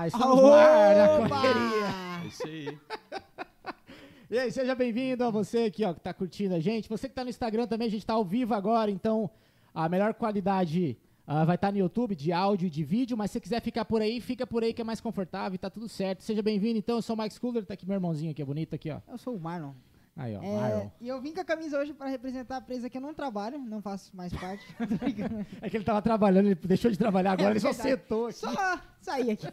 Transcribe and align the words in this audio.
Opa, 0.00 0.06
estamos 0.06 0.36
no 0.42 0.52
ar 0.52 0.96
na 0.96 1.28
correria. 1.28 1.86
É 2.22 2.26
isso 2.26 2.46
aí. 2.46 2.78
E 4.32 4.38
aí, 4.38 4.52
seja 4.52 4.76
bem-vindo 4.76 5.24
a 5.24 5.30
você 5.30 5.64
aqui, 5.64 5.84
ó, 5.84 5.92
que 5.92 5.98
tá 5.98 6.14
curtindo 6.14 6.54
a 6.54 6.60
gente. 6.60 6.88
Você 6.88 7.08
que 7.08 7.14
tá 7.16 7.24
no 7.24 7.30
Instagram 7.30 7.66
também, 7.66 7.88
a 7.88 7.90
gente 7.90 8.06
tá 8.06 8.12
ao 8.12 8.24
vivo 8.24 8.54
agora, 8.54 8.88
então 8.88 9.28
a 9.74 9.88
melhor 9.88 10.14
qualidade 10.14 10.96
ah, 11.26 11.44
vai 11.44 11.56
estar 11.56 11.72
no 11.72 11.78
YouTube, 11.78 12.14
de 12.14 12.30
áudio 12.32 12.68
e 12.68 12.70
de 12.70 12.84
vídeo, 12.84 13.16
mas 13.16 13.32
se 13.32 13.34
você 13.34 13.40
quiser 13.40 13.60
ficar 13.60 13.84
por 13.84 14.00
aí, 14.00 14.20
fica 14.20 14.46
por 14.46 14.62
aí 14.62 14.72
que 14.72 14.80
é 14.82 14.84
mais 14.84 15.00
confortável 15.00 15.56
e 15.56 15.58
tá 15.58 15.68
tudo 15.68 15.88
certo. 15.88 16.22
Seja 16.22 16.42
bem-vindo, 16.42 16.78
então, 16.78 16.94
eu 16.98 17.02
sou 17.02 17.16
o 17.16 17.18
Mike 17.18 17.34
Schuller, 17.34 17.66
tá 17.66 17.74
aqui 17.74 17.84
meu 17.84 17.94
irmãozinho 17.96 18.30
aqui, 18.30 18.40
é 18.40 18.44
bonito 18.44 18.72
aqui, 18.72 18.88
ó. 18.92 19.00
Eu 19.10 19.18
sou 19.18 19.34
o 19.34 19.40
Marlon. 19.40 19.72
Aí, 20.16 20.36
ó, 20.36 20.40
É, 20.44 20.60
Marlon. 20.60 20.88
e 21.00 21.08
eu 21.08 21.20
vim 21.20 21.32
com 21.34 21.40
a 21.40 21.44
camisa 21.44 21.76
hoje 21.80 21.92
pra 21.92 22.06
representar 22.06 22.58
a 22.58 22.60
presa 22.60 22.88
que 22.88 22.98
eu 22.98 23.02
não 23.02 23.12
trabalho, 23.12 23.58
não 23.58 23.82
faço 23.82 24.14
mais 24.16 24.32
parte. 24.32 24.64
É 25.60 25.68
que 25.68 25.76
ele 25.76 25.82
tava 25.84 26.00
trabalhando, 26.00 26.46
ele 26.46 26.54
deixou 26.54 26.88
de 26.88 26.96
trabalhar 26.96 27.32
agora, 27.32 27.48
É 27.48 27.52
ele 27.54 27.58
só 27.60 27.72
verdade. 27.72 27.88
sentou 27.90 28.26
aqui. 28.26 28.38
Só 28.38 28.80
saí 29.00 29.30
aqui. 29.30 29.46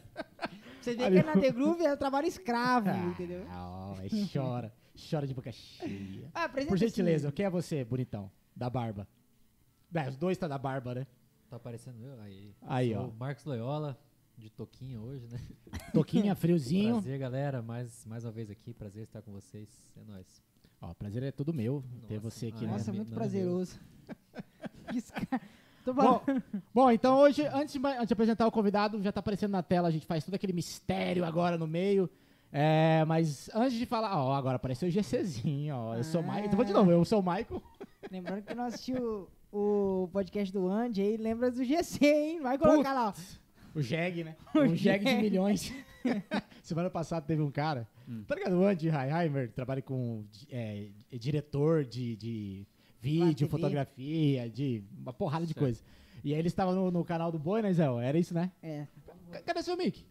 Você 0.82 0.96
vê 0.96 1.10
que 1.10 1.24
na 1.24 1.34
The 1.34 1.52
Groove 1.52 1.84
é 1.86 1.96
trabalho 1.96 2.28
escravo, 2.28 2.90
Ah, 2.90 3.06
entendeu? 3.08 3.46
ó, 3.50 3.96
chora, 4.32 4.74
chora 5.10 5.28
de 5.28 5.34
boca 5.34 5.52
cheia. 5.52 6.30
Ah, 6.34 6.48
Por 6.48 6.78
gentileza, 6.78 7.28
assim. 7.28 7.36
quem 7.36 7.46
é 7.46 7.50
você, 7.50 7.84
bonitão? 7.84 8.32
Da 8.56 8.70
barba. 8.70 9.08
É, 9.94 10.08
os 10.10 10.18
dois 10.18 10.38
tá 10.38 10.48
da 10.48 10.58
barba, 10.58 10.96
né? 10.96 11.08
Tá 11.50 11.56
aparecendo 11.58 12.02
eu? 12.02 12.20
Aí. 12.22 12.56
Aí, 12.62 12.94
Sou 12.94 13.04
ó. 13.04 13.08
o 13.08 13.14
Marcos 13.14 13.46
Loyola, 13.46 13.98
de 14.38 14.50
Toquinha 14.50 15.00
hoje, 15.00 15.28
né? 15.28 15.40
Toquinha, 15.94 16.36
friozinho. 16.36 16.94
Prazer, 16.96 17.18
galera. 17.20 17.62
Mais, 17.62 18.06
mais 18.06 18.24
uma 18.24 18.32
vez 18.32 18.50
aqui. 18.50 18.74
Prazer 18.74 19.04
estar 19.04 19.22
com 19.22 19.32
vocês. 19.32 19.70
É 19.96 20.04
nóis. 20.04 20.42
Ó, 20.82 20.94
prazer 20.94 21.24
é 21.24 21.32
todo 21.32 21.54
meu 21.54 21.84
ter 22.08 22.16
Nossa, 22.16 22.30
você 22.30 22.48
aqui, 22.48 22.66
ah, 22.66 22.68
né? 22.68 22.74
Nossa, 22.74 22.92
é, 22.92 22.94
muito 22.94 23.12
é 23.12 23.16
prazeroso. 23.16 23.80
Tô 24.88 25.32
Bom, 25.94 26.22
bom, 26.74 26.92
então 26.92 27.18
hoje, 27.20 27.46
antes 27.48 27.74
de, 27.74 27.88
antes 27.88 28.08
de 28.08 28.14
apresentar 28.14 28.48
o 28.48 28.52
convidado, 28.52 29.02
já 29.02 29.12
tá 29.12 29.20
aparecendo 29.20 29.52
na 29.52 29.64
tela, 29.64 29.88
a 29.88 29.92
gente 29.92 30.06
faz 30.06 30.24
todo 30.24 30.34
aquele 30.34 30.54
mistério 30.54 31.26
agora 31.26 31.58
no 31.58 31.68
meio. 31.68 32.10
É, 32.52 33.04
mas 33.06 33.50
antes 33.54 33.74
de 33.78 33.86
falar, 33.86 34.18
ó, 34.18 34.34
agora 34.34 34.56
apareceu 34.56 34.88
o 34.88 34.92
GCzinho, 34.92 35.76
ó. 35.76 35.96
Eu 35.96 36.04
sou 36.04 36.22
o 36.22 36.24
Michael. 36.24 36.46
Então 36.46 36.56
vou 36.56 36.66
de 36.66 36.74
novo, 36.74 36.92
eu 36.92 37.04
sou 37.06 37.20
o 37.20 37.24
Michael. 37.24 37.62
Lembrando 38.12 38.44
que 38.44 38.56
não 38.56 38.66
assistiu 38.66 39.30
o 39.52 40.10
podcast 40.12 40.54
do 40.54 40.68
Andy 40.68 41.02
aí, 41.02 41.18
lembra 41.18 41.52
do 41.52 41.64
GC, 41.64 42.06
hein? 42.06 42.42
Vai 42.42 42.58
colocar 42.58 42.94
lá, 42.94 43.10
ó. 43.10 43.14
O 43.78 43.82
Jeg, 43.82 44.24
né? 44.24 44.36
O 44.56 44.60
Um 44.60 44.76
Jeg 44.76 45.04
de 45.04 45.16
milhões. 45.16 45.74
Semana 46.64 46.90
passada 46.90 47.26
teve 47.26 47.42
um 47.42 47.52
cara, 47.52 47.88
tá 48.28 48.36
ligado? 48.36 48.58
O 48.58 48.66
Andy 48.66 48.88
Heiheimer, 48.88 49.52
trabalha 49.52 49.82
com 49.82 50.24
é 50.50 50.88
diretor 51.12 51.84
de, 51.84 52.16
de 52.16 52.68
vídeo, 53.12 53.48
fotografia, 53.48 54.50
de 54.50 54.84
uma 55.00 55.14
porrada 55.14 55.46
de 55.46 55.54
Certo. 55.54 55.64
coisa. 55.64 55.82
E 56.24 56.34
aí 56.34 56.40
ele 56.40 56.48
estava 56.48 56.74
no, 56.74 56.92
no 56.92 57.06
canal 57.06 57.32
do 57.32 57.40
Boi, 57.40 57.62
né, 57.62 57.72
Zé? 57.72 57.86
Era 58.04 58.18
isso, 58.18 58.34
né? 58.34 58.52
É. 58.62 58.86
C- 59.32 59.42
Cadê 59.44 59.62
seu 59.64 59.78
mic? 59.78 60.06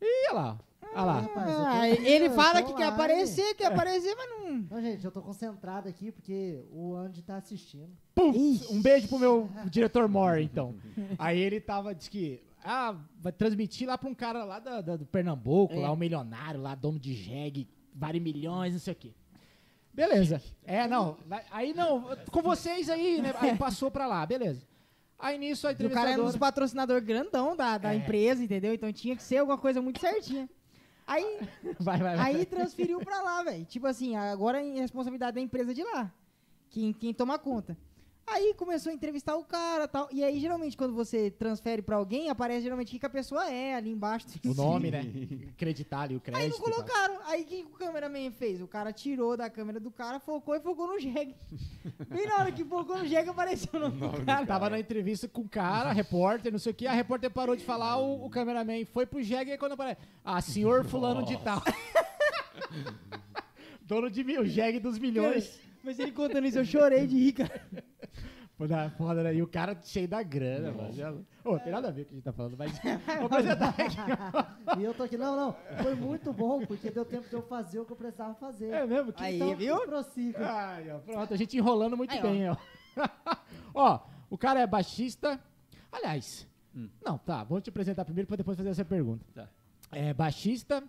Ih, 0.00 0.28
olha 0.30 0.34
lá. 0.40 0.58
Olha 0.94 1.04
lá. 1.04 1.20
Rapaz, 1.20 1.48
eu 1.50 1.56
tô 1.56 1.62
Ah, 1.64 1.88
ele 1.88 2.30
fala 2.30 2.62
que 2.62 2.68
quer 2.72 2.86
online. 2.86 2.94
aparecer, 2.94 3.54
quer 3.54 3.66
aparecer, 3.66 4.14
mas 4.16 4.30
não. 4.30 4.58
Não, 4.70 4.80
gente, 4.80 5.04
eu 5.04 5.10
tô 5.10 5.20
concentrado 5.20 5.88
aqui 5.88 6.10
porque 6.12 6.64
o 6.70 6.94
Andy 6.94 7.22
tá 7.22 7.36
assistindo. 7.36 7.90
Pum! 8.14 8.32
Um 8.70 8.80
beijo 8.80 9.08
pro 9.08 9.18
meu 9.18 9.48
diretor 9.70 10.08
Moore, 10.08 10.42
então. 10.42 10.74
Aí 11.18 11.38
ele 11.38 11.60
tava, 11.60 11.94
disse 11.94 12.10
que, 12.10 12.40
ah, 12.64 12.96
vai 13.20 13.32
transmitir 13.32 13.86
lá 13.86 13.98
pra 13.98 14.08
um 14.08 14.14
cara 14.14 14.44
lá 14.44 14.58
da, 14.58 14.80
da- 14.80 14.96
do 14.96 15.04
Pernambuco, 15.06 15.74
É. 15.74 15.80
lá 15.80 15.92
um 15.92 15.96
milionário, 15.96 16.60
lá 16.60 16.74
dono 16.74 16.98
de 16.98 17.12
jegue, 17.12 17.68
vários 17.94 18.22
milhões, 18.22 18.72
não 18.72 18.80
sei 18.80 18.92
o 18.92 18.96
quê. 18.96 19.12
Beleza. 19.98 20.40
É, 20.64 20.86
não, 20.86 21.16
aí 21.50 21.74
não, 21.74 22.04
com 22.30 22.40
vocês 22.40 22.88
aí, 22.88 23.20
né? 23.20 23.34
Aí 23.40 23.56
passou 23.56 23.90
pra 23.90 24.06
lá, 24.06 24.24
beleza. 24.24 24.62
Aí 25.18 25.36
nisso 25.36 25.66
a 25.66 25.72
E 25.72 25.74
o 25.74 25.76
cara 25.76 25.82
era 25.82 25.88
um 25.90 25.90
entrevistadora... 25.90 26.26
dos 26.28 26.36
patrocinadores 26.36 27.04
grandão 27.04 27.56
da, 27.56 27.76
da 27.78 27.92
É. 27.92 27.96
empresa, 27.96 28.44
entendeu? 28.44 28.72
Então 28.72 28.92
tinha 28.92 29.16
que 29.16 29.22
ser 29.24 29.38
alguma 29.38 29.58
coisa 29.58 29.82
muito 29.82 29.98
certinha. 29.98 30.48
Aí, 31.04 31.40
Vai, 31.80 31.98
vai, 31.98 32.16
vai. 32.16 32.36
aí 32.36 32.46
transferiu 32.46 33.00
pra 33.00 33.20
lá, 33.22 33.42
velho. 33.42 33.64
Tipo 33.64 33.88
assim, 33.88 34.14
agora 34.14 34.62
é 34.64 34.74
responsabilidade 34.78 35.34
da 35.34 35.40
empresa 35.40 35.74
de 35.74 35.82
lá. 35.82 36.12
Quem, 36.70 36.92
quem 36.92 37.12
toma 37.12 37.36
conta. 37.36 37.76
Aí 38.30 38.54
começou 38.54 38.90
a 38.90 38.94
entrevistar 38.94 39.36
o 39.36 39.44
cara 39.44 39.84
e 39.84 39.88
tal. 39.88 40.08
E 40.12 40.22
aí, 40.22 40.38
geralmente, 40.38 40.76
quando 40.76 40.94
você 40.94 41.30
transfere 41.30 41.82
pra 41.82 41.96
alguém, 41.96 42.28
aparece 42.28 42.62
geralmente 42.62 42.88
o 42.88 42.90
que 42.90 42.98
que 42.98 43.06
a 43.06 43.10
pessoa 43.10 43.50
é 43.50 43.74
ali 43.74 43.90
embaixo. 43.90 44.26
O 44.44 44.54
nome, 44.54 44.90
né? 44.90 45.02
Acreditar 45.50 46.02
ali, 46.02 46.16
o 46.16 46.20
crédito. 46.20 46.42
Aí 46.42 46.50
não 46.50 46.58
colocaram. 46.58 47.18
Aí 47.24 47.42
o 47.42 47.46
que 47.46 47.62
o 47.62 47.70
cameraman 47.70 48.30
fez? 48.30 48.60
O 48.60 48.66
cara 48.66 48.92
tirou 48.92 49.36
da 49.36 49.48
câmera 49.48 49.80
do 49.80 49.90
cara, 49.90 50.20
focou 50.20 50.54
e 50.54 50.60
focou 50.60 50.86
no 50.86 51.00
jegue. 51.00 51.34
E 52.10 52.26
na 52.26 52.36
hora 52.36 52.52
que 52.52 52.64
focou 52.64 52.98
no 52.98 53.06
jegue, 53.06 53.30
apareceu 53.30 53.70
o 53.74 53.78
nome 53.78 53.98
do 53.98 54.24
cara. 54.24 54.46
Tava 54.46 54.70
na 54.70 54.78
entrevista 54.78 55.26
com 55.26 55.42
o 55.42 55.48
cara, 55.48 55.92
repórter, 55.92 56.52
não 56.52 56.58
sei 56.58 56.72
o 56.72 56.74
que, 56.74 56.86
a 56.86 56.92
repórter 56.92 57.30
parou 57.30 57.56
de 57.56 57.64
falar, 57.64 57.98
o, 57.98 58.26
o 58.26 58.30
cameraman 58.30 58.84
foi 58.84 59.06
pro 59.06 59.22
Jeg 59.22 59.48
e 59.48 59.52
aí 59.52 59.58
quando 59.58 59.72
aparece, 59.72 60.00
ah, 60.24 60.40
senhor 60.40 60.84
fulano 60.84 61.24
de 61.24 61.36
tal. 61.38 61.62
Dono 63.82 64.10
de 64.10 64.22
mil, 64.22 64.42
o 64.42 64.46
Jeg 64.46 64.78
dos 64.80 64.98
milhões. 64.98 65.58
Mas 65.88 65.98
ele 65.98 66.12
contando 66.12 66.46
isso, 66.46 66.58
eu 66.58 66.66
chorei 66.66 67.06
de 67.06 67.16
rir, 67.16 67.32
cara. 67.32 67.62
Foda, 68.58 68.90
foda, 68.98 69.22
né? 69.22 69.34
E 69.34 69.42
o 69.42 69.46
cara 69.46 69.74
cheio 69.82 70.06
da 70.06 70.22
grana, 70.22 70.70
mano. 70.70 71.24
Ô, 71.42 71.58
tem 71.58 71.72
nada 71.72 71.88
a 71.88 71.90
ver 71.90 72.04
com 72.04 72.08
o 72.08 72.08
que 72.08 72.12
a 72.12 72.16
gente 72.16 72.24
tá 72.24 72.32
falando, 72.32 72.58
mas 72.58 72.72
vou 73.16 73.24
apresentar 73.26 73.68
aqui. 73.70 74.80
E 74.80 74.84
eu 74.84 74.92
tô 74.92 75.04
aqui, 75.04 75.16
não, 75.16 75.34
não, 75.34 75.56
foi 75.82 75.94
muito 75.94 76.30
bom, 76.30 76.66
porque 76.66 76.90
deu 76.90 77.06
tempo 77.06 77.26
de 77.26 77.34
eu 77.34 77.40
fazer 77.40 77.78
o 77.78 77.86
que 77.86 77.92
eu 77.92 77.96
precisava 77.96 78.34
fazer. 78.34 78.66
É 78.70 78.84
mesmo? 78.86 79.14
Que 79.14 79.22
Aí, 79.24 79.36
então- 79.36 79.56
viu? 79.56 79.80
Prossiga. 79.86 80.46
Ai, 80.46 80.90
ó, 80.90 80.98
pronto, 80.98 81.32
a 81.32 81.36
gente 81.38 81.56
enrolando 81.56 81.96
muito 81.96 82.12
Aí, 82.12 82.20
bem, 82.20 82.50
ó. 82.50 82.56
ó, 83.72 84.00
o 84.28 84.36
cara 84.36 84.60
é 84.60 84.66
baixista. 84.66 85.40
Aliás, 85.90 86.46
Hum. 86.76 86.90
não, 87.02 87.16
tá, 87.16 87.44
vou 87.44 87.62
te 87.62 87.70
apresentar 87.70 88.04
primeiro 88.04 88.26
pra 88.28 88.36
depois 88.36 88.58
fazer 88.58 88.68
essa 88.68 88.84
pergunta. 88.84 89.24
Tá. 89.34 89.48
É 89.90 90.12
baixista, 90.12 90.84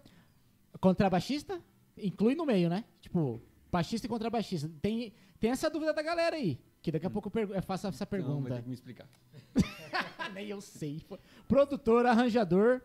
contrabaixista, 0.81 1.61
inclui 1.97 2.35
no 2.35 2.45
meio, 2.45 2.67
né? 2.69 2.83
Tipo, 2.99 3.41
baixista 3.71 4.07
e 4.07 4.09
contrabaixista. 4.09 4.69
Tem, 4.81 5.13
tem 5.39 5.51
essa 5.51 5.69
dúvida 5.69 5.93
da 5.93 6.01
galera 6.01 6.35
aí, 6.35 6.59
que 6.81 6.91
daqui 6.91 7.05
a 7.05 7.09
pouco 7.09 7.31
eu, 7.37 7.53
eu 7.53 7.61
faço 7.61 7.87
essa 7.87 8.05
Não, 8.05 8.09
vai 8.09 8.19
pergunta. 8.19 8.55
ter 8.55 8.61
que 8.61 8.67
me 8.67 8.73
explicar. 8.73 9.07
Nem 10.33 10.47
eu 10.47 10.61
sei. 10.61 11.01
Produtor, 11.47 12.05
arranjador, 12.05 12.81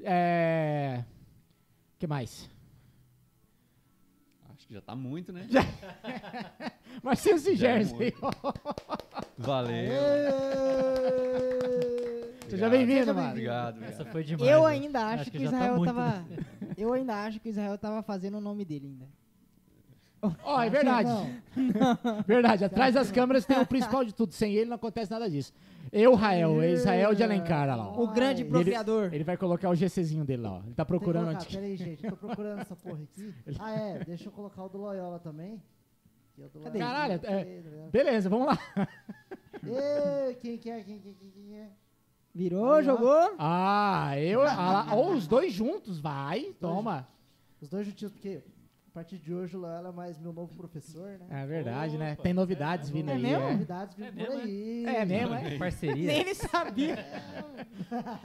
é... 0.00 1.04
que 1.98 2.06
mais? 2.06 2.50
Acho 4.54 4.66
que 4.66 4.74
já 4.74 4.80
tá 4.80 4.94
muito, 4.94 5.32
né? 5.32 5.46
Marcelo 7.02 7.38
Sigers 7.38 7.90
Já 7.90 8.04
é 8.04 8.12
ó. 8.20 8.52
Valeu. 9.38 9.92
Seja 12.48 12.68
bem-vindo, 12.68 13.14
mano. 13.14 13.30
Obrigado, 13.30 13.76
obrigado. 13.76 13.92
Essa 13.92 14.04
foi 14.06 14.24
demais. 14.24 14.50
Eu 14.50 14.62
né? 14.62 14.68
ainda 14.68 15.06
acho, 15.06 15.22
Acho 15.22 15.30
que, 15.30 15.38
que 15.38 15.44
o 15.44 15.50
já 15.50 15.50
tá 15.50 15.56
Israel 15.56 15.76
muito, 15.76 15.94
tava. 15.94 16.26
Eu 16.76 16.92
ainda 16.92 17.14
acho 17.24 17.40
que 17.40 17.48
o 17.48 17.50
Israel 17.50 17.78
tava 17.78 18.02
fazendo 18.02 18.38
o 18.38 18.40
nome 18.40 18.64
dele 18.64 18.86
ainda. 18.86 19.06
Ó, 20.42 20.60
é 20.60 20.68
verdade. 20.68 21.08
Verdade, 22.26 22.64
atrás 22.64 22.94
das 22.94 23.10
câmeras 23.10 23.44
tem 23.44 23.58
o 23.60 23.66
principal 23.66 24.04
de 24.04 24.12
tudo. 24.12 24.32
Sem 24.32 24.54
ele 24.54 24.68
não 24.68 24.76
acontece 24.76 25.10
nada 25.10 25.28
disso. 25.30 25.52
Eu, 25.92 26.14
Rael, 26.14 26.60
é 26.60 26.72
Israel 26.72 27.14
de 27.14 27.22
Alencar, 27.22 27.62
olha 27.62 27.74
lá. 27.76 27.88
ó. 27.88 28.02
O 28.02 28.08
grande 28.08 28.42
Ai. 28.42 28.48
E 28.48 28.50
procriador. 28.50 29.10
Ele 29.12 29.24
vai 29.24 29.36
colocar 29.36 29.70
o 29.70 29.74
GCzinho 29.74 30.24
dele 30.24 30.42
lá, 30.42 30.54
ó. 30.54 30.62
Ele 30.64 30.74
tá 30.74 30.84
procurando 30.84 31.28
onde. 31.30 31.46
Peraí, 31.46 31.76
gente, 31.76 32.04
eu 32.04 32.10
tô 32.10 32.16
procurando 32.16 32.60
essa 32.60 32.76
porra 32.76 33.00
aqui. 33.02 33.34
Ah, 33.58 33.70
é, 33.72 34.04
deixa 34.04 34.28
eu 34.28 34.32
colocar 34.32 34.64
o 34.64 34.68
do 34.68 34.78
Loyola 34.78 35.18
também. 35.18 35.62
Que 36.34 36.42
é 36.42 36.48
do 36.48 36.60
Cadê? 36.60 36.78
Caralho, 36.78 37.12
é- 37.14 37.18
tá? 37.18 37.30
Beleza, 37.90 38.28
vamos 38.28 38.46
lá. 38.48 38.58
Ê, 39.64 40.34
quem 40.34 40.58
que 40.58 40.70
é, 40.70 40.82
quem, 40.82 40.98
quem, 41.00 41.14
quem, 41.14 41.30
quem 41.30 41.58
é? 41.58 41.70
Virou, 42.34 42.82
jogou. 42.82 43.34
Ah, 43.38 44.12
eu. 44.18 44.42
ah, 44.42 44.94
ou 44.94 45.12
os 45.12 45.26
dois 45.26 45.52
juntos, 45.52 45.98
vai, 45.98 46.54
toma. 46.60 47.08
Os 47.60 47.68
dois 47.68 47.86
juntinhos, 47.86 48.12
porque 48.12 48.42
partir 48.98 49.16
de 49.18 49.32
hoje 49.32 49.56
o 49.56 49.60
Loyola 49.60 49.90
é 49.90 49.92
mais 49.92 50.18
meu 50.18 50.32
novo 50.32 50.52
professor, 50.56 51.16
né? 51.20 51.26
É 51.30 51.46
verdade, 51.46 51.96
né? 51.96 52.14
Opa, 52.14 52.22
Tem 52.24 52.32
novidades 52.32 52.90
é, 52.90 52.92
vindo 52.92 53.10
é 53.10 53.14
aí. 53.14 53.22
mesmo? 53.22 53.44
É, 53.44 53.52
Novidades 53.52 53.94
vindo 53.96 54.06
É 54.08 54.10
por 54.10 54.16
mesmo, 54.18 54.40
aí. 54.42 54.84
é 54.86 55.04
mesmo, 55.04 55.34
é? 55.34 55.56
Parceria. 55.56 55.94
Nem 56.08 56.20
ele 56.20 56.34
sabia. 56.34 56.96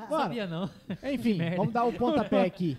Mano, 0.10 0.24
Sabia 0.24 0.48
não. 0.48 0.68
enfim, 1.14 1.38
vamos 1.56 1.72
dar 1.72 1.84
o 1.84 1.94
pontapé 1.94 2.42
aqui. 2.44 2.76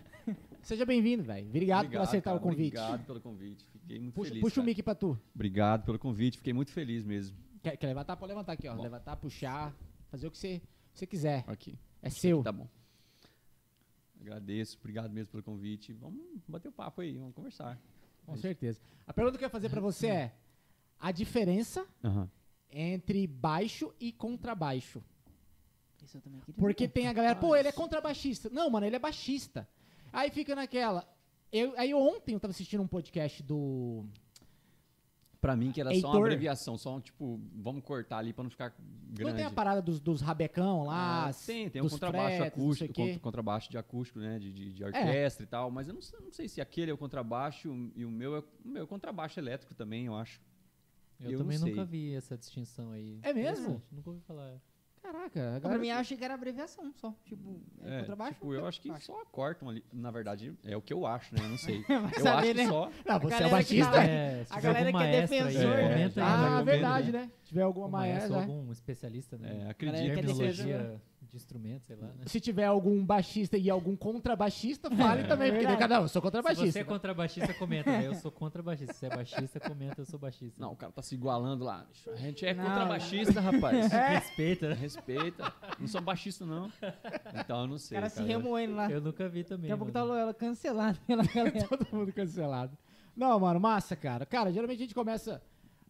Seja 0.61 0.85
bem-vindo, 0.85 1.23
velho. 1.23 1.46
Obrigado, 1.46 1.88
por 1.88 2.00
aceitar 2.00 2.31
cara, 2.32 2.37
o 2.38 2.41
convite. 2.41 2.76
Obrigado 2.76 3.06
pelo 3.06 3.20
convite. 3.20 3.64
Fiquei 3.70 4.00
muito 4.00 4.14
Puxa, 4.14 4.29
feliz. 4.31 4.43
puxa 4.43 4.55
o 4.55 4.62
cara. 4.62 4.67
mic 4.67 4.82
pra 4.82 4.94
tu. 4.97 5.20
Obrigado 5.32 5.85
pelo 5.85 5.99
convite. 5.99 6.38
Fiquei 6.38 6.52
muito 6.52 6.73
feliz 6.73 7.05
mesmo. 7.05 7.37
Quer, 7.62 7.76
quer 7.76 7.87
levantar? 7.87 8.17
Pode 8.17 8.31
levantar 8.31 8.55
aqui, 8.55 8.67
ó. 8.67 8.75
Bom. 8.75 8.82
Levantar, 8.82 9.14
puxar, 9.17 9.73
fazer 10.11 10.26
o 10.26 10.31
que 10.32 10.38
você, 10.38 10.61
você 10.93 11.06
quiser. 11.06 11.44
Aqui. 11.47 11.79
É 12.02 12.11
seu. 12.11 12.43
Tá 12.43 12.50
bom. 12.50 12.67
Agradeço. 14.25 14.79
Obrigado 14.81 15.12
mesmo 15.12 15.31
pelo 15.31 15.43
convite. 15.43 15.93
Vamos 15.93 16.23
bater 16.49 16.69
o 16.69 16.73
papo 16.73 17.03
aí. 17.03 17.19
Vamos 17.19 17.35
conversar. 17.35 17.79
Com 18.25 18.37
certeza. 18.37 18.81
A 19.06 19.12
pergunta 19.12 19.37
que 19.37 19.44
eu 19.44 19.47
ia 19.47 19.50
fazer 19.50 19.69
pra 19.69 19.81
você 19.81 20.06
é: 20.06 20.35
a 20.99 21.12
diferença 21.12 21.87
entre 22.71 23.26
baixo 23.26 23.93
e 24.00 24.11
contrabaixo? 24.12 25.03
Isso 26.03 26.17
eu 26.17 26.21
também 26.21 26.41
queria. 26.41 26.59
Porque 26.59 26.88
tem 26.88 27.06
a 27.09 27.12
galera, 27.12 27.37
pô, 27.37 27.55
ele 27.56 27.69
é 27.69 27.73
contrabaixista. 27.73 28.50
Não, 28.50 28.69
mano, 28.71 28.87
ele 28.87 28.97
é 28.97 28.99
baixista. 28.99 29.69
Aí 30.12 30.31
fica 30.31 30.55
naquela. 30.55 31.06
Eu, 31.52 31.75
aí 31.78 31.95
ontem 31.95 32.35
eu 32.35 32.40
tava 32.40 32.50
assistindo 32.52 32.83
um 32.83 32.87
podcast 32.87 33.43
do. 33.43 34.07
Pra 35.45 35.55
mim, 35.55 35.73
que 35.73 35.79
era 35.81 35.91
só 35.91 36.07
uma 36.07 36.15
Heitor. 36.15 36.21
abreviação, 36.23 36.79
só 36.79 36.97
um 36.97 37.01
tipo, 37.01 37.39
vamos 37.55 37.83
cortar 37.85 38.17
ali 38.17 38.33
pra 38.33 38.43
não 38.43 38.51
ficar 38.51 38.75
grande. 39.11 39.31
Não 39.31 39.37
tem 39.37 39.45
a 39.45 39.51
parada 39.51 39.83
dos, 39.83 40.01
dos 40.01 40.23
rabecão 40.23 40.85
lá? 40.85 41.29
Ah, 41.29 41.35
tem, 41.35 41.69
tem 41.69 41.83
um 41.83 41.89
contrabaixo 41.91 42.37
fretes, 42.39 42.59
acústico. 42.59 42.93
É. 42.93 43.05
contra- 43.05 43.21
contrabaixo 43.21 43.71
de 43.71 43.77
acústico, 43.77 44.19
né? 44.21 44.39
De, 44.39 44.51
de, 44.51 44.73
de 44.73 44.83
orquestra 44.83 45.45
e 45.45 45.47
tal. 45.47 45.71
Mas 45.71 45.87
eu 45.87 45.93
não, 45.93 46.01
sei- 46.01 46.19
não 46.21 46.33
sei 46.33 46.49
se 46.49 46.63
aquele 46.63 46.91
é 46.91 46.95
o 46.95 46.97
contrabaixo 46.97 47.69
e 47.95 48.07
o 48.07 48.11
meu 48.11 48.37
é 48.37 48.39
o 48.41 48.69
meu 48.69 48.85
é 48.85 48.87
contrabaixo 48.87 49.39
elétrico 49.39 49.75
também, 49.75 50.07
eu 50.07 50.17
acho. 50.17 50.41
Eu, 51.21 51.33
Eu 51.33 51.39
também 51.41 51.59
nunca 51.59 51.85
vi 51.85 52.15
essa 52.15 52.39
distinção 52.39 52.91
aí. 52.93 53.19
É 53.23 53.35
mesmo? 53.35 53.83
Nunca 53.93 54.09
ouvi 54.09 54.23
falar. 54.23 54.59
Caraca, 55.04 55.30
Pra 55.30 55.56
agora 55.56 55.78
mim, 55.78 55.88
eu 55.88 55.96
achei 55.96 56.16
que 56.16 56.25
era 56.25 56.32
abreviação 56.32 56.90
só. 56.94 57.14
Tipo, 57.26 57.61
é, 57.82 57.96
É, 57.96 58.00
contrabaixo. 58.00 58.32
tipo, 58.34 58.54
eu 58.54 58.66
acho 58.66 58.80
que 58.80 58.88
baixo. 58.88 59.04
só 59.04 59.23
cortam 59.30 59.68
ali. 59.68 59.84
Na 59.92 60.11
verdade, 60.11 60.54
é 60.64 60.75
o 60.75 60.80
que 60.80 60.94
eu 60.94 61.06
acho, 61.06 61.34
né? 61.34 61.42
Eu 61.44 61.49
não 61.50 61.58
sei. 61.58 61.84
Eu 61.88 62.08
saber, 62.23 62.28
acho 62.38 62.46
que 62.49 62.54
né? 62.54 62.66
só. 62.68 62.90
Não, 63.06 63.18
você 63.20 63.34
é 63.34 63.38
galera 63.38 63.44
que 63.44 63.50
baixista? 63.50 63.92
tá- 63.92 64.04
É, 64.04 64.46
A 64.49 64.61
galera 64.61 64.90
que 64.92 64.96
é 65.02 65.20
defensor, 65.20 65.62
né? 65.76 65.88
comenta 65.92 66.20
aí, 66.25 66.26
Ah, 66.58 66.62
verdade, 66.62 67.12
né? 67.12 67.30
Se 67.42 67.49
tiver 67.49 67.62
algum 67.62 67.84
Um 67.84 67.88
maestro, 67.88 68.32
maestro, 68.32 68.52
né? 68.54 68.58
algum 68.58 68.73
especialista, 68.73 69.37
né? 69.37 69.49
É, 69.49 69.52
Galera 69.52 69.70
acredito. 69.70 70.04
que 70.04 70.11
é 70.11 70.14
Terminologia 70.14 71.02
de 71.31 71.37
instrumento, 71.37 71.85
sei 71.87 71.97
lá, 71.97 72.07
né? 72.09 72.25
Se 72.26 72.40
tiver 72.40 72.64
algum 72.66 73.04
baixista 73.04 73.57
e 73.57 73.69
algum 73.71 73.97
contrabaixista, 73.97 74.90
fale 74.90 75.25
também, 75.25 75.50
porque 75.50 75.66
verdade. 75.66 75.78
cada 75.78 76.00
um, 76.00 76.02
eu 76.04 76.09
sou 76.09 76.21
Se 76.21 76.23
contrabaixista. 76.25 76.73
você 76.73 76.78
é 76.81 76.85
contrabaixista, 76.85 77.54
comenta. 77.54 77.90
né? 77.90 78.07
Eu 78.07 78.14
sou 78.14 78.31
contrabaixista. 78.31 78.93
Se 78.93 78.99
você 79.00 79.07
é 79.07 79.11
baixista, 79.16 79.61
comenta. 79.61 80.00
Eu 80.00 80.07
sou 80.07 80.19
baixista. 80.19 80.61
Não, 80.62 80.73
o 80.73 80.76
cara 80.76 80.93
tá 80.93 81.02
se 81.02 81.14
igualando 81.14 81.64
lá. 81.64 81.85
bicho. 81.88 82.11
A 82.11 82.16
gente 82.16 82.45
é 82.47 82.54
Não. 82.54 82.64
contrabaixista, 82.64 83.40
rapaz. 83.40 83.90
Respeita, 83.93 84.69
né? 84.69 84.75
Respeita. 84.75 85.52
Não 85.78 85.87
sou 85.87 86.00
baixista, 86.00 86.45
não. 86.47 86.71
Então 87.35 87.61
eu 87.62 87.66
não 87.66 87.75
O 87.76 87.78
sei. 87.78 87.97
cara 87.97 88.09
se 88.09 88.16
cara. 88.16 88.28
remoendo 88.28 88.75
lá. 88.75 88.90
Eu 88.90 89.00
nunca 89.00 89.28
vi 89.28 89.45
também. 89.45 89.62
Daqui 89.71 89.73
a 89.73 89.76
pouco 89.76 89.93
tá 89.93 90.00
ela 90.00 90.35
cancelada. 90.35 90.99
Todo 91.69 91.87
mundo 91.93 92.12
cancelado. 92.12 92.76
Não, 93.16 93.38
mano, 93.38 93.61
massa, 93.61 93.95
cara. 93.95 94.26
Cara, 94.26 94.52
geralmente 94.52 94.78
a 94.78 94.83
gente 94.83 94.95
começa 94.95 95.40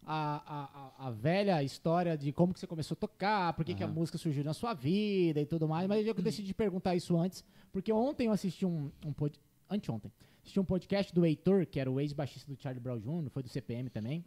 a, 0.06 0.92
a, 0.98 1.06
a, 1.06 1.10
velha 1.10 1.62
história 1.62 2.16
de 2.16 2.32
como 2.32 2.52
que 2.52 2.60
você 2.60 2.66
começou 2.66 2.94
a 2.94 2.98
tocar, 2.98 3.52
por 3.54 3.64
que, 3.64 3.74
que 3.74 3.82
a 3.82 3.88
música 3.88 4.18
surgiu 4.18 4.44
na 4.44 4.52
sua 4.54 4.74
vida 4.74 5.40
e 5.40 5.46
tudo 5.46 5.66
mais, 5.68 5.86
mas 5.88 6.06
eu 6.06 6.14
decidi 6.14 6.52
perguntar 6.52 6.94
isso 6.94 7.16
antes, 7.16 7.44
porque 7.72 7.92
ontem 7.92 8.26
eu 8.26 8.32
assisti 8.32 8.66
um, 8.66 8.90
um 9.04 9.12
pod... 9.12 9.38
anteontem, 9.68 10.12
assisti 10.42 10.60
um 10.60 10.64
podcast 10.64 11.14
do 11.14 11.24
Heitor, 11.24 11.66
que 11.66 11.80
era 11.80 11.90
o 11.90 11.98
ex-baixista 12.00 12.52
do 12.52 12.60
Charlie 12.60 12.80
Brown 12.80 12.98
Jr., 12.98 13.30
foi 13.30 13.42
do 13.42 13.48
CPM 13.48 13.88
também, 13.90 14.24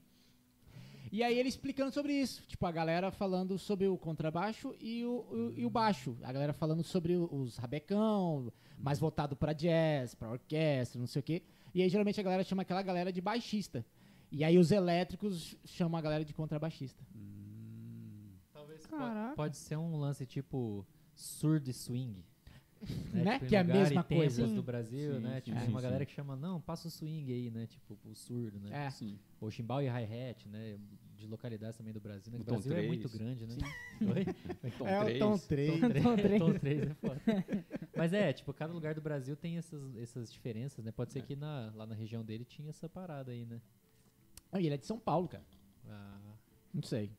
e 1.12 1.24
aí 1.24 1.40
ele 1.40 1.48
explicando 1.48 1.92
sobre 1.94 2.12
isso, 2.14 2.44
tipo, 2.48 2.66
a 2.66 2.72
galera 2.72 3.12
falando 3.12 3.58
sobre 3.58 3.88
o 3.88 3.98
contrabaixo 3.98 4.76
e 4.80 5.06
o, 5.06 5.26
o- 5.32 5.54
e 5.56 5.66
o 5.66 5.70
baixo. 5.70 6.18
A 6.22 6.34
galera 6.34 6.52
falando 6.52 6.84
sobre 6.84 7.16
os 7.16 7.56
rabecão, 7.58 8.52
mais 8.78 9.00
voltado 9.00 9.34
pra 9.34 9.54
jazz, 9.54 10.14
pra 10.16 10.30
orquestra, 10.30 11.00
não 11.00 11.08
sei 11.08 11.22
o 11.22 11.24
quê. 11.24 11.42
E 11.74 11.82
aí 11.82 11.88
geralmente 11.88 12.20
a 12.20 12.24
galera 12.24 12.44
chama 12.44 12.64
aquela 12.64 12.82
galera 12.82 13.12
de 13.14 13.22
baixista. 13.22 13.86
E 14.32 14.44
aí 14.44 14.58
os 14.58 14.72
elétricos 14.72 15.56
chamam 15.66 15.98
a 15.98 16.02
galera 16.02 16.26
de 16.26 16.34
contrabaixista. 16.34 17.04
Talvez 18.54 18.86
po- 18.86 18.98
Caraca. 18.98 19.36
pode 19.36 19.58
ser 19.58 19.78
um 19.78 19.98
lance 19.98 20.26
tipo 20.26 20.86
surdo 21.16 21.70
e 21.70 21.74
swing. 21.74 22.24
Né? 23.12 23.34
Tipo, 23.34 23.46
em 23.46 23.48
Que 23.48 23.56
é 23.56 23.60
a 23.60 23.64
mesma 23.64 24.04
coisa. 24.04 24.46
do 24.48 24.62
Brasil, 24.62 25.16
Sim, 25.16 25.20
né? 25.22 25.36
sim, 25.36 25.42
Tipo, 25.46 25.58
sim, 25.58 25.66
tem 25.66 25.74
uma 25.74 25.80
sim. 25.80 25.84
galera 25.86 26.06
que 26.06 26.12
chama, 26.12 26.36
não, 26.36 26.62
passa 26.62 26.88
o 26.88 26.92
swing 26.92 27.32
aí, 27.34 27.50
né? 27.50 27.66
Tipo, 27.66 27.98
o 28.06 28.14
surdo, 28.14 28.60
né? 28.60 28.86
É. 28.86 28.90
Sim. 28.92 29.18
Ou 29.42 29.50
chimbal 29.50 29.82
e 29.82 29.88
hi-hat, 29.88 30.48
né? 30.48 30.78
De 31.16 31.26
localidades 31.26 31.76
também 31.76 31.92
do 31.92 32.00
Brasil, 32.00 32.32
né? 32.32 32.38
O 32.38 32.42
O 32.42 32.46
Brasil 32.46 32.72
é 32.72 32.76
três. 32.76 32.88
muito 32.88 33.10
grande, 33.10 33.48
né? 33.48 33.56
Oi? 34.02 34.72
Tom 34.78 34.88
é 34.88 35.02
o 35.02 35.06
3. 35.06 35.20
tom 35.20 35.38
3. 35.40 35.80
Tom 35.82 35.90
3, 35.90 36.04
Tom 36.04 36.16
três. 36.18 36.40
Tom 36.40 36.54
3 36.54 36.82
é 36.84 36.94
foda. 36.94 37.22
Mas 37.98 38.14
é, 38.14 38.32
tipo, 38.32 38.54
cada 38.54 38.72
lugar 38.72 38.94
do 38.94 39.02
Brasil 39.02 39.36
tem 39.36 39.58
essas, 39.58 39.96
essas 39.96 40.32
diferenças, 40.32 40.86
né? 40.86 40.92
Pode 40.92 41.12
ser 41.14 41.24
que 41.24 41.36
na, 41.36 41.72
lá 41.74 41.88
na 41.88 41.96
região 41.96 42.24
dele 42.24 42.46
tinha 42.46 42.70
essa 42.70 42.88
parada 42.88 43.32
aí, 43.32 43.44
né? 43.44 43.60
Ah, 44.52 44.60
e 44.62 44.66
ele 44.66 44.76
é 44.76 44.78
de 44.78 44.86
São 44.86 44.98
Paulo, 45.00 45.28
cara. 45.28 45.44
Ah, 45.90 46.18
Não 46.74 46.82
sei. 46.82 47.12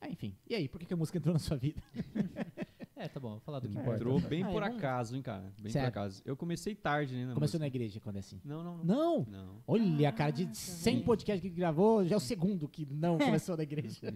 Ah, 0.00 0.08
enfim. 0.08 0.34
E 0.48 0.54
aí, 0.54 0.68
por 0.68 0.80
que, 0.80 0.86
que 0.86 0.94
a 0.94 0.96
música 0.96 1.18
entrou 1.18 1.32
na 1.32 1.38
sua 1.38 1.56
vida? 1.56 1.80
é, 2.96 3.06
tá 3.08 3.20
bom, 3.20 3.30
vou 3.32 3.40
falar 3.40 3.60
do 3.60 3.68
que 3.68 3.74
importa. 3.74 3.94
Entrou 3.96 4.20
bem 4.20 4.42
Ah, 4.42 4.48
por 4.50 4.62
é, 4.62 4.66
acaso, 4.66 5.14
hein, 5.14 5.22
cara? 5.22 5.52
Bem 5.60 5.70
Sério? 5.70 5.92
por 5.92 5.98
acaso. 6.00 6.22
Eu 6.24 6.36
comecei 6.36 6.74
tarde, 6.74 7.14
né? 7.14 7.26
na 7.26 7.34
Começou 7.34 7.60
na 7.60 7.66
música. 7.66 7.76
igreja 7.76 8.00
quando 8.00 8.16
é 8.16 8.18
assim. 8.20 8.40
Não, 8.44 8.64
não, 8.64 8.78
não. 8.78 8.84
Não! 8.84 9.26
Não. 9.30 9.62
Olha, 9.66 10.08
a 10.08 10.12
cara 10.12 10.32
de 10.32 10.56
100 10.56 11.02
podcasts 11.04 11.40
que 11.40 11.54
gravou, 11.54 12.04
já 12.04 12.14
é 12.14 12.16
o 12.16 12.20
segundo 12.20 12.68
que 12.68 12.84
não 12.86 13.16
começou 13.18 13.56
na 13.56 13.62
igreja. 13.62 14.12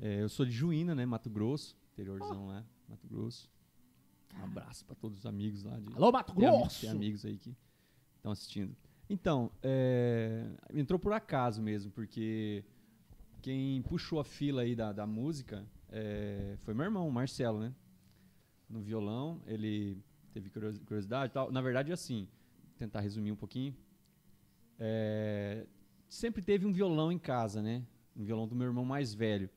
É, 0.00 0.22
eu 0.22 0.28
sou 0.28 0.44
de 0.44 0.50
Juína, 0.52 0.94
né? 0.94 1.06
Mato 1.06 1.30
Grosso. 1.30 1.76
Interiorzão 1.92 2.48
lá, 2.48 2.64
Mato 2.88 3.06
Grosso. 3.06 3.48
Um 4.36 4.42
abraço 4.42 4.84
pra 4.84 4.96
todos 4.96 5.18
os 5.18 5.26
amigos 5.26 5.62
lá. 5.62 5.78
De, 5.78 5.86
Alô, 5.94 6.10
Mato 6.10 6.34
tem, 6.34 6.44
Grosso! 6.44 6.80
tem 6.80 6.90
amigos 6.90 7.24
aí 7.24 7.38
que 7.38 7.54
estão 8.16 8.32
assistindo. 8.32 8.74
Então, 9.08 9.50
é, 9.62 10.46
entrou 10.72 10.98
por 10.98 11.12
acaso 11.12 11.60
mesmo, 11.62 11.90
porque 11.90 12.64
quem 13.42 13.82
puxou 13.82 14.18
a 14.18 14.24
fila 14.24 14.62
aí 14.62 14.74
da, 14.74 14.92
da 14.92 15.06
música 15.06 15.64
é, 15.90 16.56
foi 16.60 16.72
meu 16.74 16.84
irmão, 16.84 17.10
Marcelo, 17.10 17.60
né? 17.60 17.72
No 18.68 18.80
violão, 18.80 19.40
ele 19.46 19.98
teve 20.32 20.48
curios- 20.50 20.78
curiosidade 20.78 21.30
e 21.30 21.34
tal. 21.34 21.52
Na 21.52 21.60
verdade, 21.60 21.92
assim, 21.92 22.26
tentar 22.78 23.00
resumir 23.00 23.30
um 23.30 23.36
pouquinho. 23.36 23.74
É, 24.78 25.66
sempre 26.08 26.42
teve 26.42 26.66
um 26.66 26.72
violão 26.72 27.12
em 27.12 27.18
casa, 27.18 27.62
né? 27.62 27.82
Um 28.16 28.24
violão 28.24 28.48
do 28.48 28.54
meu 28.54 28.66
irmão 28.66 28.84
mais 28.84 29.14
velho. 29.14 29.48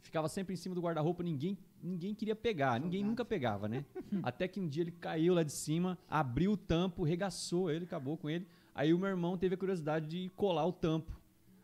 Ficava 0.00 0.28
sempre 0.28 0.52
em 0.52 0.56
cima 0.56 0.74
do 0.74 0.82
guarda-roupa, 0.82 1.22
ninguém, 1.22 1.56
ninguém 1.82 2.14
queria 2.14 2.36
pegar, 2.36 2.78
ninguém 2.78 3.02
nunca 3.02 3.24
pegava, 3.24 3.66
né? 3.66 3.84
Até 4.22 4.46
que 4.46 4.60
um 4.60 4.68
dia 4.68 4.82
ele 4.82 4.90
caiu 4.92 5.32
lá 5.34 5.42
de 5.42 5.52
cima, 5.52 5.98
abriu 6.08 6.52
o 6.52 6.56
tampo, 6.56 7.02
regaçou 7.02 7.70
ele, 7.70 7.84
acabou 7.86 8.16
com 8.18 8.28
ele. 8.28 8.46
Aí 8.74 8.92
o 8.92 8.98
meu 8.98 9.08
irmão 9.08 9.36
teve 9.38 9.54
a 9.54 9.58
curiosidade 9.58 10.06
de 10.08 10.28
colar 10.30 10.66
o 10.66 10.72
tampo. 10.72 11.20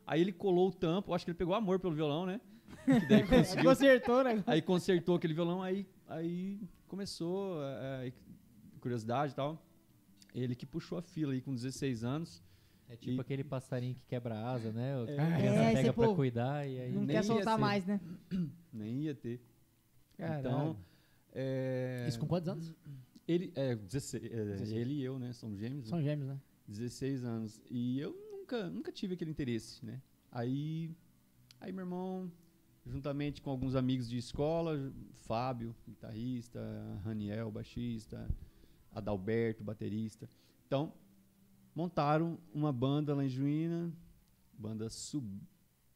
Aí 0.06 0.20
ele 0.20 0.32
colou 0.32 0.68
o 0.68 0.72
tampo, 0.72 1.12
acho 1.14 1.24
que 1.24 1.30
ele 1.30 1.38
pegou 1.38 1.54
amor 1.54 1.78
pelo 1.80 1.94
violão, 1.94 2.24
né? 2.26 2.40
Que 2.84 3.06
daí 3.06 3.26
conseguiu 3.26 3.64
Consertou, 3.70 4.24
né? 4.24 4.42
Aí 4.46 4.62
consertou 4.62 5.16
aquele 5.16 5.34
violão, 5.34 5.62
aí, 5.62 5.86
aí 6.08 6.60
começou 6.88 7.58
é, 7.62 8.12
curiosidade 8.80 9.32
e 9.32 9.36
tal. 9.36 9.60
Ele 10.34 10.54
que 10.54 10.64
puxou 10.66 10.98
a 10.98 11.02
fila 11.02 11.32
aí 11.32 11.40
com 11.40 11.52
16 11.54 12.04
anos. 12.04 12.42
É 12.88 12.96
tipo 12.96 13.16
E- 13.16 13.20
aquele 13.20 13.44
passarinho 13.44 13.94
que 13.94 14.04
quebra 14.06 14.34
a 14.36 14.50
asa, 14.50 14.72
né? 14.72 14.96
O 14.98 15.02
É. 15.08 15.14
criança 15.36 15.60
É, 15.60 15.72
pega 15.74 15.88
cê, 15.88 15.92
pra 15.92 16.06
pô, 16.08 16.14
cuidar 16.16 16.68
e 16.68 16.80
aí... 16.80 16.92
Não 16.92 17.06
quer 17.06 17.22
soltar 17.24 17.58
mais, 17.58 17.86
né? 17.86 18.00
Nem 18.72 19.02
ia 19.02 19.14
ter. 19.14 19.40
Caralho. 20.16 20.40
Então, 20.40 20.76
é, 21.32 22.06
Isso 22.08 22.18
com 22.18 22.26
quantos 22.26 22.48
anos? 22.48 22.74
ele, 23.28 23.52
é, 23.54 23.74
16, 23.76 24.24
é, 24.24 24.28
16. 24.44 24.72
ele 24.72 24.94
e 24.94 25.02
eu, 25.04 25.18
né? 25.20 25.32
Somos 25.32 25.58
gêmeos. 25.60 25.84
né? 25.84 25.88
São 25.90 26.02
gêmeos, 26.02 26.28
né? 26.30 26.38
16 26.70 27.24
anos. 27.24 27.60
E 27.68 27.98
eu 28.00 28.16
nunca, 28.30 28.70
nunca 28.70 28.92
tive 28.92 29.14
aquele 29.14 29.30
interesse, 29.30 29.84
né? 29.84 30.00
Aí, 30.30 30.90
aí 31.60 31.72
meu 31.72 31.84
irmão, 31.84 32.30
juntamente 32.86 33.42
com 33.42 33.50
alguns 33.50 33.74
amigos 33.74 34.08
de 34.08 34.16
escola, 34.16 34.92
Fábio, 35.12 35.74
guitarrista, 35.86 36.60
Raniel, 37.04 37.50
baixista, 37.50 38.28
Adalberto, 38.92 39.62
baterista. 39.64 40.28
Então, 40.66 40.92
montaram 41.74 42.38
uma 42.52 42.72
banda 42.72 43.14
lá 43.14 43.24
em 43.24 43.28
Juína, 43.28 43.92
banda, 44.52 44.88
sub, 44.88 45.26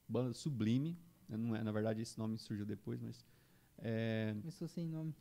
banda 0.09 0.33
Sublime. 0.33 0.99
né? 1.29 1.37
Não 1.37 1.55
é, 1.55 1.63
na 1.63 1.73
verdade, 1.73 2.03
esse 2.03 2.19
nome 2.19 2.37
surgiu 2.39 2.67
depois, 2.67 3.01
mas... 3.01 3.25
é, 3.79 4.35
Começou 4.41 4.69
sem 4.69 4.89
nome. 4.89 5.15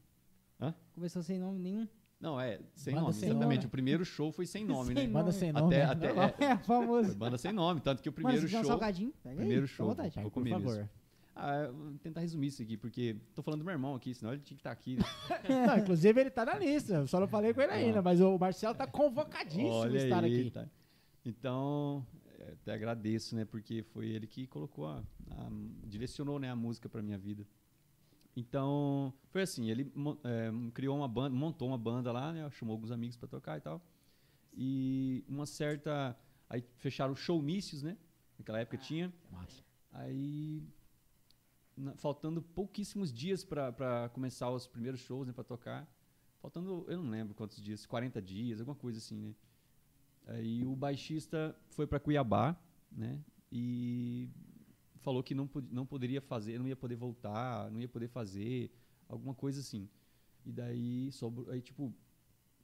Hã? 0.60 0.74
Começou 0.94 1.22
sem 1.22 1.40
nome 1.40 1.60
nenhum. 1.60 1.88
Não, 2.24 2.40
é, 2.42 2.60
sem 2.74 2.94
Banda 2.94 3.02
nome, 3.08 3.14
sem 3.14 3.30
exatamente. 3.30 3.58
nome. 3.58 3.68
O 3.68 3.70
primeiro 3.70 4.06
show 4.06 4.32
foi 4.32 4.46
sem 4.46 4.64
nome, 4.66 4.94
Sem 4.96 5.08
né? 5.08 5.14
Banda 5.14 5.32
sem 5.32 5.52
nome. 5.52 5.76
Até- 5.76 5.86
né? 5.86 5.92
até- 5.92 6.14
Não, 6.14 6.24
é. 6.48 6.52
É, 6.54 6.58
famoso. 6.58 7.08
Foi 7.10 7.16
banda 7.18 7.38
sem 7.38 7.52
nome, 7.52 7.82
tanto 7.82 8.02
que 8.02 8.10
o 8.10 8.12
Mano, 8.14 8.24
primeiro 8.24 8.46
um 8.46 8.50
show... 8.50 8.64
salgadinho, 8.64 9.14
pega 9.22 9.30
aí. 9.36 9.38
primeiro 9.38 9.64
à 9.66 9.68
show. 9.68 9.88
vontade. 9.90 10.16
Vou 10.16 10.24
por 10.24 10.32
comer 10.32 10.52
mesmo. 10.56 10.70
favor. 10.70 10.90
Ah, 11.36 11.68
vou 11.72 11.94
tentar 12.02 12.22
resumir 12.22 12.48
isso 12.48 12.62
aqui, 12.62 12.78
porque 12.78 13.16
tô 13.34 13.42
falando 13.42 13.62
do 13.62 13.66
meu 13.66 13.72
irmão 13.74 13.96
aqui, 13.96 14.14
senão 14.14 14.32
ele 14.34 14.42
tinha 14.44 14.56
que 14.56 14.62
estar 14.62 14.72
aqui. 14.72 14.98
né? 14.98 15.04
Não, 15.68 15.78
inclusive 15.80 16.22
ele 16.22 16.30
tá 16.30 16.46
na 16.46 16.54
lista, 16.60 16.94
eu 16.94 17.08
só 17.08 17.20
não 17.20 17.28
falei 17.28 17.54
com 17.56 17.62
ele 17.62 17.72
ainda, 17.72 18.02
mas 18.04 18.22
o 18.22 18.38
Marcelo 18.38 18.76
tá 18.76 18.86
convocadíssimo 18.86 19.68
Olha 19.68 19.98
estar 19.98 20.24
aí, 20.24 20.42
aqui. 20.42 20.52
tá. 20.52 20.68
Então, 21.26 22.06
é, 22.40 22.52
até 22.52 22.74
agradeço, 22.74 23.36
né, 23.36 23.46
porque 23.46 23.82
foi 23.82 24.10
ele 24.10 24.28
que 24.28 24.46
colocou 24.46 24.86
a, 24.88 25.00
a- 25.32 25.50
direcionou, 25.86 26.38
né, 26.40 26.50
a 26.50 26.56
música 26.56 26.88
para 26.88 27.02
minha 27.02 27.18
vida. 27.18 27.46
Então, 28.36 29.14
foi 29.30 29.44
assim, 29.44 29.70
ele 29.70 29.92
é, 30.24 30.52
criou 30.74 30.98
uma 30.98 31.08
banda, 31.08 31.36
montou 31.36 31.68
uma 31.68 31.78
banda 31.78 32.12
lá, 32.12 32.34
né, 32.34 32.50
chamou 32.52 32.74
alguns 32.74 32.92
amigos 32.92 33.16
para 33.16 33.28
tocar 33.28 33.58
e 33.58 33.62
tal. 33.62 33.82
E 34.54 35.24
uma 35.28 35.46
certa 35.46 36.18
aí 36.50 36.64
fecharam 36.78 37.16
showmícios, 37.16 37.84
né? 37.84 37.98
Naquela 38.38 38.60
época 38.60 38.78
tinha. 38.78 39.14
Massa. 39.32 39.64
Aí, 39.92 40.64
na- 41.76 41.96
faltando 41.96 42.42
pouquíssimos 42.42 43.12
dias 43.14 43.44
para 43.44 44.10
começar 44.14 44.50
os 44.50 44.68
primeiros 44.68 45.00
shows, 45.00 45.28
né, 45.28 45.34
para 45.34 45.44
tocar. 45.44 45.88
Faltando, 46.42 46.86
eu 46.90 46.98
não 47.02 47.10
lembro 47.10 47.34
quantos 47.34 47.62
dias, 47.62 47.86
40 47.86 48.22
dias, 48.22 48.60
alguma 48.60 48.76
coisa 48.76 48.98
assim, 49.00 49.18
né? 49.20 49.36
Aí 50.28 50.66
o 50.66 50.76
baixista 50.76 51.56
foi 51.70 51.86
para 51.86 52.00
Cuiabá, 52.00 52.56
né? 52.92 53.20
E 53.52 54.30
falou 55.04 55.22
que 55.22 55.36
não, 55.36 55.50
não 55.70 55.86
poderia 55.86 56.22
fazer, 56.22 56.58
não 56.58 56.68
ia 56.68 56.76
poder 56.76 56.96
voltar, 56.96 57.70
não 57.70 57.80
ia 57.82 57.88
poder 57.88 58.08
fazer, 58.08 58.72
alguma 59.08 59.36
coisa 59.36 59.60
assim. 59.60 59.88
E 60.46 60.52
daí, 60.52 61.12
sobrou, 61.12 61.50
aí 61.52 61.62
tipo, 61.62 61.94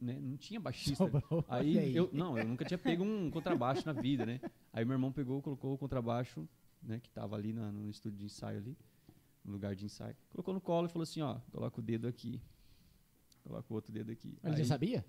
né, 0.01 0.17
não 0.19 0.35
tinha 0.37 0.59
baixista. 0.59 0.95
Sobrou. 0.95 1.45
Aí 1.47 1.77
aí. 1.79 1.95
eu 1.95 2.09
não, 2.13 2.37
eu 2.37 2.47
nunca 2.47 2.65
tinha 2.65 2.77
pego 2.77 3.03
um 3.03 3.29
contrabaixo 3.29 3.85
na 3.85 3.93
vida, 3.93 4.25
né? 4.25 4.39
Aí 4.73 4.83
meu 4.85 4.93
irmão 4.93 5.11
pegou, 5.11 5.41
colocou 5.41 5.73
o 5.73 5.77
contrabaixo, 5.77 6.47
né, 6.81 6.99
que 6.99 7.09
tava 7.11 7.35
ali 7.35 7.53
na- 7.53 7.71
no 7.71 7.89
estúdio 7.89 8.17
de 8.19 8.25
ensaio 8.25 8.57
ali, 8.57 8.77
no 9.43 9.51
lugar 9.53 9.75
de 9.75 9.85
ensaio. 9.85 10.15
Colocou 10.29 10.53
no 10.53 10.61
colo 10.61 10.87
e 10.87 10.89
falou 10.89 11.03
assim, 11.03 11.21
ó, 11.21 11.39
coloca 11.51 11.79
o 11.79 11.83
dedo 11.83 12.07
aqui. 12.07 12.41
Coloca 13.43 13.65
o 13.71 13.75
outro 13.75 13.91
dedo 13.91 14.11
aqui. 14.11 14.37
Ele 14.43 14.53
Aí- 14.55 14.59
já 14.59 14.65
sabia? 14.65 15.05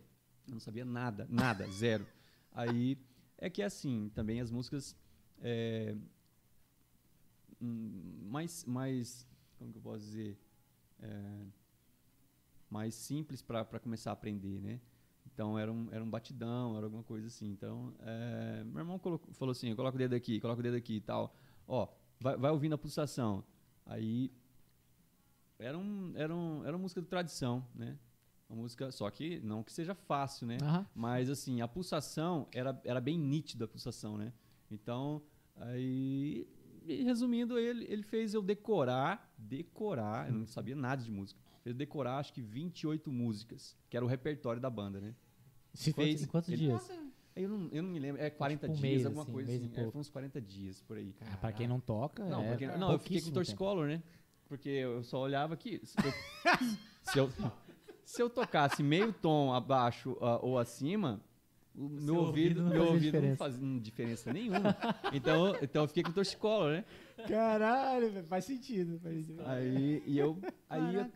eu 0.46 0.54
não 0.54 0.60
sabia 0.60 0.84
nada, 0.84 1.26
nada, 1.30 1.68
zero. 1.70 2.06
Aí 2.52 2.98
é 3.38 3.48
que 3.48 3.62
é 3.62 3.66
assim, 3.66 4.10
também 4.14 4.40
as 4.40 4.50
músicas 4.50 4.96
é, 5.42 5.94
mais, 7.60 8.64
mais, 8.64 9.26
como 9.58 9.70
que 9.72 9.78
eu 9.78 9.82
posso 9.82 10.00
dizer, 10.04 10.38
É, 11.02 11.46
mais 12.68 12.94
simples 12.94 13.42
para 13.42 13.64
começar 13.80 14.10
a 14.10 14.12
aprender, 14.12 14.60
né? 14.60 14.80
Então 15.26 15.58
era 15.58 15.72
um, 15.72 15.88
era 15.92 16.02
um 16.02 16.10
batidão, 16.10 16.76
era 16.76 16.86
alguma 16.86 17.02
coisa 17.02 17.26
assim. 17.26 17.50
Então 17.50 17.94
é, 18.00 18.62
meu 18.64 18.78
irmão 18.80 18.98
colocou- 18.98 19.32
falou 19.34 19.52
assim, 19.52 19.74
coloca 19.74 19.96
o 19.96 19.98
dedo 19.98 20.14
aqui, 20.14 20.40
coloca 20.40 20.60
o 20.60 20.62
dedo 20.62 20.76
aqui 20.76 20.96
e 20.96 21.00
tal. 21.00 21.34
Ó, 21.66 21.88
vai, 22.20 22.36
vai 22.36 22.50
ouvindo 22.50 22.74
a 22.74 22.78
pulsação. 22.78 23.44
Aí 23.86 24.30
era 25.58 25.76
um, 25.78 26.12
era 26.16 26.34
um, 26.34 26.64
era 26.64 26.76
uma 26.76 26.82
música 26.82 27.00
de 27.02 27.08
tradição, 27.08 27.66
né? 27.74 27.98
Uma 28.48 28.62
música, 28.62 28.90
só 28.90 29.08
que 29.10 29.38
não 29.40 29.62
que 29.62 29.72
seja 29.72 29.94
fácil, 29.94 30.46
né? 30.46 30.58
Mas 30.94 31.30
assim, 31.30 31.60
a 31.60 31.68
pulsação 31.68 32.48
era, 32.52 32.78
era 32.84 33.00
bem 33.00 33.18
nítida 33.18 33.64
a 33.64 33.68
pulsação, 33.68 34.16
né? 34.16 34.32
Então, 34.70 35.22
aí, 35.56 36.48
resumindo, 36.86 37.58
ele, 37.58 37.84
ele 37.88 38.02
fez 38.02 38.34
eu 38.34 38.42
decorar, 38.42 39.32
decorar, 39.36 40.28
eu 40.28 40.34
não 40.34 40.46
sabia 40.46 40.74
nada 40.76 41.02
de 41.02 41.10
música. 41.10 41.40
Fez 41.62 41.76
decorar 41.76 42.18
acho 42.18 42.32
que 42.32 42.40
28 42.40 43.10
músicas, 43.10 43.76
que 43.88 43.96
era 43.96 44.04
o 44.04 44.08
repertório 44.08 44.60
da 44.60 44.70
banda, 44.70 45.00
né? 45.00 45.14
Se 45.74 45.92
Fez- 45.92 46.22
Em 46.22 46.26
quantos 46.26 46.48
ele- 46.48 46.58
dias? 46.58 46.90
Eu 47.36 47.48
não, 47.48 47.68
eu 47.70 47.82
não 47.82 47.90
me 47.90 47.98
lembro, 47.98 48.20
é 48.20 48.28
40 48.28 48.66
Tipo 48.66 48.72
um 48.78 48.80
dias, 48.80 48.92
mês, 48.92 49.06
alguma 49.06 49.22
assim, 49.22 49.30
um 49.30 49.34
coisa 49.34 49.52
e 49.52 49.56
assim. 49.56 49.70
É, 49.76 49.90
foi 49.90 50.00
uns 50.00 50.10
40 50.10 50.40
dias 50.40 50.80
por 50.82 50.96
aí. 50.96 51.14
Ah, 51.20 51.36
pra 51.36 51.52
quem 51.52 51.68
não 51.68 51.78
toca, 51.78 52.24
Não, 52.24 52.42
é 52.42 52.48
porque, 52.50 52.66
não 52.66 52.92
eu 52.92 52.98
fiquei 52.98 53.20
com 53.22 53.30
torcicolor, 53.30 53.86
né? 53.86 54.02
Porque 54.48 54.68
eu 54.68 55.02
só 55.04 55.20
olhava 55.20 55.54
aqui. 55.54 55.80
Se 55.84 55.96
eu, 55.98 56.12
se 57.04 57.18
eu, 57.18 57.30
se 58.04 58.20
eu 58.20 58.28
tocasse 58.28 58.82
meio 58.82 59.12
tom 59.12 59.54
abaixo 59.54 60.18
ah, 60.20 60.40
ou 60.42 60.58
acima, 60.58 61.20
o 61.74 61.88
meu 61.88 62.16
ouvido 62.16 62.16
ouvido, 62.16 62.62
não 62.62 62.70
meu 62.70 62.82
ouvido 62.82 62.94
não 62.94 63.00
diferença. 63.00 63.36
fazia 63.36 63.80
diferença 63.80 64.32
nenhuma. 64.32 64.76
Então, 65.12 65.56
então 65.62 65.82
eu 65.84 65.88
fiquei 65.88 66.02
com 66.02 66.12
torcicolor, 66.12 66.70
né? 66.72 66.84
Caralho, 67.28 68.22
faz 68.24 68.44
sentido. 68.44 68.98
Faz 69.00 69.26
sentido. 69.26 69.42
Aí, 69.46 70.02
e 70.06 70.18
eu 70.18 70.38
aí 70.68 70.98
a- 71.00 71.10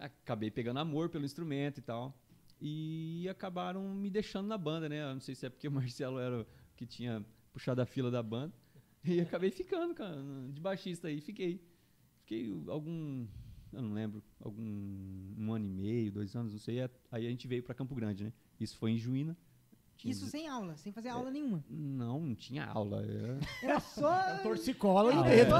acabei 0.00 0.50
pegando 0.50 0.78
amor 0.80 1.08
pelo 1.08 1.24
instrumento 1.24 1.78
e 1.78 1.82
tal. 1.82 2.14
E 2.60 3.26
acabaram 3.30 3.82
me 3.94 4.10
deixando 4.10 4.46
na 4.46 4.58
banda, 4.58 4.88
né? 4.88 5.02
Eu 5.02 5.14
não 5.14 5.20
sei 5.20 5.34
se 5.34 5.46
é 5.46 5.48
porque 5.50 5.66
o 5.68 5.72
Marcelo 5.72 6.18
era 6.18 6.40
o 6.42 6.46
que 6.76 6.84
tinha 6.86 7.24
puxado 7.52 7.80
a 7.80 7.86
fila 7.86 8.10
da 8.10 8.22
banda. 8.22 8.52
E 9.04 9.20
acabei 9.20 9.50
ficando, 9.50 9.94
cara, 9.94 10.16
de 10.52 10.60
baixista 10.60 11.08
aí. 11.08 11.20
Fiquei. 11.20 11.60
Fiquei 12.20 12.52
algum. 12.68 13.26
Eu 13.72 13.80
não 13.82 13.94
lembro. 13.94 14.22
Algum. 14.40 14.62
Um 15.38 15.52
ano 15.54 15.64
e 15.64 15.68
meio, 15.70 16.12
dois 16.12 16.36
anos, 16.36 16.52
não 16.52 16.58
sei. 16.58 16.80
Aí 17.10 17.26
a 17.26 17.30
gente 17.30 17.48
veio 17.48 17.62
pra 17.62 17.74
Campo 17.74 17.94
Grande, 17.94 18.24
né? 18.24 18.32
Isso 18.58 18.76
foi 18.76 18.90
em 18.90 18.98
Juína. 18.98 19.36
Isso 20.08 20.26
sem 20.26 20.48
aula, 20.48 20.76
sem 20.76 20.92
fazer 20.92 21.08
aula 21.10 21.30
nenhuma. 21.30 21.64
Não, 21.68 22.20
não 22.20 22.34
tinha 22.34 22.64
aula. 22.64 23.04
Era... 23.04 23.38
Era 23.62 23.80
só. 23.80 24.38
Torcicola 24.42 25.12
no 25.14 25.24
era 25.24 25.44
dedo. 25.44 25.54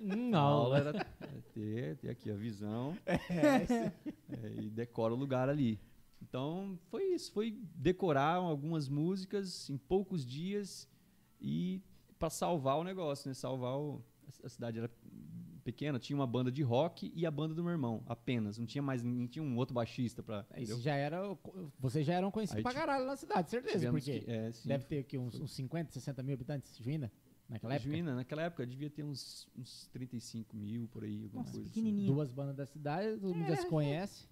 Hum, 0.00 0.34
A 0.34 0.38
aula. 0.38 0.78
aula 0.78 0.78
era 0.78 1.06
ter, 1.52 1.96
ter 1.96 2.10
aqui 2.10 2.30
a 2.30 2.34
visão 2.34 2.96
É, 3.06 3.92
é, 4.32 4.52
e 4.62 4.70
decora 4.70 5.12
o 5.12 5.16
lugar 5.16 5.48
ali. 5.48 5.78
Então 6.22 6.78
foi 6.90 7.04
isso, 7.14 7.30
foi 7.32 7.58
decorar 7.74 8.36
algumas 8.36 8.88
músicas 8.88 9.68
em 9.68 9.76
poucos 9.76 10.24
dias 10.24 10.88
e 11.40 11.82
para 12.18 12.30
salvar 12.30 12.78
o 12.78 12.84
negócio, 12.84 13.28
né? 13.28 13.34
Salvar 13.34 13.76
o, 13.78 14.02
a 14.42 14.48
cidade 14.48 14.78
era 14.78 14.90
pequena, 15.64 15.98
tinha 15.98 16.16
uma 16.16 16.26
banda 16.26 16.52
de 16.52 16.62
rock 16.62 17.10
e 17.16 17.24
a 17.26 17.30
banda 17.30 17.54
do 17.54 17.62
meu 17.64 17.72
irmão, 17.72 18.04
apenas. 18.06 18.58
Não 18.58 18.66
tinha 18.66 18.82
mais, 18.82 19.02
não 19.02 19.26
tinha 19.26 19.42
um 19.42 19.56
outro 19.56 19.74
baixista 19.74 20.22
para. 20.22 20.46
Isso 20.56 20.80
já 20.80 20.94
era. 20.94 21.20
Vocês 21.78 22.06
já 22.06 22.14
eram 22.14 22.30
conhecidos 22.30 22.58
Aí 22.58 22.62
pra 22.62 22.72
caralho 22.74 23.06
na 23.06 23.16
cidade, 23.16 23.50
certeza. 23.50 23.90
Porque 23.90 24.24
é, 24.26 24.52
sim. 24.52 24.68
deve 24.68 24.84
ter 24.84 24.98
aqui 24.98 25.16
uns, 25.18 25.40
uns 25.40 25.52
50, 25.52 25.90
60 25.90 26.22
mil 26.22 26.34
habitantes, 26.34 26.76
Juína, 26.78 27.10
naquela 27.48 27.74
época. 27.74 27.90
Juína, 27.90 28.14
naquela 28.14 28.42
época 28.42 28.66
devia 28.66 28.90
ter 28.90 29.02
uns, 29.02 29.48
uns 29.56 29.88
35 29.88 30.54
mil 30.56 30.86
por 30.88 31.02
aí, 31.02 31.24
alguma 31.24 31.42
Nossa, 31.42 31.54
coisa. 31.54 31.70
assim. 31.70 32.06
Duas 32.06 32.30
bandas 32.30 32.56
da 32.56 32.66
cidade, 32.66 33.18
todo 33.18 33.34
mundo 33.34 33.48
já 33.48 33.56
se 33.56 33.66
conhece. 33.66 34.28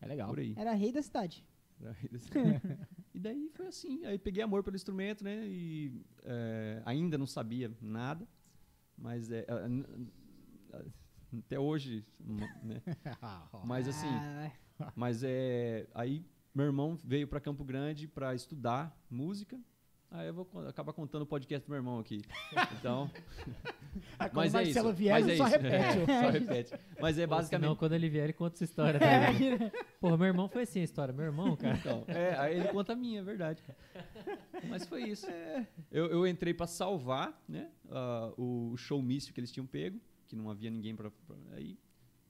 É 0.00 0.06
legal. 0.06 0.30
Por 0.30 0.38
aí. 0.40 0.54
Era 0.56 0.72
rei 0.72 0.90
da 0.92 1.02
cidade. 1.02 1.44
Era 1.80 1.92
rei 1.92 2.08
desse- 2.10 2.28
e 3.14 3.18
daí 3.20 3.50
foi 3.54 3.66
assim. 3.66 4.04
Aí 4.04 4.18
peguei 4.18 4.42
amor 4.42 4.62
pelo 4.64 4.76
instrumento, 4.76 5.22
né? 5.22 5.46
E 5.46 6.02
é, 6.24 6.82
ainda 6.84 7.16
não 7.18 7.26
sabia 7.26 7.70
nada, 7.80 8.26
mas 8.96 9.30
é, 9.30 9.44
a- 9.48 9.68
até 11.38 11.58
hoje, 11.58 12.04
né? 12.22 12.82
Mas 13.64 13.88
assim, 13.88 14.08
Ah, 14.08 14.92
mas 14.96 15.22
é 15.22 15.86
aí 15.94 16.24
meu 16.54 16.66
irmão 16.66 16.98
veio 17.04 17.28
para 17.28 17.38
Campo 17.40 17.62
Grande 17.64 18.08
para 18.08 18.34
estudar 18.34 18.98
música. 19.10 19.58
Aí 20.12 20.26
eu 20.26 20.34
vou 20.34 20.48
acabar 20.66 20.92
contando 20.92 21.22
o 21.22 21.26
podcast 21.26 21.64
do 21.64 21.70
meu 21.70 21.76
irmão 21.78 22.00
aqui. 22.00 22.20
Então, 22.76 23.08
Ah, 24.18 24.28
Quando 24.28 24.34
mas 24.34 24.54
é 24.56 24.62
isso. 24.64 24.74
Marcelo 24.74 24.92
vier, 24.92 25.12
mas 25.20 25.28
é 25.28 25.36
só 25.36 25.46
isso. 25.46 25.56
repete. 25.56 26.10
É, 26.10 26.20
só 26.22 26.30
repete. 26.30 26.74
Mas 27.00 27.18
é 27.18 27.26
basicamente 27.28 27.76
quando 27.78 27.92
ele 27.94 28.08
vier, 28.08 28.24
ele 28.24 28.32
conta 28.32 28.56
essa 28.56 28.64
história 28.64 28.98
dele. 28.98 29.70
Porra, 30.00 30.16
meu 30.16 30.26
irmão 30.26 30.48
foi 30.48 30.62
assim 30.62 30.80
a 30.80 30.82
história. 30.84 31.14
Meu 31.14 31.26
irmão, 31.26 31.54
cara. 31.54 31.76
Então, 31.76 32.04
é, 32.08 32.34
aí 32.40 32.58
ele 32.58 32.68
conta 32.70 32.94
a 32.94 32.96
minha, 32.96 33.20
é 33.20 33.22
verdade. 33.22 33.62
Mas 34.68 34.84
foi 34.84 35.04
isso. 35.04 35.28
Eu, 35.92 36.06
eu 36.06 36.26
entrei 36.26 36.52
pra 36.54 36.66
salvar 36.66 37.40
né, 37.48 37.70
ah, 37.88 38.32
o 38.36 38.74
showmício 38.76 39.32
que 39.32 39.38
eles 39.38 39.52
tinham 39.52 39.66
pego, 39.66 40.00
que 40.30 40.36
não 40.36 40.48
havia 40.48 40.70
ninguém 40.70 40.94
pra, 40.94 41.10
pra- 41.10 41.36
Aí 41.52 41.76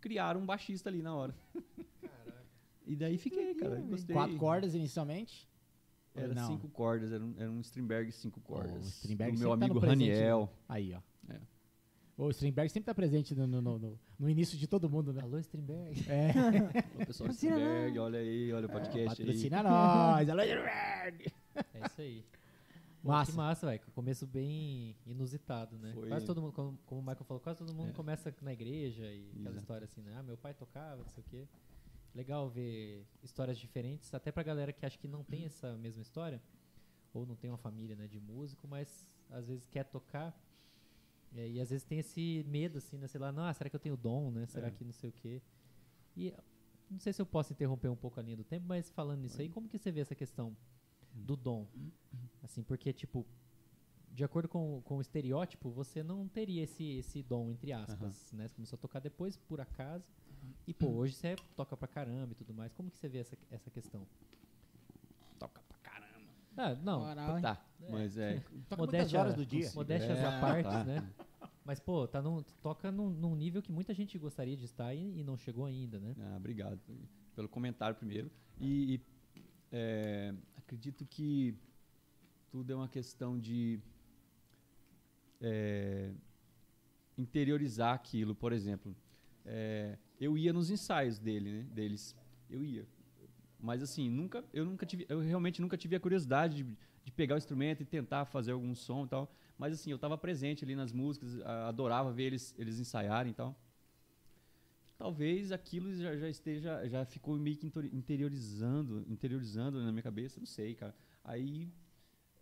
criaram 0.00 0.40
um 0.40 0.46
baixista 0.46 0.88
ali 0.88 1.02
na 1.02 1.14
hora. 1.14 1.34
E 2.86 2.96
daí 2.96 3.18
fiquei, 3.18 3.54
cara. 3.54 3.76
Gostei. 3.82 4.14
Quatro 4.14 4.36
cordas 4.38 4.74
inicialmente. 4.74 5.46
Era 6.14 6.34
Não. 6.34 6.46
cinco 6.48 6.68
cordas, 6.70 7.12
era 7.12 7.22
um, 7.22 7.34
era 7.38 7.50
um 7.50 7.60
Strindberg 7.60 8.10
cinco 8.10 8.40
cordas. 8.40 8.84
Strindberg 8.86 9.34
do 9.34 9.38
meu 9.38 9.48
tá 9.50 9.54
amigo 9.66 9.78
presente, 9.80 10.10
Raniel. 10.10 10.52
Aí, 10.68 10.94
ó. 10.94 11.00
É. 11.32 11.38
O 12.16 12.30
Strindberg 12.30 12.68
sempre 12.70 12.86
tá 12.86 12.94
presente 12.94 13.34
no, 13.34 13.46
no, 13.46 13.60
no- 13.62 13.98
no- 14.18 14.28
início 14.30 14.58
de 14.58 14.66
todo 14.66 14.88
mundo, 14.90 15.12
né? 15.12 15.22
Alô, 15.22 15.38
Strindberg. 15.38 16.04
É, 16.08 16.32
O 17.02 17.06
pessoal 17.06 17.30
Strindberg, 17.30 17.98
olha 17.98 18.18
aí, 18.18 18.52
olha 18.52 18.66
o 18.66 18.70
podcast 18.70 19.20
aí. 19.22 19.26
patrocina 19.26 19.62
nós. 19.62 20.28
Alô, 20.28 20.42
Strindberg. 20.42 21.32
É 21.74 21.86
isso 21.86 22.00
aí. 22.00 22.24
Massa. 23.02 23.30
Que 23.32 23.36
massa, 23.36 23.66
velho. 23.66 23.80
Começo 23.94 24.26
bem 24.26 24.94
inusitado, 25.06 25.78
né? 25.78 25.92
Foi. 25.94 26.08
Quase 26.08 26.26
todo 26.26 26.40
mundo, 26.42 26.52
como, 26.52 26.78
como 26.84 27.00
o 27.00 27.04
Michael 27.04 27.24
falou, 27.24 27.40
quase 27.40 27.58
todo 27.58 27.72
mundo 27.74 27.90
É. 27.90 27.92
começa 27.92 28.34
na 28.42 28.52
igreja 28.52 29.04
e 29.06 29.28
aquela 29.30 29.40
Exato. 29.50 29.56
história 29.58 29.84
assim, 29.86 30.02
né? 30.02 30.14
Ah, 30.18 30.22
meu 30.22 30.36
pai 30.36 30.52
tocava, 30.54 31.02
não 31.02 31.08
sei 31.08 31.22
o 31.22 31.26
quê. 31.30 31.48
Legal 32.14 32.48
ver 32.50 33.06
histórias 33.22 33.56
diferentes, 33.58 34.12
até 34.12 34.30
pra 34.32 34.42
galera 34.42 34.72
que 34.72 34.84
acha 34.84 34.98
que 34.98 35.08
não 35.08 35.22
tem 35.24 35.44
essa 35.46 35.76
mesma 35.78 36.02
história, 36.02 36.42
ou 37.14 37.24
não 37.24 37.36
tem 37.36 37.50
uma 37.50 37.56
família 37.56 37.94
né, 37.96 38.06
de 38.06 38.18
músico, 38.20 38.66
mas 38.68 39.08
às 39.30 39.46
vezes 39.48 39.66
quer 39.66 39.84
tocar. 39.84 40.36
é, 41.36 41.48
E, 41.48 41.60
às 41.60 41.70
vezes 41.70 41.84
tem 41.84 42.00
esse 42.00 42.44
medo, 42.48 42.78
assim, 42.78 42.98
né? 42.98 43.06
Sei 43.06 43.20
lá, 43.20 43.30
não, 43.32 43.44
ah, 43.44 43.54
será 43.54 43.70
que 43.70 43.76
eu 43.76 43.80
tenho 43.80 43.96
dom, 43.96 44.30
né? 44.30 44.44
Será 44.46 44.66
É. 44.66 44.70
que 44.70 44.84
não 44.84 44.92
sei 44.92 45.08
o 45.10 45.12
quê? 45.12 45.40
E 46.16 46.34
não 46.90 46.98
sei 46.98 47.12
se 47.12 47.22
eu 47.22 47.26
posso 47.26 47.52
interromper 47.52 47.88
um 47.88 47.96
pouco 47.96 48.18
a 48.18 48.22
linha 48.22 48.36
do 48.36 48.42
tempo, 48.44 48.66
mas 48.66 48.90
falando 48.90 49.20
nisso 49.22 49.40
aí, 49.40 49.48
como 49.48 49.68
que 49.68 49.78
você 49.78 49.92
vê 49.92 50.00
essa 50.00 50.14
questão 50.16 50.56
do 51.12 51.36
dom? 51.36 51.66
Assim, 52.42 52.62
porque, 52.62 52.92
tipo, 52.92 53.26
de 54.12 54.24
acordo 54.24 54.48
com, 54.48 54.80
com 54.82 54.96
o 54.98 55.00
estereótipo, 55.00 55.70
você 55.70 56.02
não 56.02 56.26
teria 56.28 56.62
esse, 56.64 56.98
esse 56.98 57.22
dom, 57.22 57.50
entre 57.50 57.72
aspas, 57.72 58.32
né? 58.32 58.48
Você 58.48 58.54
começou 58.54 58.76
a 58.76 58.80
tocar 58.80 59.00
depois, 59.00 59.36
por 59.36 59.60
acaso, 59.60 60.04
e, 60.66 60.72
pô, 60.74 60.88
hoje 60.88 61.14
você 61.14 61.36
toca 61.56 61.76
pra 61.76 61.86
caramba 61.88 62.32
e 62.32 62.34
tudo 62.34 62.54
mais. 62.54 62.72
Como 62.72 62.90
que 62.90 62.96
você 62.96 63.08
vê 63.08 63.18
essa, 63.18 63.36
essa 63.50 63.70
questão? 63.70 64.06
Toca 65.38 65.60
pra 65.68 65.78
caramba. 65.78 66.28
Ah, 66.56 66.74
não, 66.74 67.00
Moral? 67.00 67.40
Tá, 67.40 67.64
mas 67.90 68.16
é. 68.16 68.40
Toca 68.68 68.76
muitas 68.82 69.14
horas 69.14 69.34
do 69.34 69.44
dia. 69.46 69.70
Modéstias 69.74 70.18
É, 70.18 70.26
à 70.26 70.40
parte, 70.40 70.64
tá. 70.70 70.84
né? 70.84 71.12
Mas, 71.64 71.78
pô, 71.78 72.08
tá 72.08 72.20
num, 72.20 72.42
toca 72.62 72.90
num, 72.90 73.10
num 73.10 73.36
nível 73.36 73.62
que 73.62 73.70
muita 73.70 73.94
gente 73.94 74.18
gostaria 74.18 74.56
de 74.56 74.64
estar 74.64 74.94
e, 74.94 75.20
e 75.20 75.22
não 75.22 75.36
chegou 75.36 75.66
ainda, 75.66 76.00
né? 76.00 76.16
Ah, 76.18 76.36
obrigado 76.36 76.80
pelo 77.34 77.48
comentário 77.48 77.94
primeiro. 77.94 78.30
E, 78.58 78.94
e, 78.94 79.00
é, 79.70 80.34
acredito 80.70 81.04
que 81.04 81.52
tudo 82.48 82.72
é 82.72 82.76
uma 82.76 82.88
questão 82.88 83.36
de 83.36 83.80
é, 85.40 86.12
interiorizar 87.18 87.92
aquilo. 87.92 88.36
Por 88.36 88.52
exemplo, 88.52 88.94
é, 89.44 89.98
eu 90.20 90.38
ia 90.38 90.52
nos 90.52 90.70
ensaios 90.70 91.18
dele, 91.18 91.50
né, 91.50 91.62
deles. 91.72 92.16
Eu 92.48 92.64
ia. 92.64 92.86
Mas 93.58 93.82
assim, 93.82 94.08
nunca, 94.08 94.44
eu 94.52 94.64
nunca 94.64 94.86
tive, 94.86 95.04
eu 95.08 95.18
realmente 95.18 95.60
nunca 95.60 95.76
tive 95.76 95.96
a 95.96 96.00
curiosidade 96.00 96.62
de, 96.62 96.76
de 97.04 97.10
pegar 97.10 97.34
o 97.34 97.38
instrumento 97.38 97.82
e 97.82 97.84
tentar 97.84 98.24
fazer 98.24 98.52
algum 98.52 98.72
som 98.72 99.06
e 99.06 99.08
tal. 99.08 99.34
Mas 99.58 99.74
assim, 99.74 99.90
eu 99.90 99.96
estava 99.96 100.16
presente 100.16 100.64
ali 100.64 100.76
nas 100.76 100.92
músicas, 100.92 101.40
adorava 101.66 102.12
ver 102.12 102.26
eles, 102.26 102.54
eles 102.56 102.78
ensaiarem 102.78 103.32
e 103.32 103.34
tal. 103.34 103.60
Talvez 105.00 105.50
aquilo 105.50 105.94
já, 105.94 106.14
já 106.14 106.28
esteja, 106.28 106.86
já 106.86 107.06
ficou 107.06 107.34
meio 107.38 107.56
que 107.56 107.66
interiorizando, 107.90 109.02
interiorizando 109.08 109.82
na 109.82 109.90
minha 109.90 110.02
cabeça, 110.02 110.38
não 110.38 110.46
sei, 110.46 110.74
cara. 110.74 110.94
Aí, 111.24 111.72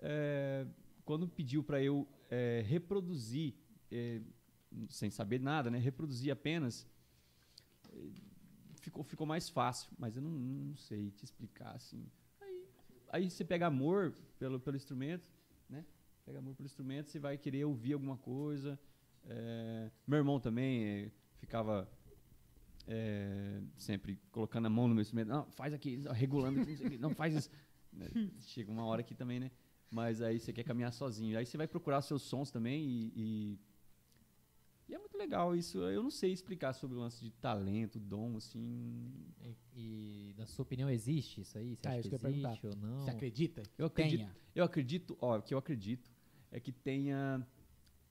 é, 0.01 0.67
quando 1.05 1.29
pediu 1.29 1.63
para 1.63 1.81
eu 1.81 2.05
é, 2.29 2.65
reproduzir, 2.67 3.55
é, 3.93 4.21
sem 4.89 5.09
saber 5.09 5.39
nada, 5.39 5.71
né, 5.71 5.79
reproduzir 5.79 6.33
apenas, 6.33 6.85
é, 7.93 8.11
ficou, 8.81 9.05
ficou 9.05 9.25
mais 9.25 9.49
fácil, 9.49 9.93
mas 9.97 10.17
eu 10.17 10.23
não, 10.23 10.33
não 10.33 10.77
sei 10.77 11.13
te 11.13 11.25
explicar 11.25 11.77
assim. 11.77 12.11
Aí, 12.41 12.69
aí 13.11 13.31
você 13.31 13.45
pega 13.45 13.69
amor 13.69 14.13
pelo, 14.37 14.59
pelo 14.59 14.77
instrumento, 14.77 15.31
né? 15.71 15.85
Pega 16.27 16.41
amor 16.41 16.57
pelo 16.57 16.67
instrumento, 16.67 17.09
você 17.09 17.21
vai 17.21 17.39
querer 17.39 17.65
ouvir 17.65 17.93
alguma 17.93 18.17
coisa. 18.17 18.77
É, 19.29 19.93
meu 20.05 20.19
irmão 20.19 20.41
também 20.41 20.85
é, 20.85 21.11
ficava 21.37 21.89
é, 22.89 23.61
sempre 23.77 24.19
colocando 24.33 24.67
a 24.67 24.71
mão 24.71 24.89
no 24.89 24.95
meu 24.95 25.03
instrumento. 25.03 25.29
Não, 25.29 25.45
faz 25.51 25.75
aqui, 25.75 26.03
regulando 26.13 26.61
não, 26.99 27.15
faz 27.15 27.35
isso. 27.35 27.51
Né, 27.91 28.07
Chega 28.41 28.71
uma 28.71 28.85
hora 28.85 29.01
aqui 29.01 29.15
também, 29.15 29.41
né? 29.41 29.51
Mas 29.91 30.21
aí 30.21 30.39
você 30.39 30.53
quer 30.53 30.63
caminhar 30.63 30.93
sozinho. 30.93 31.39
Aí 31.39 31.47
você 31.47 31.57
vai 31.57 31.67
procurar 31.67 32.03
seus 32.03 32.21
sons 32.21 32.51
também 32.51 32.85
e, 32.85 33.13
e, 33.17 33.59
e 34.91 34.95
é 34.95 34.99
muito 34.99 35.17
legal 35.17 35.57
isso. 35.57 35.79
Eu 35.79 36.03
não 36.03 36.11
sei 36.11 36.31
explicar 36.31 36.75
sobre 36.75 36.99
o 36.99 37.01
lance 37.01 37.25
de 37.25 37.31
talento, 37.31 37.99
dom, 37.99 38.37
assim. 38.37 39.11
E, 39.43 39.57
e, 39.75 40.35
na 40.37 40.45
sua 40.45 40.65
opinião, 40.65 40.91
existe 40.91 41.41
isso 41.41 41.57
aí? 41.57 41.75
Você 41.77 41.89
Ah, 41.89 41.93
acha 41.93 42.01
isso 42.01 42.11
que 42.11 42.19
que 42.19 42.27
existe 42.27 42.67
ou 42.67 42.77
não? 42.77 42.99
Você 42.99 43.11
acredita? 43.11 43.63
Eu 43.79 43.87
acredito, 43.87 44.19
Tenha. 44.19 44.37
eu 44.55 44.65
acredito, 44.65 45.19
ó, 45.19 45.39
o 45.39 45.43
que 45.43 45.55
eu 45.55 45.59
acredito 45.59 46.11
é 46.53 46.61
que 46.61 46.71
tenha 46.73 47.45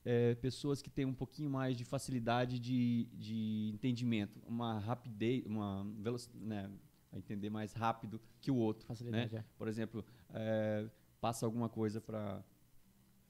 é, 0.04 0.34
pessoas 0.36 0.80
que 0.80 0.90
têm 0.90 1.04
um 1.04 1.14
pouquinho 1.14 1.50
mais 1.50 1.76
de 1.76 1.84
facilidade 1.84 2.58
de, 2.58 3.06
de 3.12 3.70
entendimento, 3.74 4.40
uma 4.46 4.78
rapidez, 4.78 5.44
uma 5.46 5.84
velocidade, 5.98 6.44
né, 6.44 6.70
a 7.12 7.18
entender 7.18 7.50
mais 7.50 7.72
rápido 7.72 8.20
que 8.40 8.50
o 8.50 8.56
outro. 8.56 8.86
Facilidade, 8.86 9.36
é. 9.36 9.44
Por 9.56 9.68
exemplo, 9.68 10.04
é, 10.30 10.88
passa 11.20 11.44
alguma 11.46 11.68
coisa 11.68 12.00
para 12.00 12.42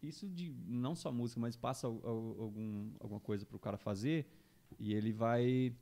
isso 0.03 0.29
de 0.29 0.55
não 0.67 0.95
só 0.95 1.11
música, 1.11 1.41
mas 1.41 1.57
passa 1.57 1.87
al- 1.87 2.01
al- 2.05 2.37
algum, 2.43 2.91
alguma 3.01 3.21
coisa 3.21 3.45
para 3.45 3.57
o 3.57 3.59
cara 3.59 3.77
fazer 3.77 4.27
e 4.79 4.93
ele 4.95 5.13
vai 5.13 5.75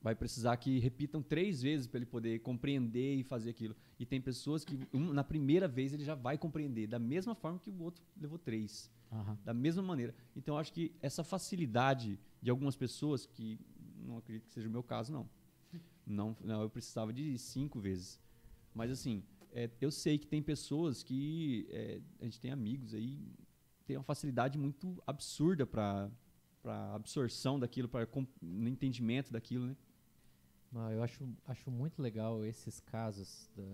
vai 0.00 0.14
precisar 0.14 0.56
que 0.56 0.78
repitam 0.78 1.20
três 1.20 1.60
vezes 1.60 1.88
para 1.88 1.98
ele 1.98 2.06
poder 2.06 2.38
compreender 2.38 3.16
e 3.16 3.24
fazer 3.24 3.50
aquilo. 3.50 3.74
E 3.98 4.06
tem 4.06 4.20
pessoas 4.20 4.64
que 4.64 4.78
um, 4.94 5.12
na 5.12 5.24
primeira 5.24 5.66
vez 5.66 5.92
ele 5.92 6.04
já 6.04 6.14
vai 6.14 6.38
compreender 6.38 6.86
da 6.86 7.00
mesma 7.00 7.34
forma 7.34 7.58
que 7.58 7.68
o 7.68 7.82
outro 7.82 8.02
levou 8.16 8.38
três 8.38 8.88
Aham. 9.10 9.38
da 9.44 9.54
mesma 9.54 9.82
maneira. 9.82 10.14
Então 10.36 10.54
eu 10.54 10.58
acho 10.58 10.72
que 10.72 10.94
essa 11.00 11.24
facilidade 11.24 12.18
de 12.42 12.50
algumas 12.50 12.76
pessoas, 12.76 13.26
que 13.26 13.58
não 13.96 14.18
acredito 14.18 14.46
que 14.46 14.52
seja 14.54 14.68
o 14.68 14.70
meu 14.70 14.82
caso, 14.82 15.12
não. 15.12 15.28
Não, 16.06 16.36
não 16.40 16.62
eu 16.62 16.70
precisava 16.70 17.12
de 17.12 17.36
cinco 17.38 17.78
vezes. 17.80 18.20
Mas 18.74 18.90
assim, 18.90 19.22
é, 19.52 19.70
eu 19.80 19.90
sei 19.90 20.18
que 20.18 20.26
tem 20.26 20.42
pessoas 20.42 21.02
que 21.02 21.66
é, 21.70 22.00
a 22.20 22.24
gente 22.24 22.40
tem 22.40 22.50
amigos 22.50 22.94
aí 22.94 23.18
tem 23.88 23.96
uma 23.96 24.04
facilidade 24.04 24.58
muito 24.58 25.02
absurda 25.06 25.66
para 25.66 26.10
absorção 26.94 27.58
daquilo, 27.58 27.88
para 27.88 28.06
entendimento 28.42 29.32
daquilo, 29.32 29.66
né? 29.66 29.76
Não, 30.70 30.92
eu 30.92 31.02
acho, 31.02 31.26
acho 31.46 31.70
muito 31.70 32.02
legal 32.02 32.44
esses 32.44 32.80
casos, 32.80 33.48
da, 33.56 33.64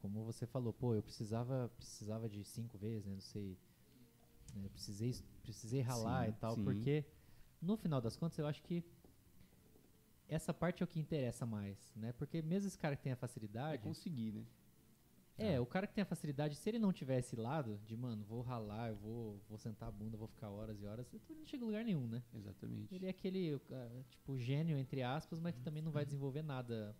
como 0.00 0.24
você 0.24 0.46
falou, 0.46 0.72
pô, 0.72 0.94
eu 0.94 1.02
precisava, 1.02 1.68
precisava 1.76 2.28
de 2.28 2.44
cinco 2.44 2.78
vezes, 2.78 3.04
né, 3.04 3.14
não 3.14 3.20
sei, 3.20 3.58
né, 4.54 4.64
eu 4.66 4.70
precisei, 4.70 5.14
precisei 5.42 5.80
ralar 5.80 6.26
Sim, 6.26 6.30
e 6.30 6.32
tal, 6.34 6.56
sim. 6.56 6.64
porque 6.64 7.04
no 7.60 7.76
final 7.76 8.00
das 8.00 8.16
contas 8.16 8.38
eu 8.38 8.46
acho 8.46 8.62
que 8.62 8.84
essa 10.28 10.54
parte 10.54 10.82
é 10.82 10.84
o 10.84 10.86
que 10.86 11.00
interessa 11.00 11.44
mais, 11.44 11.92
né, 11.96 12.12
porque 12.12 12.40
mesmo 12.42 12.68
esse 12.68 12.78
cara 12.78 12.96
que 12.96 13.02
tem 13.02 13.12
a 13.12 13.16
É 13.16 13.16
facilidade, 13.16 13.78
conseguir, 13.78 14.32
né? 14.32 14.46
é, 15.36 15.58
o 15.58 15.66
cara 15.66 15.86
que 15.86 15.94
tem 15.94 16.02
a 16.02 16.06
facilidade, 16.06 16.54
se 16.54 16.68
ele 16.68 16.78
não 16.78 16.92
tiver 16.92 17.18
esse 17.18 17.34
lado 17.34 17.78
de, 17.86 17.96
mano, 17.96 18.22
vou 18.24 18.42
ralar, 18.42 18.90
eu 18.90 18.96
vou, 18.96 19.40
vou 19.48 19.56
sentar 19.58 19.88
a 19.88 19.92
bunda, 19.92 20.16
vou 20.16 20.28
ficar 20.28 20.50
horas 20.50 20.80
e 20.82 20.86
horas, 20.86 21.06
ele 21.14 21.38
não 21.38 21.46
chega 21.46 21.64
em 21.64 21.66
lugar 21.66 21.84
nenhum, 21.84 22.06
né. 22.06 22.22
Exatamente. 22.34 22.94
Ele 22.94 23.06
é 23.06 23.10
aquele, 23.10 23.58
tipo, 24.10 24.38
gênio, 24.38 24.78
entre 24.78 25.02
aspas, 25.02 25.40
mas 25.40 25.54
que 25.54 25.62
também 25.62 25.82
não 25.82 25.90
vai 25.90 26.04
desenvolver 26.04 26.42
nada 26.42 26.94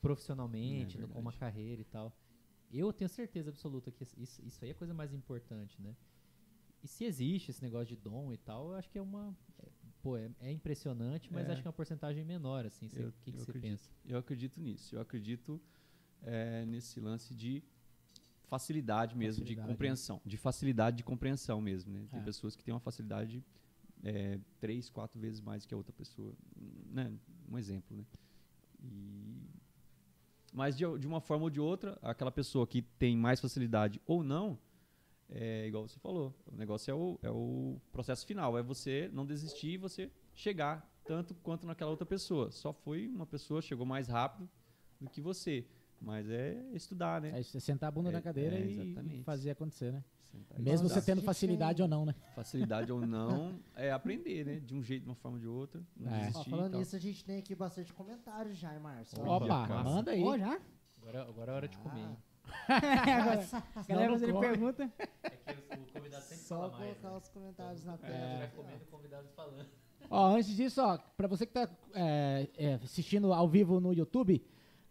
profissionalmente, 0.00 1.00
É 1.00 1.06
com 1.06 1.18
uma 1.18 1.32
carreira 1.32 1.80
e 1.80 1.84
tal. 1.84 2.12
Eu 2.70 2.92
tenho 2.92 3.08
certeza 3.08 3.48
absoluta 3.50 3.90
que 3.90 4.04
isso, 4.16 4.44
isso 4.44 4.62
aí 4.62 4.70
é 4.70 4.72
a 4.72 4.76
coisa 4.76 4.92
mais 4.92 5.12
importante, 5.14 5.80
né? 5.80 5.96
E 6.82 6.88
se 6.88 7.04
existe 7.04 7.50
esse 7.50 7.62
negócio 7.62 7.86
de 7.88 7.96
dom 7.96 8.32
e 8.32 8.36
tal, 8.36 8.68
eu 8.70 8.74
acho 8.74 8.88
que 8.90 8.98
é 8.98 9.02
uma. 9.02 9.36
é- 9.58 9.68
pô, 10.02 10.16
é, 10.16 10.30
é 10.40 10.52
impressionante, 10.52 11.32
mas 11.32 11.48
É. 11.48 11.52
acho 11.52 11.62
que 11.62 11.68
é 11.68 11.70
uma 11.70 11.74
porcentagem 11.74 12.24
menor, 12.24 12.64
assim. 12.64 12.86
O 12.86 13.12
que, 13.22 13.32
você 13.32 13.52
pensa? 13.52 13.90
Eu 14.06 14.18
acredito 14.18 14.60
nisso. 14.60 14.94
Eu 14.94 15.00
acredito 15.00 15.60
é, 16.22 16.64
nesse 16.66 17.00
lance 17.00 17.34
de 17.34 17.62
facilidade 18.44 19.16
mesmo, 19.16 19.42
Facilidade, 19.42 19.66
de 19.66 19.72
compreensão. 19.72 20.20
De 20.24 20.36
facilidade 20.36 20.96
de 20.96 21.04
compreensão 21.04 21.60
mesmo, 21.60 21.92
né? 21.92 22.06
Tem 22.10 22.20
É. 22.20 22.22
pessoas 22.22 22.56
que 22.56 22.64
têm 22.64 22.72
uma 22.72 22.80
facilidade 22.80 23.44
é, 24.02 24.38
três, 24.60 24.88
quatro 24.88 25.18
vezes 25.20 25.40
mais 25.40 25.66
que 25.66 25.74
a 25.74 25.76
outra 25.76 25.92
pessoa. 25.92 26.32
Né? 26.90 27.12
Um 27.48 27.58
exemplo, 27.58 27.96
né? 27.96 28.04
E... 28.82 29.42
Mas 30.52 30.76
de, 30.76 30.84
de 30.98 31.06
uma 31.06 31.20
forma 31.20 31.44
ou 31.44 31.50
de 31.50 31.60
outra, 31.60 31.98
aquela 32.00 32.30
pessoa 32.32 32.66
que 32.66 32.82
tem 32.82 33.16
mais 33.16 33.40
facilidade 33.40 34.00
ou 34.06 34.22
não, 34.22 34.58
é 35.30 35.66
igual 35.66 35.86
você 35.86 35.98
falou, 35.98 36.34
o 36.50 36.56
negócio 36.56 36.90
é 36.90 36.94
o, 36.94 37.18
é 37.22 37.30
o 37.30 37.80
processo 37.92 38.26
final, 38.26 38.56
é 38.58 38.62
você 38.62 39.10
não 39.12 39.26
desistir 39.26 39.72
e 39.72 39.76
você 39.76 40.10
chegar 40.34 40.88
tanto 41.04 41.34
quanto 41.36 41.66
naquela 41.66 41.90
outra 41.90 42.06
pessoa. 42.06 42.50
Só 42.50 42.72
foi 42.72 43.06
uma 43.08 43.26
pessoa, 43.26 43.60
chegou 43.62 43.86
mais 43.86 44.08
rápido 44.08 44.48
do 45.00 45.08
que 45.10 45.20
você. 45.20 45.66
Mas 46.00 46.30
é 46.30 46.56
estudar, 46.72 47.20
né? 47.20 47.32
É 47.36 47.42
você 47.42 47.58
sentar 47.58 47.88
a 47.88 47.90
bunda 47.90 48.08
É, 48.10 48.12
na 48.12 48.22
cadeira 48.22 48.54
é, 48.56 48.64
e- 48.64 48.72
exatamente. 48.92 49.24
fazer 49.24 49.50
acontecer, 49.50 49.92
né? 49.92 50.04
Sentar 50.22 50.60
Mesmo 50.60 50.86
estudar. 50.86 51.00
você 51.00 51.06
tendo 51.06 51.22
facilidade 51.22 51.80
é- 51.80 51.84
ou 51.84 51.88
não, 51.90 52.04
né? 52.04 52.14
Facilidade 52.36 52.92
ou 52.92 53.00
não, 53.04 53.58
é 53.74 53.90
aprender, 53.90 54.44
né? 54.46 54.60
De 54.60 54.74
um 54.74 54.82
jeito, 54.82 55.02
de 55.02 55.08
uma 55.08 55.16
forma 55.16 55.38
ou 55.38 55.40
de 55.40 55.48
outra. 55.48 55.82
Não 55.96 56.12
É. 56.14 56.18
Ó, 56.18 56.20
desistir 56.20 56.46
e 56.46 56.50
falando 56.50 56.78
nisso, 56.78 56.94
a 56.94 56.98
gente 57.00 57.24
tem 57.24 57.38
aqui 57.38 57.52
bastante 57.54 57.92
comentários 57.92 58.56
já, 58.56 58.72
hein, 58.72 58.78
Márcio? 58.80 59.20
Opa, 59.20 59.64
Opa, 59.64 59.82
manda 59.82 60.12
aí. 60.12 60.22
Ó, 60.22 60.38
já? 60.38 60.60
Agora, 61.02 61.22
agora 61.22 61.52
é 61.52 61.54
hora 61.56 61.68
de 61.68 61.78
comer, 61.78 62.00
hein? 62.00 62.16
Agora, 62.68 63.46
galera 63.88 64.18
come. 64.18 64.40
pergunta. 64.40 64.92
É 65.22 65.54
que 65.54 65.80
o 65.80 65.92
convidado 65.92 66.22
sempre 66.24 66.44
Só 66.44 66.56
fala 66.56 66.78
mais, 66.78 66.98
colocar 66.98 67.10
né? 67.10 67.16
os 67.16 67.28
comentários 67.28 67.84
na 67.84 67.98
Quando 67.98 68.10
tela. 68.10 68.24
É. 68.24 68.38
vai 68.38 68.48
comendo, 68.48 68.82
o 68.82 68.86
convidado 68.86 69.28
falando. 69.34 69.66
Ó, 70.10 70.36
antes 70.36 70.56
disso, 70.56 70.82
ó, 70.82 70.98
pra 71.16 71.28
você 71.28 71.44
que 71.46 71.52
tá 71.52 71.68
é, 71.94 72.48
é, 72.56 72.74
assistindo 72.74 73.32
ao 73.32 73.48
vivo 73.48 73.78
no 73.80 73.92
YouTube, 73.92 74.42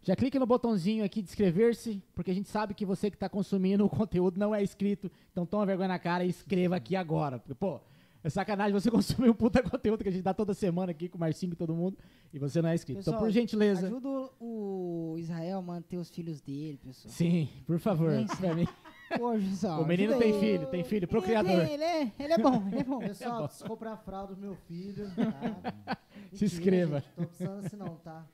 já 0.03 0.15
clique 0.15 0.37
no 0.39 0.45
botãozinho 0.45 1.03
aqui 1.03 1.21
de 1.21 1.29
inscrever-se, 1.29 2.01
porque 2.13 2.31
a 2.31 2.33
gente 2.33 2.49
sabe 2.49 2.73
que 2.73 2.85
você 2.85 3.09
que 3.09 3.17
tá 3.17 3.27
consumindo 3.27 3.85
o 3.85 3.89
conteúdo 3.89 4.39
não 4.39 4.53
é 4.53 4.63
inscrito, 4.63 5.11
então 5.31 5.45
toma 5.45 5.65
vergonha 5.65 5.89
na 5.89 5.99
cara 5.99 6.23
e 6.23 6.29
inscreva 6.29 6.75
aqui 6.75 6.95
agora. 6.95 7.39
Porque, 7.39 7.55
pô, 7.55 7.81
é 8.23 8.29
sacanagem 8.29 8.73
você 8.73 8.89
consumir 8.91 9.29
um 9.29 9.33
puta 9.33 9.61
conteúdo 9.63 10.03
que 10.03 10.09
a 10.09 10.11
gente 10.11 10.23
dá 10.23 10.33
toda 10.33 10.53
semana 10.53 10.91
aqui 10.91 11.07
com 11.09 11.17
o 11.17 11.19
Marcinho 11.19 11.53
e 11.53 11.55
todo 11.55 11.73
mundo, 11.75 11.97
e 12.33 12.39
você 12.39 12.61
não 12.61 12.69
é 12.69 12.75
inscrito. 12.75 12.99
então, 13.01 13.13
Pessoal, 13.13 13.25
por 13.25 13.31
gentileza, 13.31 13.87
Ajuda 13.87 14.29
o 14.39 15.15
Israel 15.17 15.59
a 15.59 15.61
manter 15.61 15.97
os 15.97 16.09
filhos 16.09 16.41
dele, 16.41 16.77
pessoal. 16.83 17.11
sim, 17.13 17.49
por 17.65 17.79
favor, 17.79 18.11
pra 18.39 18.53
mim. 18.55 18.67
Pô, 19.17 19.31
pessoal, 19.31 19.81
O 19.83 19.87
menino 19.87 20.17
tem 20.19 20.33
aí. 20.33 20.39
filho, 20.41 20.67
tem 20.67 20.83
filho, 20.83 20.99
Ele 20.99 21.07
procriador. 21.07 21.65
tem, 21.65 21.73
Ele 21.75 21.83
é, 21.83 22.11
ele 22.19 22.33
é 22.33 22.37
bom, 22.37 22.61
ele 22.67 22.79
é 22.79 22.83
bom. 22.83 22.99
Pessoal, 22.99 23.43
preciso 23.47 23.65
comprar 23.69 23.93
a 23.93 23.97
fralda 23.97 24.35
do 24.35 24.41
meu 24.41 24.53
filho, 24.67 25.09
tá? 25.15 25.97
Se 26.33 26.43
inscreva. 26.43 26.99
Gente, 26.99 27.09
tô 27.15 27.25
precisando 27.25 27.65
assim 27.65 27.75
não, 27.77 27.95
tá? 27.95 28.27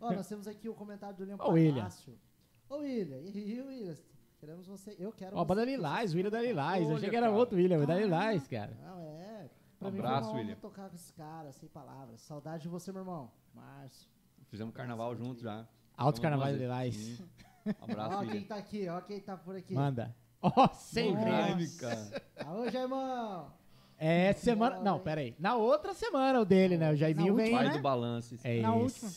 Ó, 0.00 0.12
nós 0.12 0.28
temos 0.28 0.46
aqui 0.46 0.68
o 0.68 0.74
comentário 0.74 1.16
do 1.16 1.20
William 1.22 1.36
Ó, 1.40 1.50
William. 1.50 1.74
Palácio. 1.78 2.12
Ô, 2.68 2.76
William, 2.76 3.18
e 3.24 3.28
aí, 3.38 3.60
William? 3.60 3.96
Queremos 4.40 4.66
você, 4.66 4.96
eu 4.98 5.12
quero 5.12 5.36
Ó, 5.36 5.40
você. 5.40 5.48
banda 5.48 5.64
Lilás, 5.64 6.12
o 6.12 6.16
William 6.16 6.30
da 6.30 6.40
Lilás. 6.40 6.88
Eu 6.88 6.96
achei 6.96 7.10
que 7.10 7.16
era 7.16 7.26
cara. 7.26 7.38
outro 7.38 7.56
William, 7.56 7.78
o 7.78 7.86
da 7.86 7.94
Ah. 7.94 7.98
Lilás, 8.00 8.48
cara. 8.48 8.76
Não, 8.82 9.00
é. 9.18 9.44
Um 9.44 9.78
Pra 9.78 9.90
mim 9.90 9.98
abraço, 9.98 10.32
William. 10.34 10.56
tocar 10.56 10.88
com 10.88 10.94
esses 10.94 11.10
caras, 11.10 11.54
sem 11.56 11.68
palavras. 11.68 12.20
Saudade 12.22 12.62
de 12.62 12.68
você, 12.68 12.90
meu 12.90 13.02
irmão. 13.02 13.30
Márcio. 13.54 14.08
Fizemos 14.48 14.74
carnaval 14.74 15.14
junto 15.14 15.42
já. 15.42 15.66
Altos 15.96 16.18
Vamos 16.18 16.20
Carnavais 16.20 16.52
fazer. 16.54 16.62
Lilás. 16.64 17.22
Um 17.66 17.84
abraço, 17.92 18.16
Ó, 18.24 18.26
quem 18.26 18.42
tá 18.44 18.54
aqui, 18.56 18.88
ó, 18.88 19.00
quem 19.02 19.20
tá 19.20 19.36
por 19.36 19.54
aqui. 19.56 19.74
Manda. 19.74 20.16
Ó, 20.42 20.68
sem 20.72 21.14
ver. 21.14 21.24
Drive, 21.24 21.76
cara. 21.76 22.22
Aô, 22.46 22.70
Jaimão. 22.70 23.52
É 23.98 24.32
semana. 24.32 24.80
Não, 24.80 24.98
pera 24.98 25.20
aí. 25.20 25.36
Na 25.38 25.56
outra 25.56 25.92
semana 25.92 26.40
o 26.40 26.44
dele, 26.46 26.78
né? 26.78 26.90
O 26.92 26.96
Jaiminho 26.96 27.34
vem. 27.34 27.50
Pai 27.52 27.68
né? 27.68 27.72
do 27.76 27.82
balanço. 27.82 28.34
esse 28.34 28.48
É 28.48 28.62
Na 28.62 28.70
isso. 28.78 29.04
última. 29.04 29.10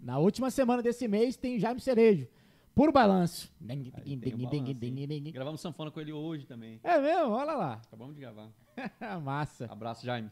Na 0.00 0.18
última 0.18 0.50
semana 0.50 0.82
desse 0.82 1.06
mês 1.06 1.36
tem 1.36 1.58
Jaime 1.60 1.80
Cerejo. 1.80 2.26
Puro 2.74 2.90
balanço. 2.90 3.52
Um. 3.60 5.32
Gravamos 5.32 5.60
sanfona 5.60 5.90
com 5.90 6.00
ele 6.00 6.12
hoje 6.12 6.44
também. 6.44 6.80
É 6.82 6.98
mesmo? 6.98 7.32
Olha 7.32 7.52
lá. 7.52 7.74
Acabamos 7.74 8.14
de 8.14 8.20
gravar. 8.20 8.50
Massa. 9.22 9.66
Abraço, 9.70 10.04
Jaime. 10.04 10.30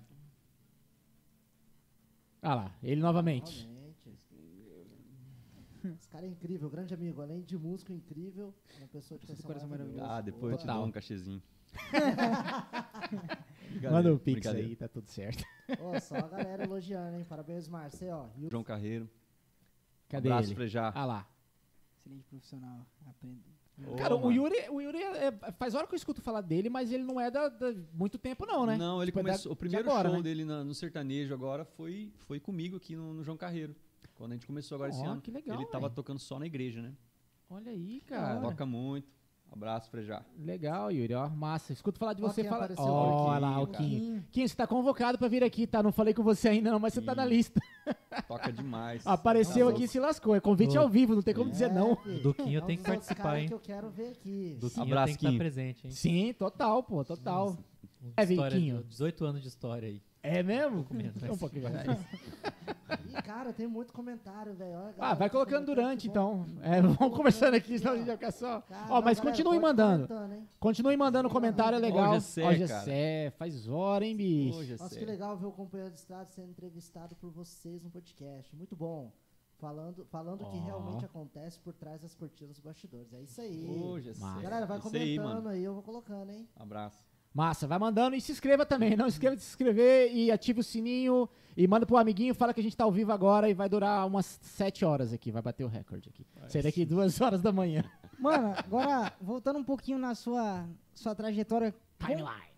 Olha 2.42 2.54
lá. 2.54 2.74
Ele 2.82 3.00
novamente. 3.00 3.68
Esse 5.84 6.08
cara 6.08 6.26
é 6.26 6.28
incrível, 6.28 6.70
grande 6.70 6.94
amigo. 6.94 7.22
Além 7.22 7.42
de 7.42 7.56
músico 7.56 7.92
incrível, 7.92 8.54
uma 8.78 8.88
pessoa 8.88 9.18
de 9.18 9.26
coração 9.26 9.46
coração 9.46 9.68
maravilhoso. 9.68 10.04
Ah, 10.04 10.20
depois 10.20 10.52
eu 10.52 10.58
te 10.58 10.66
dou 10.66 10.84
um 10.84 10.90
cachezinho. 10.90 11.42
Manda 13.90 14.12
um 14.12 14.18
pix 14.18 14.46
aí, 14.46 14.76
tá 14.76 14.86
tudo 14.86 15.08
certo. 15.08 15.44
Ó, 15.80 15.98
só 15.98 16.16
a 16.16 16.28
galera 16.28 16.64
elogiando, 16.64 17.16
hein? 17.16 17.24
Parabéns, 17.24 17.68
Marcelo. 17.68 18.30
João 18.50 18.62
Carreiro. 18.62 19.08
Cadê 20.08 20.28
Abraço, 20.28 20.48
ele? 20.48 20.54
Frejá. 20.54 20.92
Ah 20.94 21.04
lá. 21.04 21.31
Excelente 22.04 22.24
profissional. 22.24 22.86
Aprende. 23.06 23.42
Ô, 23.86 23.94
Cara, 23.96 24.14
o 24.14 24.20
mano. 24.20 24.32
Yuri, 24.32 24.56
o 24.70 24.80
Yuri 24.80 24.98
é- 24.98 25.26
é- 25.28 25.52
faz 25.52 25.74
hora 25.74 25.86
que 25.86 25.94
eu 25.94 25.96
escuto 25.96 26.20
falar 26.20 26.40
dele, 26.40 26.68
mas 26.68 26.92
ele 26.92 27.04
não 27.04 27.20
é 27.20 27.30
da, 27.30 27.48
da- 27.48 27.72
muito 27.94 28.18
tempo 28.18 28.44
não, 28.44 28.66
né? 28.66 28.76
Não, 28.76 29.00
ele 29.02 29.10
Tipo, 29.10 29.20
é 29.20 29.22
da- 29.22 29.28
começou. 29.30 29.52
o 29.52 29.54
de 29.54 29.58
primeiro 29.58 29.88
agora, 29.88 30.08
show 30.08 30.16
né? 30.18 30.22
dele 30.22 30.44
na- 30.44 30.62
no 30.64 30.74
sertanejo 30.74 31.32
agora 31.32 31.64
foi, 31.64 32.12
foi 32.18 32.38
comigo 32.38 32.76
aqui 32.76 32.94
no, 32.94 33.14
no 33.14 33.22
João 33.24 33.36
Carreiro. 33.36 33.74
Quando 34.14 34.32
a 34.32 34.34
gente 34.34 34.46
começou 34.46 34.74
agora 34.76 34.90
esse 34.90 35.00
Ó, 35.00 35.06
ano. 35.12 35.20
que 35.20 35.30
legal, 35.30 35.56
ele 35.56 35.66
tava 35.66 35.86
velho. 35.86 35.94
tocando 35.94 36.18
só 36.18 36.38
na 36.38 36.46
igreja, 36.46 36.82
né? 36.82 36.92
Olha 37.48 37.70
aí, 37.72 38.00
Da 38.00 38.16
cara. 38.16 38.40
Toca 38.40 38.66
muito. 38.66 39.08
Abraço, 39.52 39.90
Frejá. 39.90 40.22
Legal, 40.38 40.90
Yuri, 40.90 41.12
ó, 41.14 41.28
massa. 41.28 41.72
Escuto 41.74 41.98
falar 41.98 42.14
de 42.14 42.24
Ó 42.24 42.28
você 42.28 42.42
fala. 42.42 42.68
Ó, 42.78 43.26
olha 43.28 43.38
lá, 43.38 43.60
o 43.60 43.66
Quinho, 43.66 43.76
Quinho. 43.88 44.00
Quinho. 44.00 44.24
Quinho, 44.32 44.48
você 44.48 44.56
tá 44.56 44.66
convocado 44.66 45.18
pra 45.18 45.28
vir 45.28 45.44
aqui, 45.44 45.66
tá? 45.66 45.82
Não 45.82 45.92
falei 45.92 46.14
com 46.14 46.22
você 46.22 46.48
ainda 46.48 46.70
não, 46.70 46.78
mas 46.78 46.94
você 46.94 47.02
tá 47.02 47.14
na 47.14 47.24
lista. 47.24 47.60
Toca 48.26 48.50
demais. 48.50 49.04
Apareceu 49.06 49.66
Não, 49.66 49.72
aqui 49.72 49.84
e 49.84 49.88
se 49.88 50.00
lascou. 50.00 50.34
É 50.34 50.40
convite 50.40 50.76
ao 50.78 50.88
vivo, 50.88 51.14
não 51.14 51.22
tem 51.22 51.34
como 51.34 51.50
dizer 51.50 51.66
É, 51.66 51.72
não. 51.72 51.96
filho. 51.96 52.22
Duquinho 52.22 52.60
É 52.60 52.62
um 52.62 52.66
tem 52.66 52.76
que 52.78 52.90
outros 52.90 53.06
participar, 53.08 53.38
hein? 53.38 53.48
que 53.48 53.54
eu 53.54 53.60
quero 53.60 53.90
ver 53.90 54.08
aqui. 54.12 54.56
Do 54.58 54.70
Quinho 54.70 54.82
Abraço, 54.86 55.06
tem 55.08 55.16
que 55.16 55.26
estar 55.26 55.38
presente, 55.38 55.86
hein? 55.86 55.90
Sim, 55.92 56.32
total, 56.32 56.82
pô, 56.82 57.04
total. 57.04 57.56
É, 58.16 58.22
História 58.24 58.56
de- 58.58 58.64
Viquinho. 58.64 58.84
18 58.84 59.24
anos 59.24 59.42
de 59.42 59.48
história 59.48 59.88
aí. 59.88 60.02
É 60.22 60.40
mesmo? 60.42 60.86
É 61.26 61.32
um 61.32 61.36
pouquinho 61.36 61.64
mais. 61.64 62.00
Ih, 63.08 63.22
cara, 63.24 63.52
tem 63.52 63.66
muito 63.66 63.92
comentário, 63.92 64.54
velho. 64.54 64.76
Ah, 64.76 64.92
galera 64.92 65.14
vai 65.16 65.28
tá 65.28 65.30
colocando 65.30 65.66
durante, 65.66 66.02
que 66.02 66.08
então. 66.08 66.46
É, 66.62 66.80
vamos 66.80 67.16
conversando 67.16 67.54
aqui, 67.54 67.76
senão 67.76 67.94
a 67.94 67.96
gente 67.96 68.06
vai 68.06 68.16
ficar 68.16 68.30
só. 68.30 68.60
Cara, 68.60 68.86
Ó, 68.88 69.02
mas 69.02 69.18
galera, 69.18 69.44
pode 69.44 69.58
mandando. 69.58 70.08
Continuem 70.60 70.96
mandando 70.96 71.28
comentário, 71.28 71.76
é 71.76 71.80
legal. 71.80 72.10
Ó, 72.10 72.14
Gessé, 72.14 72.40
Ó, 72.42 72.44
cara. 72.44 72.56
Gessé, 72.58 73.30
faz 73.36 73.68
hora, 73.68 74.04
hein, 74.04 74.16
bicho? 74.16 74.58
Hoje 74.58 74.74
é 74.74 74.76
Nossa, 74.76 74.96
que 74.96 75.04
legal 75.04 75.36
ver 75.36 75.46
o 75.46 75.52
companheiro 75.52 75.92
de 75.92 75.98
estrada 75.98 76.26
sendo 76.26 76.50
entrevistado 76.50 77.16
por 77.16 77.30
vocês 77.30 77.82
no 77.82 77.90
podcast. 77.90 78.54
Muito 78.54 78.76
bom. 78.76 79.10
Falando, 79.58 80.04
falando 80.06 80.42
o 80.42 80.50
que 80.50 80.58
realmente 80.58 81.04
acontece 81.04 81.58
por 81.60 81.72
trás 81.72 82.00
das 82.00 82.14
cortinas 82.14 82.56
dos 82.56 82.64
bastidores. 82.64 83.12
É 83.12 83.20
isso 83.22 83.40
aí. 83.40 83.64
Hoje 83.68 84.10
é. 84.10 84.42
Galera, 84.42 84.66
vai 84.66 84.78
Isso 84.78 84.88
aí, 84.88 85.16
comentando 85.16 85.48
aí, 85.48 85.58
mano. 85.58 85.64
eu 85.66 85.74
vou 85.74 85.82
colocando, 85.82 86.30
hein? 86.30 86.48
Abraço. 86.56 87.11
Massa, 87.34 87.66
vai 87.66 87.78
mandando 87.78 88.14
e 88.14 88.20
se 88.20 88.30
inscreva 88.32 88.66
também. 88.66 88.94
Não 88.96 89.06
esqueça 89.06 89.36
de 89.36 89.42
se 89.42 89.48
inscrever 89.50 90.12
e 90.12 90.30
ativa 90.30 90.60
o 90.60 90.62
sininho 90.62 91.28
e 91.56 91.66
manda 91.66 91.86
pro 91.86 91.96
amiguinho, 91.96 92.34
fala 92.34 92.52
que 92.52 92.60
a 92.60 92.62
gente 92.62 92.76
tá 92.76 92.84
ao 92.84 92.92
vivo 92.92 93.10
agora 93.12 93.48
e 93.48 93.54
vai 93.54 93.68
durar 93.68 94.06
umas 94.06 94.38
7 94.42 94.84
horas 94.84 95.12
aqui, 95.12 95.30
vai 95.30 95.40
bater 95.42 95.64
o 95.64 95.68
recorde 95.68 96.08
aqui. 96.10 96.26
Sai 96.48 96.62
daqui 96.62 96.84
duas 96.84 97.20
horas 97.20 97.40
da 97.40 97.50
manhã. 97.52 97.84
Mano, 98.18 98.54
agora, 98.56 99.12
voltando 99.20 99.58
um 99.58 99.64
pouquinho 99.64 99.98
na 99.98 100.14
sua, 100.14 100.68
sua 100.94 101.14
trajetória. 101.14 101.74
Timeline. 101.98 102.52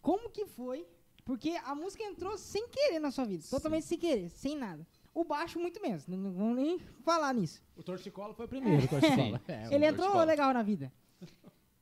Como 0.00 0.30
que 0.30 0.46
foi? 0.46 0.86
Porque 1.24 1.50
a 1.64 1.74
música 1.74 2.04
entrou 2.04 2.36
sem 2.36 2.68
querer 2.68 2.98
na 3.00 3.10
sua 3.10 3.24
vida. 3.24 3.42
Totalmente 3.50 3.86
sem 3.86 3.98
querer, 3.98 4.30
sem 4.30 4.56
nada. 4.56 4.86
O 5.14 5.24
baixo, 5.24 5.58
muito 5.58 5.80
menos. 5.80 6.06
Não, 6.06 6.16
não 6.18 6.32
vamos 6.32 6.56
nem 6.56 6.78
falar 7.02 7.32
nisso. 7.32 7.62
O 7.76 7.82
torcicolo 7.82 8.34
foi 8.34 8.46
o 8.46 8.48
primeiro, 8.48 8.84
o 8.84 8.88
torcicolo. 8.88 9.40
É, 9.48 9.66
Ele 9.74 9.84
o 9.86 9.88
entrou 9.88 10.06
torcicolo. 10.06 10.24
legal 10.24 10.52
na 10.52 10.62
vida. 10.62 10.92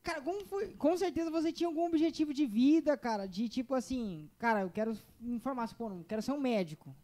Cara, 0.02 0.20
como 0.20 0.44
foi? 0.46 0.68
Com 0.74 0.96
certeza 0.96 1.30
você 1.30 1.52
tinha 1.52 1.68
algum 1.68 1.86
objetivo 1.86 2.34
de 2.34 2.44
vida, 2.44 2.96
cara, 2.96 3.26
de 3.26 3.48
tipo 3.48 3.74
assim, 3.74 4.28
cara, 4.38 4.62
eu 4.62 4.70
quero 4.70 4.98
informar, 5.20 5.72
pô, 5.74 5.88
não 5.88 6.02
quero 6.02 6.20
ser 6.20 6.32
um 6.32 6.40
médico. 6.40 6.94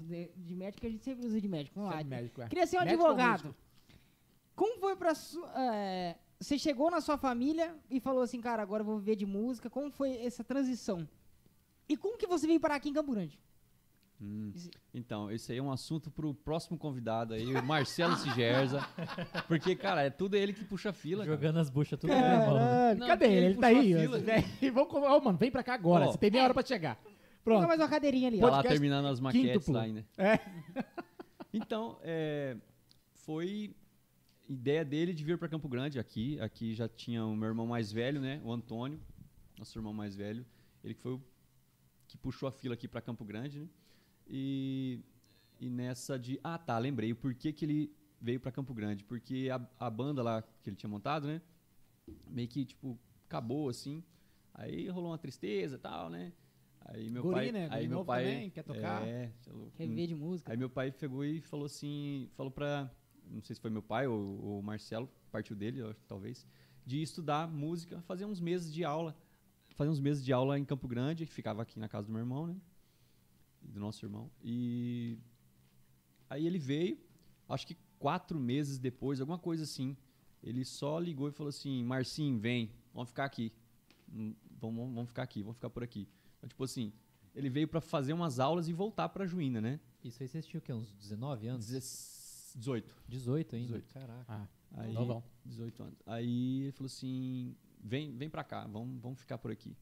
De, 0.00 0.30
de 0.36 0.54
médico 0.54 0.84
a 0.84 0.90
gente 0.90 1.04
sempre 1.04 1.24
usa 1.24 1.40
de 1.40 1.48
médico, 1.48 1.76
vamos 1.76 1.90
lá. 1.90 1.98
Sempre 1.98 2.16
médico, 2.16 2.42
é. 2.42 2.48
Queria 2.48 2.66
ser 2.66 2.78
um 2.78 2.84
Médico 2.84 3.04
advogado. 3.04 3.54
Como 4.56 4.80
foi 4.80 4.96
pra 4.96 5.14
sua. 5.14 5.48
é, 5.56 6.16
você 6.40 6.58
chegou 6.58 6.90
na 6.90 7.00
sua 7.00 7.16
família 7.16 7.76
e 7.88 8.00
falou 8.00 8.22
assim, 8.22 8.40
cara, 8.40 8.62
agora 8.62 8.82
eu 8.82 8.86
vou 8.86 8.98
viver 8.98 9.16
de 9.16 9.24
música. 9.24 9.70
Como 9.70 9.90
foi 9.90 10.16
essa 10.24 10.42
transição? 10.42 11.08
E 11.88 11.96
como 11.96 12.18
que 12.18 12.26
você 12.26 12.46
veio 12.46 12.60
parar 12.60 12.76
aqui 12.76 12.88
em 12.88 12.92
Campo 12.92 13.12
Grande? 13.12 13.38
Hum. 14.20 14.52
Então, 14.94 15.30
esse 15.30 15.52
aí 15.52 15.58
é 15.58 15.62
um 15.62 15.72
assunto 15.72 16.10
pro 16.10 16.32
próximo 16.32 16.78
convidado 16.78 17.34
aí, 17.34 17.54
o 17.54 17.62
Marcelo 17.64 18.16
Sigerza. 18.16 18.80
Porque, 19.48 19.74
cara, 19.74 20.02
é 20.02 20.10
tudo 20.10 20.36
ele 20.36 20.52
que 20.52 20.64
puxa 20.64 20.90
a 20.90 20.92
fila. 20.92 21.24
cara. 21.24 21.36
Jogando 21.36 21.58
as 21.58 21.68
buchas 21.68 21.98
tudo? 21.98 22.10
Caralho, 22.10 22.98
Não, 22.98 23.06
cadê 23.06 23.24
ele? 23.26 23.34
ele 23.36 23.46
Ele 23.46 23.54
tá 23.56 23.66
aí. 23.66 23.94
fila. 23.94 24.18
Vem, 24.60 24.70
Vamos, 24.70 24.88
com- 24.90 25.00
ó, 25.02 25.20
mano, 25.20 25.36
vem 25.36 25.50
pra 25.50 25.62
cá 25.62 25.74
agora. 25.74 26.06
Ó. 26.06 26.12
Você 26.12 26.18
tem 26.18 26.30
meia 26.30 26.44
hora 26.44 26.54
pra 26.54 26.64
chegar. 26.64 26.96
Fica 26.96 27.10
Pronto. 27.42 27.66
mais 27.68 27.78
uma 27.80 27.88
cadeirinha 27.88 28.28
ali, 28.28 28.40
Tá 28.40 28.48
lá 28.48 28.62
terminando 28.62 29.06
as 29.06 29.20
maquetes 29.20 29.68
lá 29.68 29.82
ainda. 29.82 30.04
É. 30.16 30.38
Então, 31.56 31.98
é, 32.02 32.56
foi 33.14 33.76
ideia 34.48 34.84
dele 34.84 35.14
de 35.14 35.22
vir 35.22 35.38
para 35.38 35.48
Campo 35.48 35.68
Grande 35.68 36.00
aqui. 36.00 36.40
Aqui 36.40 36.74
já 36.74 36.88
tinha 36.88 37.24
o 37.24 37.36
meu 37.36 37.48
irmão 37.48 37.64
mais 37.66 37.92
velho, 37.92 38.20
né? 38.20 38.40
O 38.44 38.52
Antônio, 38.52 39.00
nosso 39.56 39.78
irmão 39.78 39.92
mais 39.92 40.16
velho. 40.16 40.44
Ele 40.82 40.94
que 40.94 41.00
foi 41.00 41.12
o 41.12 41.22
que 42.08 42.16
puxou 42.16 42.48
a 42.48 42.52
fila 42.52 42.74
aqui 42.74 42.88
para 42.88 43.00
Campo 43.00 43.24
Grande, 43.24 43.60
né? 43.60 43.68
E, 44.26 45.00
e 45.60 45.68
nessa 45.68 46.18
de... 46.18 46.40
Ah, 46.42 46.58
tá, 46.58 46.78
lembrei. 46.78 47.12
O 47.12 47.16
porquê 47.16 47.52
que 47.52 47.64
ele 47.64 47.92
veio 48.20 48.40
para 48.40 48.50
Campo 48.52 48.72
Grande. 48.72 49.04
Porque 49.04 49.48
a, 49.52 49.86
a 49.86 49.90
banda 49.90 50.22
lá 50.22 50.42
que 50.62 50.70
ele 50.70 50.76
tinha 50.76 50.90
montado, 50.90 51.26
né? 51.26 51.40
Meio 52.26 52.48
que, 52.48 52.64
tipo, 52.64 52.98
acabou, 53.26 53.68
assim. 53.68 54.02
Aí 54.52 54.88
rolou 54.88 55.10
uma 55.10 55.18
tristeza 55.18 55.76
e 55.76 55.78
tal, 55.78 56.08
né? 56.08 56.32
Aí 56.86 57.08
meu 57.10 57.22
Guri, 57.22 57.34
pai... 57.34 57.52
né? 57.52 57.68
Guri 57.68 57.78
Aí 57.80 57.88
meu 57.88 57.98
novo 57.98 58.06
pai... 58.06 58.24
também, 58.24 58.50
quer 58.50 58.62
tocar. 58.62 59.06
É. 59.06 59.32
Quer 59.74 59.86
viver 59.86 60.06
de 60.06 60.14
música. 60.14 60.52
Aí 60.52 60.56
meu 60.56 60.68
pai 60.68 60.92
pegou 60.92 61.24
e 61.24 61.40
falou 61.40 61.66
assim, 61.66 62.28
falou 62.34 62.52
pra, 62.52 62.90
não 63.30 63.42
sei 63.42 63.56
se 63.56 63.60
foi 63.60 63.70
meu 63.70 63.82
pai 63.82 64.06
ou 64.06 64.58
o 64.58 64.62
Marcelo, 64.62 65.08
partiu 65.32 65.56
dele, 65.56 65.82
talvez, 66.06 66.46
de 66.84 67.02
estudar 67.02 67.48
música, 67.48 68.02
fazer 68.02 68.26
uns 68.26 68.38
meses 68.38 68.72
de 68.72 68.84
aula, 68.84 69.16
fazer 69.74 69.90
uns 69.90 70.00
meses 70.00 70.24
de 70.24 70.32
aula 70.32 70.58
em 70.58 70.64
Campo 70.64 70.86
Grande, 70.86 71.26
que 71.26 71.32
ficava 71.32 71.62
aqui 71.62 71.78
na 71.78 71.88
casa 71.88 72.06
do 72.06 72.12
meu 72.12 72.20
irmão, 72.20 72.46
né? 72.46 72.56
Do 73.64 73.80
nosso 73.80 74.04
irmão. 74.04 74.30
E 74.42 75.18
aí 76.30 76.46
ele 76.46 76.58
veio, 76.58 76.98
acho 77.48 77.66
que 77.66 77.76
quatro 77.98 78.38
meses 78.38 78.78
depois, 78.78 79.20
alguma 79.20 79.38
coisa 79.38 79.64
assim, 79.64 79.96
ele 80.42 80.64
só 80.64 80.98
ligou 80.98 81.28
e 81.28 81.32
falou 81.32 81.48
assim, 81.48 81.82
Marcinho, 81.84 82.38
vem, 82.38 82.70
vamos 82.92 83.08
ficar 83.08 83.24
aqui. 83.24 83.52
Hum, 84.12 84.34
Vamos, 84.60 84.94
vamos 84.94 85.08
ficar 85.08 85.22
aqui, 85.24 85.42
vamos 85.42 85.56
ficar 85.56 85.68
por 85.68 85.82
aqui. 85.82 86.08
Então, 86.38 86.48
tipo 86.48 86.64
assim, 86.64 86.90
ele 87.34 87.50
veio 87.50 87.68
pra 87.68 87.82
fazer 87.82 88.14
umas 88.14 88.38
aulas 88.38 88.66
e 88.66 88.72
voltar 88.72 89.10
pra 89.10 89.26
Juína, 89.26 89.60
né? 89.60 89.78
Isso 90.02 90.22
aí 90.22 90.28
vocês 90.28 90.46
tinham 90.46 90.58
o 90.58 90.62
quê? 90.62 90.72
Uns 90.72 90.90
19 90.94 91.48
anos? 91.48 91.66
16 91.66 92.54
18. 92.56 92.94
18 93.08 93.56
ainda? 93.56 93.66
18. 93.66 93.92
Caraca. 93.92 94.24
Ah, 94.28 94.46
Aí, 94.76 94.92
Novão. 94.94 95.22
18 95.44 95.82
anos. 95.82 95.98
Aí 96.06 96.62
ele 96.62 96.72
falou 96.72 96.86
assim: 96.86 97.54
vem, 97.78 98.16
vem 98.16 98.30
pra 98.30 98.42
cá, 98.42 98.66
vamos, 98.66 99.00
vamos 99.02 99.18
ficar 99.18 99.36
por 99.38 99.50
aqui. 99.50 99.76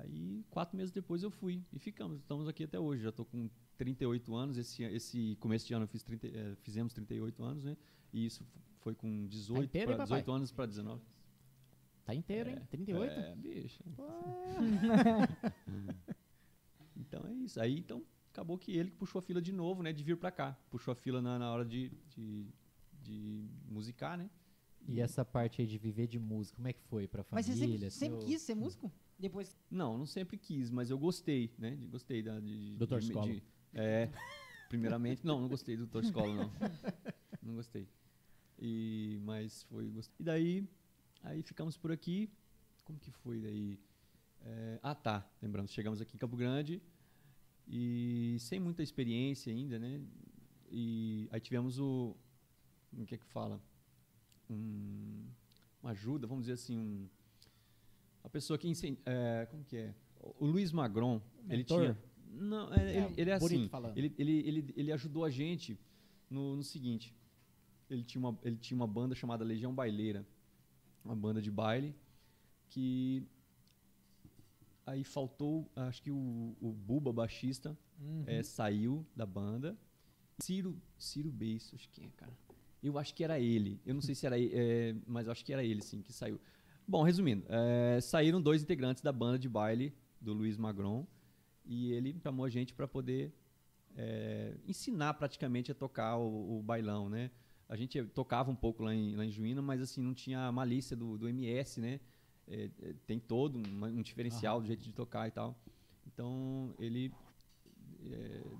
Aí, 0.00 0.44
quatro 0.50 0.76
meses 0.76 0.92
depois 0.92 1.22
eu 1.22 1.30
fui 1.30 1.64
e 1.72 1.78
ficamos. 1.78 2.20
Estamos 2.20 2.46
aqui 2.46 2.64
até 2.64 2.78
hoje. 2.78 3.02
Já 3.02 3.10
tô 3.10 3.24
com 3.24 3.50
38 3.76 4.34
anos. 4.34 4.56
Esse, 4.56 4.84
esse 4.84 5.36
começo 5.40 5.66
de 5.66 5.74
ano 5.74 5.84
eu 5.84 5.88
fiz 5.88 6.02
30, 6.04 6.28
eh, 6.28 6.54
fizemos 6.62 6.92
38 6.92 7.42
anos, 7.42 7.64
né? 7.64 7.76
E 8.12 8.24
isso 8.24 8.46
foi 8.78 8.94
com 8.94 9.26
18, 9.26 9.64
inteiro, 9.64 9.90
hein, 9.90 9.96
pra, 9.96 10.06
papai? 10.06 10.20
18 10.20 10.32
anos 10.32 10.52
para 10.52 10.66
19. 10.66 11.02
Tá 12.04 12.14
inteiro, 12.14 12.50
hein? 12.50 12.56
É, 12.56 12.60
38? 12.66 13.12
É, 13.12 13.34
bicho. 13.34 13.82
então 16.96 17.26
é 17.26 17.34
isso. 17.34 17.60
Aí 17.60 17.80
então 17.80 18.02
acabou 18.32 18.56
que 18.56 18.76
ele 18.76 18.90
que 18.90 18.96
puxou 18.96 19.18
a 19.18 19.22
fila 19.22 19.42
de 19.42 19.52
novo, 19.52 19.82
né? 19.82 19.92
De 19.92 20.04
vir 20.04 20.16
pra 20.16 20.30
cá. 20.30 20.56
Puxou 20.70 20.92
a 20.92 20.94
fila 20.94 21.20
na, 21.20 21.40
na 21.40 21.50
hora 21.50 21.64
de, 21.64 21.90
de, 22.08 22.46
de 23.02 23.48
musicar, 23.68 24.16
né? 24.16 24.30
E 24.86 25.00
essa 25.00 25.24
parte 25.24 25.60
aí 25.60 25.66
de 25.66 25.76
viver 25.76 26.06
de 26.06 26.20
música, 26.20 26.54
como 26.56 26.68
é 26.68 26.72
que 26.72 26.80
foi 26.82 27.08
pra 27.08 27.24
Mas 27.32 27.46
família? 27.46 27.66
você 27.66 27.72
sempre, 27.72 27.86
assim? 27.86 27.98
sempre 27.98 28.24
quis 28.24 28.42
ser 28.42 28.54
músico? 28.54 28.92
Depois. 29.18 29.56
Não, 29.70 29.98
não 29.98 30.06
sempre 30.06 30.36
quis, 30.38 30.70
mas 30.70 30.90
eu 30.90 30.98
gostei, 30.98 31.50
né? 31.58 31.74
De, 31.76 31.86
gostei 31.86 32.22
da, 32.22 32.38
de, 32.38 32.76
Do 32.76 32.86
de- 32.86 32.90
torcicolo. 32.90 33.26
de- 33.32 33.42
É, 33.74 34.08
primeiramente, 34.68 35.26
não, 35.26 35.40
não 35.40 35.48
gostei 35.48 35.76
do 35.76 35.86
torcicolo, 35.86 36.34
não. 36.34 36.52
Não 37.42 37.54
gostei. 37.56 37.88
E, 38.58 39.18
mas 39.24 39.62
foi, 39.64 39.88
gostei. 39.90 40.14
E 40.20 40.22
daí, 40.22 40.68
aí 41.22 41.42
ficamos 41.42 41.76
por 41.76 41.90
aqui. 41.92 42.30
Como 42.84 42.98
que 42.98 43.10
foi 43.10 43.40
daí? 43.40 43.78
É, 44.42 44.78
ah, 44.82 44.94
tá, 44.94 45.28
lembrando, 45.42 45.68
chegamos 45.68 46.00
aqui 46.00 46.14
em 46.14 46.18
Campo 46.18 46.36
Grande 46.36 46.80
e 47.66 48.36
sem 48.40 48.58
muita 48.60 48.82
experiência 48.82 49.52
ainda, 49.52 49.78
né? 49.78 50.00
E 50.70 51.28
aí 51.32 51.40
tivemos 51.40 51.78
o, 51.78 52.16
o 52.96 53.04
que 53.04 53.14
é 53.14 53.18
que 53.18 53.26
fala? 53.26 53.60
Um, 54.48 55.26
uma 55.82 55.90
ajuda, 55.90 56.26
vamos 56.26 56.44
dizer 56.44 56.54
assim, 56.54 56.78
um, 56.78 57.08
a 58.28 58.30
pessoa 58.30 58.58
que 58.58 58.68
incen- 58.68 58.98
é, 59.06 59.46
como 59.50 59.64
que 59.64 59.76
é? 59.76 59.94
O 60.38 60.44
Luiz 60.46 60.70
Magron, 60.70 61.20
ele 61.48 61.58
Mentor? 61.58 61.80
tinha 61.80 61.98
não, 62.30 62.72
é, 62.74 62.76
É, 62.76 62.96
ele, 63.06 63.14
ele 63.16 63.30
é 63.30 63.32
assim, 63.32 63.70
ele, 63.96 64.14
ele, 64.18 64.32
ele, 64.48 64.74
ele 64.76 64.92
ajudou 64.92 65.24
a 65.24 65.30
gente 65.30 65.78
no, 66.28 66.54
no 66.56 66.62
seguinte, 66.62 67.14
ele 67.88 68.04
tinha, 68.04 68.20
uma, 68.20 68.38
ele 68.44 68.56
tinha 68.56 68.76
uma 68.76 68.86
banda 68.86 69.14
chamada 69.14 69.42
Legião 69.44 69.74
Baileira, 69.74 70.26
uma 71.02 71.16
banda 71.16 71.40
de 71.40 71.50
baile, 71.50 71.94
que 72.68 73.26
aí 74.84 75.02
faltou, 75.04 75.70
acho 75.74 76.02
que 76.02 76.10
o, 76.10 76.54
o 76.60 76.70
Buba, 76.72 77.12
baixista, 77.12 77.76
Uhum. 78.00 78.22
é, 78.28 78.44
saiu 78.44 79.04
da 79.16 79.26
banda. 79.26 79.76
Ciro, 80.40 80.80
Ciro 80.96 81.32
Beiço, 81.32 81.74
acho 81.74 81.88
que 81.88 82.00
é, 82.04 82.08
cara. 82.16 82.32
Eu 82.80 82.96
acho 82.96 83.12
que 83.12 83.24
era 83.24 83.40
ele. 83.40 83.80
Eu 83.84 83.92
não 83.92 84.00
sei 84.00 84.14
se 84.14 84.24
era 84.24 84.38
ele, 84.38 84.52
é, 84.54 84.94
mas 85.04 85.28
acho 85.28 85.44
que 85.44 85.52
era 85.52 85.64
ele, 85.64 85.82
sim, 85.82 86.00
que 86.00 86.12
saiu. 86.12 86.38
Bom, 86.90 87.02
resumindo, 87.02 87.44
é, 87.50 88.00
saíram 88.00 88.40
dois 88.40 88.62
integrantes 88.62 89.02
da 89.02 89.12
banda 89.12 89.38
de 89.38 89.46
baile 89.46 89.92
do 90.18 90.32
Luiz 90.32 90.56
Magron, 90.56 91.06
e 91.66 91.92
ele 91.92 92.18
chamou 92.22 92.46
a 92.46 92.48
gente 92.48 92.72
para 92.72 92.88
poder 92.88 93.30
é, 93.94 94.54
ensinar 94.66 95.12
praticamente 95.12 95.70
a 95.70 95.74
tocar 95.74 96.16
o, 96.16 96.58
o, 96.58 96.62
bailão, 96.62 97.10
né? 97.10 97.30
A 97.68 97.76
gente 97.76 98.02
tocava 98.06 98.50
um 98.50 98.54
pouco 98.56 98.82
lá 98.82 98.94
em, 98.94 99.14
lá 99.14 99.22
em 99.22 99.30
Juína, 99.30 99.60
mas 99.60 99.82
assim 99.82 100.00
não 100.00 100.14
tinha 100.14 100.46
a 100.46 100.50
malícia 100.50 100.96
do, 100.96 101.18
do 101.18 101.28
MS, 101.28 101.78
né? 101.78 102.00
É, 102.46 102.70
tem 103.06 103.18
todo 103.18 103.58
um, 103.58 103.84
um 103.84 104.00
diferencial 104.00 104.58
do 104.58 104.66
jeito 104.66 104.82
de 104.82 104.94
tocar 104.94 105.28
e 105.28 105.30
tal. 105.30 105.54
Então 106.06 106.74
ele 106.78 107.12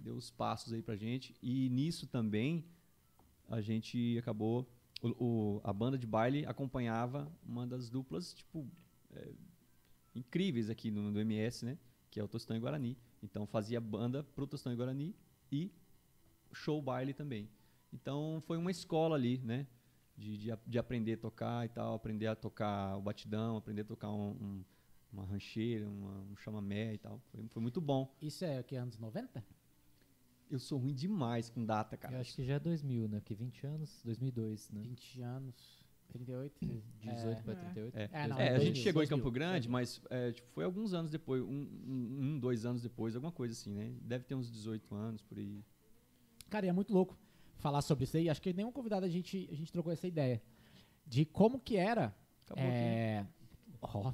deu 0.02 0.16
os 0.16 0.30
passos 0.30 0.74
aí 0.74 0.82
pra 0.82 0.96
gente 0.96 1.34
e 1.42 1.70
nisso 1.70 2.06
também 2.06 2.62
a 3.48 3.62
gente 3.62 4.18
acabou 4.18 4.68
o, 5.00 5.08
o, 5.24 5.60
a 5.64 5.72
banda 5.72 5.96
de 5.96 6.06
baile 6.06 6.44
acompanhava 6.46 7.30
uma 7.46 7.66
das 7.66 7.88
duplas 7.88 8.32
tipo 8.32 8.68
é, 9.14 9.32
incríveis 10.14 10.68
aqui 10.68 10.90
no, 10.90 11.10
no 11.10 11.20
MS, 11.20 11.64
né? 11.64 11.78
Que 12.10 12.20
é 12.20 12.24
o 12.24 12.28
Tostão 12.28 12.56
e 12.56 12.60
Guarani. 12.60 12.96
Então 13.22 13.46
fazia 13.46 13.80
banda 13.80 14.22
pro 14.22 14.46
Tostão 14.46 14.72
e 14.72 14.76
Guarani 14.76 15.14
e 15.50 15.70
show 16.52 16.80
baile 16.82 17.14
também. 17.14 17.48
Então 17.92 18.42
foi 18.46 18.56
uma 18.56 18.70
escola 18.70 19.16
ali, 19.16 19.38
né? 19.38 19.66
De, 20.16 20.36
de, 20.36 20.52
de, 20.66 20.78
aprender 20.78 21.14
a 21.14 21.18
tocar 21.18 21.64
e 21.64 21.68
tal, 21.68 21.94
aprender 21.94 22.26
a 22.26 22.34
tocar 22.34 22.96
o 22.96 23.00
batidão, 23.00 23.56
aprender 23.56 23.82
a 23.82 23.84
tocar 23.84 24.10
um, 24.10 24.30
um, 24.30 24.64
uma 25.12 25.24
rancheira, 25.24 25.88
uma, 25.88 26.22
um 26.22 26.36
chamamé 26.36 26.94
e 26.94 26.98
tal. 26.98 27.22
Foi, 27.30 27.46
foi 27.48 27.62
muito 27.62 27.80
bom. 27.80 28.12
Isso 28.20 28.44
é 28.44 28.58
o 28.58 28.64
que, 28.64 28.74
anos 28.74 28.98
90? 28.98 29.44
Eu 30.50 30.58
sou 30.58 30.78
ruim 30.78 30.94
demais 30.94 31.50
com 31.50 31.64
data, 31.64 31.96
cara. 31.96 32.16
Eu 32.16 32.20
acho 32.20 32.34
que 32.34 32.44
já 32.44 32.54
é 32.54 32.58
2000, 32.58 33.08
né? 33.08 33.20
Porque 33.20 33.34
20 33.34 33.66
anos, 33.66 34.00
2002, 34.04 34.70
né? 34.70 34.80
20 34.80 35.22
anos, 35.22 35.86
38. 36.08 36.82
18 37.00 37.38
é. 37.38 37.42
para 37.42 37.54
38. 37.54 37.96
É, 37.96 38.10
é, 38.12 38.28
não, 38.28 38.38
é 38.38 38.54
a 38.54 38.58
gente 38.58 38.78
chegou 38.78 39.00
2000, 39.00 39.04
em 39.04 39.08
Campo 39.08 39.30
Grande, 39.30 39.68
2000. 39.68 39.70
mas 39.70 40.00
é, 40.10 40.32
tipo, 40.32 40.48
foi 40.52 40.64
alguns 40.64 40.94
anos 40.94 41.10
depois, 41.10 41.42
um, 41.42 41.68
um, 41.86 42.38
dois 42.38 42.64
anos 42.64 42.82
depois, 42.82 43.14
alguma 43.14 43.32
coisa 43.32 43.52
assim, 43.52 43.74
né? 43.74 43.92
Deve 44.00 44.24
ter 44.24 44.34
uns 44.34 44.50
18 44.50 44.94
anos 44.94 45.22
por 45.22 45.38
aí. 45.38 45.62
Cara, 46.48 46.66
e 46.66 46.68
é 46.68 46.72
muito 46.72 46.92
louco 46.92 47.18
falar 47.58 47.82
sobre 47.82 48.04
isso 48.04 48.16
aí. 48.16 48.30
Acho 48.30 48.40
que 48.40 48.52
nenhum 48.52 48.72
convidado 48.72 49.04
a 49.04 49.08
gente, 49.08 49.48
a 49.52 49.54
gente 49.54 49.70
trocou 49.70 49.92
essa 49.92 50.06
ideia. 50.06 50.42
De 51.06 51.24
como 51.24 51.60
que 51.60 51.76
era. 51.76 52.14
Acabou 52.46 52.64
é, 52.64 53.18
aqui. 53.20 53.30
Oh, 53.80 54.12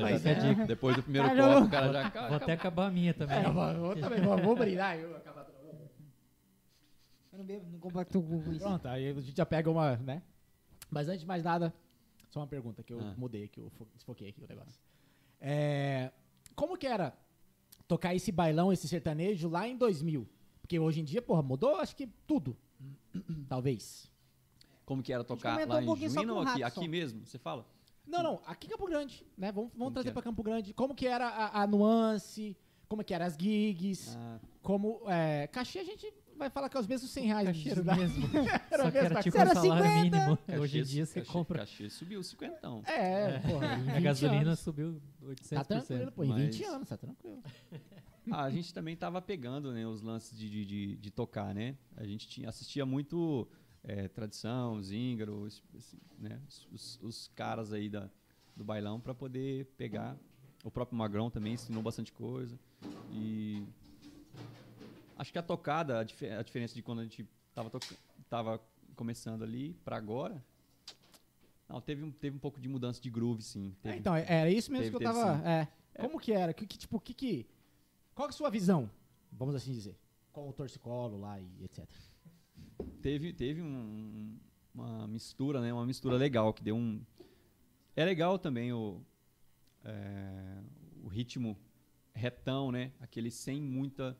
mas 0.00 0.24
é 0.24 0.34
dica. 0.34 0.66
Depois 0.66 0.96
do 0.96 1.02
primeiro 1.02 1.28
copo, 1.28 1.66
o 1.66 1.70
cara 1.70 1.92
já 1.92 2.28
Vou 2.28 2.36
até 2.36 2.52
acabar 2.52 2.86
a 2.86 2.90
minha 2.90 3.12
também. 3.12 3.38
É, 3.38 3.50
vou, 3.50 3.96
também, 3.96 4.20
vou, 4.20 4.38
vou 4.38 4.56
brindar. 4.56 4.96
Eu, 4.96 5.16
acabar 5.16 5.46
eu 7.32 7.38
não 7.38 7.44
bebo, 7.44 7.70
não 7.70 7.78
compacto 7.78 8.22
com 8.22 8.52
isso. 8.52 8.60
Pronto, 8.60 8.86
aí 8.88 9.08
a 9.08 9.14
gente 9.14 9.36
já 9.36 9.46
pega 9.46 9.70
uma, 9.70 9.96
né? 9.96 10.22
Mas 10.90 11.08
antes 11.08 11.20
de 11.20 11.26
mais 11.26 11.44
nada, 11.44 11.72
só 12.28 12.40
uma 12.40 12.46
pergunta 12.46 12.82
que 12.82 12.92
eu 12.92 13.00
ah. 13.00 13.14
mudei 13.16 13.44
aqui, 13.44 13.60
eu 13.60 13.70
desfoquei 13.94 14.28
aqui 14.28 14.42
o 14.42 14.48
negócio. 14.48 14.80
É, 15.40 16.10
como 16.54 16.76
que 16.76 16.86
era 16.86 17.16
tocar 17.86 18.14
esse 18.14 18.32
bailão, 18.32 18.72
esse 18.72 18.88
sertanejo 18.88 19.48
lá 19.48 19.66
em 19.68 19.76
2000? 19.76 20.28
Porque 20.60 20.78
hoje 20.78 21.00
em 21.00 21.04
dia, 21.04 21.22
porra, 21.22 21.42
mudou 21.42 21.76
acho 21.76 21.94
que 21.94 22.06
tudo. 22.26 22.56
Talvez. 23.48 24.10
Como 24.84 25.02
que 25.02 25.12
era 25.12 25.22
tocar 25.22 25.66
lá 25.68 25.78
um 25.78 25.96
em 25.96 26.08
Juína 26.08 26.32
ou 26.32 26.40
aqui, 26.40 26.62
aqui 26.62 26.88
mesmo? 26.88 27.24
Você 27.24 27.38
fala? 27.38 27.64
Não, 28.06 28.22
não, 28.22 28.40
aqui 28.46 28.66
em 28.66 28.70
Campo 28.70 28.86
Grande, 28.86 29.26
né? 29.36 29.52
Vamos, 29.52 29.70
vamos 29.76 29.92
trazer 29.92 30.12
para 30.12 30.22
Campo 30.22 30.42
Grande. 30.42 30.74
Como 30.74 30.94
que 30.94 31.06
era 31.06 31.28
a, 31.28 31.62
a, 31.62 31.66
nuance, 31.66 32.56
como 32.88 33.04
que 33.04 33.14
eram 33.14 33.26
as 33.26 33.36
gigs, 33.36 34.16
ah. 34.16 34.40
como... 34.62 35.02
É, 35.06 35.46
cachê 35.46 35.78
a 35.78 35.84
gente 35.84 36.12
vai 36.40 36.50
falar 36.50 36.68
que 36.68 36.76
é 36.76 36.80
os 36.80 36.86
mesmos 36.86 37.10
100 37.10 37.26
reais. 37.26 37.46
Cachê 37.46 37.70
era 37.70 37.82
o 37.82 37.84
mesmo. 37.84 38.26
era 38.70 38.84
Só 38.84 38.90
que 38.90 38.98
era 38.98 39.22
tipo 39.22 39.38
um 39.38 39.46
salário 39.46 39.84
50. 39.84 40.02
mínimo. 40.02 40.36
Cachê, 40.38 40.58
Hoje 40.58 40.78
em 40.78 40.82
dia 40.82 41.06
você 41.06 41.20
cachê, 41.20 41.32
compra... 41.32 41.58
Cachê 41.60 41.90
subiu 41.90 42.22
50. 42.22 42.68
É, 42.86 42.92
é. 42.92 43.38
porra. 43.40 43.96
A 43.96 44.00
gasolina 44.00 44.42
anos. 44.42 44.58
subiu 44.58 45.00
800%. 45.22 45.54
Tá 45.54 45.64
tranquilo, 45.64 46.12
pô, 46.12 46.24
em 46.24 46.28
Mas... 46.28 46.56
20 46.56 46.64
anos, 46.64 46.88
tá 46.88 46.96
tranquilo. 46.96 47.42
Ah, 48.30 48.44
a 48.44 48.50
gente 48.50 48.72
também 48.72 48.94
tava 48.94 49.20
pegando 49.20 49.72
né, 49.72 49.84
os 49.86 50.02
lances 50.02 50.38
de, 50.38 50.48
de, 50.48 50.64
de, 50.64 50.96
de 50.96 51.10
tocar, 51.10 51.52
né? 51.52 51.74
A 51.96 52.04
gente 52.04 52.28
tinha, 52.28 52.48
assistia 52.48 52.86
muito 52.86 53.48
é, 53.84 54.08
Tradição, 54.08 54.82
Zíngaro, 54.82 55.48
né? 56.18 56.40
Os, 56.72 56.98
os, 57.02 57.28
caras 57.34 57.72
aí 57.72 57.88
da, 57.88 58.08
do 58.56 58.64
bailão 58.64 59.00
para 59.00 59.14
poder 59.14 59.66
pegar. 59.76 60.16
O 60.62 60.70
próprio 60.70 60.98
Magrão 60.98 61.30
também 61.30 61.54
ensinou 61.54 61.82
bastante 61.82 62.12
coisa. 62.12 62.58
E 63.10 63.62
acho 65.16 65.32
que 65.32 65.38
a 65.38 65.42
tocada, 65.42 66.00
a, 66.00 66.04
dif 66.04 66.24
a 66.26 66.42
diferença 66.42 66.74
de 66.74 66.82
quando 66.82 67.00
a 67.00 67.04
gente 67.04 67.26
tava, 67.54 67.70
tava 68.28 68.60
começando 68.94 69.42
ali 69.42 69.74
para 69.84 69.96
agora, 69.96 70.44
não, 71.68 71.80
teve 71.80 72.02
um, 72.02 72.10
teve 72.10 72.36
um 72.36 72.40
pouco 72.40 72.60
de 72.60 72.68
mudança 72.68 73.00
de 73.00 73.08
groove, 73.08 73.42
sim. 73.42 73.74
É, 73.84 73.96
então, 73.96 74.14
é, 74.14 74.26
era 74.28 74.50
isso 74.50 74.70
mesmo 74.72 74.86
teve, 74.86 74.98
que 74.98 75.04
eu 75.04 75.12
tava. 75.12 75.48
É, 75.48 75.68
como 76.00 76.18
que 76.18 76.32
era? 76.32 76.52
Que, 76.52 76.66
que, 76.66 76.76
tipo, 76.76 77.00
que, 77.00 77.14
que, 77.14 77.46
qual 78.14 78.26
é 78.26 78.30
a 78.30 78.32
sua 78.32 78.50
visão? 78.50 78.90
Vamos 79.32 79.54
assim 79.54 79.72
dizer. 79.72 79.96
Com 80.32 80.48
o 80.48 80.52
torcicolo 80.52 81.18
lá 81.18 81.40
e 81.40 81.64
etc. 81.64 81.86
Teve, 83.02 83.32
teve 83.32 83.62
um, 83.62 84.38
uma 84.74 85.06
mistura, 85.08 85.60
né? 85.60 85.72
Uma 85.72 85.86
mistura 85.86 86.16
legal 86.16 86.52
que 86.52 86.62
deu 86.62 86.76
um. 86.76 87.00
É 87.96 88.04
legal 88.04 88.38
também 88.38 88.72
o, 88.72 89.00
é, 89.84 90.62
o 91.02 91.08
ritmo 91.08 91.58
retão, 92.14 92.70
né? 92.70 92.92
Aquele 93.00 93.30
sem 93.30 93.60
muita. 93.60 94.16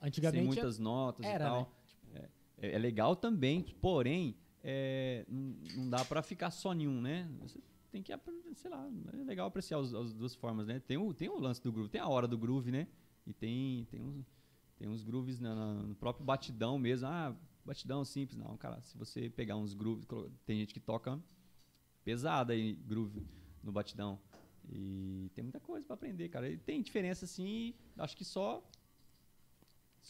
Antigamente. 0.00 0.38
Sem 0.38 0.46
muitas 0.46 0.78
notas 0.78 1.24
era, 1.24 1.44
e 1.44 1.48
tal. 1.48 1.72
Né? 2.12 2.28
É, 2.58 2.72
é, 2.72 2.78
legal 2.78 3.16
também, 3.16 3.62
porém, 3.80 4.36
é, 4.62 5.24
não, 5.28 5.56
não, 5.76 5.90
dá 5.90 6.04
para 6.04 6.22
ficar 6.22 6.50
só 6.50 6.72
nenhum, 6.72 7.00
né? 7.00 7.28
Você 7.40 7.60
tem 7.90 8.02
que, 8.02 8.12
sei 8.54 8.70
lá, 8.70 8.88
é 9.12 9.16
legal 9.24 9.48
apreciar 9.48 9.78
as, 9.78 9.92
as, 9.92 10.12
duas 10.12 10.34
formas, 10.34 10.66
né? 10.66 10.80
Tem 10.80 10.96
o, 10.96 11.12
tem 11.12 11.28
o 11.28 11.38
lance 11.38 11.62
do 11.62 11.72
groove, 11.72 11.88
tem 11.88 12.00
a 12.00 12.08
hora 12.08 12.28
do 12.28 12.38
groove, 12.38 12.70
né? 12.70 12.86
E 13.26 13.32
tem, 13.32 13.84
tem, 13.90 14.00
uns, 14.00 14.26
tem 14.76 14.88
uns 14.88 15.02
grooves 15.02 15.40
na, 15.40 15.74
no 15.74 15.94
próprio 15.94 16.24
batidão 16.24 16.78
mesmo. 16.78 17.06
Ah, 17.06 17.34
batidão 17.64 18.04
simples. 18.04 18.38
Não, 18.38 18.56
cara, 18.56 18.80
se 18.82 18.96
você 18.96 19.30
pegar 19.30 19.56
uns 19.56 19.74
grooves, 19.74 20.06
tem 20.44 20.58
gente 20.58 20.74
que 20.74 20.80
toca 20.80 21.20
pesada 22.04 22.52
aí, 22.52 22.74
groove 22.74 23.26
no 23.62 23.72
batidão. 23.72 24.18
E 24.68 25.30
tem 25.34 25.42
muita 25.42 25.60
coisa 25.60 25.84
para 25.86 25.94
aprender, 25.94 26.28
cara. 26.28 26.48
E 26.48 26.56
tem 26.56 26.82
diferença 26.82 27.24
assim, 27.24 27.74
acho 27.98 28.16
que 28.16 28.24
só. 28.24 28.62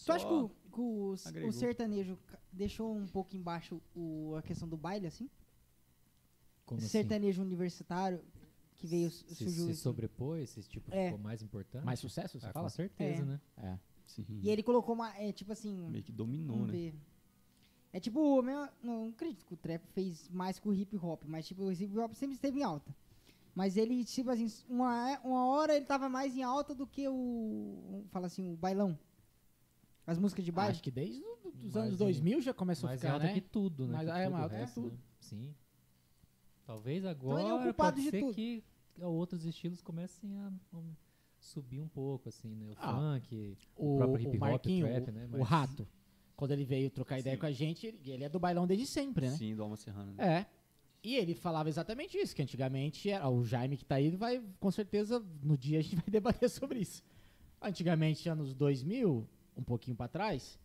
Tu 0.04 0.12
acha 0.12 0.26
que, 0.26 0.32
o, 0.32 0.48
que 0.48 0.80
o, 0.80 1.16
o, 1.46 1.52
sertanejo 1.52 2.18
deixou 2.50 2.96
um 2.96 3.06
pouco 3.06 3.36
embaixo 3.36 3.80
o, 3.94 4.34
a 4.36 4.42
questão 4.42 4.66
do 4.66 4.76
baile, 4.76 5.06
assim? 5.06 5.28
Como 6.64 6.78
assim? 6.78 6.88
sertanejo 6.88 7.42
universitário 7.42 8.24
que 8.74 8.86
veio 8.86 9.10
se, 9.10 9.34
surgiu 9.34 9.66
se 9.66 9.76
sobrepôs, 9.76 10.56
esse 10.56 10.68
tipo 10.68 10.92
é. 10.92 11.06
ficou 11.06 11.18
mais 11.18 11.42
importante. 11.42 11.84
Mais 11.84 12.00
sucesso, 12.00 12.40
você 12.40 12.46
ah, 12.46 12.52
fala? 12.52 12.70
Com 12.70 12.74
certeza, 12.74 13.22
é. 13.22 13.26
né? 13.26 13.40
É. 13.58 13.78
Sim. 14.06 14.26
E 14.42 14.50
ele 14.50 14.62
colocou 14.62 14.94
uma, 14.94 15.14
é, 15.16 15.30
tipo 15.30 15.52
assim... 15.52 15.88
Meio 15.90 16.02
que 16.02 16.12
dominou, 16.12 16.66
né? 16.66 16.72
Ver. 16.72 16.94
É 17.92 18.00
tipo, 18.00 18.40
meu, 18.42 18.68
não 18.82 19.08
acredito 19.08 19.44
que 19.44 19.52
o 19.52 19.56
trap 19.56 19.82
fez 19.88 20.28
mais 20.30 20.58
que 20.58 20.66
o 20.66 20.72
hip 20.72 20.96
hop, 20.96 21.24
mas 21.26 21.46
tipo, 21.46 21.62
o 21.64 21.72
hip 21.72 21.98
hop 21.98 22.14
sempre 22.14 22.34
esteve 22.34 22.60
em 22.60 22.62
alta. 22.62 22.94
Mas 23.54 23.76
ele, 23.76 24.02
tipo 24.04 24.30
assim, 24.30 24.50
uma, 24.68 25.18
uma 25.22 25.46
hora 25.46 25.76
ele 25.76 25.84
tava 25.84 26.08
mais 26.08 26.34
em 26.34 26.42
alta 26.42 26.74
do 26.74 26.86
que 26.86 27.06
o, 27.06 28.02
fala 28.10 28.26
assim, 28.26 28.50
o 28.50 28.56
bailão. 28.56 28.98
As 30.06 30.18
músicas 30.18 30.44
de 30.44 30.50
baile. 30.50 30.72
Acho 30.72 30.82
que 30.82 30.90
desde 30.90 31.22
os 31.62 31.76
anos 31.76 31.96
2000 31.98 32.40
já 32.40 32.54
começou 32.54 32.88
a 32.88 32.96
ficar, 32.96 33.10
mais 33.10 33.14
alta 33.14 33.26
né? 33.26 33.34
que 33.34 33.40
tudo, 33.42 33.86
né? 33.86 33.98
Mas, 33.98 34.08
é, 34.08 34.28
mais 34.28 34.42
alta 34.42 34.66
que 34.66 34.74
tudo. 34.74 34.92
Né? 34.92 34.98
Sim. 35.20 35.54
Talvez 36.64 37.04
agora 37.04 37.42
então, 37.42 37.58
ele 37.58 37.68
é 37.68 37.70
o 37.70 37.74
pode 37.74 38.02
ser 38.02 38.20
tudo. 38.20 38.34
que 38.34 38.64
outros 39.00 39.44
estilos 39.44 39.82
comecem 39.82 40.34
a, 40.38 40.50
subir 41.38 41.80
um 41.80 41.88
pouco, 41.88 42.28
assim, 42.28 42.54
né? 42.54 42.70
O 42.70 42.74
ah, 42.78 42.94
funk, 42.94 43.56
o, 43.76 43.94
o 43.94 43.96
próprio 43.98 44.28
hip 44.28 44.38
hop, 44.38 44.66
o, 44.66 44.80
trap, 44.80 45.10
né? 45.10 45.28
Mas... 45.30 45.40
O 45.40 45.44
rato. 45.44 45.86
Quando 46.42 46.50
ele 46.50 46.64
veio 46.64 46.90
trocar 46.90 47.20
ideia 47.20 47.36
Sim. 47.36 47.40
com 47.40 47.46
a 47.46 47.52
gente, 47.52 47.86
ele, 47.86 48.00
ele, 48.04 48.24
é 48.24 48.28
do 48.28 48.40
bailão 48.40 48.66
desde 48.66 48.84
sempre, 48.84 49.28
né? 49.28 49.36
Sim, 49.36 49.54
do 49.54 49.62
Alma 49.62 49.76
Serrana. 49.76 50.10
Né? 50.10 50.38
É. 50.38 50.46
E 51.00 51.14
ele 51.14 51.36
falava 51.36 51.68
exatamente 51.68 52.18
isso, 52.18 52.34
que 52.34 52.42
antigamente 52.42 53.08
era, 53.08 53.28
o 53.28 53.44
Jaime 53.44 53.76
que 53.76 53.84
tá 53.84 53.94
aí 53.94 54.10
vai, 54.10 54.42
com 54.58 54.68
certeza, 54.68 55.24
no 55.40 55.56
dia 55.56 55.78
a 55.78 55.82
gente 55.82 55.94
vai 56.02 56.06
debater 56.08 56.50
sobre 56.50 56.80
isso. 56.80 57.00
Antigamente, 57.60 58.28
anos 58.28 58.54
2000, 58.54 59.24
um 59.56 59.62
pouquinho 59.62 59.96
para 59.96 60.08
trás, 60.08 60.58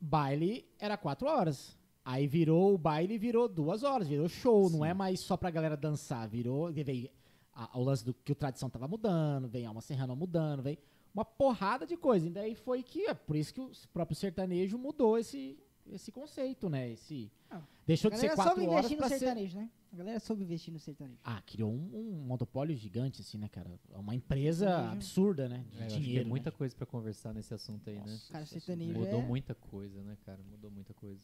baile 0.00 0.64
era 0.78 0.96
quatro 0.96 1.26
horas. 1.26 1.76
Aí 2.04 2.28
virou 2.28 2.72
o 2.72 2.78
baile 2.78 3.18
virou 3.18 3.48
duas 3.48 3.82
horas, 3.82 4.06
virou 4.06 4.28
show, 4.28 4.68
Sim. 4.68 4.76
não 4.76 4.84
é 4.84 4.94
mais 4.94 5.18
só 5.18 5.36
pra 5.36 5.50
galera 5.50 5.76
dançar, 5.76 6.28
virou. 6.28 6.72
Veio 6.72 7.10
a, 7.52 7.76
o 7.76 7.82
lance 7.82 8.04
do 8.04 8.14
que 8.14 8.30
o 8.30 8.36
tradição 8.36 8.70
tava 8.70 8.86
mudando, 8.86 9.48
vem 9.48 9.66
Alma 9.66 9.80
Serrana 9.80 10.14
mudando, 10.14 10.62
vem 10.62 10.78
uma 11.14 11.24
porrada 11.24 11.86
de 11.86 11.96
coisa. 11.96 12.26
E 12.26 12.30
daí 12.30 12.54
foi 12.54 12.82
que, 12.82 13.06
é 13.06 13.14
por 13.14 13.36
isso 13.36 13.52
que 13.52 13.60
o 13.60 13.70
próprio 13.92 14.16
sertanejo 14.16 14.78
mudou 14.78 15.18
esse, 15.18 15.58
esse 15.86 16.10
conceito, 16.10 16.68
né? 16.68 16.90
Esse, 16.90 17.30
ah, 17.50 17.60
deixou 17.86 18.10
de 18.10 18.18
ser 18.18 18.34
quatro 18.34 18.62
horas 18.68 18.86
investir 18.86 19.00
no 19.00 19.08
sertanejo, 19.08 19.52
ser... 19.52 19.58
né? 19.58 19.70
A 19.92 19.96
galera 19.96 20.20
soube 20.20 20.42
investir 20.42 20.72
no 20.72 20.78
sertanejo. 20.78 21.20
Ah, 21.22 21.42
criou 21.42 21.70
um, 21.70 21.90
um 21.92 22.24
monopólio 22.24 22.74
gigante, 22.74 23.20
assim, 23.20 23.36
né, 23.36 23.48
cara? 23.48 23.78
É 23.92 23.98
uma 23.98 24.14
empresa 24.14 24.90
absurda, 24.90 25.48
né? 25.48 25.66
De 25.70 25.82
é, 25.82 25.86
dinheiro. 25.86 26.20
Tem 26.20 26.28
muita 26.28 26.50
né? 26.50 26.56
coisa 26.56 26.74
para 26.74 26.86
conversar 26.86 27.34
nesse 27.34 27.52
assunto 27.52 27.90
aí, 27.90 27.96
né? 27.96 28.00
Nossa, 28.00 28.12
né? 28.12 28.32
Cara, 28.32 28.46
sertanejo 28.46 28.98
Mudou 28.98 29.20
é... 29.20 29.26
muita 29.26 29.54
coisa, 29.54 30.02
né, 30.02 30.16
cara? 30.24 30.40
Mudou 30.50 30.70
muita 30.70 30.94
coisa. 30.94 31.20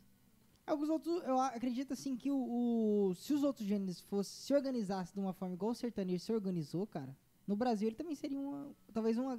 Alguns 0.67 0.91
outros, 0.91 1.23
eu 1.25 1.41
acredito 1.41 1.95
assim 1.95 2.15
que 2.15 2.31
o, 2.31 2.37
o, 2.37 3.15
se 3.15 3.33
os 3.33 3.43
outros 3.43 3.67
gêneros 3.67 4.03
fossem 4.03 4.47
se 4.47 4.53
organizassem 4.53 5.15
de 5.15 5.21
uma 5.21 5.33
forma 5.33 5.55
igual 5.55 5.71
o 5.71 5.75
sertanejo 5.75 6.23
se 6.23 6.31
organizou, 6.31 6.87
cara, 6.87 7.17
no 7.47 7.57
Brasil 7.57 7.89
ele 7.89 7.97
também 7.97 8.15
seria 8.15 8.39
uma, 8.39 8.71
talvez 8.93 9.17
uma, 9.17 9.35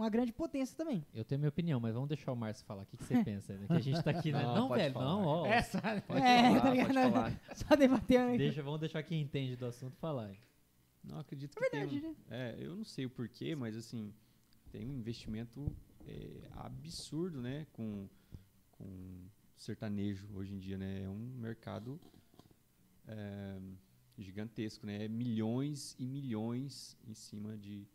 uma 0.00 0.08
grande 0.10 0.32
potência 0.32 0.76
também. 0.76 1.04
Eu 1.14 1.24
tenho 1.24 1.38
minha 1.38 1.48
opinião, 1.48 1.78
mas 1.80 1.92
vamos 1.94 2.08
deixar 2.08 2.32
o 2.32 2.36
Márcio 2.36 2.64
falar. 2.64 2.82
O 2.82 2.86
que, 2.86 2.96
que 2.96 3.04
você 3.04 3.22
pensa? 3.24 3.52
né? 3.56 3.66
Que 3.66 3.72
a 3.74 3.80
gente 3.80 4.02
tá 4.02 4.10
aqui, 4.10 4.32
né? 4.32 4.42
Não, 4.42 4.68
velho, 4.68 4.94
falar. 4.94 5.04
não, 5.06 5.24
ó. 5.24 5.46
Essa. 5.46 5.78
É, 5.80 6.00
falar, 6.00 6.54
tá 6.54 6.60
pode 6.62 6.76
ligado? 6.76 7.12
falar. 7.12 7.40
Só 7.54 7.76
debatendo. 7.76 8.38
Deixa, 8.38 8.62
vamos 8.62 8.80
deixar 8.80 9.02
quem 9.02 9.20
entende 9.20 9.56
do 9.56 9.66
assunto 9.66 9.96
falar. 9.96 10.32
Não 11.02 11.18
acredito 11.18 11.56
que 11.56 11.64
É 11.64 11.70
verdade, 11.70 12.00
tenha- 12.00 12.12
né? 12.12 12.16
É, 12.30 12.56
eu 12.58 12.76
não 12.76 12.84
sei 12.84 13.06
o 13.06 13.10
porquê, 13.10 13.54
mas 13.54 13.76
assim, 13.76 14.12
tem 14.70 14.86
um 14.86 14.94
investimento 14.98 15.74
é, 16.06 16.48
absurdo, 16.56 17.40
né, 17.40 17.66
com, 17.72 18.06
com 18.72 19.24
sertanejo 19.56 20.28
hoje 20.34 20.52
em 20.54 20.58
dia, 20.58 20.76
né? 20.78 21.02
É 21.04 21.08
um 21.08 21.16
mercado 21.38 21.98
é, 23.08 23.58
gigantesco, 24.18 24.86
né? 24.86 25.04
É 25.04 25.08
milhões 25.08 25.94
e 25.98 26.06
milhões 26.06 26.96
em 27.06 27.14
cima 27.14 27.56
de, 27.56 27.86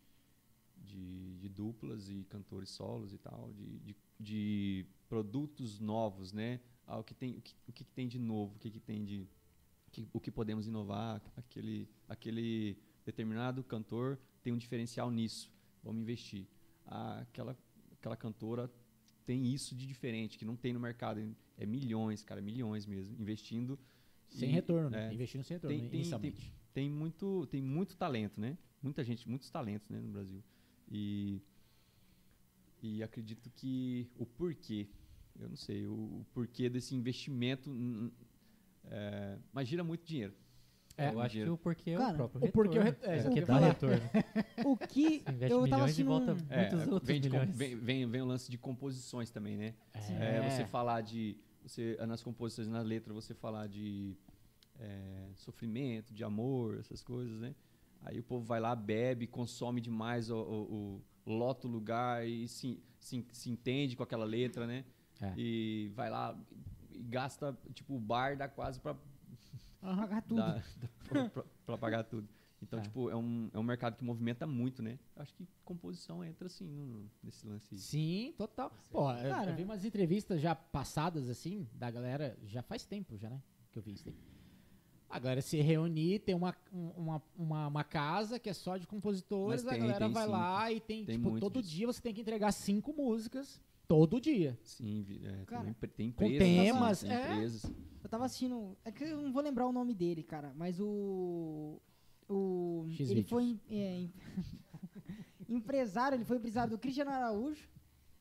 de, 0.85 1.35
de 1.37 1.49
duplas 1.49 2.09
e 2.09 2.23
cantores 2.25 2.69
solos 2.69 3.13
e 3.13 3.17
tal, 3.17 3.51
de, 3.53 3.79
de, 3.79 3.95
de 4.19 4.85
produtos 5.09 5.79
novos, 5.79 6.31
né? 6.31 6.59
Ah, 6.87 6.99
o 6.99 7.03
que 7.03 7.13
tem, 7.13 7.37
o 7.37 7.41
que, 7.41 7.55
o 7.67 7.71
que 7.73 7.83
tem 7.83 8.07
de 8.07 8.19
novo, 8.19 8.55
o 8.55 8.59
que, 8.59 8.69
que 8.69 8.79
tem 8.79 9.03
de 9.03 9.27
que- 9.91 10.07
o 10.13 10.19
que 10.19 10.31
podemos 10.31 10.67
inovar, 10.67 11.21
aquele, 11.35 11.89
aquele 12.07 12.77
determinado 13.05 13.63
cantor 13.63 14.19
tem 14.43 14.53
um 14.53 14.57
diferencial 14.57 15.09
nisso, 15.09 15.51
vamos 15.83 16.01
investir. 16.01 16.47
Ah, 16.85 17.19
aquela, 17.21 17.57
aquela 17.93 18.15
cantora 18.15 18.71
tem 19.25 19.45
isso 19.53 19.73
de 19.75 19.87
diferente, 19.87 20.37
que 20.37 20.45
não 20.45 20.55
tem 20.55 20.71
no 20.73 20.79
mercado. 20.79 21.35
É 21.57 21.65
milhões, 21.65 22.23
cara, 22.23 22.41
milhões 22.41 22.85
mesmo, 22.85 23.15
investindo. 23.19 23.79
Sem 24.27 24.49
E, 24.49 24.53
retorno, 24.53 24.89
né? 24.89 25.09
é, 25.09 25.13
Investindo 25.13 25.43
sem 25.43 25.55
retorno, 25.55 25.77
Tem- 25.79 25.89
tem- 25.89 25.99
inicialmente. 26.01 26.53
tem 26.73 26.89
muito, 26.89 27.47
tem 27.47 27.61
muito 27.61 27.95
talento, 27.95 28.39
né? 28.39 28.57
Muita 28.83 29.03
gente, 29.03 29.27
muitos 29.27 29.49
talentos, 29.49 29.89
né, 29.89 29.99
no 29.99 30.09
Brasil. 30.11 30.43
E 30.91 31.41
e 32.81 33.01
acredito 33.01 33.49
que 33.49 34.07
o 34.15 34.25
porquê, 34.25 34.87
eu 35.39 35.49
não 35.49 35.55
sei, 35.55 35.87
o, 35.87 35.91
o 35.93 36.25
porquê 36.33 36.69
desse 36.69 36.93
investimento, 36.93 37.69
é, 38.85 39.37
mas 39.51 39.67
gira 39.67 39.83
muito 39.83 40.05
dinheiro. 40.05 40.33
É, 40.97 41.09
eu 41.11 41.19
acho 41.19 41.35
que 41.35 41.49
o 41.49 41.57
porquê 41.57 41.91
é 41.91 41.97
Cara, 41.97 42.13
o 42.13 42.15
próprio 42.15 42.45
o 42.45 42.51
porquê 42.51 42.77
é 42.77 42.81
o 42.81 42.83
retorno. 42.83 43.13
re- 43.13 43.19
é, 43.19 43.23
porque 43.23 43.33
que 43.33 43.39
eu 43.41 43.47
dá 43.47 43.59
retorno. 43.59 44.09
O 44.65 44.77
que 44.77 45.23
eu 45.49 45.67
tava 45.69 45.83
assistindo 45.85 46.07
volta 46.07 46.33
um- 46.33 46.45
É, 46.49 46.57
muitos 46.71 46.87
outros 46.93 47.07
vem, 47.09 47.21
com- 47.29 47.51
vem, 47.51 47.75
vem, 47.75 48.05
vem 48.07 48.21
o 48.21 48.25
lance 48.25 48.49
de 48.49 48.57
composições 48.57 49.29
também, 49.29 49.57
né? 49.57 49.73
É. 49.93 50.37
É, 50.37 50.49
você 50.49 50.65
falar 50.65 51.01
de. 51.01 51.35
Você, 51.63 51.97
nas 52.07 52.21
composições, 52.23 52.67
na 52.69 52.81
letra, 52.81 53.11
você 53.13 53.33
falar 53.33 53.67
de 53.67 54.15
é, 54.79 55.27
sofrimento, 55.35 56.13
de 56.13 56.23
amor, 56.23 56.77
essas 56.79 57.01
coisas, 57.01 57.39
né? 57.39 57.55
Aí 58.05 58.19
o 58.19 58.23
povo 58.23 58.45
vai 58.45 58.59
lá, 58.59 58.75
bebe, 58.75 59.25
consome 59.27 59.81
demais, 59.81 60.29
o, 60.29 60.37
o, 60.37 61.01
o- 61.25 61.33
lota 61.37 61.67
o 61.67 61.71
lugar 61.71 62.25
e 62.27 62.47
se, 62.47 62.79
se, 62.99 63.25
se 63.31 63.49
entende 63.49 63.95
com 63.95 64.03
aquela 64.03 64.25
letra, 64.25 64.67
né? 64.67 64.85
É. 65.19 65.33
E 65.35 65.91
vai 65.95 66.09
lá 66.09 66.37
e 66.91 67.01
gasta, 67.01 67.57
tipo, 67.73 67.95
o 67.95 67.99
bar 67.99 68.37
dá 68.37 68.47
quase 68.47 68.79
pra, 68.79 68.95
pagar 69.81 70.21
tudo. 70.21 70.37
dá, 70.37 70.53
dá 70.55 70.89
pra, 71.09 71.29
pra- 71.29 71.43
pra 71.65 71.77
pagar 71.77 72.03
tudo. 72.03 72.27
Então, 72.61 72.79
É. 72.79 72.81
tipo, 72.83 73.09
é 73.09 73.15
um, 73.15 73.49
é 73.53 73.59
um 73.59 73.63
mercado 73.63 73.95
que 73.97 74.03
movimenta 74.03 74.45
muito, 74.47 74.81
né? 74.81 74.97
Eu 75.15 75.21
acho 75.21 75.33
que 75.33 75.47
composição 75.63 76.23
entra, 76.23 76.47
assim, 76.47 76.65
no- 76.65 77.09
nesse 77.23 77.45
lance 77.47 77.73
aí. 77.73 77.79
Sim, 77.79 78.33
total. 78.37 78.71
Pô, 78.91 79.11
eu- 79.11 79.29
Cara. 79.29 79.51
eu 79.51 79.55
vi 79.55 79.63
umas 79.63 79.83
entrevistas 79.83 80.39
já 80.41 80.53
passadas, 80.55 81.27
assim, 81.29 81.67
da 81.73 81.89
galera, 81.91 82.37
já 82.45 82.61
faz 82.61 82.85
tempo 82.85 83.17
já, 83.17 83.29
né? 83.29 83.41
Que 83.71 83.79
eu 83.79 83.83
vi 83.83 83.93
isso 83.93 84.05
daí. 84.05 84.15
A 85.09 85.19
galera 85.19 85.41
se 85.41 85.61
reunir, 85.61 86.19
tem 86.19 86.33
uma, 86.35 86.55
um- 86.73 86.89
uma, 86.97 87.23
uma, 87.37 87.67
uma 87.67 87.83
casa 87.83 88.39
que 88.39 88.49
é 88.49 88.53
só 88.53 88.75
de 88.77 88.87
compositores, 88.87 89.63
Mas 89.63 89.67
a 89.67 89.71
tem, 89.75 89.79
galera 89.81 90.05
tem 90.05 90.13
vai 90.13 90.25
sim. 90.25 90.31
lá 90.31 90.71
e 90.71 90.79
tem, 90.79 91.05
Tem 91.05 91.15
tipo, 91.17 91.39
todo 91.39 91.61
disso. 91.61 91.73
dia 91.75 91.87
você 91.87 92.01
tem 92.01 92.13
que 92.13 92.21
entregar 92.21 92.51
cinco 92.51 92.91
músicas. 92.93 93.61
Todo 93.87 94.19
dia. 94.19 94.57
Sim, 94.63 95.05
é, 95.23 95.45
Cara, 95.45 95.61
tem, 95.61 95.69
empre- 95.71 95.89
tem 95.91 96.11
com 96.11 96.25
empresas. 96.25 96.47
assim, 96.57 96.63
temas, 96.73 96.99
tem 97.01 97.11
é. 97.11 97.31
empresas. 97.33 97.71
Eu 98.03 98.09
tava 98.09 98.25
assistindo. 98.25 98.75
É 98.83 98.91
que 98.91 99.03
eu 99.03 99.21
não 99.21 99.31
vou 99.31 99.43
lembrar 99.43 99.67
o 99.67 99.71
nome 99.71 99.93
dele, 99.93 100.23
cara. 100.23 100.51
Mas 100.55 100.79
o. 100.79 101.79
O. 102.27 102.85
X 102.89 103.01
ele 103.11 103.21
vídeos. 103.21 103.29
foi. 103.29 103.59
é, 103.69 103.99
em- 103.99 104.13
empresário, 105.47 106.15
ele 106.15 106.25
foi 106.25 106.37
empresário 106.37 106.71
do 106.71 106.77
Cristiano 106.79 107.11
Araújo. 107.11 107.67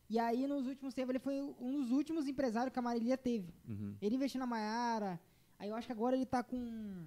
E 0.09 0.19
aí, 0.19 0.47
nos 0.47 0.67
últimos 0.67 0.93
tempos, 0.93 1.11
ele 1.11 1.19
foi 1.19 1.41
um 1.41 1.81
dos 1.81 1.91
últimos 1.91 2.29
empresários 2.29 2.73
que 2.73 2.79
a 2.79 2.83
Marília 2.83 3.17
teve. 3.17 3.53
Uhum. 3.67 3.95
Ele 4.03 4.17
investiu 4.17 4.39
na 4.39 4.47
Maiara. 4.47 5.19
Aí 5.59 5.69
eu 5.71 5.77
acho 5.77 5.87
que 5.87 5.93
agora 5.93 6.17
ele 6.17 6.27
tá 6.27 6.43
com. 6.43 7.05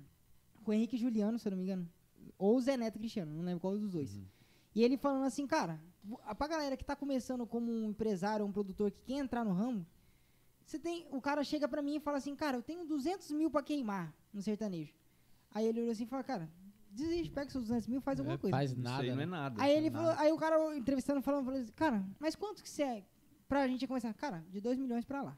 Com 0.64 0.72
o 0.72 0.74
Henrique 0.74 0.98
Juliano, 0.98 1.38
se 1.40 1.48
eu 1.48 1.52
não 1.52 1.58
me 1.58 1.64
engano. 1.64 1.90
Ou 2.38 2.58
o 2.58 2.62
Zé 2.62 2.76
Neto 2.76 3.00
Cristiano, 3.00 3.34
não 3.34 3.44
lembro 3.44 3.60
qual 3.62 3.78
dos 3.78 3.92
dois. 3.92 4.16
Uhum. 4.18 4.26
E 4.76 4.84
ele 4.84 4.98
falando 4.98 5.24
assim, 5.26 5.48
cara, 5.48 5.80
pra 6.38 6.48
galera 6.48 6.76
que 6.78 6.84
tá 6.84 6.96
começando 6.96 7.46
como 7.48 7.72
um 7.72 7.86
empresário, 7.90 8.46
um 8.46 8.52
produtor 8.52 8.92
que 8.92 9.02
quer 9.02 9.14
entrar 9.16 9.44
no 9.46 9.54
ramo, 9.54 9.86
você 10.66 10.78
tem, 10.78 11.08
o 11.12 11.22
cara 11.22 11.44
chega 11.44 11.68
pra 11.68 11.82
mim 11.82 11.96
e 11.96 12.00
fala 12.00 12.18
assim, 12.18 12.36
cara, 12.36 12.58
eu 12.58 12.62
tenho 12.62 12.86
200 12.86 13.32
mil 13.32 13.50
pra 13.50 13.64
queimar 13.64 14.14
no 14.34 14.42
sertanejo. 14.42 14.94
Aí 15.52 15.66
ele 15.66 15.80
olhou 15.82 15.92
assim 15.94 16.04
e 16.04 16.08
fala, 16.08 16.24
cara, 16.24 16.50
desiste, 16.92 17.32
pega 17.32 17.50
seus 17.50 17.64
200 17.64 17.88
mil 17.88 18.00
e 18.00 18.02
faz 18.02 18.20
alguma 18.20 18.36
É, 18.36 18.38
coisa. 18.38 18.56
Faz 18.56 18.76
nada. 18.76 19.02
aí 19.04 19.08
não 19.10 19.14
é 19.16 19.26
né? 19.26 19.26
nada. 19.26 19.64
Aí 19.64 19.72
ele 19.78 19.88
é 19.88 19.92
falou, 19.92 20.08
nada. 20.08 20.22
aí 20.22 20.32
o 20.32 20.38
cara 20.38 20.76
entrevistando 20.78 21.22
falando, 21.22 21.46
falou 21.46 21.60
assim, 21.60 21.72
cara, 21.72 22.06
mas 22.20 22.36
quanto 22.36 22.62
que 22.62 22.70
você 22.70 22.84
é 22.84 23.06
pra 23.48 23.66
gente 23.68 23.88
começar? 23.88 24.14
Cara, 24.14 24.44
de 24.52 24.60
2 24.60 24.78
milhões 24.78 25.06
pra 25.06 25.22
lá. 25.22 25.38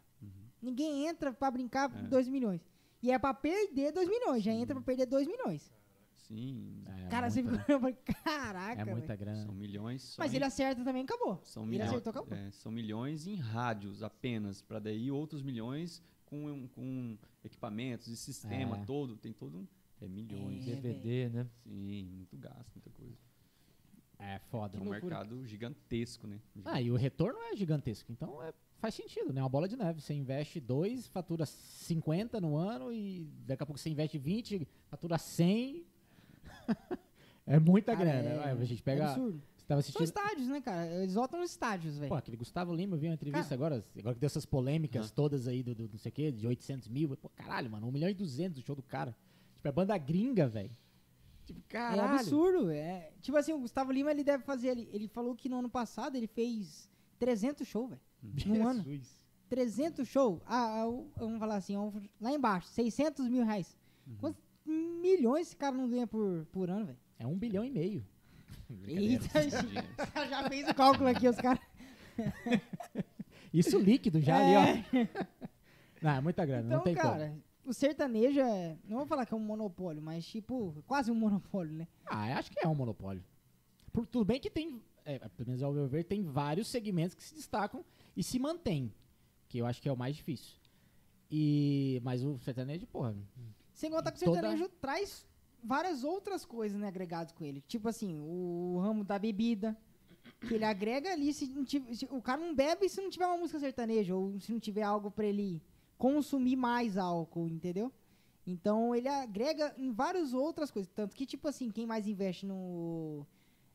Ninguém 0.62 1.08
entra 1.08 1.32
pra 1.32 1.50
brincar 1.52 1.90
Uhum. 1.94 2.00
É. 2.00 2.08
2 2.10 2.28
milhões. 2.28 2.62
E 3.02 3.12
é 3.12 3.18
pra 3.20 3.34
perder 3.34 3.92
2 3.92 4.08
milhões, 4.10 4.44
já 4.44 4.52
entra 4.52 4.76
pra 4.76 4.84
perder 4.84 5.06
2 5.06 5.28
milhões. 5.28 5.72
Sim, 6.16 6.84
É, 6.86 7.08
cara, 7.10 7.30
você 7.30 7.42
muita, 7.42 7.64
ficou 7.64 7.94
caraca, 8.24 8.82
é 8.82 8.86
muita 8.86 9.16
grana. 9.16 9.44
são 9.46 9.54
milhões 9.54 10.02
só 10.04 10.22
Mas 10.22 10.32
em- 10.32 10.36
ele 10.36 10.46
acerta 10.46 10.84
também, 10.84 11.02
acabou. 11.04 11.40
são 11.44 11.64
ele 11.64 11.72
milhões, 11.72 11.90
acertou, 11.90 12.12
acabou. 12.12 12.38
é, 12.38 12.52
são 12.52 12.72
milhões 12.72 13.26
em 13.26 13.36
rádios 13.36 14.04
apenas, 14.04 14.62
para 14.62 14.78
daí 14.80 15.10
outros 15.10 15.42
milhões 15.42 16.04
com, 16.26 16.68
com 16.76 17.18
equipamentos 17.44 18.08
e 18.10 18.16
sistema 18.18 18.78
É. 18.78 18.86
todo, 18.86 19.16
tem 19.18 19.34
todo 19.34 19.58
um 19.58 19.68
é 20.02 20.08
milhões. 20.08 20.68
É, 20.68 20.76
DVD, 20.76 21.30
né? 21.30 21.48
Sim, 21.64 22.04
muito 22.14 22.38
gasto, 22.38 22.72
muita 22.76 22.92
coisa. 22.92 23.18
É 24.20 24.38
foda. 24.52 24.78
É 24.78 24.82
um 24.82 24.86
mercado 24.90 25.48
gigantesco, 25.48 26.28
né? 26.28 26.40
Ah, 26.66 26.80
e 26.82 26.92
o 26.92 26.96
retorno 26.96 27.40
é 27.52 27.56
gigantesco. 27.56 28.12
Então 28.12 28.44
é, 28.44 28.54
faz 28.80 28.96
sentido, 28.96 29.32
né? 29.34 29.42
Uma 29.42 29.50
bola 29.50 29.68
de 29.68 29.76
neve. 29.78 30.02
Você 30.02 30.14
investe 30.14 30.60
2, 30.60 31.08
fatura 31.08 31.46
50 31.46 32.40
no 32.42 32.56
ano 32.58 32.92
e 32.92 33.28
daqui 33.46 33.64
a 33.64 33.66
pouco 33.66 33.80
você 33.80 33.90
investe 33.90 34.18
20, 34.18 34.68
fatura 34.90 35.18
100. 35.18 35.86
é 37.46 37.60
muita 37.60 37.94
Cara, 37.96 38.06
grana. 38.06 38.30
é- 38.46 38.52
a 38.52 38.66
gente 38.66 38.82
é 38.82 38.84
pega. 38.84 39.10
absurdo. 39.12 39.42
Você 39.58 39.66
tava 39.66 39.82
São 39.82 39.90
assistindo. 39.90 40.06
estádios, 40.06 40.48
né, 40.48 40.62
cara? 40.62 40.88
Eles 41.04 41.14
voltam 41.14 41.40
nos 41.40 41.52
estádios, 41.52 41.98
velho. 41.98 42.10
Pô, 42.10 42.16
aquele 42.16 42.38
Gustavo 42.38 42.74
Lima, 42.74 42.96
eu 42.96 43.00
vi 43.00 43.08
uma 43.08 43.14
entrevista 43.14 43.54
agora, 43.54 43.86
agora 43.98 44.16
que 44.16 44.20
deu 44.20 44.26
essas 44.28 44.46
polêmicas 44.46 45.06
Aham. 45.08 45.14
todas 45.16 45.48
aí 45.48 45.62
do, 45.62 45.76
do 45.76 45.88
não 45.92 45.98
sei 46.00 46.10
o 46.10 46.14
quê, 46.14 46.32
de 46.32 46.48
800 46.48 46.88
mil. 46.88 47.16
Pô, 47.18 47.30
caralho, 47.30 47.70
mano, 47.70 47.88
1 47.88 47.92
milhão 47.92 48.10
e 48.10 48.14
200 48.16 48.58
o 48.62 48.66
show 48.66 48.76
do 48.76 48.82
cara. 48.82 49.16
Tipo, 49.56 49.68
é 49.68 49.72
banda 49.72 49.96
gringa, 49.98 50.48
velho. 50.48 50.76
Tipo, 51.46 51.62
caralho. 51.68 52.02
É 52.02 52.16
absurdo. 52.20 52.72
É, 52.72 53.12
tipo 53.22 53.38
assim, 53.38 53.54
o 53.54 53.60
Gustavo 53.60 53.92
Lima, 53.92 54.10
ele 54.10 54.24
deve 54.24 54.44
fazer... 54.44 54.70
Ele, 54.70 54.90
ele 54.92 55.08
falou 55.08 55.36
que 55.36 55.48
no 55.50 55.60
ano 55.60 55.70
passado 55.70 56.16
ele 56.16 56.28
fez 56.28 56.90
300 57.20 57.68
shows, 57.68 57.90
velho. 57.90 58.02
Num 58.22 58.68
ano. 58.68 58.84
Jesus. 58.84 59.20
300 59.50 60.08
shows. 60.08 60.42
Ah, 60.46 60.84
ah, 60.84 61.04
vamos 61.18 61.40
falar 61.40 61.56
assim, 61.56 61.74
lá 62.22 62.32
embaixo, 62.32 62.68
600 62.68 63.28
mil 63.28 63.44
reais. 63.44 63.76
Uhum. 64.06 64.18
Quantos 64.18 64.44
milhões 64.66 65.48
esse 65.48 65.56
cara 65.56 65.76
não 65.76 65.90
ganha 65.90 66.06
por, 66.06 66.46
por 66.52 66.70
ano, 66.70 66.86
velho? 66.86 67.00
É 67.18 67.26
um 67.26 67.38
bilhão 67.38 67.66
e 67.66 67.72
meio. 67.72 68.06
Eita, 68.88 69.28
já 70.30 70.48
fez 70.48 70.70
o 70.70 70.76
cálculo 70.76 71.10
aqui, 71.10 71.28
os 71.28 71.38
caras... 71.38 71.62
Isso 73.52 73.80
líquido 73.80 74.22
já 74.22 74.38
É. 74.38 74.62
ali, 74.62 74.86
ó. 74.94 75.08
Não, 76.02 76.12
é 76.12 76.22
muita 76.22 76.46
grana, 76.46 76.66
Então, 76.68 76.78
não 76.78 76.84
tem 76.84 76.94
cara, 76.94 77.36
o 77.66 77.74
sertanejo 77.74 78.40
é... 78.40 78.78
Não 78.88 78.98
vou 78.98 79.08
falar 79.08 79.26
que 79.26 79.34
é 79.34 79.38
um 79.38 79.40
monopólio, 79.40 80.02
mas 80.02 80.26
tipo, 80.28 80.84
quase 80.86 81.10
um 81.10 81.16
monopólio, 81.16 81.74
né? 81.74 81.88
como. 82.06 82.22
Ah, 82.22 82.30
eu 82.30 82.38
acho 82.38 82.52
que 82.52 82.60
é 82.64 82.68
um 82.68 82.76
monopólio. 82.76 83.24
Por, 83.92 84.06
tudo 84.06 84.26
bem 84.26 84.40
que 84.40 84.52
tem, 84.52 84.80
é, 85.04 85.18
pelo 85.18 85.48
menos 85.48 85.64
ao 85.64 85.74
meu 85.74 85.88
ver, 85.88 86.04
tem 86.04 86.22
vários 86.24 86.68
segmentos 86.68 87.16
que 87.16 87.24
se 87.24 87.34
destacam 87.34 87.84
e 88.20 88.24
se 88.24 88.38
mantêm. 88.38 88.94
Que 89.48 89.58
eu 89.60 89.66
acho 89.66 89.82
que 89.82 89.90
é 89.90 89.92
o 89.92 89.98
mais 89.98 90.16
difícil. 90.16 90.56
E, 91.32 92.00
mas 92.04 92.24
o 92.24 92.38
sertanejo, 92.40 92.86
porra, 92.88 93.16
Sem 93.74 93.90
contar 93.90 94.12
que 94.12 94.18
o 94.18 94.26
Toda- 94.26 94.34
sertanejo 94.42 94.70
traz 94.82 95.26
várias 95.64 96.04
outras 96.04 96.46
coisas, 96.46 96.80
né, 96.80 96.88
agregadas 96.88 97.32
com 97.32 97.44
ele. 97.44 97.62
Tipo 97.68 97.88
assim, 97.90 98.20
o 98.20 98.80
ramo 98.82 99.04
da 99.04 99.18
bebida, 99.20 99.78
que 100.48 100.54
ele 100.56 100.66
agrega 100.66 101.12
ali, 101.12 101.34
se, 101.34 101.46
se- 101.96 102.08
o 102.12 102.22
cara 102.22 102.42
não 102.42 102.54
bebe 102.56 102.88
se 102.90 103.02
não 103.02 103.10
tiver 103.10 103.26
uma 103.26 103.38
música 103.38 103.60
sertaneja, 103.60 104.16
ou 104.16 104.40
se 104.40 104.52
não 104.52 104.60
tiver 104.60 104.84
algo 104.84 105.10
pra 105.12 105.26
ele 105.26 105.62
consumir 105.98 106.56
mais 106.56 106.98
álcool, 106.98 107.48
entendeu? 107.48 107.92
Então 108.48 108.96
ele 108.96 109.08
agrega 109.08 109.74
em 109.78 109.92
várias 109.92 110.34
outras 110.34 110.72
coisas. 110.72 110.92
Tanto 110.94 111.16
que, 111.16 111.26
tipo 111.26 111.48
assim, 111.48 111.70
quem 111.72 111.86
mais 111.86 112.08
investe 112.08 112.46
no. 112.46 113.26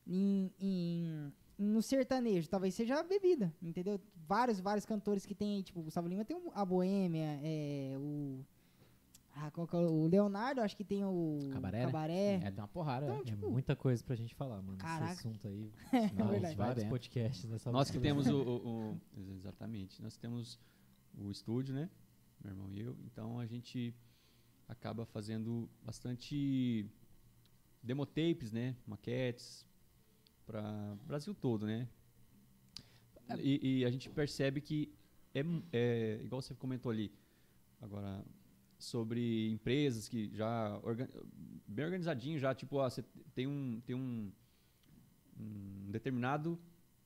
em- 0.07 0.51
em- 0.59 1.33
no 1.57 1.81
sertanejo, 1.81 2.49
talvez 2.49 2.75
seja 2.75 2.99
a 2.99 3.03
bebida, 3.03 3.53
entendeu? 3.61 3.99
Vários, 4.27 4.59
vários 4.59 4.85
cantores 4.85 5.25
que 5.25 5.35
tem 5.35 5.61
tipo, 5.61 5.79
o 5.79 5.83
Gustavo 5.83 6.07
Lima 6.07 6.25
tem 6.25 6.39
a 6.53 6.65
Boêmia, 6.65 7.39
é, 7.43 7.95
o. 7.97 8.43
Ah, 9.37 9.51
é 9.53 9.75
o 9.77 10.07
Leonardo, 10.07 10.61
acho 10.61 10.77
que 10.77 10.85
tem 10.85 11.03
o 11.03 11.49
Cabaré, 11.51 11.79
né? 11.79 11.85
Cabaré. 11.85 12.33
É, 12.35 12.51
tem 12.51 12.61
uma 12.61 12.67
porrada. 12.69 13.05
Então, 13.05 13.17
né? 13.17 13.23
tipo, 13.25 13.45
é 13.45 13.49
muita 13.49 13.75
coisa 13.75 14.01
pra 14.01 14.15
gente 14.15 14.33
falar, 14.33 14.61
mano. 14.61 14.77
Caraca. 14.77 15.11
Esse 15.11 15.27
assunto 15.27 15.47
aí. 15.47 15.71
É 15.91 16.07
vários 16.55 16.55
Vai 16.83 16.89
podcasts 16.89 17.43
nessa 17.49 17.69
Nós 17.71 17.91
que 17.91 17.99
temos 17.99 18.27
o, 18.27 18.37
o- 18.41 18.91
o- 18.93 19.31
Exatamente. 19.33 20.01
Nós 20.01 20.15
temos 20.15 20.57
o 21.17 21.29
estúdio, 21.29 21.75
né? 21.75 21.89
Meu 22.41 22.53
irmão 22.53 22.71
e 22.71 22.79
eu. 22.79 22.95
Então 23.05 23.37
a 23.37 23.45
gente 23.45 23.93
acaba 24.69 25.05
fazendo 25.05 25.69
bastante 25.83 26.89
demotapes, 27.83 28.53
né? 28.53 28.75
Maquetes 28.87 29.67
para 30.45 30.95
Brasil 31.05 31.33
todo, 31.35 31.65
né? 31.65 31.89
E, 33.41 33.79
e 33.79 33.85
a 33.85 33.89
gente 33.91 34.09
percebe 34.09 34.61
que 34.61 34.91
é, 35.33 35.43
é 35.73 36.21
igual 36.23 36.41
você 36.41 36.53
comentou 36.55 36.91
ali 36.91 37.11
agora 37.81 38.23
sobre 38.77 39.49
empresas 39.51 40.07
que 40.07 40.29
já 40.35 40.79
orga- 40.83 41.09
bem 41.67 41.85
organizadinho 41.85 42.37
já 42.37 42.53
tipo 42.53 42.79
ah, 42.79 42.89
você 42.89 43.03
tem 43.33 43.47
um 43.47 43.81
tem 43.85 43.95
um, 43.95 44.31
um 45.39 45.91
determinado 45.91 46.59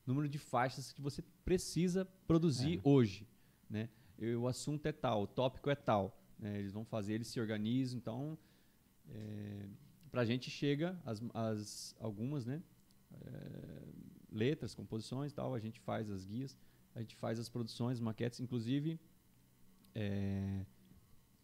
número 0.05 0.28
de 0.28 0.38
faixas 0.38 0.91
que 0.91 1.01
você 1.01 1.22
precisa 1.45 2.05
produzir 2.28 2.80
hoje, 2.84 3.28
né? 3.70 3.89
E 4.17 4.34
o 4.36 4.47
assunto 4.47 4.86
é 4.88 4.91
tal, 4.91 5.24
o 5.24 5.28
tópico 5.28 5.70
é 5.70 5.76
tal, 5.76 6.20
né? 6.38 6.59
Eles 6.59 6.74
vão 6.74 6.84
fazer, 6.84 7.13
eles 7.13 7.28
se 7.28 7.39
organizam, 7.39 7.97
então 7.97 8.38
é, 9.09 9.67
para 10.11 10.22
a 10.22 10.26
gente 10.26 10.49
chega 10.49 10.99
as, 11.05 11.22
as 11.34 11.95
algumas, 11.99 12.45
né? 12.45 12.61
Letras, 14.32 14.75
composições, 14.75 15.34
tal, 15.34 15.53
a 15.53 15.59
gente 15.59 15.80
faz 15.80 16.09
as 16.09 16.25
guias, 16.25 16.57
a 16.93 16.99
gente 17.01 17.15
faz 17.15 17.39
as 17.39 17.49
produções, 17.49 17.99
maquetes, 17.99 18.39
inclusive 18.39 18.99
é, 19.95 20.65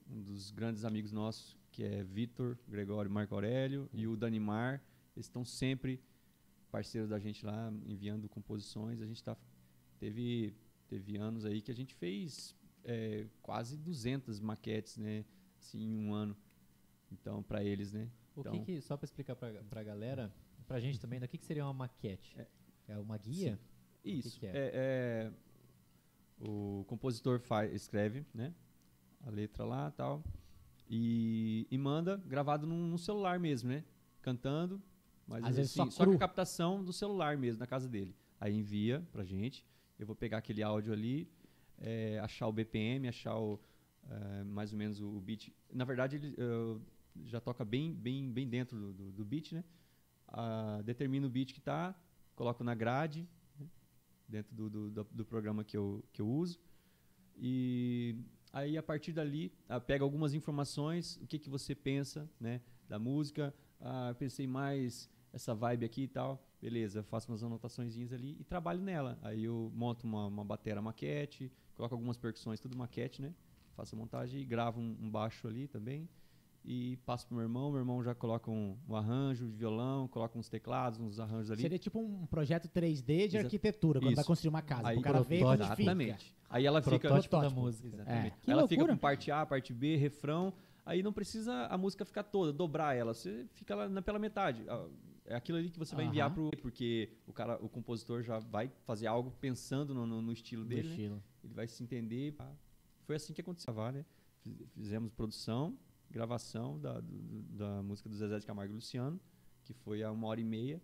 um 0.09 0.21
dos 0.21 0.51
grandes 0.51 0.85
amigos 0.85 1.11
nossos 1.11 1.57
que 1.71 1.83
é 1.83 2.03
Vitor, 2.03 2.57
Gregório, 2.67 3.09
Marco 3.11 3.33
Aurélio 3.33 3.89
e 3.91 4.07
o 4.07 4.15
Danimar, 4.15 4.81
eles 5.15 5.25
estão 5.25 5.43
sempre 5.43 5.99
parceiros 6.71 7.09
da 7.09 7.19
gente 7.19 7.45
lá, 7.45 7.71
enviando 7.85 8.29
composições. 8.29 9.01
A 9.01 9.05
gente 9.05 9.21
tá, 9.23 9.35
teve, 9.99 10.53
teve 10.87 11.17
anos 11.17 11.43
aí 11.45 11.61
que 11.61 11.71
a 11.71 11.75
gente 11.75 11.93
fez 11.95 12.55
é, 12.83 13.25
quase 13.41 13.77
200 13.77 14.39
maquetes, 14.39 14.97
né? 14.97 15.25
Assim, 15.59 15.81
em 15.83 15.97
um 15.97 16.13
ano. 16.13 16.35
Então, 17.11 17.41
para 17.43 17.63
eles, 17.63 17.91
né? 17.93 18.09
O 18.35 18.43
que 18.43 18.49
Então- 18.49 18.63
que, 18.63 18.81
só 18.81 18.95
pra 18.97 19.05
explicar 19.05 19.35
pra, 19.35 19.51
pra 19.63 19.83
galera, 19.83 20.33
pra 20.67 20.79
gente 20.79 20.99
também, 20.99 21.19
né, 21.19 21.25
o 21.25 21.29
que, 21.29 21.37
que 21.37 21.45
seria 21.45 21.63
uma 21.65 21.73
maquete? 21.73 22.33
É, 22.37 22.47
uma 22.97 23.17
guia? 23.17 23.59
Isso. 24.03 24.39
que 24.39 24.45
é? 24.45 24.49
é? 24.49 24.71
é- 24.73 25.31
o 26.39 26.83
compositor 26.87 27.39
faz, 27.39 27.73
escreve, 27.73 28.25
né? 28.33 28.53
A 29.25 29.29
letra 29.29 29.63
lá 29.63 29.89
tal. 29.91 30.23
E, 30.89 31.67
e 31.71 31.77
manda 31.77 32.17
gravado 32.27 32.67
num, 32.67 32.87
num 32.87 32.97
celular 32.97 33.39
mesmo, 33.39 33.69
né? 33.69 33.83
Cantando. 34.21 34.81
Mas 35.27 35.43
Às 35.43 35.55
vezes 35.55 35.71
assim, 35.71 35.89
só 35.89 35.97
só 35.97 36.05
com 36.05 36.11
a 36.11 36.17
captação 36.17 36.83
do 36.83 36.93
celular 36.93 37.37
mesmo, 37.37 37.59
na 37.59 37.65
casa 37.65 37.87
dele. 37.87 38.15
Aí 38.39 38.53
envia 38.53 39.03
pra 39.11 39.23
gente. 39.23 39.65
Eu 39.97 40.05
vou 40.05 40.15
pegar 40.15 40.37
aquele 40.37 40.61
áudio 40.61 40.93
ali, 40.93 41.27
é, 41.79 42.19
achar 42.19 42.47
o 42.47 42.53
BPM, 42.53 43.07
achar 43.07 43.35
o, 43.39 43.59
é, 44.09 44.43
mais 44.43 44.71
ou 44.71 44.77
menos 44.77 45.01
o 45.01 45.19
beat. 45.21 45.51
Na 45.73 45.85
verdade, 45.85 46.17
ele 46.17 46.35
já 47.23 47.39
toca 47.39 47.63
bem, 47.63 47.93
bem, 47.93 48.31
bem 48.31 48.47
dentro 48.47 48.77
do, 48.77 48.93
do, 48.93 49.11
do 49.11 49.25
beat, 49.25 49.53
né? 49.53 49.63
Ah, 50.27 50.81
determina 50.83 51.25
o 51.25 51.29
beat 51.29 51.53
que 51.53 51.61
tá, 51.61 51.95
coloco 52.35 52.63
na 52.63 52.75
grade, 52.75 53.27
né? 53.59 53.67
dentro 54.27 54.55
do, 54.55 54.69
do, 54.69 54.91
do- 54.91 55.07
do 55.11 55.25
programa 55.25 55.63
que 55.63 55.75
eu, 55.77 56.03
que 56.13 56.21
eu 56.21 56.27
uso. 56.27 56.59
E 57.37 58.15
aí, 58.51 58.77
a 58.77 58.83
partir 58.83 59.11
dali, 59.11 59.51
ah, 59.67 59.79
pega 59.79 60.03
algumas 60.03 60.33
informações, 60.33 61.17
o 61.21 61.27
que, 61.27 61.37
que 61.39 61.49
você 61.49 61.75
pensa 61.75 62.29
né, 62.39 62.61
da 62.87 62.97
música. 62.99 63.53
Ah, 63.79 64.15
pensei 64.17 64.47
mais 64.47 65.09
essa 65.33 65.53
vibe 65.53 65.85
aqui 65.85 66.03
e 66.03 66.07
tal. 66.07 66.41
Beleza, 66.61 67.03
faço 67.03 67.31
umas 67.31 67.43
anotaçõezinhas 67.43 68.11
ali 68.13 68.37
e 68.39 68.43
trabalho 68.43 68.81
nela. 68.81 69.19
Aí 69.21 69.43
eu 69.43 69.71
monto 69.75 70.07
uma, 70.07 70.27
uma 70.27 70.43
batera 70.43 70.81
maquete, 70.81 71.51
coloco 71.75 71.93
algumas 71.93 72.17
percussões, 72.17 72.59
tudo 72.59 72.77
maquete, 72.77 73.21
né? 73.21 73.33
Faço 73.75 73.93
a 73.95 73.97
montagem 73.99 74.41
e 74.41 74.45
gravo 74.45 74.79
um, 74.79 74.95
um 75.01 75.09
baixo 75.11 75.47
ali 75.47 75.67
também. 75.67 76.07
E 76.67 76.97
passo 77.05 77.27
pro 77.27 77.35
meu 77.35 77.43
irmão, 77.45 77.69
meu 77.69 77.79
irmão 77.79 78.03
já 78.03 78.15
coloca 78.15 78.49
um, 78.49 78.75
um 78.89 78.95
arranjo 78.95 79.45
de 79.45 79.51
violão, 79.55 80.07
coloca 80.07 80.37
uns 80.39 80.49
teclados, 80.49 80.99
uns 80.99 81.19
arranjos 81.19 81.51
ali. 81.51 81.61
Seria 81.61 81.77
tipo 81.77 81.99
um 81.99 82.25
projeto 82.25 82.67
3D 82.67 83.03
de 83.27 83.37
Exa- 83.37 83.39
arquitetura, 83.41 83.99
quando 83.99 84.07
Isso. 84.07 84.15
vai 84.15 84.25
construir 84.25 84.49
uma 84.49 84.63
casa. 84.63 84.87
Aí 84.87 84.97
o 84.97 85.01
cara 85.01 85.21
vê. 85.21 85.41
Exatamente. 85.43 86.33
Aí 86.49 86.65
ela 86.65 86.81
fica. 86.81 86.97
Protótipo 86.99 87.35
da 87.35 87.41
Protótipo. 87.41 87.61
música. 87.61 87.87
Exatamente. 87.87 88.35
É. 88.47 88.51
Ela 88.51 88.61
loucura. 88.61 88.81
fica 88.81 88.93
com 88.93 88.97
parte 88.97 89.31
A, 89.31 89.45
parte 89.45 89.73
B, 89.73 89.95
refrão. 89.95 90.51
Aí 90.83 91.03
não 91.03 91.13
precisa 91.13 91.65
a 91.67 91.77
música 91.77 92.03
ficar 92.03 92.23
toda, 92.23 92.51
dobrar 92.51 92.95
ela. 92.95 93.13
Você 93.13 93.45
fica 93.53 93.75
lá 93.75 93.87
na- 93.87 94.01
pela 94.01 94.17
metade. 94.19 94.63
Ah, 94.67 94.87
É 95.27 95.35
aquilo 95.35 95.57
ali 95.57 95.71
que 95.71 95.79
você 95.79 95.95
vai 95.95 96.05
enviar 96.05 96.31
pro. 96.31 96.51
Porque 96.61 97.09
o 97.27 97.33
cara, 97.33 97.57
o 97.63 97.67
compositor 97.67 98.21
já 98.21 98.37
vai 98.37 98.71
fazer 98.85 99.07
algo 99.07 99.31
pensando 99.41 99.91
no, 99.93 100.05
no- 100.05 100.21
no 100.21 100.31
estilo 100.31 100.63
dele. 100.63 100.83
né? 100.83 100.89
estilo. 100.89 101.23
Ele 101.43 101.53
vai 101.53 101.67
se 101.67 101.81
entender. 101.83 102.35
Foi 103.05 103.15
assim 103.15 103.33
que 103.33 103.41
aconteceu. 103.41 103.73
Né? 103.91 104.05
Fiz- 104.41 104.67
Fizemos 104.75 105.11
produção, 105.11 105.75
gravação 106.09 106.79
da, 106.79 106.99
do- 106.99 107.41
da 107.49 107.81
música 107.83 108.07
do 108.09 108.15
Zezé 108.15 108.39
de 108.39 108.45
Camargo 108.45 108.73
e 108.73 108.75
Luciano, 108.75 109.19
que 109.63 109.73
foi 109.73 110.03
a 110.03 110.11
uma 110.11 110.27
hora 110.27 110.39
e 110.39 110.43
meia. 110.43 110.81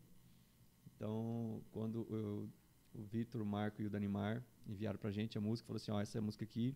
Então, 0.95 1.61
quando 1.71 2.05
eu- 2.09 2.49
o 2.93 3.03
Vitor, 3.03 3.41
o 3.41 3.45
Marco 3.45 3.81
e 3.81 3.85
o 3.85 3.89
Danimar 3.89 4.43
enviaram 4.67 4.99
pra 4.99 5.11
gente 5.11 5.37
a 5.37 5.41
música, 5.41 5.65
falou 5.67 5.77
assim, 5.77 5.91
ó, 5.91 5.99
essa 5.99 6.17
é 6.17 6.19
a 6.19 6.21
música 6.21 6.43
aqui, 6.43 6.75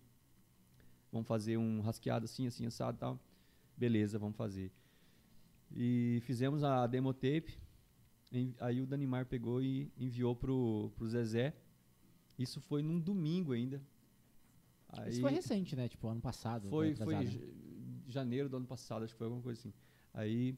vamos 1.11 1.27
fazer 1.27 1.57
um 1.57 1.81
rasqueado 1.81 2.25
assim, 2.25 2.47
assim, 2.47 2.65
assado 2.65 2.97
e 2.97 2.99
tal. 2.99 3.19
Beleza, 3.77 4.17
vamos 4.17 4.37
fazer. 4.37 4.71
E 5.75 6.19
fizemos 6.23 6.63
a 6.63 6.87
demo 6.87 7.13
tape, 7.13 7.57
aí 8.59 8.81
o 8.81 8.85
Danimar 8.87 9.25
pegou 9.25 9.61
e 9.61 9.91
enviou 9.97 10.35
pro, 10.35 10.91
pro 10.95 11.07
Zezé. 11.07 11.53
Isso 12.39 12.59
foi 12.61 12.81
num 12.81 12.99
domingo 12.99 13.51
ainda. 13.53 13.81
Aí 14.89 15.11
Isso 15.11 15.21
foi 15.21 15.31
recente, 15.31 15.75
né? 15.75 15.87
Tipo, 15.89 16.07
ano 16.07 16.21
passado. 16.21 16.69
foi, 16.69 16.89
né, 16.89 16.95
foi 17.05 17.13
j- 17.25 17.39
janeiro 18.15 18.49
do 18.49 18.57
ano 18.57 18.65
passado, 18.65 19.03
acho 19.03 19.13
que 19.13 19.17
foi 19.17 19.27
alguma 19.27 19.43
coisa 19.43 19.59
assim. 19.59 19.73
Aí, 20.13 20.57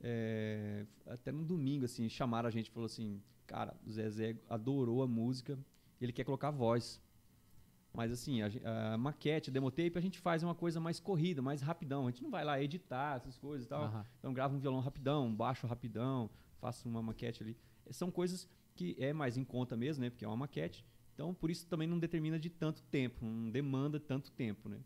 é, 0.00 0.84
até 1.06 1.32
no 1.32 1.44
domingo, 1.44 1.84
assim, 1.84 2.08
chamaram 2.08 2.48
a 2.48 2.50
gente 2.50 2.66
e 2.66 2.70
falou 2.70 2.86
assim, 2.86 3.22
cara, 3.46 3.74
o 3.86 3.90
Zezé 3.90 4.36
adorou 4.48 5.02
a 5.02 5.06
música, 5.06 5.58
ele 6.00 6.12
quer 6.12 6.24
colocar 6.24 6.50
voz. 6.50 7.00
Mas 7.92 8.10
assim, 8.10 8.42
a, 8.42 8.94
a 8.94 8.98
maquete, 8.98 9.50
a 9.50 9.52
demotape, 9.52 9.96
a 9.96 10.00
gente 10.00 10.18
faz 10.18 10.42
uma 10.42 10.54
coisa 10.54 10.80
mais 10.80 10.98
corrida, 10.98 11.40
mais 11.40 11.62
rapidão. 11.62 12.08
A 12.08 12.10
gente 12.10 12.24
não 12.24 12.30
vai 12.30 12.44
lá 12.44 12.60
editar 12.60 13.16
essas 13.16 13.38
coisas 13.38 13.66
e 13.66 13.68
tal. 13.68 13.84
Aham. 13.84 14.06
Então 14.18 14.34
grava 14.34 14.54
um 14.54 14.58
violão 14.58 14.80
rapidão, 14.80 15.28
um 15.28 15.34
baixo 15.34 15.64
rapidão, 15.68 16.28
faço 16.60 16.88
uma 16.88 17.00
maquete 17.00 17.44
ali. 17.44 17.56
São 17.90 18.10
coisas 18.10 18.48
que 18.74 18.96
é 18.98 19.12
mais 19.12 19.36
em 19.36 19.44
conta 19.44 19.76
mesmo, 19.76 20.02
né? 20.02 20.10
Porque 20.10 20.24
é 20.24 20.28
uma 20.28 20.36
maquete. 20.36 20.84
Então 21.14 21.32
por 21.32 21.52
isso 21.52 21.68
também 21.68 21.86
não 21.86 22.00
determina 22.00 22.36
de 22.36 22.50
tanto 22.50 22.82
tempo, 22.82 23.24
não 23.24 23.48
demanda 23.48 24.00
tanto 24.00 24.32
tempo, 24.32 24.68
né? 24.68 24.80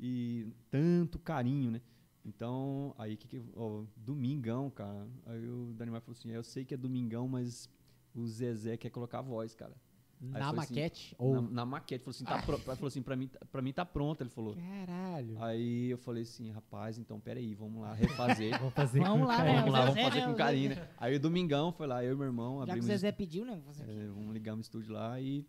E 0.00 0.46
tanto 0.70 1.18
carinho, 1.18 1.70
né? 1.70 1.80
Então, 2.24 2.94
aí 2.98 3.16
que, 3.16 3.26
que 3.26 3.42
ó, 3.56 3.84
domingão, 3.96 4.70
cara. 4.70 5.08
Aí 5.26 5.48
o 5.48 5.72
Danimar 5.74 6.00
falou 6.00 6.16
assim: 6.18 6.30
"É, 6.30 6.36
"Eu 6.36 6.44
sei 6.44 6.64
que 6.64 6.74
é 6.74 6.76
domingão, 6.76 7.26
mas 7.26 7.68
o 8.14 8.26
Zezé 8.26 8.76
quer 8.76 8.90
colocar 8.90 9.20
a 9.20 9.22
voz, 9.22 9.54
cara". 9.54 9.74
Aí 10.20 10.28
Na 10.40 10.48
assim, 10.48 10.56
maquete? 10.56 11.14
ou... 11.16 11.34
Na, 11.34 11.40
na 11.42 11.64
maquete, 11.64 12.04
falou 12.04 12.10
assim: 12.14 12.24
"Tá 12.24 12.42
pronto". 12.42 12.62
Falou 12.64 12.86
assim: 12.88 13.02
"Para 13.02 13.16
mim, 13.16 13.30
para 13.50 13.62
mim 13.62 13.72
tá 13.72 13.84
pronto", 13.84 14.20
ele 14.20 14.30
falou. 14.30 14.54
Caralho. 14.56 15.40
Aí 15.42 15.90
eu 15.90 15.96
falei 15.98 16.24
assim, 16.24 16.50
rapaz, 16.50 16.98
então 16.98 17.18
peraí, 17.20 17.54
vamos 17.54 17.80
lá 17.82 17.94
refazer. 17.94 18.50
Vamos 18.58 18.74
fazer 18.74 19.00
Vamos 19.00 19.20
com 19.22 19.26
lá, 19.26 19.36
carinho. 19.36 19.54
né? 19.54 19.60
vamos 19.62 19.72
lá, 19.72 19.84
vamos 19.86 20.02
fazer 20.02 20.24
com 20.24 20.34
carinho, 20.34 20.70
né? 20.70 20.88
Aí 20.98 21.16
o 21.16 21.20
domingão 21.20 21.72
foi 21.72 21.86
lá, 21.86 22.04
eu 22.04 22.12
e 22.12 22.16
meu 22.16 22.26
irmão, 22.26 22.58
Já 22.58 22.64
que 22.64 22.70
o 22.70 22.72
abrimos, 22.72 22.86
Zezé 22.86 23.12
pediu, 23.12 23.44
né? 23.44 23.62
É, 23.80 24.06
vamos 24.08 24.32
ligar 24.34 24.54
um 24.54 24.60
estúdio 24.60 24.92
lá 24.92 25.20
e, 25.20 25.46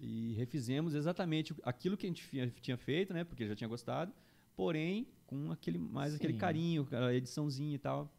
e 0.00 0.32
refizemos 0.32 0.94
exatamente 0.94 1.54
aquilo 1.62 1.96
que 1.96 2.06
a 2.06 2.08
gente 2.08 2.26
tinha, 2.60 2.76
feito, 2.76 3.12
né? 3.12 3.22
Porque 3.22 3.46
já 3.46 3.54
tinha 3.54 3.68
gostado, 3.68 4.12
porém 4.56 5.06
com 5.26 5.52
aquele 5.52 5.78
mais 5.78 6.14
aquele 6.14 6.32
Sim. 6.32 6.38
carinho, 6.38 6.88
a 6.90 7.14
ediçãozinha 7.14 7.74
e 7.74 7.78
tal. 7.78 8.10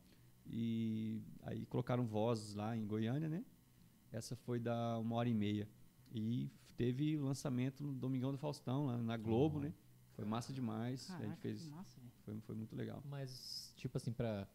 E 0.46 1.22
aí 1.44 1.66
colocaram 1.66 2.06
vozes 2.06 2.54
lá 2.54 2.76
em 2.76 2.86
Goiânia, 2.86 3.28
né? 3.28 3.44
Essa 4.12 4.36
foi 4.36 4.60
da 4.60 4.98
uma 5.00 5.16
hora 5.16 5.30
e 5.30 5.34
meia. 5.34 5.68
E 6.14 6.50
teve 6.76 7.18
o 7.18 7.24
lançamento 7.24 7.84
no 7.84 7.94
Domingão 7.94 8.32
do 8.32 8.38
Faustão, 8.38 8.86
lá 8.88 8.98
na 8.98 9.18
Globo, 9.18 9.60
né? 9.60 9.74
Foi 10.14 10.26
massa 10.26 10.52
demais. 10.54 11.10
a 11.10 11.14
Caraca, 11.14 11.30
gente 11.30 11.40
fez. 11.40 11.62
que 11.64 11.70
massa. 11.70 12.02
Foi, 12.26 12.40
foi 12.42 12.56
muito 12.56 12.76
legal. 12.76 13.02
Mas, 13.10 13.74
tipo 13.76 13.98
assim, 13.98 14.12
pra... 14.12 14.48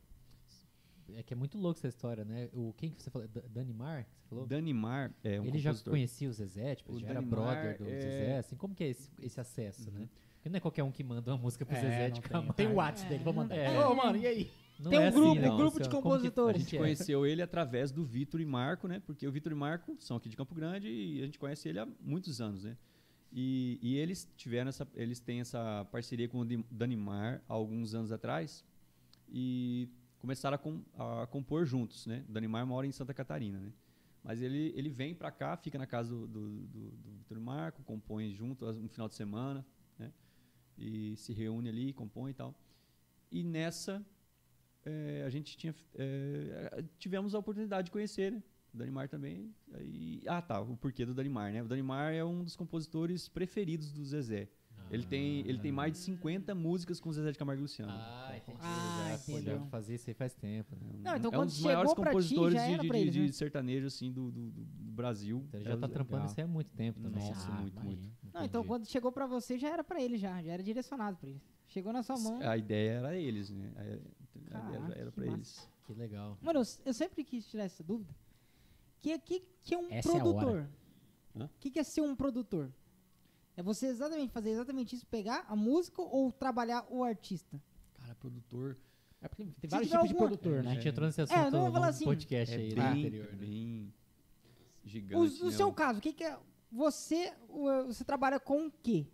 É 1.15 1.23
que 1.23 1.33
é 1.33 1.37
muito 1.37 1.57
louco 1.59 1.79
essa 1.79 1.89
história, 1.89 2.25
né? 2.25 2.49
O, 2.53 2.73
quem 2.77 2.91
que 2.91 3.03
você 3.03 3.11
falou? 3.11 3.29
Da- 3.29 3.43
Danimar, 3.49 4.07
você 4.23 4.29
falou? 4.29 4.47
Danimar 4.47 5.13
é 5.23 5.41
um 5.41 5.45
ele 5.45 5.59
já 5.59 5.71
compositor. 5.71 5.93
conhecia 5.93 6.29
o 6.29 6.33
Zezé, 6.33 6.75
tipo, 6.75 6.93
O 6.93 6.99
já 7.01 7.07
era 7.09 7.21
Danimar 7.21 7.41
brother 7.41 7.79
do 7.79 7.85
é- 7.89 8.01
Zezé, 8.01 8.39
assim, 8.39 8.57
como 8.57 8.75
que 8.75 8.85
é 8.85 8.89
esse, 8.89 9.11
esse 9.23 9.41
acesso, 9.41 9.91
né? 9.91 10.09
Porque 10.35 10.49
não 10.49 10.57
é 10.57 10.61
qualquer 10.61 10.83
um 10.83 10.91
que 10.93 11.03
manda 11.05 11.31
uma 11.31 11.39
música 11.39 11.65
pro 11.65 11.77
É, 11.77 11.81
Zezé 11.81 12.11
de 12.11 12.21
tem. 12.21 12.31
Camargo. 12.31 12.53
Tem 12.55 12.67
o 12.69 12.75
WhatsApp 12.75 13.09
dele, 13.11 13.25
vou 13.25 13.33
mandar. 13.33 13.57
É. 13.57 13.87
Ô, 13.87 13.95
mano, 13.95 14.17
e 14.19 14.27
aí? 14.27 14.51
Não 14.79 14.91
Tem 14.91 14.99
um 14.99 15.03
é 15.03 15.09
assim, 15.09 15.19
grupo, 15.19 15.41
não, 15.41 15.55
um 15.55 15.57
grupo 15.57 15.77
de 15.77 15.83
assim, 15.83 15.91
compositores. 15.91 16.57
A 16.57 16.65
gente 16.65 16.77
é. 16.77 16.79
conheceu 16.79 17.25
ele 17.27 17.41
através 17.41 17.91
do 17.91 18.05
Vitor 18.05 18.41
e 18.41 18.45
Marco, 18.45 18.87
né? 18.87 19.01
Porque 19.07 19.27
o 19.27 19.33
Vitor 19.33 19.51
e 19.51 19.55
Marco 19.55 19.97
são 19.99 20.19
aqui 20.19 20.29
de 20.29 20.37
Campo 20.37 20.55
Grande 20.55 20.87
e 20.89 21.23
a 21.23 21.25
gente 21.25 21.39
conhece 21.39 21.69
ele 21.69 21.79
há 21.79 21.89
muitos 22.01 22.41
anos, 22.43 22.65
né? 22.65 22.77
E, 23.33 23.79
e 23.83 23.97
eles 23.97 24.29
tiveram 24.37 24.69
essa, 24.69 24.87
eles 24.95 25.19
têm 25.19 25.41
essa 25.41 25.87
parceria 25.91 26.29
com 26.29 26.41
o 26.41 26.45
Danimar 26.71 27.43
há 27.49 27.55
alguns 27.55 27.95
anos 27.95 28.13
atrás 28.13 28.65
e 29.29 29.89
começaram 30.19 30.55
a, 30.57 30.59
com- 30.59 30.83
a 30.99 31.27
compor 31.27 31.65
juntos, 31.67 32.07
né? 32.07 32.25
O 32.29 32.33
Danimar 32.33 32.67
mora 32.67 32.87
em 32.87 32.93
Santa 32.93 33.15
Catarina, 33.15 33.59
né? 33.61 33.73
Mas 34.23 34.43
ele, 34.43 34.73
ele 34.75 34.89
vem 34.89 35.15
pra 35.15 35.31
cá, 35.31 35.57
fica 35.57 35.79
na 35.79 35.87
casa 35.87 36.11
do, 36.11 36.27
do, 36.27 36.51
do, 36.67 36.91
do 36.91 37.13
Vitor 37.19 37.39
Marco, 37.41 37.83
compõe 37.85 38.33
junto 38.33 38.67
no 38.73 38.89
final 38.89 39.09
de 39.09 39.15
semana, 39.15 39.65
né? 39.99 40.13
E 40.79 41.17
se 41.17 41.33
reúne 41.33 41.69
ali, 41.69 41.93
compõe 41.93 42.31
e 42.33 42.35
tal. 42.35 42.55
E 43.31 43.43
nessa, 43.45 44.05
eh, 44.85 45.25
a 45.27 45.31
gente 45.31 45.57
tinha, 45.57 45.75
eh, 45.95 46.85
tivemos 46.99 47.35
a 47.35 47.39
oportunidade 47.39 47.87
de 47.87 47.91
conhecer, 47.91 48.33
né? 48.33 48.43
O 48.75 48.79
Danimar 48.79 49.09
também. 49.09 49.55
Ah, 50.27 50.43
tá, 50.43 50.61
o 50.61 50.77
porquê 50.77 51.05
do 51.07 51.15
Danimar, 51.15 51.53
né? 51.53 51.63
O 51.63 51.69
Danimar 51.69 52.13
é 52.13 52.25
um 52.25 52.45
dos 52.45 52.57
compositores 52.57 53.29
preferidos 53.29 53.93
do 53.93 54.05
Zezé. 54.05 54.49
Ele 54.89 55.05
tem, 55.05 55.41
ele 55.41 55.59
tem 55.59 55.73
mais 55.73 55.93
de 55.93 55.99
50 55.99 56.55
músicas 56.55 57.01
com 57.01 57.09
o 57.09 57.13
Zezé 57.13 57.33
de 57.33 57.39
Camargo 57.39 57.61
e 57.61 57.63
Luciano. 57.63 57.91
Ah, 57.93 58.33
entendi. 58.37 58.59
Ah, 58.63 59.19
já, 59.27 59.41
já 59.41 59.61
fazia 59.67 59.95
isso 59.97 60.09
aí 60.09 60.15
faz 60.15 60.33
tempo, 60.35 60.77
né? 60.77 60.83
É 60.83 60.95
um- 60.97 61.03
Não, 61.03 61.17
então 61.17 61.31
é 61.33 61.35
um 61.35 61.39
quando 61.41 61.49
dos 61.49 61.57
chegou 61.57 61.71
maiores 61.73 61.91
ti, 61.91 61.97
compositores 61.97 62.55
já 62.55 62.67
de, 62.67 62.73
era 62.75 62.83
de- 62.83 63.11
de 63.11 63.21
né? 63.23 63.33
sertanejo 63.33 63.87
assim 63.89 64.13
do, 64.13 64.31
do, 64.31 64.51
do- 64.51 64.65
do 64.65 64.93
Brasil. 64.93 65.43
Então 65.49 65.59
ele 65.61 65.65
já 65.69 65.75
É 65.75 65.77
tá 65.77 65.87
legal. 65.87 65.91
trampando 66.05 66.27
isso 66.27 66.35
aí 66.39 66.45
há 66.45 66.47
muito 66.47 66.71
tempo 66.71 67.01
também. 67.01 67.23
Nossa, 67.29 67.49
Ah, 67.51 67.61
muito, 67.61 67.85
muito. 67.85 68.09
Não, 68.33 68.45
então 68.45 68.65
quando 68.65 68.87
chegou 68.87 69.11
pra 69.11 69.27
você 69.27 69.59
já 69.59 69.69
era 69.71 69.83
pra 69.83 70.01
ele 70.01 70.17
já, 70.19 70.41
já 70.43 70.53
era 70.53 70.63
direcionado 70.63 71.17
pra 71.17 71.29
ele. 71.31 71.43
Chegou 71.67 71.93
na 71.93 72.03
sua 72.05 72.17
mão. 72.19 72.39
A 72.49 72.57
ideia 72.57 72.91
era 72.99 73.17
eles, 73.17 73.51
né? 73.51 73.73
A, 73.77 73.81
a 73.81 73.85
ideia 73.85 74.01
Caraca, 74.51 74.99
era 75.01 75.11
pra 75.11 75.25
massa. 75.27 75.37
eles. 75.37 75.69
Que 75.85 75.95
legal. 75.95 76.39
Mano, 76.41 76.61
eu, 76.61 76.65
eu 76.85 76.95
sempre 76.95 77.25
quis 77.25 77.45
tirar 77.47 77.65
essa 77.65 77.83
dúvida. 77.83 78.15
Que 79.03 79.19
que, 79.19 79.43
que 79.65 79.75
é 79.75 79.79
um 79.79 79.87
Essa 79.91 80.09
é 80.11 80.21
produtor? 80.21 80.69
Hã? 81.37 81.45
O 81.47 81.51
que, 81.61 81.71
que 81.71 81.79
é 81.79 81.83
ser 81.83 82.01
um 82.03 82.15
produtor? 82.15 82.71
É 83.57 83.63
você 83.63 83.87
exatamente 83.87 84.33
fazer 84.33 84.51
exatamente 84.51 84.95
isso, 84.97 85.07
pegar 85.07 85.45
a 85.49 85.57
música 85.57 86.03
ou 86.03 86.31
trabalhar 86.31 86.87
o 86.91 87.03
artista? 87.03 87.61
Cara, 87.95 88.15
produtor. 88.17 88.77
É 89.23 89.29
porque 89.29 89.45
tem 89.45 89.55
Se 89.63 89.67
vários 89.69 89.91
tipos 89.91 90.09
de 90.09 90.13
alguma- 90.15 90.29
produtor, 90.29 90.59
A 90.59 90.63
né? 90.63 90.75
gente 90.75 90.89
entrou 90.89 91.07
nesse 91.07 91.21
É, 91.21 91.25
assunto 91.25 91.51
vou 91.53 91.73
falar 91.73 91.87
no 91.87 91.91
assim, 91.91 92.05
podcast 92.05 92.55
É 92.55 92.59
aí 92.59 92.75
bem, 92.75 92.85
do 92.85 92.99
anterior. 92.99 93.27
né? 93.33 93.37
bem 93.39 93.95
gigante. 94.85 95.41
no 95.41 95.47
né? 95.51 95.57
seu 95.57 95.73
caso, 95.73 95.99
o 95.99 96.03
que, 96.03 96.13
que 96.13 96.25
é. 96.25 96.37
Você, 96.71 97.33
você 97.87 98.05
trabalha 98.05 98.39
com 98.39 98.67
o 98.67 98.73
quê? 98.83 99.07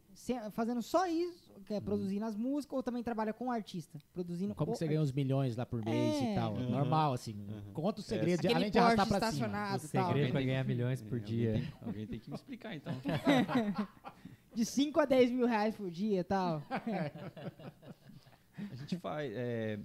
Fazendo 0.52 0.82
só 0.82 1.06
isso, 1.06 1.52
que 1.64 1.72
é 1.74 1.76
Uhum. 1.76 1.82
produzindo 1.84 2.24
as 2.24 2.34
músicas, 2.34 2.76
ou 2.76 2.82
também 2.82 3.02
trabalha 3.02 3.32
com 3.32 3.46
o 3.46 3.50
artista? 3.50 3.98
Produzindo 4.12 4.54
Como 4.54 4.70
o 4.70 4.74
que 4.74 4.78
você 4.78 4.88
ganha 4.88 5.00
uns 5.00 5.12
milhões 5.12 5.54
lá 5.56 5.64
por 5.64 5.84
mês 5.84 6.22
É. 6.22 6.32
e 6.32 6.34
tal. 6.34 6.54
Uhum. 6.54 6.70
Normal, 6.70 7.12
assim. 7.12 7.36
Conta 7.72 8.00
o 8.00 8.02
segredo, 8.02 8.40
de, 8.40 8.46
Aquele 8.48 8.54
além 8.54 8.70
de 8.70 8.78
arrastar 8.78 9.06
pra 9.06 9.18
cima. 9.30 9.46
O 9.46 9.50
estacionado 9.50 9.84
e 9.84 9.88
tal. 9.88 10.06
segredo 10.08 10.32
pra 10.32 10.42
ganhar 10.42 10.64
milhões 10.66 11.02
por 11.02 11.18
É, 11.18 11.20
dia. 11.20 11.50
Alguém 11.52 11.62
tem, 11.70 11.86
alguém 11.88 12.06
tem 12.06 12.18
que 12.18 12.30
me 12.30 12.36
explicar, 12.36 12.74
então. 12.74 12.92
De 14.54 14.64
5 14.64 15.00
a 15.00 15.04
10 15.04 15.30
mil 15.30 15.46
reais 15.46 15.74
por 15.74 15.90
dia 15.90 16.20
e 16.20 16.24
tal. 16.24 16.62
A 18.70 18.74
gente 18.74 18.96
faz. 18.98 19.32
é, 19.34 19.80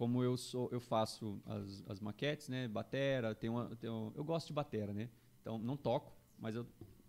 como 0.00 0.22
eu 0.22 0.34
sou, 0.34 0.66
eu 0.72 0.80
faço 0.80 1.42
as, 1.44 1.84
as 1.86 2.00
maquetes, 2.00 2.48
né? 2.48 2.66
Batera, 2.66 3.34
tem 3.34 3.50
uma, 3.50 3.76
tem 3.76 3.90
eu 3.90 4.24
gosto 4.24 4.46
de 4.46 4.54
batera, 4.54 4.94
né? 4.94 5.10
Então 5.42 5.58
não 5.58 5.76
toco, 5.76 6.10
mas 6.38 6.54
eu 6.56 6.66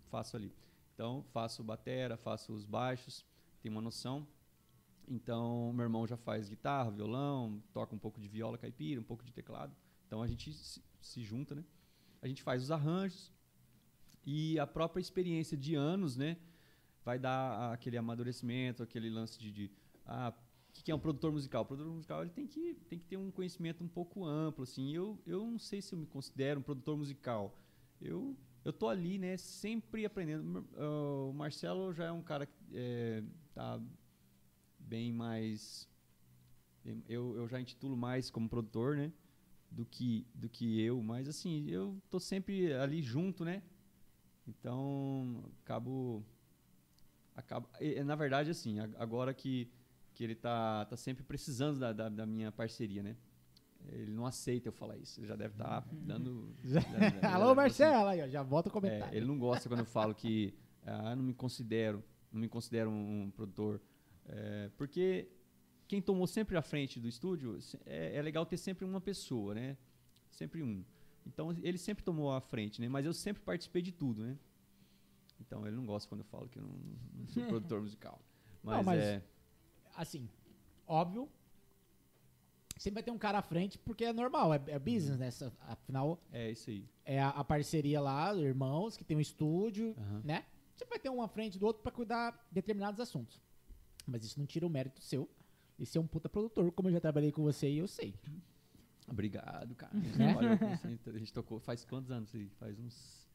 faço 0.10 0.36
ali. 0.36 0.54
Então 0.94 1.24
faço 1.32 1.64
batera, 1.64 2.18
faço 2.18 2.52
os 2.52 2.66
baixos, 2.66 3.26
tenho 3.62 3.74
uma 3.74 3.82
noção. 3.82 4.28
Então 5.08 5.72
meu 5.72 5.84
irmão 5.84 6.06
já 6.06 6.18
faz 6.18 6.50
guitarra, 6.50 6.92
violão, 6.92 7.64
toca 7.72 7.96
um 7.96 7.98
pouco 7.98 8.20
de 8.20 8.28
viola 8.28 8.58
caipira, 8.58 9.00
um 9.00 9.06
pouco 9.06 9.24
de 9.24 9.32
teclado. 9.32 9.74
Então 10.06 10.22
a 10.22 10.28
gente 10.28 10.52
se, 10.52 10.84
se 11.00 11.24
junta, 11.24 11.56
né? 11.56 11.64
A 12.22 12.28
gente 12.28 12.44
faz 12.44 12.62
os 12.62 12.72
arranjos 12.72 13.32
e 14.26 14.60
a 14.60 14.68
própria 14.68 15.02
experiência 15.02 15.58
de 15.58 15.76
anos, 15.76 16.16
né? 16.16 16.38
Vai 17.04 17.18
dar 17.18 17.74
aquele 17.74 17.98
amadurecimento, 17.98 18.84
aquele 18.84 19.10
lance 19.10 19.40
de, 19.40 19.52
de 19.52 19.72
ah, 20.06 20.34
o 20.72 20.74
que 20.74 20.84
que 20.84 20.92
é 20.92 20.96
um 20.96 21.00
produtor 21.00 21.32
musical? 21.32 21.64
O 21.64 21.66
produtor 21.66 21.94
musical 21.94 22.22
ele 22.22 22.32
tem 22.32 22.48
que, 22.48 22.76
tem 22.88 22.98
que 22.98 23.06
ter 23.06 23.18
um 23.18 23.30
conhecimento 23.30 23.84
um 23.84 23.88
pouco 23.88 24.26
amplo, 24.26 24.64
assim. 24.64 24.94
Eu, 24.94 25.20
eu 25.26 25.46
não 25.46 25.60
sei 25.60 25.82
se 25.82 25.94
eu 25.94 26.00
me 26.00 26.06
considero 26.06 26.60
um 26.60 26.64
produtor 26.64 26.98
musical. 26.98 27.58
Eu, 28.00 28.38
eu 28.64 28.72
tô 28.72 28.88
ali, 28.88 29.18
né, 29.18 29.36
sempre 29.38 30.06
aprendendo. 30.06 30.66
Ah, 30.78 31.30
O 31.30 31.34
Marcelo 31.34 31.92
já 31.94 32.06
é 32.06 32.12
um 32.12 32.22
cara 32.22 32.46
que 32.46 32.56
é, 32.74 33.24
tá 33.54 33.82
bem 34.80 35.12
mais... 35.12 35.90
Eu, 37.08 37.36
eu 37.36 37.48
já 37.48 37.60
intitulo 37.60 37.96
mais 37.96 38.32
como 38.32 38.50
produtor, 38.50 38.96
né, 38.96 39.12
do 39.70 39.86
que, 39.86 40.26
do 40.34 40.50
que 40.50 40.82
eu. 40.82 41.02
Mas, 41.04 41.28
assim, 41.28 41.70
eu 41.70 42.02
tô 42.10 42.20
sempre 42.20 42.74
ali 42.74 43.02
junto, 43.04 43.44
né? 43.46 43.62
Então, 44.60 45.44
acabo... 45.64 46.24
acabo 47.36 47.68
na 48.06 48.16
verdade, 48.16 48.50
assim, 48.52 48.80
agora 48.98 49.34
que 49.34 49.70
que 50.14 50.26
ele 50.26 50.36
tá, 50.36 50.84
tá 50.86 50.98
sempre 50.98 51.24
precisando 51.24 51.80
da, 51.80 51.94
da, 51.94 52.10
da 52.10 52.26
minha 52.26 52.52
parceria, 52.52 53.02
né? 53.02 53.16
Ele 53.88 54.12
não 54.12 54.26
aceita 54.26 54.68
eu 54.68 54.74
falar 54.74 54.98
isso. 54.98 55.20
Ele 55.22 55.26
já 55.28 55.38
deve 55.38 55.54
estar 55.54 55.88
dando. 55.90 56.54
já- 56.66 56.82
já- 56.82 57.32
Alô, 57.34 57.56
Marcelo, 57.56 58.08
aí, 58.10 58.22
ó, 58.22 58.28
já 58.28 58.44
volta 58.44 58.68
o 58.68 58.72
É, 58.72 58.74
comentário. 58.74 59.18
ele 59.18 59.26
não 59.26 59.40
gosta 59.40 59.70
quando 59.70 59.80
eu 59.80 59.86
falo 59.86 60.14
que 60.14 60.54
ah, 60.86 61.16
não 61.16 61.24
me 61.24 61.34
considero, 61.34 62.04
não 62.32 62.42
me 62.42 62.50
considero 62.50 62.90
um, 62.90 63.24
um 63.24 63.32
produtor, 63.32 63.82
É, 64.28 64.70
porque 64.78 65.30
quem 65.88 66.02
tomou 66.02 66.28
sempre 66.28 66.58
a 66.58 66.62
frente 66.62 67.00
do 67.00 67.08
estúdio 67.08 67.58
é, 67.86 68.18
é 68.18 68.22
legal 68.22 68.46
ter 68.46 68.58
sempre 68.58 68.84
uma 68.86 69.00
pessoa, 69.02 69.56
né? 69.56 69.78
Sempre 70.30 70.62
um. 70.62 70.84
Então 71.26 71.52
ele 71.52 71.78
sempre 71.78 72.04
tomou 72.04 72.32
a 72.32 72.42
frente, 72.42 72.82
né? 72.82 72.90
Mas 72.90 73.06
eu 73.06 73.14
sempre 73.14 73.42
participei 73.44 73.82
de 73.82 73.92
tudo, 73.92 74.24
né? 74.24 74.38
Então 75.40 75.66
ele 75.66 75.76
não 75.76 75.86
gosta 75.86 76.08
quando 76.10 76.22
eu 76.22 76.26
falo 76.26 76.48
que 76.50 76.58
eu 76.60 76.64
não, 76.64 76.76
não 77.16 77.28
sou 77.28 77.44
produtor 77.48 77.82
musical. 77.82 78.20
Mas, 78.64 78.86
mas- 78.86 79.00
é 79.04 79.24
Assim, 79.96 80.30
óbvio, 80.88 81.28
sempre 82.78 82.96
vai 82.96 83.04
ter 83.04 83.12
um 83.12 83.18
cara 83.18 83.40
à 83.40 83.42
frente, 83.42 83.78
porque 83.78 84.06
é 84.06 84.14
normal, 84.14 84.54
é, 84.54 84.62
é 84.68 84.80
business, 84.80 85.18
né? 85.18 85.28
Essa- 85.28 85.52
Afinal, 85.62 86.20
é 86.32 86.52
isso 86.52 86.70
aí. 86.70 86.86
é 87.06 87.20
a, 87.22 87.30
a 87.30 87.44
parceria 87.44 88.00
lá, 88.00 88.34
irmãos, 88.36 88.96
que 88.98 89.04
tem 89.04 89.18
um 89.18 89.22
estúdio, 89.22 89.96
Aham. 89.98 90.22
né? 90.24 90.46
Sempre 90.76 90.92
vai 90.96 91.00
ter 91.00 91.10
um 91.10 91.22
à 91.22 91.28
frente 91.28 91.60
do 91.60 91.66
outro 91.66 91.84
pra 91.84 91.92
cuidar 91.92 92.32
de 92.50 92.56
determinados 92.56 93.00
assuntos. 93.00 93.40
Mas 94.08 94.24
isso 94.24 94.40
não 94.40 94.48
tira 94.48 94.66
o 94.66 94.70
mérito 94.70 95.02
seu 95.02 95.30
de 95.78 95.86
ser 95.86 96.00
um 96.00 96.08
puta 96.08 96.30
produtor, 96.30 96.72
como 96.72 96.88
eu 96.90 96.94
já 96.94 97.00
trabalhei 97.00 97.32
com 97.32 97.44
você 97.44 97.70
e 97.70 97.78
eu 97.80 97.88
sei. 97.88 98.16
Obrigado, 99.12 99.76
cara. 99.76 99.94
Né? 99.94 100.36
Olha, 100.36 100.58
a 101.14 101.18
gente 101.18 101.34
tocou 101.34 101.60
faz 101.60 101.84
quantos 101.86 102.10
anos? 102.12 102.34
aí? 102.34 102.50
Faz 102.60 102.80
uns. 102.80 103.30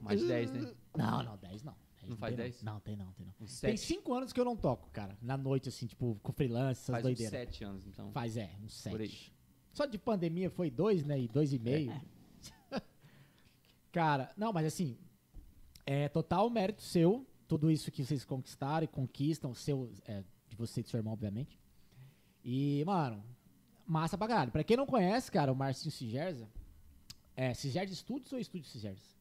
Mais 0.00 0.20
de 0.20 0.28
10, 0.28 0.52
né? 0.52 0.72
Não, 0.96 1.22
não, 1.24 1.36
10 1.36 1.64
não. 1.64 1.74
10 2.00 2.10
Não 2.10 2.16
faz 2.16 2.36
tem 2.36 2.44
10? 2.44 2.62
Não, 2.62 2.80
tem 2.80 2.96
não, 2.96 3.12
tem 3.12 3.26
não. 3.26 3.34
Uns 3.40 3.60
Tem 3.60 3.76
7. 3.76 3.94
5 3.94 4.14
anos 4.14 4.32
que 4.32 4.40
eu 4.40 4.44
não 4.44 4.56
toco, 4.56 4.88
cara. 4.90 5.18
Na 5.20 5.36
noite, 5.36 5.68
assim, 5.68 5.86
tipo, 5.86 6.18
com 6.22 6.32
freelance, 6.32 6.82
essas 6.82 6.92
Faz 6.92 7.04
uns 7.04 7.08
doideiras. 7.08 7.30
7 7.30 7.64
anos, 7.64 7.86
então. 7.86 8.12
Faz, 8.12 8.36
é, 8.36 8.54
uns 8.62 8.82
Por 8.82 9.00
aí. 9.00 9.08
7. 9.08 9.34
Só 9.72 9.86
de 9.86 9.98
pandemia 9.98 10.50
foi 10.50 10.70
dois, 10.70 11.04
né? 11.04 11.20
E 11.20 11.26
dois 11.26 11.52
e 11.52 11.58
meio. 11.58 11.92
Cara, 13.92 14.32
não, 14.36 14.52
mas 14.52 14.66
assim, 14.66 14.96
é 15.84 16.08
total 16.08 16.48
mérito 16.48 16.82
seu, 16.82 17.26
tudo 17.48 17.70
isso 17.70 17.90
que 17.90 18.04
vocês 18.04 18.24
conquistaram 18.24 18.84
e 18.84 18.88
conquistam, 18.88 19.52
seu, 19.54 19.90
é, 20.06 20.22
de 20.48 20.56
você 20.56 20.80
e 20.80 20.82
do 20.84 20.88
seu 20.88 20.98
irmão, 20.98 21.12
obviamente. 21.12 21.58
E, 22.44 22.82
mano, 22.86 23.22
massa 23.88 24.18
pra 24.18 24.28
caralho. 24.28 24.52
Pra 24.52 24.62
quem 24.62 24.76
não 24.76 24.86
conhece, 24.86 25.32
cara, 25.32 25.50
o 25.50 25.56
Marcinho 25.56 25.90
Sigerza, 25.90 26.48
é 27.34 27.54
Sigerza 27.54 27.94
Studios 27.94 28.32
ou 28.32 28.38
Estúdio 28.38 28.68
Sigerza? 28.68 29.16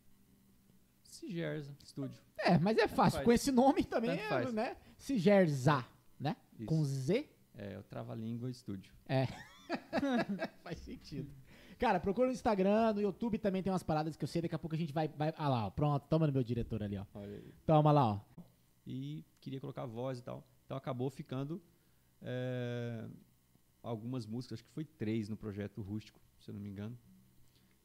Sigerza, 1.03 1.75
estúdio. 1.83 2.19
É, 2.37 2.57
mas 2.57 2.77
é 2.77 2.87
fácil. 2.87 3.23
Com 3.23 3.31
esse 3.31 3.51
nome 3.51 3.83
também, 3.83 4.11
Tanto 4.11 4.21
é, 4.21 4.27
faz. 4.29 4.53
né? 4.53 4.77
Sigerza, 4.97 5.85
né? 6.19 6.35
Isso. 6.59 6.65
Com 6.65 6.83
Z, 6.83 7.27
É, 7.55 7.77
o 7.79 7.83
Trava-Língua 7.83 8.49
Estúdio. 8.51 8.93
Faz 10.63 10.79
sentido. 10.79 11.31
Cara, 11.79 11.99
procura 11.99 12.27
no 12.27 12.33
Instagram, 12.33 12.93
no 12.93 13.01
YouTube 13.01 13.37
também 13.37 13.63
tem 13.63 13.71
umas 13.71 13.83
paradas 13.83 14.15
que 14.15 14.23
eu 14.23 14.27
sei, 14.27 14.41
daqui 14.41 14.55
a 14.55 14.59
pouco 14.59 14.75
a 14.75 14.79
gente 14.79 14.93
vai. 14.93 15.07
vai 15.07 15.33
ah 15.37 15.47
lá, 15.47 15.67
ó, 15.67 15.69
pronto, 15.69 16.07
toma 16.07 16.27
no 16.27 16.33
meu 16.33 16.43
diretor 16.43 16.83
ali, 16.83 16.97
ó. 16.97 17.05
Toma 17.65 17.91
lá, 17.91 18.13
ó. 18.13 18.19
E 18.85 19.23
queria 19.39 19.59
colocar 19.59 19.85
voz 19.85 20.19
e 20.19 20.23
tal. 20.23 20.43
Então 20.65 20.77
acabou 20.77 21.09
ficando 21.09 21.61
é, 22.21 23.05
algumas 23.87 24.25
músicas, 24.25 24.57
acho 24.59 24.63
que 24.65 24.71
foi 24.73 24.85
três 24.85 25.29
no 25.29 25.37
projeto 25.37 25.81
Rústico, 25.81 26.19
se 26.39 26.49
eu 26.49 26.53
não 26.53 26.61
me 26.61 26.69
engano. 26.69 26.97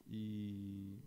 E 0.06 0.98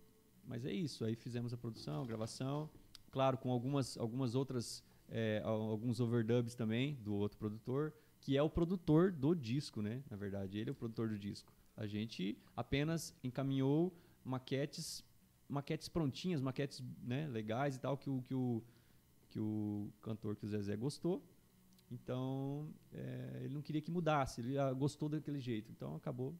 mas 0.47 0.63
é 0.63 0.71
isso, 0.71 1.03
aí 1.03 1.15
fizemos 1.15 1.53
a 1.53 1.57
produção, 1.57 2.03
a 2.03 2.05
gravação, 2.05 2.69
claro, 3.11 3.37
com 3.37 3.51
algumas 3.51 3.97
algumas 3.97 4.35
outras 4.35 4.83
é, 5.09 5.41
al- 5.43 5.61
alguns 5.69 5.99
overdubs 5.99 6.55
também 6.55 6.95
do 7.03 7.13
outro 7.15 7.37
produtor, 7.37 7.93
que 8.21 8.37
é 8.37 8.41
o 8.43 8.49
produtor 8.49 9.11
do 9.11 9.35
disco, 9.35 9.81
né? 9.81 10.03
Na 10.09 10.17
verdade, 10.17 10.57
ele 10.59 10.69
é 10.69 10.71
o 10.71 10.75
produtor 10.75 11.09
do 11.09 11.17
disco. 11.17 11.51
A 11.75 11.85
gente 11.87 12.37
apenas 12.55 13.13
encaminhou 13.23 13.93
maquetes 14.23 15.03
maquetes 15.47 15.87
prontinhas, 15.87 16.41
maquetes 16.41 16.81
né, 17.03 17.27
legais 17.27 17.75
e 17.75 17.79
tal 17.79 17.97
que 17.97 18.09
o 18.09 18.21
que 18.23 18.33
o 18.33 18.63
que 19.29 19.39
o 19.39 19.91
cantor, 20.01 20.35
que 20.35 20.45
o 20.45 20.47
Zezé 20.47 20.75
gostou. 20.77 21.21
Então, 21.91 22.69
é, 22.91 23.41
ele 23.43 23.53
não 23.53 23.61
queria 23.61 23.81
que 23.81 23.91
mudasse, 23.91 24.41
ele 24.41 24.57
ah, 24.57 24.73
gostou 24.73 25.07
daquele 25.07 25.39
jeito. 25.39 25.71
Então, 25.71 25.95
acabou. 25.95 26.33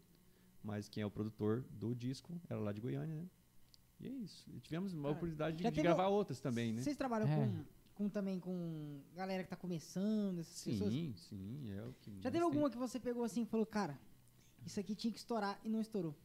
Mas 0.64 0.90
quem 0.90 1.04
é 1.04 1.06
o 1.06 1.12
produtor 1.12 1.64
do 1.70 1.94
disco 1.94 2.40
era 2.50 2.60
lá 2.60 2.72
de 2.72 2.82
Goiânia, 2.82 3.16
né? 3.16 3.26
E 4.00 4.08
é 4.08 4.12
isso. 4.12 4.50
E 4.52 4.60
tivemos 4.60 4.94
uma 4.94 5.04
Cara, 5.04 5.16
oportunidade 5.16 5.58
de, 5.58 5.72
de 5.72 5.82
gravar 5.82 6.08
outras 6.08 6.40
também, 6.40 6.74
né? 6.74 6.82
Vocês 6.82 6.98
trabalham 6.98 7.28
É. 7.28 7.36
com, 7.36 7.64
com 7.94 8.10
também 8.10 8.40
com 8.40 9.00
galera 9.16 9.44
que 9.44 9.50
tá 9.50 9.56
começando, 9.56 10.40
essas 10.40 10.64
pessoas? 10.64 10.92
Sim, 10.92 11.14
sim, 11.16 11.72
é 11.72 11.84
o 11.84 11.94
que. 12.02 12.12
Já 12.16 12.32
teve 12.32 12.32
tem. 12.32 12.42
alguma 12.42 12.70
que 12.70 12.78
você 12.78 13.00
pegou 13.00 13.24
assim 13.24 13.44
e 13.44 13.46
falou, 13.46 13.66
cara, 13.66 13.98
isso 14.66 14.80
aqui 14.80 14.96
tinha 14.96 15.14
que 15.14 15.20
estourar 15.20 15.60
e 15.64 15.70
não 15.70 15.80
estourou? 15.80 16.16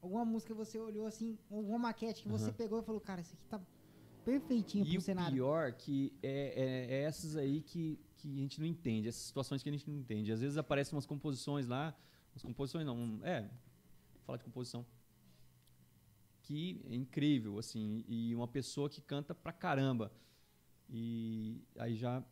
Alguma 0.00 0.24
música 0.24 0.54
que 0.54 0.56
você 0.58 0.78
olhou 0.78 1.04
assim, 1.06 1.36
alguma 1.50 1.78
maquete 1.78 2.22
que 2.22 2.28
você 2.28 2.46
Aham. 2.46 2.52
pegou 2.54 2.78
e 2.80 2.84
falou, 2.84 3.00
cara, 3.00 3.20
isso 3.20 3.34
aqui 3.34 3.44
tá 3.48 3.60
perfeitinho 4.24 4.84
E 4.86 4.90
pro 4.92 4.98
o 4.98 5.02
cenário. 5.02 5.32
pior 5.34 5.72
que 5.72 6.12
é, 6.22 6.86
é- 6.88 6.94
é 6.94 7.02
essas 7.02 7.36
aí 7.36 7.60
que, 7.60 7.98
que 8.18 8.28
a 8.28 8.42
gente 8.42 8.60
não 8.60 8.66
entende, 8.66 9.08
essas 9.08 9.22
situações 9.22 9.62
que 9.62 9.68
a 9.68 9.72
gente 9.72 9.88
não 9.90 9.96
entende. 9.98 10.32
Às 10.32 10.40
vezes 10.42 10.58
aparecem 10.58 10.94
umas 10.96 11.06
composições 11.06 11.66
lá, 11.68 11.96
umas 12.34 12.42
composições 12.42 12.86
não, 12.86 12.96
um- 12.98 13.24
é, 13.24 13.50
falar 14.26 14.38
de 14.38 14.44
composição, 14.44 14.86
que 16.42 16.80
é 16.88 16.94
incrível, 16.94 17.58
assim, 17.58 18.04
e 18.08 18.34
uma 18.34 18.48
pessoa 18.48 18.88
que 18.88 19.00
canta 19.00 19.34
pra 19.34 19.52
caramba. 19.52 20.12
E 20.90 21.62
aí 21.78 21.96
já, 21.96 22.24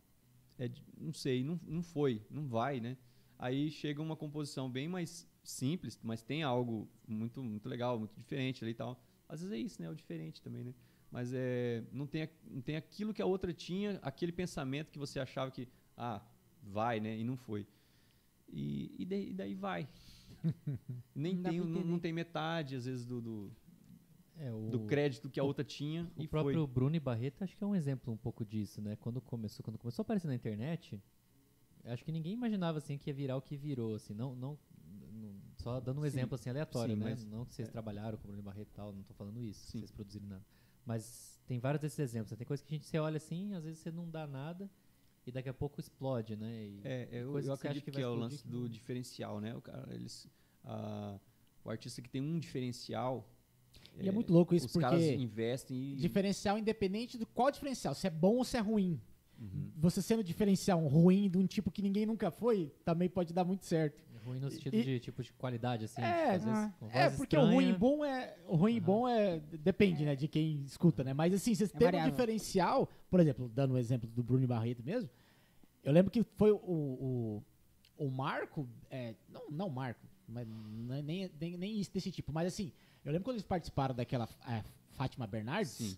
é 0.59 0.70
não 0.99 1.12
sei, 1.14 1.45
não, 1.45 1.61
não 1.66 1.82
foi, 1.82 2.22
não 2.30 2.47
vai, 2.49 2.80
né? 2.80 2.97
Aí 3.39 3.70
chega 3.70 4.03
uma 4.03 4.16
composição 4.16 4.70
bem 4.70 4.89
mais 4.89 5.28
simples, 5.45 5.99
mas 6.03 6.22
tem 6.22 6.43
algo 6.43 6.89
muito, 7.09 7.43
muito 7.45 7.68
legal, 7.68 7.99
muito 7.99 8.16
diferente 8.16 8.64
ali 8.64 8.72
e 8.72 8.76
tal. 8.76 9.01
Às 9.28 9.41
vezes 9.43 9.55
é 9.55 9.59
isso, 9.59 9.82
né? 9.82 9.89
É 9.89 9.91
o 9.91 9.97
diferente 9.97 10.43
também, 10.43 10.64
né? 10.64 10.74
Mas 11.17 11.33
é, 11.33 11.83
não, 11.91 12.07
tem, 12.07 12.29
não 12.45 12.61
tem 12.61 12.77
aquilo 12.77 13.14
que 13.14 13.23
a 13.23 13.25
outra 13.25 13.51
tinha, 13.51 13.99
aquele 14.03 14.31
pensamento 14.31 14.93
que 14.93 14.99
você 14.99 15.19
achava 15.19 15.51
que, 15.51 15.67
ah, 15.97 16.21
vai, 16.62 17.01
né? 17.01 17.17
E 17.17 17.25
não 17.25 17.39
foi. 17.39 17.67
E, 18.47 18.95
e 18.99 19.07
daí, 19.07 19.31
e 19.31 19.33
daí 19.33 19.55
vai. 19.55 19.89
Nem 21.17 21.37
Não 21.37 21.43
tem, 21.43 21.59
não, 21.59 21.85
não 21.85 21.99
tem 21.99 22.12
metade, 22.12 22.77
às 22.77 22.85
vezes, 22.85 23.07
do, 23.07 23.23
do, 23.23 23.51
É, 24.37 24.53
o, 24.53 24.69
do 24.69 24.81
crédito 24.81 25.31
que 25.31 25.41
a 25.41 25.43
outra 25.43 25.64
tinha 25.64 26.07
o 26.19 26.29
próprio 26.29 26.67
foi. 26.67 26.75
Bruno 26.75 26.95
e 26.95 27.01
Barreto 27.01 27.43
acho 27.43 27.57
que 27.57 27.64
é 27.64 27.67
um 27.67 27.75
exemplo 27.75 28.12
um 28.12 28.19
pouco 28.19 28.45
disso, 28.45 28.83
né? 28.83 28.95
Quando 28.97 29.19
começou, 29.23 29.64
quando 29.64 29.79
começou 29.79 30.03
a 30.03 30.05
aparecer 30.05 30.27
na 30.29 30.35
internet, 30.35 31.01
acho 31.87 32.05
que 32.05 32.12
ninguém 32.12 32.35
imaginava 32.35 32.77
assim 32.77 32.99
que 32.99 33.09
ia 33.09 33.14
virar 33.14 33.39
o 33.39 33.41
que 33.41 33.57
virou, 33.57 33.95
assim, 33.95 34.12
não, 34.12 34.37
não, 34.37 34.59
só 35.57 35.81
dando 35.81 35.97
um 35.99 36.03
Sim, 36.03 36.09
exemplo 36.09 36.35
assim 36.35 36.51
aleatório, 36.51 36.95
sim, 36.95 37.01
né? 37.01 37.11
mas- 37.12 37.25
não 37.25 37.47
que 37.47 37.55
vocês 37.55 37.69
é. 37.69 37.71
trabalharam 37.71 38.19
com 38.19 38.25
o 38.25 38.27
Bruno 38.27 38.43
e 38.43 38.45
Barreto 38.45 38.69
e 38.69 38.75
tal, 38.75 38.93
não 38.93 39.03
tô 39.03 39.14
falando 39.14 39.41
isso, 39.41 39.71
Sim. 39.71 39.79
vocês 39.79 39.91
produziram 39.91 40.27
nada. 40.27 40.45
Mas 40.87 41.39
tem 41.47 41.59
vários 41.59 41.80
desses 41.82 41.99
exemplos, 41.99 42.30
né? 42.30 42.37
tem 42.37 42.47
coisa 42.47 42.62
que 42.62 42.72
a 42.72 42.76
gente 42.78 42.87
você 42.87 42.99
olha 42.99 43.16
assim, 43.16 43.53
às 43.55 43.64
vezes 43.64 43.80
você 43.80 43.91
não 43.91 44.09
dá 44.09 44.26
nada 44.26 44.70
e 45.26 45.32
daqui 45.32 45.49
a 45.49 45.55
pouco 45.55 45.80
explode, 45.80 46.37
né? 46.37 46.64
E- 46.64 46.80
É, 46.84 47.09
eu, 47.11 47.39
eu 47.41 47.53
acredito 47.53 47.84
que 47.84 47.91
que, 47.91 48.01
é 48.01 48.07
o 48.07 48.14
lance 48.14 48.43
que 48.45 48.49
do 48.49 48.68
diferencial, 48.68 49.41
né? 49.41 49.55
O, 49.57 49.61
cara, 49.61 49.93
eles, 49.93 50.28
ah, 50.64 51.18
o 51.64 51.68
artista 51.70 52.01
que 52.01 52.09
tem 52.09 52.22
um 52.22 52.39
diferencial. 52.39 53.28
E 53.99 54.09
é 54.09 54.12
muito 54.12 54.32
louco 54.32 54.55
isso, 54.55 54.66
os 54.66 54.72
porque 54.72 54.84
caras 54.84 55.03
investem 55.03 55.76
e. 55.76 55.97
Diferencial 55.97 56.57
independente 56.57 57.18
do 57.18 57.26
qual 57.26 57.51
diferencial, 57.51 57.93
se 57.95 58.07
é 58.07 58.11
bom 58.11 58.37
ou 58.37 58.45
se 58.45 58.57
é 58.57 58.61
ruim. 58.61 59.01
Uhum. 59.39 59.70
Você 59.76 60.01
sendo 60.01 60.22
diferencial 60.22 60.80
ruim 60.87 61.28
de 61.28 61.37
um 61.37 61.47
tipo 61.47 61.70
que 61.70 61.82
ninguém 61.82 62.07
nunca 62.07 62.30
foi, 62.30 62.72
também 62.84 63.09
pode 63.09 63.34
dar 63.34 63.45
muito 63.45 63.66
certo. 63.66 64.03
Ruim 64.27 64.41
no 64.41 64.51
sentido 64.51 64.74
E- 64.77 64.83
de 64.83 65.01
tipo 65.01 65.22
de 65.22 65.33
qualidade, 65.33 65.85
assim. 65.85 66.01
É, 66.03 66.31
às 66.35 66.45
vezes, 66.45 66.59
ah, 66.59 66.72
É, 66.93 67.09
porque 67.11 67.37
o 67.37 67.41
estranha. 67.41 67.55
ruim 67.55 67.68
e 67.70 67.72
bom 67.72 68.05
é. 68.05 68.37
O 68.47 68.57
ruim 68.57 68.77
e 68.77 68.81
bom 68.81 69.09
é. 69.09 69.41
Depende, 69.61 70.05
né, 70.05 70.14
de 70.16 70.29
quem 70.29 70.62
escuta, 70.64 71.03
né? 71.05 71.12
Mas 71.14 71.33
assim, 71.33 71.55
vocês 71.55 71.70
têm 71.72 71.89
um 71.89 72.11
diferencial, 72.11 72.89
por 73.11 73.20
exemplo, 73.20 73.49
dando 73.55 73.74
o 73.74 73.79
exemplo 73.79 74.09
do 74.11 74.22
Bruno 74.22 74.47
Barreto 74.47 74.83
mesmo, 74.85 75.09
eu 75.85 75.93
lembro 75.93 76.11
que 76.11 76.22
foi 76.22 76.51
o. 76.53 76.57
O, 76.59 77.43
o 77.99 78.11
Marco. 78.11 78.68
É, 78.91 79.14
não, 79.29 79.43
não 79.51 79.70
Marco, 79.70 80.01
mas 80.29 80.47
é 80.47 81.03
nem, 81.03 81.31
nem, 81.41 81.57
nem 81.57 81.81
isso 81.81 81.91
desse 81.93 82.11
tipo, 82.11 82.33
mas 82.33 82.47
assim, 82.49 82.72
eu 83.05 83.12
lembro 83.12 83.24
quando 83.24 83.37
eles 83.37 83.47
participaram 83.47 83.95
daquela 83.95 84.29
é, 84.49 84.62
Fátima 84.93 85.27
Bernardes. 85.27 85.70
Sim. 85.72 85.97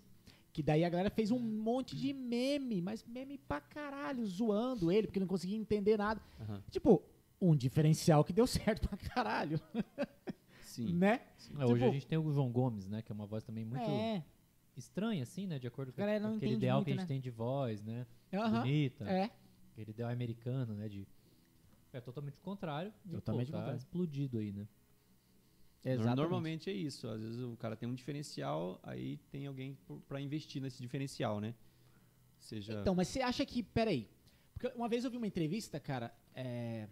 Que 0.50 0.62
daí 0.62 0.84
a 0.84 0.88
galera 0.88 1.08
fez 1.10 1.30
um 1.30 1.38
monte 1.38 1.94
de 1.94 2.12
meme, 2.12 2.80
mas 2.82 3.04
meme 3.04 3.38
pra 3.38 3.60
caralho, 3.60 4.26
zoando 4.26 4.90
ele, 4.90 5.06
porque 5.06 5.20
não 5.20 5.26
conseguia 5.26 5.56
entender 5.56 5.96
nada. 5.96 6.20
Aham. 6.40 6.60
Tipo, 6.70 7.00
um 7.40 7.54
diferencial 7.56 8.24
que 8.24 8.32
deu 8.32 8.46
certo 8.46 8.88
pra 8.88 8.96
caralho, 8.98 9.60
Sim. 10.62 10.92
né? 10.94 11.20
É, 11.58 11.64
hoje 11.64 11.74
a 11.74 11.86
Tipo- 11.86 11.92
gente 11.92 12.06
tem 12.06 12.18
o 12.18 12.32
João 12.32 12.50
Gomes, 12.50 12.88
né? 12.88 13.02
Que 13.02 13.10
é 13.12 13.14
uma 13.14 13.26
voz 13.26 13.42
também 13.44 13.64
muito 13.64 13.82
É, 13.88 14.24
estranha, 14.76 15.22
assim, 15.22 15.46
né? 15.46 15.58
De 15.58 15.66
acordo 15.66 15.92
com 15.92 16.02
A 16.02 16.20
não 16.20 16.36
aquele 16.36 16.54
ideal 16.54 16.78
muito, 16.78 16.86
que 16.86 16.90
a 16.92 16.94
gente 16.94 17.02
né? 17.02 17.08
tem 17.08 17.20
de 17.20 17.30
voz, 17.30 17.82
né? 17.82 18.06
Bonita. 18.32 19.04
É. 19.08 19.30
Aquele 19.72 19.90
ideal 19.90 20.10
americano, 20.10 20.74
né? 20.74 20.88
De... 20.88 21.06
É 21.92 22.00
totalmente 22.00 22.36
o 22.38 22.42
contrário. 22.42 22.92
Totalmente 23.10 23.46
pô, 23.46 23.52
tá 23.52 23.58
contrário. 23.58 23.78
explodido 23.78 24.38
aí, 24.38 24.52
né? 24.52 24.66
Exatamente. 25.84 26.16
Normalmente 26.16 26.68
é 26.70 26.72
isso. 26.72 27.08
Às 27.08 27.20
vezes 27.22 27.40
o 27.40 27.56
cara 27.56 27.76
tem 27.76 27.88
um 27.88 27.94
diferencial, 27.94 28.78
aí 28.82 29.16
tem 29.30 29.46
alguém 29.46 29.78
pra 30.06 30.20
investir 30.20 30.60
nesse 30.60 30.82
diferencial, 30.82 31.40
né? 31.40 31.54
Seja. 32.40 32.80
Então, 32.80 32.94
mas 32.94 33.08
você 33.08 33.22
acha 33.22 33.46
que. 33.46 33.62
Peraí. 33.62 34.08
Porque 34.52 34.66
uma 34.76 34.88
vez 34.88 35.04
eu 35.04 35.10
vi 35.10 35.16
uma 35.16 35.26
entrevista, 35.26 35.78
cara. 35.80 36.12
É. 36.34 36.88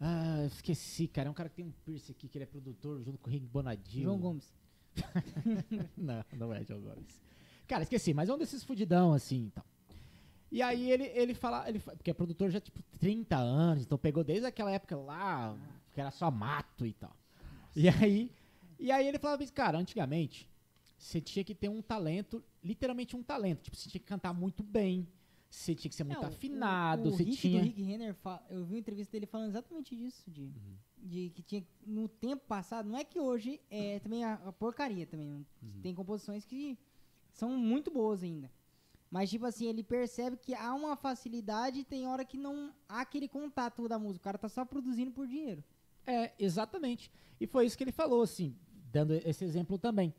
Ah, 0.00 0.40
eu 0.40 0.46
esqueci, 0.46 1.08
cara. 1.08 1.28
É 1.28 1.30
um 1.30 1.34
cara 1.34 1.48
que 1.48 1.56
tem 1.56 1.64
um 1.64 1.72
piercing 1.84 2.12
aqui, 2.12 2.28
que 2.28 2.38
ele 2.38 2.44
é 2.44 2.46
produtor 2.46 3.02
junto 3.02 3.18
com 3.18 3.28
o 3.28 3.32
Rick 3.32 3.46
Bonadinho. 3.46 4.04
João 4.04 4.18
Gomes. 4.18 4.54
não, 5.96 6.24
não 6.32 6.54
é 6.54 6.64
João 6.64 6.80
Gomes. 6.80 7.20
Cara, 7.66 7.82
esqueci, 7.82 8.14
mas 8.14 8.28
é 8.28 8.34
um 8.34 8.38
desses 8.38 8.62
fudidão, 8.62 9.12
assim, 9.12 9.46
então. 9.46 9.64
E 10.50 10.62
aí 10.62 10.90
ele, 10.90 11.04
ele 11.04 11.34
fala, 11.34 11.68
ele, 11.68 11.80
porque 11.80 12.10
é 12.10 12.14
produtor 12.14 12.50
já, 12.50 12.60
tipo, 12.60 12.80
30 13.00 13.36
anos, 13.36 13.82
então 13.82 13.98
pegou 13.98 14.22
desde 14.22 14.46
aquela 14.46 14.70
época 14.70 14.96
lá, 14.96 15.56
que 15.92 16.00
era 16.00 16.10
só 16.10 16.30
mato 16.30 16.86
e 16.86 16.92
tal. 16.92 17.14
E 17.74 17.88
aí, 17.88 18.30
e 18.78 18.92
aí 18.92 19.06
ele 19.06 19.18
falava 19.18 19.42
assim, 19.42 19.52
cara, 19.52 19.76
antigamente, 19.76 20.48
você 20.96 21.20
tinha 21.20 21.44
que 21.44 21.54
ter 21.54 21.68
um 21.68 21.82
talento, 21.82 22.42
literalmente 22.62 23.16
um 23.16 23.22
talento, 23.22 23.62
tipo, 23.62 23.76
você 23.76 23.88
tinha 23.88 24.00
que 24.00 24.06
cantar 24.06 24.32
muito 24.32 24.62
bem, 24.62 25.06
você 25.56 25.74
tinha 25.74 25.88
que 25.88 25.94
ser 25.94 26.04
muito 26.04 26.18
É, 26.22 26.24
o- 26.24 26.28
afinado, 26.28 27.08
o, 27.08 27.12
o 27.12 27.16
você 27.16 27.24
Rick 27.24 27.36
tinha... 27.38 27.60
do 27.60 27.66
Rick 27.66 27.82
Renner, 27.82 28.16
eu 28.50 28.64
vi 28.64 28.74
uma 28.74 28.78
entrevista 28.78 29.12
dele 29.12 29.26
falando 29.26 29.48
exatamente 29.48 29.96
disso, 29.96 30.30
de, 30.30 30.42
Uhum. 30.42 30.76
de 30.98 31.30
que 31.30 31.42
tinha 31.42 31.66
no 31.86 32.08
tempo 32.08 32.44
passado, 32.46 32.88
não 32.88 32.98
é 32.98 33.04
que 33.04 33.18
hoje 33.18 33.60
é 33.70 33.98
também 34.00 34.22
a, 34.24 34.34
a 34.34 34.52
porcaria 34.52 35.06
também, 35.06 35.46
Uhum. 35.62 35.80
tem 35.82 35.94
composições 35.94 36.44
que 36.44 36.78
são 37.32 37.56
muito 37.56 37.90
boas 37.90 38.22
ainda. 38.22 38.50
Mas 39.10 39.30
tipo 39.30 39.46
assim, 39.46 39.66
ele 39.66 39.82
percebe 39.82 40.36
que 40.36 40.52
há 40.54 40.74
uma 40.74 40.94
facilidade 40.96 41.80
e 41.80 41.84
tem 41.84 42.06
hora 42.06 42.24
que 42.24 42.36
não 42.36 42.74
há 42.88 43.00
aquele 43.00 43.28
contato 43.28 43.88
da 43.88 43.98
música, 43.98 44.20
o 44.22 44.24
cara 44.24 44.36
tá 44.38 44.48
só 44.48 44.64
produzindo 44.64 45.10
por 45.10 45.26
dinheiro. 45.26 45.64
É, 46.06 46.32
exatamente. 46.38 47.10
E 47.40 47.46
foi 47.46 47.66
isso 47.66 47.76
que 47.78 47.84
ele 47.84 47.92
falou, 47.92 48.22
assim, 48.22 48.54
dando 48.92 49.14
esse 49.14 49.44
exemplo 49.44 49.78
também. 49.78 50.12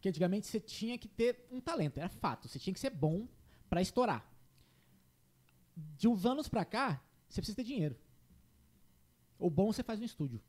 Que 0.00 0.08
antigamente 0.08 0.46
você 0.46 0.58
tinha 0.58 0.96
que 0.98 1.06
ter 1.08 1.46
um 1.50 1.60
talento, 1.60 1.98
era 1.98 2.08
fato. 2.08 2.48
Você 2.48 2.58
tinha 2.58 2.72
que 2.74 2.80
ser 2.80 2.90
bom 2.90 3.28
pra 3.68 3.82
estourar. 3.82 4.26
De 5.96 6.08
uns 6.08 6.24
anos 6.26 6.48
pra 6.48 6.64
cá, 6.64 7.02
você 7.28 7.40
precisa 7.40 7.56
ter 7.56 7.64
dinheiro. 7.64 7.96
O 9.38 9.48
bom 9.50 9.72
você 9.72 9.82
faz 9.82 9.98
no 9.98 10.04
estúdio. 10.04 10.40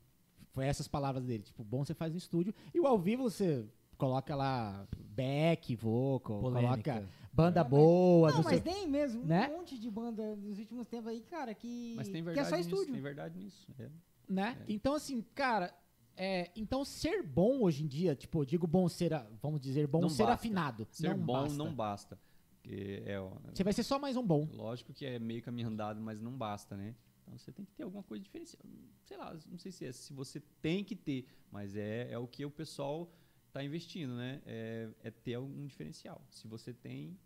Foi 0.52 0.66
essas 0.66 0.86
palavras 0.86 1.24
dele. 1.24 1.42
Tipo, 1.42 1.62
o 1.62 1.64
bom 1.64 1.84
você 1.84 1.94
faz 1.94 2.12
no 2.12 2.18
estúdio. 2.18 2.54
E 2.74 2.80
o 2.80 2.86
ao 2.86 2.98
vivo 2.98 3.22
você 3.24 3.64
coloca 3.96 4.34
lá 4.34 4.86
back, 4.98 5.74
vocal, 5.76 6.40
Polêmica. 6.40 6.94
coloca 6.94 7.08
banda 7.32 7.60
É, 7.60 7.62
mas- 7.62 7.70
boa, 7.70 8.28
não, 8.30 8.36
não, 8.38 8.44
mas 8.44 8.60
sei. 8.62 8.72
tem 8.72 8.88
mesmo 8.88 9.24
né? 9.24 9.48
um 9.48 9.58
monte 9.58 9.78
de 9.78 9.90
banda 9.90 10.34
nos 10.36 10.58
últimos 10.58 10.86
tempos 10.88 11.06
aí, 11.08 11.20
cara, 11.22 11.54
que, 11.54 11.94
Mas 11.96 12.08
tem 12.08 12.16
que 12.16 12.22
verdade 12.22 12.46
é 12.46 12.50
só 12.50 12.56
nisso. 12.56 12.68
estúdio. 12.70 12.92
Tem 12.94 13.02
verdade 13.02 13.38
nisso. 13.38 13.66
é. 13.78 13.88
né? 14.28 14.58
É. 14.60 14.72
Então, 14.72 14.94
assim, 14.94 15.22
cara, 15.34 15.72
é, 16.16 16.50
então 16.56 16.84
ser 16.84 17.22
bom 17.22 17.60
hoje 17.60 17.84
em 17.84 17.86
dia, 17.86 18.14
tipo, 18.16 18.40
eu 18.40 18.44
digo 18.44 18.66
bom 18.66 18.88
ser, 18.88 19.12
vamos 19.40 19.60
dizer, 19.60 19.86
bom 19.86 20.00
Não 20.02 20.08
ser 20.08 20.24
basta. 20.24 20.34
afinado. 20.34 20.86
Ser 20.90 21.16
não 21.16 21.24
bom 21.24 21.32
basta. 21.34 21.56
não 21.56 21.72
basta. 21.74 22.18
Porque 22.62 23.02
é, 23.04 23.18
Você 23.52 23.64
vai 23.64 23.72
ser 23.72 23.82
só 23.82 23.98
mais 23.98 24.16
um 24.16 24.24
bom. 24.24 24.48
lógico 24.52 24.92
que 24.92 25.04
é 25.04 25.18
meio 25.18 25.42
caminho 25.42 25.68
andado, 25.68 26.00
mas 26.00 26.20
não 26.20 26.30
basta, 26.36 26.76
né? 26.76 26.94
Então 27.22 27.36
você 27.36 27.50
tem 27.50 27.64
que 27.64 27.72
ter 27.72 27.82
alguma 27.82 28.02
coisa 28.04 28.22
diferencial. 28.22 28.62
Sei 29.04 29.16
lá, 29.16 29.36
não 29.50 29.58
sei 29.58 29.72
se 29.72 29.84
é 29.84 29.92
se 29.92 30.12
você 30.12 30.40
tem 30.60 30.84
que 30.84 30.94
ter, 30.94 31.26
mas 31.50 31.74
é, 31.76 32.10
é 32.10 32.18
o 32.18 32.26
que 32.26 32.44
o 32.44 32.50
pessoal 32.50 33.12
está 33.48 33.64
investindo, 33.64 34.14
né? 34.14 34.40
É, 34.46 34.88
é 35.02 35.10
ter 35.10 35.34
algum 35.34 35.66
diferencial. 35.66 36.22
Se 36.30 36.46
você 36.46 36.72
tem 36.72 37.18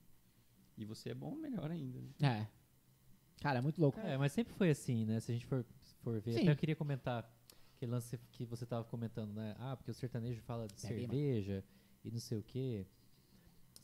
e 0.77 0.85
você 0.85 1.11
é 1.11 1.15
bom, 1.15 1.35
melhor 1.35 1.71
ainda. 1.71 2.01
né? 2.19 2.49
É. 2.51 3.43
Cara, 3.43 3.59
é 3.59 3.63
muito 3.63 3.81
louco. 3.81 4.01
É, 4.01 4.17
mas 4.17 4.33
sempre 4.33 4.55
foi 4.55 4.71
assim, 4.71 5.05
né? 5.05 5.21
Se 5.21 5.33
a 5.33 5.35
gente 5.35 5.47
for, 5.47 5.65
for 6.03 6.19
ver. 6.21 6.33
Sim. 6.33 6.41
Até 6.43 6.53
eu 6.53 6.57
queria 6.57 6.77
comentar 6.77 7.31
aquele 7.75 7.93
lance 7.93 8.19
que 8.31 8.45
você 8.47 8.65
tava 8.65 8.85
comentando, 8.85 9.35
né? 9.35 9.55
Ah, 9.59 9.77
porque 9.77 9.91
o 9.91 9.95
sertanejo 9.95 10.41
fala 10.43 10.67
de 10.67 10.75
É 10.87 10.89
bem 10.89 10.99
cerveja 11.09 11.65
e 12.03 12.11
não 12.11 12.19
sei 12.19 12.39
o 12.39 12.43
quê. 12.43 12.87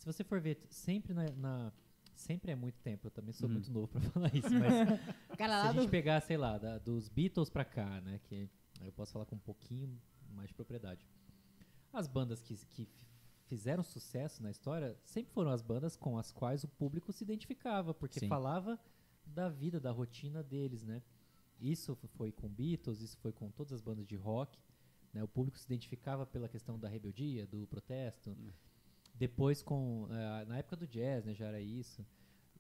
Se 0.03 0.07
você 0.07 0.25
for 0.25 0.41
ver, 0.41 0.61
sempre 0.69 1.15
na. 1.15 1.31
na- 1.31 1.73
sempre 2.17 2.51
é 2.51 2.57
muito 2.57 2.79
tempo, 2.81 3.07
eu 3.07 3.11
também 3.13 3.33
sou 3.33 3.47
Uhum. 3.49 3.55
muito 3.55 3.71
novo 3.71 3.87
pra 3.89 4.01
falar 4.29 4.35
isso, 4.35 4.49
mas 4.51 4.73
Cara, 5.39 5.61
se 5.63 5.69
a 5.69 5.73
gente 5.73 5.87
do, 5.87 5.91
pegar, 5.91 6.21
sei 6.21 6.37
lá, 6.37 6.59
da- 6.59 6.77
dos 6.79 7.09
Beatles 7.09 7.49
pra 7.49 7.65
cá, 7.65 8.01
né? 8.01 8.19
Que 8.25 8.49
aí 8.81 8.87
eu 8.89 8.93
posso 8.93 9.13
falar 9.13 9.25
com 9.27 9.37
um 9.37 9.39
pouquinho 9.39 9.97
mais 10.35 10.49
de 10.49 10.55
propriedade. 10.55 11.07
As 11.93 12.09
bandas 12.09 12.41
que, 12.43 12.57
que 12.67 12.89
fizeram 13.47 13.83
sucesso 13.85 14.43
na 14.43 14.51
história 14.51 14.97
sempre 15.05 15.33
foram 15.33 15.51
as 15.53 15.63
bandas 15.63 15.95
com 15.97 16.19
as 16.19 16.33
quais 16.33 16.65
o 16.65 16.69
público 16.69 17.13
se 17.13 17.23
identificava, 17.23 17.95
porque 17.95 18.19
Sim. 18.19 18.27
falava 18.29 18.77
da 19.25 19.49
vida, 19.49 19.79
da 19.79 19.93
rotina 19.93 20.43
deles, 20.43 20.83
né? 20.83 21.01
Isso 21.61 21.95
foi 22.17 22.33
com 22.33 22.49
Beatles, 22.49 23.01
isso 23.01 23.17
foi 23.19 23.31
com 23.33 23.51
todas 23.53 23.73
as 23.73 23.81
bandas 23.81 24.05
de 24.07 24.17
rock. 24.17 24.59
Né? 25.13 25.23
O 25.23 25.29
público 25.29 25.57
se 25.59 25.65
identificava 25.65 26.27
pela 26.27 26.49
questão 26.49 26.77
da 26.79 26.89
rebeldia, 26.89 27.47
do 27.47 27.67
protesto. 27.69 28.37
Depois, 29.15 29.63
com 29.63 30.09
eh, 30.11 30.45
na 30.47 30.59
época 30.59 30.77
do 30.77 30.87
jazz, 30.87 31.25
né, 31.25 31.35
já 31.35 31.47
era 31.47 31.61
isso. 31.61 32.05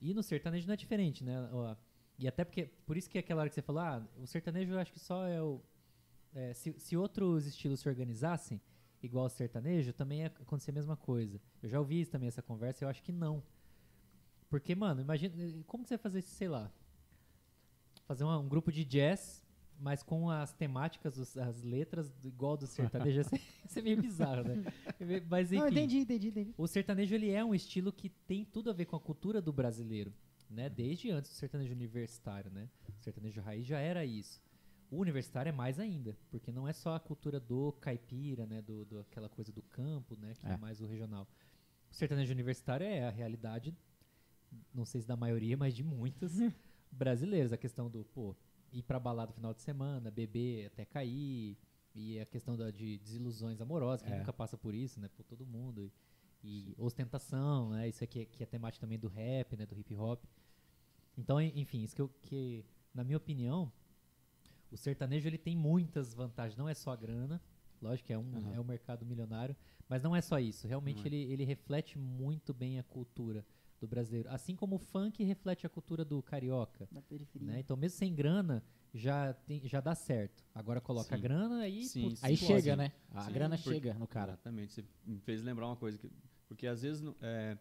E 0.01 0.15
no 0.15 0.23
sertanejo 0.23 0.67
não 0.67 0.75
é 0.75 0.77
diferente, 0.77 1.25
né? 1.25 1.49
Ó, 1.53 1.77
E 2.19 2.29
até 2.29 2.45
porque, 2.45 2.67
por 2.87 2.97
isso 2.97 3.11
que 3.11 3.19
aquela 3.19 3.41
hora 3.43 3.49
que 3.49 3.55
você 3.55 3.63
falou, 3.63 3.83
ah, 3.83 4.07
o 4.19 4.27
sertanejo 4.27 4.73
eu 4.73 4.79
acho 4.79 4.93
que 4.93 5.01
só 5.01 5.27
é 5.27 5.43
o... 5.43 5.61
é, 6.35 6.55
se, 6.55 6.75
se 6.79 6.97
outros 6.97 7.47
estilos 7.47 7.81
se 7.81 7.89
organizassem, 7.89 8.61
igual 9.03 9.27
o 9.27 9.31
sertanejo, 9.31 9.93
também 9.93 10.21
ia 10.21 10.27
acontecer 10.29 10.71
a 10.73 10.75
mesma 10.75 10.97
coisa. 10.97 11.41
Eu 11.63 11.69
já 11.69 11.79
ouvi 11.81 12.01
isso 12.01 12.13
também, 12.13 12.29
essa 12.29 12.43
conversa, 12.43 12.85
eu 12.85 12.89
acho 12.91 13.03
que 13.03 13.13
não. 13.13 13.43
Porque, 14.49 14.75
mano, 14.75 15.01
imagina, 15.01 15.35
como 15.67 15.83
que 15.83 15.89
você 15.89 15.97
vai 15.97 16.03
fazer, 16.03 16.23
sei 16.23 16.49
lá, 16.49 16.71
fazer 18.07 18.25
uma- 18.25 18.39
um 18.39 18.49
grupo 18.49 18.71
de 18.73 18.85
jazz, 18.85 19.42
mas 19.83 20.03
com 20.03 20.31
as 20.31 20.53
temáticas, 20.53 21.19
os- 21.19 21.37
as 21.37 21.63
letras 21.63 22.09
do- 22.11 22.29
igual 22.29 22.57
do 22.57 22.67
sertanejo, 22.67 23.19
ia 23.21 23.25
ser 23.69 23.83
meio 23.83 24.01
bizarro, 24.01 24.45
né? 24.45 24.63
Mas 25.29 25.53
enfim, 25.53 25.61
Não, 25.63 25.69
entendi, 25.69 25.99
entendi, 25.99 26.29
entendi. 26.29 26.55
o 26.57 26.67
sertanejo 26.67 27.15
ele 27.15 27.31
é 27.31 27.45
um 27.45 27.55
estilo 27.55 27.93
que 27.93 28.09
tem 28.09 28.45
tudo 28.45 28.71
a 28.71 28.73
ver 28.73 28.85
com 28.87 28.97
a 28.97 29.01
cultura 29.01 29.43
do 29.43 29.53
brasileiro, 29.53 30.13
né? 30.49 30.69
Desde 30.69 31.11
antes 31.11 31.31
do 31.31 31.35
sertanejo 31.35 31.73
universitário, 31.75 32.51
né? 32.51 32.69
O 32.99 33.03
sertanejo 33.03 33.41
raiz 33.41 33.67
já 33.67 33.79
era 33.81 34.05
isso. 34.05 34.41
O 34.91 34.99
universitário 34.99 35.49
é 35.49 35.53
mais 35.53 35.81
ainda, 35.81 36.17
porque 36.31 36.53
não 36.53 36.69
é 36.69 36.73
só 36.73 36.95
a 36.95 37.01
cultura 37.01 37.41
do 37.41 37.73
caipira, 37.81 38.47
né? 38.47 38.61
Do, 38.63 38.85
do 38.85 39.01
aquela 39.01 39.29
coisa 39.29 39.51
do 39.51 39.63
campo, 39.63 40.17
né? 40.21 40.35
Que 40.39 40.47
é. 40.47 40.53
É. 40.53 40.57
mais 40.57 40.81
o 40.81 40.87
regional. 40.87 41.27
O 41.91 41.95
sertanejo 41.95 42.33
universitário 42.33 42.87
é 42.87 43.05
a 43.05 43.11
realidade, 43.11 43.75
não 44.75 44.85
sei 44.85 45.01
se 45.01 45.07
da 45.09 45.17
maioria, 45.17 45.57
mas 45.57 45.75
de 45.75 45.83
muitos 45.83 46.33
brasileiros. 46.93 47.53
A 47.53 47.57
questão 47.57 47.91
do, 47.91 48.05
pô, 48.15 48.37
ir 48.73 48.83
pra 48.83 48.99
balada 48.99 49.29
no 49.31 49.35
final 49.35 49.53
de 49.55 49.61
semana, 49.61 50.11
beber 50.11 50.67
até 50.67 50.85
cair, 50.85 51.57
e 51.95 52.19
a 52.19 52.25
questão 52.27 52.57
da, 52.57 52.71
de 52.71 52.99
desilusões 52.99 53.61
amorosas, 53.61 54.03
quem 54.03 54.15
É. 54.15 54.19
nunca 54.19 54.33
passa 54.33 54.57
por 54.57 54.75
isso, 54.75 54.99
né? 55.01 55.09
Por 55.09 55.25
todo 55.25 55.45
mundo. 55.47 55.81
E, 55.83 55.91
e 56.43 56.75
ostentação, 56.79 57.71
né? 57.71 57.89
Isso 57.89 58.03
aqui 58.03 58.21
é, 58.21 58.25
que 58.25 58.43
é 58.43 58.47
temática 58.47 58.85
também 58.87 58.99
do 58.99 59.09
rap, 59.09 59.57
né? 59.57 59.67
Do 59.67 59.79
hip 59.79 59.95
hop. 59.97 60.25
Então, 61.17 61.41
en- 61.41 61.53
enfim, 61.55 61.83
isso 61.83 61.95
que, 61.95 62.01
eu, 62.03 62.09
que 62.23 62.65
na 62.95 63.05
minha 63.05 63.17
opinião, 63.19 63.71
o 64.71 64.77
sertanejo 64.77 65.29
ele 65.29 65.39
tem 65.39 65.55
muitas 65.57 66.15
vantagens. 66.15 66.57
Não 66.57 66.69
é 66.69 66.75
só 66.75 66.93
a 66.93 66.97
grana, 66.97 67.41
lógico 67.81 68.07
que 68.07 68.13
é 68.13 68.19
um, 68.19 68.37
Aham. 68.39 68.55
é 68.55 68.61
um 68.61 68.65
mercado 68.65 69.05
milionário, 69.05 69.55
mas 69.89 70.03
não 70.03 70.17
é 70.17 70.21
só 70.23 70.39
isso. 70.41 70.67
Realmente 70.67 71.03
é. 71.05 71.07
ele, 71.09 71.17
ele 71.33 71.45
reflete 71.45 71.99
muito 71.99 72.55
bem 72.55 72.79
a 72.79 72.83
cultura 72.83 73.45
do 73.83 73.89
brasileiro. 73.89 74.29
Assim 74.31 74.55
como 74.55 74.77
o 74.77 74.79
funk 74.79 75.23
reflete 75.25 75.67
a 75.67 75.69
cultura 75.69 76.05
do 76.05 76.23
carioca. 76.23 76.89
Da 76.93 77.03
periferia. 77.03 77.49
Né? 77.49 77.61
Então, 77.61 77.77
mesmo 77.77 77.99
sem 77.99 78.15
grana, 78.15 78.63
já, 78.95 79.33
tem, 79.35 79.61
já 79.67 79.81
dá 79.81 79.93
certo. 79.95 80.45
Agora 80.55 80.81
coloca 80.81 81.15
a 81.15 81.19
Sim. 81.19 81.23
grana 81.23 81.63
aí. 81.63 81.85
Sim, 81.85 82.03
putz, 82.11 82.23
Aí 82.25 82.35
Explode. 82.35 82.63
chega, 82.63 82.77
né? 82.77 82.93
A 83.11 83.23
Sim, 83.23 83.33
grana 83.33 83.59
por- 83.59 83.73
chega 83.73 83.95
no 83.95 84.07
cara. 84.07 84.33
Exatamente. 84.35 84.73
Você 84.73 84.85
me 85.05 85.19
fez 85.21 85.43
lembrar 85.43 85.67
uma 85.67 85.77
coisa. 85.77 85.99
Que, 85.99 86.09
porque 86.47 86.67
às 86.67 86.83
vezes 86.83 87.03
é, 87.21 87.59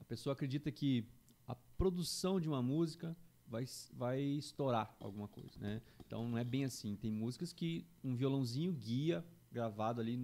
a 0.00 0.04
pessoa 0.04 0.32
acredita 0.32 0.72
que 0.72 1.06
a 1.46 1.54
produção 1.54 2.40
de 2.40 2.48
uma 2.48 2.62
música 2.62 3.14
vai, 3.46 3.66
vai 3.92 4.20
estourar 4.22 4.96
alguma 4.98 5.28
coisa, 5.28 5.60
né? 5.60 5.82
Então 6.06 6.26
não 6.28 6.38
é 6.38 6.44
bem 6.44 6.64
assim. 6.64 6.96
Tem 6.96 7.10
músicas 7.12 7.52
que 7.52 7.86
um 8.02 8.14
violãozinho 8.16 8.72
guia 8.72 9.22
gravado 9.52 10.00
ali, 10.00 10.16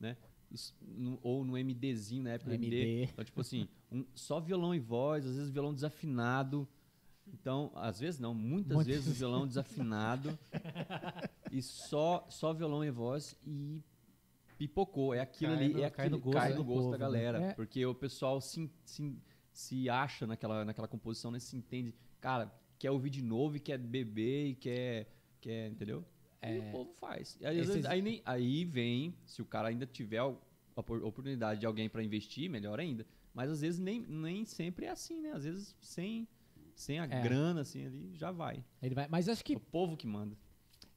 né? 0.00 0.16
Ou 1.22 1.44
no 1.44 1.54
MDzinho, 1.56 2.22
na 2.22 2.30
época 2.30 2.50
do 2.50 2.54
MD. 2.54 2.76
MD. 2.76 3.02
Então, 3.12 3.24
tipo 3.24 3.40
assim, 3.40 3.68
um- 3.90 4.04
só 4.14 4.38
violão 4.40 4.74
e 4.74 4.78
voz, 4.78 5.26
às 5.26 5.34
vezes 5.36 5.50
violão 5.50 5.74
desafinado. 5.74 6.66
Então, 7.26 7.72
às 7.74 7.98
vezes 7.98 8.20
não, 8.20 8.34
muitas 8.34 8.86
vezes 8.86 9.08
o 9.08 9.12
violão 9.18 9.46
desafinado 9.46 10.38
e 11.50 11.62
só, 11.62 12.26
só 12.28 12.52
violão 12.52 12.84
e 12.84 12.90
voz 12.90 13.34
e 13.46 13.80
pipocou. 14.58 15.14
É 15.14 15.20
aquilo 15.20 15.54
Cai 15.54 15.64
ali, 15.64 15.74
no- 15.74 15.82
é 15.82 15.90
cai 15.90 16.06
aquilo, 16.06 16.18
no 16.18 16.22
gosto 16.22 16.38
cai 16.38 16.52
do 16.52 16.58
no 16.58 16.64
gosto 16.64 16.78
povo, 16.78 16.90
da 16.92 16.98
né? 16.98 17.04
galera. 17.04 17.38
É. 17.42 17.52
Porque 17.54 17.84
o 17.86 17.94
pessoal 17.94 18.40
se, 18.40 18.70
se, 18.84 19.16
se 19.52 19.88
acha 19.88 20.26
naquela, 20.26 20.64
naquela 20.64 20.86
composição, 20.86 21.30
né? 21.30 21.38
Se 21.38 21.56
entende, 21.56 21.94
cara, 22.20 22.52
quer 22.78 22.90
ouvir 22.90 23.10
de 23.10 23.22
novo 23.22 23.56
e 23.56 23.60
quer 23.60 23.78
beber 23.78 24.48
e 24.50 24.54
quer, 24.54 25.08
quer 25.40 25.70
entendeu? 25.70 26.04
E 26.52 26.58
o 26.58 26.70
povo 26.72 26.92
faz. 26.94 27.38
Aí, 27.42 27.58
Esses- 27.58 27.74
vezes, 27.74 27.86
aí, 27.90 28.02
nem- 28.02 28.22
aí 28.24 28.64
vem, 28.64 29.14
se 29.24 29.40
o 29.40 29.44
cara 29.44 29.68
ainda 29.68 29.86
tiver 29.86 30.18
a 30.18 30.26
opor- 30.76 31.02
oportunidade 31.04 31.60
de 31.60 31.66
alguém 31.66 31.88
para 31.88 32.02
investir, 32.02 32.50
melhor 32.50 32.78
ainda. 32.80 33.06
Mas 33.32 33.50
às 33.50 33.60
vezes 33.60 33.80
nem, 33.80 34.00
nem 34.00 34.44
sempre 34.44 34.86
é 34.86 34.90
assim, 34.90 35.20
né? 35.20 35.32
Às 35.32 35.44
vezes 35.44 35.74
sem, 35.80 36.26
sem 36.74 36.98
a 36.98 37.04
É. 37.04 37.22
grana, 37.22 37.60
assim, 37.62 37.84
ali, 37.86 38.12
já 38.14 38.30
vai. 38.30 38.64
Ele 38.82 38.94
vai, 38.94 39.08
mas 39.08 39.28
acho 39.28 39.44
que 39.44 39.56
O 39.56 39.60
povo 39.60 39.96
que 39.96 40.06
manda. 40.06 40.36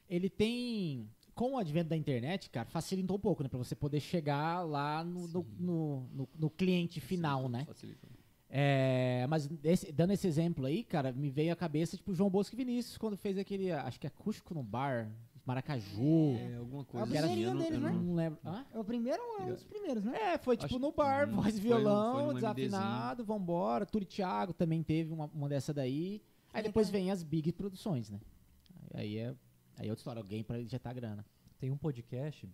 ele 0.10 0.30
tem. 0.30 1.10
Com 1.34 1.54
o 1.54 1.58
advento 1.60 1.90
da 1.90 1.96
internet, 1.96 2.50
cara, 2.50 2.68
facilitou 2.68 3.16
um 3.18 3.20
pouco, 3.20 3.44
né? 3.44 3.50
Pra 3.50 3.60
você 3.60 3.76
poder 3.76 4.00
chegar 4.00 4.64
lá 4.64 5.04
no, 5.04 5.28
no, 5.28 5.46
no, 5.60 6.30
no- 6.36 6.50
cliente 6.50 7.00
final, 7.00 7.48
né? 7.48 7.64
Facilita. 7.66 8.08
É, 8.50 9.26
mas 9.30 9.48
esse- 9.64 9.92
dando 9.92 10.14
esse 10.14 10.26
exemplo 10.26 10.66
aí, 10.66 10.84
cara, 10.84 11.12
me 11.12 11.30
veio 11.30 11.52
à 11.54 11.56
cabeça, 11.56 11.96
tipo, 11.98 12.14
João 12.14 12.30
Bosco 12.30 12.56
e 12.56 12.58
Vinícius, 12.58 12.98
quando 12.98 13.18
fez 13.18 13.38
aquele, 13.38 13.72
acho 13.72 14.00
que 14.00 14.08
acústico 14.08 14.54
no 14.56 14.64
bar, 14.64 15.12
Maracaju. 15.48 16.36
É, 16.38 16.56
alguma 16.58 16.84
coisa 16.84 17.06
a 17.06 17.08
primeirinha 17.10 17.48
eu 17.48 17.54
não- 17.56 17.62
deles, 17.62 17.74
eu 17.76 17.82
né? 17.82 17.92
não- 17.92 18.04
Não 18.04 18.16
lembro. 18.16 18.40
Hã? 18.46 18.66
É 18.74 18.80
o 18.80 18.84
primeiro 18.84 19.24
ou 19.24 19.40
é 19.40 19.44
um 19.46 19.54
dos 19.54 19.64
primeiros, 19.64 20.04
né? 20.04 20.34
É, 20.34 20.38
foi 20.38 20.58
tipo 20.58 20.66
Acho- 20.66 20.80
no 20.80 20.92
bar, 20.92 21.30
Hum, 21.30 21.36
voz 21.38 21.58
e 21.58 21.62
foi 21.62 21.70
no- 21.70 21.76
foi 21.76 21.84
violão, 21.84 22.28
num 22.28 22.34
desafinado, 22.34 23.24
vambora. 23.24 23.86
Turi 23.86 24.06
Thiago 24.06 24.52
também 24.54 24.84
teve 24.84 25.14
uma, 25.14 25.26
uma 25.34 25.48
dessa 25.48 25.74
daí. 25.74 26.22
Aí 26.54 26.62
depois 26.62 26.90
vem 26.90 27.12
as 27.12 27.24
big 27.24 27.52
produções, 27.54 28.10
né? 28.10 28.20
Aí 28.94 29.18
é, 29.18 29.28
aí 29.78 29.88
é 29.88 29.90
outra 29.90 30.02
história, 30.02 30.20
alguém 30.22 30.44
pra 30.44 30.60
injetar 30.60 30.94
grana. 30.94 31.26
Tem 31.60 31.72
um 31.72 31.78
podcast 31.78 32.48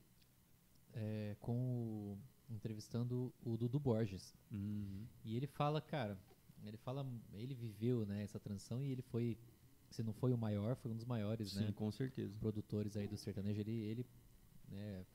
é, 0.94 1.36
com 1.40 1.54
o, 1.58 2.18
entrevistando 2.50 3.34
o 3.44 3.58
Dudu 3.58 3.80
Borges. 3.80 4.36
Uhum. 4.52 5.06
E 5.26 5.36
ele 5.36 5.48
fala, 5.48 5.82
cara, 5.82 6.16
ele 6.64 6.78
fala, 6.78 7.04
ele 7.34 7.56
viveu 7.56 8.06
né, 8.06 8.22
essa 8.24 8.40
transição 8.40 8.84
e 8.84 8.92
ele 8.92 9.02
foi, 9.02 9.36
se 9.94 10.02
não 10.02 10.12
foi 10.14 10.34
o 10.34 10.38
maior, 10.38 10.76
foi 10.76 10.92
um 10.92 10.96
dos 10.96 11.06
maiores, 11.06 11.52
Sim, 11.52 11.66
né? 11.68 11.72
com 11.76 11.92
certeza. 11.92 12.34
produtores 12.40 12.98
aí 12.98 13.08
do 13.08 13.16
sertanejo, 13.16 13.60
ele, 13.62 13.72
ele 13.72 14.06
né, 14.68 15.06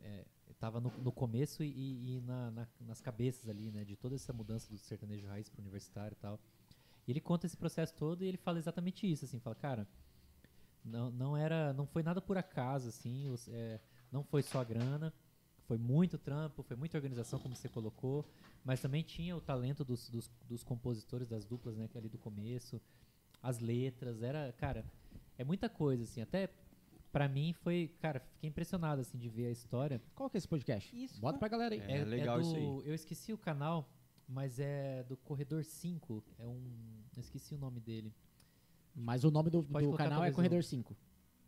é, 0.00 0.24
tava 0.58 0.80
no, 0.80 0.90
no 0.98 1.12
começo 1.12 1.62
e, 1.62 2.16
e- 2.16 2.20
na- 2.22 2.50
na- 2.50 2.68
nas 2.80 3.00
cabeças 3.00 3.48
ali, 3.48 3.70
né, 3.70 3.84
de 3.84 3.94
toda 3.96 4.16
essa 4.16 4.32
mudança 4.32 4.68
do 4.68 4.76
sertanejo 4.78 5.26
raiz 5.28 5.48
pro 5.48 5.62
universitário 5.62 6.16
e 6.18 6.20
tal. 6.20 6.40
E 7.06 7.12
ele 7.12 7.20
conta 7.20 7.46
esse 7.46 7.56
processo 7.56 7.94
todo 7.94 8.24
e 8.24 8.26
ele 8.26 8.36
fala 8.36 8.58
exatamente 8.58 9.10
isso, 9.10 9.26
assim, 9.26 9.38
fala, 9.38 9.54
cara, 9.54 9.86
não, 10.84 11.10
não 11.12 11.36
era, 11.36 11.72
não 11.72 11.86
foi 11.86 12.02
nada 12.02 12.20
por 12.20 12.36
acaso, 12.36 12.88
assim, 12.88 13.28
os- 13.28 13.48
é, 13.48 13.80
não 14.10 14.24
foi 14.24 14.42
só 14.42 14.60
a 14.60 14.64
grana, 14.64 15.14
foi 15.68 15.78
muito 15.78 16.18
trampo, 16.18 16.62
foi 16.64 16.76
muita 16.76 16.98
organização, 16.98 17.38
como 17.38 17.54
você 17.54 17.68
colocou, 17.68 18.24
mas 18.64 18.80
também 18.80 19.02
tinha 19.04 19.36
o 19.36 19.40
talento 19.40 19.84
dos, 19.84 20.10
dos, 20.10 20.28
dos 20.48 20.64
compositores 20.64 21.28
das 21.28 21.44
duplas, 21.46 21.76
né, 21.76 21.86
que 21.86 21.96
ali 21.96 22.08
do 22.08 22.18
começo, 22.18 22.80
as 23.44 23.58
letras, 23.60 24.22
era, 24.22 24.52
cara, 24.54 24.84
é 25.36 25.44
muita 25.44 25.68
coisa, 25.68 26.02
assim, 26.02 26.22
até 26.22 26.48
pra 27.12 27.28
mim 27.28 27.52
foi, 27.52 27.94
cara, 28.00 28.18
fiquei 28.18 28.48
impressionado, 28.48 29.02
assim, 29.02 29.18
de 29.18 29.28
ver 29.28 29.46
a 29.46 29.50
história. 29.50 30.00
Qual 30.14 30.30
que 30.30 30.36
é 30.36 30.38
esse 30.38 30.48
podcast? 30.48 30.96
Isso, 30.96 31.20
Bota 31.20 31.38
pra 31.38 31.46
galera 31.46 31.74
aí. 31.74 31.80
É 31.80 32.02
legal 32.04 32.40
do, 32.40 32.42
isso 32.42 32.56
aí. 32.56 32.88
Eu 32.88 32.94
esqueci 32.94 33.34
o 33.34 33.38
canal, 33.38 33.86
mas 34.26 34.58
é 34.58 35.04
do 35.04 35.14
Corredor 35.18 35.62
5, 35.62 36.24
é 36.38 36.46
um, 36.46 36.72
eu 37.14 37.20
esqueci 37.20 37.54
o 37.54 37.58
nome 37.58 37.80
dele. 37.80 38.14
Mas 38.94 39.24
o 39.24 39.30
nome 39.30 39.50
do, 39.50 39.60
do 39.60 39.92
canal 39.92 40.24
é 40.24 40.32
Corredor 40.32 40.64
5. 40.64 40.96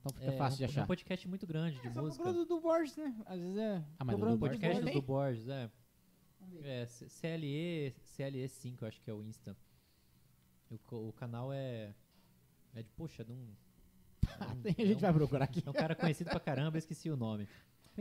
Então 0.01 0.13
fica 0.13 0.33
é 0.33 0.37
fácil 0.37 0.59
de 0.59 0.65
achar. 0.67 0.85
um 0.85 0.87
podcast 0.87 1.27
muito 1.27 1.47
grande 1.47 1.81
de 1.81 1.87
É 1.89 1.91
música. 1.91 2.23
procura 2.23 2.33
do, 2.33 2.45
do 2.45 2.61
Borges, 2.61 2.97
né? 2.97 3.17
Às 3.25 3.41
vezes 3.41 3.57
é. 3.57 3.85
Ah, 3.99 4.05
mas 4.05 4.17
do 4.17 4.21
Borges 4.21 4.39
Podcast 4.41 4.93
do 4.93 5.03
Borges, 5.03 5.49
é. 5.49 5.71
É, 6.63 6.87
CLE, 6.87 7.93
CLE5, 8.17 8.83
eu 8.83 8.89
acho 8.89 9.01
que 9.01 9.11
é 9.11 9.15
o 9.15 9.23
Insta. 9.23 9.57
O, 10.71 11.09
o 11.09 11.12
canal 11.12 11.53
é. 11.53 11.95
É 12.75 12.83
de, 12.83 12.89
poxa, 12.91 13.25
de 13.25 13.33
um. 13.33 13.49
é 14.29 14.45
um- 14.45 14.83
a 14.83 14.87
gente 14.87 14.99
é 14.99 15.01
vai 15.01 15.12
procurar 15.12 15.45
aqui. 15.45 15.62
É 15.64 15.71
um 15.71 15.73
cara 15.73 15.95
conhecido 15.95 16.31
pra 16.31 16.41
caramba, 16.41 16.79
esqueci 16.79 17.11
o 17.11 17.17
nome. 17.17 17.49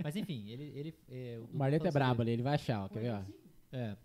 Mas 0.03 0.15
enfim, 0.15 0.49
ele. 0.49 0.63
ele 0.75 0.95
é, 1.09 1.39
o 1.39 1.57
O 1.57 1.63
é 1.87 1.91
brabo 1.91 2.21
ali, 2.21 2.31
ele 2.31 2.43
vai 2.43 2.55
achar, 2.55 2.83
ó, 2.85 2.89
quer 2.89 2.99
ver? 2.99 3.11
Ó? 3.13 3.21
É. 3.71 3.97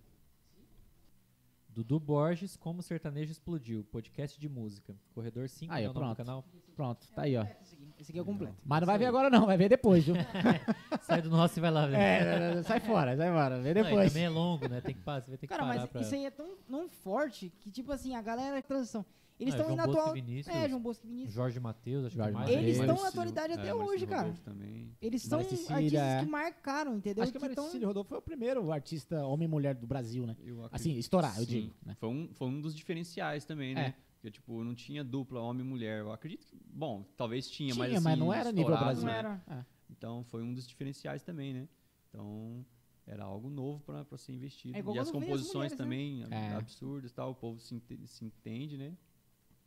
Dudu 1.82 1.98
Borges, 1.98 2.56
Como 2.56 2.80
o 2.80 2.82
Sertanejo 2.82 3.32
Explodiu, 3.32 3.82
podcast 3.90 4.38
de 4.38 4.48
música. 4.48 4.94
Corredor 5.14 5.48
5 5.48 5.72
Aí, 5.72 5.84
é 5.84 5.88
o 5.88 5.94
nome 5.94 5.94
do 5.94 6.14
pronto. 6.14 6.16
canal. 6.18 6.44
Pronto, 6.76 7.06
tá 7.14 7.22
aí, 7.22 7.36
ó. 7.36 7.42
Esse 7.62 7.74
aqui, 7.74 7.88
esse 7.98 8.12
aqui 8.12 8.18
é 8.18 8.22
o 8.22 8.24
completo. 8.24 8.54
Mas 8.64 8.80
não 8.80 8.86
vai 8.86 8.98
ver 8.98 9.06
agora 9.06 9.30
não, 9.30 9.46
vai 9.46 9.56
ver 9.56 9.68
depois, 9.70 10.04
viu? 10.04 10.14
Sai 11.02 11.22
do 11.22 11.30
nosso 11.30 11.58
e 11.58 11.60
vai 11.62 11.70
lá 11.70 11.86
ver. 11.86 11.96
é, 11.96 12.62
sai 12.62 12.80
fora, 12.80 13.16
sai 13.16 13.30
fora, 13.32 13.60
vê 13.60 13.72
Não, 13.74 13.82
depois. 13.82 14.08
também 14.12 14.24
é 14.24 14.28
longo, 14.28 14.68
né? 14.68 14.80
Tem 14.80 14.94
que, 14.94 15.00
pa- 15.00 15.20
você 15.20 15.28
vai 15.30 15.38
ter 15.38 15.46
que 15.46 15.52
Cara, 15.54 15.62
parar 15.66 15.80
mas 15.80 15.90
pra... 15.90 16.00
isso 16.02 16.14
aí 16.14 16.26
é 16.26 16.30
tão, 16.30 16.56
tão 16.68 16.88
forte 16.88 17.50
que, 17.60 17.70
tipo 17.70 17.90
assim, 17.92 18.14
a 18.14 18.20
galera 18.22 18.58
é 18.58 18.62
transição. 18.62 19.04
Eles 19.41 19.55
estão 19.55 19.72
indo 19.72 19.76
Bosco 19.82 19.99
atual. 19.99 20.14
Vinícius, 20.14 20.55
É, 20.55 20.68
João 20.68 20.80
Bosco 20.82 21.07
e 21.07 21.09
Vinícius. 21.09 21.32
Jorge 21.34 21.59
Matheus, 21.61 22.05
acho 22.05 22.16
Jorge 22.16 22.30
que 22.30 22.34
mais. 22.36 22.49
Mateus. 22.51 22.64
Eles 22.66 22.78
estão 22.78 23.03
na 23.03 23.09
atualidade 23.09 23.53
até 23.55 23.68
é, 23.68 23.74
hoje, 23.74 24.07
cara. 24.07 24.32
Também. 24.45 24.97
Eles 25.01 25.22
são 25.22 25.38
Maria 25.38 25.51
Cecília, 25.57 25.76
artistas 25.76 26.03
é. 26.03 26.20
que 26.24 26.30
marcaram, 26.30 26.97
entendeu? 26.97 27.22
Acho 27.22 27.32
que 27.32 27.38
a 27.38 27.41
Maria 27.41 27.57
tão- 27.57 27.70
Rodolfo 27.86 28.09
foi 28.09 28.18
o 28.18 28.22
primeiro 28.22 28.70
artista 28.70 29.24
homem 29.26 29.47
e 29.47 29.51
mulher 29.51 29.74
do 29.74 29.86
Brasil, 29.86 30.26
né? 30.26 30.36
Eu 30.45 30.68
Assim, 30.70 30.93
estourar, 30.97 31.34
eu 31.38 31.45
Sim. 31.45 31.51
digo. 31.62 31.74
Né? 31.84 31.95
Foi, 31.95 32.09
um, 32.09 32.28
foi 32.34 32.49
um 32.49 32.61
dos 32.61 32.74
diferenciais 32.76 33.45
também, 33.45 33.74
né? 33.74 33.95
É. 33.97 34.11
Porque, 34.20 34.30
tipo, 34.32 34.62
não 34.62 34.74
tinha 34.74 35.03
dupla 35.03 35.41
homem 35.41 35.64
e 35.64 35.68
mulher. 35.68 36.01
Eu 36.01 36.12
acredito 36.12 36.45
que, 36.47 36.55
bom, 36.70 37.03
talvez 37.16 37.49
tinha, 37.51 37.72
Tinha, 37.72 37.82
mas 37.82 37.95
assim, 37.95 38.05
mas 38.05 38.18
não 38.18 38.32
era 38.32 38.53
nível 38.53 38.76
Brasil. 38.76 39.05
Não 39.07 39.12
né? 39.12 39.18
era. 39.18 39.43
É. 39.49 39.64
Então 39.88 40.22
foi 40.24 40.43
um 40.43 40.53
dos 40.53 40.66
diferenciais 40.68 41.22
também, 41.22 41.55
né? 41.55 41.68
Então 42.11 42.64
era 43.07 43.24
algo 43.24 43.49
novo 43.49 43.80
para 43.82 44.05
ser 44.18 44.32
investido. 44.32 44.76
É 44.76 44.80
e 44.80 44.82
as 44.82 44.93
vê 44.93 44.99
as 45.01 45.11
composições 45.11 45.55
mulheres, 45.55 45.72
né? 45.72 45.76
também 45.78 46.22
ab- 46.24 46.34
É. 46.34 46.55
absurdas, 46.55 47.12
tal, 47.12 47.30
o 47.30 47.34
povo 47.34 47.59
se, 47.59 47.82
se 48.05 48.24
entende, 48.24 48.76
né? 48.76 48.93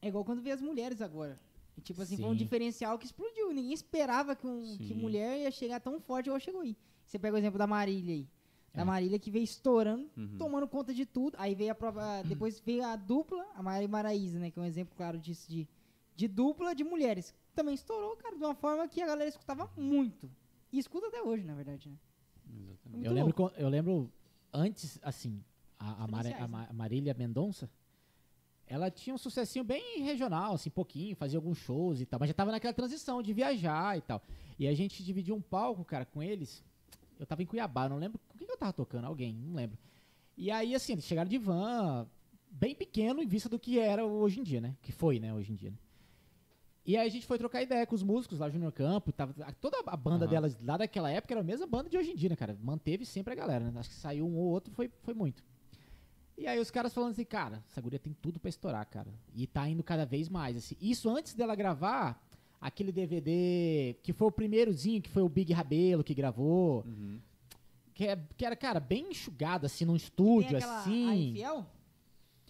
É 0.04 0.08
igual 0.10 0.24
quando 0.26 0.42
vê 0.42 0.52
as 0.52 0.62
mulheres 0.62 1.02
agora. 1.02 1.40
E, 1.78 1.82
tipo 1.82 2.02
assim, 2.02 2.18
foi 2.18 2.26
um 2.26 2.32
Sim. 2.32 2.38
diferencial 2.38 3.00
que 3.00 3.06
explodiu. 3.06 3.52
Ninguém 3.54 3.74
esperava 3.74 4.36
que, 4.36 4.46
um, 4.46 4.78
que 4.78 4.90
Sim. 4.90 4.94
mulher 4.96 5.40
ia 5.40 5.50
chegar 5.52 5.80
tão 5.80 6.00
forte 6.00 6.28
igual 6.28 6.40
chegou 6.40 6.62
aí. 6.62 6.76
Você 7.06 7.18
pega 7.18 7.36
o 7.36 7.40
exemplo 7.40 7.58
da 7.58 7.66
Marília 7.66 8.14
aí. 8.14 8.28
Da 8.74 8.82
É. 8.82 8.86
Marília 8.86 9.18
que 9.18 9.32
veio 9.32 9.44
estourando, 9.44 10.10
Uhum. 10.18 10.38
tomando 10.38 10.68
conta 10.68 10.94
de 10.94 11.06
tudo. 11.06 11.36
Aí 11.40 11.56
veio 11.56 11.72
a 11.72 11.76
prova. 11.76 12.22
Depois 12.28 12.60
veio 12.60 12.84
a 12.86 12.96
dupla, 12.96 13.44
a 13.56 13.64
Maria 13.64 13.86
e 13.86 13.88
Maraísa, 13.88 14.38
né? 14.40 14.52
Que 14.52 14.60
é 14.60 14.62
um 14.62 14.66
exemplo 14.66 14.94
claro 14.96 15.18
disso, 15.18 15.50
de, 15.50 15.68
de 16.16 16.28
dupla 16.28 16.76
de 16.76 16.84
mulheres. 16.84 17.34
Também 17.56 17.74
estourou, 17.76 18.16
cara, 18.18 18.36
de 18.36 18.44
uma 18.44 18.56
forma 18.56 18.88
que 18.88 19.02
a 19.02 19.08
galera 19.08 19.30
escutava 19.30 19.72
muito. 19.78 20.30
E 20.72 20.78
escuta 20.80 21.08
até 21.08 21.22
hoje, 21.22 21.44
na 21.46 21.54
verdade, 21.56 21.88
né? 21.90 21.96
Exatamente. 22.62 23.06
Eu 23.06 23.14
lembro, 23.14 23.52
eu 23.58 23.70
lembro 23.70 24.12
antes, 24.52 25.00
assim, 25.02 25.44
a, 25.80 26.04
a, 26.04 26.08
Mari- 26.08 26.30
Diferenciais, 26.30 26.44
a 26.44 26.48
Ma- 26.48 26.68
a 26.70 26.74
Marília 26.74 27.14
Mendonça, 27.14 27.70
ela 28.74 28.90
tinha 28.90 29.14
um 29.14 29.18
sucessinho 29.20 29.64
bem 29.64 30.02
regional, 30.02 30.56
assim, 30.56 30.70
pouquinho, 30.70 31.16
fazia 31.16 31.38
alguns 31.38 31.60
shows 31.60 32.02
e 32.02 32.06
tal, 32.08 32.20
mas 32.20 32.28
já 32.28 32.34
tava 32.34 32.52
naquela 32.52 32.74
transição 32.74 33.22
de 33.22 33.32
viajar 33.32 33.96
e 33.96 34.02
tal. 34.02 34.20
E 34.58 34.68
a 34.68 34.74
gente 34.74 35.04
dividiu 35.04 35.36
um 35.36 35.42
palco, 35.42 35.86
cara, 35.86 36.06
com 36.06 36.24
eles. 36.24 36.64
Eu 37.20 37.26
tava 37.28 37.44
em 37.44 37.46
Cuiabá, 37.46 37.88
não 37.88 37.98
lembro 37.98 38.20
com 38.28 38.36
quem 38.36 38.48
que 38.48 38.54
eu 38.54 38.58
tava 38.58 38.74
tocando, 38.74 39.06
alguém, 39.06 39.32
não 39.32 39.54
lembro. 39.54 39.78
E 40.36 40.50
aí, 40.50 40.74
assim, 40.74 40.94
eles 40.94 41.06
chegaram 41.06 41.30
de 41.30 41.38
van, 41.38 42.08
bem 42.50 42.74
pequeno 42.74 43.22
em 43.22 43.28
vista 43.28 43.48
do 43.48 43.60
que 43.60 43.78
era 43.78 44.04
hoje 44.06 44.40
em 44.40 44.44
dia, 44.44 44.60
né? 44.60 44.76
Que 44.82 44.92
foi, 44.92 45.20
né, 45.20 45.32
hoje 45.32 45.52
em 45.52 45.56
dia. 45.56 45.70
né? 45.70 45.78
E 46.84 46.98
aí 46.98 47.08
a 47.08 47.12
gente 47.12 47.28
foi 47.28 47.38
trocar 47.38 47.62
ideia 47.62 47.86
com 47.86 47.94
os 47.94 48.02
músicos 48.02 48.40
lá, 48.40 48.50
Junior 48.50 48.72
Campo, 48.72 49.12
tava, 49.12 49.34
toda 49.62 49.78
a 49.86 49.96
banda 49.96 50.26
Aham. 50.26 50.32
delas 50.32 50.58
lá 50.62 50.78
daquela 50.78 51.12
época 51.12 51.34
era 51.36 51.42
a 51.42 51.44
mesma 51.44 51.68
banda 51.68 51.90
de 51.90 51.98
hoje 51.98 52.10
em 52.12 52.16
dia, 52.16 52.30
né, 52.30 52.36
cara? 52.36 52.58
Manteve 52.62 53.06
sempre 53.06 53.34
a 53.34 53.36
galera, 53.36 53.70
né? 53.72 53.80
Acho 53.80 53.90
que 53.90 53.96
saiu 53.96 54.28
um 54.28 54.36
ou 54.36 54.46
outro, 54.46 54.74
foi, 54.74 54.90
foi 55.04 55.14
muito. 55.14 55.44
E 56.38 56.48
aí 56.48 56.60
os 56.60 56.72
caras 56.72 56.94
falando 56.94 57.12
assim, 57.12 57.24
cara, 57.26 57.64
essa 57.70 57.80
guria 57.80 58.00
tem 58.00 58.14
tudo 58.22 58.40
pra 58.40 58.50
estourar, 58.50 58.86
cara. 58.88 59.14
E 59.36 59.46
tá 59.48 59.68
indo 59.70 59.84
cada 59.84 60.06
vez 60.06 60.28
mais, 60.30 60.58
assim. 60.58 60.76
Isso 60.82 61.10
antes 61.10 61.34
dela 61.34 61.56
gravar 61.56 62.20
aquele 62.60 62.92
DVD 62.92 63.96
que 64.02 64.14
foi 64.14 64.28
o 64.28 64.32
primeirozinho, 64.32 65.02
que 65.02 65.10
foi 65.10 65.22
o 65.22 65.30
Big 65.30 65.54
Rabelo 65.54 66.04
que 66.04 66.14
gravou, 66.14 66.84
Uhum. 66.86 67.20
que, 67.94 68.08
é, 68.08 68.18
que 68.38 68.46
era, 68.46 68.56
cara, 68.56 68.80
bem 68.80 69.12
enxugado, 69.12 69.66
assim, 69.66 69.86
num 69.86 69.96
estúdio, 69.96 70.58
aquela 70.58 70.78
A 70.78 70.80
assim. 70.82 71.30
Infiel? 71.32 71.66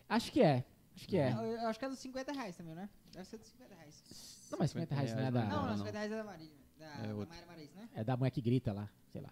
Acho 0.07 0.31
que 0.31 0.41
é, 0.41 0.63
acho 0.95 1.07
que 1.07 1.17
é. 1.17 1.33
Eu, 1.33 1.41
eu 1.41 1.67
acho 1.67 1.79
que 1.79 1.85
é 1.85 1.89
dos 1.89 1.99
50 1.99 2.31
reais 2.31 2.55
também, 2.55 2.75
né? 2.75 2.89
Deve 3.11 3.25
ser 3.27 3.37
dos 3.37 3.47
50 3.47 3.75
reais. 3.75 4.03
Não, 4.51 4.59
mas 4.59 4.71
50 4.71 4.95
reais 4.95 5.11
não 5.11 5.17
é 5.17 5.21
reais 5.21 5.33
da... 5.33 5.43
Não, 5.45 5.61
não, 5.63 5.69
não. 5.69 5.77
50 5.77 5.97
reais 5.97 6.11
é 6.11 6.15
da 6.15 6.23
Marília. 6.23 6.53
Da, 6.79 6.85
É 6.85 7.07
da. 7.07 7.25
Mayra 7.25 7.45
Maraíza, 7.47 7.75
né? 7.75 7.89
É 7.95 8.03
da 8.03 8.15
mulher 8.17 8.29
que 8.31 8.41
grita 8.41 8.71
lá, 8.71 8.89
sei 9.11 9.21
lá. 9.21 9.29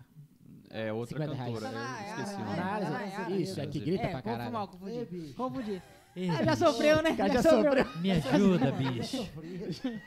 É 0.74 0.94
outra 0.94 1.18
50 1.18 1.34
reais. 1.34 1.54
cantora, 1.54 1.68
Ah, 1.70 1.72
né? 1.72 2.06
é, 2.08 2.10
Esqueci 2.10 2.34
o 2.36 3.24
nome. 3.30 3.42
isso, 3.44 3.62
é 3.62 3.68
que 3.68 3.80
grita 3.80 4.04
é, 4.04 4.08
pra 4.12 4.22
caralho. 4.22 4.52
mal, 4.52 4.68
confundi. 4.68 5.34
Confundi. 5.36 5.82
Ei, 6.16 6.30
Ah, 6.30 6.44
já 6.44 6.56
sofreu, 6.56 7.02
né? 7.02 7.16
Cara, 7.16 7.34
já 7.34 7.42
sofreu. 7.44 7.86
Me 8.02 8.12
ajuda, 8.12 8.72
bicho. 8.72 9.30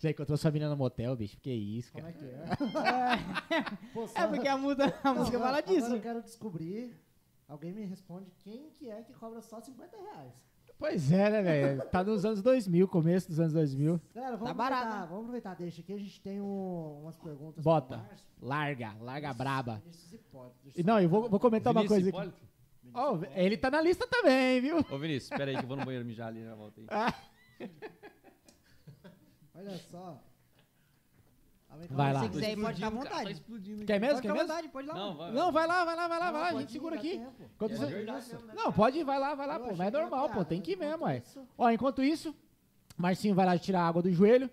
Já 0.00 0.10
encontrou 0.10 0.36
sua 0.36 0.50
menina 0.50 0.68
no 0.70 0.76
motel, 0.76 1.14
bicho? 1.14 1.36
Que 1.40 1.52
isso, 1.52 1.92
Como 1.92 2.04
cara. 2.04 2.16
é 2.16 2.18
que 2.18 2.24
é? 2.24 3.78
Pô, 3.94 4.04
É 4.14 4.26
porque 4.26 4.48
a, 4.48 4.56
muda, 4.56 4.86
a 5.02 5.08
Não, 5.08 5.14
música 5.20 5.36
agora- 5.36 5.52
fala 5.52 5.58
Agora 5.58 5.62
disso. 5.80 5.94
eu 5.94 6.00
quero 6.00 6.22
descobrir. 6.22 6.96
Alguém 7.48 7.72
me 7.72 7.84
responde 7.84 8.30
quem 8.38 8.70
que 8.70 8.88
é 8.90 9.02
que 9.02 9.12
cobra 9.12 9.40
só 9.42 9.60
50 9.60 9.96
reais. 9.96 10.32
Pois 10.82 11.12
é, 11.12 11.30
né, 11.30 11.42
velho? 11.42 11.82
Tá 11.90 12.02
nos 12.02 12.24
anos 12.24 12.42
2000, 12.42 12.88
começo 12.88 13.28
dos 13.28 13.38
anos 13.38 13.52
2000. 13.52 14.00
Galera, 14.12 14.36
vamos 14.36 14.48
Tá 14.48 14.54
barato, 14.54 14.82
aproveitar, 14.82 15.00
né? 15.02 15.06
vamos 15.06 15.22
aproveitar, 15.22 15.54
deixa 15.54 15.80
aqui, 15.80 15.92
a 15.92 15.98
gente 15.98 16.20
tem 16.20 16.40
um- 16.40 17.02
umas 17.02 17.16
perguntas 17.16 17.62
Bota. 17.62 18.04
Larga, 18.40 18.92
larga 19.00 19.32
braba. 19.32 19.76
Vinícius 19.84 20.12
Hipólito, 20.14 20.56
deixa 20.64 20.80
E 20.80 20.82
não, 20.82 20.98
eu 21.00 21.08
vou, 21.08 21.30
vou 21.30 21.38
comentar 21.38 21.72
uma 21.72 21.82
Vinícius 21.82 22.10
coisa 22.12 22.32
aqui. 22.32 22.42
Ó, 22.92 23.18
ele 23.36 23.56
tá 23.56 23.70
na 23.70 23.80
lista 23.80 24.08
também, 24.08 24.60
viu? 24.60 24.78
Ô, 24.78 24.98
Vinícius, 24.98 25.30
espera 25.30 25.52
aí 25.52 25.56
que 25.56 25.62
eu 25.62 25.68
vou 25.68 25.76
no 25.76 25.84
banheiro 25.84 26.04
mijar 26.04 26.26
ali 26.26 26.42
na 26.42 26.56
volta 26.56 26.80
aí. 26.80 26.86
Olha 29.54 29.78
só. 29.88 30.20
Vai 31.90 32.12
lá. 32.12 32.20
Se 32.22 32.28
quiser, 32.28 32.56
pode 32.56 32.74
ficar 32.74 32.86
à 32.86 32.90
Explodindo, 32.90 32.90
cara, 32.90 32.90
vontade. 32.90 33.24
Tá 33.24 33.30
explodindo 33.32 33.84
Quer 33.86 34.00
mesmo? 34.00 34.14
Pode 34.16 34.22
Quer 34.22 34.28
ficar 34.28 34.32
à 34.32 34.34
mesmo? 34.34 34.48
vontade, 34.48 34.68
pode 34.68 34.86
ir 34.86 34.90
lá. 34.90 34.94
Não, 34.94 35.16
vai. 35.16 35.32
Não, 35.32 35.52
vai 35.52 35.66
lá, 35.66 35.84
vai 35.84 35.96
lá, 35.96 36.08
vai 36.08 36.18
lá, 36.18 36.30
vai 36.30 36.40
lá. 36.42 36.48
A 36.48 36.60
gente 36.60 36.72
segura 36.72 36.96
aqui. 36.96 37.10
tempo. 37.18 37.32
Quando 37.58 37.72
É 37.72 37.76
você- 37.76 38.42
né? 38.42 38.52
Não, 38.54 38.72
pode 38.72 38.98
ir, 38.98 39.04
vai 39.04 39.18
lá, 39.18 39.34
vai 39.34 39.46
lá, 39.46 39.58
pô. 39.58 39.74
Mas 39.76 39.88
é 39.88 39.90
normal, 40.00 40.26
pô. 40.28 40.32
piada. 40.34 40.44
Tem 40.44 40.60
que 40.60 40.72
ir 40.72 40.76
mesmo, 40.76 40.94
Enquanto 40.96 41.06
ué. 41.08 41.18
isso- 41.24 41.40
Ó, 41.58 41.70
enquanto 41.70 42.02
isso, 42.02 42.34
Marcinho 42.96 43.34
vai 43.34 43.46
lá 43.46 43.58
tirar 43.58 43.80
a 43.82 43.88
água 43.88 44.02
do 44.02 44.12
joelho. 44.12 44.48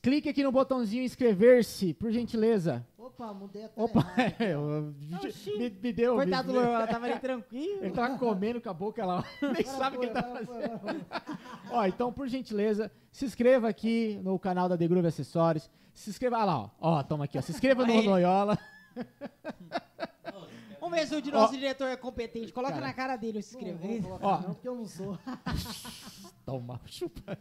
Clique 0.00 0.28
aqui 0.28 0.44
no 0.44 0.52
botãozinho 0.52 1.02
inscrever-se, 1.02 1.92
por 1.94 2.12
gentileza. 2.12 2.86
Opa, 2.96 3.34
mudei 3.34 3.64
até 3.64 3.82
Opa, 3.82 4.00
eu- 4.38 4.94
Oxi. 5.24 5.50
me, 5.58 5.70
me 5.70 5.92
deu. 5.92 6.14
Coitado 6.14 6.48
do 6.52 6.54
me, 6.54 6.64
Loyola, 6.64 6.86
tava 6.86 7.06
ali 7.06 7.18
tranquilo. 7.18 7.82
Ele 7.84 7.90
tava 7.90 8.16
comendo 8.16 8.60
com 8.60 8.70
a 8.70 8.72
boca 8.72 9.04
lá. 9.04 9.24
Nem 9.42 9.64
sabe 9.64 9.96
o 9.96 10.00
que 10.00 10.06
ele 10.06 10.12
tá 10.14 10.22
fazendo. 10.22 11.06
Ó, 11.72 11.84
então, 11.84 12.12
por 12.12 12.28
gentileza, 12.28 12.92
se 13.10 13.24
inscreva 13.24 13.68
aqui 13.68 14.20
no 14.22 14.38
canal 14.38 14.68
da 14.68 14.78
The 14.78 14.86
Groove 14.86 15.08
Acessórios. 15.08 15.68
Se 15.94 16.10
inscreva 16.10 16.38
ah 16.38 16.44
lá, 16.44 16.58
ó. 16.58 16.70
Ó, 16.80 17.02
toma 17.02 17.24
aqui, 17.24 17.38
ó. 17.38 17.42
Se 17.42 17.52
inscreva 17.52 17.86
no. 17.86 18.02
Noiola. 18.02 18.58
Vamos 20.80 20.98
ver 20.98 21.06
se 21.06 21.14
o 21.14 21.32
nosso 21.32 21.54
diretor 21.54 21.86
é 21.86 21.96
competente. 21.96 22.52
Coloca 22.52 22.74
Cara. 22.74 22.86
na 22.86 22.92
cara 22.92 23.16
dele 23.16 23.38
o 23.38 23.42
se 23.42 23.54
Não 23.54 23.60
vou 23.60 23.70
inscrever. 23.70 24.02
colocar 24.02 24.26
Ó. 24.26 24.40
não, 24.40 24.54
porque 24.54 24.68
eu 24.68 24.74
não 24.74 24.84
sou. 24.84 25.16
Toma, 26.44 26.80
chupa. 26.86 27.38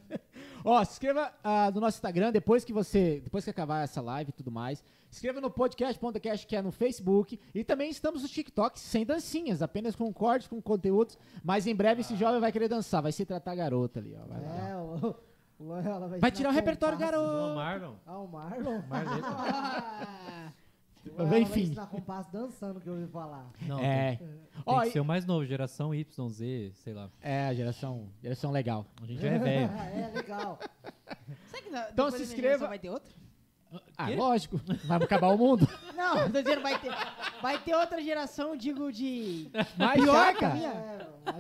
Ó, 0.64 0.84
se 0.86 0.92
inscreva 0.92 1.34
ah, 1.44 1.72
no 1.72 1.82
nosso 1.82 1.98
Instagram 1.98 2.32
depois 2.32 2.64
que 2.64 2.72
você, 2.72 3.20
depois 3.24 3.44
que 3.44 3.50
acabar 3.50 3.84
essa 3.84 4.00
live 4.00 4.30
e 4.30 4.34
tudo 4.34 4.52
mais. 4.52 4.84
Se 5.10 5.18
inscreva 5.18 5.42
no 5.42 5.50
podcast.cast 5.50 6.46
que 6.46 6.56
é 6.56 6.62
no 6.62 6.72
Facebook 6.72 7.40
e 7.54 7.64
também 7.64 7.90
estamos 7.90 8.22
no 8.22 8.30
TikTok 8.30 8.80
sem 8.80 9.06
dancinhas, 9.06 9.62
apenas 9.64 9.96
com 9.96 10.14
cortes, 10.14 10.48
com 10.48 10.62
conteúdos, 10.62 11.18
mas 11.44 11.66
em 11.66 11.76
breve 11.76 12.02
esse 12.02 12.16
jovem 12.16 12.40
vai 12.40 12.52
querer 12.52 12.70
dançar, 12.70 13.02
vai 13.02 13.12
se 13.12 13.26
tratar 13.26 13.56
garota 13.56 14.00
ali, 14.00 14.16
ó. 14.16 14.26
Vai, 14.28 14.40
lá. 14.40 14.70
É, 14.70 14.76
o, 14.78 15.10
o 15.10 15.16
Loyola 15.64 16.08
vai 16.08 16.20
Vai 16.20 16.32
tirar 16.32 16.50
o 16.50 16.54
repertório, 16.54 16.98
garoto. 16.98 17.28
Não, 17.32 17.56
Marlon. 17.56 17.94
Ah, 18.06 18.18
o 18.20 18.28
Marlon? 18.28 18.82
Marleta. 18.90 19.28
Ah, 19.28 20.52
O 21.06 21.10
Loyola 21.24 21.40
Enfim. 21.40 21.50
vai 21.54 21.62
ensinar 21.64 21.88
compasso 21.88 22.32
dançando, 22.32 22.80
que 22.80 22.88
eu 22.88 22.94
ouvi 22.94 23.08
falar. 23.08 23.50
Não, 23.68 23.80
É. 23.80 24.16
tem, 24.18 24.28
tem 24.28 24.80
que 24.82 24.88
e- 24.88 24.92
ser 24.92 25.00
o 25.00 25.06
mais 25.06 25.26
novo, 25.26 25.46
geração 25.46 25.94
Y, 25.96 26.30
Z, 26.30 26.72
sei 26.76 26.94
lá. 26.94 27.10
é, 27.22 27.48
a 27.48 27.54
geração, 27.54 28.08
geração 28.22 28.52
legal. 28.52 28.86
A 29.02 29.06
gente 29.08 29.20
já 29.22 29.30
é 29.30 29.40
velho. 29.40 29.72
é, 29.74 30.12
legal. 30.16 30.60
será 31.50 31.64
que 31.64 31.70
na- 31.72 31.90
Então 31.92 32.12
se 32.12 32.22
inscreva. 32.24 32.68
Vai 32.68 32.78
ter 32.80 32.90
outro? 32.90 33.16
Ah, 33.98 34.08
Quê? 34.08 34.16
lógico. 34.16 34.60
Vai 34.86 34.98
acabar 35.02 35.28
o 35.30 35.38
mundo. 35.38 35.68
Não, 35.96 36.30
tô 36.32 36.42
dizendo 36.42 36.62
vai 36.62 36.78
ter. 36.80 36.92
Vai 37.42 37.58
ter 37.60 37.76
outra 37.76 38.02
geração, 38.02 38.56
digo, 38.56 38.92
de. 38.92 39.50
Mas 39.78 39.94
Pior 40.02 40.14
já, 40.14 40.34
que 40.34 40.38
a 40.38 40.50
cara. 40.50 40.54
minha. 40.56 40.70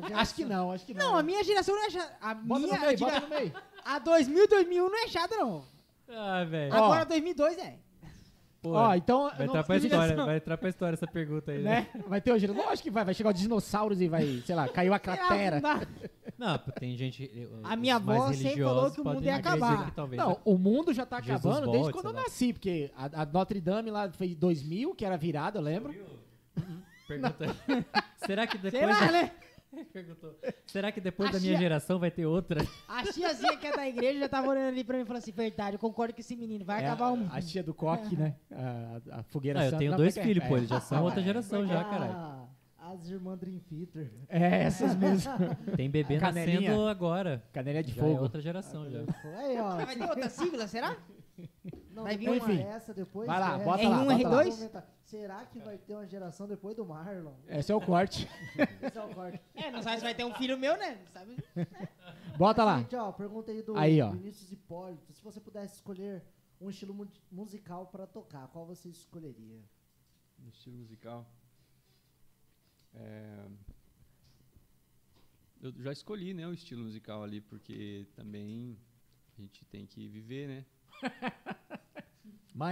É, 0.09 0.13
Acho 0.13 0.35
que 0.35 0.45
não, 0.45 0.71
acho 0.71 0.85
que 0.85 0.93
não. 0.93 1.11
Não, 1.13 1.17
a 1.17 1.23
minha 1.23 1.43
geração 1.43 1.75
não 1.75 1.83
é 1.85 1.89
chata. 1.89 2.15
A 2.21 2.33
Bota 2.35 2.59
minha. 2.61 2.73
no 2.75 2.79
meio, 2.79 2.91
eu 2.91 2.95
digo, 2.95 3.09
bota 3.09 3.21
no 3.21 3.27
meio. 3.29 3.53
a 3.83 3.97
2000, 3.99 4.47
2001 4.47 4.89
não 4.89 5.03
é 5.03 5.07
chata, 5.07 5.35
não. 5.37 5.65
Ah, 6.07 6.43
velho. 6.43 6.71
Ó. 6.73 6.77
Agora 6.77 7.05
2002 7.05 7.57
é. 7.57 7.79
Pô, 8.61 8.73
Ó, 8.73 8.93
então... 8.93 9.29
vai 9.29 9.37
não- 9.39 9.45
entrar 9.45 9.63
pra 9.63 9.77
história, 9.77 10.15
vai 10.15 10.37
entrar 10.37 10.57
pra 10.57 10.69
história 10.69 10.93
essa 10.93 11.07
pergunta 11.07 11.51
aí, 11.51 11.63
né? 11.63 11.87
né? 11.95 12.01
Vai 12.07 12.21
ter 12.21 12.31
hoje. 12.31 12.45
Lógico 12.45 12.83
que 12.83 12.91
vai. 12.91 13.03
Vai 13.03 13.13
chegar 13.15 13.33
os 13.33 13.39
dinossauros 13.39 13.99
e 13.99 14.07
vai, 14.07 14.43
sei 14.45 14.53
lá, 14.53 14.67
caiu 14.69 14.93
a 14.93 14.99
cratera. 14.99 15.59
Não 16.37 16.57
tem 16.79 16.95
gente. 16.95 17.49
A 17.63 17.75
minha 17.75 17.95
avó 17.95 18.31
sempre 18.33 18.63
falou 18.63 18.91
que 18.91 19.01
o 19.01 19.03
mundo 19.03 19.23
ia 19.23 19.35
acabar. 19.35 19.85
que 19.85 19.91
talvez 19.95 20.21
Não, 20.21 20.39
o 20.45 20.57
mundo 20.59 20.93
já 20.93 21.05
tá 21.07 21.19
Jesus 21.19 21.43
acabando 21.43 21.71
desde 21.71 21.91
quando 21.91 22.05
eu 22.05 22.13
lá. 22.13 22.21
nasci, 22.21 22.53
porque 22.53 22.91
a, 22.95 23.21
a 23.23 23.25
Notre 23.25 23.59
Dame 23.59 23.89
lá 23.89 24.09
fez 24.11 24.35
2000, 24.35 24.93
que 24.93 25.05
era 25.05 25.17
virada, 25.17 25.57
eu 25.57 25.63
lembro. 25.63 25.95
Pergunta. 27.07 27.55
Será 28.25 28.45
que 28.47 28.57
depois. 28.59 28.97
Será, 28.97 29.11
né? 29.11 29.31
Perguntou. 29.93 30.35
Será 30.65 30.91
que 30.91 30.99
depois 30.99 31.29
A 31.29 31.33
da 31.33 31.39
minha 31.39 31.51
tia- 31.53 31.59
geração 31.59 31.97
vai 31.99 32.11
ter 32.11 32.25
outra? 32.25 32.61
A 32.87 33.03
tiazinha 33.03 33.55
que 33.57 33.67
é 33.67 33.71
da 33.75 33.87
igreja 33.87 34.19
já 34.19 34.29
tava 34.29 34.49
olhando 34.49 34.67
ali 34.69 34.83
pra 34.83 34.97
mim 34.97 35.03
e 35.03 35.05
falando 35.05 35.21
assim: 35.21 35.31
verdade, 35.31 35.75
eu 35.75 35.79
concordo 35.79 36.13
com 36.13 36.19
esse 36.19 36.35
menino, 36.35 36.65
vai 36.65 36.83
É, 36.83 36.87
acabar 36.87 37.11
o 37.11 37.17
mundo. 37.17 37.29
A 37.33 37.41
tia 37.41 37.63
do 37.63 37.73
coque, 37.73 38.15
né? 38.15 38.35
A, 38.51 39.19
a 39.19 39.23
fogueira 39.23 39.61
Ah, 39.61 39.65
eu 39.67 39.77
tenho 39.77 39.91
Não, 39.91 39.97
dois 39.97 40.15
é 40.17 40.19
é? 40.19 40.23
filhos, 40.23 40.45
pô, 40.47 40.55
É. 40.55 40.57
eles 40.59 40.69
já 40.69 40.79
são 40.81 41.03
outra 41.03 41.21
geração 41.21 41.65
já, 41.65 41.83
caralho. 41.83 42.41
As 42.77 43.07
irmãs 43.07 43.37
Dream 43.39 43.59
Theater. 43.59 44.11
É, 44.27 44.63
essas 44.63 44.95
mesmo. 44.95 45.31
Tem 45.77 45.89
bebê 45.89 46.17
nascendo 46.19 46.87
agora. 46.87 47.41
Canelinha 47.53 47.83
de 47.83 47.93
Já 47.93 48.01
é 48.03 48.09
fogo. 48.09 48.23
outra 48.23 48.41
geração 48.41 48.89
já. 48.89 48.99
Aí, 49.37 49.57
ó. 49.59 49.77
Vai 49.85 49.95
ter 49.95 50.03
outra 50.09 50.29
sigla, 50.29 50.67
será? 50.67 50.97
Não, 51.93 52.03
vai 52.03 52.17
vir 52.17 52.29
uma- 52.29 52.51
essa, 52.53 52.93
depois 52.93 53.27
Vai 53.27 53.39
lá, 53.39 53.55
essa. 53.55 53.63
bota 53.65 53.83
R1, 53.83 53.89
lá, 53.89 53.97
bota 54.03 54.29
lá. 54.29 54.43
R2? 54.45 54.83
Será 55.03 55.45
que 55.45 55.59
vai 55.59 55.77
ter 55.77 55.93
uma 55.93 56.07
geração 56.07 56.47
depois 56.47 56.75
do 56.75 56.85
Marlon? 56.85 57.33
Esse 57.47 57.71
é 57.71 57.75
o 57.75 57.81
corte. 57.81 58.27
Esse 58.81 58.97
é 58.97 59.03
o 59.03 59.13
corte. 59.13 59.41
É, 59.55 59.69
não 59.71 59.81
sabe 59.83 59.97
se 59.97 60.03
vai 60.03 60.15
ter 60.15 60.23
um 60.23 60.33
filho 60.33 60.57
meu, 60.57 60.77
né? 60.77 60.95
Não 61.03 61.11
sabe? 61.11 61.37
Bota 62.37 62.63
lá. 62.63 62.79
Gente, 62.79 62.95
ó, 62.95 63.11
pergunta 63.11 63.51
aí 63.51 63.61
do 63.61 63.77
Aí, 63.77 64.01
ó. 64.01 64.11
Vinícius 64.11 64.51
Hipólito. 64.51 65.11
Se 65.13 65.21
você 65.21 65.39
pudesse 65.41 65.75
escolher 65.75 66.23
um 66.61 66.69
estilo 66.69 66.93
mu- 66.93 67.11
musical 67.31 67.87
pra 67.87 68.07
tocar, 68.07 68.47
qual 68.47 68.65
você 68.65 68.87
escolheria? 68.89 69.59
No 70.39 70.49
estilo 70.49 70.77
musical. 70.77 71.27
É, 72.93 73.45
Eu 75.61 75.71
já 75.83 75.91
escolhi, 75.91 76.33
né, 76.33 76.47
o 76.47 76.53
estilo 76.53 76.83
musical 76.83 77.21
ali, 77.23 77.39
porque 77.39 78.07
também 78.15 78.75
a 79.37 79.41
gente 79.41 79.63
tem 79.65 79.85
que 79.85 80.07
viver, 80.07 80.47
né? 80.47 80.65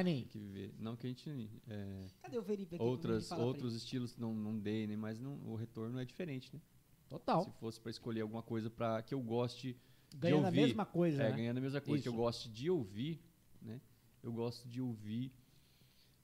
Tem 0.04 0.26
que 0.26 0.38
viver. 0.40 0.74
Não 0.78 0.96
que 0.96 1.08
a 1.08 1.10
gente. 1.10 1.50
é, 1.68 2.06
Cadê 2.22 2.38
o 2.38 2.44
Felipe 2.44 2.76
aqui? 2.76 2.84
outras, 2.84 3.32
outros 3.32 3.76
estilos 3.76 4.18
não, 4.18 4.34
não 4.34 4.58
dei, 4.60 4.86
né? 4.86 4.96
Mas 4.96 5.20
não, 5.20 5.36
o 5.46 5.56
retorno 5.56 6.00
é 6.00 6.06
diferente, 6.06 6.54
né? 6.54 6.62
Total. 7.08 7.44
Se 7.46 7.52
fosse 7.54 7.80
pra 7.80 7.90
escolher 7.90 8.22
alguma 8.22 8.44
coisa 8.44 8.70
para 8.70 9.02
que 9.02 9.14
eu 9.14 9.22
goste 9.22 9.76
Ganhando 10.16 10.44
a 10.44 10.48
ouvir. 10.48 10.62
mesma 10.62 10.86
coisa, 10.86 11.24
É, 11.24 11.30
né? 11.32 11.36
ganhando 11.38 11.58
a 11.58 11.62
mesma 11.62 11.82
coisa. 11.82 12.02
Que 12.04 12.10
eu 12.10 12.14
Isso. 12.14 12.22
gosto 12.22 12.50
de 12.50 12.70
ouvir, 12.70 13.22
né? 13.62 13.80
Eu 14.22 14.32
gosto 14.34 14.68
de 14.68 14.82
ouvir. 14.82 15.32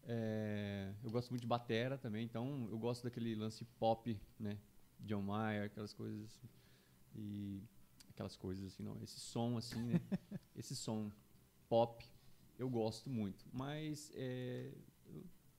é, 0.03 0.93
eu 1.03 1.09
gosto 1.09 1.29
muito 1.29 1.41
de 1.41 1.47
batera 1.47 1.97
também, 1.97 2.23
então 2.25 2.67
eu 2.69 2.77
gosto 2.77 3.03
daquele 3.03 3.33
lance 3.35 3.63
pop, 3.79 4.19
né? 4.39 4.57
John 4.99 5.21
Mayer, 5.21 5.65
aquelas 5.65 5.93
coisas 5.93 6.23
assim. 6.25 6.47
E 7.15 7.63
aquelas 8.09 8.35
coisas 8.35 8.65
assim, 8.67 8.83
não. 8.83 9.01
Esse 9.01 9.19
som 9.19 9.57
assim, 9.57 9.81
né? 9.83 10.01
Esse 10.55 10.75
som 10.75 11.11
pop, 11.69 12.05
eu 12.57 12.69
gosto 12.69 13.09
muito. 13.09 13.45
Mas 13.51 14.11
é, 14.15 14.71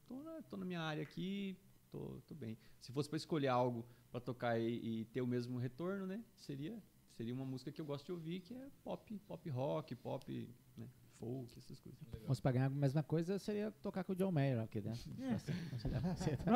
tô 0.06 0.22
na, 0.22 0.42
tô 0.42 0.56
na 0.56 0.64
minha 0.64 0.80
área 0.80 1.02
aqui, 1.02 1.56
tô, 1.90 2.20
tô 2.26 2.34
bem. 2.34 2.56
Se 2.80 2.92
fosse 2.92 3.08
para 3.08 3.16
escolher 3.16 3.48
algo 3.48 3.86
para 4.10 4.20
tocar 4.20 4.58
e, 4.58 5.00
e 5.00 5.04
ter 5.06 5.20
o 5.20 5.26
mesmo 5.26 5.58
retorno, 5.58 6.06
né? 6.06 6.22
Seria 6.34 6.82
seria 7.16 7.32
uma 7.32 7.46
música 7.46 7.72
que 7.72 7.80
eu 7.80 7.86
gosto 7.86 8.04
de 8.04 8.12
ouvir, 8.12 8.40
que 8.40 8.54
é 8.54 8.68
pop, 8.84 9.18
pop 9.26 9.48
rock, 9.48 9.94
pop, 9.94 10.48
né? 10.76 10.86
Folk, 11.18 11.58
essas 11.58 11.80
coisas. 11.80 11.98
Fosse 12.26 12.42
pra 12.42 12.52
ganhar 12.52 12.66
a 12.66 12.70
mesma 12.70 13.02
coisa, 13.02 13.38
seria 13.38 13.70
tocar 13.82 14.04
com 14.04 14.12
o 14.12 14.16
John 14.16 14.30
Mayer 14.30 14.60
aqui 14.60 14.80
dentro. 14.82 15.00
Você, 15.00 15.52
você 15.72 16.36
tá, 16.36 16.52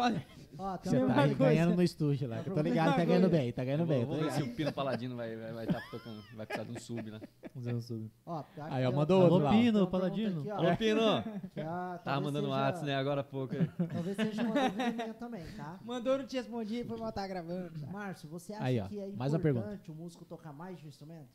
Ó, 0.58 0.76
tem 0.78 0.92
você 0.92 1.06
tá 1.06 1.26
ganhando 1.28 1.76
no 1.76 1.82
estúdio 1.82 2.28
lá. 2.28 2.42
que 2.42 2.50
eu 2.50 2.54
tô 2.54 2.60
ligado, 2.60 2.94
tá 2.96 3.04
ganhando 3.04 3.28
bem, 3.30 3.52
tá 3.52 3.64
ganhando 3.64 3.86
bem. 3.86 4.04
Vamos 4.04 4.18
tô 4.18 4.24
ver 4.24 4.32
se 4.32 4.42
o 4.42 4.54
Pino 4.54 4.72
Paladino 4.72 5.16
vai 5.16 5.34
vai, 5.36 5.52
vai 5.52 5.66
tá 5.66 5.80
tocando, 5.90 6.22
vai 6.36 6.44
precisar 6.46 6.64
de 6.70 6.76
um 6.76 6.80
sub, 6.80 7.10
né? 7.10 7.20
Fazer 7.54 7.74
um 7.74 7.80
sub. 7.80 8.10
Ó, 8.26 8.42
tá 8.42 8.66
Aí, 8.70 8.84
ó, 8.86 8.92
mandou 8.92 9.22
tem 9.22 9.30
outro 9.30 9.44
lá. 9.44 9.50
pergunta 9.50 9.62
Pino, 9.72 9.82
aqui, 9.82 9.90
Paladino. 9.92 10.44
ó, 10.48 10.52
Alô, 10.56 10.76
Pino! 10.76 11.00
ah, 11.02 11.22
Tava 11.56 11.98
talvez 12.04 12.24
mandando 12.26 12.46
seja- 12.48 12.60
WhatsApp, 12.60 12.86
né? 12.86 12.94
Agora 12.96 13.20
há 13.22 13.24
pouco. 13.24 13.54
Talvez 13.92 14.16
seja 14.16 14.42
uma 14.42 14.54
dúvida 14.68 14.92
minha 14.92 15.14
também, 15.14 15.44
tá? 15.56 15.78
mandou, 15.84 16.18
não 16.18 16.26
te 16.26 16.36
respondi, 16.36 16.84
foi 16.84 16.98
mal 16.98 17.12
tá 17.12 17.26
gravando. 17.26 17.80
tá? 17.80 17.86
Márcio, 17.86 18.28
você 18.28 18.52
acha 18.52 18.64
Aí, 18.64 18.78
ó, 18.80 18.88
que 18.88 18.98
é 19.00 19.06
mais 19.12 19.32
uma 19.32 19.38
pergunta. 19.38 19.66
importante 19.66 19.90
o 19.90 19.94
músico 19.94 20.24
tocar 20.24 20.52
mais 20.52 20.78
de 20.78 20.84
um 20.84 20.88
instrumento? 20.88 21.30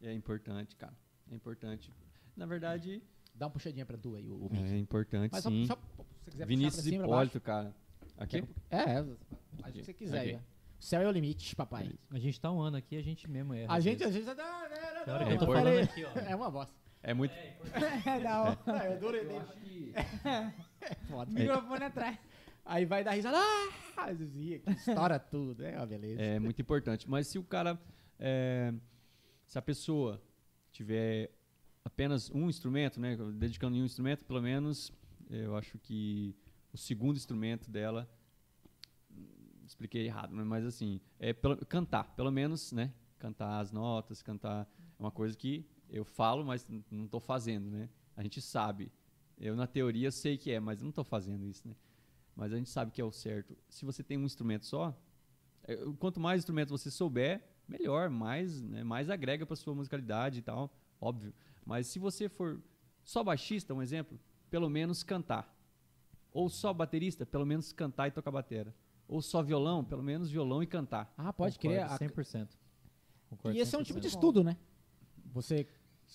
É 0.00 0.12
importante, 0.12 0.76
cara. 0.76 0.92
É 1.30 1.34
importante. 1.34 1.92
Na 2.36 2.46
verdade, 2.46 3.02
Dá 3.34 3.46
uma 3.46 3.52
puxadinha 3.52 3.86
pra 3.86 3.96
tu 3.96 4.14
aí, 4.14 4.30
o, 4.30 4.50
é 4.52 4.78
importante 4.78 5.32
Mas 5.32 5.42
só, 5.42 5.50
sim. 5.50 5.66
só, 5.66 5.74
se 5.74 5.80
você 6.24 6.30
quiser 6.30 6.46
Vinícius 6.46 6.84
cima, 6.84 7.04
Hipólito, 7.04 7.40
cara. 7.40 7.74
Aqui? 8.16 8.42
baixo. 8.42 8.54
É, 8.70 8.84
faz 9.60 9.74
o 9.74 9.78
que 9.78 9.84
você 9.84 9.94
quiser. 9.94 10.42
O 10.78 10.84
céu 10.84 11.00
é 11.00 11.08
o 11.08 11.10
limite, 11.10 11.56
papai. 11.56 11.92
A 12.10 12.18
gente 12.18 12.40
tá 12.40 12.52
um 12.52 12.60
ano 12.60 12.76
aqui, 12.76 12.96
a 12.96 13.02
gente 13.02 13.30
mesmo 13.30 13.54
erra. 13.54 13.72
A 13.72 13.80
gente, 13.80 14.04
a 14.04 14.10
gente... 14.10 14.26
Não, 14.26 14.34
não, 14.34 14.44
não, 15.06 15.14
hora 15.14 15.24
não, 15.24 15.26
que 15.26 15.32
eu 15.32 15.38
tô 15.38 15.44
eu 15.46 15.52
falando 15.52 15.78
aqui, 15.78 16.04
ó. 16.04 16.18
É 16.18 16.36
uma 16.36 16.50
bosta. 16.50 16.74
É 17.02 17.14
muito. 17.14 17.32
É 17.32 18.20
da 18.20 18.42
hora. 18.42 18.58
Ah, 18.66 18.86
eu 18.86 18.92
adorei 18.92 19.24
dele. 19.24 19.94
Foda. 21.08 21.32
Microfone 21.32 21.84
atrás. 21.84 22.18
Aí 22.64 22.84
vai 22.84 23.02
dar 23.02 23.12
risada. 23.12 23.38
Ah, 23.96 24.12
Zizia, 24.12 24.60
que 24.60 24.70
estoura 24.70 25.18
tudo. 25.18 25.64
É 25.64 25.76
uma 25.76 25.86
beleza. 25.86 26.20
É 26.20 26.38
muito 26.38 26.60
importante. 26.60 27.08
Mas 27.08 27.26
se 27.26 27.38
o 27.38 27.42
cara. 27.42 27.80
é, 28.18 28.72
se 29.46 29.58
a 29.58 29.62
pessoa 29.62 30.22
tiver 30.70 31.32
apenas 31.84 32.30
um 32.30 32.48
instrumento, 32.48 33.00
né? 33.00 33.16
Dedicando 33.34 33.76
em 33.76 33.82
um 33.82 33.84
instrumento, 33.86 34.24
pelo 34.24 34.40
menos 34.42 34.92
eu 35.30 35.56
acho 35.56 35.78
que 35.78 36.34
o 36.72 36.76
segundo 36.78 37.16
instrumento 37.16 37.70
dela. 37.70 38.08
Expliquei 39.66 40.04
errado, 40.06 40.34
né, 40.34 40.44
mas 40.44 40.66
assim, 40.66 41.00
é 41.18 41.32
pelo- 41.32 41.56
cantar, 41.64 42.14
pelo 42.14 42.30
menos, 42.30 42.72
né? 42.72 42.92
Cantar 43.18 43.60
as 43.60 43.70
notas, 43.72 44.20
cantar 44.20 44.68
é 44.98 45.02
uma 45.02 45.10
coisa 45.10 45.36
que 45.36 45.64
eu 45.88 46.04
falo, 46.04 46.44
mas 46.44 46.66
não 46.90 47.04
estou 47.04 47.20
fazendo, 47.20 47.70
né? 47.70 47.88
A 48.16 48.22
gente 48.22 48.40
sabe. 48.40 48.92
Eu 49.38 49.56
na 49.56 49.66
teoria 49.66 50.10
sei 50.10 50.36
que 50.36 50.50
é, 50.50 50.60
mas 50.60 50.82
não 50.82 50.90
estou 50.90 51.04
fazendo 51.04 51.46
isso, 51.46 51.66
né? 51.66 51.74
Mas 52.36 52.52
a 52.52 52.56
gente 52.56 52.68
sabe 52.68 52.90
que 52.90 53.00
é 53.00 53.04
o 53.04 53.12
certo. 53.12 53.56
Se 53.68 53.84
você 53.84 54.02
tem 54.02 54.18
um 54.18 54.24
instrumento 54.24 54.66
só, 54.66 54.94
é, 55.64 55.76
quanto 55.98 56.20
mais 56.20 56.40
instrumentos 56.40 56.70
você 56.70 56.90
souber, 56.90 57.42
melhor, 57.68 58.10
mais, 58.10 58.60
né, 58.62 58.84
mais 58.84 59.08
agrega 59.08 59.46
para 59.46 59.56
sua 59.56 59.74
musicalidade 59.74 60.40
e 60.40 60.42
tal, 60.42 60.74
óbvio. 61.00 61.32
Mas 61.64 61.86
se 61.86 61.98
você 61.98 62.28
for 62.28 62.60
só 63.04 63.22
baixista, 63.22 63.72
um 63.74 63.82
exemplo, 63.82 64.18
pelo 64.50 64.68
menos 64.68 65.02
cantar. 65.02 65.54
Ou 66.32 66.48
só 66.48 66.72
baterista, 66.72 67.26
pelo 67.26 67.44
menos 67.44 67.72
cantar 67.72 68.08
e 68.08 68.10
tocar 68.10 68.30
batera. 68.30 68.74
Ou 69.06 69.20
só 69.20 69.42
violão, 69.42 69.84
pelo 69.84 70.02
menos 70.02 70.30
violão 70.30 70.62
e 70.62 70.66
cantar. 70.66 71.12
Ah, 71.16 71.32
pode 71.32 71.58
Concordo 71.58 71.76
crer. 71.78 71.90
A- 71.92 71.98
100%. 71.98 72.48
Concordo 73.28 73.56
E 73.56 73.60
esse 73.60 73.74
é 73.74 73.78
um 73.78 73.82
tipo 73.82 74.00
de 74.00 74.08
100%. 74.08 74.10
estudo, 74.14 74.44
né? 74.44 74.56
Você 75.32 75.66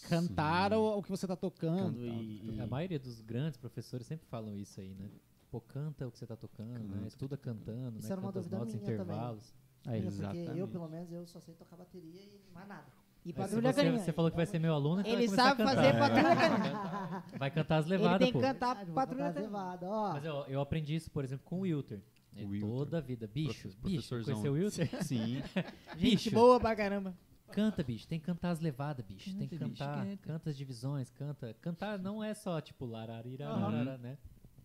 cantar 0.09 0.71
Sim. 0.71 0.77
o, 0.77 1.01
que 1.03 1.09
você 1.09 1.27
tá 1.27 1.35
tocando. 1.35 1.99
Cantar. 1.99 2.21
E, 2.21 2.55
e- 2.55 2.61
A 2.61 2.67
maioria 2.67 2.99
dos 2.99 3.21
grandes 3.21 3.57
professores 3.57 4.05
sempre 4.07 4.25
falam 4.27 4.55
isso 4.55 4.79
aí, 4.79 4.93
né? 4.95 5.09
Pô, 5.49 5.61
canta 5.61 6.07
o 6.07 6.11
que 6.11 6.17
você 6.17 6.25
tá 6.27 6.35
tocando, 6.35 6.79
né? 6.83 6.95
Canta. 6.95 7.07
Estuda 7.07 7.37
cantando, 7.37 7.99
Isso 7.99 8.07
né? 8.07 8.11
era 8.13 8.21
uma 8.21 8.27
Canta 8.27 8.39
as 8.39 8.45
dúvida 8.47 8.57
notas, 8.59 8.73
também. 8.81 8.93
intervalos. 8.95 9.55
Aí. 9.85 9.99
É, 9.99 10.11
Porque 10.11 10.59
eu, 10.59 10.67
pelo 10.67 10.87
menos, 10.89 11.11
eu 11.11 11.25
só 11.25 11.39
sei 11.39 11.53
tocar 11.55 11.77
bateria 11.77 12.21
e 12.21 12.41
mais 12.53 12.67
nada. 12.67 12.87
E 13.27 13.33
Mas 13.33 13.35
pra 13.35 13.47
trilha 13.47 13.73
você, 13.73 13.83
canina. 13.83 13.99
você 14.03 14.13
falou 14.13 14.31
que 14.31 14.37
vai 14.37 14.45
ser 14.45 14.57
meu 14.57 14.73
aluno, 14.73 15.01
então 15.01 15.11
Ele 15.11 15.27
vai 15.27 15.35
sabe 15.35 15.61
a 15.61 15.65
cantar. 15.65 15.75
fazer 15.75 15.93
né? 15.93 15.99
patrulha 15.99 16.35
canina. 16.35 17.23
Vai 17.37 17.51
cantar 17.51 17.77
as 17.77 17.85
Ele 17.85 17.97
levadas, 17.97 18.19
tem 18.19 18.27
que 18.27 18.33
pô. 18.33 18.39
cantar 18.39 18.71
Ah, 18.77 18.85
patrulha 18.93 19.23
cantar 19.25 19.33
canina. 19.33 19.41
levada, 19.41 19.85
ó. 19.89 20.13
Mas 20.13 20.23
eu, 20.25 20.35
eu 20.47 20.61
aprendi 20.61 20.95
isso, 20.95 21.11
por 21.11 21.25
exemplo, 21.25 21.43
com 21.45 21.57
o 21.57 21.59
Wilter. 21.61 22.01
É 22.37 22.43
O 22.43 22.47
Wilter. 22.47 22.69
Toda 22.69 22.97
a 22.99 23.01
vida. 23.01 23.27
Bicho, 23.27 23.67
Profe- 23.67 23.67
bicho. 23.67 24.07
professorzão. 24.07 24.35
Conheceu 24.35 24.51
o 24.53 24.55
Wilter? 24.55 25.03
Sim. 25.03 25.43
Gente 25.97 26.15
bicho, 26.15 26.31
boa 26.31 26.57
pra 26.57 26.73
caramba. 26.73 27.13
canta, 27.51 27.83
bicho. 27.83 28.07
Tem 28.07 28.17
que 28.17 28.25
cantar 28.25 28.51
as 28.51 28.61
levadas, 28.61 29.05
bicho. 29.05 29.35
tem 29.37 29.45
que 29.47 29.57
Canta, 29.57 29.69
bicho, 29.71 29.83
cantar. 29.83 30.05
canta. 30.05 30.17
Canta 30.23 30.49
as 30.51 30.55
divisões, 30.57 31.09
canta. 31.09 31.53
Cantar 31.59 31.99
não 31.99 32.23
é 32.23 32.33
só, 32.33 32.61
tipo, 32.61 32.85
lararirarara, 32.85 33.97
né? 33.97 34.17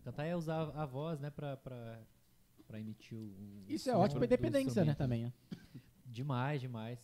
Cantar 0.05 0.23
é 0.25 0.35
usar 0.37 0.71
a 0.73 0.85
voz, 0.85 1.19
né, 1.19 1.29
pra, 1.29 1.57
pra, 1.57 1.99
pra 2.67 2.79
emitir 2.79 3.17
o... 3.17 3.33
Isso 3.67 3.89
é 3.89 3.93
ótimo 3.95 4.19
pra 4.19 4.27
do 4.27 4.33
independência, 4.33 4.85
né, 4.85 4.93
também. 4.93 5.23
né? 5.23 5.33
Demais, 6.05 6.61
demais. 6.61 6.99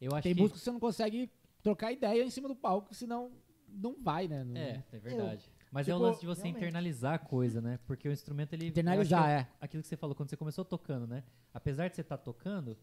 Eu 0.00 0.12
acho 0.14 0.22
Tem 0.22 0.34
que... 0.34 0.40
música 0.40 0.58
que 0.58 0.64
você 0.64 0.70
não 0.70 0.80
consegue 0.80 1.30
trocar 1.62 1.92
ideia 1.92 2.22
em 2.24 2.30
cima 2.30 2.48
do 2.48 2.54
palco, 2.56 2.94
senão 2.94 3.32
não 3.68 4.00
vai, 4.02 4.28
né? 4.28 4.44
Não- 4.44 4.56
É, 4.56 4.84
é 4.92 4.98
verdade. 4.98 5.50
Mas 5.70 5.86
é 5.88 5.92
o 5.94 5.96
Tipo, 5.98 6.06
lance 6.06 6.20
de 6.20 6.26
você 6.26 6.42
realmente. 6.42 6.56
internalizar 6.62 7.14
a 7.14 7.18
coisa, 7.18 7.60
né? 7.60 7.78
Porque 7.86 8.08
o 8.08 8.12
instrumento, 8.12 8.54
ele... 8.54 8.66
eu 8.66 8.68
Internalizar, 8.68 9.28
é 9.28 9.40
é. 9.40 9.48
aquilo 9.60 9.82
que 9.82 9.88
você 9.88 9.96
falou 9.96 10.14
quando 10.14 10.30
você 10.30 10.36
começou 10.36 10.64
tocando, 10.64 11.06
né? 11.06 11.22
Apesar 11.52 11.88
de 11.88 11.96
você 11.96 12.00
estar 12.00 12.16
tocando, 12.16 12.78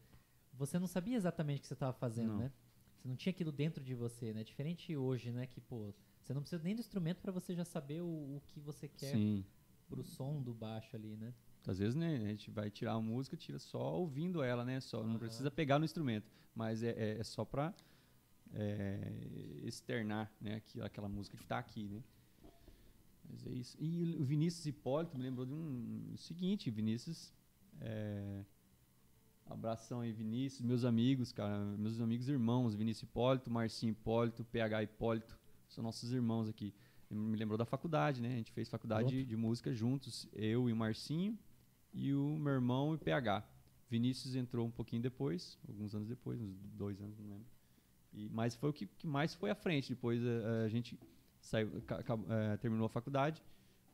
você 0.53 0.77
não 0.77 0.85
sabia 0.87 1.15
exatamente 1.17 1.59
o 1.59 1.61
que 1.61 1.67
você 1.67 1.73
estava 1.73 1.93
fazendo, 1.93 2.33
Não. 2.33 2.37
né? 2.39 2.51
Você 2.97 3.07
não 3.07 3.15
tinha 3.15 3.31
aquilo 3.31 3.51
dentro 3.51 3.83
de 3.83 3.95
você, 3.95 4.33
né? 4.33 4.43
Diferente 4.43 4.95
hoje, 4.95 5.31
né? 5.31 5.47
Que, 5.47 5.59
pô, 5.59 5.93
você 6.21 6.33
não 6.33 6.41
precisa 6.41 6.61
nem 6.63 6.75
do 6.75 6.79
instrumento 6.79 7.21
para 7.21 7.31
você 7.31 7.55
já 7.55 7.65
saber 7.65 8.01
o, 8.01 8.05
o 8.05 8.41
que 8.47 8.59
você 8.59 8.87
quer 8.87 9.11
Sim. 9.13 9.43
pro 9.87 10.03
som 10.03 10.41
do 10.41 10.53
baixo 10.53 10.95
ali, 10.95 11.15
né? 11.15 11.33
Às 11.67 11.79
vezes, 11.79 11.95
né, 11.95 12.15
a 12.17 12.27
gente 12.27 12.51
vai 12.51 12.69
tirar 12.69 12.93
a 12.93 13.01
música, 13.01 13.35
tira 13.35 13.57
só 13.59 13.95
ouvindo 13.95 14.43
ela, 14.43 14.63
né? 14.63 14.79
Só, 14.79 15.01
não 15.01 15.11
Aham. 15.11 15.19
precisa 15.19 15.49
pegar 15.49 15.79
no 15.79 15.85
instrumento. 15.85 16.29
Mas 16.53 16.83
é, 16.83 16.89
é- 16.91 17.17
é 17.19 17.23
só 17.23 17.43
pra 17.43 17.73
é, 18.53 19.11
externar, 19.63 20.31
né? 20.39 20.55
Aquilo, 20.55 20.85
aquela 20.85 21.09
música 21.09 21.35
que 21.35 21.45
tá 21.45 21.57
aqui, 21.57 21.87
né? 21.89 22.03
Mas 23.29 23.45
é 23.45 23.49
isso. 23.49 23.75
E 23.79 24.15
o 24.19 24.23
Vinícius 24.23 24.65
Hipólito 24.65 25.17
me 25.17 25.23
lembrou 25.23 25.45
de 25.45 25.53
um 25.53 26.11
o 26.13 26.17
seguinte, 26.17 26.69
Vinícius. 26.69 27.33
É, 27.81 28.43
abração 29.47 29.99
aí, 30.01 30.11
Vinícius, 30.11 30.61
meus 30.61 30.83
amigos, 30.85 31.31
cara, 31.31 31.59
meus 31.77 31.99
amigos 31.99 32.29
irmãos, 32.29 32.73
Vinícius 32.75 33.03
Hipólito, 33.09 33.49
Marcinho 33.51 33.91
Hipólito, 33.91 34.43
PH 34.45 34.83
Hipólito, 34.83 35.37
são 35.67 35.83
nossos 35.83 36.11
irmãos 36.13 36.47
aqui. 36.47 36.73
Me 37.09 37.37
lembrou 37.37 37.57
da 37.57 37.65
faculdade, 37.65 38.21
né? 38.21 38.29
A 38.33 38.37
gente 38.37 38.51
fez 38.51 38.67
faculdade 38.69 39.09
de, 39.09 39.25
de 39.25 39.35
música 39.35 39.73
juntos, 39.73 40.27
eu 40.33 40.69
e 40.69 40.73
o 40.73 40.75
Marcinho, 40.75 41.37
e 41.95 42.13
o 42.13 42.37
meu 42.37 42.53
irmão 42.53 42.93
e 42.93 42.97
PH. 42.97 43.43
Vinícius 43.89 44.35
entrou 44.35 44.67
um 44.67 44.71
pouquinho 44.71 45.01
depois, 45.01 45.57
alguns 45.67 45.95
anos 45.95 46.07
depois, 46.07 46.39
uns 46.41 46.57
dois 46.73 46.99
anos, 47.01 47.17
não 47.17 47.29
lembro. 47.29 47.45
E, 48.13 48.29
mas 48.29 48.53
foi 48.55 48.69
o 48.69 48.73
que, 48.73 48.85
que 48.85 49.07
mais 49.07 49.33
foi 49.33 49.49
à 49.49 49.55
frente. 49.55 49.89
Depois 49.89 50.21
eh, 50.23 50.65
a, 50.65 50.67
gente 50.67 50.99
saiu, 51.39 51.81
ca- 51.83 52.03
eh, 52.29 52.57
terminou 52.57 52.85
a 52.85 52.89
faculdade 52.89 53.41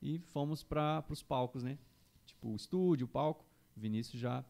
e 0.02 0.18
fomos 0.20 0.64
para 0.64 1.04
os 1.10 1.22
palcos, 1.22 1.62
né? 1.64 1.78
Tipo, 2.26 2.50
o 2.50 2.56
estúdio, 2.56 3.06
o 3.06 3.10
palco. 3.10 3.46
Vinícius 3.76 4.20
já 4.20 4.44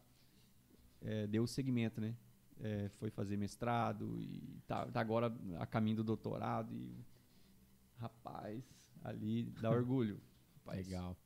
eh, 1.02 1.26
deu 1.26 1.42
o 1.42 1.48
segmento, 1.48 2.00
né? 2.00 2.14
Eh, 2.60 2.88
foi 2.98 3.10
fazer 3.10 3.36
mestrado 3.36 4.18
e 4.20 4.60
tá, 4.66 4.86
tá 4.86 5.00
agora 5.00 5.34
a 5.58 5.66
caminho 5.66 5.96
do 5.98 6.04
doutorado. 6.04 6.74
E, 6.74 6.94
rapaz, 7.98 8.62
ali 9.02 9.44
dá 9.60 9.70
orgulho. 9.70 10.20
Rapaz. 10.58 10.86
Legal. 10.86 11.16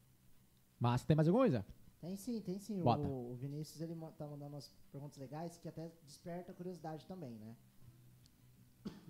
Mas 0.80 1.04
tem 1.04 1.14
mais 1.16 1.28
alguma 1.28 1.44
coisa? 1.44 1.64
Tem 2.00 2.16
sim, 2.16 2.40
tem 2.40 2.58
sim. 2.58 2.82
Bota. 2.82 3.06
O, 3.06 3.32
o 3.32 3.34
Vinícius 3.36 3.80
ele 3.80 3.94
tá 4.18 4.26
mandando 4.26 4.54
umas 4.54 4.68
perguntas 4.92 5.16
legais 5.18 5.56
que 5.58 5.68
até 5.68 5.90
desperta 6.04 6.52
a 6.52 6.54
curiosidade 6.54 7.06
também, 7.06 7.34
né? 7.38 7.56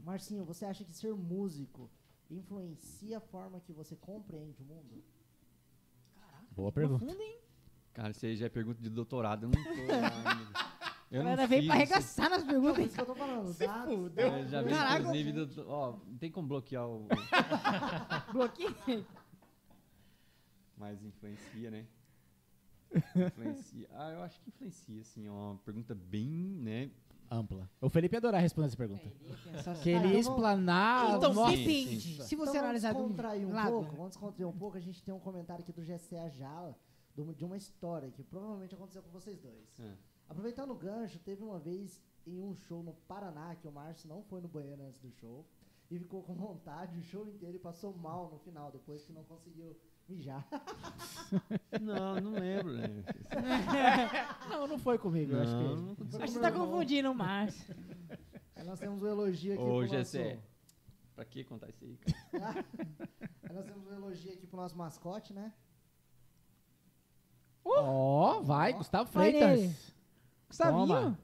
Marcinho, 0.05 0.45
você 0.45 0.65
acha 0.65 0.85
que 0.85 0.93
ser 0.95 1.13
músico 1.15 1.91
influencia 2.31 3.19
a 3.19 3.21
forma 3.21 3.61
que 3.61 3.73
você 3.73 3.97
compreende 3.97 4.63
o 4.63 4.65
mundo? 4.65 5.03
Boa 6.53 6.73
pergunta. 6.73 7.05
Profundo, 7.05 7.23
hein? 7.23 7.39
Cara, 7.93 8.11
isso 8.11 8.25
aí 8.25 8.37
já 8.37 8.47
é 8.47 8.49
pergunta 8.49 8.81
de 8.81 8.89
doutorado. 8.89 9.45
Eu 9.45 9.51
não 9.51 9.65
tô. 9.65 9.71
Eu 11.09 11.21
A 11.21 11.25
não 11.25 11.31
galera 11.31 11.47
veio 11.47 11.67
pra 11.67 11.75
arregaçar 11.77 12.29
nas 12.29 12.43
perguntas. 12.43 12.79
é 12.81 12.83
isso 12.87 12.95
que 12.97 13.01
eu 13.01 13.07
tô 13.07 13.15
falando. 13.15 13.57
dados, 13.57 13.95
fudeu. 13.95 14.27
Eu 14.27 14.49
já 14.49 14.61
vi 14.63 14.71
Caraca. 14.71 15.13
níveis 15.13 15.55
do. 15.55 15.69
Ó, 15.71 15.93
não 16.05 16.19
tem 16.19 16.33
como 16.33 16.49
bloquear 16.49 16.85
o. 16.89 17.07
Bloqueei. 18.33 19.07
Mas 20.77 21.01
influencia, 21.05 21.71
né? 21.71 21.87
Influencia. 23.15 23.89
Ah, 23.93 24.11
eu 24.13 24.23
acho 24.23 24.41
que 24.41 24.49
influencia, 24.49 25.01
assim, 25.01 25.27
é 25.27 25.31
uma 25.31 25.57
pergunta 25.65 25.95
bem, 25.95 26.29
né? 26.61 26.91
Ampla. 27.31 27.69
O 27.81 27.89
Felipe 27.89 28.15
ia 28.15 28.19
adorar 28.19 28.41
responder 28.41 28.69
essa 28.69 28.77
pergunta. 28.77 29.03
Que 29.83 29.91
ele 29.91 30.09
ia 30.09 30.19
então 30.21 30.33
explanar. 30.33 31.17
Então, 31.17 31.35
nossa. 31.35 31.57
depende. 31.57 32.01
sim. 32.01 32.23
Se 32.23 32.37
você 32.37 32.51
então 32.53 32.63
analisar 32.65 32.93
vamos 32.93 33.09
do 33.09 33.15
descontrair 33.15 33.47
um 33.49 33.53
lado, 33.53 33.71
pouco, 33.71 33.97
vamos 33.97 34.09
descontrair 34.11 34.49
um 34.49 34.53
pouco. 34.57 34.77
A 34.77 34.81
gente 34.81 35.03
tem 35.03 35.13
um 35.13 35.19
comentário 35.19 35.63
aqui 35.63 35.73
do 35.73 35.83
GCA 35.83 36.31
Jala, 36.31 36.79
do- 37.17 37.35
de 37.35 37.45
uma 37.45 37.57
história 37.57 38.11
que 38.13 38.23
provavelmente 38.23 38.75
aconteceu 38.75 39.03
com 39.03 39.11
vocês 39.11 39.41
dois. 39.41 39.81
É. 39.81 39.93
Aproveitando 40.29 40.71
o 40.71 40.75
gancho, 40.77 41.19
teve 41.19 41.43
uma 41.43 41.59
vez 41.59 42.01
em 42.27 42.41
um 42.41 42.55
show 42.55 42.83
no 42.83 42.93
Paraná 43.09 43.57
que 43.57 43.67
o 43.67 43.73
Márcio 43.73 44.09
não 44.09 44.23
foi 44.23 44.41
no 44.41 44.49
banheiro 44.49 44.83
antes 44.85 45.01
do 45.01 45.11
show 45.11 45.45
e 45.91 45.99
ficou 45.99 46.23
com 46.23 46.35
vontade 46.35 46.97
o 46.99 47.03
show 47.03 47.27
inteiro 47.29 47.57
e 47.57 47.61
passou 47.61 47.93
mal 47.97 48.31
no 48.31 48.39
final, 48.39 48.71
depois 48.71 49.05
que 49.05 49.13
não 49.13 49.23
conseguiu 49.25 49.77
mijar. 50.09 50.47
Não, 51.81 52.21
não 52.21 52.33
lembro, 52.33 52.73
né? 52.73 53.05
Não, 54.49 54.67
não 54.67 54.79
foi 54.79 54.97
comigo. 54.97 55.33
eu 55.33 55.43
acho 55.43 55.51
que... 55.51 55.63
Não, 55.63 55.77
não. 55.77 55.91
Acho 55.93 56.19
que 56.19 56.29
você 56.31 56.41
tá 56.41 56.53
confundindo 56.53 57.11
o 57.11 57.15
Márcio. 57.15 57.75
Nós 58.65 58.79
temos 58.79 59.03
um 59.03 59.07
elogio 59.07 59.55
aqui 59.55 59.63
Ô, 59.63 59.79
pro 59.79 59.87
Gessé, 59.87 60.35
nosso... 60.35 60.47
pra 61.15 61.25
que 61.25 61.45
contar 61.45 61.69
isso 61.69 61.85
aí, 61.85 61.97
cara? 61.97 62.65
Nós 63.53 63.65
temos 63.65 63.87
um 63.87 63.93
elogio 63.93 64.33
aqui 64.33 64.47
pro 64.47 64.57
nosso 64.57 64.77
mascote, 64.77 65.33
né? 65.33 65.53
Ó, 67.65 68.41
vai, 68.41 68.73
Ó. 68.73 68.79
Gustavo 68.79 69.11
Freitas. 69.11 69.93
Gustavinho? 70.49 70.87
Toma. 70.87 71.19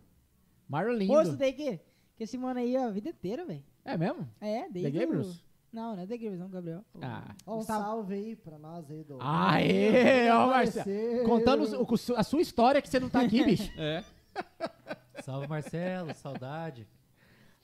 Pô, 0.71 1.37
que, 1.37 1.53
que 2.17 2.23
esse 2.25 2.37
mano 2.39 2.61
aí, 2.61 2.77
ó, 2.77 2.87
a 2.87 2.91
vida 2.91 3.09
inteira, 3.11 3.45
velho. 3.45 3.65
É 3.85 3.97
mesmo? 3.97 4.29
É, 4.41 4.69
desde 4.69 4.91
The 4.93 4.99
o- 4.99 5.01
Gabriels? 5.01 5.45
Não, 5.73 5.97
não 5.97 6.03
é 6.03 6.07
The 6.07 6.16
Gabriels, 6.19 6.39
não, 6.39 6.49
Gabriel. 6.51 6.85
Ah. 7.01 7.35
Ó, 7.47 7.55
um 7.55 7.57
Gustavo. 7.59 7.82
salve 7.85 8.15
aí 8.15 8.36
pra 8.36 8.59
nós 8.59 8.90
aí 8.90 9.03
do... 9.05 9.16
Aê, 9.20 10.31
ó, 10.31 10.49
Apareceu. 10.51 10.85
Marcelo. 10.85 11.24
Contando 11.28 11.62
os- 11.62 12.09
o- 12.11 12.15
a 12.16 12.23
sua 12.23 12.43
história 12.43 12.82
que 12.82 12.89
você 12.89 13.01
não 13.01 13.09
tá 13.09 13.23
aqui, 13.23 13.43
bicho. 13.44 13.73
É, 13.81 14.05
Salve 15.23 15.47
Marcelo, 15.49 16.12
saudade. 16.15 16.86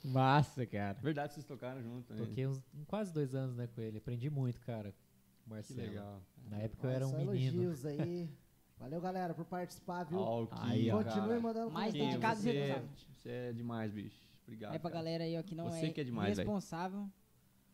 Massa, 0.05 0.65
cara. 0.65 0.97
verdade, 1.03 1.35
vocês 1.35 1.45
tocaram 1.45 1.83
junto. 1.83 2.15
né? 2.15 2.25
Toquei 2.25 2.47
uns 2.47 2.63
quase 2.87 3.13
dois 3.13 3.35
anos 3.35 3.57
né, 3.57 3.69
com 3.75 3.81
ele. 3.81 3.99
Aprendi 3.99 4.31
muito, 4.31 4.61
cara. 4.61 4.93
com 4.93 4.97
o 4.97 5.43
Que 5.45 5.51
Marcelo. 5.51 5.81
legal. 5.81 6.23
Na 6.51 6.59
época 6.59 6.87
eu 6.87 6.91
era 6.91 7.07
um 7.07 7.11
só 7.11 7.17
menino. 7.19 7.63
elogios 7.65 7.85
aí. 7.85 8.29
Valeu, 8.79 9.01
galera, 9.01 9.35
por 9.35 9.45
participar, 9.45 10.05
viu? 10.05 10.21
Ó, 10.21 10.45
o 10.45 10.49
Aí, 10.53 10.85
Kim, 10.85 10.91
ó. 10.93 11.03
Continue 11.03 11.29
cara. 11.29 11.41
mandando 11.41 11.71
Mais 11.73 11.93
comentários. 11.93 12.15
dedicado 12.15 12.39
e 12.39 12.43
você, 12.43 12.53
responsável. 12.53 12.89
você 13.17 13.29
é 13.29 13.53
demais, 13.53 13.93
bicho. 13.93 14.17
Obrigado. 14.45 14.73
Aí 14.73 14.79
pra 14.79 14.91
cara. 14.91 15.03
galera 15.05 15.25
aí, 15.25 15.37
ó, 15.37 15.43
que 15.43 15.55
não 15.55 15.65
Você 15.65 15.87
é, 15.87 15.91
que 15.91 16.01
é 16.01 16.05
demais, 16.05 16.37
velho. 16.37 16.49
responsável, 16.49 17.11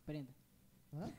aprenda. 0.05 0.29
Hã? 0.93 1.11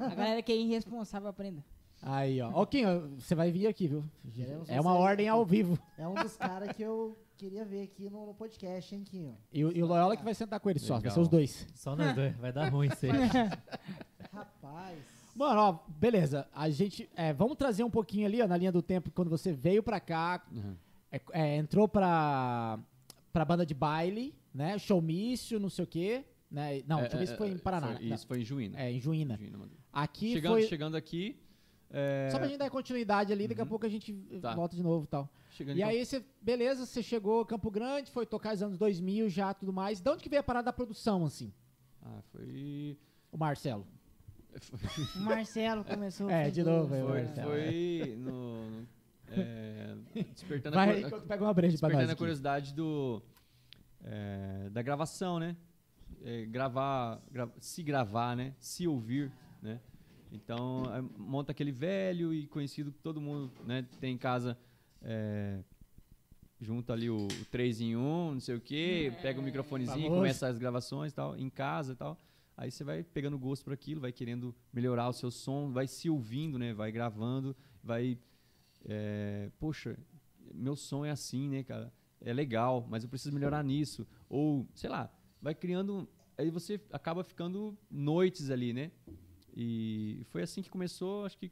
A 0.00 0.14
galera 0.14 0.42
que 0.42 0.50
é 0.50 0.56
irresponsável, 0.56 1.28
aprenda. 1.28 1.62
Aí, 2.02 2.40
ó. 2.40 2.50
Ó, 2.54 2.64
Kim, 2.66 2.84
ó, 2.86 3.00
você 3.18 3.34
vai 3.34 3.50
vir 3.52 3.66
aqui, 3.66 3.86
viu? 3.86 4.02
Queremos 4.34 4.68
É 4.70 4.80
uma 4.80 4.92
você. 4.94 4.98
ordem 5.02 5.28
ao 5.28 5.44
vivo. 5.44 5.78
É 5.98 6.08
um 6.08 6.14
dos 6.14 6.34
caras 6.36 6.74
que 6.74 6.82
eu 6.82 7.16
queria 7.36 7.64
ver 7.64 7.82
aqui 7.82 8.08
no, 8.08 8.26
no 8.26 8.34
podcast, 8.34 8.94
hein, 8.94 9.04
Quinho? 9.04 9.36
E, 9.52 9.62
o- 9.64 9.70
e 9.76 9.82
o 9.82 9.86
Loyola 9.86 10.16
que 10.16 10.24
vai 10.24 10.34
sentar 10.34 10.58
com 10.60 10.70
ele 10.70 10.78
só. 10.78 10.98
Vai 10.98 11.10
ser 11.10 11.20
os 11.20 11.28
dois. 11.28 11.66
Só 11.74 11.94
nós 11.94 12.14
dois. 12.14 12.34
Vai 12.38 12.52
dar 12.52 12.70
ruim 12.70 12.88
isso 12.88 13.04
aí. 13.06 13.12
Rapaz. 14.32 14.98
Mano, 15.34 15.60
ó, 15.60 15.78
beleza. 15.88 16.48
A 16.54 16.68
gente. 16.70 17.08
é, 17.14 17.32
vamos 17.32 17.56
trazer 17.56 17.84
um 17.84 17.90
pouquinho 17.90 18.26
ali, 18.26 18.40
ó, 18.42 18.46
na 18.48 18.56
linha 18.56 18.72
do 18.72 18.82
tempo, 18.82 19.10
quando 19.10 19.28
você 19.30 19.52
veio 19.52 19.82
pra 19.82 20.00
cá, 20.00 20.42
Uhum. 20.50 20.74
é, 21.12 21.20
é, 21.32 21.56
entrou 21.56 21.86
pra, 21.86 22.78
pra 23.32 23.44
banda 23.44 23.64
de 23.66 23.74
baile, 23.74 24.34
né? 24.54 24.78
Showmício, 24.78 25.60
não 25.60 25.68
sei 25.68 25.84
o 25.84 25.86
quê. 25.86 26.24
Né? 26.50 26.82
Não, 26.86 27.00
É, 27.00 27.08
showmício 27.08 27.34
é, 27.34 27.36
foi 27.36 27.48
em 27.50 27.58
Paraná. 27.58 27.94
foi- 27.96 28.06
né? 28.08 28.14
isso 28.14 28.26
foi 28.26 28.40
em 28.40 28.44
Juína. 28.44 28.80
É, 28.80 28.90
em 28.90 29.00
Juína. 29.00 29.36
Juína. 29.36 29.58
Aqui 29.92 30.32
chegando, 30.32 30.52
foi. 30.52 30.62
chegando 30.62 30.96
aqui. 30.96 31.36
é, 31.92 32.28
Só 32.30 32.38
pra 32.38 32.46
gente 32.48 32.58
dar 32.58 32.70
continuidade 32.70 33.32
ali, 33.32 33.46
daqui 33.48 33.60
a 33.60 33.64
Uhum. 33.64 33.68
pouco 33.68 33.86
a 33.86 33.88
gente 33.88 34.12
Tá. 34.40 34.54
volta 34.54 34.74
de 34.76 34.82
novo 34.82 35.04
e 35.04 35.08
tal. 35.08 35.28
chegando 35.50 35.76
E 35.76 35.82
aí, 35.82 36.04
você, 36.04 36.24
beleza, 36.40 36.86
você 36.86 37.02
chegou 37.02 37.40
a 37.40 37.46
Campo 37.46 37.70
Grande, 37.70 38.10
foi 38.10 38.24
tocar 38.26 38.50
nos 38.50 38.62
anos 38.62 38.78
2000 38.78 39.28
já, 39.28 39.52
tudo 39.54 39.72
mais. 39.72 40.00
De 40.00 40.08
onde 40.10 40.22
que 40.22 40.28
veio 40.28 40.40
a 40.40 40.42
parada 40.44 40.66
da 40.66 40.72
produção, 40.72 41.24
assim, 41.24 41.52
Ah, 42.02 42.20
foi. 42.32 42.96
o 43.32 43.36
Marcelo? 43.38 43.86
O 45.16 45.20
Marcelo 45.20 45.84
começou. 45.84 46.28
É, 46.30 46.46
a 46.46 46.50
de 46.50 46.62
novo, 46.64 46.92
é, 46.94 47.00
Foi, 47.02 47.22
Marcelo. 47.24 47.50
foi 47.50 48.14
no. 48.18 48.70
no- 48.80 48.88
é, 49.32 49.96
despertando 50.34 50.74
Vai 50.74 50.90
a, 50.90 51.00
enquanto 51.00 51.24
pega 51.26 51.44
uma 51.44 51.54
breja 51.54 51.78
pra 51.78 51.88
nós 51.88 51.92
despertando 51.98 52.12
a 52.12 52.16
curiosidade 52.16 52.74
do. 52.74 53.22
é, 54.04 54.68
da 54.70 54.82
gravação, 54.82 55.38
né? 55.38 55.56
É, 56.22 56.44
gravar, 56.46 57.20
gra- 57.30 57.50
se 57.58 57.82
gravar, 57.82 58.36
né? 58.36 58.54
Se 58.58 58.86
ouvir, 58.86 59.32
né? 59.62 59.80
Então, 60.32 60.84
é, 60.94 61.00
monta 61.18 61.50
aquele 61.52 61.72
velho 61.72 62.32
e 62.32 62.46
conhecido 62.46 62.92
que 62.92 62.98
todo 63.00 63.20
mundo 63.20 63.50
né, 63.64 63.86
tem 64.00 64.14
em 64.14 64.18
casa. 64.18 64.56
É, 65.02 65.60
junta 66.60 66.92
ali 66.92 67.08
o, 67.08 67.26
3 67.50 67.80
em 67.80 67.96
1, 67.96 68.32
não 68.34 68.40
sei 68.40 68.54
o 68.54 68.60
quê, 68.60 69.12
pega 69.22 69.40
o 69.40 69.42
microfonezinho, 69.42 69.96
Famoso. 70.02 70.14
começa 70.14 70.46
as 70.46 70.58
gravações 70.58 71.12
tal, 71.12 71.36
em 71.36 71.48
casa 71.48 71.92
e 71.92 71.96
tal. 71.96 72.20
Aí 72.56 72.70
você 72.70 72.84
vai 72.84 73.02
pegando 73.02 73.38
gosto 73.38 73.64
por 73.64 73.72
aquilo, 73.72 74.02
vai 74.02 74.12
querendo 74.12 74.54
melhorar 74.70 75.08
o 75.08 75.12
seu 75.14 75.30
som, 75.30 75.70
vai 75.72 75.86
se 75.86 76.10
ouvindo, 76.10 76.58
né? 76.58 76.74
Vai 76.74 76.92
gravando, 76.92 77.56
vai. 77.82 78.18
é, 78.84 79.50
poxa, 79.58 79.96
meu 80.54 80.76
som 80.76 81.02
é 81.04 81.10
assim, 81.10 81.48
né, 81.48 81.62
cara? 81.64 81.90
É 82.20 82.32
legal, 82.34 82.86
mas 82.90 83.02
eu 83.02 83.08
preciso 83.08 83.32
melhorar 83.34 83.64
nisso. 83.64 84.06
Ou, 84.28 84.68
sei 84.74 84.90
lá, 84.90 85.10
vai 85.40 85.54
criando. 85.54 86.08
Aí 86.36 86.50
você 86.50 86.80
acaba 86.92 87.22
ficando 87.22 87.76
noites 87.90 88.50
ali, 88.50 88.72
né? 88.72 88.90
E 89.56 90.22
foi 90.28 90.42
assim 90.42 90.62
que 90.62 90.70
começou, 90.70 91.24
acho 91.24 91.36
que. 91.38 91.50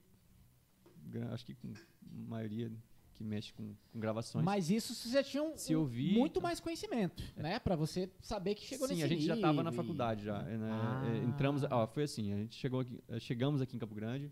Acho 1.33 1.45
que 1.47 1.55
com 1.55 1.69
a 1.73 2.29
maioria 2.29 2.71
que 3.15 3.25
mexe 3.25 3.53
com, 3.53 3.75
com 3.93 3.99
gravações. 3.99 4.45
Mas 4.45 4.71
isso 4.71 4.95
você 4.95 5.09
já 5.09 5.23
tinha 5.25 5.43
um, 5.43 5.57
Se 5.57 5.75
ouvir, 5.75 6.13
muito 6.17 6.33
então. 6.35 6.43
mais 6.43 6.61
conhecimento, 6.61 7.21
né? 7.37 7.59
Pra 7.59 7.75
você 7.75 8.09
saber 8.21 8.55
que 8.55 8.65
chegou 8.65 8.87
Sim, 8.87 8.95
nesse 8.95 9.05
a 9.05 9.09
gente 9.09 9.25
já 9.25 9.35
estava 9.35 9.63
na 9.63 9.73
faculdade 9.73 10.25
já. 10.25 10.41
né? 10.43 10.69
Ah. 10.71 11.03
É, 11.07 11.25
Entramos, 11.25 11.65
ó, 11.65 11.87
foi 11.89 12.05
assim, 12.05 12.33
a 12.33 12.37
gente 12.37 12.55
chegou 12.55 12.81
aqui, 12.81 13.03
eh, 13.09 13.19
chegamos 13.19 13.61
aqui 13.61 13.75
em 13.75 13.79
Campo 13.79 13.95
Grande 13.95 14.31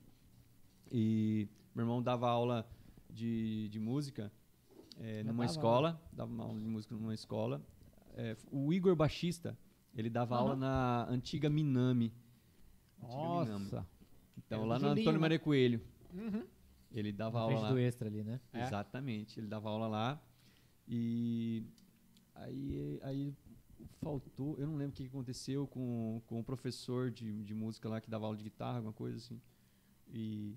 e 0.93 1.49
meu 1.75 1.83
irmão 1.83 2.01
dava 2.01 2.29
aula 2.31 2.65
de, 3.11 3.69
de 3.71 3.81
música 3.81 4.31
Já 5.01 5.25
numa 5.25 5.43
dava 5.43 5.45
escola, 5.47 6.01
dava 6.13 6.31
uma 6.33 6.45
aula 6.45 6.61
de 6.61 6.67
música 6.69 6.95
numa 6.95 7.15
escola. 7.15 7.61
Eh, 8.17 8.37
o 8.51 8.73
Igor 8.73 8.97
baixista, 8.97 9.57
ele 9.95 10.09
dava 10.11 10.37
aula 10.37 10.53
Aham. 10.53 10.59
na 10.61 11.07
antiga 11.11 11.49
Minami. 11.51 12.13
Antiga 13.03 13.17
Minami. 13.19 13.51
Nossa. 13.65 13.87
Então 14.39 14.63
É, 14.63 14.67
lá 14.67 14.79
no 14.79 14.89
Antônio 14.89 15.13
né? 15.13 15.19
Maria 15.19 15.39
Coelho. 15.39 15.81
Uhum. 16.13 16.45
Ele 16.93 17.13
dava 17.13 17.39
Na 17.39 17.45
aula 17.45 17.61
lá. 17.61 17.71
do 17.73 17.79
extra 17.79 18.09
ali, 18.09 18.23
né? 18.23 18.41
É. 18.53 18.63
Exatamente, 18.63 19.39
ele 19.39 19.47
dava 19.47 19.69
aula 19.69 19.87
lá 19.87 20.23
e 20.89 21.65
aí, 22.35 22.99
aí 23.03 23.35
faltou, 24.01 24.57
eu 24.59 24.67
não 24.67 24.77
lembro 24.77 24.93
o 24.93 24.97
que 24.97 25.03
que 25.03 25.09
aconteceu 25.09 25.67
com, 25.67 26.23
com 26.27 26.41
o 26.41 26.45
professor 26.45 27.11
de, 27.11 27.43
de 27.43 27.55
música 27.55 27.89
lá 27.89 28.01
que 28.01 28.09
dava 28.09 28.25
aula 28.25 28.37
de 28.37 28.45
guitarra, 28.45 28.77
alguma 28.77 28.93
coisa 28.93 29.17
assim. 29.19 29.41
E 30.09 30.55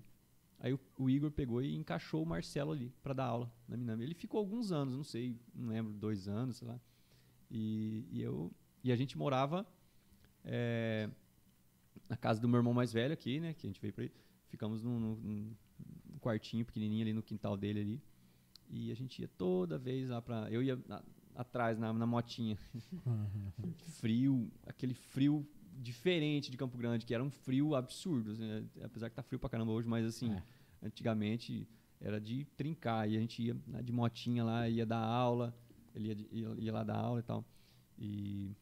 aí 0.60 0.72
o, 0.72 0.80
o 0.98 1.10
Igor 1.10 1.30
pegou 1.30 1.60
e 1.62 1.74
encaixou 1.76 2.22
o 2.22 2.26
Marcelo 2.26 2.72
ali 2.72 2.92
para 3.02 3.12
dar 3.12 3.24
aula 3.24 3.52
na 3.68 3.76
Minami. 3.76 4.04
Ele 4.04 4.14
ficou 4.14 4.38
alguns 4.38 4.70
anos, 4.72 4.94
não 4.94 5.04
sei, 5.04 5.36
não 5.54 5.68
lembro, 5.68 5.92
dois 5.92 6.28
anos, 6.28 6.56
sei 6.58 6.68
lá. 6.68 6.80
E, 7.50 8.06
e 8.12 8.22
eu 8.22 8.50
e 8.82 8.90
a 8.92 8.96
gente 8.96 9.16
morava 9.18 9.66
eh, 10.44 11.08
na 12.08 12.16
casa 12.16 12.40
do 12.40 12.48
meu 12.48 12.58
irmão 12.58 12.72
mais 12.72 12.92
velho 12.92 13.12
aqui, 13.12 13.40
né, 13.40 13.52
que 13.54 13.66
a 13.66 13.68
gente 13.68 13.80
veio 13.80 13.92
para 13.92 14.04
aí. 14.04 14.12
Ficamos 14.48 14.82
num, 14.82 14.98
num- 14.98 15.16
num 15.16 15.56
um 16.14 16.18
quartinho 16.18 16.64
pequenininho 16.64 17.02
ali 17.02 17.12
no 17.12 17.22
quintal 17.22 17.56
dele 17.56 17.80
ali. 17.80 18.02
E 18.68 18.90
a 18.90 18.94
gente 18.94 19.20
ia 19.22 19.28
toda 19.28 19.78
vez 19.78 20.08
lá 20.10 20.20
pra. 20.22 20.50
Eu 20.50 20.62
ia 20.62 20.78
na- 20.88 21.02
atrás 21.34 21.78
na, 21.78 21.92
na 21.92 22.06
motinha. 22.06 22.56
frio, 24.00 24.50
aquele 24.66 24.94
frio 24.94 25.46
diferente 25.78 26.50
de 26.50 26.56
Campo 26.56 26.76
Grande, 26.76 27.06
que 27.06 27.14
era 27.14 27.22
um 27.22 27.30
frio 27.30 27.74
absurdo. 27.74 28.32
assim, 28.32 28.46
né? 28.46 28.64
Apesar 28.82 29.08
que 29.08 29.16
tá 29.16 29.22
frio 29.22 29.38
pra 29.38 29.48
caramba 29.48 29.72
hoje, 29.72 29.88
mas 29.88 30.04
assim, 30.06 30.32
É. 30.32 30.42
antigamente 30.82 31.66
era 32.00 32.20
de 32.20 32.44
trincar. 32.56 33.08
E 33.10 33.16
a 33.16 33.20
gente 33.20 33.42
ia 33.42 33.56
né, 33.66 33.82
de 33.82 33.92
motinha 33.92 34.44
lá, 34.44 34.68
ia 34.68 34.84
dar 34.86 34.98
aula. 35.02 35.54
Ele 35.94 36.08
ia, 36.08 36.26
ia, 36.30 36.54
ia 36.58 36.72
lá 36.72 36.84
dar 36.84 36.96
aula 36.96 37.20
e 37.20 37.22
tal. 37.22 37.44
E. 37.98 38.56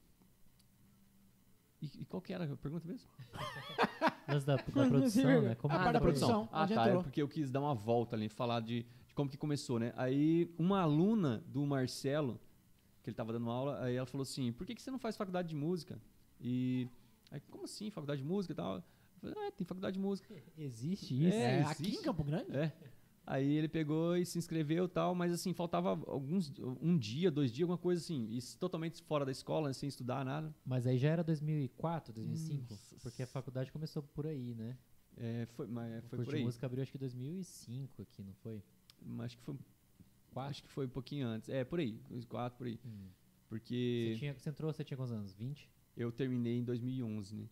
E, 1.80 1.86
e 2.00 2.04
qual 2.06 2.20
que 2.20 2.32
era 2.32 2.44
a 2.52 2.56
pergunta 2.56 2.86
mesmo? 2.88 3.08
Lance 4.28 4.44
da, 4.46 4.56
da 4.56 4.62
produção, 4.62 5.42
né? 5.42 5.54
Como 5.54 5.72
A 5.72 5.78
que 5.78 5.84
parte 5.84 5.92
da 5.92 6.00
produção. 6.00 6.48
Ah, 6.52 6.66
tá. 6.66 6.74
entrou. 6.74 7.00
É 7.00 7.02
porque 7.04 7.22
eu 7.22 7.28
quis 7.28 7.50
dar 7.50 7.60
uma 7.60 7.74
volta 7.74 8.16
ali, 8.16 8.28
falar 8.28 8.60
de, 8.60 8.84
de 9.06 9.14
como 9.14 9.30
que 9.30 9.36
começou, 9.36 9.78
né? 9.78 9.92
Aí, 9.96 10.52
uma 10.58 10.80
aluna 10.80 11.38
do 11.46 11.64
Marcelo, 11.64 12.40
que 13.02 13.10
ele 13.10 13.14
tava 13.16 13.32
dando 13.32 13.48
aula, 13.48 13.80
aí 13.82 13.94
ela 13.94 14.06
falou 14.06 14.22
assim: 14.22 14.52
por 14.52 14.66
que, 14.66 14.74
que 14.74 14.82
você 14.82 14.90
não 14.90 14.98
faz 14.98 15.16
faculdade 15.16 15.48
de 15.48 15.54
música? 15.54 16.00
E. 16.40 16.88
Aí, 17.30 17.40
como 17.48 17.64
assim, 17.64 17.90
faculdade 17.90 18.22
de 18.22 18.26
música 18.26 18.52
e 18.52 18.56
tal? 18.56 18.76
Eu 19.22 19.32
falei, 19.32 19.48
ah, 19.48 19.52
tem 19.52 19.66
faculdade 19.66 19.94
de 19.94 20.00
música. 20.00 20.34
Existe 20.56 21.14
isso? 21.14 21.36
É, 21.36 21.58
É, 21.58 21.62
aqui 21.62 21.82
existe. 21.82 22.00
em 22.00 22.02
Campo 22.02 22.24
Grande? 22.24 22.56
É. 22.56 22.72
Aí 23.30 23.52
ele 23.52 23.68
pegou 23.68 24.16
e 24.16 24.24
se 24.24 24.38
inscreveu 24.38 24.86
e 24.86 24.88
tal, 24.88 25.14
mas 25.14 25.30
assim, 25.30 25.52
faltava 25.52 25.90
alguns, 25.90 26.50
um 26.80 26.96
dia, 26.96 27.30
dois 27.30 27.52
dias, 27.52 27.64
alguma 27.64 27.76
coisa 27.76 28.00
assim, 28.02 28.26
isso 28.30 28.58
totalmente 28.58 29.02
fora 29.02 29.22
da 29.22 29.30
escola, 29.30 29.70
sem 29.74 29.86
estudar 29.86 30.24
nada. 30.24 30.54
Mas 30.64 30.86
aí 30.86 30.96
já 30.96 31.10
era 31.10 31.22
2004, 31.22 32.14
2005? 32.14 32.70
Nossa. 32.70 32.96
Porque 33.02 33.22
a 33.22 33.26
faculdade 33.26 33.70
começou 33.70 34.02
por 34.02 34.26
aí, 34.26 34.54
né? 34.54 34.78
É, 35.14 35.44
foi, 35.52 35.66
mas 35.66 36.02
O 36.04 36.08
foi 36.08 36.16
Curte 36.16 36.30
por 36.30 36.36
aí. 36.36 36.44
Música 36.44 36.64
abriu 36.64 36.82
acho 36.82 36.90
que 36.90 36.96
em 36.96 37.00
2005 37.00 38.00
aqui, 38.00 38.22
não 38.22 38.32
foi? 38.32 38.62
Mas 39.04 39.26
Acho 39.26 39.36
que 39.36 39.42
foi, 39.42 39.56
Quatro? 40.32 40.50
acho 40.50 40.62
que 40.62 40.70
foi 40.70 40.86
um 40.86 40.90
pouquinho 40.90 41.26
antes. 41.26 41.50
É, 41.50 41.64
por 41.64 41.80
aí, 41.80 42.00
uns 42.10 42.24
quatro 42.24 42.56
por 42.56 42.66
aí. 42.66 42.80
Hum. 42.82 43.08
Porque 43.46 44.12
Você, 44.14 44.18
tinha, 44.20 44.34
você 44.34 44.48
entrou, 44.48 44.72
você 44.72 44.84
tinha 44.84 44.96
quantos 44.96 45.12
anos? 45.12 45.34
20? 45.34 45.68
eu 45.94 46.10
terminei 46.12 46.60
em 46.60 46.64
2011, 46.64 47.36
né? 47.36 47.44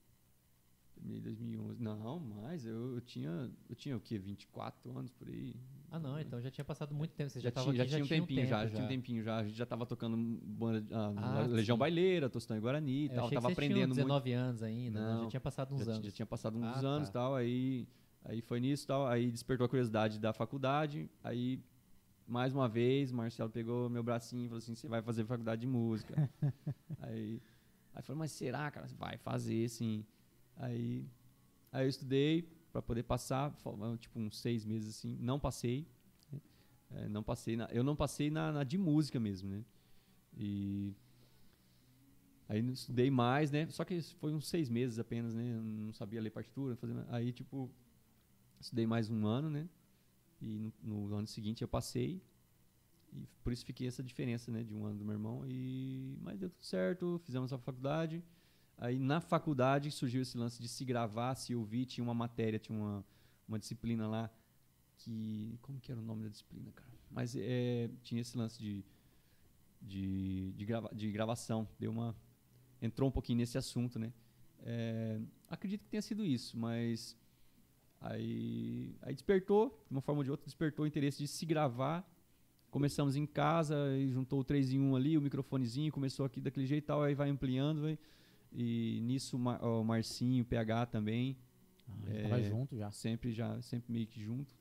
Terminei 0.97 1.19
em 1.19 1.23
2011. 1.23 1.83
Não, 1.83 2.19
mais, 2.19 2.65
eu, 2.65 2.95
eu 2.95 3.01
tinha, 3.03 3.51
eu 3.69 3.77
tinha 3.77 3.97
o 3.97 4.01
quê? 4.01 4.19
24 4.19 4.97
anos 4.99 5.13
por 5.13 5.29
aí. 5.29 5.55
Ah, 5.91 5.99
não, 5.99 6.19
então 6.19 6.41
já 6.41 6.51
tinha 6.51 6.65
passado 6.65 6.95
muito 6.95 7.13
tempo. 7.13 7.31
Você 7.31 7.39
já, 7.39 7.49
já, 7.49 7.53
tava 7.53 7.71
tinha, 7.71 7.83
aqui, 7.83 7.91
já 7.93 7.97
tinha 7.97 8.05
um 8.05 8.27
tempinho, 8.27 8.47
já, 8.47 8.59
tempo 8.61 8.69
já 8.71 8.75
tinha 8.75 8.85
um 8.85 8.89
tempinho 8.89 9.23
já. 9.23 9.37
A 9.37 9.45
gente 9.45 9.57
já 9.57 9.67
tava 9.67 9.85
tocando 9.87 10.17
banda, 10.17 10.85
ah, 10.91 11.13
Ah, 11.43 11.47
Legião 11.47 11.77
sim. 11.77 11.79
Baileira, 11.79 12.29
Tostão 12.31 12.57
e 12.57 12.61
Guarani 12.61 13.05
e 13.05 13.05
Eu 13.05 13.15
tal. 13.15 13.31
Tava 13.31 13.41
você 13.41 13.41
tinha 13.41 13.53
aprendendo 13.53 13.89
muito. 13.95 13.97
19 13.99 14.33
anos 14.33 14.63
ainda, 14.63 15.01
não, 15.01 15.15
Não, 15.17 15.23
já 15.25 15.29
tinha 15.31 15.41
passado 15.41 15.75
uns 15.75 15.85
já, 15.85 15.93
anos. 15.93 16.05
já 16.07 16.11
tinha 16.13 16.27
passado 16.27 16.59
uns 16.59 16.65
Ah, 16.65 16.89
anos 16.89 17.09
tá. 17.09 17.11
e 17.11 17.13
tal, 17.13 17.35
aí, 17.37 17.89
aí 18.25 18.41
foi 18.41 18.59
nisso 18.59 18.85
e 18.85 18.87
tal, 18.87 19.07
aí 19.07 19.31
despertou 19.31 19.67
a 19.67 19.69
curiosidade 19.69 20.19
da 20.19 20.33
faculdade, 20.33 21.09
aí 21.23 21.61
mais 22.27 22.53
uma 22.53 22.69
vez, 22.69 23.13
o 23.13 23.15
Marcelo 23.15 23.51
pegou 23.51 23.89
meu 23.89 24.03
bracinho 24.03 24.47
e 24.47 24.49
falou 24.49 24.59
assim, 24.59 24.75
você 24.75 24.89
vai 24.89 25.01
fazer 25.03 25.25
faculdade 25.25 25.61
de 25.61 25.67
música. 25.67 26.29
aí, 26.99 27.41
aí 27.95 28.03
falei, 28.03 28.19
mas 28.19 28.33
será, 28.33 28.69
cara? 28.71 28.89
Vai 28.99 29.17
fazer, 29.19 29.69
sim. 29.69 30.05
Aí, 30.57 31.07
aí 31.73 31.87
eu 31.87 31.89
estudei 31.89 32.43
para 32.73 32.83
poder 32.83 33.05
passar, 33.05 33.55
tipo 33.99 34.19
uns 34.21 34.39
seis 34.41 34.65
meses 34.65 34.97
assim, 34.99 35.17
não 35.21 35.41
passei? 35.41 35.87
É, 36.91 37.09
não 37.09 37.23
passei, 37.23 37.57
na- 37.57 37.69
eu 37.73 37.83
não 37.83 37.97
passei 37.97 38.31
na, 38.31 38.53
na 38.53 38.65
de 38.65 38.79
música 38.79 39.19
mesmo, 39.19 39.49
né? 39.51 39.65
E 40.37 40.95
Aí 42.49 42.61
estudei 42.73 43.11
mais, 43.11 43.51
né? 43.51 43.67
Só 43.71 43.85
que 43.85 44.01
foi 44.21 44.33
uns 44.33 44.47
seis 44.49 44.69
meses 44.69 44.99
apenas, 44.99 45.35
né? 45.35 45.43
Eu 45.57 45.63
não 45.63 45.93
sabia 45.93 46.21
ler 46.21 46.31
partitura, 46.31 46.77
nada. 46.95 47.07
aí 47.11 47.33
tipo 47.33 47.71
estudei 48.61 48.87
mais 48.87 49.11
um 49.11 49.27
ano, 49.27 49.51
né? 49.51 49.69
E 50.43 50.59
no, 50.83 51.09
no 51.09 51.17
ano 51.17 51.27
seguinte 51.27 51.63
eu 51.63 51.69
passei 51.69 52.23
e 53.13 53.27
por 53.45 53.53
isso 53.53 53.67
fiquei 53.67 53.87
essa 53.89 54.03
diferença, 54.03 54.51
né? 54.53 54.65
De 54.65 54.75
um 54.75 54.87
ano 54.87 54.99
do 54.99 55.05
meu 55.05 55.15
irmão 55.15 55.45
e 55.47 56.19
mas 56.23 56.39
deu 56.39 56.51
tudo 56.51 56.65
certo, 56.65 57.21
fizemos 57.25 57.53
a 57.53 57.59
faculdade. 57.59 58.23
Aí 58.79 58.99
na 58.99 59.21
faculdade 59.21 59.91
surgiu 59.91 60.23
esse 60.23 60.37
lance 60.37 60.61
de 60.61 60.69
se 60.69 60.85
gravar, 60.85 61.35
se 61.35 61.55
ouvir, 61.55 61.87
tinha 61.87 62.05
uma 62.05 62.15
matéria, 62.15 62.59
tinha 62.59 62.79
uma, 62.79 63.05
uma 63.49 63.59
disciplina 63.59 64.07
lá 64.07 64.31
que 64.99 65.59
como 65.63 65.81
que 65.81 65.91
era 65.91 66.01
o 66.01 66.05
nome 66.05 66.25
da 66.25 66.29
disciplina, 66.29 66.71
cara? 66.73 66.93
Mas 67.11 67.35
é, 67.37 67.91
tinha 68.03 68.21
esse 68.21 68.37
lance 68.37 68.59
de 68.59 68.85
de, 69.81 70.53
de, 70.53 70.65
grava, 70.65 70.91
de 70.93 71.11
gravação, 71.11 71.69
deu 71.79 71.91
uma 71.91 72.15
entrou 72.81 73.09
um 73.09 73.13
pouquinho 73.13 73.39
nesse 73.39 73.57
assunto, 73.57 73.99
né? 73.99 74.13
É, 74.63 75.19
acredito 75.49 75.83
que 75.83 75.89
tenha 75.89 76.03
sido 76.03 76.25
isso, 76.25 76.57
mas 76.59 77.17
aí, 78.01 78.95
aí 79.03 79.15
despertou, 79.15 79.83
de 79.89 79.95
uma 79.95 80.01
forma 80.01 80.21
ou 80.21 80.25
de 80.25 80.31
outra, 80.31 80.45
despertou 80.45 80.85
o 80.85 80.89
interesse 80.89 81.19
de 81.19 81.29
se 81.29 81.47
gravar. 81.47 82.07
Começamos 82.71 83.17
em 83.17 83.25
casa 83.25 83.77
e 83.97 84.11
juntou 84.11 84.41
o 84.41 84.45
3 84.45 84.73
em 84.73 84.81
1 84.81 84.97
ali, 84.97 85.17
o 85.17 85.23
microfonezinho, 85.23 85.91
começou 85.91 86.27
aqui 86.27 86.41
daquele 86.41 86.67
jeito 86.67 86.85
e 86.85 86.87
tal, 86.87 87.03
aí 87.03 87.15
vai 87.15 87.31
ampliando, 87.31 87.83
vai. 87.83 87.99
E 88.53 89.01
nisso 89.03 89.37
o 89.37 89.41
Mar- 89.41 89.63
o 89.63 89.85
Marcinho, 89.85 90.43
o 90.43 90.47
PH 90.47 90.87
também, 90.87 91.37
A 91.89 91.93
gente 92.11 92.23
tava 92.29 92.41
É, 92.41 92.45
junto 92.45 92.77
já. 92.77 92.91
sempre 92.91 93.33
já, 93.33 93.61
sempre 93.63 93.93
meio 93.93 94.07
que 94.07 94.21
junto. 94.21 94.53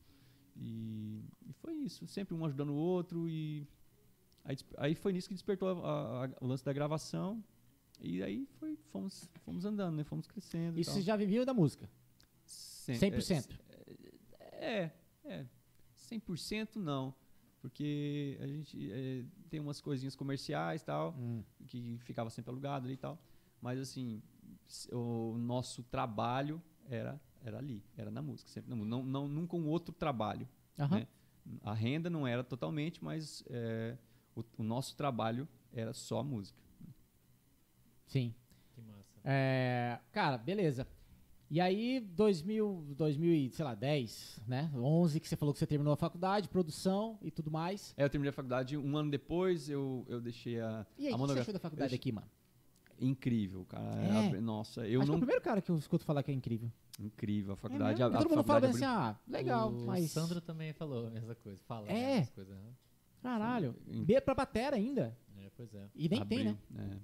E, 0.55 1.23
e 1.47 1.53
foi 1.53 1.73
isso, 1.75 2.07
sempre 2.07 2.33
um 2.35 2.45
ajudando 2.45 2.69
o 2.69 2.75
outro 2.75 3.27
e 3.27 3.67
aí, 4.43 4.55
aí 4.77 4.95
foi 4.95 5.11
nisso 5.11 5.27
que 5.27 5.33
despertou 5.33 5.69
a- 5.83 6.25
a- 6.25 6.29
o 6.39 6.45
lance 6.47 6.63
da 6.63 6.71
gravação. 6.71 7.43
E 7.99 8.21
aí 8.21 8.45
foi, 8.59 8.75
fomos, 8.91 9.29
fomos 9.43 9.65
andando, 9.65 9.95
né? 9.95 10.03
Fomos 10.03 10.27
crescendo. 10.27 10.77
e 10.77 10.81
Isso 10.81 10.91
tal. 10.91 10.99
você 10.99 11.01
já 11.05 11.15
vivia 11.15 11.45
da 11.45 11.53
música? 11.53 11.89
Cem- 12.45 12.95
100%? 12.99 13.57
É, 14.51 14.91
é. 15.23 15.45
100% 15.95 16.75
não. 16.75 17.13
Porque 17.61 18.37
a 18.39 18.45
gente 18.45 18.91
é, 18.91 19.23
tem 19.49 19.59
umas 19.59 19.81
coisinhas 19.81 20.15
comerciais 20.15 20.81
e 20.81 20.85
tal, 20.85 21.15
Hum. 21.17 21.43
que 21.67 21.97
ficava 22.03 22.29
sempre 22.29 22.51
alugado 22.51 22.85
ali 22.85 22.93
e 22.93 22.97
tal. 22.97 23.17
Mas 23.65 23.79
assim, 23.79 24.21
o 24.91 25.39
nosso 25.39 25.81
trabalho 25.81 26.61
era, 26.87 27.19
era 27.43 27.57
ali, 27.57 27.83
era 27.97 28.11
na 28.11 28.21
música, 28.21 28.47
sempre 28.47 28.69
na 28.69 28.75
música. 28.75 28.95
Não, 28.95 29.03
não, 29.03 29.27
nunca 29.27 29.55
um 29.55 29.67
outro 29.67 29.91
trabalho. 29.91 30.47
Aham. 30.77 30.99
né? 30.99 31.07
A 31.63 31.73
renda 31.73 32.07
não 32.07 32.27
era 32.27 32.43
totalmente, 32.43 33.03
mas 33.03 33.43
é, 33.49 33.97
o, 34.35 34.43
o 34.59 34.63
nosso 34.63 34.95
trabalho 34.95 35.47
era 35.73 35.95
só 35.95 36.19
a 36.19 36.23
música. 36.23 36.61
Sim. 38.05 38.35
Que 38.75 38.81
massa. 38.83 39.19
É, 39.23 39.99
cara, 40.11 40.37
beleza. 40.37 40.87
E 41.49 41.59
aí, 41.59 41.99
2000, 41.99 42.93
2000 42.95 43.33
e, 43.33 43.49
sei 43.49 43.65
lá, 43.65 43.73
10, 43.73 44.41
né? 44.47 44.69
11, 44.75 45.19
que 45.19 45.27
você 45.27 45.35
falou 45.35 45.53
que 45.53 45.59
você 45.59 45.65
terminou 45.65 45.91
a 45.91 45.97
faculdade, 45.97 46.47
produção 46.49 47.17
e 47.19 47.31
tudo 47.31 47.49
mais. 47.49 47.95
Aí 47.97 48.05
eu 48.05 48.09
terminei 48.11 48.29
a 48.29 48.33
faculdade, 48.33 48.77
um 48.77 48.95
ano 48.95 49.09
depois 49.09 49.67
eu, 49.67 50.05
eu 50.07 50.21
deixei 50.21 50.59
a, 50.61 50.85
E 50.99 51.07
aí, 51.07 51.13
a 51.13 51.15
o 51.15 51.17
que 51.17 51.17
você 51.17 51.17
monografia. 51.17 51.41
achou 51.41 51.53
da 51.53 51.59
faculdade 51.59 51.95
aqui, 51.95 52.11
mano? 52.11 52.29
Incrível, 52.99 53.65
cara. 53.65 54.01
É? 54.01 54.27
Abri- 54.27 54.41
Nossa, 54.41 54.87
eu 54.87 55.01
Acho 55.01 55.09
que 55.09 55.11
é 55.11 55.11
não. 55.11 55.15
o 55.15 55.19
primeiro 55.19 55.41
cara 55.41 55.61
que 55.61 55.69
eu 55.69 55.77
escuto 55.77 56.05
falar 56.05 56.23
que 56.23 56.31
é 56.31 56.33
incrível. 56.33 56.71
Incrível, 56.99 57.53
a 57.53 57.57
faculdade. 57.57 58.01
É 58.01 58.05
a, 58.05 58.07
a 58.07 58.11
Todo 58.17 58.29
mundo 58.29 58.43
fala 58.43 58.67
assim, 58.67 58.85
ah, 58.85 59.17
legal, 59.27 59.69
o 59.71 59.85
mas... 59.85 60.09
Sandro 60.11 60.39
também 60.39 60.71
falou 60.73 61.07
a 61.07 61.09
mesma 61.09 61.35
coisa. 61.35 61.61
Fala 61.65 61.87
É? 61.89 62.19
as 62.19 62.29
coisas. 62.29 62.55
né? 62.55 62.73
Caralho. 63.21 63.75
B 64.05 64.21
pra 64.21 64.33
batera 64.33 64.75
ainda. 64.77 65.17
É, 65.37 65.49
pois 65.57 65.73
é. 65.73 65.89
E 65.95 66.07
nem 66.07 66.25
tem, 66.25 66.43
né? 66.45 66.57
abriu, 66.69 66.83
é. 66.95 66.99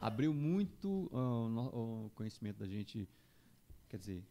Abriu 0.00 0.34
muito 0.34 1.10
ah, 1.12 1.16
o 1.18 1.48
no- 1.48 2.06
o 2.06 2.10
conhecimento 2.14 2.58
da 2.58 2.66
gente. 2.66 3.08
Quer 3.88 3.98
dizer, 3.98 4.24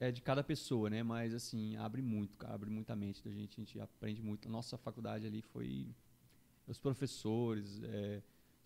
é, 0.00 0.08
é 0.08 0.12
de 0.12 0.20
cada 0.22 0.44
pessoa, 0.44 0.88
né? 0.90 1.02
Mas 1.02 1.34
assim, 1.34 1.76
abre 1.76 2.02
muito, 2.02 2.36
cara, 2.36 2.54
abre 2.54 2.70
muita 2.70 2.94
mente 2.94 3.22
da 3.24 3.30
gente, 3.32 3.60
a 3.60 3.64
gente 3.64 3.80
aprende 3.80 4.22
muito. 4.22 4.46
A 4.46 4.50
nossa 4.50 4.76
faculdade 4.78 5.26
ali 5.26 5.42
foi 5.42 5.88
os 6.68 6.78
professores, 6.78 7.80
é, 7.82 8.22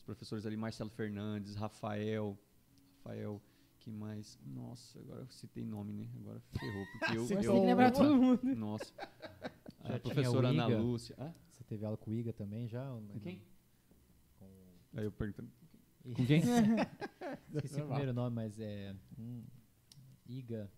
professores 0.06 0.46
ali, 0.46 0.56
Marcelo 0.56 0.88
Fernandes, 0.90 1.54
Rafael, 1.56 2.38
Rafael, 3.04 3.42
que 3.80 3.90
mais? 3.90 4.38
Nossa, 4.46 4.98
agora 5.00 5.20
eu 5.22 5.28
citei 5.28 5.64
nome, 5.64 5.92
né? 5.92 6.08
Agora 6.20 6.40
ferrou, 6.58 6.86
porque 6.92 7.16
eu, 7.18 7.26
Você 7.26 7.34
eu 7.34 7.40
tem 7.52 7.60
que 7.60 7.66
lembrar 7.66 7.90
todo 7.90 8.16
mundo. 8.16 8.42
nossa. 8.56 8.92
Já 9.84 9.96
A 9.96 10.00
professora 10.00 10.48
Ana 10.48 10.66
Iga? 10.66 10.78
Lúcia. 10.78 11.14
Hã? 11.18 11.32
Você 11.50 11.62
teve 11.64 11.84
aula 11.84 11.96
com 11.96 12.10
o 12.10 12.14
Iga 12.14 12.32
também 12.32 12.66
já? 12.66 12.84
não? 12.84 13.02
Quem? 13.22 13.40
Com... 14.38 14.46
Aí 14.94 15.04
eu 15.04 15.12
perguntando. 15.12 15.48
Com 16.14 16.26
quem? 16.26 16.40
Esqueci 17.54 17.80
o 17.80 17.86
primeiro 17.86 18.12
nome, 18.12 18.34
mas 18.34 18.58
é. 18.58 18.94
hum, 19.18 19.44
Iga. 20.26 20.68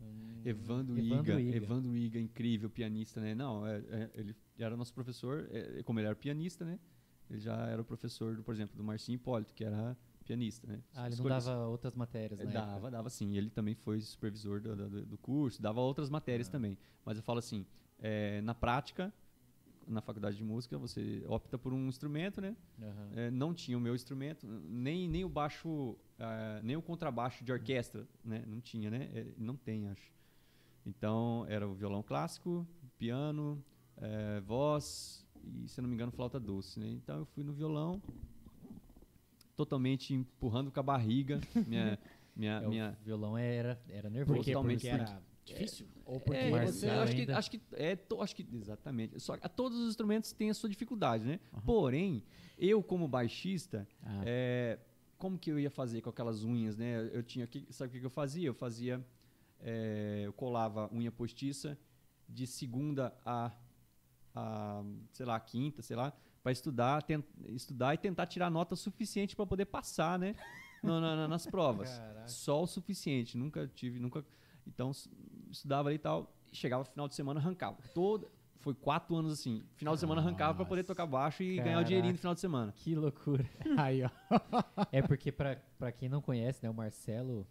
hum, 0.00 0.42
Evandro, 0.44 0.98
Iga, 0.98 1.40
Evandro 1.40 1.96
Iga, 1.96 2.18
incrível 2.18 2.70
pianista, 2.70 3.20
né? 3.20 3.34
Não, 3.34 3.66
é- 3.66 3.78
é- 3.78 4.10
ele 4.14 4.34
era 4.58 4.76
nosso 4.76 4.94
professor, 4.94 5.46
é, 5.50 5.82
como 5.82 5.98
ele 6.00 6.06
era 6.06 6.16
pianista, 6.16 6.64
né? 6.64 6.78
Ele 7.30 7.40
já 7.40 7.56
era 7.66 7.80
o 7.80 7.84
professor, 7.84 8.36
do, 8.36 8.42
por 8.42 8.54
exemplo, 8.54 8.76
do 8.76 8.84
Marcinho 8.84 9.16
Hipólito, 9.16 9.52
que 9.54 9.64
era 9.64 9.96
pianista, 10.24 10.66
né? 10.66 10.80
Ah, 10.94 11.06
ele 11.06 11.16
não 11.16 11.24
dava 11.26 11.66
outras 11.66 11.94
matérias, 11.94 12.40
É, 12.40 12.44
né? 12.44 12.52
Dava, 12.52 12.90
dava 12.90 13.10
sim. 13.10 13.36
Ele 13.36 13.50
também 13.50 13.74
foi 13.74 14.00
supervisor 14.00 14.60
do, 14.60 14.74
do, 14.76 15.06
do 15.06 15.18
curso, 15.18 15.60
dava 15.62 15.80
outras 15.80 16.08
matérias 16.10 16.48
Ah. 16.48 16.52
também. 16.52 16.76
Mas 17.04 17.16
eu 17.16 17.22
falo 17.22 17.38
assim, 17.38 17.64
é, 17.98 18.40
na 18.42 18.54
prática, 18.54 19.12
na 19.86 20.00
faculdade 20.00 20.36
de 20.36 20.42
música, 20.44 20.76
você 20.78 21.24
opta 21.28 21.56
por 21.56 21.72
um 21.72 21.86
instrumento, 21.88 22.40
né? 22.40 22.56
É, 23.14 23.30
não 23.30 23.54
tinha 23.54 23.78
o 23.78 23.80
meu 23.80 23.94
instrumento, 23.94 24.46
nem, 24.46 25.08
nem 25.08 25.24
o 25.24 25.28
baixo, 25.28 25.96
ah, 26.18 26.60
nem 26.62 26.76
o 26.76 26.82
contrabaixo 26.82 27.44
de 27.44 27.52
orquestra, 27.52 28.06
né? 28.24 28.44
Não 28.46 28.60
tinha, 28.60 28.90
né? 28.90 29.08
É, 29.14 29.26
não 29.38 29.56
tem, 29.56 29.86
acho. 29.88 30.12
Então, 30.84 31.44
era 31.48 31.66
o 31.68 31.74
violão 31.74 32.02
clássico, 32.02 32.66
piano, 32.96 33.62
eh, 33.96 34.40
voz 34.44 35.25
e, 35.46 35.68
se 35.68 35.78
eu 35.78 35.82
não 35.82 35.88
me 35.88 35.94
engano, 35.94 36.12
flauta 36.12 36.38
doce, 36.40 36.78
né? 36.80 36.88
Então, 36.88 37.18
eu 37.20 37.24
fui 37.26 37.42
no 37.44 37.52
violão, 37.52 38.00
totalmente 39.54 40.12
empurrando 40.14 40.70
com 40.70 40.80
a 40.80 40.82
barriga, 40.82 41.40
minha... 41.66 41.98
minha, 42.34 42.52
É, 42.62 42.68
minha 42.68 42.98
O 43.00 43.04
violão 43.04 43.38
era, 43.38 43.80
era 43.88 44.10
nervoso. 44.10 44.42
Totalmente 44.44 44.80
Porque 44.80 44.88
era 44.88 45.22
difícil? 45.44 45.86
Ou 46.04 46.20
porque 46.20 46.38
é, 46.38 46.66
você... 46.66 46.88
Acho 46.90 47.14
que, 47.16 47.32
acho 47.32 47.50
que 47.50 47.60
é, 47.72 47.96
to- 47.96 48.20
acho 48.22 48.36
que 48.36 48.46
exatamente. 48.54 49.18
Só 49.20 49.36
que 49.36 49.46
a 49.46 49.48
todos 49.48 49.78
os 49.78 49.88
instrumentos 49.88 50.32
têm 50.32 50.50
a 50.50 50.54
sua 50.54 50.68
dificuldade, 50.68 51.24
né? 51.24 51.40
Porém, 51.64 52.22
eu 52.58 52.82
como 52.82 53.08
baixista, 53.08 53.86
Ah. 54.02 54.22
é, 54.26 54.78
como 55.18 55.38
que 55.38 55.50
eu 55.50 55.58
ia 55.58 55.70
fazer 55.70 56.02
com 56.02 56.10
aquelas 56.10 56.42
unhas, 56.44 56.76
né? 56.76 57.08
Eu 57.12 57.22
tinha 57.22 57.46
que, 57.46 57.66
sabe 57.72 57.88
o 57.88 57.92
que 57.94 58.00
que 58.00 58.06
eu 58.06 58.10
fazia? 58.10 58.46
Eu 58.46 58.54
fazia, 58.54 59.02
é, 59.60 60.22
eu 60.26 60.32
colava 60.32 60.92
unha 60.92 61.10
postiça 61.10 61.78
de 62.28 62.46
segunda 62.46 63.16
a, 63.24 63.50
a 64.36 64.84
sei 65.12 65.24
lá, 65.26 65.40
quinta, 65.40 65.80
sei 65.82 65.96
lá, 65.96 66.12
para 66.42 66.52
estudar, 66.52 67.02
estudar 67.48 67.94
e 67.94 67.98
tentar 67.98 68.26
tirar 68.26 68.50
nota 68.50 68.76
suficiente 68.76 69.34
para 69.34 69.46
poder 69.46 69.64
passar, 69.66 70.18
né? 70.18 70.34
no- 70.82 71.00
na- 71.00 71.16
na- 71.16 71.28
nas 71.28 71.46
provas. 71.46 71.98
Caraca. 71.98 72.28
Só 72.28 72.62
o 72.62 72.66
suficiente. 72.66 73.36
Nunca 73.36 73.66
tive, 73.66 73.98
nunca. 73.98 74.24
Então 74.66 74.92
estudava 75.50 75.88
ali 75.88 75.96
e 75.96 75.98
tal. 75.98 76.32
Chegava 76.52 76.84
final 76.84 77.08
de 77.08 77.14
semana 77.14 77.40
arrancava. 77.40 77.78
Toda, 77.94 78.28
foi 78.60 78.74
quatro 78.74 79.16
anos 79.16 79.32
assim. 79.32 79.64
Final 79.74 79.94
de 79.94 80.00
semana 80.00 80.20
arrancava 80.20 80.54
para 80.54 80.64
poder 80.64 80.84
tocar 80.84 81.06
baixo 81.06 81.42
e 81.42 81.56
ganhar 81.56 81.62
o 81.62 81.64
Caraca. 81.70 81.84
dinheirinho 81.86 82.12
no 82.12 82.18
final 82.18 82.34
de 82.34 82.40
semana. 82.40 82.72
Que 82.72 82.94
loucura. 82.94 83.44
Aí, 83.78 84.02
ó. 84.04 84.10
É 84.92 85.02
porque, 85.02 85.32
pra, 85.32 85.56
pra 85.78 85.90
quem 85.90 86.08
não 86.08 86.20
conhece, 86.20 86.62
né, 86.62 86.70
o 86.70 86.74
Marcelo, 86.74 87.46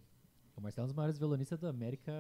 O 0.56 0.62
Marcelo 0.62 0.84
é 0.84 0.86
um 0.86 0.88
dos 0.88 0.96
maiores 0.96 1.18
violonistas 1.18 1.60
da 1.60 1.70
América 1.70 2.12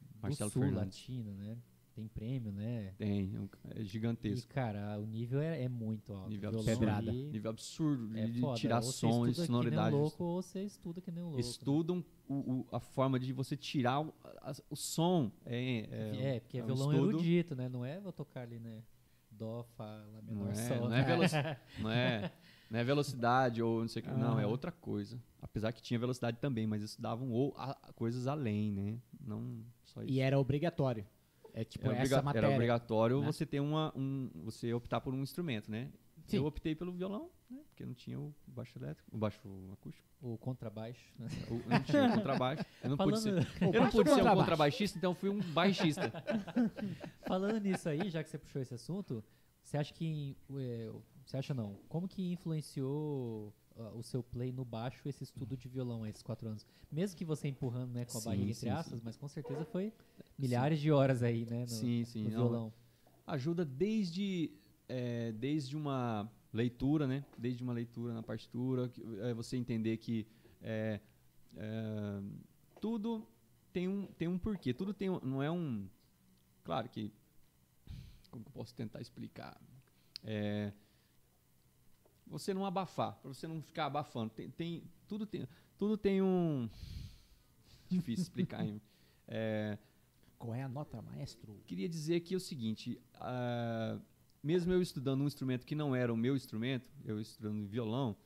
do 0.00 0.20
Marcelo 0.20 0.50
Sul, 0.50 0.62
Fernandes. 0.62 0.98
Latina, 0.98 1.32
né? 1.32 1.56
Tem 1.94 2.08
prêmio, 2.08 2.50
né? 2.52 2.94
Tem, 2.96 3.34
é 3.34 3.38
um- 3.40 3.48
é 3.70 3.80
E, 3.82 3.84
gigantesco. 3.84 4.48
cara, 4.52 4.98
o 4.98 5.04
nível 5.04 5.40
é, 5.40 5.62
é 5.62 5.68
muito 5.68 6.12
alto. 6.14 6.30
Nível 6.30 6.48
absurdo. 6.48 6.78
Pedrada. 6.78 7.10
ali 7.10 7.30
Nível 7.30 7.50
absurdo 7.50 8.18
é 8.18 8.26
de 8.26 8.40
foda. 8.40 8.56
tirar 8.58 8.82
Ou 8.82 8.88
e 9.28 9.34
que 9.34 9.70
nem 9.70 9.78
um 9.78 9.90
louco, 10.00 10.24
ou 10.24 10.42
você 10.42 10.62
estuda 10.64 11.00
que 11.02 11.10
nem 11.10 11.22
um 11.22 11.26
louco. 11.26 11.36
né? 11.38 11.40
Estudam 11.42 12.04
o- 12.26 12.34
o- 12.34 12.66
a 12.72 12.80
forma 12.80 13.20
de 13.20 13.32
você 13.34 13.56
tirar 13.56 14.00
o, 14.00 14.14
a- 14.24 14.54
o 14.70 14.76
som. 14.76 15.30
É, 15.44 15.80
é, 15.90 16.36
É, 16.36 16.40
porque 16.40 16.58
é 16.58 16.62
um 16.62 16.66
violão 16.66 16.92
estudo. 16.92 17.10
erudito, 17.10 17.54
né? 17.54 17.68
Não 17.68 17.84
é 17.84 18.00
vou 18.00 18.12
tocar 18.12 18.40
ali, 18.42 18.58
né? 18.58 18.82
Dó, 19.30 19.62
Fá, 19.76 19.84
Lá 20.12 20.22
menor, 20.22 20.44
Não 20.44 20.50
é, 20.50 20.54
Sol. 20.54 20.88
não 20.88 20.94
é 20.94 21.00
né? 21.00 21.04
veloci- 21.04 21.82
não 21.82 21.90
é, 21.90 22.32
não 22.70 22.78
é 22.80 22.84
velocidade 22.84 23.62
ou 23.62 23.80
não 23.80 23.88
sei 23.88 24.00
o 24.00 24.04
que. 24.06 24.10
Não, 24.12 24.38
é 24.40 24.44
Ah. 24.44 24.48
outra 24.48 24.70
coisa. 24.72 25.20
Apesar 25.42 25.72
que 25.72 25.82
tinha 25.82 25.98
velocidade 25.98 26.38
também, 26.38 26.66
mas 26.66 26.82
estudavam 26.82 27.30
ou 27.30 27.52
a- 27.56 27.92
coisas 27.94 28.26
além, 28.26 28.70
né? 28.72 28.98
Não 29.20 29.62
só 29.84 30.02
isso. 30.02 30.10
E 30.12 30.20
era 30.20 30.38
obrigatório. 30.38 31.04
É 31.54 31.64
tipo 31.64 31.86
Era 31.86 32.02
essa 32.02 32.22
matéria. 32.22 32.46
Era 32.46 32.54
obrigatório 32.54 33.20
né? 33.20 33.26
você 33.26 33.44
ter 33.44 33.60
uma, 33.60 33.92
um, 33.96 34.30
você 34.44 34.72
optar 34.72 35.00
por 35.00 35.12
um 35.12 35.22
instrumento, 35.22 35.70
né? 35.70 35.90
Sim. 36.26 36.38
Eu 36.38 36.46
optei 36.46 36.74
pelo 36.74 36.92
violão, 36.92 37.30
né? 37.50 37.60
Porque 37.68 37.84
não 37.84 37.94
tinha 37.94 38.18
o 38.18 38.34
baixo 38.46 38.78
elétrico, 38.78 39.10
o 39.14 39.18
baixo 39.18 39.40
acústico, 39.72 40.06
O 40.22 40.38
contrabaixo. 40.38 41.12
né? 41.18 41.26
o, 41.50 41.68
não 41.68 41.82
tinha 41.82 42.06
o 42.06 42.12
contrabaixo. 42.14 42.64
Eu 42.82 42.90
não 42.90 42.96
pude 42.96 43.20
Falando, 43.20 43.42
ser, 43.42 43.64
eu 43.74 43.82
não 43.82 43.90
pude 43.90 44.10
ser 44.10 44.22
um 44.22 44.34
contrabaixista, 44.34 44.98
então 44.98 45.10
eu 45.10 45.14
fui 45.14 45.28
um 45.28 45.40
baixista. 45.52 46.12
falando 47.26 47.58
nisso 47.60 47.88
aí, 47.88 48.08
já 48.08 48.22
que 48.22 48.30
você 48.30 48.38
puxou 48.38 48.62
esse 48.62 48.74
assunto, 48.74 49.22
você 49.62 49.76
acha 49.76 49.92
que. 49.92 50.36
é, 50.58 50.90
você 51.24 51.36
acha 51.36 51.52
não? 51.52 51.76
Como 51.88 52.08
que 52.08 52.32
influenciou 52.32 53.52
ah, 53.76 53.90
o 53.94 54.02
seu 54.02 54.22
play 54.22 54.52
no 54.52 54.64
baixo 54.64 55.08
esse 55.08 55.24
estudo 55.24 55.56
de 55.56 55.68
violão, 55.68 56.06
esses 56.06 56.22
quatro 56.22 56.48
anos? 56.48 56.66
Mesmo 56.90 57.16
que 57.16 57.24
você 57.24 57.48
empurrando 57.48 57.92
né, 57.92 58.04
com 58.04 58.18
a 58.18 58.20
Sim, 58.20 58.28
barriga, 58.28 58.54
sim, 58.54 58.66
entre 58.66 58.70
aspas, 58.70 58.98
sim. 58.98 59.04
mas 59.04 59.16
com 59.16 59.28
certeza 59.28 59.64
foi 59.64 59.92
milhares 60.38 60.80
de 60.80 60.90
horas 60.90 61.22
aí, 61.22 61.46
né? 61.46 61.60
No, 61.60 61.68
sim, 61.68 62.04
sim. 62.04 62.24
no 62.24 62.30
não, 62.30 62.38
violão. 62.38 62.72
ajuda 63.26 63.64
desde 63.64 64.50
é, 64.88 65.32
desde 65.32 65.76
uma 65.76 66.30
leitura, 66.52 67.06
né? 67.06 67.24
Desde 67.38 67.62
uma 67.62 67.72
leitura 67.72 68.12
na 68.12 68.22
partitura, 68.22 68.88
que, 68.88 69.02
é, 69.20 69.32
você 69.34 69.56
entender 69.56 69.96
que 69.96 70.26
é, 70.60 71.00
é, 71.56 72.22
tudo 72.80 73.26
tem 73.72 73.88
um 73.88 74.06
tem 74.18 74.28
um 74.28 74.38
porquê, 74.38 74.74
tudo 74.74 74.92
tem 74.92 75.08
um, 75.08 75.18
não 75.20 75.42
é 75.42 75.50
um, 75.50 75.88
claro 76.62 76.88
que 76.88 77.12
como 78.30 78.42
que 78.42 78.48
eu 78.48 78.52
posso 78.52 78.74
tentar 78.74 79.00
explicar? 79.00 79.60
É, 80.24 80.72
você 82.32 82.52
não 82.54 82.64
abafar, 82.66 83.14
para 83.20 83.32
você 83.32 83.46
não 83.46 83.60
ficar 83.62 83.86
abafando, 83.86 84.30
tem, 84.30 84.50
tem 84.50 84.82
tudo 85.06 85.26
tem 85.26 85.46
tudo 85.78 85.96
tem 85.96 86.20
um 86.22 86.68
difícil 87.88 88.22
explicar. 88.22 88.64
hein? 88.64 88.80
É, 89.28 89.78
Qual 90.38 90.54
é 90.54 90.62
a 90.62 90.68
nota, 90.68 91.00
maestro? 91.02 91.60
queria 91.66 91.88
dizer 91.88 92.16
aqui 92.16 92.34
o 92.34 92.40
seguinte: 92.40 93.00
ah, 93.14 93.98
mesmo 94.42 94.72
eu 94.72 94.82
estudando 94.82 95.22
um 95.22 95.26
instrumento 95.26 95.64
que 95.66 95.74
não 95.74 95.94
era 95.94 96.12
o 96.12 96.16
meu 96.16 96.34
instrumento, 96.36 96.90
eu 97.04 97.20
estudando 97.20 97.66
violão, 97.66 98.16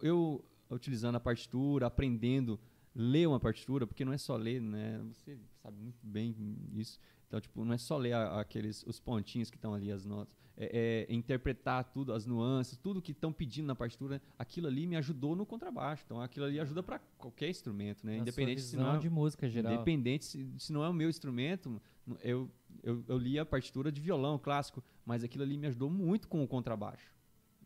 eu 0.00 0.44
utilizando 0.70 1.16
a 1.16 1.20
partitura, 1.20 1.86
aprendendo 1.86 2.58
ler 2.94 3.26
uma 3.28 3.40
partitura, 3.40 3.86
porque 3.86 4.04
não 4.04 4.12
é 4.12 4.18
só 4.18 4.36
ler, 4.36 4.60
né? 4.60 4.98
Você 5.12 5.38
sabe 5.62 5.76
muito 5.78 5.98
bem 6.06 6.34
isso. 6.74 6.98
Então, 7.26 7.40
tipo, 7.40 7.64
não 7.64 7.72
é 7.72 7.78
só 7.78 7.96
ler 7.96 8.12
a- 8.12 8.40
aqueles 8.40 8.82
os 8.86 9.00
pontinhos 9.00 9.50
que 9.50 9.56
estão 9.56 9.72
ali 9.74 9.90
as 9.90 10.04
notas, 10.04 10.34
é, 10.56 11.06
é 11.08 11.12
interpretar 11.12 11.84
tudo, 11.84 12.12
as 12.12 12.26
nuances, 12.26 12.76
tudo 12.78 13.00
que 13.00 13.12
estão 13.12 13.32
pedindo 13.32 13.66
na 13.66 13.74
partitura. 13.74 14.20
Aquilo 14.38 14.66
ali 14.66 14.86
me 14.86 14.96
ajudou 14.96 15.34
no 15.34 15.46
contrabaixo. 15.46 16.02
Então, 16.04 16.20
aquilo 16.20 16.46
ali 16.46 16.60
ajuda 16.60 16.82
para 16.82 16.98
qualquer 17.18 17.48
instrumento, 17.48 18.04
né? 18.06 18.16
Na 18.16 18.22
Independente 18.22 18.60
se 18.62 18.76
não 18.76 18.94
é- 18.94 18.98
de 18.98 19.10
música 19.10 19.48
geral. 19.48 19.72
Independente 19.72 20.24
se, 20.24 20.46
se 20.58 20.72
não 20.72 20.84
é 20.84 20.88
o 20.88 20.92
meu 20.92 21.08
instrumento, 21.08 21.80
eu, 22.22 22.50
eu, 22.82 23.04
eu 23.08 23.18
li 23.18 23.38
a 23.38 23.44
partitura 23.46 23.90
de 23.90 24.00
violão 24.00 24.38
clássico, 24.38 24.82
mas 25.04 25.24
aquilo 25.24 25.44
ali 25.44 25.56
me 25.56 25.66
ajudou 25.66 25.90
muito 25.90 26.28
com 26.28 26.42
o 26.42 26.48
contrabaixo. 26.48 27.12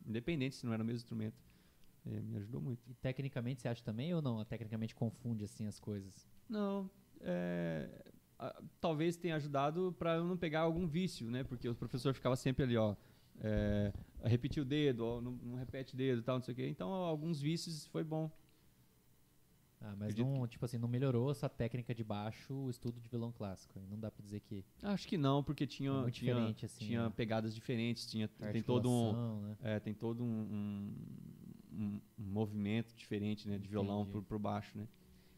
Independente 0.07 0.55
se 0.57 0.65
não 0.65 0.73
era 0.73 0.83
o 0.83 0.87
mesmo 0.87 0.99
instrumento. 0.99 1.37
É, 2.07 2.21
me 2.21 2.37
ajudou 2.37 2.61
muito. 2.61 2.81
E 2.89 2.95
tecnicamente 2.95 3.63
você 3.63 3.69
acha 3.69 3.83
também 3.83 4.15
ou 4.15 4.23
não? 4.23 4.45
Tecnicamente 4.45 4.95
confunde 4.95 5.45
assim 5.45 5.67
as 5.67 5.81
coisas? 5.81 6.29
Não, 6.49 6.89
é, 7.21 7.89
talvez 8.81 9.17
tenha 9.17 9.37
ajudado 9.37 9.95
para 9.99 10.17
eu 10.17 10.25
não 10.25 10.37
pegar 10.37 10.61
algum 10.61 10.87
vício, 10.87 11.31
né? 11.31 11.45
Porque 11.45 11.69
o 11.69 11.75
professor 11.75 12.15
ficava 12.15 12.37
sempre 12.37 12.65
ali, 12.65 12.77
ó. 12.77 12.95
É, 13.41 13.93
repetir 14.25 14.63
o 14.63 14.67
dedo, 14.67 15.05
ó, 15.05 15.21
não, 15.21 15.33
não 15.33 15.57
repete 15.57 15.95
o 15.95 15.97
dedo, 15.97 16.23
tal, 16.23 16.37
não 16.37 16.43
sei 16.43 16.53
o 16.53 16.57
quê. 16.57 16.69
Então, 16.69 16.89
alguns 16.91 17.41
vícios 17.41 17.87
foi 17.87 18.03
bom. 18.03 18.31
Ah, 19.81 19.95
mas 19.99 20.17
não, 20.17 20.47
tipo 20.49 20.65
assim, 20.65 20.79
não 20.79 20.89
melhorou 20.89 21.31
essa 21.31 21.49
técnica 21.49 21.95
de 21.95 22.03
baixo 22.03 22.53
o 22.55 22.71
estudo 22.71 22.99
de 22.99 23.09
violão 23.09 23.31
clássico. 23.31 23.79
Não 23.91 23.99
dá 23.99 24.11
pra 24.11 24.23
dizer 24.23 24.41
que 24.41 24.65
Acho 24.83 25.07
que 25.07 25.19
não, 25.19 25.45
porque 25.45 25.67
tinha, 25.67 25.93
É 26.07 26.11
tinha, 26.11 26.37
assim, 26.65 26.85
tinha 26.87 27.05
né? 27.05 27.13
pegadas 27.15 27.55
diferentes, 27.55 28.07
tinha, 28.11 28.27
tem 28.27 28.63
todo 28.63 28.89
um, 28.91 29.41
né? 29.43 29.57
É, 29.63 29.79
tem 29.79 29.93
todo 29.95 30.25
um, 30.25 30.27
um- 30.27 31.79
um- 31.79 32.01
movimento 32.17 32.95
diferente, 32.97 33.47
né? 33.47 33.59
De 33.59 33.69
violão 33.69 34.07
pro 34.07 34.39
baixo, 34.39 34.77
né? 34.79 34.89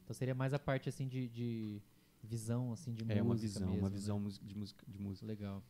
Então 0.04 0.14
seria 0.14 0.34
mais 0.36 0.54
a 0.54 0.58
parte 0.58 0.88
assim 0.88 1.06
de, 1.08 1.28
de 1.28 1.82
visão 2.28 2.72
assim 2.72 2.92
de 2.92 3.02
É 3.02 3.04
música 3.06 3.22
uma 3.24 3.34
visão, 3.34 3.66
mesmo, 3.68 3.82
uma 3.82 3.88
né? 3.88 3.94
visão 3.94 4.22
de 4.42 4.54
música. 4.54 4.84
De 4.86 4.98
música. 4.98 5.26
Legal. 5.26 5.62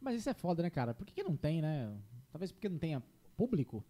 Mas 0.00 0.18
isso 0.18 0.30
é 0.30 0.34
foda, 0.34 0.62
né, 0.62 0.70
cara? 0.70 0.94
Por 0.94 1.06
que, 1.06 1.12
que 1.12 1.22
não 1.22 1.36
tem, 1.36 1.60
né? 1.60 1.94
Talvez 2.32 2.50
porque 2.50 2.68
não 2.68 2.78
tenha 2.78 3.02
público? 3.36 3.84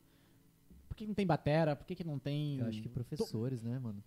Por 0.88 0.96
que 0.96 1.04
que 1.04 1.08
não 1.08 1.14
tem 1.14 1.26
batera? 1.26 1.76
Por 1.76 1.86
que, 1.86 1.94
que 1.94 2.04
não 2.04 2.18
tem. 2.18 2.58
Eu 2.58 2.66
acho 2.66 2.82
que 2.82 2.88
professores, 2.88 3.62
né, 3.62 3.78
mano? 3.78 4.02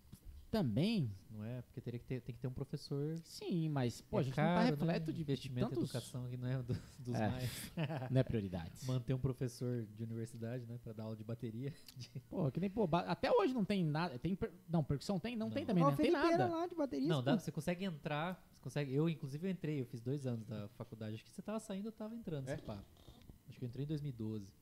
Também? 0.54 1.12
Não 1.32 1.44
é? 1.44 1.64
Porque 1.64 1.82
teria 1.82 2.00
que 2.00 2.06
ter, 2.06 2.22
tem 2.22 2.36
que 2.36 2.40
ter 2.40 2.48
um 2.48 2.54
professor. 2.54 3.18
Sim, 3.24 3.70
mas, 3.70 4.02
pô, 4.02 4.18
é 4.18 4.20
a 4.20 4.24
gente 4.24 4.36
caro, 4.36 4.52
não 4.70 4.78
tá 4.78 4.86
né? 4.86 4.92
repleto 4.94 5.12
de 5.12 5.20
investimento 5.24 5.68
de 5.70 5.74
em 5.74 5.76
tantos... 5.78 5.90
educação 5.96 6.30
que 6.30 6.38
não 6.38 6.48
é 6.48 6.62
do- 6.62 6.78
dos 7.00 7.16
É. 7.16 7.28
mais. 7.28 7.72
Não 8.12 8.20
é 8.22 8.24
prioridade. 8.24 8.70
Manter 8.86 9.16
um 9.16 9.20
professor 9.20 9.84
de 9.98 10.04
universidade, 10.04 10.68
né, 10.68 10.78
Pra 10.84 10.94
dar 10.94 11.06
aula 11.06 11.16
de 11.16 11.24
bateria. 11.24 11.74
Pô, 12.30 12.52
que 12.52 12.60
nem, 12.60 12.70
pô, 12.70 12.88
até 12.92 13.32
hoje 13.32 13.52
não 13.52 13.66
tem 13.66 13.84
nada. 13.84 14.20
Tem 14.20 14.36
per- 14.36 14.54
Não, 14.70 14.84
percussão 14.84 15.20
tem? 15.20 15.36
Não, 15.36 15.48
Não. 15.48 15.54
tem 15.56 15.66
também, 15.66 15.84
né? 15.84 15.90
Não 15.90 15.98
tem 15.98 16.12
nada. 16.12 16.48
lá 16.48 16.68
de 16.68 16.76
bateria. 16.76 17.08
Não, 17.08 17.24
dá, 17.24 17.36
você 17.36 17.52
consegue 17.52 17.84
entrar, 17.84 18.40
você 18.54 18.62
consegue. 18.62 18.94
Eu, 18.94 19.10
inclusive, 19.10 19.48
eu 19.48 19.52
entrei, 19.52 19.82
eu 19.82 19.86
fiz 19.88 20.02
dois 20.02 20.28
anos 20.28 20.46
da 20.46 20.68
faculdade. 20.78 21.16
Acho 21.16 21.24
que 21.24 21.32
você 21.32 21.42
tava 21.42 21.60
saindo, 21.60 21.88
eu 21.88 21.92
tava 21.92 22.14
entrando, 22.16 22.48
É? 22.48 22.56
se 22.58 22.62
pá. 22.62 22.78
Acho 23.50 23.58
que 23.58 23.66
eu 23.66 23.70
entrei 23.70 23.86
em 23.86 23.88
2012. 23.88 24.54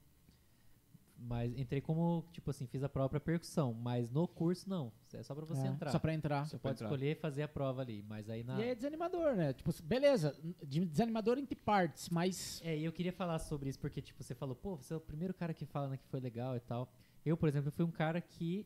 Mas 1.23 1.55
entrei 1.57 1.79
como, 1.81 2.25
tipo 2.31 2.49
assim, 2.49 2.65
fiz 2.65 2.83
a 2.83 2.89
própria 2.89 3.19
percussão. 3.19 3.73
Mas 3.73 4.09
no 4.09 4.27
curso, 4.27 4.67
não. 4.69 4.91
É 5.13 5.21
só 5.21 5.35
pra 5.35 5.45
você 5.45 5.65
É, 5.67 5.69
entrar. 5.69 5.91
Só 5.91 5.99
pra 5.99 6.13
entrar. 6.13 6.45
Você 6.45 6.57
pra 6.57 6.69
pode 6.71 6.75
entrar. 6.77 6.87
escolher 6.87 7.15
fazer 7.17 7.43
a 7.43 7.47
prova 7.47 7.81
ali. 7.81 8.03
Mas 8.07 8.29
aí 8.29 8.43
na. 8.43 8.59
E 8.59 8.69
é 8.69 8.75
desanimador, 8.75 9.35
né? 9.35 9.53
Tipo, 9.53 9.71
beleza, 9.83 10.35
de- 10.65 10.85
desanimador 10.85 11.37
entre 11.37 11.55
partes, 11.55 12.09
mas. 12.09 12.59
É, 12.63 12.75
e 12.77 12.83
eu 12.83 12.91
queria 12.91 13.13
falar 13.13 13.37
sobre 13.39 13.69
isso, 13.69 13.79
porque, 13.79 14.01
tipo, 14.01 14.23
você 14.23 14.33
falou, 14.33 14.55
pô, 14.55 14.75
você 14.77 14.93
é 14.93 14.97
o 14.97 14.99
primeiro 15.01 15.33
cara 15.33 15.53
que 15.53 15.65
fala 15.65 15.89
né, 15.89 15.97
que 15.97 16.07
foi 16.07 16.19
legal 16.19 16.55
e 16.55 16.59
tal. 16.59 16.91
Eu, 17.23 17.37
por 17.37 17.47
exemplo, 17.47 17.69
fui 17.71 17.85
um 17.85 17.91
cara 17.91 18.19
que, 18.19 18.65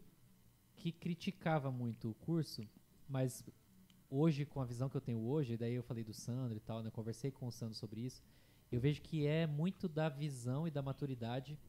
que 0.78 0.92
criticava 0.92 1.70
muito 1.70 2.10
o 2.12 2.14
curso, 2.14 2.66
mas 3.10 3.44
hoje, 4.10 4.46
com 4.46 4.62
a 4.62 4.66
visão 4.66 4.88
que 4.88 4.96
eu 4.96 5.02
tenho 5.02 5.20
hoje, 5.20 5.58
daí 5.58 5.74
eu 5.74 5.84
falei 5.84 6.04
do 6.06 6.14
Sandro 6.14 6.56
e 6.56 6.62
tal, 6.62 6.82
né? 6.82 6.88
Eu 6.88 6.92
conversei 6.94 7.32
com 7.32 7.48
o 7.48 7.52
Sandro 7.52 7.76
sobre 7.76 8.00
isso. 8.02 8.24
Eu 8.72 8.80
vejo 8.80 9.02
que 9.02 9.28
é 9.28 9.46
muito 9.46 9.90
da 9.90 10.08
visão 10.10 10.66
e 10.68 10.72
da 10.72 10.82
maturidade 10.82 11.60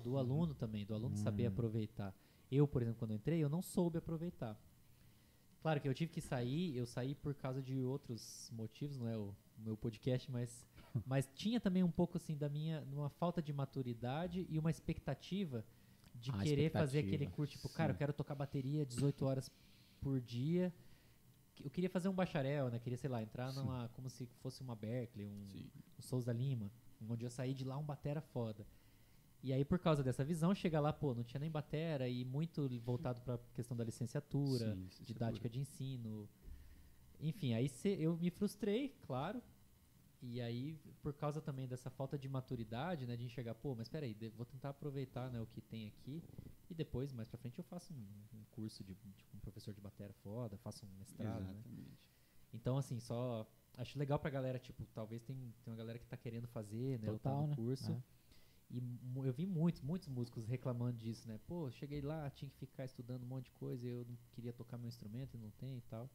do 0.00 0.16
aluno 0.16 0.54
também, 0.54 0.84
do 0.84 0.94
aluno 0.94 1.16
saber 1.16 1.46
aproveitar. 1.46 2.14
Eu, 2.50 2.66
por 2.66 2.82
exemplo, 2.82 2.98
quando 2.98 3.12
eu 3.12 3.16
entrei, 3.16 3.38
eu 3.38 3.48
não 3.48 3.62
soube 3.62 3.98
aproveitar. 3.98 4.58
Claro 5.60 5.80
que 5.80 5.88
eu 5.88 5.94
tive 5.94 6.10
que 6.10 6.20
sair, 6.20 6.76
eu 6.76 6.86
saí 6.86 7.14
por 7.14 7.34
causa 7.34 7.62
de 7.62 7.78
outros 7.82 8.50
motivos, 8.52 8.96
não 8.96 9.06
é 9.06 9.16
o, 9.16 9.34
meu 9.60 9.76
podcast, 9.76 10.30
mas, 10.30 10.66
mas 11.06 11.28
tinha 11.34 11.60
também 11.60 11.82
um 11.82 11.90
pouco 11.90 12.16
assim 12.16 12.36
da 12.36 12.48
minha, 12.48 12.82
uma 12.92 13.10
falta 13.10 13.42
de 13.42 13.52
maturidade 13.52 14.46
e 14.48 14.58
uma 14.58 14.70
expectativa 14.70 15.64
de 16.14 16.30
Ah, 16.30 16.38
querer 16.42 16.70
fazer 16.70 16.98
expectativa, 16.98 17.16
aquele 17.16 17.30
curso, 17.30 17.52
tipo, 17.52 17.68
cara, 17.68 17.92
eu 17.92 17.96
quero 17.96 18.12
tocar 18.12 18.34
bateria 18.34 18.84
18 18.84 19.24
horas 19.24 19.50
por 20.00 20.20
dia. 20.20 20.72
Eu 21.62 21.70
queria 21.70 21.90
fazer 21.90 22.08
um 22.08 22.14
bacharel, 22.14 22.70
né? 22.70 22.78
Queria, 22.78 22.96
sei 22.96 23.10
lá, 23.10 23.22
entrar 23.22 23.52
numa, 23.52 23.88
como 23.90 24.08
se 24.08 24.26
fosse 24.40 24.62
uma 24.62 24.74
Berkeley, 24.74 25.26
um, 25.26 25.46
um 25.98 26.02
Souza 26.02 26.32
Lima, 26.32 26.70
onde 27.08 27.24
eu 27.24 27.30
saí 27.30 27.52
de 27.52 27.64
lá 27.64 27.76
um 27.76 27.84
batera 27.84 28.20
foda. 28.20 28.66
E 29.42 29.52
aí, 29.52 29.64
por 29.64 29.78
causa 29.78 30.02
dessa 30.02 30.22
visão, 30.24 30.54
chega 30.54 30.78
lá, 30.80 30.92
pô, 30.92 31.14
não 31.14 31.24
tinha 31.24 31.40
nem 31.40 31.50
batera 31.50 32.06
e 32.08 32.24
muito 32.24 32.68
voltado 32.80 33.20
pra 33.22 33.38
questão 33.54 33.76
da 33.76 33.82
licenciatura, 33.84 34.58
Sim, 34.74 34.82
licenciatura. 34.84 35.06
didática 35.06 35.48
de 35.48 35.58
ensino. 35.60 36.28
Enfim, 37.18 37.54
aí 37.54 37.68
cê- 37.68 37.96
eu 37.98 38.16
me 38.16 38.30
frustrei, 38.30 38.94
claro. 39.06 39.42
E 40.22 40.38
aí, 40.42 40.78
por 41.02 41.14
causa 41.14 41.40
também 41.40 41.66
dessa 41.66 41.88
falta 41.88 42.18
de 42.18 42.28
maturidade, 42.28 43.06
né, 43.06 43.16
de 43.16 43.24
enxergar, 43.24 43.54
pô, 43.54 43.74
mas 43.74 43.88
peraí, 43.88 44.12
de- 44.12 44.28
vou 44.28 44.44
tentar 44.44 44.68
aproveitar 44.70 45.30
né, 45.30 45.40
o 45.40 45.46
que 45.46 45.62
tem 45.62 45.86
aqui 45.86 46.22
e 46.68 46.74
depois, 46.74 47.10
mais 47.10 47.26
pra 47.26 47.38
frente, 47.38 47.58
eu 47.58 47.64
faço 47.64 47.94
um, 47.94 48.06
um 48.34 48.44
curso 48.50 48.84
de, 48.84 48.94
de 48.94 49.08
um 49.34 49.38
professor 49.38 49.72
de 49.72 49.80
batera 49.80 50.12
foda, 50.22 50.58
faço 50.58 50.84
um 50.84 50.90
mestrado, 50.98 51.40
né? 51.44 51.48
Exatamente. 51.54 51.98
Então, 52.52 52.76
assim, 52.76 53.00
só 53.00 53.46
acho 53.78 53.98
legal 53.98 54.18
pra 54.18 54.28
galera, 54.28 54.58
tipo, 54.58 54.84
talvez 54.94 55.22
tem, 55.22 55.34
tem 55.64 55.72
uma 55.72 55.76
galera 55.76 55.98
que 55.98 56.06
tá 56.06 56.16
querendo 56.18 56.46
fazer, 56.48 56.98
né, 57.00 57.10
ou 57.10 57.18
tá 57.18 57.30
Total, 57.30 57.42
no 57.42 57.48
né? 57.48 57.54
curso. 57.56 57.92
É. 57.92 58.19
E 58.70 58.80
eu 59.24 59.32
vi 59.32 59.46
muitos, 59.46 59.82
muitos 59.82 60.06
músicos 60.08 60.46
reclamando 60.46 60.96
disso, 60.96 61.26
né? 61.26 61.38
Pô, 61.46 61.70
cheguei 61.72 62.00
lá, 62.00 62.30
tinha 62.30 62.48
que 62.48 62.56
ficar 62.66 62.84
estudando 62.84 63.24
um 63.24 63.26
monte 63.26 63.46
de 63.46 63.50
coisa, 63.52 63.86
eu 63.86 64.04
não 64.04 64.16
queria 64.30 64.52
tocar 64.52 64.78
meu 64.78 64.86
instrumento 64.88 65.34
e 65.34 65.38
não 65.38 65.50
tem 65.50 65.78
e 65.78 65.82
tal. 65.82 66.08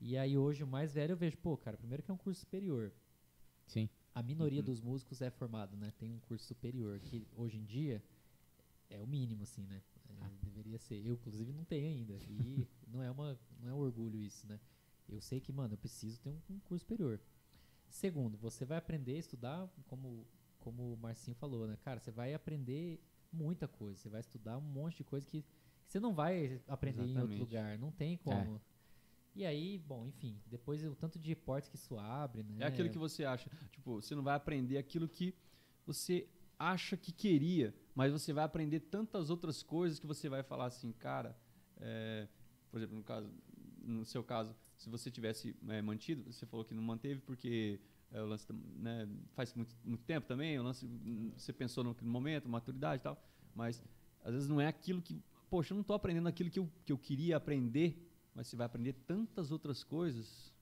E 0.00 0.16
aí 0.16 0.38
hoje, 0.38 0.62
o 0.62 0.66
mais 0.66 0.92
velho, 0.94 1.12
eu 1.12 1.16
vejo, 1.16 1.36
pô, 1.38 1.56
cara, 1.56 1.76
primeiro 1.76 2.02
que 2.02 2.10
é 2.10 2.14
um 2.14 2.18
curso 2.18 2.40
superior. 2.40 2.92
Sim. 3.66 3.88
A 4.14 4.22
minoria 4.22 4.60
Uhum. 4.60 4.64
dos 4.66 4.80
músicos 4.80 5.20
é 5.20 5.30
formado, 5.30 5.76
né? 5.76 5.92
Tem 5.98 6.12
um 6.12 6.20
curso 6.20 6.46
superior, 6.46 7.00
que 7.00 7.26
hoje 7.34 7.58
em 7.58 7.64
dia 7.64 8.02
é 8.88 9.00
o 9.00 9.06
mínimo, 9.06 9.42
assim, 9.42 9.66
né? 9.66 9.82
É, 10.08 10.44
Deveria 10.44 10.78
ser. 10.78 11.04
Eu, 11.04 11.14
inclusive, 11.14 11.52
não 11.52 11.64
tenho 11.64 11.88
ainda. 11.88 12.14
E 12.28 12.68
não 12.86 13.02
é, 13.02 13.10
uma, 13.10 13.36
não 13.60 13.68
é 13.68 13.74
um 13.74 13.78
orgulho 13.78 14.20
isso, 14.20 14.46
né? 14.46 14.60
Eu 15.08 15.20
sei 15.20 15.40
que, 15.40 15.50
mano, 15.52 15.74
eu 15.74 15.78
preciso 15.78 16.20
ter 16.20 16.30
um, 16.30 16.40
um 16.50 16.60
curso 16.60 16.84
superior. 16.84 17.20
Segundo, 17.88 18.36
você 18.38 18.64
vai 18.64 18.78
aprender 18.78 19.16
a 19.16 19.18
estudar, 19.18 19.68
como, 19.86 20.26
como 20.64 20.94
o 20.94 20.96
Marcinho 20.96 21.36
falou, 21.36 21.68
né? 21.68 21.76
Cara, 21.84 22.00
você 22.00 22.10
vai 22.10 22.32
aprender 22.32 22.98
muita 23.30 23.68
coisa. 23.68 24.00
Você 24.00 24.08
vai 24.08 24.20
estudar 24.20 24.56
um 24.56 24.62
monte 24.62 24.96
de 24.96 25.04
coisa 25.04 25.26
que, 25.26 25.44
você 25.86 26.00
não 26.00 26.14
vai 26.14 26.62
aprender 26.66 27.02
em 27.02 27.18
outro 27.18 27.34
Exatamente. 27.34 27.40
lugar. 27.40 27.78
Não 27.78 27.92
tem 27.92 28.16
como. 28.16 28.60
E 29.34 29.44
aí, 29.44 29.78
bom, 29.78 30.06
enfim, 30.06 30.40
depois 30.46 30.82
o 30.84 30.94
tanto 30.94 31.18
de 31.18 31.34
portas 31.36 31.68
que 31.68 31.76
isso 31.76 31.98
abre, 31.98 32.42
né? 32.42 32.56
É 32.60 32.66
aquilo 32.66 32.88
que 32.88 32.98
você 32.98 33.24
acha. 33.24 33.50
Tipo, 33.70 34.00
você 34.00 34.14
não 34.14 34.22
vai 34.22 34.34
aprender 34.34 34.78
aquilo 34.78 35.06
que 35.06 35.34
você 35.84 36.26
acha 36.58 36.96
que 36.96 37.12
queria, 37.12 37.74
mas 37.94 38.12
você 38.12 38.32
vai 38.32 38.44
aprender 38.44 38.80
tantas 38.80 39.28
outras 39.28 39.62
coisas 39.62 39.98
que 39.98 40.06
você 40.06 40.28
vai 40.28 40.42
falar 40.42 40.66
assim, 40.66 40.92
cara. 40.92 41.36
é, 41.80 42.26
por 42.70 42.78
exemplo, 42.78 42.96
no 42.96 43.04
caso, 43.04 43.30
no 43.82 44.04
seu 44.04 44.24
caso, 44.24 44.56
se 44.76 44.88
você 44.88 45.10
tivesse 45.10 45.54
é, 45.68 45.82
mantido, 45.82 46.32
você 46.32 46.46
falou 46.46 46.64
que 46.64 46.74
não 46.74 46.82
manteve 46.82 47.20
porque 47.20 47.80
é, 48.14 48.22
o 48.22 48.26
lance, 48.26 48.46
né, 48.76 49.08
faz 49.34 49.52
muito, 49.54 49.76
muito 49.84 50.04
tempo 50.04 50.26
também, 50.26 50.58
o 50.58 50.62
lance, 50.62 50.86
hum, 50.86 51.32
você 51.36 51.52
pensou 51.52 51.82
no, 51.82 51.96
no 52.00 52.10
momento, 52.10 52.48
maturidade 52.48 53.00
e 53.00 53.02
tal, 53.02 53.20
mas 53.54 53.82
às 54.22 54.32
vezes 54.32 54.48
não 54.48 54.60
é 54.60 54.68
aquilo 54.68 55.02
que, 55.02 55.20
poxa, 55.50 55.72
eu 55.72 55.76
não 55.76 55.82
estou 55.82 55.96
aprendendo 55.96 56.28
aquilo 56.28 56.48
que 56.48 56.60
eu, 56.60 56.70
que 56.84 56.92
eu 56.92 56.98
queria 56.98 57.36
aprender, 57.36 58.08
mas 58.32 58.46
você 58.46 58.56
vai 58.56 58.66
aprender 58.66 58.92
tantas 59.06 59.50
outras 59.50 59.82
coisas 59.82 60.54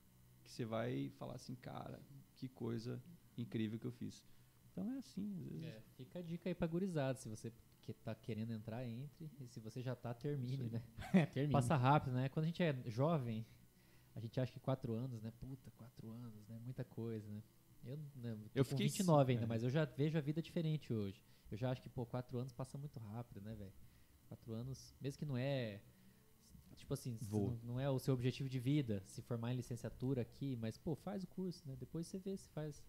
que 0.43 0.51
você 0.51 0.65
vai 0.65 1.11
falar 1.19 1.35
assim, 1.35 1.55
cara, 1.55 2.01
que 2.37 2.49
coisa 2.49 3.01
incrível 3.37 3.79
que 3.79 3.87
eu 3.87 3.93
fiz. 3.93 4.25
Então 4.73 4.91
é 4.91 4.99
assim, 4.99 5.31
às 5.37 5.45
vezes. 5.45 5.65
É, 5.65 5.83
fica 5.97 6.19
a 6.19 6.23
dica 6.23 6.49
aí 6.49 6.55
pra 6.55 6.67
gurizada. 6.67 7.19
Se 7.19 7.29
você 7.29 7.53
que 7.83 7.93
tá 7.93 8.15
querendo 8.15 8.53
entrar, 8.53 8.87
entre. 8.87 9.31
E 9.41 9.47
se 9.49 9.61
você 9.61 9.83
já 9.83 9.95
tá, 9.95 10.15
termine, 10.15 10.71
né? 10.71 10.83
É, 11.13 11.27
termina. 11.27 11.53
Passa 11.53 11.77
rápido, 11.77 12.15
né? 12.15 12.29
Quando 12.29 12.45
a 12.45 12.47
gente 12.47 12.63
é 12.63 12.75
jovem, 12.87 13.45
a 14.15 14.21
gente 14.21 14.39
acha 14.41 14.53
que 14.53 14.61
quatro 14.61 14.93
anos, 14.95 15.23
né? 15.23 15.31
Puta, 15.39 15.71
quatro 15.73 16.11
anos, 16.11 16.47
né? 16.49 16.59
Muita 16.65 16.85
coisa, 16.85 17.29
né? 17.31 17.43
Eu, 17.85 17.97
né, 18.15 18.37
tô 18.37 18.51
Eu 18.55 18.65
com 18.65 18.71
fiquei 18.71 18.87
29 18.87 19.33
ainda, 19.33 19.45
é. 19.45 19.47
mas 19.47 19.63
eu 19.63 19.71
já 19.71 19.85
vejo 19.85 20.17
a 20.17 20.21
vida 20.21 20.41
diferente 20.41 20.93
hoje. 20.93 21.21
Eu 21.51 21.57
já 21.57 21.71
acho 21.71 21.83
que, 21.83 21.89
pô, 21.89 22.07
quatro 22.07 22.39
anos 22.39 22.53
passa 22.53 22.79
muito 22.79 22.99
rápido, 23.01 23.41
né, 23.41 23.55
velho? 23.55 23.73
Quatro 24.29 24.53
anos, 24.53 24.95
mesmo 25.01 25.19
que 25.19 25.25
não 25.25 25.37
é. 25.37 25.81
Tipo 26.77 26.95
assim, 26.95 27.19
se 27.19 27.31
não, 27.33 27.59
não 27.63 27.81
é 27.81 27.89
o 27.91 27.99
seu 27.99 28.15
objetivo 28.15 28.49
de 28.49 28.59
vida, 28.59 29.03
se 29.05 29.21
formar 29.21 29.53
em 29.53 29.57
licenciatura 29.57 30.23
aqui, 30.23 30.57
mas, 30.57 30.79
pô, 30.79 30.95
faz 30.95 31.23
o 31.23 31.27
curso, 31.27 31.63
né? 31.67 31.77
Depois 31.77 32.07
você 32.07 32.19
vê 32.19 32.37
se 32.37 32.49
faz. 32.51 32.83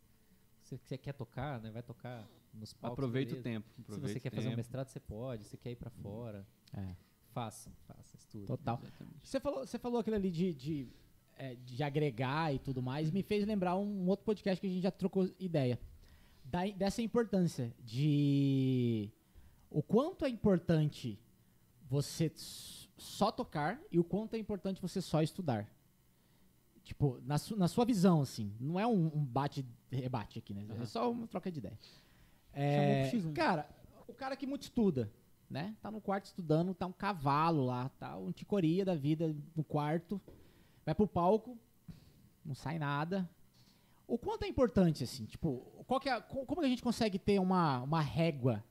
Se 0.61 0.77
você 0.77 0.97
quer 0.97 1.13
tocar, 1.13 1.59
né? 1.59 1.69
Vai 1.71 1.83
tocar 1.83 2.27
nos 2.53 2.71
palcos. 2.73 2.93
Aproveita 2.93 3.33
o 3.33 3.41
beleza. 3.41 3.43
tempo. 3.43 3.69
Se 3.75 3.81
aproveita 3.81 4.13
você 4.13 4.19
quer 4.19 4.31
o 4.31 4.35
fazer 4.35 4.47
um 4.47 4.51
tempo. 4.51 4.57
mestrado, 4.57 4.87
você 4.87 4.99
pode. 4.99 5.43
Se 5.43 5.57
quer 5.57 5.71
ir 5.71 5.75
pra 5.75 5.89
fora, 5.89 6.47
É. 6.73 6.95
façam, 7.33 7.73
façam, 7.85 8.17
estudem. 8.17 8.47
Total. 8.47 8.81
Você 9.21 9.39
falou, 9.39 9.65
você 9.67 9.77
falou 9.77 9.99
aquilo 9.99 10.15
ali 10.15 10.31
de, 10.31 10.53
de, 10.53 10.89
é, 11.37 11.55
de 11.55 11.81
agregar 11.83 12.53
e 12.53 12.59
tudo 12.59 12.81
mais, 12.81 13.11
me 13.11 13.23
fez 13.23 13.45
lembrar 13.45 13.75
um 13.77 14.07
outro 14.07 14.25
podcast 14.25 14.59
que 14.61 14.67
a 14.67 14.69
gente 14.69 14.83
já 14.83 14.91
trocou 14.91 15.29
ideia. 15.39 15.79
Da, 16.45 16.65
dessa 16.67 17.01
importância 17.01 17.73
de 17.83 19.09
o 19.71 19.81
quanto 19.81 20.25
é 20.25 20.29
importante 20.29 21.19
você 21.89 22.31
só 22.35 23.31
tocar 23.31 23.79
e 23.91 23.97
o 23.99 24.03
quanto 24.03 24.35
é 24.35 24.37
importante 24.39 24.81
você 24.81 25.01
só 25.01 25.21
estudar. 25.21 25.67
Tipo, 26.83 27.19
na, 27.25 27.37
su- 27.37 27.55
na 27.55 27.67
sua 27.67 27.85
visão, 27.85 28.21
assim, 28.21 28.51
não 28.59 28.77
é 28.79 28.85
um, 28.85 29.05
um 29.15 29.23
bate-rebate 29.25 30.37
aqui, 30.39 30.53
né? 30.53 30.65
É 30.69 30.73
Aham. 30.73 30.85
só 30.85 31.09
uma 31.11 31.27
troca 31.27 31.49
de 31.51 31.59
ideia. 31.59 31.79
É, 32.51 33.09
Chamou 33.09 33.21
pro 33.23 33.29
X1. 33.31 33.33
cara, 33.33 33.69
o 34.07 34.13
cara 34.13 34.35
que 34.35 34.45
muito 34.45 34.63
estuda, 34.63 35.09
né? 35.49 35.75
Tá 35.81 35.89
no 35.89 36.01
quarto 36.01 36.25
estudando, 36.25 36.73
tá 36.73 36.85
um 36.85 36.91
cavalo 36.91 37.65
lá, 37.65 37.87
tá 37.89 38.17
um 38.17 38.31
ticoria 38.33 38.83
da 38.83 38.95
vida 38.95 39.33
no 39.55 39.63
quarto, 39.63 40.19
vai 40.85 40.93
pro 40.95 41.07
palco, 41.07 41.57
não 42.45 42.55
sai 42.55 42.77
nada. 42.77 43.29
O 44.07 44.17
quanto 44.17 44.43
é 44.43 44.47
importante, 44.47 45.03
assim, 45.03 45.25
tipo, 45.25 45.59
qual 45.87 45.99
que 45.99 46.09
é, 46.09 46.19
como 46.21 46.59
que 46.59 46.65
a 46.65 46.69
gente 46.69 46.83
consegue 46.83 47.17
ter 47.17 47.39
uma, 47.39 47.81
uma 47.81 48.01
régua? 48.01 48.63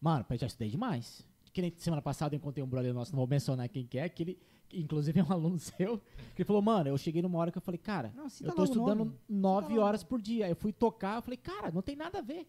Mano, 0.00 0.24
eu 0.30 0.36
já 0.38 0.46
estudei 0.46 0.70
demais. 0.70 1.26
Que 1.52 1.60
nem 1.60 1.74
semana 1.76 2.00
passada 2.00 2.34
eu 2.34 2.38
encontrei 2.38 2.62
um 2.62 2.68
brother 2.68 2.94
nosso, 2.94 3.10
não 3.12 3.18
vou 3.18 3.26
mencionar 3.26 3.68
quem 3.68 3.84
que 3.84 3.98
é, 3.98 4.08
que 4.08 4.22
ele, 4.22 4.38
inclusive 4.72 5.18
é 5.18 5.24
um 5.24 5.32
aluno 5.32 5.58
seu, 5.58 5.98
que 6.34 6.42
ele 6.42 6.46
falou, 6.46 6.62
mano, 6.62 6.88
eu 6.88 6.96
cheguei 6.96 7.20
numa 7.20 7.38
hora 7.38 7.50
que 7.50 7.58
eu 7.58 7.62
falei, 7.62 7.78
cara, 7.78 8.12
Não, 8.14 8.28
cita 8.28 8.50
eu 8.50 8.54
tô 8.54 8.62
logo 8.62 8.70
o 8.70 8.72
estudando 8.72 8.98
nome. 9.04 9.18
nove 9.28 9.74
logo. 9.74 9.80
horas 9.86 10.04
por 10.04 10.20
dia. 10.22 10.48
Eu 10.48 10.54
fui 10.54 10.72
tocar, 10.72 11.16
eu 11.16 11.22
falei, 11.22 11.36
cara, 11.38 11.72
não 11.72 11.82
tem 11.82 11.96
nada 11.96 12.18
a 12.18 12.22
ver. 12.22 12.46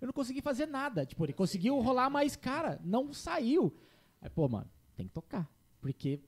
Eu 0.00 0.06
não 0.06 0.12
consegui 0.12 0.40
fazer 0.40 0.66
nada. 0.66 1.04
Tipo, 1.04 1.24
ele 1.26 1.32
conseguiu 1.32 1.78
rolar, 1.80 2.08
mas, 2.08 2.36
cara, 2.36 2.80
não 2.84 3.12
saiu. 3.12 3.74
Aí, 4.22 4.30
pô, 4.30 4.48
mano, 4.48 4.70
tem 4.96 5.06
que 5.06 5.12
tocar. 5.12 5.50
Porque. 5.80 6.20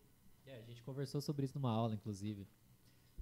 É, 0.80 0.82
gente 0.82 0.82
conversou 0.84 1.20
sobre 1.20 1.44
isso 1.44 1.58
numa 1.58 1.70
aula, 1.70 1.94
inclusive. 1.94 2.46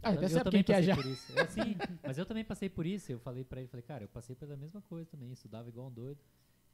Ah, 0.00 0.12
eu, 0.12 0.16
até 0.18 0.26
eu 0.26 0.30
sabe 0.30 0.44
também 0.44 0.60
é 0.60 0.64
passei 0.64 0.82
já. 0.84 0.94
por 0.96 1.06
isso. 1.06 1.38
É, 1.38 1.46
sim, 1.48 1.76
mas 2.04 2.18
eu 2.18 2.24
também 2.26 2.44
passei 2.44 2.68
por 2.68 2.86
isso. 2.86 3.10
Eu 3.10 3.18
falei 3.18 3.44
pra 3.44 3.60
ele, 3.60 3.68
falei, 3.68 3.82
cara, 3.82 4.04
eu 4.04 4.08
passei 4.08 4.36
pela 4.36 4.56
mesma 4.56 4.80
coisa 4.82 5.06
também, 5.10 5.32
estudava 5.32 5.68
igual 5.68 5.88
um 5.88 5.92
doido 5.92 6.20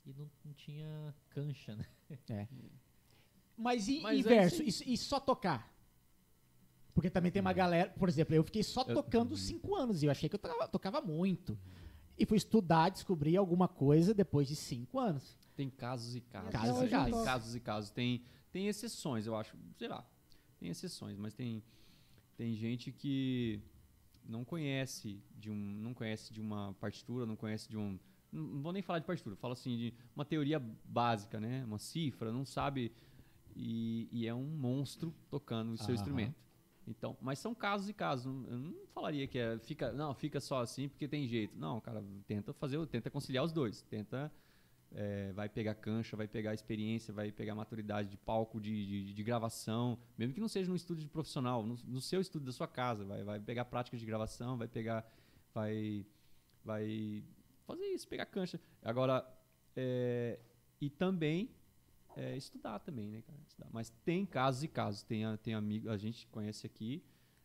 e 0.05 0.13
não, 0.13 0.31
não 0.45 0.53
tinha 0.53 1.15
cancha, 1.31 1.75
né? 1.75 1.87
Mas 3.57 3.89
e 3.89 4.01
Mas 4.01 4.17
é 4.17 4.21
inverso? 4.21 4.63
assim- 4.63 4.85
E, 4.91 4.95
e 4.95 4.99
só 4.99 5.19
tocar? 5.21 5.73
Porque 6.93 7.09
também 7.09 7.31
tem 7.33 7.41
uma 7.41 7.53
galera. 7.53 7.91
Por 7.91 8.09
exemplo, 8.09 8.35
eu 8.35 8.45
fiquei 8.45 8.63
só 8.63 8.83
Eu- 8.83 8.95
tocando 8.95 9.37
cinco 9.37 9.75
anos 9.75 10.03
e 10.03 10.07
eu 10.07 10.11
achei 10.11 10.29
que 10.29 10.35
eu 10.35 10.39
tocava, 10.39 10.69
tocava 10.69 11.01
muito. 11.01 11.59
E 12.19 12.27
fui 12.27 12.37
estudar, 12.37 12.91
descobrir 12.91 13.37
alguma 13.37 13.67
coisa 13.67 14.13
depois 14.13 14.47
de 14.49 14.55
cinco 14.55 14.99
anos. 14.99 15.37
Tem 15.57 15.71
casos 15.71 16.15
e 16.15 16.21
casos. 16.21 16.51
Casos 16.51 16.77
e 16.77 16.81
Tem 16.81 16.91
casos. 16.91 17.25
casos 17.25 17.57
e 17.57 17.61
casos. 17.61 17.91
Tem, 17.91 18.25
tem 18.53 18.67
exceções, 18.69 19.27
eu 19.27 19.35
acho. 19.37 19.57
Sei 19.77 19.89
lá. 19.89 20.05
Tem 20.65 20.71
exceções, 20.71 21.19
mas 21.19 21.35
tem, 21.35 21.63
tem 22.39 22.55
gente 22.55 22.91
que 22.91 23.61
não 24.25 24.47
conhece 24.47 25.23
de 25.39 25.51
um, 25.51 25.55
não 25.55 25.93
conhece 25.93 26.33
de 26.33 26.41
uma 26.41 26.73
partitura, 26.81 27.27
não 27.27 27.37
conhece 27.37 27.69
de 27.69 27.77
um, 27.77 27.99
não 28.33 28.63
vou 28.63 28.73
nem 28.73 28.81
falar 28.81 28.99
de 28.99 29.05
partitura, 29.05 29.37
falo 29.37 29.53
assim 29.53 29.77
de 29.77 29.95
uma 30.17 30.25
teoria 30.25 30.59
básica, 30.59 31.39
né? 31.39 31.63
Uma 31.67 31.79
cifra, 31.79 32.33
não 32.33 32.47
sabe 32.47 32.91
e, 33.55 34.09
e 34.11 34.27
é 34.27 34.35
um 34.35 34.43
monstro 34.43 35.15
tocando 35.29 35.73
o 35.73 35.77
seu 35.77 35.89
Aham. 35.89 35.95
instrumento. 35.97 36.37
Então, 36.87 37.15
mas 37.21 37.39
são 37.39 37.55
casos 37.55 37.91
e 37.91 37.93
casos. 37.93 38.25
Eu 38.25 38.59
não 38.59 38.87
falaria 38.87 39.27
que 39.27 39.39
é, 39.39 39.59
fica, 39.59 39.93
não, 39.93 40.15
fica 40.15 40.41
só 40.41 40.63
assim 40.63 40.89
porque 40.89 41.07
tem 41.07 41.29
jeito. 41.29 41.55
Não, 41.59 41.79
cara, 41.79 42.03
tenta 42.27 42.55
fazer, 42.55 42.87
tenta 42.87 43.11
conciliar 43.11 43.45
os 43.45 43.53
dois. 43.53 43.83
Tenta 43.83 44.33
é, 44.95 45.33
vai 45.33 45.49
pegar 45.49 45.75
cancha, 45.75 46.17
vai 46.17 46.29
pegar 46.29 46.55
experiência, 46.55 47.13
vai 47.13 47.33
pegar 47.33 47.55
maturidade 47.55 48.09
de 48.09 48.17
palco, 48.17 48.61
de, 48.61 48.87
de, 48.87 49.13
de 49.13 49.23
gravação, 49.23 49.99
mesmo 50.17 50.33
que 50.33 50.41
não 50.41 50.49
seja 50.49 50.69
num 50.69 50.77
estúdio 50.77 51.03
de 51.03 51.11
profissional, 51.11 51.65
no, 51.67 51.77
no 51.85 52.01
seu 52.01 52.21
estúdio 52.21 52.47
da 52.47 52.53
sua 52.53 52.69
casa, 52.69 53.05
vai, 53.05 53.25
vai 53.25 53.41
pegar 53.41 53.65
prática 53.65 53.97
de 53.97 54.07
gravação, 54.07 54.57
vai 54.57 54.69
pegar, 54.69 55.05
vai, 55.53 56.07
vai 56.65 57.25
fazer 57.67 57.87
isso, 57.87 58.07
pegar 58.07 58.27
cancha. 58.27 58.61
Agora, 58.83 59.27
é, 59.77 60.39
e 60.81 60.89
também 60.89 61.51
é, 62.17 62.37
estudar 62.37 62.79
também, 62.79 63.11
né, 63.11 63.23
cara? 63.23 63.39
Estudar. 63.49 63.69
Mas 63.73 63.91
tem 64.05 64.25
casos 64.25 64.63
e 64.63 64.69
casos, 64.69 65.03
tem, 65.03 65.25
tem 65.39 65.55
amigo, 65.55 65.91
a 65.91 65.97
gente 65.97 66.29
conhece 66.29 66.67
aqui, 66.67 67.03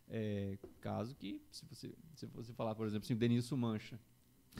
é, 0.07 0.57
caso 0.81 1.15
que, 1.15 1.41
se 1.51 1.65
você, 1.65 1.95
se 2.13 2.25
você 2.27 2.53
falar, 2.53 2.75
por 2.75 2.85
exemplo, 2.85 3.05
assim, 3.05 3.13
o 3.13 3.17
Denilson 3.17 3.57
Mancha, 3.57 3.99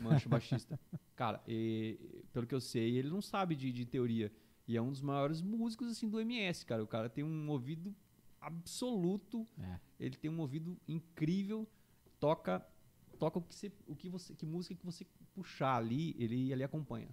Mancha 0.02 0.28
o 0.28 0.30
baixista. 0.30 0.80
Cara, 1.16 1.42
e- 1.48 2.24
pelo 2.32 2.48
que 2.48 2.56
eu 2.56 2.62
sei, 2.62 2.98
ele 2.98 3.10
não 3.10 3.22
sabe 3.22 3.56
de, 3.56 3.72
de 3.72 3.86
teoria. 3.86 4.32
E 4.68 4.78
é 4.78 4.82
um 4.82 4.92
dos 4.92 5.02
maiores 5.02 5.42
músicos 5.42 5.92
assim 5.92 6.08
do 6.08 6.20
MS, 6.20 6.66
cara. 6.66 6.84
O 6.84 6.88
cara 6.88 7.10
tem 7.10 7.24
um 7.24 7.50
ouvido 7.50 7.94
absoluto. 8.40 9.48
É. 9.60 9.80
Ele 10.00 10.16
tem 10.16 10.30
um 10.30 10.40
ouvido 10.40 10.78
incrível. 10.88 11.68
Toca 12.20 12.66
toca 13.18 13.38
o 13.38 13.42
que 13.42 13.54
você, 13.54 13.72
o 13.86 13.96
que 13.96 14.08
você, 14.08 14.34
que 14.34 14.46
música 14.46 14.74
que 14.74 14.86
você 14.86 15.06
puxar 15.36 15.76
ali, 15.76 16.16
ele 16.18 16.52
ele 16.52 16.64
acompanha. 16.64 17.10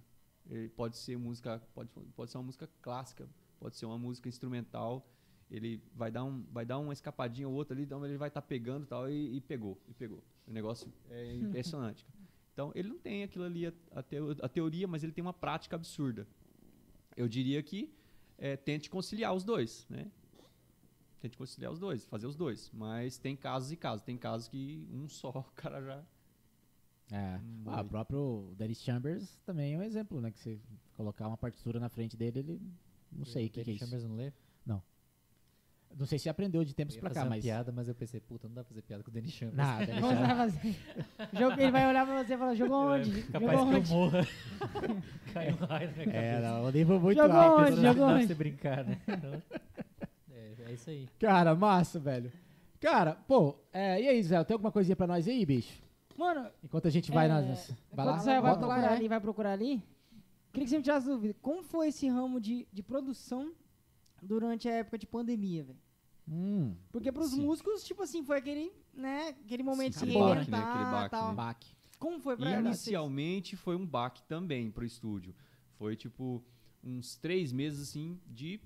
Ele 0.49 0.69
pode 0.69 0.97
ser 0.97 1.17
música, 1.17 1.61
pode 1.73 1.89
pode 2.15 2.31
ser 2.31 2.37
uma 2.37 2.45
música 2.45 2.69
clássica, 2.81 3.27
pode 3.59 3.75
ser 3.75 3.85
uma 3.85 3.97
música 3.97 4.29
instrumental. 4.29 5.05
Ele 5.51 5.81
vai 5.93 6.11
dar 6.11 6.23
um 6.23 6.43
vai 6.51 6.65
dar 6.65 6.77
uma 6.77 6.93
escapadinha 6.93 7.47
ou 7.47 7.53
outra 7.55 7.75
ali, 7.75 7.83
então 7.83 8.05
ele 8.05 8.17
vai 8.17 8.29
estar 8.29 8.41
pegando 8.41 8.83
e 8.83 8.87
tal 8.87 9.09
e, 9.09 9.37
e 9.37 9.41
pegou, 9.41 9.77
e 9.87 9.93
pegou. 9.93 10.23
O 10.45 10.51
negócio 10.51 10.91
é 11.09 11.35
impressionante. 11.35 12.05
Então, 12.57 12.71
ele 12.73 12.89
não 12.89 12.97
tem 12.97 13.21
aquilo 13.21 13.45
ali, 13.45 13.67
a, 13.67 13.73
a 14.41 14.49
teoria, 14.49 14.87
mas 14.87 15.03
ele 15.03 15.11
tem 15.11 15.21
uma 15.21 15.31
prática 15.31 15.75
absurda. 15.75 16.27
Eu 17.15 17.27
diria 17.27 17.61
que 17.61 17.93
é, 18.35 18.57
tente 18.57 18.89
conciliar 18.89 19.35
os 19.35 19.43
dois, 19.43 19.85
né? 19.87 20.11
Tente 21.21 21.37
conciliar 21.37 21.71
os 21.71 21.77
dois, 21.77 22.03
fazer 22.05 22.25
os 22.25 22.35
dois. 22.35 22.71
Mas 22.73 23.19
tem 23.19 23.35
casos 23.35 23.71
e 23.71 23.75
casos. 23.75 24.03
Tem 24.03 24.17
casos 24.17 24.47
que 24.47 24.87
um 24.91 25.07
só 25.07 25.29
o 25.37 25.43
cara 25.53 25.83
já 25.83 26.03
É. 27.11 27.37
Hum, 27.37 27.63
Ah, 27.67 27.81
o 27.81 27.85
próprio 27.85 28.51
Dennis 28.57 28.81
Chambers 28.81 29.37
também 29.45 29.75
é 29.75 29.77
um 29.77 29.83
exemplo, 29.83 30.19
né? 30.19 30.31
Que 30.31 30.39
você 30.39 30.59
colocar 30.95 31.27
uma 31.27 31.37
partitura 31.37 31.79
na 31.79 31.89
frente 31.89 32.17
dele, 32.17 32.39
ele. 32.39 32.61
Não 33.11 33.25
sei 33.25 33.45
o 33.45 33.49
que, 33.51 33.63
que 33.63 33.69
é 33.69 33.73
isso. 33.75 33.85
Chambers 33.85 34.03
não 34.03 34.15
lê? 34.15 34.33
Não 35.97 36.05
sei 36.05 36.19
se 36.19 36.29
aprendeu 36.29 36.63
de 36.63 36.71
Eu 36.71 36.75
tempos 36.75 36.95
pra 36.95 37.09
fazer 37.09 37.19
cá, 37.19 37.23
uma 37.25 37.29
mas. 37.31 37.43
piada, 37.43 37.71
mas 37.71 37.87
eu 37.87 37.95
pensei, 37.95 38.19
puta, 38.19 38.47
não 38.47 38.53
dá 38.53 38.63
pra 38.63 38.69
fazer 38.69 38.81
piada 38.83 39.03
com 39.03 39.09
o 39.09 39.13
Dennis 39.13 39.31
Chambers. 39.31 39.57
Nada, 39.57 39.85
Não 39.99 40.15
vai 40.15 40.35
fazer. 40.35 40.75
Jogo- 41.33 41.59
Ele 41.59 41.71
vai 41.71 41.87
olhar 41.89 42.05
pra 42.05 42.23
você 42.23 42.33
e 42.33 42.37
falar, 42.37 42.53
jogou 42.55 42.77
onde? 42.91 43.23
Capaz 43.23 43.51
Jogou 43.59 43.67
que 43.67 43.73
eu 43.73 43.79
onde? 43.79 43.89
morra. 43.91 44.27
Cai 45.33 45.51
um 45.51 45.55
raio 45.55 45.89
na 45.89 45.93
minha 45.95 46.05
cabeça. 46.05 46.17
É, 46.17 46.41
não, 46.41 46.63
o 46.65 46.69
nível 46.71 46.99
muito 46.99 47.17
Jogou 47.19 47.35
alto. 47.37 47.61
onde? 47.63 47.81
Dá 47.81 47.87
Jogou 47.93 48.05
pra 48.07 48.15
onde? 48.15 48.27
você 48.27 48.35
brincar, 48.35 48.83
né? 48.85 48.97
Então, 49.07 49.41
é, 50.31 50.53
é 50.67 50.71
isso 50.73 50.89
aí. 50.89 51.09
Cara, 51.19 51.55
massa, 51.55 51.99
velho. 51.99 52.31
Cara, 52.79 53.15
pô, 53.27 53.55
é, 53.73 53.99
e 54.01 54.07
aí, 54.07 54.21
Zé, 54.23 54.43
tem 54.43 54.53
alguma 54.53 54.71
coisinha 54.71 54.95
pra 54.95 55.07
nós 55.07 55.27
aí, 55.27 55.43
bicho? 55.45 55.81
Mano, 56.15 56.47
Enquanto 56.63 56.87
a 56.87 56.91
gente 56.91 57.11
vai 57.11 57.25
É, 57.25 57.29
nas. 57.29 57.73
Vai 57.91 58.05
lá, 58.05 58.19
você 58.19 58.25
vai 58.29 58.41
bota 58.41 58.65
lá, 58.65 58.75
procurar 58.75 58.93
é. 58.93 58.95
ali, 58.97 59.07
vai 59.07 59.19
procurar 59.19 59.51
ali. 59.53 59.83
Queria 60.53 60.65
que 60.65 60.69
você 60.69 60.77
me 60.77 60.83
tirasse 60.83 61.07
dúvida. 61.07 61.35
Como 61.41 61.63
foi 61.63 61.87
esse 61.89 62.07
ramo 62.07 62.39
de, 62.39 62.67
de 62.71 62.81
produção 62.83 63.51
durante 64.21 64.67
a 64.67 64.73
época 64.73 64.97
de 64.97 65.05
pandemia, 65.05 65.63
velho? 65.63 65.77
Hum, 66.29 66.75
Porque 66.91 67.11
pros 67.11 67.31
Sim. 67.31 67.41
músicos, 67.45 67.83
tipo 67.83 68.03
assim, 68.03 68.23
foi 68.23 68.37
aquele, 68.37 68.71
né, 68.93 69.29
aquele 69.29 69.63
momento 69.63 69.93
Sim, 69.93 70.05
de 70.05 70.11
aquele 70.11 70.19
baque, 70.35 70.51
né? 70.51 70.61
Aquele 70.63 70.85
baque, 70.85 71.11
tal. 71.15 71.29
né? 71.29 71.35
baque. 71.35 71.75
Como 71.99 72.19
foi 72.19 72.37
pra? 72.37 72.59
Inicialmente 72.59 73.55
foi 73.55 73.75
um 73.75 73.85
baque 73.85 74.21
também 74.23 74.69
pro 74.69 74.85
estúdio. 74.85 75.33
Foi 75.77 75.95
tipo 75.95 76.43
uns 76.83 77.15
três 77.15 77.51
meses 77.51 77.89
assim 77.89 78.19
de 78.27 78.59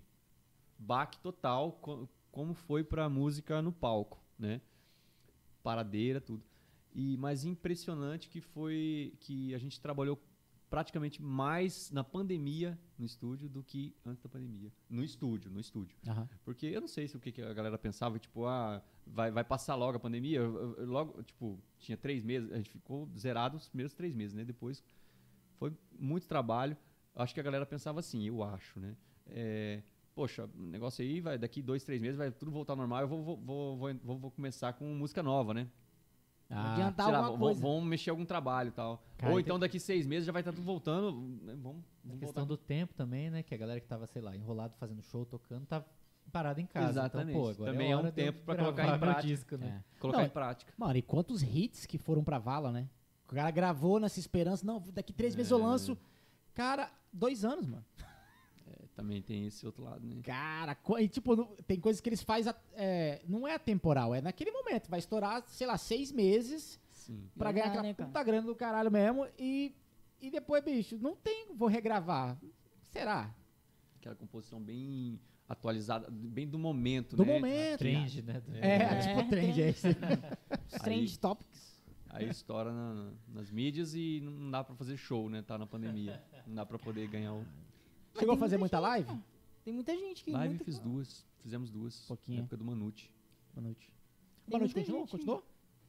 baque 0.77 1.19
total, 1.19 1.73
co- 1.73 2.09
como 2.31 2.53
foi 2.53 2.83
pra 2.83 3.07
música 3.09 3.61
no 3.61 3.71
palco, 3.71 4.19
né? 4.37 4.61
Paradeira, 5.63 6.19
tudo. 6.19 6.43
E 6.93 7.15
mas 7.17 7.45
impressionante 7.45 8.27
que 8.27 8.41
foi 8.41 9.13
que 9.19 9.53
a 9.53 9.57
gente 9.57 9.79
trabalhou 9.79 10.19
praticamente 10.71 11.21
mais 11.21 11.91
na 11.91 12.01
pandemia 12.03 12.79
no 12.97 13.05
estúdio 13.05 13.47
do 13.49 13.61
que 13.61 13.93
antes 14.05 14.23
da 14.23 14.29
pandemia. 14.29 14.71
No 14.89 15.03
estúdio, 15.03 15.51
no 15.51 15.59
estúdio. 15.59 15.95
Aham. 16.07 16.27
Porque 16.45 16.65
eu 16.65 16.79
não 16.81 16.87
sei 16.87 17.07
se 17.09 17.15
o 17.17 17.19
que, 17.19 17.41
a 17.41 17.53
galera 17.53 17.77
pensava, 17.77 18.17
tipo, 18.17 18.45
ah, 18.47 18.81
vai, 19.05 19.29
vai 19.29 19.43
passar 19.43 19.75
logo 19.75 19.97
a 19.97 19.99
pandemia. 19.99 20.39
Eu- 20.39 20.55
eu- 20.55 20.75
eu 20.77 20.85
logo, 20.87 21.21
tipo, 21.23 21.59
tinha 21.77 21.97
três 21.97 22.23
meses, 22.23 22.49
a 22.53 22.55
gente 22.55 22.69
ficou 22.69 23.07
zerado 23.17 23.57
os 23.57 23.67
primeiros 23.67 23.93
três 23.93 24.15
meses, 24.15 24.33
né? 24.33 24.45
Depois 24.45 24.81
foi 25.59 25.73
muito 25.99 26.25
trabalho. 26.25 26.75
Acho 27.13 27.33
que 27.33 27.39
a 27.41 27.43
galera 27.43 27.65
pensava 27.65 27.99
assim, 27.99 28.23
eu 28.25 28.41
acho, 28.41 28.79
né? 28.79 28.95
É, 29.27 29.83
poxa, 30.15 30.49
o 30.57 30.61
negócio 30.67 31.03
aí 31.03 31.19
vai 31.19 31.37
daqui 31.37 31.61
dois, 31.61 31.83
três 31.83 32.01
meses, 32.01 32.17
vai 32.17 32.31
tudo 32.31 32.49
voltar 32.49 32.73
ao 32.73 32.77
normal. 32.77 33.01
Eu 33.01 33.07
vou, 33.09 33.23
vou, 33.23 33.37
vou, 33.77 33.93
vou- 34.01 34.17
vou 34.19 34.31
começar 34.31 34.71
com 34.71 34.85
música 34.95 35.21
nova, 35.21 35.53
né? 35.53 35.67
Ah, 36.53 36.73
Adiantar 36.73 37.09
lá, 37.11 37.17
alguma 37.19 37.39
coisa. 37.39 37.61
vão 37.61 37.81
mexer 37.81 38.09
algum 38.09 38.25
trabalho 38.25 38.67
e 38.69 38.71
tal. 38.71 39.01
Cara, 39.17 39.31
Ou 39.31 39.37
tem- 39.37 39.45
então 39.45 39.57
daqui 39.57 39.79
seis 39.79 40.05
meses 40.05 40.25
já 40.25 40.31
vai 40.31 40.41
estar 40.41 40.51
tudo 40.51 40.63
voltando. 40.65 41.11
né? 41.43 41.55
Vamos, 41.61 41.83
A 41.83 42.07
vamos 42.07 42.19
questão 42.19 42.45
voltar. 42.45 42.45
do 42.45 42.57
tempo 42.57 42.93
também, 42.93 43.29
né? 43.29 43.41
Que 43.43 43.55
a 43.55 43.57
galera 43.57 43.79
que 43.79 43.87
tava, 43.87 44.05
sei 44.05 44.21
lá, 44.21 44.35
enrolado 44.35 44.73
fazendo 44.77 45.01
show, 45.01 45.25
tocando, 45.25 45.65
tá 45.65 45.83
parada 46.31 46.59
em 46.61 46.65
casa. 46.65 46.89
Exatamente. 46.89 47.31
Então, 47.31 47.41
pô, 47.43 47.49
agora 47.49 47.71
Também 47.71 47.87
é, 47.87 47.91
é 47.91 47.97
um 47.97 48.11
tempo 48.11 48.39
pra 48.45 48.55
gravar 48.55 48.73
colocar 48.73 48.95
em 48.95 48.99
prática. 48.99 49.27
disco, 49.27 49.57
né? 49.57 49.81
é. 49.95 49.99
Colocar 49.99 50.19
Não, 50.19 50.25
em 50.25 50.29
prática. 50.29 50.73
Mano, 50.77 50.97
e 50.97 51.01
quantos 51.01 51.41
hits 51.41 51.85
que 51.85 51.97
foram 51.97 52.23
pra 52.23 52.37
vala, 52.37 52.71
né? 52.71 52.87
O 53.29 53.33
cara 53.33 53.49
gravou 53.51 53.99
nessa 53.99 54.19
esperança. 54.19 54.65
Não, 54.65 54.81
daqui 54.93 55.13
três 55.13 55.35
meses 55.35 55.51
eu 55.51 55.59
É. 55.59 55.63
lanço. 55.63 55.97
Cara, 56.53 56.91
dois 57.13 57.45
anos, 57.45 57.65
mano. 57.65 57.85
É, 58.91 58.95
também 58.95 59.21
tem 59.21 59.47
esse 59.47 59.65
outro 59.65 59.83
lado, 59.83 60.05
né? 60.05 60.21
Cara, 60.23 60.77
e, 60.99 61.07
tipo, 61.07 61.35
não- 61.35 61.55
tem 61.67 61.79
coisas 61.79 62.01
que 62.01 62.09
eles 62.09 62.21
fazem. 62.21 62.53
não 63.27 63.47
é 63.47 63.55
atemporal, 63.55 64.13
é 64.13 64.21
naquele 64.21 64.51
momento. 64.51 64.89
Vai 64.89 64.99
estourar, 64.99 65.43
sei 65.47 65.65
lá, 65.67 65.77
seis 65.77 66.11
meses 66.11 66.79
Sim. 66.89 67.29
pra 67.37 67.51
ganhar 67.51 67.67
aquela 67.67 67.83
né, 67.83 67.93
cara? 67.93 68.07
puta 68.07 68.23
grana 68.23 68.47
do 68.47 68.55
caralho 68.55 68.91
mesmo. 68.91 69.27
E, 69.39 69.75
e 70.21 70.29
depois, 70.29 70.63
bicho, 70.63 70.97
não 70.99 71.15
tem, 71.15 71.47
vou 71.55 71.67
regravar. 71.67 72.37
Será? 72.91 73.33
Aquela 73.97 74.15
composição 74.15 74.59
bem 74.61 75.19
atualizada, 75.47 76.07
bem 76.09 76.47
do 76.47 76.57
momento, 76.59 77.15
Do 77.15 77.25
né? 77.25 77.33
momento. 77.33 77.79
Trend, 77.79 78.21
né? 78.23 78.41
É, 78.61 78.75
É, 78.75 78.99
tipo, 78.99 79.29
trend 79.29 79.61
é 79.61 79.69
esse. 79.69 79.87
Os 79.89 80.81
Trend 80.81 81.19
Topics. 81.19 81.71
Aí 82.09 82.27
estoura 82.29 82.71
na- 82.73 83.11
nas 83.29 83.49
mídias 83.49 83.93
e 83.95 84.19
não 84.21 84.51
dá 84.51 84.63
pra 84.63 84.75
fazer 84.75 84.97
show, 84.97 85.29
né? 85.29 85.41
Tá 85.41 85.57
na 85.57 85.65
pandemia. 85.65 86.21
Não 86.45 86.55
dá 86.55 86.65
pra 86.65 86.77
poder 86.79 87.07
ganhar 87.07 87.33
o... 87.33 87.45
Chegou 88.17 88.35
a 88.35 88.37
fazer 88.37 88.57
muita 88.57 88.77
muita 88.77 88.89
live? 88.89 89.21
Tem 89.63 89.73
muita 89.73 89.95
gente 89.95 90.23
que... 90.23 90.31
Live 90.31 90.49
muita- 90.49 90.65
fiz 90.65 90.79
duas. 90.79 91.25
Fizemos 91.41 91.69
duas. 91.71 92.05
Pouquinho. 92.07 92.37
Na 92.37 92.43
época 92.43 92.57
do 92.57 92.63
Manute. 92.65 93.13
Boa 93.53 93.63
noite. 93.63 93.87
Tem 93.87 94.49
Boa 94.51 94.59
noite, 94.59 94.73
muita 94.75 94.79
continuou? 94.81 95.01
gente. 95.05 95.11
Continuou? 95.11 95.43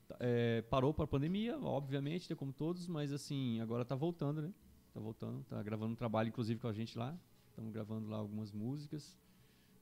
Tá, 0.08 0.16
é, 0.20 0.62
parou 0.62 0.92
pra 0.94 1.06
pandemia, 1.06 1.58
obviamente, 1.58 2.28
né, 2.30 2.36
como 2.36 2.52
todos, 2.52 2.86
mas 2.86 3.12
assim, 3.12 3.60
agora 3.60 3.84
tá 3.84 3.94
voltando, 3.94 4.42
né? 4.42 4.52
Tá 4.92 5.00
voltando, 5.00 5.42
tá 5.44 5.62
gravando 5.62 5.92
um 5.92 5.96
trabalho, 5.96 6.28
inclusive, 6.28 6.60
com 6.60 6.68
a 6.68 6.72
gente 6.72 6.98
lá. 6.98 7.16
Estamos 7.48 7.72
gravando 7.72 8.08
lá 8.08 8.18
algumas 8.18 8.50
músicas. 8.52 9.16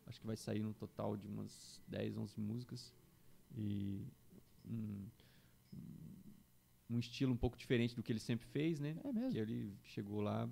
Acho 0.06 0.20
que 0.20 0.26
vai 0.26 0.36
sair 0.36 0.60
no 0.62 0.72
total 0.74 1.16
de 1.16 1.26
umas 1.26 1.80
10, 1.88 2.16
11 2.16 2.40
músicas. 2.40 2.92
E 3.56 4.04
um, 4.64 5.06
um 6.88 6.98
estilo 6.98 7.32
um 7.32 7.36
pouco 7.36 7.56
diferente 7.56 7.94
do 7.94 8.02
que 8.02 8.12
ele 8.12 8.18
sempre 8.20 8.46
fez, 8.48 8.78
né? 8.80 8.96
É 9.04 9.12
mesmo. 9.12 9.30
Que 9.30 9.38
ele 9.38 9.76
chegou 9.84 10.20
lá 10.20 10.48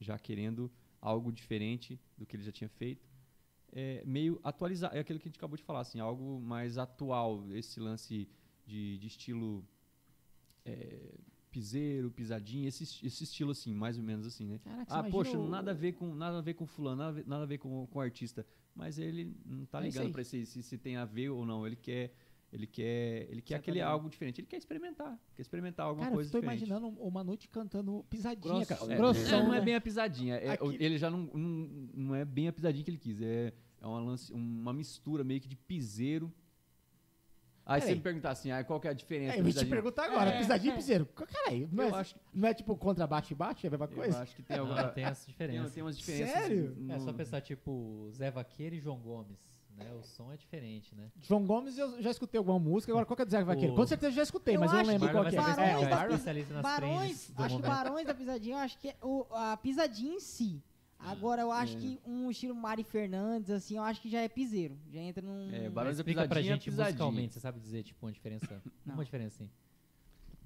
já 0.00 0.18
querendo 0.18 0.70
algo 1.02 1.30
diferente 1.32 2.00
do 2.16 2.24
que 2.24 2.36
ele 2.36 2.44
já 2.44 2.52
tinha 2.52 2.68
feito. 2.70 3.06
É 3.74 4.02
meio 4.06 4.38
atualizar, 4.44 4.94
é 4.94 5.00
aquilo 5.00 5.18
que 5.18 5.26
a 5.26 5.30
gente 5.30 5.38
acabou 5.38 5.56
de 5.56 5.62
falar, 5.64 5.80
assim, 5.80 5.98
algo 5.98 6.40
mais 6.40 6.78
atual, 6.78 7.44
esse 7.52 7.80
lance 7.80 8.28
de, 8.64 8.98
de 8.98 9.06
estilo 9.06 9.66
é, 10.64 11.14
piseiro, 11.50 12.10
pisadinha, 12.10 12.68
esse, 12.68 12.84
es- 12.84 13.00
esse 13.02 13.24
estilo 13.24 13.50
assim, 13.50 13.74
mais 13.74 13.98
ou 13.98 14.04
menos 14.04 14.26
assim, 14.26 14.46
né? 14.46 14.58
Caraca, 14.62 14.94
Ah, 14.94 15.02
poxa, 15.04 15.38
o- 15.38 15.48
nada 15.48 15.70
a 15.72 15.74
ver 15.74 15.92
com 15.92 16.14
nada 16.14 16.38
a 16.38 16.40
ver 16.42 16.54
com 16.54 16.66
fulano, 16.66 16.96
nada 16.98 17.08
a 17.10 17.12
ver, 17.12 17.26
nada 17.26 17.42
a 17.42 17.46
ver 17.46 17.58
com, 17.58 17.86
com 17.86 17.98
o 17.98 18.02
artista, 18.02 18.46
mas 18.74 18.98
ele 18.98 19.34
não 19.44 19.64
tá 19.66 19.80
É 19.80 19.84
ligando 19.84 20.12
para 20.12 20.24
se, 20.24 20.46
se 20.46 20.62
se 20.62 20.78
tem 20.78 20.96
a 20.96 21.04
ver 21.04 21.30
ou 21.30 21.44
não, 21.44 21.66
ele 21.66 21.76
quer 21.76 22.14
ele 22.52 22.66
quer 22.66 23.26
ele 23.30 23.40
quer 23.40 23.54
aquele 23.56 23.78
Exatamente. 23.78 23.94
algo 23.98 24.10
diferente, 24.10 24.40
ele 24.40 24.46
quer 24.46 24.58
experimentar, 24.58 25.18
quer 25.34 25.42
experimentar 25.42 25.86
alguma 25.86 26.04
Cara, 26.04 26.12
eu 26.12 26.16
coisa 26.18 26.30
tô 26.30 26.38
diferente. 26.40 26.64
imaginando 26.68 26.88
o 27.00 27.10
Manute 27.10 27.48
cantando 27.48 28.04
pisadinha, 28.10 28.54
Grosso, 28.54 28.66
cara. 28.66 28.92
é, 28.92 28.96
Grossão, 28.96 29.38
é, 29.40 29.42
não 29.44 29.54
é 29.54 29.58
né? 29.58 29.64
bem 29.64 29.74
a 29.74 29.80
pisadinha. 29.80 30.34
é- 30.36 30.50
Aqui- 30.50 30.76
Ele 30.78 30.98
já 30.98 31.08
não, 31.10 31.20
não, 31.32 31.88
não 31.94 32.14
é 32.14 32.24
bem 32.24 32.48
a 32.48 32.52
pisadinha 32.52 32.84
que 32.84 32.90
ele 32.90 32.98
quis. 32.98 33.20
É, 33.22 33.52
é 33.80 33.86
uma, 33.86 34.00
lance- 34.00 34.32
uma 34.32 34.72
mistura 34.72 35.24
meio 35.24 35.40
que 35.40 35.48
de 35.48 35.56
piseiro. 35.56 36.30
Aí 37.64 37.80
Peraí. 37.80 37.90
você 37.92 37.94
me 37.94 38.00
perguntar 38.02 38.30
assim, 38.32 38.50
ah, 38.50 38.64
qual 38.64 38.80
que 38.80 38.88
é 38.88 38.90
a 38.90 38.92
diferença? 38.92 39.36
É, 39.36 39.38
eu 39.38 39.44
vou 39.44 39.52
te 39.52 39.64
perguntar 39.66 40.04
agora, 40.06 40.30
É. 40.30 40.38
pisadinha 40.38 40.72
e 40.72 40.76
piseiro. 40.76 41.06
Caralho, 41.06 41.68
não, 41.72 41.84
Eu 41.84 41.94
é, 41.96 42.00
acho, 42.00 42.16
não 42.34 42.48
é 42.48 42.52
tipo 42.54 42.76
contrabaixo 42.76 43.32
e 43.32 43.36
baixo? 43.36 43.64
É 43.64 43.68
a 43.68 43.70
mesma 43.70 43.86
eu 43.86 43.88
coisa? 43.96 44.18
acho 44.18 44.34
que 44.34 44.42
tem 44.42 44.56
Não, 44.56 44.64
alguma... 44.66 44.88
tem 44.88 45.04
essa 45.04 45.24
Tem, 45.24 45.32
diferença. 45.32 45.70
tem 45.70 45.82
umas 45.82 45.96
diferenças. 45.96 46.42
Sério? 46.42 46.74
no- 46.76 46.92
É 46.92 46.98
só 46.98 47.12
pensar, 47.12 47.40
tipo, 47.40 48.10
Zé 48.12 48.32
Vaqueiro 48.32 48.74
e 48.74 48.80
João 48.80 48.98
Gomes. 48.98 49.38
Né? 49.76 49.90
O 49.94 50.02
som 50.02 50.32
é 50.32 50.36
diferente, 50.36 50.94
né? 50.94 51.10
João 51.22 51.44
Gomes, 51.46 51.76
eu 51.78 52.00
já 52.02 52.10
escutei 52.10 52.38
alguma 52.38 52.58
música, 52.58 52.92
agora 52.92 53.06
qual 53.06 53.16
que 53.16 53.22
é 53.22 53.26
Zé 53.26 53.42
Vaqueiro? 53.42 53.72
O- 53.72 53.76
Com 53.76 53.86
certeza 53.86 54.12
já 54.14 54.22
escutei, 54.22 54.56
Eu 54.56 54.60
mas 54.60 54.70
eu 54.72 54.78
não 54.78 54.84
lembro 54.86 55.10
qual 55.10 55.24
que 55.24 55.34
é. 55.36 55.40
Barões 55.40 55.58
É, 55.58 55.88
da 55.88 56.04
especialista 56.06 56.54
nas 56.54 56.62
Barões, 56.62 57.12
acho 57.12 57.32
que 57.34 57.38
momento. 57.62 57.62
Barões 57.62 58.06
da 58.06 58.14
Pisadinha, 58.14 58.54
eu 58.56 58.58
acho 58.60 58.78
que 58.78 58.88
é 58.90 58.96
o, 59.02 59.26
a 59.30 59.56
pisadinha 59.56 60.14
em 60.14 60.20
si. 60.20 60.62
Agora 60.98 61.42
eu 61.42 61.50
acho 61.50 61.76
É. 61.76 61.80
que 61.80 62.00
um 62.06 62.30
estilo 62.30 62.54
Mari 62.54 62.84
Fernandes, 62.84 63.50
assim, 63.50 63.76
eu 63.76 63.82
acho 63.82 64.00
que 64.00 64.08
já 64.08 64.20
é 64.20 64.28
piseiro. 64.28 64.78
Já 64.88 65.00
entra 65.00 65.20
num. 65.20 65.52
É, 65.52 65.68
Barões 65.68 65.96
da 65.96 66.02
explica 66.02 66.20
pra 66.20 66.28
Pisadinha 66.28 66.52
é 66.52 66.54
gente 66.54 66.64
pisadinha. 66.70 66.86
musicalmente, 66.92 67.34
você 67.34 67.40
sabe 67.40 67.58
dizer, 67.58 67.82
tipo, 67.82 68.06
uma 68.06 68.12
diferença? 68.12 68.62
Não. 68.86 68.94
Uma 68.94 69.04
diferença, 69.04 69.38
sim. 69.38 69.50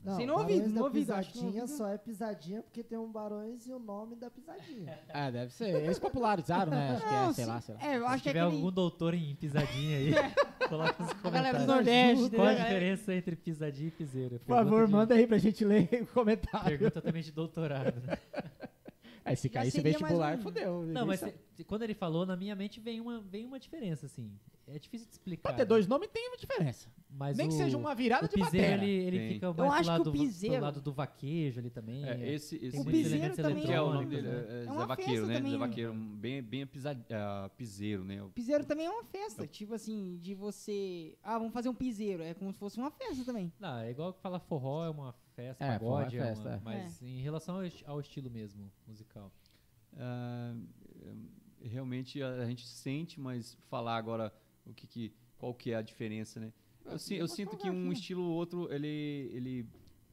Não, 0.06 0.16
Sim, 0.16 0.26
Barões 0.26 0.72
da 0.72 0.82
ouvido, 0.82 1.10
acho 1.14 1.32
que 1.32 1.38
no 1.38 1.44
Pisadinha 1.44 1.62
ouvido. 1.62 1.76
só 1.76 1.88
é 1.88 1.98
pisadinha 1.98 2.62
porque 2.62 2.84
tem 2.84 2.96
um 2.96 3.10
Barões 3.10 3.66
e 3.66 3.72
o 3.72 3.78
nome 3.80 4.14
da 4.14 4.30
pisadinha. 4.30 4.98
É, 5.08 5.30
deve 5.32 5.52
ser. 5.52 5.74
Eles 5.82 5.98
popularizaram, 5.98 6.70
né? 6.70 6.90
Acho 6.92 7.02
que 7.08 7.14
é, 7.14 7.18
Não, 7.26 7.32
sei 7.32 7.44
lá, 7.46 7.60
sei 7.60 7.74
lá. 7.74 7.80
É, 7.84 7.96
eu 7.96 8.00
Se 8.02 8.06
acho 8.06 8.22
que 8.22 8.28
é 8.28 8.32
tiver 8.32 8.40
aquele... 8.44 8.56
algum 8.56 8.70
doutor 8.72 9.14
em 9.14 9.34
pisadinha 9.34 9.96
aí, 9.98 10.12
coloca 10.68 11.02
nos 11.02 11.10
A 11.10 11.30
galera 11.30 11.58
do 11.58 11.66
comentários. 11.66 11.66
Nordeste, 11.66 12.36
Qual 12.36 12.46
a 12.46 12.50
né, 12.50 12.56
galera? 12.56 12.74
diferença 12.74 13.14
entre 13.14 13.36
pisadinha 13.36 13.88
e 13.88 13.90
piseiro? 13.90 14.38
Por 14.38 14.46
favor, 14.56 14.88
manda 14.88 15.14
aí 15.14 15.26
pra 15.26 15.38
gente 15.38 15.64
ler 15.64 15.88
o 16.02 16.06
comentário. 16.06 16.66
Pergunta 16.78 17.02
também 17.02 17.22
de 17.22 17.32
doutorado. 17.32 18.00
né? 18.06 18.16
Aí 19.24 19.34
se 19.36 19.48
cair 19.48 19.66
esse 19.68 19.80
vestibular, 19.80 20.36
um- 20.38 20.40
fodeu. 20.40 20.82
Não, 20.86 21.04
mas 21.04 21.18
se- 21.18 21.64
quando 21.66 21.82
ele 21.82 21.94
falou, 21.94 22.24
na 22.24 22.36
minha 22.36 22.54
mente 22.54 22.78
vem 22.78 23.00
uma, 23.00 23.20
vem 23.20 23.44
uma 23.44 23.58
diferença, 23.58 24.06
assim. 24.06 24.30
É 24.68 24.78
difícil 24.80 25.06
de 25.06 25.12
explicar. 25.12 25.42
Pra 25.50 25.52
ter 25.56 25.64
dois 25.64 25.86
nomes 25.86 26.08
tem 26.08 26.26
uma 26.28 26.36
diferença. 26.36 26.90
Mas 27.08 27.36
Nem 27.36 27.46
o, 27.46 27.50
que 27.50 27.54
seja 27.56 27.76
uma 27.78 27.94
virada 27.94 28.26
o 28.26 28.28
de 28.28 28.34
piseiro, 28.34 28.66
batera. 28.66 28.84
ele, 28.84 29.16
ele 29.16 29.34
fica 29.34 29.46
Eu 29.46 29.54
mais 29.54 29.70
acho 29.72 29.76
pro 29.76 29.84
que 29.84 29.88
lado, 29.90 30.00
o 30.00 30.04
do- 30.04 30.12
piseiro- 30.12 30.54
pro 30.56 30.64
lado 30.64 30.80
do 30.80 30.92
vaquejo 30.92 31.60
ali 31.60 31.70
também. 31.70 32.04
É, 32.04 32.32
esse, 32.34 32.56
esse 32.56 32.70
Tem 32.72 32.80
O 32.80 32.82
muitos 32.84 32.92
piseiro 33.02 33.16
elementos 33.16 33.36
também 33.42 33.64
que 33.64 33.72
é 33.72 33.80
o 33.80 33.92
nome 33.92 34.04
eletrônicos, 34.16 34.24
dele, 34.24 34.36
né? 34.48 34.58
é, 34.58 34.62
É 34.62 34.64
Zé 34.64 34.70
uma 34.72 34.86
Vaqueiro, 34.86 35.10
festa 35.12 35.26
né? 35.28 35.34
também, 35.36 35.52
Zé 35.52 35.58
né? 35.58 35.66
Vaqueiro, 35.66 35.94
bem, 35.94 36.42
bem 36.42 36.62
a 36.62 36.66
pisa, 36.66 36.90
a 37.44 37.48
piseiro, 37.50 38.04
né? 38.04 38.22
O- 38.24 38.28
Piseiro 38.30 38.64
também 38.64 38.86
é 38.86 38.90
uma 38.90 39.04
festa. 39.04 39.42
Eu- 39.44 39.46
Tipo 39.48 39.74
assim, 39.74 40.18
de 40.20 40.34
você. 40.34 41.16
Ah, 41.22 41.38
vamos 41.38 41.52
fazer 41.54 41.68
um 41.68 41.74
piseiro. 41.74 42.22
É 42.24 42.34
como 42.34 42.52
se 42.52 42.58
fosse 42.58 42.76
uma 42.76 42.90
festa 42.90 43.24
também. 43.24 43.52
Não, 43.60 43.78
é 43.78 43.90
igual 43.92 44.12
que 44.12 44.20
falar 44.20 44.40
forró 44.40 44.84
é 44.84 44.90
uma 44.90 45.12
festa, 45.36 45.64
É, 45.64 45.78
forró 45.78 46.00
é 46.00 46.04
pagode 46.04 46.16
é, 46.16 46.20
uma- 46.20 46.26
festa, 46.26 46.48
é. 46.50 46.60
mas 46.64 47.02
em 47.02 47.20
relação 47.20 47.54
ao, 47.54 47.64
esti- 47.64 47.84
ao 47.86 48.00
estilo 48.00 48.28
mesmo, 48.28 48.68
musical. 48.84 49.30
Ah, 49.96 50.54
é, 51.62 51.68
realmente 51.68 52.22
a, 52.22 52.30
a 52.42 52.46
gente 52.46 52.66
sente, 52.66 53.20
mas 53.20 53.56
falar 53.70 53.96
agora 53.96 54.32
o 54.66 54.74
que, 54.74 54.86
que 54.86 55.12
qual 55.38 55.54
que 55.54 55.70
é 55.72 55.76
a 55.76 55.82
diferença, 55.82 56.40
né? 56.40 56.52
Eu, 56.84 56.98
si- 56.98 57.14
eu 57.16 57.26
sinto 57.28 57.56
que 57.56 57.68
um 57.70 57.90
estilo 57.92 58.22
ou 58.22 58.32
outro 58.34 58.72
ele 58.72 59.30
ele 59.32 59.66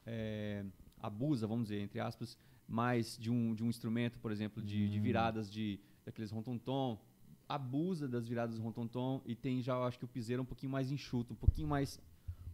é, 0.06 0.64
abusa, 1.00 1.46
vamos 1.48 1.66
dizer, 1.66 1.80
entre 1.82 2.00
aspas, 2.00 2.38
mais 2.68 3.18
de 3.18 3.30
um, 3.32 3.54
de 3.54 3.64
um 3.64 3.70
instrumento, 3.70 4.20
por 4.20 4.32
exemplo, 4.32 4.62
de, 4.62 4.86
Hum. 4.86 4.90
de 4.90 5.00
viradas 5.00 5.52
de 5.52 5.80
daqueles 6.06 6.32
rontontom, 6.32 7.00
abusa 7.48 8.08
das 8.08 8.28
viradas 8.28 8.56
do 8.58 8.62
rontontom 8.62 9.22
e 9.26 9.36
tem 9.36 9.62
já, 9.62 9.74
eu 9.74 9.84
acho 9.84 9.98
que 10.00 10.06
o 10.06 10.08
piseiro 10.08 10.42
é 10.42 10.44
um 10.44 10.46
pouquinho 10.46 10.72
mais 10.72 10.92
enxuto, 10.92 11.34
um 11.34 11.36
pouquinho 11.38 11.68
mais 11.68 12.00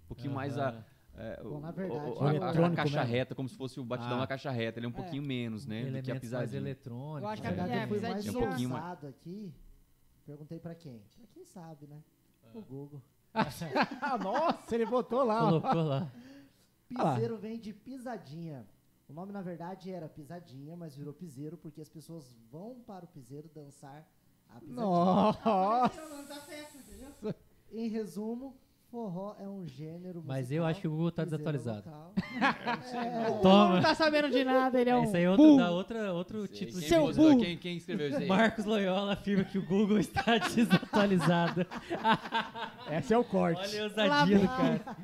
um 0.04 0.08
pouquinho 0.08 0.34
mais 0.34 0.58
a, 0.58 0.84
é, 1.16 1.42
Bom, 1.44 1.60
na 1.60 1.72
verdade, 1.72 2.00
o- 2.00 2.14
o 2.16 2.22
a- 2.22 2.26
a, 2.26 2.30
a, 2.32 2.36
eletrônico 2.36 2.76
caixa 2.76 3.00
mesmo. 3.00 3.12
reta, 3.14 3.36
como 3.36 3.48
se 3.50 3.56
fosse 3.56 3.80
o 3.80 3.84
batidão 3.86 4.18
Ah. 4.18 4.22
da 4.22 4.28
caixa 4.28 4.52
reta, 4.52 4.80
ele 4.80 4.86
é 4.86 4.90
um 4.90 4.92
É. 4.92 4.96
pouquinho 4.96 5.22
menos, 5.24 5.66
né, 5.66 5.78
do 5.78 5.82
que 5.82 5.88
a 5.88 5.90
Elementos 5.90 6.10
mais 6.10 6.20
pisadinha. 6.22 6.60
eletrônicos. 6.62 7.22
Eu 7.24 7.28
acho 7.30 7.42
que 7.42 7.48
Na 7.48 7.64
a- 7.64 7.68
né? 7.68 7.74
é, 7.74 7.84
eu 7.84 7.88
mais 7.88 7.92
pisadinha- 8.02 8.28
É 8.28 8.32
um 8.32 8.48
pouquinho 8.48 8.70
mais- 8.70 8.84
engraçado 8.84 9.08
aqui. 9.08 9.54
Perguntei 10.30 10.60
pra 10.60 10.76
quem? 10.76 11.02
Pra 11.18 11.26
quem 11.34 11.44
sabe, 11.44 11.88
né? 11.88 12.04
O 12.54 12.62
Google. 12.62 13.02
Ah, 13.34 13.46
nossa, 14.24 14.76
ele 14.76 14.86
botou 14.86 15.24
lá. 15.24 15.44
ó. 15.44 15.60
Colocou 15.60 15.82
lá. 15.82 16.12
Ah 16.96 17.04
lá. 17.04 17.14
Piseiro 17.14 17.36
vem 17.36 17.58
de 17.58 17.74
pisadinha. 17.74 18.64
O 19.08 19.14
nome, 19.14 19.32
na 19.32 19.42
verdade, 19.42 19.90
era 19.90 20.08
pisadinha, 20.08 20.78
mas 20.78 20.96
virou 20.96 21.16
piseiro 21.16 21.58
porque 21.58 21.82
as 21.82 21.90
pessoas 21.90 22.32
vão 22.52 22.80
para 22.86 23.06
o 23.06 23.08
piseiro 23.08 23.50
dançar 23.50 24.08
a 24.50 24.60
pisadinha. 24.60 24.86
Nossa. 24.86 25.40
Em 27.72 27.88
resumo, 27.88 28.56
forró 28.92 29.36
é 29.40 29.48
um 29.48 29.68
gênero 29.68 30.24
Mas 30.26 30.46
musical, 30.46 30.58
eu 30.58 30.66
acho 30.66 30.82
que 30.82 30.88
o 30.88 30.92
Google 30.92 31.12
tá 31.12 31.24
piseiro 31.24 31.44
desatualizado. 31.44 31.90
local. 31.90 32.14
O 33.32 33.42
Toma. 33.42 33.76
não 33.76 33.82
tá 33.82 33.96
sabendo 33.96 34.30
de 34.30 34.44
nada, 34.44 34.82
ele 34.82 34.90
é 34.90 34.96
um. 34.96 35.04
Esse 35.04 35.18
aí 35.18 35.24
é 35.24 35.30
outro, 35.30 35.58
dá 35.58 35.72
outra, 35.72 36.14
outro 36.14 36.48
Sei, 36.48 36.56
título 36.56 36.80
quem 36.82 37.08
de 37.08 37.14
Seu. 37.16 37.38
Quem, 37.38 37.58
quem 37.58 37.78
escreveu 37.78 38.08
isso 38.10 38.18
aí? 38.18 38.28
Marcos 38.28 38.66
Loyola 38.66 39.14
afirma 39.14 39.44
que 39.44 39.58
o 39.58 39.66
Google 39.66 40.00
está 40.00 40.38
desatualizado. 40.54 41.66
Esse 42.92 43.14
é 43.14 43.18
o 43.18 43.24
corte. 43.24 43.62
Olha 43.62 43.82
a 43.82 43.84
ousadia 43.84 44.40
do 44.40 44.46
Lá 44.46 44.58
cara. 44.58 44.98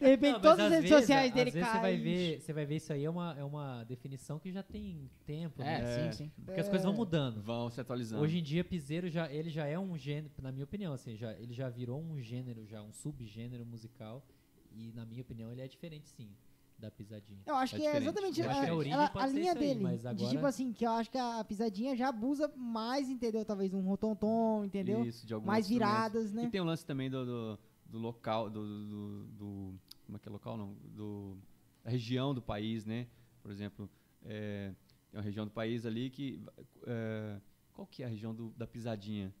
De 0.00 0.06
repente, 0.06 0.34
Não, 0.34 0.40
todas 0.40 0.60
as 0.60 0.70
redes 0.70 0.90
vezes- 0.90 1.00
sociais 1.06 1.32
dele 1.32 1.50
vezes 1.50 1.66
Você 1.68 1.72
vai, 1.72 1.82
caem. 1.92 2.00
ver, 2.02 2.40
você 2.40 2.52
vai 2.52 2.66
ver 2.66 2.76
isso 2.76 2.92
aí 2.92 3.04
é 3.04 3.10
uma, 3.10 3.34
é 3.36 3.42
uma 3.42 3.82
definição 3.84 4.38
que 4.38 4.52
já 4.52 4.62
tem 4.62 5.10
tempo, 5.26 5.60
né? 5.60 5.80
É, 5.80 6.06
É. 6.06 6.12
sim, 6.12 6.24
sim. 6.24 6.32
Porque 6.44 6.60
as 6.60 6.68
coisas 6.68 6.84
vão 6.84 6.94
É. 6.94 6.96
mudando. 6.96 7.42
Vão 7.42 7.68
se 7.68 7.80
atualizando. 7.80 8.22
Hoje 8.22 8.38
em 8.38 8.42
dia, 8.42 8.62
piseiro 8.62 9.08
já, 9.10 9.28
ele 9.32 9.50
já 9.50 9.66
é 9.66 9.76
um 9.78 9.98
gênero, 9.98 10.30
na 10.40 10.52
minha 10.52 10.64
opinião, 10.64 10.92
assim, 10.92 11.16
já, 11.16 11.32
ele 11.32 11.52
já 11.52 11.68
virou 11.68 12.00
um 12.00 12.20
gênero, 12.20 12.64
já 12.64 12.80
um 12.80 12.92
subgênero 12.92 13.66
musical. 13.66 14.24
E 14.70 14.92
na 14.94 15.04
minha 15.04 15.22
opinião, 15.22 15.50
ele 15.50 15.62
é 15.62 15.66
diferente, 15.66 16.08
sim, 16.10 16.30
da 16.78 16.92
pisadinha. 16.92 17.40
Eu 17.44 17.56
acho 17.56 17.74
É 17.74 17.78
que 17.80 17.84
é 17.84 17.88
diferente. 17.88 18.08
exatamente 18.08 18.40
Eu 18.40 18.48
acho 18.50 18.58
a, 18.60 18.62
que 18.64 18.70
a 18.90 18.92
ela- 18.94 19.10
a 19.14 19.26
linha 19.26 19.52
aí, 19.52 19.58
dele. 19.58 19.80
mas 19.82 20.00
De 20.02 20.06
agora- 20.06 20.30
tipo 20.30 20.46
assim, 20.46 20.72
que 20.72 20.86
eu 20.86 20.92
acho 20.92 21.10
que 21.10 21.18
a 21.18 21.42
pisadinha 21.42 21.96
já 21.96 22.08
abusa 22.10 22.46
mais, 22.56 23.08
entendeu? 23.10 23.44
Talvez 23.44 23.74
um 23.74 23.80
rotom-tom, 23.80 24.64
entendeu? 24.64 25.04
Isso, 25.04 25.26
de 25.26 25.34
alguns 25.34 25.46
mais 25.48 25.68
viradas, 25.68 26.32
né? 26.32 26.44
E 26.44 26.50
tem 26.50 26.60
o 26.60 26.64
lance 26.64 26.86
também 26.86 27.10
do, 27.10 27.24
do, 27.26 27.58
do 27.86 27.98
local, 27.98 28.48
do, 28.48 28.62
do, 28.64 29.24
do- 29.24 29.74
Como 30.08 30.16
é 30.16 30.18
que 30.20 30.26
é 30.26 30.32
local? 30.32 30.56
Não. 30.56 30.72
Do, 30.94 31.36
da 31.84 31.90
região 31.90 32.32
do 32.34 32.40
país, 32.40 32.86
né? 32.86 33.06
Por 33.42 33.50
exemplo, 33.50 33.90
é, 34.24 34.72
tem 35.10 35.18
uma 35.20 35.22
região 35.22 35.44
do 35.44 35.50
país 35.50 35.84
ali 35.84 36.08
que. 36.08 36.42
é, 36.86 37.38
qual 37.74 37.86
que 37.86 38.02
é 38.02 38.06
a 38.06 38.08
região 38.08 38.34
do- 38.34 38.54
da 38.56 38.66
pisadinha? 38.66 39.34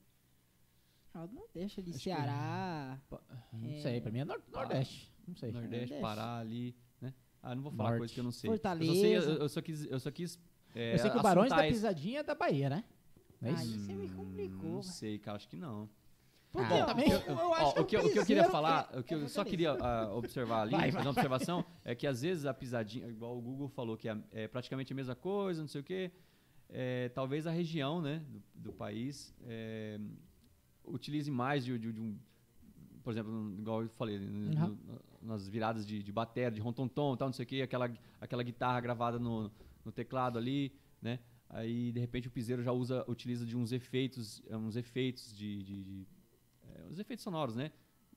Ah, 1.14 1.26
Não 1.32 1.48
deixa 1.54 1.82
de 1.82 1.88
Acho 1.90 1.98
que- 2.00 2.04
Ceará. 2.04 3.00
Não 3.50 3.70
É. 3.70 3.80
sei, 3.80 3.98
pra 4.02 4.12
mim 4.12 4.18
é 4.18 4.24
nor- 4.26 4.42
Nordeste. 4.52 5.10
Não 5.26 5.34
sei. 5.34 5.50
Nordeste, 5.52 5.76
Nordeste. 5.94 6.02
Pará 6.02 6.36
ali, 6.38 6.76
né? 7.00 7.14
Ah, 7.42 7.54
não 7.54 7.62
vou 7.62 7.72
falar 7.72 7.88
Norte. 7.90 7.98
coisa 8.00 8.14
que 8.14 8.20
eu 8.20 8.24
não 8.24 8.30
sei. 8.30 8.50
Fortaleza. 8.50 8.92
Eu 8.92 8.94
só, 8.94 9.00
sei, 9.00 9.16
eu, 9.36 9.40
eu 9.40 9.48
só 9.48 9.62
quis. 9.62 9.84
Eu 9.86 10.00
só 10.00 10.10
quis 10.10 10.38
é, 10.74 10.94
Eu 10.94 10.98
sei 10.98 11.10
que 11.10 11.16
o 11.16 11.22
Barões 11.22 11.48
da 11.48 11.62
Pisadinha 11.66 12.20
é 12.20 12.22
da 12.22 12.34
Bahia, 12.34 12.68
né? 12.68 12.84
Não 13.40 13.48
é 13.48 13.52
isso? 13.54 13.78
você 13.80 13.94
me 13.94 14.04
Hum, 14.10 14.16
complicou, 14.16 14.68
Não 14.74 14.82
velho. 14.82 14.92
sei, 14.92 15.18
cara, 15.18 15.36
acho 15.36 15.48
que 15.48 15.56
não. 15.56 15.88
Por 16.52 16.62
Ah, 16.64 16.68
eu-? 16.70 17.12
Eu- 17.12 17.20
eu- 17.20 17.36
eu 17.38 17.48
ó, 17.50 17.54
acho 17.54 17.74
que 17.74 17.80
o, 17.80 17.84
que, 17.84 17.96
eu- 17.96 18.06
o 18.06 18.10
que 18.12 18.18
eu 18.18 18.26
queria 18.26 18.44
falar, 18.50 18.88
é- 18.92 18.98
o 19.00 19.04
que 19.04 19.14
eu 19.14 19.24
é 19.24 19.28
só 19.28 19.44
queria 19.44 19.72
ah, 19.72 20.12
observar 20.14 20.62
ali, 20.62 20.70
Vai, 20.72 20.80
fazer 20.90 20.92
vai. 20.92 21.02
uma 21.02 21.10
observação, 21.10 21.64
é 21.84 21.94
que 21.94 22.06
às 22.06 22.22
vezes 22.22 22.46
a 22.46 22.54
pisadinha, 22.54 23.06
igual 23.08 23.36
o 23.36 23.40
Google 23.40 23.68
falou, 23.68 23.96
que 23.96 24.08
é, 24.08 24.16
é 24.32 24.48
praticamente 24.48 24.92
a 24.92 24.96
mesma 24.96 25.14
coisa, 25.14 25.60
não 25.60 25.68
sei 25.68 25.80
o 25.80 25.84
quê, 25.84 26.10
é, 26.70 27.08
talvez 27.10 27.46
a 27.46 27.50
região 27.50 28.00
né, 28.00 28.22
do, 28.28 28.42
do 28.54 28.72
país 28.72 29.34
é, 29.46 30.00
utilize 30.84 31.30
mais 31.30 31.64
de, 31.64 31.78
de- 31.78 31.92
de 31.92 32.00
um. 32.00 32.18
Por 33.02 33.12
exemplo, 33.12 33.54
igual 33.58 33.82
eu 33.82 33.88
falei, 33.90 34.18
Uhum. 34.18 34.76
no- 34.76 35.00
nas 35.22 35.48
viradas 35.48 35.86
de, 35.86 36.02
de 36.02 36.12
bateria, 36.12 36.50
de 36.50 36.60
rontontom, 36.60 37.16
tal, 37.16 37.28
não 37.28 37.32
sei 37.32 37.44
o 37.44 37.46
quê, 37.46 37.62
aquela, 37.62 37.90
aquela 38.20 38.42
guitarra 38.42 38.80
gravada 38.80 39.18
no, 39.18 39.50
no 39.84 39.92
teclado 39.92 40.38
ali, 40.38 40.72
né? 41.00 41.18
Aí, 41.50 41.90
de 41.92 41.98
repente, 42.00 42.28
o 42.28 42.30
piseiro 42.30 42.62
já 42.62 42.72
usa, 42.72 43.04
utiliza 43.08 43.46
de 43.46 43.56
uns 43.56 43.72
efeitos, 43.72 44.42
uns 44.50 44.76
efeitos 44.76 45.34
de, 45.34 45.62
de- 45.62 45.82
é, 45.84 46.06
os 46.90 46.98
efeitos 46.98 47.22
sonoros, 47.22 47.54
né? 47.54 47.70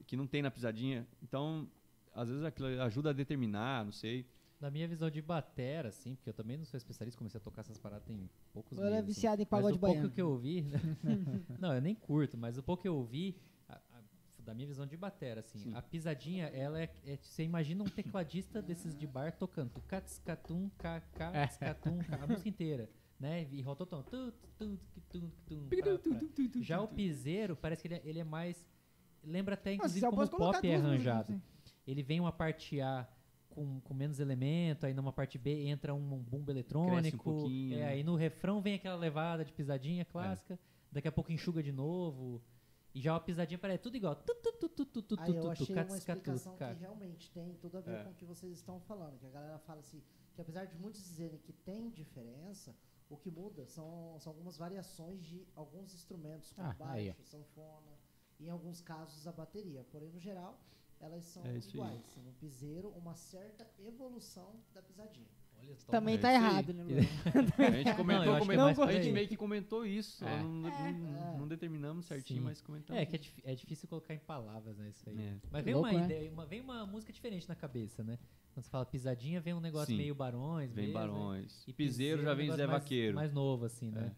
Que 0.06 0.16
não 0.18 0.28
tem 0.28 0.42
na 0.42 0.50
pisadinha. 0.52 1.08
Então, 1.22 1.68
às 2.14 2.30
vezes 2.30 2.44
aquilo 2.44 2.68
ajuda 2.82 3.12
a 3.12 3.14
determinar, 3.14 3.86
não 3.86 3.92
sei. 3.92 4.26
Na 4.60 4.70
minha 4.70 4.88
visão 4.88 5.10
de 5.10 5.22
batera, 5.22 5.90
assim, 5.90 6.14
porque 6.16 6.30
eu 6.30 6.34
também 6.34 6.56
não 6.58 6.66
sou 6.66 6.78
especialista, 6.78 7.18
comecei 7.18 7.40
a 7.40 7.42
tocar 7.44 7.62
essas 7.62 7.80
paradas 7.80 8.06
tem 8.06 8.30
poucos 8.54 8.78
Ela 8.78 8.88
é 8.88 8.92
meses. 8.92 9.04
assim. 9.06 9.14
viciada 9.14 9.42
em 9.42 9.46
Mas 9.46 9.50
pagode 9.50 9.78
o 9.78 9.80
pouco 9.80 9.94
baiano. 9.96 10.12
que 10.14 10.22
eu 10.22 10.30
ouvi, 10.30 10.66
não, 11.60 11.74
eu 11.74 11.82
nem 11.82 11.96
curto, 11.96 12.38
mas 12.38 12.58
o 12.58 12.64
pouco 12.64 12.84
que 12.84 12.88
eu 12.88 12.96
ouvi, 12.96 13.36
a- 13.68 13.76
a- 13.92 14.02
da 14.38 14.54
minha 14.54 14.68
visão 14.68 14.86
de 14.86 14.96
batera, 14.96 15.40
assim, 15.40 15.58
Sim. 15.60 15.74
a 15.74 15.82
pisadinha, 15.82 16.46
ela 16.48 16.80
é, 16.80 16.94
é- 17.06 17.18
você 17.18 17.44
imagina 17.44 17.84
um 17.84 17.88
tecladista 17.88 18.62
desses 18.62 18.96
de 18.96 19.08
bar 19.08 19.32
tocando 19.36 19.72
tucatscatum, 19.72 20.70
cacatscatum, 20.78 21.98
a 22.22 22.28
música 22.28 22.50
inteira, 22.50 22.88
né? 23.22 23.48
E 23.52 23.64
pra. 23.64 23.76
Já 26.62 26.82
o 26.82 26.88
piseiro, 26.88 27.56
parece 27.56 27.82
que 27.82 27.88
ele 27.88 27.96
é, 27.96 28.02
ele 28.04 28.20
é 28.20 28.24
mais, 28.24 28.66
lembra 29.24 29.54
até 29.54 29.72
Nossa, 29.72 29.98
inclusive 29.98 30.06
você 30.08 30.32
como 30.32 30.50
o 30.50 30.54
pop 30.54 30.68
é 30.68 30.76
arranjado. 30.76 31.34
assim. 31.34 31.42
Ele 31.86 32.04
vem 32.04 32.20
uma 32.20 32.32
parte 32.32 32.80
A 32.82 33.08
com, 33.50 33.80
com 33.82 33.94
menos 33.94 34.20
elemento, 34.20 34.86
aí 34.86 34.94
numa 34.94 35.12
parte 35.12 35.38
B 35.38 35.68
entra 35.68 35.94
um, 35.94 36.14
um 36.14 36.20
bumbo 36.20 36.52
eletrônico. 36.52 37.24
pouquinho, 37.24 37.76
é, 37.76 37.80
né? 37.80 37.86
aí 37.88 38.04
no 38.04 38.16
refrão 38.16 38.62
vem 38.62 38.76
aquela 38.76 38.96
levada 38.96 39.44
de 39.44 39.52
pisadinha 39.52 40.06
clássica, 40.06 40.60
daqui 40.92 41.08
a 41.08 41.12
pouco 41.12 41.32
enxuga 41.32 41.62
de 41.62 41.72
novo. 41.72 42.42
E 42.94 43.00
já 43.00 43.14
uma 43.14 43.22
pisadinha 43.22 43.58
parece 43.58 43.84
tudo 43.84 43.96
igual. 43.96 44.16
Tu, 44.16 44.36
tu, 44.36 44.52
tu, 44.54 44.70
tu, 44.70 44.86
tu, 44.86 45.02
tu, 45.02 45.16
Aí 45.18 45.32
tu, 45.32 45.38
eu 45.38 45.50
achei 45.52 45.76
uma 45.76 45.98
explicação 45.98 46.56
ca- 46.58 46.74
que 46.74 46.80
realmente 46.82 47.32
tem 47.32 47.54
tudo 47.56 47.78
a 47.78 47.82
ver 47.82 47.96
É. 48.00 48.04
com 48.04 48.10
o 48.10 48.14
que 48.14 48.26
vocês 48.26 48.52
estão 48.52 48.82
falando. 48.82 49.18
Que 49.18 49.26
a 49.28 49.30
galera 49.30 49.58
fala 49.60 49.80
assim, 49.80 50.02
que 50.36 50.42
apesar 50.42 50.66
de 50.66 50.76
muitos 50.78 51.02
dizerem 51.02 51.40
que 51.40 51.54
tem 51.54 51.90
diferença, 51.90 52.76
o 53.14 53.18
que 53.18 53.30
muda 53.30 53.66
são, 53.66 54.18
são 54.20 54.32
algumas 54.32 54.58
variações 54.58 55.22
de 55.24 55.46
alguns 55.56 55.94
instrumentos, 55.94 56.52
como 56.54 56.68
Ah, 56.68 56.76
aí, 56.94 57.08
baixo, 57.10 57.24
sanfona, 57.24 57.94
e 58.40 58.46
em 58.48 58.50
alguns 58.50 58.80
casos 58.82 59.28
a 59.28 59.32
bateria. 59.32 59.84
Porém, 59.92 60.10
no 60.10 60.20
geral, 60.20 60.58
elas 61.00 61.26
são 61.26 61.46
É 61.46 61.50
aí. 61.50 61.58
iguais. 61.60 62.16
No 62.18 62.32
piseiro, 62.34 62.90
uma 62.90 63.16
certa 63.16 63.70
evolução 63.80 64.62
da 64.74 64.82
pisadinha. 64.82 65.41
Olha 65.62 65.76
só, 65.76 65.92
Também 65.92 66.16
É 66.16 66.18
tá 66.18 66.30
aí. 66.30 66.36
errado, 66.36 66.74
né? 66.74 66.84
A 67.58 67.72
gente 67.72 67.96
comentou, 67.96 68.34
que 68.34 68.40
comentou- 68.40 68.54
é 68.70 68.76
mais 68.76 68.80
a 68.80 68.92
gente 68.92 69.12
meio 69.14 69.28
que 69.28 69.38
comentou 69.38 69.86
isso. 69.86 70.26
É. 70.26 70.42
Não, 70.42 70.50
não- 70.54 70.70
É. 70.70 71.38
não 71.38 71.48
determinamos 71.48 72.06
certinho, 72.06 72.40
Sim. 72.40 72.46
mas 72.46 72.62
comentamos. 72.62 73.02
É, 73.02 73.06
que 73.06 73.16
é, 73.16 73.20
dif- 73.20 73.42
é 73.44 73.56
difícil 73.56 73.88
colocar 73.88 74.14
em 74.14 74.20
palavras, 74.20 74.78
né, 74.78 74.90
isso 74.90 75.08
aí. 75.10 75.20
É. 75.20 75.36
Mas 75.52 75.64
vem 75.64 75.74
Louco, 75.74 75.90
uma 75.90 76.00
né? 76.00 76.06
ideia, 76.06 76.32
uma, 76.32 76.46
vem 76.46 76.62
uma 76.62 76.86
música 76.86 77.12
diferente 77.14 77.48
na 77.48 77.56
cabeça, 77.56 78.04
né? 78.04 78.18
Quando 78.54 78.66
você 78.66 78.70
fala 78.70 78.86
pisadinha, 78.86 79.40
vem 79.40 79.54
um 79.54 79.62
negócio 79.62 79.88
Sim. 79.88 79.98
meio 79.98 80.14
barões, 80.14 80.72
Vem 80.74 80.88
mesmo, 80.88 81.00
né? 81.00 81.08
Barões. 81.08 81.64
E 81.68 81.72
Piseiro 81.74 82.22
já 82.22 82.32
é 82.32 82.34
um 82.34 82.36
vem 82.36 82.46
negócio 82.48 82.62
Zé 82.64 82.68
mais- 82.68 82.84
Vaqueiro. 82.84 83.16
Mais 83.16 83.32
novo, 83.34 83.66
assim, 83.66 83.90
né? 83.92 84.12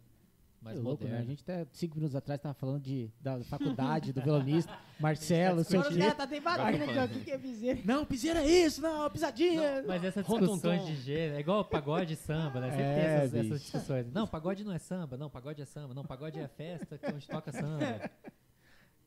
Mais 0.64 0.78
Que 0.78 0.84
louco, 0.84 1.04
né? 1.04 1.18
A 1.20 1.24
gente 1.24 1.42
até 1.44 1.66
cinco 1.74 1.96
minutos 1.98 2.16
atrás 2.16 2.40
tava 2.40 2.54
falando 2.54 2.82
de, 2.82 3.12
da 3.20 3.40
faculdade, 3.44 4.14
do 4.14 4.22
violonista, 4.22 4.72
Marcelo, 5.00 5.58
não 5.58 5.64
sei 5.66 5.78
o 5.78 5.82
Agora 5.82 5.92
os 5.92 5.96
quê. 5.98 6.02
caras 6.02 6.18
tá 6.18 6.26
debatendo 6.26 6.84
aqui, 6.86 6.98
ó, 7.00 7.04
o 7.04 7.10
que 7.10 7.20
que 7.20 7.32
é 7.32 7.38
piseiro. 7.38 7.82
Não, 7.84 8.06
piseira 8.06 8.40
é 8.42 8.48
isso, 8.66 8.82
não, 8.82 9.10
pisadinha. 9.10 9.82
Não, 9.82 9.88
mas 9.90 10.04
essas 10.04 10.26
discussões 10.26 10.86
de 10.86 10.96
gênero, 10.96 11.36
é 11.36 11.40
igual 11.42 11.66
pagode 11.66 12.14
e 12.14 12.16
samba, 12.16 12.62
né? 12.62 12.70
Sempre 12.70 12.84
É, 12.84 12.96
tem 12.96 13.04
essas, 13.04 13.32
bicho. 13.32 13.46
essas 13.46 13.62
discussões. 13.62 14.12
Não, 14.14 14.26
pagode 14.26 14.64
não 14.64 14.72
é 14.74 14.78
samba, 14.80 15.18
não, 15.18 15.30
pagode 15.30 15.62
é 15.62 15.66
samba, 15.66 15.94
não, 15.94 16.06
pagode 16.06 16.40
é 16.40 16.48
festa 16.48 16.98
que 16.98 17.06
a 17.06 17.12
gente 17.12 17.28
toca 17.28 17.52
samba. 17.52 18.10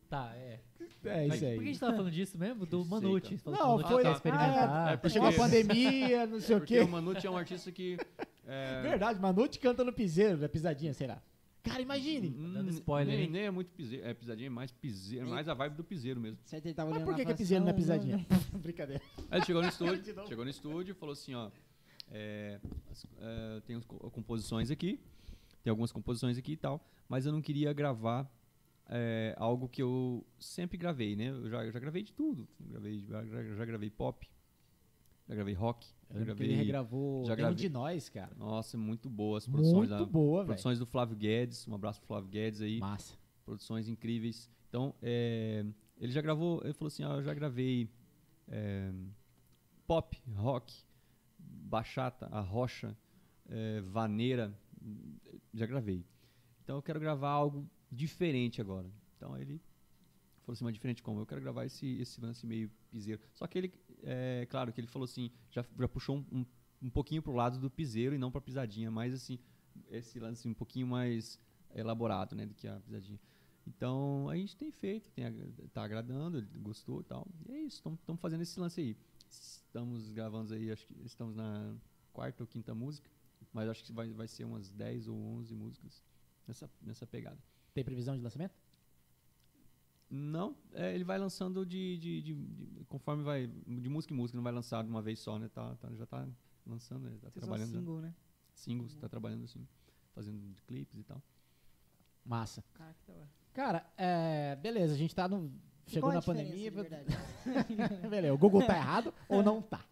Tá, 0.09 0.33
é. 0.37 0.61
É 1.05 1.27
Mas 1.27 1.35
isso 1.35 1.35
por 1.35 1.39
que 1.39 1.45
a 1.47 1.49
aí. 1.49 1.67
gente 1.67 1.81
tava 1.81 1.93
falando 1.97 2.11
disso 2.13 2.39
mesmo? 2.39 2.65
Do 2.67 2.81
Sei, 2.83 2.91
Manute. 2.91 3.41
Não, 3.45 3.53
Manute 3.77 3.89
foi. 3.89 4.07
Ah, 4.07 4.13
experimentar. 4.13 4.93
é, 4.93 4.97
porque- 4.97 5.11
chegou 5.11 5.29
a 5.29 5.33
pandemia, 5.33 6.27
não 6.27 6.41
sei 6.41 6.57
o 6.57 6.59
Porque 6.61 6.75
quê. 6.77 6.81
o 6.81 6.89
Manute 6.89 7.27
é 7.27 7.31
um 7.31 7.37
artista 7.37 7.73
que. 7.73 7.97
é, 8.47 8.83
Verdade, 8.83 9.21
Manute 9.21 9.59
canta 9.59 9.83
no 9.83 9.93
piseiro, 9.93 10.39
da 10.39 10.49
pisadinha, 10.49 10.95
sei 10.95 11.09
lá. 11.09 11.21
Cara, 11.67 11.83
imagine. 11.83 12.29
hum, 12.29 12.53
dando 12.55 12.71
spoiler, 12.71 13.17
nem, 13.19 13.31
nem 13.31 13.43
é 13.43 13.51
muito 13.51 13.71
piseiro. 13.73 14.07
É 14.07 14.15
pisadinha, 14.15 14.47
é 14.47 14.51
mais 14.51 14.71
piseiro, 14.73 15.27
é 15.27 15.31
mais 15.31 15.49
a 15.49 15.55
vibe 15.55 15.77
do 15.77 15.85
piseiro 15.85 16.21
mesmo. 16.21 16.39
Ele 16.53 16.75
tava 16.75 16.91
Mas 16.91 17.03
por 17.03 17.15
que, 17.17 17.25
que 17.25 17.31
é 17.33 17.35
piseiro 17.35 17.65
na 17.65 17.73
falou 17.73 17.85
assim, 17.91 18.01
pisadinha? 18.01 18.27
Brincadeira. 18.59 19.03
Aí 19.31 19.39
ele 19.39 19.47
chegou 19.47 19.63
no 19.63 19.69
estúdio, 19.69 20.27
chegou 20.29 20.45
no 20.45 20.51
estúdio 20.51 20.93
e 20.93 20.95
falou 20.95 21.13
assim, 21.13 21.35
ó, 21.35 21.51
é, 22.11 22.61
é, 23.21 23.61
tem 23.67 23.81
composições 23.81 24.71
aqui, 24.71 25.01
tem 25.63 25.71
algumas 25.71 25.93
composições 25.93 26.39
aqui 26.39 26.53
e 26.53 26.57
tal, 26.57 26.85
mas 27.09 27.27
eu 27.27 27.33
não 27.33 27.43
queria 27.43 27.73
gravar 27.73 28.31
é, 28.89 29.35
algo 29.37 29.69
que 29.69 29.83
eu 29.83 30.25
sempre 30.39 30.79
gravei, 30.79 31.17
né? 31.17 31.29
Eu 31.31 31.49
já, 31.51 31.65
eu 31.65 31.73
já 31.73 31.79
gravei 31.81 32.03
de 32.03 32.13
tudo, 32.13 32.47
gravei, 32.61 33.05
já, 33.09 33.25
já- 33.27 33.43
já 33.57 33.65
gravei 33.65 33.91
pop, 33.91 34.29
já 35.29 35.35
gravei 35.35 35.55
rock, 35.55 35.87
já 36.11 36.21
gravei, 36.21 36.47
ele 36.49 36.57
regravou 36.57 37.25
já 37.25 37.35
gravei- 37.35 37.57
de 37.57 37.69
nós, 37.69 38.09
cara. 38.09 38.33
nossa, 38.37 38.77
muito 38.79 39.09
boas 39.11 39.45
as 39.45 39.49
produções, 39.49 39.89
Muito 39.91 40.05
da, 40.05 40.05
boa, 40.05 40.39
velho. 40.39 40.47
produções 40.49 40.79
do 40.79 40.87
Flávio 40.87 41.17
Guedes, 41.17 41.67
um 41.67 41.75
abraço 41.75 41.99
pro 42.01 42.07
Flávio 42.09 42.29
Guedes 42.31 42.61
aí, 42.61 42.79
Massa. 42.79 43.15
produções 43.45 43.89
incríveis. 43.89 44.49
Então, 44.69 44.95
é, 45.03 45.65
ele 45.99 46.13
já 46.13 46.21
gravou, 46.21 46.61
ele 46.65 46.73
falou 46.75 46.89
assim, 46.89 47.05
ó, 47.05 47.15
eu 47.17 47.23
já 47.23 47.35
gravei 47.35 47.89
é, 48.49 48.93
pop, 49.87 50.17
rock, 50.35 50.75
bachata, 51.39 52.27
a 52.31 52.41
rocha, 52.41 52.97
é, 53.49 53.81
vaneira, 53.81 54.57
já 55.55 55.67
gravei. 55.67 56.05
Então 56.63 56.77
eu 56.77 56.83
quero 56.83 57.01
gravar 57.01 57.31
algo 57.31 57.69
diferente 57.91 58.61
agora. 58.61 58.89
Então 59.17 59.37
ele 59.37 59.61
falou 60.47 60.55
assim, 60.55 60.65
mas 60.65 60.75
diferente 60.75 61.03
como? 61.03 61.21
Eu 61.21 61.27
quero 61.27 61.41
gravar 61.41 61.65
esse, 61.65 62.01
esse 62.01 62.21
lance 62.21 62.47
meio 62.47 62.71
piseiro. 62.91 63.21
Só 63.35 63.47
que 63.47 63.59
ele, 63.59 63.73
é 64.05 64.47
claro 64.49 64.73
que 64.73 64.81
ele 64.81 64.87
falou 64.87 65.05
assim, 65.05 65.31
já, 65.51 65.65
já 65.79 65.89
puxou 65.89 66.19
um, 66.19 66.39
um, 66.39 66.47
um 66.83 66.91
pouquinho 66.91 67.21
pro 67.21 67.35
lado 67.35 67.59
do 67.59 67.69
piseiro 67.69 68.15
e 68.15 68.19
não 68.19 68.31
pra 68.31 68.41
pisadinha, 68.41 68.91
mas 68.91 69.13
assim, 69.13 69.39
esse 69.91 70.21
lance 70.21 70.47
um 70.47 70.55
pouquinho 70.55 70.87
mais 70.87 71.41
elaborado, 71.75 72.37
né, 72.37 72.47
do 72.47 72.55
que 72.55 72.69
a 72.69 72.79
pisadinha. 72.81 73.19
Então 73.67 74.29
a 74.31 74.37
gente 74.37 74.57
tem 74.57 74.71
feito, 74.71 75.11
tem, 75.11 75.25
tá 75.73 75.83
agradando, 75.83 76.39
ele 76.39 76.47
gostou 76.59 77.01
e 77.01 77.05
tal. 77.05 77.27
E 77.49 77.53
é 77.53 77.61
isso, 77.63 77.77
estamos 77.77 78.21
fazendo 78.21 78.43
esse 78.43 78.59
lance 78.61 78.81
aí. 78.81 78.97
Estamos 79.29 80.09
gravando 80.11 80.55
aí, 80.55 80.71
acho 80.71 80.87
que 80.87 80.95
estamos 81.05 81.35
na 81.35 81.75
quarta 82.13 82.45
ou 82.45 82.47
quinta 82.47 82.73
música, 82.73 83.11
mas 83.53 83.69
acho 83.69 83.83
que 83.83 83.93
vai, 83.93 84.13
vai 84.13 84.29
ser 84.29 84.45
umas 84.45 84.71
10 84.71 85.09
ou 85.09 85.17
11 85.17 85.55
músicas 85.55 86.03
nessa, 86.47 86.71
nessa 86.81 87.07
pegada. 87.07 87.39
Tem 87.75 87.85
previsão 87.85 88.17
de 88.17 88.23
lançamento? 88.23 88.55
Não, 90.09 90.57
é, 90.73 90.95
ele 90.95 91.03
vai 91.05 91.19
lançando 91.19 91.67
de, 91.67 91.99
de, 91.99 92.23
de- 92.23 92.35
de- 92.35 92.85
conforme 92.89 93.25
vai, 93.25 93.47
de 93.49 93.89
música 93.89 94.15
em 94.15 94.17
música, 94.17 94.37
não 94.37 94.43
vai 94.45 94.53
lançar 94.53 94.85
de 94.85 94.89
uma 94.91 95.03
vez 95.03 95.19
só, 95.19 95.37
né? 95.39 95.49
Tá, 95.49 95.75
tá- 95.77 95.93
já 95.95 96.07
tá 96.07 96.27
lançando, 96.65 97.09
né? 97.09 97.17
Tá 97.21 97.29
Vocês 97.31 97.33
são 97.35 97.41
trabalhando. 97.43 97.73
já. 97.73 97.79
single, 97.79 98.01
né? 98.01 98.15
Singles, 98.55 98.95
tá 98.97 99.09
trabalhando 99.09 99.45
assim, 99.45 99.67
fazendo 100.15 100.41
clipes 100.67 100.99
e 100.99 101.03
tal. 101.03 101.21
Massa. 102.25 102.65
Cara, 102.75 102.95
que 102.95 103.07
da 103.07 103.13
hora. 103.19 103.29
Cara, 103.53 103.87
é, 103.97 104.57
beleza, 104.57 104.95
a 104.95 104.97
gente 104.97 105.15
tá 105.15 105.27
no. 105.29 105.53
Chegou 105.87 106.11
é 106.11 106.15
na 106.15 106.23
pandemia. 106.23 106.71
de 106.71 106.71
verdade? 106.77 107.07
beleza, 108.09 108.33
o 108.35 108.39
Google 108.39 108.65
tá 108.67 108.77
errado 108.77 109.13
ou 109.29 109.43
não 109.43 109.61
tá? 109.61 109.85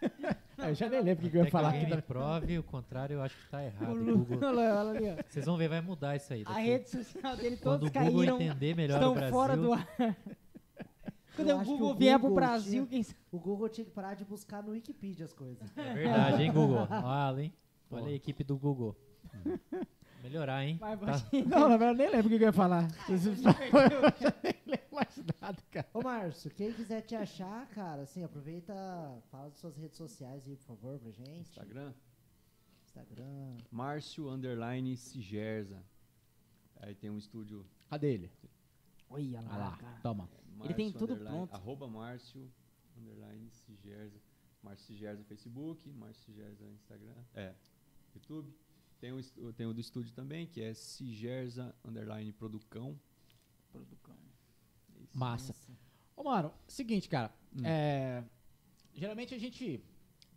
eu 0.58 0.74
já 0.74 0.88
nem 0.88 1.00
lembro 1.02 1.26
o 1.26 1.30
que, 1.30 1.36
eu 1.36 1.44
ia 1.44 1.50
falar 1.50 1.68
alguém 1.68 1.82
aqui. 1.86 1.96
me 1.96 2.02
prove 2.02 2.58
o 2.58 2.62
contrário, 2.62 3.14
eu 3.14 3.22
acho 3.22 3.36
que 3.36 3.50
tá 3.50 3.64
errado. 3.64 3.90
O 3.96 4.14
O 4.14 4.24
Google-. 4.24 4.40
Vocês 5.28 5.44
vão 5.46 5.56
ver, 5.56 5.68
vai 5.68 5.80
mudar 5.80 6.16
isso 6.16 6.32
aí. 6.32 6.42
A 6.46 6.50
daqui. 6.52 6.60
rede 6.62 6.88
social 6.90 7.36
dele 7.36 7.56
Quando 7.58 7.80
todos 7.80 7.88
o 7.88 7.92
Google 8.06 8.20
caíram, 8.26 8.40
entender 8.40 8.74
melhor 8.74 8.94
o 8.94 8.98
estão 8.98 9.14
Brasil, 9.14 9.32
fora 9.34 9.56
do 9.56 9.72
ar. 9.72 9.86
Quando 11.36 11.48
Eu 11.50 11.58
o 11.58 11.64
Google 11.64 11.90
o 11.90 11.94
vier 11.94 12.18
pro 12.18 12.34
Brasil, 12.34 12.70
tinha- 12.72 12.86
quem 12.86 13.02
sabe? 13.02 13.18
O 13.30 13.38
Google 13.38 13.68
tinha 13.68 13.84
que 13.84 13.90
parar 13.90 14.14
de 14.14 14.24
buscar 14.24 14.62
no 14.62 14.70
Wikipedia 14.70 15.26
as 15.26 15.34
coisas. 15.34 15.70
É 15.76 15.92
verdade, 15.92 16.42
hein, 16.42 16.50
Google? 16.52 16.88
Olha, 17.04 17.42
hein? 17.42 17.52
Olha 17.90 18.06
a 18.06 18.12
equipe 18.12 18.42
do 18.42 18.56
Google. 18.56 18.96
Melhorar, 20.22 20.64
hein? 20.64 20.78
Vai, 20.80 20.96
Tá. 20.96 21.22
Não, 21.46 21.68
na 21.68 21.76
verdade, 21.76 21.90
eu 22.02 22.06
nem 22.06 22.08
lembro 22.10 22.26
o 22.26 22.30
que 22.30 22.42
eu 22.42 22.46
ia 22.48 22.52
falar. 22.52 22.88
eu 23.08 23.16
nada, 25.40 25.62
cara. 25.70 25.88
Ô, 25.92 26.02
Márcio, 26.02 26.50
quem 26.50 26.72
quiser 26.72 27.02
te 27.02 27.14
achar, 27.14 27.66
cara, 27.68 28.02
assim, 28.02 28.22
aproveita, 28.22 28.74
fala 29.30 29.50
das 29.50 29.58
suas 29.58 29.76
redes 29.76 29.96
sociais 29.96 30.46
aí, 30.46 30.56
por 30.56 30.64
favor, 30.64 30.98
pra 30.98 31.10
gente. 31.10 31.40
Instagram, 31.40 31.92
Instagram. 32.84 33.56
Márcio 33.70 34.28
Underline 34.28 34.96
Sigerza. 34.96 35.82
Aí 36.76 36.94
tem 36.94 37.10
um 37.10 37.18
estúdio. 37.18 37.66
Cadê 37.88 38.14
ele? 38.14 38.32
Olha 39.08 39.38
Olha 39.38 39.56
lá, 39.58 39.76
cara. 39.76 40.00
toma. 40.00 40.28
Ele 40.64 40.74
tem 40.74 40.86
Márcio 40.86 41.06
tudo 41.06 41.16
pronto. 41.16 41.54
Arroba 41.54 41.88
Márcio 41.88 42.50
Underline 42.96 43.50
Sigerza. 43.50 44.20
Márcio 44.62 44.86
Sigerza 44.86 45.24
Facebook, 45.24 45.88
Márcio 45.92 46.24
Sigerza 46.24 46.64
Instagram. 46.64 47.14
É, 47.34 47.54
YouTube. 48.14 48.52
Tem 48.98 49.12
o, 49.12 49.52
tem 49.52 49.66
o 49.66 49.74
do 49.74 49.80
estúdio 49.80 50.12
também, 50.12 50.46
que 50.46 50.62
é 50.62 50.72
Sigerza 50.74 51.74
Underline 51.84 52.32
Producão. 52.32 52.98
É 53.74 53.78
isso. 53.78 54.35
Massa. 55.14 55.54
Ô, 56.16 56.22
mano, 56.24 56.52
seguinte, 56.66 57.08
cara. 57.08 57.30
Hum. 57.54 57.62
é, 57.64 58.22
geralmente 58.94 59.34
a 59.34 59.38
gente. 59.38 59.82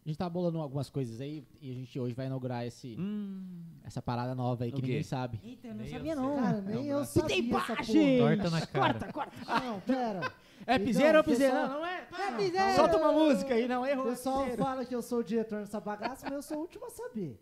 A 0.05 0.09
gente 0.09 0.17
tá 0.17 0.29
bolando 0.29 0.59
algumas 0.59 0.89
coisas 0.89 1.19
aí 1.21 1.45
e 1.61 1.69
a 1.71 1.73
gente 1.75 1.99
hoje 1.99 2.15
vai 2.15 2.25
inaugurar 2.25 2.65
esse, 2.65 2.95
Hum, 2.97 3.61
essa 3.83 4.01
parada 4.01 4.33
nova 4.33 4.63
aí 4.63 4.71
que 4.71 4.79
O 4.79 4.81
ninguém 4.81 5.03
sabe. 5.03 5.39
Eita, 5.43 5.67
eu 5.67 5.75
não 5.75 5.81
Nem 5.83 5.91
sabia 5.91 6.11
eu 6.13 6.15
não. 6.15 6.35
Cara, 6.37 6.61
nem 6.61 6.75
Não, 6.75 6.83
eu 6.83 7.05
sabia 7.05 7.27
tem 7.29 7.39
imagem! 7.45 8.17
Torta 8.19 8.49
na 8.49 8.65
cara. 8.65 8.93
Corta, 8.93 9.13
corta. 9.13 9.59
Não, 9.59 9.79
pera. 9.81 10.33
É 10.65 10.75
Então, 10.75 10.85
piseiro 10.85 11.17
ou 11.17 11.23
piseiro? 11.23 11.53
Não, 11.53 11.67
não 11.67 11.85
é? 11.85 12.07
É 12.11 12.31
piseiro! 12.31 12.75
Solta 12.75 12.97
uma 12.97 13.11
música 13.11 13.53
aí, 13.53 13.67
não 13.67 13.81
O 13.81 13.85
errou. 13.85 14.07
é 14.07 14.09
pessoal 14.11 14.47
fala 14.57 14.85
que 14.85 14.95
eu 14.95 15.01
sou 15.01 15.19
o 15.19 15.23
diretor 15.23 15.59
dessa 15.59 15.79
bagaça, 15.79 16.25
mas 16.25 16.33
eu 16.33 16.41
sou 16.41 16.57
o 16.57 16.61
último 16.61 16.85
a 16.87 16.89
saber. 16.89 17.37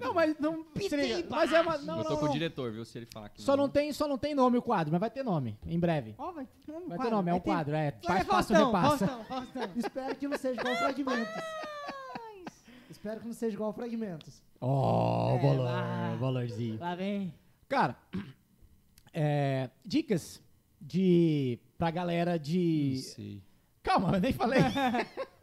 Não, 0.00 0.14
mas 0.14 0.38
não. 0.38 0.64
se 0.76 0.96
liga, 0.96 1.26
mas 1.28 1.52
é 1.52 1.60
uma. 1.60 1.78
Não, 1.78 1.98
eu 1.98 2.04
tô 2.04 2.10
não, 2.10 2.16
com 2.16 2.24
o 2.24 2.26
não. 2.28 2.32
diretor, 2.32 2.72
viu? 2.72 2.84
Se 2.84 2.98
ele 2.98 3.06
falar 3.12 3.28
que 3.28 3.42
Só 3.42 3.56
não, 3.56 3.68
tem, 3.68 3.92
só 3.92 4.08
não 4.08 4.16
tem 4.16 4.34
nome 4.34 4.56
o 4.58 4.62
quadro, 4.62 4.90
mas 4.90 5.00
vai 5.00 5.10
ter 5.10 5.22
nome, 5.22 5.58
em 5.66 5.78
breve. 5.78 6.14
Ó, 6.16 6.32
vai 6.32 6.46
ter 6.64 6.72
nome, 6.72 6.86
Vai 6.88 6.98
ter 6.98 7.10
nome, 7.10 7.30
é 7.30 7.34
um 7.34 7.40
quadro, 7.40 7.74
é. 7.74 7.90
Vai, 8.02 8.24
Faz, 8.24 8.26
passa 8.26 8.58
ou 8.60 8.66
repassa. 8.66 9.06
Faustão, 9.06 9.24
Faustão. 9.24 9.70
Espero 9.76 10.14
que 10.16 10.28
não 10.28 10.38
seja 10.38 10.60
igual 10.60 10.76
fragmentos. 10.76 11.34
Espero 12.90 13.20
que 13.20 13.26
não 13.26 13.34
seja 13.34 13.54
igual 13.54 13.72
fragmentos. 13.72 14.42
Ó, 14.60 15.36
É, 15.36 15.38
valor, 15.38 15.62
lá. 15.64 16.16
valorzinho. 16.18 16.78
Lá 16.80 16.94
vem. 16.94 17.32
Cara, 17.68 17.96
é, 19.12 19.68
dicas 19.84 20.42
de. 20.80 21.58
pra 21.76 21.90
galera 21.90 22.32
Não 22.32 22.38
de. 22.38 22.98
sei. 22.98 23.42
Calma, 23.82 24.16
eu 24.16 24.20
nem 24.20 24.32
falei. 24.32 24.60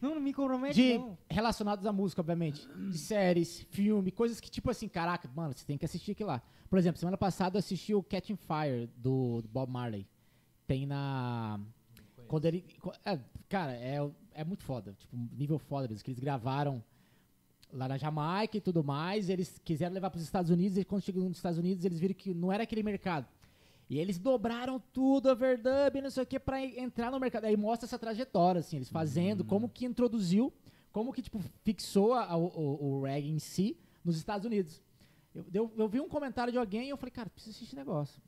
Não, 0.00 0.14
não 0.14 0.20
me 0.20 0.32
compromete 0.32 0.74
de 0.74 0.98
não. 0.98 1.18
relacionados 1.28 1.84
à 1.84 1.92
música, 1.92 2.20
obviamente. 2.20 2.66
De 2.88 2.96
séries, 2.96 3.60
filme, 3.70 4.10
coisas 4.10 4.40
que, 4.40 4.50
tipo 4.50 4.70
assim, 4.70 4.88
caraca, 4.88 5.30
mano, 5.34 5.52
você 5.54 5.64
tem 5.64 5.76
que 5.76 5.84
assistir 5.84 6.12
aquilo 6.12 6.30
lá. 6.30 6.42
Por 6.68 6.78
exemplo, 6.78 6.98
semana 6.98 7.18
passada 7.18 7.56
eu 7.56 7.58
assisti 7.58 7.94
o 7.94 8.02
Catching 8.02 8.36
Fire 8.36 8.88
do, 8.96 9.42
do 9.42 9.48
Bob 9.48 9.70
Marley. 9.70 10.06
Tem 10.66 10.86
na. 10.86 11.60
Quando 12.28 12.44
ele. 12.44 12.64
é, 13.04 13.18
cara, 13.48 13.72
é, 13.72 13.98
é 14.34 14.44
muito 14.44 14.62
foda. 14.62 14.94
Tipo, 14.98 15.16
nível 15.36 15.58
foda 15.58 15.88
mesmo. 15.88 16.04
Que 16.04 16.12
eles 16.12 16.20
gravaram 16.20 16.82
lá 17.72 17.88
na 17.88 17.98
Jamaica 17.98 18.56
e 18.56 18.60
tudo 18.60 18.84
mais. 18.84 19.28
Eles 19.28 19.60
quiseram 19.64 19.92
levar 19.92 20.10
para 20.10 20.18
os 20.18 20.24
Estados 20.24 20.50
Unidos. 20.50 20.78
E 20.78 20.84
quando 20.84 21.02
chegou 21.02 21.24
nos 21.24 21.38
Estados 21.38 21.58
Unidos, 21.58 21.84
eles 21.84 21.98
viram 21.98 22.14
que 22.14 22.32
não 22.32 22.52
era 22.52 22.62
aquele 22.62 22.82
mercado. 22.84 23.26
E 23.90 23.98
eles 23.98 24.18
dobraram 24.20 24.80
tudo, 24.92 25.28
overdub, 25.28 26.00
não 26.00 26.10
sei 26.10 26.22
o 26.22 26.26
que, 26.26 26.38
pra 26.38 26.64
en- 26.64 26.78
entrar 26.80 27.10
no 27.10 27.18
mercado. 27.18 27.44
Aí 27.46 27.56
mostra 27.56 27.86
essa 27.86 27.98
trajetória, 27.98 28.60
assim, 28.60 28.76
eles 28.76 28.88
fazendo, 28.88 29.44
como 29.44 29.68
que 29.68 29.84
introduziu, 29.84 30.52
como 30.92 31.12
que, 31.12 31.20
tipo, 31.20 31.40
fixou 31.64 32.14
a- 32.14 32.36
o, 32.36 32.46
o, 32.46 32.84
o 32.98 33.02
reggae 33.02 33.28
em 33.30 33.40
si 33.40 33.76
nos 34.04 34.16
Estados 34.16 34.46
Unidos. 34.46 34.80
Eu, 35.34 35.44
eu, 35.52 35.72
eu 35.76 35.88
vi 35.88 36.00
um 36.00 36.08
comentário 36.08 36.52
de 36.52 36.58
alguém 36.58 36.86
e 36.86 36.90
eu 36.90 36.96
falei, 36.96 37.10
cara, 37.10 37.28
preciso 37.28 37.50
assistir 37.50 37.66
esse 37.70 37.76
negócio. 37.76 38.22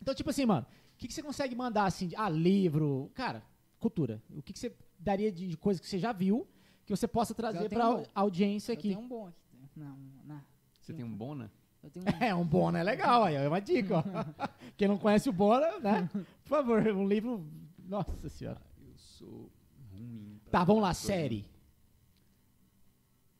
Então, 0.00 0.14
tipo 0.14 0.30
assim, 0.30 0.46
mano, 0.46 0.64
o 0.94 0.98
que, 0.98 1.08
que 1.08 1.14
você 1.14 1.22
consegue 1.22 1.54
mandar, 1.56 1.84
assim, 1.86 2.06
de, 2.06 2.14
ah, 2.16 2.28
livro, 2.30 3.10
cara, 3.14 3.42
cultura. 3.80 4.22
O 4.30 4.40
que, 4.40 4.52
que 4.52 4.58
você 4.58 4.72
daria 5.00 5.32
de, 5.32 5.48
de 5.48 5.56
coisa 5.56 5.80
que 5.80 5.86
você 5.88 5.98
já 5.98 6.12
viu, 6.12 6.46
que 6.86 6.94
você 6.96 7.08
possa 7.08 7.34
trazer 7.34 7.68
pra 7.68 7.90
um 7.90 7.96
bom. 7.98 8.06
audiência 8.14 8.70
Eu 8.72 8.74
aqui? 8.78 8.88
tenho 8.90 9.00
um 9.00 9.08
bom 9.08 9.26
aqui. 9.26 9.40
Não, 9.74 9.96
não. 10.24 10.40
Você 10.80 10.92
tem 10.92 11.04
um? 11.04 11.08
Eu 11.08 11.16
tenho 11.16 11.50
um... 11.84 12.02
É, 12.24 12.34
um 12.34 12.44
Bona 12.44 12.78
é 12.80 12.82
legal, 12.82 13.24
aí 13.24 13.34
é 13.34 13.48
uma 13.48 13.60
dica, 13.60 13.96
ó. 13.98 14.02
Quem 14.76 14.88
não 14.88 14.98
conhece 14.98 15.28
o 15.28 15.32
Bona, 15.32 15.78
né? 15.80 16.08
Por 16.44 16.48
favor, 16.48 16.80
um 16.88 17.06
livro. 17.06 17.46
Nossa 17.88 18.28
senhora. 18.28 18.60
Eu 18.80 18.92
sou 18.96 19.50
ruim. 19.92 20.40
Tá, 20.50 20.64
vamos 20.64 20.82
lá, 20.82 20.94
série. 20.94 21.44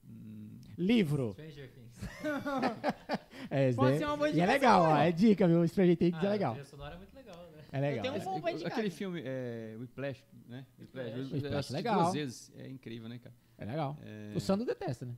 Hum, 0.09 0.59
Livro. 0.77 1.32
Stranger 1.32 1.70
Things. 1.70 1.93
É, 3.51 3.73
Pode 3.73 3.90
daí- 3.90 3.98
ser 3.98 4.05
uma 4.06 4.16
boa 4.16 4.31
E 4.31 4.40
é 4.40 4.47
legal, 4.47 4.82
ó. 4.82 4.93
ó. 4.93 4.97
É 4.98 5.12
dica, 5.12 5.47
viu? 5.48 5.66
Stranger 5.69 5.97
Things 5.97 6.14
Ah, 6.23 6.27
é 6.27 6.28
legal. 6.31 6.52
A 6.52 6.55
trilha 6.55 6.69
sonora 6.69 6.94
é 6.94 6.97
muito 6.98 7.14
legal, 7.14 7.36
né? 7.36 7.59
É 7.73 7.81
legal. 7.81 8.02
tenho 8.02 8.14
um 8.14 8.16
Mas, 8.16 8.24
bom 8.24 8.36
é, 8.36 8.40
pra 8.40 8.52
indicar 8.52 8.73
aquele 8.73 8.86
aqui. 8.89 8.97
filme, 8.97 9.23
é, 9.24 9.77
Whiplash, 9.78 10.24
né? 10.48 10.66
Whiplash. 10.78 11.10
Eu- 11.10 11.23
Whiplash, 11.24 11.44
eu 11.52 11.59
assisti 11.59 11.73
legal. 11.74 12.01
duas 12.02 12.12
vezes. 12.14 12.52
É 12.56 12.69
incrível, 12.69 13.09
né, 13.09 13.19
cara? 13.19 13.35
É 13.59 13.64
legal. 13.64 13.97
É, 14.02 14.32
O 14.35 14.40
Sandro 14.40 14.64
detesta, 14.64 15.05
né? 15.05 15.14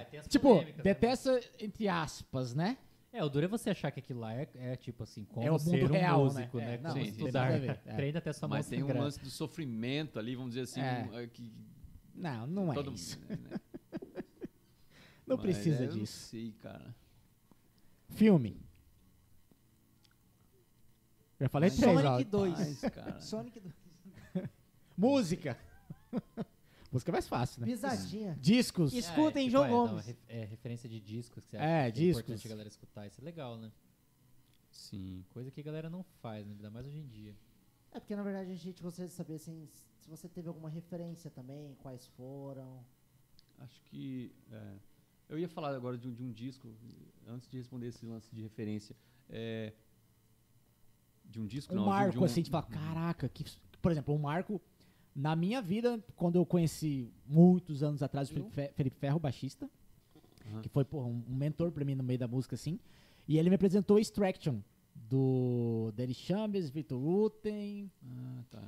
Ah, 0.00 0.04
tem 0.04 0.20
as 0.20 0.26
Tipo, 0.26 0.64
detesta 0.82 1.40
entre 1.58 1.88
aspas, 1.88 2.54
né? 2.54 2.78
É, 3.12 3.22
o 3.22 3.28
duro 3.28 3.44
é 3.44 3.48
você 3.48 3.70
achar 3.70 3.92
que 3.92 4.00
aquilo 4.00 4.20
lá 4.20 4.34
é, 4.34 4.48
é 4.54 4.76
tipo 4.76 5.04
assim, 5.04 5.24
como 5.24 5.46
É 5.46 5.50
o 5.50 5.56
ser 5.58 5.70
mundo 5.70 5.84
um 5.84 5.92
real, 5.92 6.24
músico, 6.24 6.58
né? 6.58 6.64
né? 6.66 6.74
É, 6.74 6.78
não, 6.78 6.90
como 6.90 7.04
sim, 7.04 7.12
sim, 7.12 7.18
estudar. 7.20 7.76
Treina 7.94 8.18
até 8.18 8.32
sua 8.32 8.48
Mas 8.48 8.66
tem 8.68 8.82
um 8.82 8.98
lance 9.00 9.20
do 9.20 9.30
sofrimento 9.30 10.18
ali, 10.18 10.34
vamos 10.34 10.54
dizer 10.54 10.62
assim, 10.62 10.80
É. 10.80 11.08
um, 11.08 11.18
é, 11.20 11.26
que 11.28 11.52
Não, 12.12 12.46
não 12.46 12.72
é 12.72 12.74
todo 12.74 12.92
isso. 12.92 13.18
mundo, 13.20 13.40
né? 13.50 13.60
Não 15.26 15.36
Mas, 15.36 15.40
precisa 15.46 15.84
é, 15.84 15.86
eu 15.86 15.92
Não 15.92 15.98
disso. 16.00 16.26
sei, 16.26 16.52
cara. 16.60 16.94
Filme. 18.10 18.60
Já 21.40 21.48
falei 21.48 21.70
Mas 21.70 21.78
três, 21.78 21.98
ó. 21.98 22.02
Sonic 22.02 22.30
2. 22.30 22.58
Mas, 22.58 22.80
cara, 22.92 23.20
Sonic 23.20 23.60
2. 23.60 23.74
Música. 24.96 25.56
Música 26.94 27.10
é 27.10 27.12
mais 27.12 27.26
fácil, 27.28 27.60
né? 27.60 27.66
Pisadinha. 27.66 28.38
Discos. 28.40 28.92
Escutem, 28.94 29.48
é, 29.48 29.50
João 29.50 29.64
é, 29.64 29.70
não, 29.70 29.88
Gomes. 29.88 30.06
ref- 30.06 30.22
é, 30.28 30.44
referência 30.44 30.88
de 30.88 31.00
discos 31.00 31.42
que 31.44 31.50
você 31.50 31.56
É, 31.56 31.60
acha 31.60 31.92
que 31.92 31.98
é 31.98 32.02
discos. 32.04 32.20
importante 32.22 32.46
a 32.46 32.50
galera 32.50 32.68
escutar. 32.68 33.06
Isso 33.08 33.20
é 33.20 33.24
legal, 33.24 33.58
né? 33.58 33.70
sim. 34.70 35.24
Coisa 35.30 35.50
que 35.50 35.60
a 35.60 35.62
galera 35.64 35.88
não 35.90 36.02
faz, 36.20 36.46
né? 36.46 36.52
Ainda 36.52 36.70
mais 36.70 36.86
hoje 36.86 36.98
em 36.98 37.06
dia. 37.06 37.36
É 37.92 38.00
porque, 38.00 38.14
na 38.16 38.22
verdade, 38.22 38.50
a 38.50 38.54
gente 38.56 38.82
gostaria 38.82 39.08
de 39.08 39.14
saber 39.14 39.34
assim, 39.34 39.68
se 40.00 40.08
você 40.08 40.28
teve 40.28 40.48
alguma 40.48 40.68
referência 40.68 41.30
também, 41.30 41.74
quais 41.80 42.06
foram. 42.16 42.84
Acho 43.58 43.80
que. 43.82 44.32
é, 44.50 44.74
eu 45.28 45.38
ia 45.38 45.48
falar 45.48 45.74
agora 45.74 45.96
de 45.98 46.08
um, 46.08 46.12
de 46.12 46.22
um 46.22 46.32
disco, 46.32 46.68
antes 47.26 47.48
de 47.48 47.56
responder 47.58 47.86
esse 47.88 48.04
lance 48.06 48.32
de 48.34 48.42
referência. 48.42 48.96
É, 49.28 49.72
de 51.24 51.40
um 51.40 51.46
disco, 51.46 51.72
um 51.72 51.76
não. 51.76 51.84
de- 51.84 51.88
marco, 51.90 52.12
de 52.12 52.18
um, 52.18 52.24
assim, 52.24 52.42
de 52.42 52.50
falar, 52.50 52.66
caraca, 52.66 53.28
que, 53.28 53.44
por 53.80 53.90
exemplo, 53.90 54.14
um 54.14 54.18
marco 54.18 54.60
Na 55.14 55.36
minha 55.36 55.62
vida, 55.62 56.02
quando 56.16 56.36
eu 56.36 56.44
conheci 56.44 57.08
muitos 57.26 57.82
anos 57.82 58.02
atrás 58.02 58.28
o? 58.30 58.34
Felipe 58.34 58.50
Fe- 58.52 58.72
Felipe 58.74 58.96
Ferro, 58.98 59.18
baixista, 59.20 59.70
Aham. 60.50 60.62
que 60.62 60.68
foi 60.68 60.84
porra, 60.84 61.06
um 61.06 61.22
um 61.28 61.34
mentor 61.36 61.70
pra 61.70 61.84
mim 61.84 61.94
no 61.94 62.02
meio 62.02 62.18
da 62.18 62.26
música, 62.26 62.54
assim. 62.56 62.78
E 63.28 63.38
ele 63.38 63.48
me 63.48 63.54
apresentou 63.54 63.98
Extraction, 63.98 64.58
do 64.94 65.92
Derek 65.96 66.14
Chambers, 66.20 66.68
Victor 66.70 67.00
Rutten, 67.00 67.90
Ah, 68.04 68.42
tá. 68.50 68.62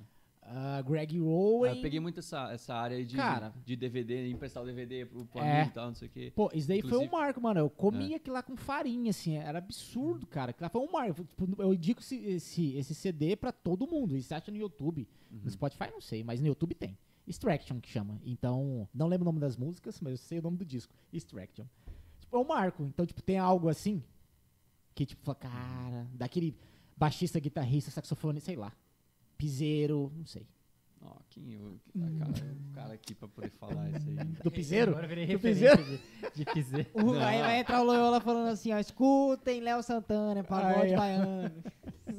Ah, 0.49 0.83
Greg 0.83 1.19
Ah, 1.19 1.23
Owen. 1.23 1.77
eu 1.77 1.83
peguei 1.83 2.01
muito 2.01 2.21
essa, 2.21 2.51
essa 2.53 2.75
área 2.75 2.97
aí 2.97 3.05
de, 3.05 3.17
Cara. 3.17 3.53
de 3.65 3.77
DVD, 3.77 4.29
emprestar 4.31 4.63
o 4.63 4.67
DVD 4.67 5.05
pro, 5.07 5.25
pro 5.27 5.41
É. 5.43 5.65
e 5.65 5.71
tal, 5.71 5.89
não 5.89 5.95
sei 5.95 6.09
o 6.09 6.11
quê. 6.11 6.33
Pô, 6.35 6.51
isso 6.55 6.69
daí 6.69 6.81
foi 6.81 6.91
um 6.91 6.95
Inclusive- 7.03 7.13
marco, 7.13 7.41
mano. 7.41 7.61
Eu 7.61 7.71
comia 7.71 8.17
aquilo 8.17 8.35
lá 8.35 8.43
com 8.43 8.57
farinha, 8.57 9.11
assim. 9.11 9.37
Era 9.37 9.59
absurdo, 9.59 10.27
cara. 10.27 10.51
Aquilo 10.51 10.65
lá 10.65 10.69
foi 10.71 10.81
um 10.81 10.91
marco. 10.91 11.25
Tipo, 11.25 11.63
eu 11.63 11.75
indico 11.75 12.01
esse, 12.01 12.17
esse, 12.25 12.77
esse 12.77 12.95
CD 12.95 13.35
pra 13.37 13.53
todo 13.53 13.87
mundo. 13.87 14.17
Isso 14.17 14.29
você 14.29 14.35
acha 14.35 14.51
no 14.51 14.57
YouTube. 14.57 15.09
Uhum. 15.31 15.41
No 15.45 15.51
Spotify, 15.51 15.91
não 15.91 16.01
sei, 16.01 16.23
mas 16.25 16.41
no 16.41 16.47
YouTube 16.47 16.75
tem. 16.75 16.97
Extraction 17.27 17.81
que 17.81 17.89
chama. 17.91 18.21
Então, 18.25 18.89
não 18.95 19.09
lembro 19.09 19.25
o 19.25 19.27
nome 19.27 19.41
das 19.41 19.57
músicas, 19.57 20.01
mas 20.01 20.13
eu 20.13 20.17
sei 20.17 20.39
o 20.39 20.43
nome 20.43 20.57
do 20.59 20.65
disco. 20.65 20.95
Extraction. 21.13 21.65
Tipo, 22.21 22.37
é 22.37 22.39
um 22.41 22.45
marco. 22.45 22.85
Então, 22.85 23.05
tipo, 23.05 23.21
tem 23.21 23.37
algo 23.39 23.69
assim 23.69 24.03
que, 24.95 25.05
tipo, 25.05 25.23
fala, 25.25 25.35
cara, 25.35 26.07
daquele 26.15 26.57
baixista, 26.97 27.39
guitarrista, 27.41 27.91
saxofone, 27.91 28.41
sei 28.41 28.55
lá. 28.57 28.73
Piseiro, 29.37 30.13
não 30.17 30.25
sei. 30.27 30.47
Ó, 31.03 31.15
quem 31.29 31.53
eu, 31.53 31.79
cara, 32.19 32.33
o 32.71 32.73
cara 32.73 32.95
aqui 32.95 33.15
pra 33.15 33.29
poder 33.29 33.51
falar 33.51 33.91
isso 33.91 34.09
aí. 34.09 34.17
Do 34.43 34.51
piseiro? 34.51 34.91
Agora 34.93 35.07
virei 35.07 35.27
Do 35.27 35.33
referência 35.33 35.77
de, 35.77 36.01
de 36.35 36.45
piseiro. 36.53 36.89
O- 36.95 37.13
aí 37.13 37.41
vai 37.41 37.61
entrar 37.61 37.81
o 37.81 37.85
Loyola 37.85 38.21
falando 38.21 38.49
assim, 38.49 38.73
ó, 38.73 38.79
escutem 38.79 39.61
Léo 39.61 39.83
Santana, 39.83 40.43
pagode 40.43 40.87
Aí, 40.87 40.95
ó. 40.95 40.97
baiano. 40.97 41.63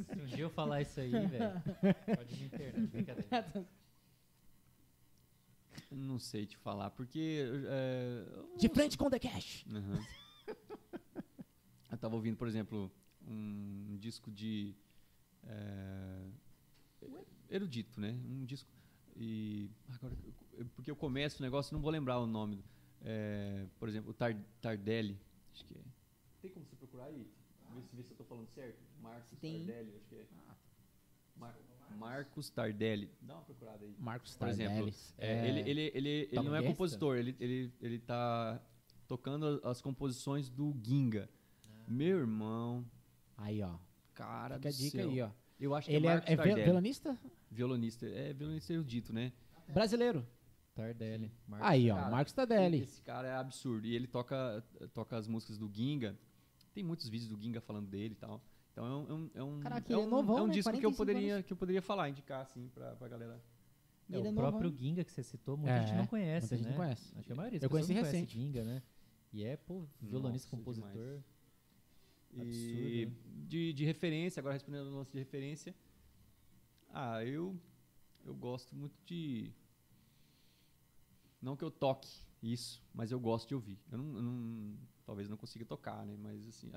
Se 0.06 0.20
um 0.22 0.26
dia 0.26 0.44
eu 0.44 0.50
falar 0.50 0.82
isso 0.82 1.00
aí, 1.00 1.10
velho, 1.12 1.62
pode 2.16 2.36
me 2.36 2.46
internar, 2.46 2.88
brincadeira. 2.88 3.68
Não 5.92 6.20
sei 6.20 6.46
te 6.46 6.58
falar, 6.58 6.90
porque. 6.92 7.44
é, 7.68 8.24
eu 8.36 8.58
De 8.58 8.68
frente 8.70 8.98
com 8.98 9.10
The 9.10 9.20
Cash. 9.20 9.66
Aham. 9.74 10.06
Eu 11.92 11.98
tava 11.98 12.16
ouvindo, 12.16 12.36
por 12.38 12.48
exemplo, 12.48 12.92
um 13.26 13.96
disco 14.00 14.30
de. 14.30 14.76
é, 15.46 16.20
erudito, 17.50 18.00
né? 18.00 18.12
Um 18.26 18.46
disco. 18.46 18.70
E. 19.16 19.70
Agora, 19.96 20.16
porque 20.76 20.90
eu 20.92 20.96
começo 20.96 21.40
o 21.40 21.46
negócio, 21.46 21.74
não 21.74 21.82
vou 21.82 21.92
lembrar 21.92 22.20
o 22.20 22.28
nome. 22.28 22.64
É, 23.02 23.66
por 23.80 23.88
exemplo, 23.90 24.12
o 24.12 24.14
Tar, 24.14 24.36
Tardelli. 24.62 25.20
Acho 25.54 25.66
que 25.66 25.76
é. 25.78 25.82
Tem 26.42 26.52
como 26.52 26.66
você 26.66 26.76
procurar 26.76 27.06
aí? 27.06 27.28
Ver 27.74 27.82
se, 27.84 27.96
ver 27.96 28.04
se 28.04 28.12
eu 28.12 28.18
tô 28.18 28.24
falando 28.24 28.48
certo. 28.48 28.80
Marcos 29.02 29.38
Tem. 29.40 29.66
Tardelli, 29.66 29.96
acho 29.96 30.06
que 30.08 30.16
é. 30.16 30.26
Mar- 31.36 31.58
Marcos 31.98 32.50
Tardelli. 32.50 33.10
Dá 33.22 33.36
uma 33.36 33.44
procurada 33.44 33.84
aí. 33.86 33.96
Marcos 34.00 34.36
Por 34.36 34.48
exemplo, 34.48 34.74
Tardellis. 34.74 35.14
É, 35.18 35.48
ele, 35.48 35.60
ele, 35.70 35.82
ele, 35.94 36.10
ele 36.32 36.42
não 36.42 36.56
é 36.56 36.62
compositor, 36.64 37.18
ele, 37.18 37.36
ele, 37.40 37.72
ele 37.82 38.00
tá 38.00 38.62
tocando 39.08 39.62
as 39.64 39.82
composições 39.82 40.50
do 40.50 40.76
Ginga. 40.84 41.30
Meu 41.88 42.18
irmão, 42.20 42.86
Aí, 43.38 43.62
ó. 43.64 43.78
cara 44.14 44.56
Fica 44.56 44.70
a 44.70 44.72
do 44.72 44.78
dica 44.78 44.98
céu. 44.98 45.10
aí, 45.10 45.22
ó. 45.22 45.30
Eu 45.60 45.74
acho 45.76 45.90
Ele 45.90 46.02
que 46.02 46.08
é 46.08 46.10
é, 46.10 46.14
Marcos 46.14 46.30
é 46.30 46.32
vi- 46.32 46.38
Tardelli. 46.38 46.64
violonista? 46.64 47.18
Violonista. 47.52 48.06
É 48.08 48.34
violonista 48.34 48.74
erudito, 48.74 49.14
né? 49.14 49.32
Brasileiro. 49.70 50.26
Tardelli. 50.76 51.32
Marcos 51.48 51.68
Aí, 51.68 51.90
ó. 51.92 51.96
Cara, 51.96 52.12
Marcos 52.12 52.34
Tardelli. 52.34 52.82
Esse 52.82 53.02
cara 53.02 53.28
é 53.28 53.34
absurdo. 53.36 53.88
E 53.88 53.96
ele 53.96 54.08
toca, 54.08 54.64
toca 54.94 55.18
as 55.18 55.28
músicas 55.28 55.58
do 55.58 55.68
Ginga. 55.74 56.18
Tem 56.74 56.84
muitos 56.84 57.10
vídeos 57.10 57.30
do 57.30 57.42
Ginga 57.42 57.60
falando 57.60 57.88
dele 57.88 58.14
e 58.14 58.16
tal. 58.18 58.42
Então 58.72 58.86
é 58.86 58.90
um, 58.90 59.10
é 59.10 59.14
um, 59.14 59.30
é 59.34 59.44
um, 59.44 59.60
Caraca, 59.60 59.92
é 59.92 59.96
ele 59.96 60.00
é 60.02 60.06
um, 60.06 60.08
novão, 60.10 60.38
é 60.38 60.42
um 60.44 60.48
né? 60.48 60.54
disco 60.54 60.70
que 60.72 60.78
eu 60.86 60.92
45 60.92 60.98
poderia, 60.98 61.34
anos. 61.34 61.46
que 61.48 61.54
eu 61.54 61.58
poderia 61.58 61.82
falar, 61.82 62.10
indicar, 62.10 62.42
assim, 62.44 62.70
pra, 62.70 62.96
pra 62.96 63.08
galera. 63.08 63.42
É, 64.12 64.16
Ele 64.16 64.28
é 64.28 64.30
o 64.30 64.34
novão. 64.34 64.52
próprio 64.52 64.72
Ginga 64.78 65.04
que 65.04 65.12
você 65.12 65.24
citou, 65.24 65.58
muita 65.58 65.72
É, 65.74 65.80
gente 65.88 65.96
não 65.98 66.06
conhece, 66.06 66.42
muita 66.46 66.58
gente 66.58 66.66
né? 66.66 66.70
não 66.72 66.78
conhece. 66.78 67.14
Acho 67.18 67.26
que 67.26 67.34
a 67.34 67.36
maioria 67.36 67.60
das 67.60 67.64
Eu 67.64 67.70
pessoas 67.72 67.88
conheci 67.88 68.06
não 68.06 68.12
recente. 68.12 68.34
Ginga, 68.40 68.64
né? 68.64 68.84
E 69.34 69.44
é, 69.44 69.58
pô, 69.58 69.84
violonista, 70.00 70.46
Nossa, 70.48 70.58
compositor. 70.58 70.92
demais. 70.92 71.24
E 72.34 72.42
Absurdo, 72.42 73.06
né? 73.10 73.46
de, 73.48 73.74
de 73.74 73.86
referência, 73.86 74.40
agora 74.40 74.54
respondendo 74.54 74.88
o 74.88 74.96
lance 74.98 75.12
de 75.12 75.20
referência. 75.20 75.76
Ah, 76.90 77.24
eu 77.24 77.60
eu 78.26 78.36
gosto 78.36 78.76
muito 78.76 78.96
de 79.06 79.52
não 81.42 81.56
que 81.56 81.64
eu 81.64 81.72
toque 81.72 82.10
isso, 82.42 82.82
mas 82.94 83.12
eu 83.12 83.20
gosto 83.20 83.48
de 83.48 83.56
ouvir. 83.56 83.80
Eu 83.92 83.98
não, 83.98 84.16
eu 84.18 84.22
não- 84.22 84.78
talvez 85.06 85.30
não 85.30 85.38
consiga 85.38 85.66
tocar, 85.66 86.06
né? 86.06 86.16
Mas 86.20 86.48
assim, 86.48 86.70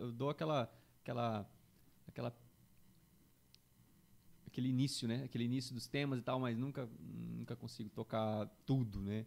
eu 0.00 0.12
dou 0.12 0.30
aquela 0.30 0.70
aquela 1.02 1.48
aquela 2.06 2.36
aquele 4.46 4.68
início, 4.68 5.06
né? 5.08 5.24
Aquele 5.24 5.44
início 5.44 5.74
dos 5.74 5.86
temas 5.86 6.18
e 6.18 6.22
tal, 6.22 6.38
mas 6.40 6.56
nunca 6.56 6.88
nunca 7.00 7.56
consigo 7.56 7.88
tocar 7.90 8.46
tudo, 8.66 9.00
né? 9.00 9.24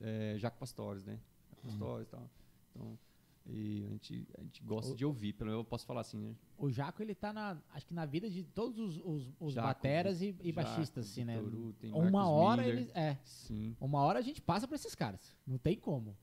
É, 0.00 0.36
Jaco 0.38 0.58
Pastores, 0.58 1.04
né? 1.04 1.18
Jaco 1.50 1.62
Pastores 1.62 2.06
e 2.08 2.10
tal. 2.10 2.30
Então, 2.70 2.98
e 3.46 3.84
a 3.86 3.90
gente, 3.90 4.26
a 4.38 4.42
gente 4.42 4.62
gosta 4.62 4.92
O- 4.92 4.96
de 4.96 5.04
ouvir, 5.04 5.32
pelo 5.32 5.50
menos 5.50 5.60
eu 5.64 5.68
posso 5.68 5.84
falar 5.86 6.02
assim, 6.02 6.18
né? 6.18 6.34
O 6.56 6.70
Jaco, 6.70 7.02
ele 7.02 7.14
tá 7.14 7.32
na, 7.32 7.60
acho 7.72 7.86
que 7.86 7.94
na 7.94 8.06
vida 8.06 8.30
de 8.30 8.44
todos 8.44 8.78
os, 8.78 8.96
os, 9.04 9.32
os 9.40 9.52
Jaco, 9.54 9.66
bateras 9.68 10.22
e, 10.22 10.34
e 10.40 10.52
baixistas, 10.52 11.10
assim, 11.10 11.24
né? 11.24 11.40
Uten, 11.40 11.92
Uma 11.92 12.28
hora 12.28 12.62
Miller. 12.62 12.78
eles, 12.78 12.90
é, 12.94 13.18
Sim. 13.24 13.76
uma 13.80 14.00
hora 14.00 14.18
a 14.20 14.22
gente 14.22 14.40
passa 14.40 14.66
pra 14.68 14.76
esses 14.76 14.94
caras. 14.94 15.36
Não 15.46 15.58
tem 15.58 15.76
como. 15.76 16.16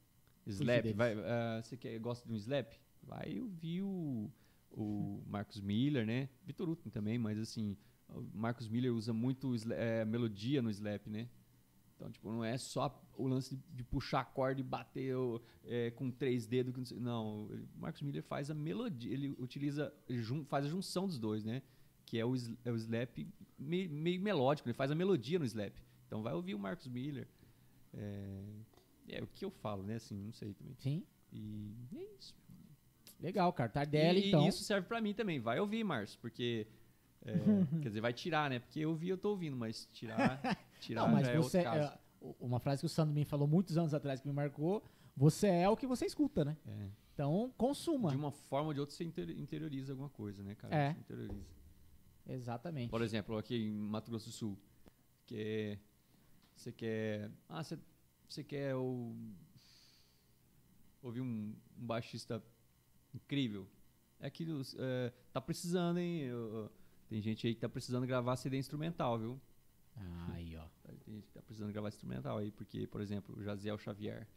Slap, 0.47 0.85
vai, 0.95 1.13
ah, 1.13 1.61
você 1.61 1.77
quer, 1.77 1.99
gosta 1.99 2.25
de 2.27 2.33
um 2.33 2.37
slap? 2.37 2.71
Vai 3.03 3.39
ouvir 3.39 3.81
o, 3.83 4.31
o 4.71 5.21
Marcos 5.27 5.59
Miller, 5.61 6.05
né? 6.05 6.29
Vitor 6.45 6.69
Uten 6.69 6.89
também, 6.89 7.17
mas 7.19 7.37
assim, 7.37 7.77
o 8.07 8.21
Marcos 8.33 8.67
Miller 8.67 8.93
usa 8.93 9.13
muito 9.13 9.53
eh, 9.71 10.05
melodia 10.05 10.61
no 10.61 10.69
slap, 10.71 11.05
né? 11.07 11.27
Então, 11.99 12.09
tipo, 12.09 12.31
não 12.31 12.45
é 12.45 12.57
só 12.57 12.97
o 13.17 13.27
lance 13.27 13.57
de, 13.57 13.61
de 13.76 13.84
puxar 13.84 14.21
a 14.21 14.23
corda 14.26 14.61
e 14.61 14.63
bater 14.63 15.13
o- 15.17 15.41
eh, 15.65 15.91
com 15.91 16.09
três 16.09 16.45
dedos. 16.47 16.91
não 16.93 17.43
o 17.47 17.67
Marcos 17.77 18.01
Miller 18.01 18.23
faz 18.23 18.49
a 18.49 18.53
melodia, 18.53 19.11
ele 19.13 19.35
utiliza, 19.38 19.93
jun- 20.09 20.45
faz 20.45 20.65
a 20.65 20.69
junção 20.69 21.05
dos 21.07 21.19
dois, 21.19 21.43
né? 21.43 21.61
Que 22.05 22.17
é 22.17 22.26
o, 22.26 22.34
é 22.63 22.71
o 22.71 22.76
slap 22.77 23.17
meio, 23.57 23.89
meio 23.91 24.21
melódico, 24.21 24.69
ele 24.69 24.73
faz 24.73 24.91
a 24.91 24.95
melodia 24.95 25.38
no 25.38 25.43
slap. 25.45 25.73
Então 26.07 26.23
vai 26.23 26.34
ouvir 26.34 26.55
o 26.55 26.59
Marcos 26.59 26.88
Miller. 26.88 27.27
É, 27.93 28.39
é 29.09 29.21
o 29.21 29.27
que 29.27 29.43
eu 29.43 29.51
falo, 29.51 29.84
né? 29.84 29.95
Assim, 29.95 30.15
não 30.15 30.31
sei 30.31 30.53
também. 30.53 30.76
Sim. 30.80 31.03
E 31.34 31.76
é 31.97 32.15
isso. 32.17 32.34
Legal, 33.19 33.51
cara. 33.51 33.69
Tardelli, 33.69 34.21
e, 34.21 34.27
então. 34.30 34.45
e 34.45 34.47
isso 34.47 34.63
serve 34.63 34.88
pra 34.88 35.01
mim 35.01 35.13
também. 35.13 35.39
Vai 35.41 35.59
ouvir, 35.59 35.84
Márcio, 35.84 36.17
porque. 36.21 36.65
é, 37.26 37.34
quer 37.84 37.89
dizer, 37.89 37.99
vai 37.99 38.13
tirar, 38.13 38.49
né? 38.49 38.59
Porque 38.59 38.80
eu 38.80 38.95
vi, 38.95 39.09
eu 39.09 39.17
tô 39.17 39.31
ouvindo, 39.31 39.57
mas 39.57 39.85
tirar. 39.91 40.39
tirar 40.80 41.01
Não, 41.03 41.10
mas 41.14 41.27
é 41.27 41.38
você. 41.38 41.60
é, 41.60 41.97
u- 42.22 42.35
uma 42.39 42.60
frase 42.60 42.81
que 42.81 42.85
o 42.85 42.89
Sandro 42.89 43.14
me 43.14 43.23
falou 43.26 43.47
muitos 43.47 43.77
anos 43.77 43.93
atrás 43.93 44.19
que 44.22 44.27
me 44.27 44.34
marcou: 44.34 44.84
você 45.15 45.47
é 45.47 45.69
o 45.69 45.76
que 45.77 45.85
você 45.88 46.06
escuta, 46.06 46.43
né? 46.45 46.57
É. 46.68 46.89
Então, 47.14 47.53
consuma. 47.57 48.10
De 48.11 48.15
uma 48.18 48.31
forma 48.31 48.68
ou 48.69 48.73
de 48.73 48.80
outra, 48.80 48.95
você 48.95 49.03
inter- 49.03 49.30
interioriza 49.31 49.91
alguma 49.93 50.10
coisa, 50.10 50.41
né, 50.41 50.56
cara? 50.56 50.73
É. 50.76 50.93
Você 50.93 50.99
interioriza. 51.01 51.45
Exatamente. 52.27 52.89
Por 52.89 53.01
exemplo, 53.01 53.38
aqui 53.38 53.56
em 53.56 53.72
Mato 53.72 54.10
Grosso 54.10 54.27
do 54.30 54.31
Sul, 54.31 54.57
que 55.26 55.35
é, 55.38 55.80
você 56.56 56.72
quer, 56.72 57.30
ah, 57.49 57.64
você, 57.64 57.77
você 58.27 58.43
quer 58.43 58.76
o, 58.76 59.14
ouvir 61.01 61.22
um, 61.22 61.53
um 61.77 61.85
baixista 61.85 62.41
incrível, 63.14 63.68
é 64.19 64.27
aquilo, 64.27 64.61
é, 64.77 65.11
tá 65.34 65.41
precisando, 65.41 65.97
hein? 65.97 66.22
eu- 66.23 66.69
tem 67.07 67.22
gente 67.22 67.47
aí 67.47 67.56
que 67.56 67.61
tá 67.61 67.68
precisando 67.69 68.06
gravar 68.06 68.35
CD 68.35 68.57
instrumental, 68.57 69.18
viu? 69.18 69.41
Aí, 69.97 70.28
Tem 71.10 71.15
gente 71.15 71.26
que 71.27 71.34
tá 71.34 71.41
precisando 71.41 71.72
gravar 71.73 71.88
instrumental 71.88 72.38
aí, 72.38 72.52
porque, 72.52 72.86
por 72.86 73.02
exemplo, 73.02 73.36
o 73.36 73.41
Jaziel 73.44 73.80
Xavier 73.80 74.27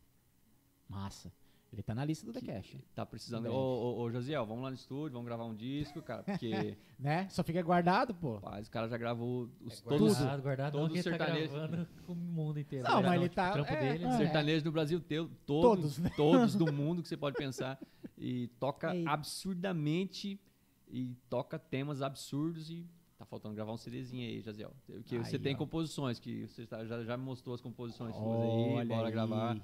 Massa. 0.88 1.30
Ele 1.70 1.82
tá 1.82 1.94
na 1.94 2.02
lista 2.04 2.24
do 2.24 2.32
The 2.32 2.40
Cash. 2.40 2.76
tá 2.94 3.04
precisando, 3.04 3.46
ô, 3.50 3.52
ô, 3.54 4.00
ô, 4.02 4.10
Jaziel, 4.10 4.44
vamos 4.46 4.62
lá 4.62 4.70
no 4.70 4.74
estúdio, 4.76 5.12
vamos 5.12 5.26
gravar 5.26 5.44
um 5.44 5.54
disco, 5.54 6.00
cara, 6.02 6.22
porque, 6.22 6.76
Né? 6.98 7.28
Só 7.28 7.42
fica 7.42 7.60
guardado, 7.62 8.14
pô. 8.14 8.36
rapaz, 8.36 8.68
o 8.68 8.70
cara 8.70 8.88
já 8.88 8.96
gravou 8.96 9.50
os, 9.60 9.80
É 9.80 9.84
todos, 9.84 10.14
guardado, 10.16 10.42
guardado, 10.42 10.72
todos 10.72 10.98
os 10.98 11.06
ele 11.06 11.16
tá 11.18 11.24
sertanejos. 11.26 11.54
gravando 11.54 11.88
com 12.06 12.12
o 12.12 12.16
mundo 12.16 12.58
inteiro. 12.58 12.88
Não, 12.88 13.02
mas 13.02 13.12
ele 13.14 13.22
tipo, 13.24 13.34
tá- 13.36 13.50
O 13.50 13.52
trampo 13.52 13.72
é, 13.72 13.80
dele, 13.92 14.04
é. 14.04 14.08
né? 14.08 14.16
sertanejo 14.16 14.64
do 14.64 14.72
Brasil 14.72 14.98
teu, 15.00 15.28
Todos, 15.46 15.80
todos, 15.80 15.98
né? 15.98 16.10
todos, 16.16 16.54
do 16.54 16.66
mundo 16.72 17.02
que 17.02 17.08
você 17.08 17.16
pode 17.18 17.36
pensar 17.36 17.78
e 18.16 18.48
toca 18.58 18.94
Ei. 18.94 19.06
absurdamente 19.06 20.40
e 20.88 21.14
toca 21.28 21.58
temas 21.58 22.00
absurdos 22.02 22.70
e 22.70 22.82
tá 22.82 22.88
faltando 23.32 23.54
gravar 23.54 23.72
um 23.72 23.78
CDzinho 23.78 24.28
aí, 24.28 24.42
Jaziel. 24.42 24.74
Que 25.06 25.16
você 25.16 25.36
Aí, 25.36 25.42
tem 25.42 25.54
ó. 25.54 25.58
composições 25.58 26.18
que 26.18 26.46
você 26.46 26.66
tá- 26.66 26.84
já, 26.84 27.02
já 27.02 27.16
me 27.16 27.24
mostrou 27.24 27.54
as 27.54 27.62
composições 27.62 28.14
suas 28.14 28.78
aí, 28.78 28.86
bora 28.86 29.06
aí. 29.08 29.12
gravar. 29.12 29.58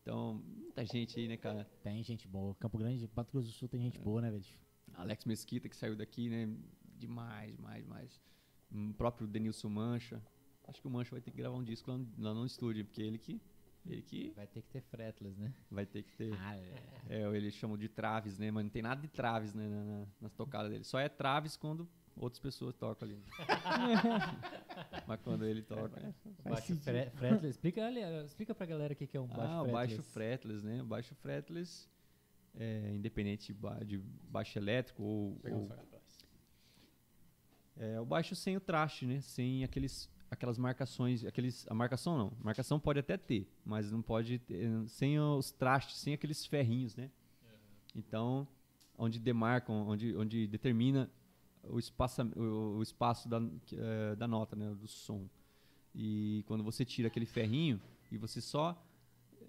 Então, 0.00 0.40
muita 0.46 0.84
gente 0.86 1.18
aí, 1.18 1.26
né, 1.26 1.36
cara? 1.36 1.64
Tem 1.82 2.00
gente 2.04 2.28
boa. 2.28 2.54
Campo 2.54 2.78
Grande, 2.78 3.10
Mato 3.14 3.32
Grosso 3.32 3.48
do 3.48 3.52
Sul 3.52 3.68
tem 3.68 3.80
gente 3.80 3.98
É. 3.98 4.00
boa, 4.00 4.22
né, 4.22 4.30
velho? 4.30 4.44
Alex 4.94 5.24
Mesquita 5.24 5.68
que 5.68 5.74
saiu 5.76 5.96
daqui, 5.96 6.28
né? 6.28 6.48
Demais, 7.00 7.56
demais, 7.56 7.82
demais. 7.82 8.20
O 8.72 8.94
próprio 8.94 9.26
Denilson 9.26 9.68
Mancha. 9.68 10.22
Acho 10.68 10.80
que 10.80 10.86
o 10.86 10.90
Mancha 10.90 11.10
vai 11.10 11.20
ter 11.20 11.32
que 11.32 11.36
gravar 11.36 11.56
um 11.56 11.64
disco 11.64 11.90
lá 11.90 11.98
no, 11.98 12.06
lá 12.16 12.32
no 12.32 12.46
estúdio, 12.46 12.84
porque 12.84 13.02
ele 13.02 13.18
que 13.18 13.40
ele 13.84 14.02
que 14.02 14.30
Vai 14.36 14.46
ter 14.46 14.62
que 14.62 14.68
ter 14.68 14.82
fretless, 14.82 15.36
né? 15.40 15.52
vai 15.68 15.84
ter 15.84 16.04
que 16.04 16.12
ter 16.12 16.32
Ah, 16.38 16.54
é. 16.56 16.74
É, 17.08 17.36
ele 17.36 17.50
chamam 17.50 17.76
de 17.76 17.88
traves, 17.88 18.38
né? 18.38 18.52
Mas 18.52 18.62
não 18.62 18.70
tem 18.70 18.82
nada 18.82 19.00
de 19.00 19.08
traves 19.08 19.52
né, 19.52 19.66
na- 19.68 19.84
na- 19.84 20.06
nas 20.20 20.32
tocadas 20.34 20.70
dele. 20.70 20.84
Só 20.84 20.98
é 21.00 21.08
traves 21.08 21.56
quando 21.56 21.88
outras 22.20 22.38
pessoas 22.38 22.74
tocam 22.76 23.08
ali. 23.08 23.18
Mas 25.06 25.20
quando 25.22 25.44
ele 25.44 25.62
toca. 25.62 26.14
Baixo 26.44 26.76
fre- 26.76 27.10
fretless. 27.16 27.46
Explica, 27.48 27.86
ali, 27.86 28.00
explica 28.24 28.54
pra 28.54 28.66
galera 28.66 28.92
o 28.92 28.96
que 28.96 29.06
que 29.06 29.16
é 29.16 29.20
um 29.20 29.26
baixo 29.26 29.42
ah, 29.42 29.62
fretless. 29.62 29.72
baixo 29.72 30.02
fretless, 30.02 30.64
né? 30.64 30.82
O 30.82 30.86
baixo 30.86 31.14
fretless, 31.16 31.88
é, 32.58 32.92
independente 32.94 33.46
de, 33.48 33.54
ba- 33.54 33.80
de 33.84 33.98
baixo 34.30 34.58
elétrico 34.58 35.02
ou, 35.02 35.40
ou 35.50 35.68
é, 37.76 37.98
o 38.00 38.04
baixo 38.04 38.34
sem 38.36 38.56
o 38.56 38.60
traste, 38.60 39.06
né? 39.06 39.20
Sem 39.20 39.64
aqueles, 39.64 40.10
aquelas 40.30 40.58
marcações, 40.58 41.24
aqueles, 41.24 41.66
a 41.68 41.74
marcação 41.74 42.16
não, 42.18 42.32
marcação 42.42 42.78
pode 42.78 42.98
até 42.98 43.16
ter, 43.16 43.48
mas 43.64 43.90
não 43.90 44.02
pode 44.02 44.38
ter, 44.40 44.68
sem 44.88 45.18
os 45.18 45.50
trastes, 45.50 45.98
sem 45.98 46.12
aqueles 46.12 46.44
ferrinhos, 46.46 46.94
né? 46.94 47.10
Então, 47.96 48.46
onde 48.96 49.18
demarcam, 49.18 49.88
onde, 49.88 50.14
onde 50.14 50.46
determina 50.46 51.10
o 51.64 51.78
espaço, 51.78 52.22
o, 52.36 52.82
espaço 52.82 53.28
da, 53.28 53.40
é, 53.72 54.16
da 54.16 54.26
nota, 54.26 54.56
né? 54.56 54.74
Do 54.74 54.88
som. 54.88 55.28
E 55.94 56.44
quando 56.46 56.62
você 56.62 56.84
tira 56.84 57.08
aquele 57.08 57.26
ferrinho 57.26 57.80
e 58.10 58.16
você 58.16 58.40
só 58.40 58.80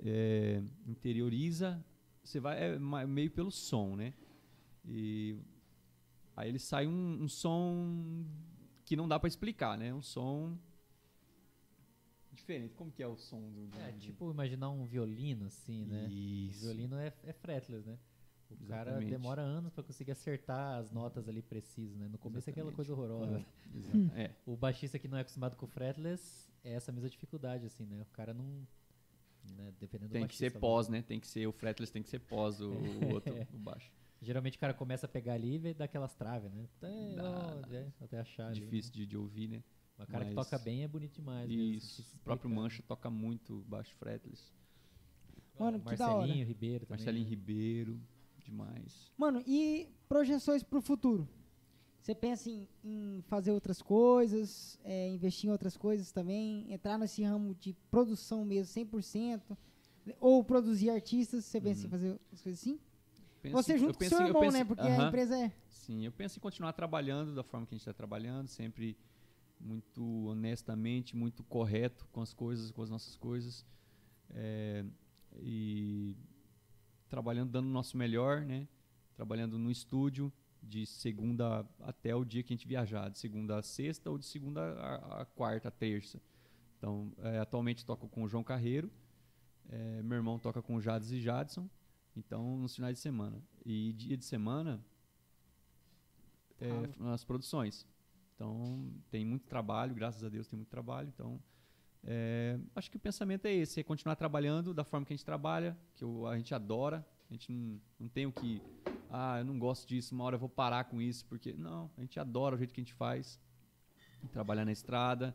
é, 0.04 0.62
interioriza, 0.88 1.84
você 2.24 2.40
vai 2.40 2.62
é, 2.62 2.80
meio 3.06 3.32
pelo 3.32 3.52
som, 3.52 3.96
né? 3.96 4.14
E 4.86 5.38
aí 6.36 6.50
ele 6.50 6.60
sai 6.60 6.88
um, 6.88 7.24
um 7.24 7.28
som 7.28 8.26
que 8.86 8.96
não 8.96 9.08
dá 9.08 9.20
pra 9.20 9.28
explicar, 9.28 9.78
né? 9.78 9.94
Um 9.94 10.02
som 10.02 10.58
diferente. 12.32 12.74
Como 12.76 12.92
que 12.92 13.04
é 13.04 13.08
o 13.08 13.16
som 13.16 13.52
do? 13.52 13.70
É, 13.78 13.92
tipo 13.94 14.32
imaginar 14.32 14.70
um 14.70 14.86
violino, 14.86 15.46
assim, 15.46 15.86
né? 15.86 16.08
Isso. 16.10 16.60
O 16.60 16.62
violino 16.64 16.98
é, 16.98 17.14
é 17.24 17.34
fretless, 17.34 17.88
né? 17.88 17.98
O 18.60 18.66
cara 18.68 18.92
Exatamente. 18.92 19.10
demora 19.10 19.42
anos 19.42 19.72
pra 19.74 19.84
conseguir 19.84 20.12
acertar 20.12 20.80
as 20.80 20.92
notas 20.92 21.28
ali 21.30 21.42
precisas, 21.42 21.96
né? 21.98 22.08
No 22.08 22.18
começo 22.18 22.50
é 22.50 22.52
aquela 22.52 22.70
Exatamente. 22.70 22.76
coisa 22.76 22.94
horrorosa. 22.94 23.46
Exato. 23.76 24.12
É. 24.16 24.32
O 24.46 24.56
baixista 24.56 25.00
que 25.00 25.08
não 25.08 25.18
é 25.18 25.22
acostumado 25.22 25.56
com 25.56 25.68
fretless 25.68 26.52
é 26.64 26.74
essa 26.74 26.92
mesma 26.92 27.10
dificuldade, 27.10 27.66
assim, 27.66 27.86
né? 27.86 28.02
O 28.02 28.14
cara 28.14 28.34
não... 28.34 28.68
Né? 29.58 29.74
Dependendo 29.80 30.10
do 30.10 30.14
Tem 30.14 30.28
que 30.28 30.36
ser 30.36 30.60
pós, 30.60 30.88
né? 30.88 31.02
Tem 31.02 31.20
que 31.20 31.28
ser 31.28 31.48
o 31.48 31.52
fretless, 31.52 31.92
tem 31.92 32.04
que 32.04 32.10
ser 32.10 32.20
pós 32.20 32.62
o, 32.62 32.70
o 32.72 33.10
outro, 33.14 33.34
o 33.54 33.58
baixo. 33.58 33.92
Geralmente 34.22 34.56
o 34.56 34.60
cara 34.60 34.74
começa 34.74 35.08
a 35.08 35.10
pegar 35.10 35.34
ali 35.34 35.56
e 35.56 35.58
vê 35.58 35.74
daquelas 35.74 36.14
traves, 36.14 36.52
né? 36.54 36.68
Até, 36.78 37.16
Dá, 37.16 37.24
ó, 37.32 37.74
é, 37.74 37.88
até 38.02 38.20
achar 38.20 38.48
ali, 38.50 38.60
Difícil 38.60 38.92
de, 38.94 39.06
de 39.08 39.18
ouvir, 39.18 39.48
né? 39.48 39.58
né? 39.58 39.64
Mas 39.98 40.08
o 40.08 40.12
cara 40.12 40.26
que 40.26 40.34
mas- 40.36 40.48
toca 40.48 40.64
bem 40.64 40.84
é 40.84 40.88
bonito 40.88 41.16
demais. 41.16 41.48
mesmo, 41.50 41.64
Isso. 41.64 41.98
difícil 41.98 42.20
O 42.20 42.24
próprio. 42.24 42.50
Mancha 42.50 42.84
toca 42.88 43.10
muito 43.10 43.64
baixo 43.68 43.94
fretless. 43.96 44.52
Mano, 45.60 45.80
que. 45.80 45.86
Marcelinho 45.86 46.46
Ribeiro 46.46 46.86
também. 46.86 46.98
Marcelinho 47.00 47.24
né? 47.26 47.30
Ribeiro, 47.30 48.00
demais. 48.52 49.12
Mano, 49.18 49.42
e 49.48 49.88
projeções 50.08 50.62
pro 50.62 50.82
futuro? 50.82 51.28
Você 52.02 52.14
pensa 52.16 52.50
em, 52.50 52.68
em 52.84 53.22
fazer 53.28 53.52
outras 53.52 53.82
coisas, 53.82 54.78
é, 54.84 55.08
investir 55.10 55.48
em 55.50 55.52
outras 55.52 55.78
coisas 55.78 56.12
também, 56.12 56.72
entrar 56.72 56.98
nesse 56.98 57.24
ramo 57.24 57.56
de 57.56 57.74
produção 57.90 58.44
mesmo, 58.44 58.74
100%? 58.74 59.58
Ou 60.20 60.44
produzir 60.44 60.90
artistas, 60.90 61.46
você 61.46 61.62
pensa 61.62 61.82
em 61.82 61.84
Uhum. 61.86 61.90
fazer 61.92 62.20
as 62.34 62.42
coisas 62.42 62.60
assim? 62.60 62.80
Penso- 63.42 63.56
Você 63.56 63.78
junto 63.78 63.98
com 64.00 64.06
seu 64.06 64.18
em- 64.20 64.22
eu 64.22 64.28
irmão, 64.28 64.42
penso 64.42 64.54
né? 64.58 64.62
em- 64.62 64.66
Porque 64.66 64.82
a 64.82 64.96
Aham. 64.96 65.08
empresa 65.08 65.38
é... 65.38 65.54
Sim, 65.68 66.06
eu 66.06 66.12
penso 66.12 66.38
em 66.38 66.42
continuar 66.42 66.74
trabalhando 66.74 67.34
da 67.36 67.44
forma 67.44 67.66
que 67.68 67.74
a 67.74 67.78
gente 67.78 67.82
está 67.84 67.94
trabalhando, 67.94 68.48
sempre 68.48 68.98
muito 69.60 70.04
honestamente, 70.28 71.16
muito 71.16 71.44
correto 71.44 72.08
com 72.12 72.20
as 72.22 72.34
coisas, 72.34 72.72
com 72.72 72.82
as 72.82 72.90
nossas 72.90 73.16
coisas. 73.16 73.64
é, 74.34 74.86
e 75.42 76.16
trabalhando, 77.12 77.52
dando 77.52 77.68
o 77.68 77.72
nosso 77.72 77.98
melhor, 77.98 78.42
né? 78.42 78.66
Trabalhando 79.16 79.60
no 79.60 79.70
estúdio 79.70 80.32
de 80.64 80.86
segunda 80.86 81.68
até 81.82 82.16
o 82.16 82.24
dia 82.24 82.42
que 82.42 82.54
a 82.54 82.56
gente 82.56 82.66
viajar, 82.66 83.10
de 83.10 83.20
segunda 83.20 83.58
a 83.60 83.62
sexta 83.62 84.10
ou 84.10 84.18
de 84.18 84.26
segunda 84.26 84.62
a, 84.80 85.22
a 85.22 85.26
quarta, 85.26 85.68
a 85.68 85.72
terça. 85.72 86.22
Então, 86.78 87.12
é, 87.18 87.40
atualmente 87.40 87.86
toco 87.86 88.08
com 88.08 88.24
o 88.24 88.30
João 88.30 88.46
Carreiro, 88.46 88.90
é, 89.70 90.02
meu 90.02 90.16
irmão 90.16 90.40
toca 90.40 90.62
com 90.62 90.76
o 90.76 90.82
Jades 90.82 91.12
e 91.12 91.20
Jadson, 91.20 91.70
então 92.16 92.58
nos 92.58 92.74
finais 92.74 92.96
de 92.96 93.02
semana. 93.02 93.44
E 93.66 93.92
dia 93.92 94.16
de 94.16 94.24
semana, 94.24 94.84
é, 96.62 96.70
nas 96.98 97.26
produções. 97.26 97.86
Então, 98.36 98.90
tem 99.12 99.26
muito 99.26 99.48
trabalho, 99.48 99.94
graças 99.94 100.24
a 100.24 100.30
Deus 100.30 100.48
tem 100.48 100.56
muito 100.56 100.70
trabalho. 100.70 101.10
Então, 101.14 101.42
é, 102.04 102.60
acho 102.76 102.90
que 102.90 102.98
o 102.98 103.00
pensamento 103.00 103.46
é 103.46 103.54
esse, 103.54 103.80
é 103.80 103.84
continuar 103.84 104.16
trabalhando 104.16 104.74
da 104.74 104.84
forma 104.84 105.06
que 105.06 105.14
a 105.14 105.16
gente 105.16 105.26
trabalha, 105.26 105.78
que 105.96 106.04
o- 106.04 106.26
a 106.28 106.36
gente 106.38 106.54
adora. 106.54 107.06
A 107.30 107.34
gente 107.34 107.52
não, 107.52 107.80
não 107.98 108.10
tem 108.10 108.26
o 108.26 108.32
que, 108.32 108.62
ah, 109.10 109.40
eu 109.40 109.46
não 109.46 109.58
gosto 109.58 109.88
disso, 109.88 110.14
uma 110.14 110.26
hora 110.26 110.36
eu 110.36 110.40
vou 110.40 110.50
parar 110.50 110.84
com 110.86 111.02
isso, 111.02 111.26
porque 111.28 111.54
não, 111.54 111.90
a 111.98 112.02
gente 112.02 112.20
adora 112.20 112.56
o 112.56 112.58
jeito 112.58 112.74
que 112.74 112.82
a 112.82 112.84
gente 112.84 112.94
faz. 112.94 113.40
Trabalhar 114.34 114.66
na 114.66 114.72
estrada, 114.72 115.34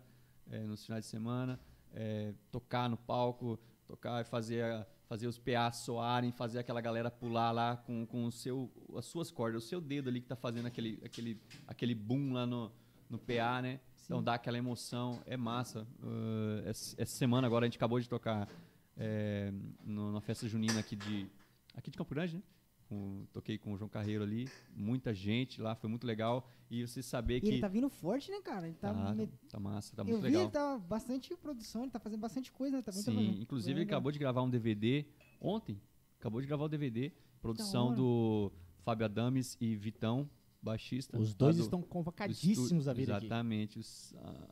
é, 0.51 0.61
nos 0.65 0.85
finais 0.85 1.05
de 1.05 1.11
semana, 1.11 1.59
é, 1.95 2.35
tocar 2.53 2.89
no 2.91 2.97
palco, 2.99 3.59
tocar 3.87 4.21
e 4.21 4.25
fazer, 4.25 4.87
fazer 5.09 5.27
os 5.27 5.39
PA 5.39 5.73
soarem, 5.73 6.31
fazer 6.33 6.59
aquela 6.59 6.81
galera 6.83 7.11
pular 7.11 7.51
lá 7.51 7.77
com, 7.79 8.05
com 8.07 8.27
o 8.27 8.31
seu, 8.33 8.71
as 8.95 9.07
suas 9.07 9.31
cordas, 9.31 9.65
o 9.65 9.67
seu 9.67 9.81
dedo 9.81 10.09
ali 10.11 10.21
que 10.21 10.27
tá 10.29 10.37
fazendo 10.37 10.67
aquele, 10.67 11.01
aquele, 11.05 11.41
aquele 11.67 11.95
boom 11.95 12.33
lá 12.35 12.45
no, 12.47 12.71
no 13.09 13.19
PA, 13.19 13.63
né? 13.63 13.81
Então 14.07 14.23
dá 14.23 14.35
aquela 14.35 14.57
emoção, 14.57 15.21
é 15.27 15.37
massa. 15.37 15.87
Uh, 16.01 16.63
essa, 16.67 16.95
essa 17.01 17.17
semana 17.17 17.47
agora 17.47 17.65
a 17.65 17.69
gente 17.69 17.77
acabou 17.77 17.99
de 18.01 18.09
tocar 18.09 18.49
é, 18.97 19.53
no- 19.85 20.13
na 20.13 20.21
festa 20.21 20.49
junina 20.49 20.79
aqui 20.81 20.97
de, 20.97 21.27
aqui 21.75 21.91
de 21.91 21.99
Campo 21.99 22.15
Grande, 22.15 22.37
né? 22.37 22.43
Com- 22.89 23.27
toquei 23.33 23.59
com 23.59 23.73
o 23.73 23.77
João 23.77 23.89
Carreiro 23.91 24.23
ali, 24.23 24.49
muita 24.75 25.13
gente 25.13 25.61
lá, 25.61 25.75
foi 25.75 25.91
muito 25.91 26.07
legal. 26.07 26.49
E 26.71 26.87
você 26.87 27.03
saber 27.03 27.39
E 27.39 27.41
que. 27.41 27.49
ele 27.49 27.61
tá 27.61 27.67
vindo 27.69 27.89
forte, 27.91 28.31
né, 28.31 28.41
cara? 28.41 28.69
Ele 28.69 28.77
tá... 28.77 28.95
tá, 28.95 29.13
me- 29.15 29.27
tá 29.51 29.59
massa, 29.59 29.97
tá 29.97 30.03
Eu 30.03 30.07
muito 30.07 30.19
vi, 30.21 30.27
legal. 30.29 30.43
ele 30.43 30.51
tá 30.53 30.79
bastante 30.79 31.37
produção, 31.37 31.83
ele 31.83 31.91
tá 31.91 31.99
fazendo 31.99 32.21
bastante 32.21 32.53
coisa, 32.53 32.77
né? 32.77 32.83
Tá 32.83 32.93
Sim, 32.93 33.03
trabalhando. 33.03 33.43
inclusive 33.43 33.81
ele 33.81 33.87
acabou 33.91 34.13
de 34.13 34.19
gravar 34.21 34.43
um 34.43 34.49
DVD 34.51 35.05
ontem. 35.41 35.81
Acabou 36.21 36.41
de 36.41 36.47
gravar 36.47 36.65
o 36.65 36.69
DVD. 36.69 37.13
Produção 37.43 37.93
do 37.95 38.53
Fábio 38.85 39.05
Adames 39.07 39.57
e 39.61 39.75
Vitão, 39.77 40.31
baixista. 40.67 41.19
Os 41.19 41.31
lá 41.31 41.35
dois 41.39 41.57
do- 41.57 41.63
estão 41.63 41.81
convocadíssimos 41.83 42.87
a 42.89 42.93
vir 42.93 43.11
aqui. 43.11 43.27
Exatamente. 43.27 43.81
ah, 44.17 44.49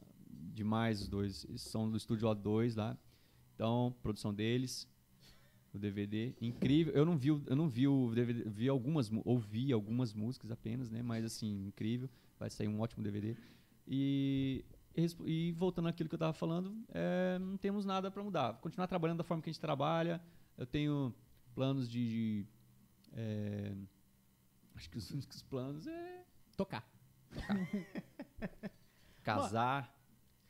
demais 0.53 1.03
os 1.03 1.09
dois. 1.09 1.45
Eles 1.45 1.61
são 1.63 1.91
do 1.91 1.97
estúdio 1.97 2.29
O2 2.29 2.77
lá. 2.77 2.97
Então, 3.55 3.95
produção 4.03 4.33
deles. 4.33 4.89
O 5.75 5.79
DVD. 5.79 6.33
Incrível. 6.41 6.93
Eu 6.95 7.05
não 7.05 7.17
vi, 7.19 7.31
o- 7.33 7.43
eu 7.47 7.57
não 7.57 7.69
vi 7.69 7.87
o 7.89 8.13
DVD. 8.15 8.49
Vi 8.49 8.69
algumas, 8.69 9.11
ouvi 9.25 9.73
algumas 9.73 10.15
músicas 10.15 10.51
apenas, 10.53 10.89
né? 10.91 11.03
Mas 11.03 11.25
assim, 11.25 11.67
incrível. 11.67 12.09
Vai 12.39 12.49
sair 12.49 12.69
um 12.69 12.81
ótimo 12.81 13.03
DVD. 13.03 13.37
E, 13.87 14.65
e 14.97 15.07
e 15.27 15.53
voltando 15.53 15.89
àquilo 15.89 16.09
que 16.09 16.15
eu 16.15 16.17
estava 16.17 16.33
falando, 16.33 16.73
é, 16.91 17.39
não 17.41 17.57
temos 17.57 17.85
nada 17.85 18.09
para 18.11 18.23
mudar. 18.23 18.55
Continuar 18.61 18.87
trabalhando 18.87 19.19
da 19.19 19.25
forma 19.25 19.43
que 19.43 19.51
a 19.51 19.53
gente 19.53 19.61
trabalha. 19.61 20.21
Eu 20.57 20.65
tenho 20.67 21.13
planos 21.55 21.89
de. 21.91 22.09
de, 22.09 22.47
é, 23.13 23.75
acho 24.75 24.91
que 24.91 24.99
os 24.99 25.11
únicos 25.11 25.43
planos 25.43 25.87
é 25.87 26.23
Tocar. 26.57 26.85
casar. 29.23 29.93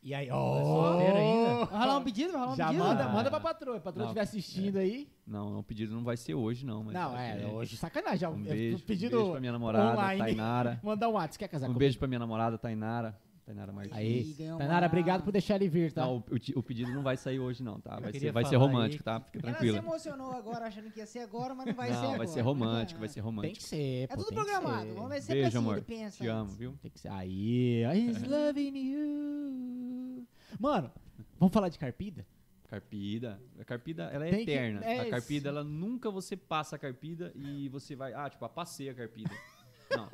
E 0.03 0.13
aí, 0.15 0.29
solteiro 0.29 1.17
ainda? 1.17 1.65
Vai 1.65 1.81
rolar 1.81 1.97
um 1.99 2.05
pedido? 2.05 2.33
Vai 2.33 2.41
rolar 2.43 2.53
um 2.53 2.57
Já 2.57 2.67
pedido? 2.67 2.85
manda, 2.85 3.05
Ah. 3.05 3.09
manda 3.09 3.31
pra 3.31 3.41
patroa. 3.41 3.77
A 3.79 3.81
patroa 3.81 4.03
Não, 4.03 4.07
estiver 4.11 4.21
assistindo 4.21 4.77
aí. 4.77 5.09
Não, 5.27 5.49
não, 5.51 5.61
o 5.61 5.63
pedido 5.63 5.95
não 5.95 6.05
vai 6.05 6.17
ser 6.19 6.35
hoje, 6.35 6.67
não. 6.67 6.85
Mas 6.85 6.93
Não, 6.95 7.17
é, 7.17 7.47
hoje 7.47 7.75
sacanagem. 7.79 8.19
Já, 8.19 8.29
Um 8.29 8.41
é, 8.45 8.49
beijo, 8.51 8.85
pedido 8.85 9.17
um 9.17 9.19
beijo 9.21 9.31
pra 9.33 9.41
minha 9.41 9.53
namorada, 9.53 9.93
online. 9.99 10.19
Tainara. 10.19 10.81
Mandar 10.85 11.09
um 11.09 11.13
WhatsApp. 11.13 11.39
Quer 11.39 11.49
casar 11.49 11.65
Um 11.65 11.69
comigo? 11.69 11.79
beijo 11.79 11.99
pra 11.99 12.07
minha 12.07 12.19
namorada, 12.19 12.59
Tainara. 12.59 13.19
Tainara 13.45 13.71
Martins. 13.73 13.95
Aí. 13.95 14.35
Tainara, 14.39 14.81
uma- 14.81 14.87
obrigado 14.87 15.23
por 15.23 15.31
deixar 15.31 15.57
ele 15.57 15.69
vir, 15.69 15.93
tá? 15.93 16.03
Não, 16.07 16.17
o, 16.17 16.59
o 16.59 16.63
pedido 16.63 16.91
não 16.93 17.03
vai 17.03 17.15
sair 17.17 17.39
hoje, 17.39 17.63
não, 17.63 17.79
tá? 17.79 18.01
Vai 18.01 18.13
ser, 18.13 18.33
vai 18.33 18.45
ser 18.47 18.57
romântico, 18.57 19.03
aí 19.03 19.05
tá? 19.05 19.21
Fica 19.21 19.39
Ela 19.39 19.53
se 19.53 19.59
tranquila. 19.59 19.79
emocionou 19.79 20.31
agora 20.33 20.67
achando 20.67 20.91
que 20.91 20.99
ia 20.99 21.07
ser 21.07 21.19
agora, 21.19 21.55
mas 21.55 21.67
não 21.67 21.75
vai 21.75 21.89
ser 21.89 21.93
Não, 21.95 22.03
agora. 22.05 22.19
vai 22.19 22.27
ser 22.27 22.41
romântico, 22.41 23.01
vai 23.01 23.09
ser 23.09 23.15
Tem 23.15 23.23
romântico. 23.23 23.57
que 23.57 23.63
ser, 23.63 24.05
É 24.05 24.07
pô, 24.07 24.17
tudo 24.17 24.29
tem 24.29 24.39
que 24.39 24.45
programado. 24.51 24.89
ser. 24.89 24.95
Vamos 24.95 25.09
ver 25.11 25.21
se 25.23 25.31
é 25.31 25.35
Beijo, 25.35 25.49
assim, 25.49 25.59
amor. 25.59 25.83
pensa 25.83 26.17
Te 26.17 26.27
amo, 26.27 26.51
viu? 26.53 26.75
Tem 26.81 26.91
que 26.91 26.99
ser. 27.01 27.09
Aí, 27.13 27.83
he's 27.85 28.23
loving 28.23 28.79
you. 28.79 30.27
Mano, 30.59 30.91
vamos 31.39 31.53
falar 31.53 31.69
de 31.69 31.79
carpida? 31.79 32.27
Carpida. 32.69 33.41
A 33.61 33.65
carpida, 33.65 34.05
ela 34.05 34.27
é 34.27 34.31
Tem 34.31 34.45
que- 34.47 34.51
eterna. 34.53 34.81
é 34.85 35.01
a 35.01 35.11
carpida, 35.11 35.49
isso. 35.51 35.59
ela 35.59 35.63
nunca 35.65 36.11
você 36.11 36.35
passa 36.37 36.77
a 36.77 36.79
carpida 36.79 37.31
e 37.35 37.69
você 37.69 37.95
vai, 37.95 38.15
ah, 38.15 38.29
tipo, 38.31 38.45
ah, 38.45 38.49
passei 38.49 38.89
a 38.89 38.95
carpida. 38.95 39.31
Não. 39.95 40.09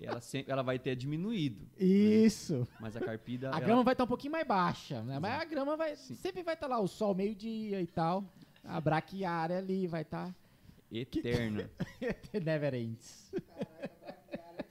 Ela 0.00 0.20
sempre, 0.20 0.52
ela 0.52 0.62
vai 0.62 0.78
ter 0.78 0.94
diminuído. 0.94 1.66
Isso. 1.78 2.66
Mas 2.80 2.94
a 2.96 3.00
carpida, 3.00 3.48
A 3.48 3.52
ela- 3.56 3.60
grama 3.60 3.82
vai 3.82 3.94
estar 3.94 4.04
um 4.04 4.08
pouquinho 4.08 4.32
mais 4.32 4.46
baixa, 4.46 5.02
né? 5.02 5.18
Mas 5.18 5.40
a 5.40 5.44
grama 5.44 5.76
vai. 5.76 5.96
Sempre 5.96 6.42
vai 6.42 6.54
estar 6.54 6.66
lá 6.66 6.78
o 6.78 6.86
sol 6.86 7.14
meio-dia 7.14 7.80
e 7.80 7.86
tal. 7.86 8.24
A 8.62 8.80
braquiária 8.80 9.58
ali 9.58 9.86
vai 9.86 10.02
estar. 10.02 10.34
eterna. 10.92 11.70
Never 12.44 12.74
ends. 12.74 13.32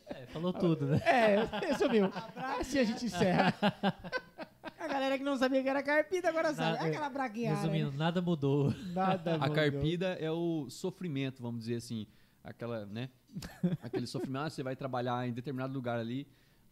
É, 0.07 0.25
falou 0.27 0.53
tudo, 0.53 0.85
né? 0.87 1.01
É, 1.05 1.43
resumiu. 1.67 2.11
Assim 2.59 2.79
a 2.79 2.83
gente 2.83 3.05
encerra. 3.05 3.53
A 4.77 4.87
galera 4.87 5.17
que 5.17 5.23
não 5.23 5.35
sabia 5.35 5.63
que 5.63 5.67
era 5.69 5.81
carpida 5.81 6.29
agora 6.29 6.53
sabe. 6.53 6.73
Nada- 6.73 6.85
É 6.85 6.89
aquela 6.91 7.09
bragueada. 7.09 7.55
Resumindo, 7.59 7.91
nada 7.97 8.21
mudou. 8.21 8.71
Nada 8.93 9.33
A 9.35 9.37
mudou. 9.39 9.55
carpida 9.55 10.09
é 10.19 10.29
o 10.29 10.69
sofrimento, 10.69 11.41
vamos 11.41 11.61
dizer 11.61 11.77
assim. 11.77 12.05
Aquela, 12.45 12.85
né? 12.85 13.09
Aquele 13.81 14.05
sofrimento, 14.07 14.43
ah, 14.43 14.49
você 14.49 14.61
vai 14.63 14.75
trabalhar 14.75 15.27
em 15.27 15.33
determinado 15.33 15.73
lugar 15.73 15.99
ali, 15.99 16.27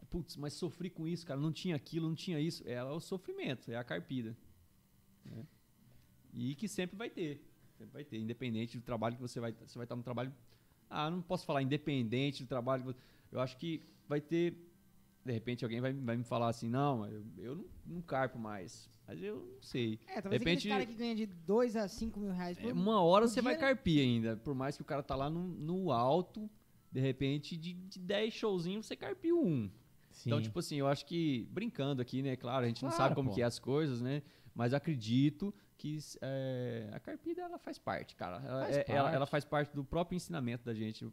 putz, 0.10 0.38
mas 0.38 0.54
sofri 0.54 0.90
com 0.90 1.08
isso, 1.08 1.26
cara, 1.26 1.40
não 1.40 1.52
tinha 1.52 1.76
aquilo, 1.76 2.08
não 2.08 2.16
tinha 2.16 2.40
isso. 2.40 2.64
É 2.68 2.84
o 2.84 3.00
sofrimento, 3.00 3.72
é 3.72 3.76
a 3.76 3.84
carpida. 3.84 4.36
né? 5.26 5.46
E 6.34 6.56
que 6.56 6.68
sempre 6.68 6.96
vai 6.96 7.10
ter. 7.10 7.42
Sempre 7.78 7.94
vai 7.94 8.04
ter, 8.04 8.18
independente 8.20 8.78
do 8.78 8.84
trabalho 8.84 9.16
que 9.16 9.22
você 9.22 9.40
vai. 9.40 9.52
Você 9.66 9.78
vai 9.78 9.86
estar 9.86 9.96
no 9.96 10.04
trabalho. 10.04 10.32
Ah, 10.90 11.10
não 11.10 11.22
posso 11.22 11.46
falar 11.46 11.62
independente 11.64 12.44
do 12.44 12.48
trabalho. 12.48 12.84
que 12.84 12.88
você- 12.94 13.00
Eu 13.32 13.40
acho 13.42 13.58
que 13.58 13.82
vai 14.08 14.22
ter. 14.22 14.56
De 15.26 15.32
repente 15.32 15.64
alguém 15.64 15.80
vai, 15.80 15.94
vai 15.94 16.18
me 16.18 16.24
falar 16.24 16.50
assim, 16.50 16.68
não, 16.70 17.06
eu, 17.08 17.24
eu 17.38 17.56
não, 17.56 17.66
não 17.86 18.02
carpo 18.02 18.38
mais. 18.38 18.90
Mas 19.08 19.22
eu 19.22 19.36
não 19.56 19.62
sei. 19.62 20.00
É, 20.08 20.22
talvez 20.22 20.42
De 20.42 20.50
repente- 20.50 20.68
aquele 20.68 20.74
cara 20.74 20.86
que 20.86 20.94
ganha 20.96 21.16
de 21.16 21.26
2 21.26 21.76
a 21.76 21.88
5 21.88 22.20
mil 22.20 22.32
reais 22.32 22.58
por 22.58 22.70
É, 22.70 22.74
uma 22.74 23.02
hora 23.02 23.26
por 23.26 23.32
você 23.32 23.42
vai 23.42 23.54
dia, 23.56 23.62
né? 23.62 23.68
carpir 23.74 24.00
ainda. 24.02 24.38
Por 24.38 24.54
mais 24.56 24.76
que 24.76 24.82
o 24.82 24.86
cara 24.86 25.04
tá 25.04 25.16
lá 25.16 25.30
no, 25.30 25.44
no 25.48 25.92
alto, 25.92 26.50
de 26.92 27.00
repente, 27.02 27.58
de, 27.58 27.74
de 27.74 28.00
10 28.00 28.34
showzinhos, 28.34 28.86
você 28.86 28.96
carpiu 28.96 29.42
um. 29.42 29.70
Então, 30.26 30.42
tipo 30.42 30.60
assim, 30.60 30.76
eu 30.78 30.88
acho 30.88 31.06
que, 31.06 31.48
brincando 31.52 32.02
aqui, 32.02 32.22
né? 32.22 32.36
Claro, 32.36 32.64
a 32.66 32.68
gente 32.68 32.84
não 32.84 32.90
Claro, 32.92 33.04
sabe 33.04 33.16
como 33.16 33.30
pô. 33.30 33.36
que 33.36 33.42
é 33.42 33.46
as 33.46 33.58
coisas, 33.60 34.00
né? 34.02 34.22
Mas 34.54 34.74
acredito 34.74 35.52
que 35.78 35.98
é, 36.22 36.90
a 36.94 37.00
carpida, 37.00 37.42
ela 37.42 37.58
faz 37.58 37.80
parte, 37.80 38.16
cara. 38.16 38.38
Ela 38.46 38.62
Faz 38.64 38.78
é- 38.78 38.86
ela, 38.88 39.02
parte. 39.04 39.16
ela 39.16 39.26
faz 39.26 39.44
parte 39.44 39.76
do 39.76 39.84
próprio 39.84 40.16
ensinamento 40.16 40.64
da 40.64 40.74
gente, 40.74 41.06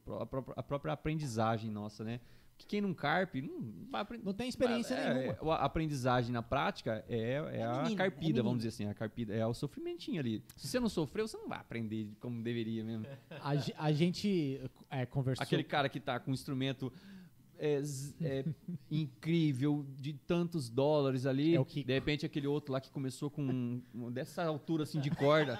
a 0.56 0.62
própria 0.62 0.92
aprendizagem 0.92 1.70
nossa, 1.70 2.04
né? 2.04 2.20
Porque 2.60 2.66
quem 2.66 2.80
não 2.80 2.92
carpe, 2.92 3.40
não 3.40 3.88
vai 3.90 4.02
aprender. 4.02 4.24
Não 4.24 4.34
tem 4.34 4.48
experiência 4.48 4.94
é, 4.94 5.14
nenhuma. 5.14 5.32
é, 5.32 5.60
a 5.60 5.64
aprendizagem 5.64 6.32
na 6.32 6.42
prática 6.42 7.04
é, 7.08 7.18
é, 7.18 7.56
É 7.58 7.62
a 7.62 7.76
menino, 7.82 7.94
é 7.94 7.96
carpida, 7.96 8.26
menino. 8.26 8.44
vamos 8.44 8.58
dizer 8.58 8.68
assim. 8.68 8.86
A 8.86 8.94
carpida 8.94 9.34
é 9.34 9.46
o 9.46 9.54
sofrimentinho 9.54 10.20
ali. 10.20 10.42
Se 10.56 10.68
você 10.68 10.78
não 10.78 10.88
sofreu, 10.88 11.26
você 11.26 11.36
não 11.38 11.48
vai 11.48 11.58
aprender 11.58 12.08
como 12.20 12.42
deveria 12.42 12.84
mesmo. 12.84 13.06
A, 13.40 13.52
a 13.86 13.92
gente 13.92 14.60
é, 14.90 15.06
conversou. 15.06 15.42
Aquele 15.42 15.64
cara 15.64 15.88
que 15.88 15.98
tá 16.00 16.20
com 16.20 16.30
um 16.30 16.34
instrumento 16.34 16.92
é, 17.58 17.80
é, 18.22 18.44
incrível, 18.90 19.86
de 19.98 20.12
tantos 20.12 20.68
dólares 20.68 21.24
ali. 21.26 21.54
É 21.54 21.60
o 21.60 21.64
Kiko. 21.64 21.86
de 21.86 21.92
repente, 21.94 22.26
aquele 22.26 22.46
outro 22.46 22.72
lá 22.72 22.80
que 22.80 22.90
começou 22.90 23.30
com 23.30 23.42
um- 23.42 24.10
dessa 24.10 24.44
altura 24.44 24.82
assim 24.82 25.00
de 25.00 25.10
corda, 25.10 25.58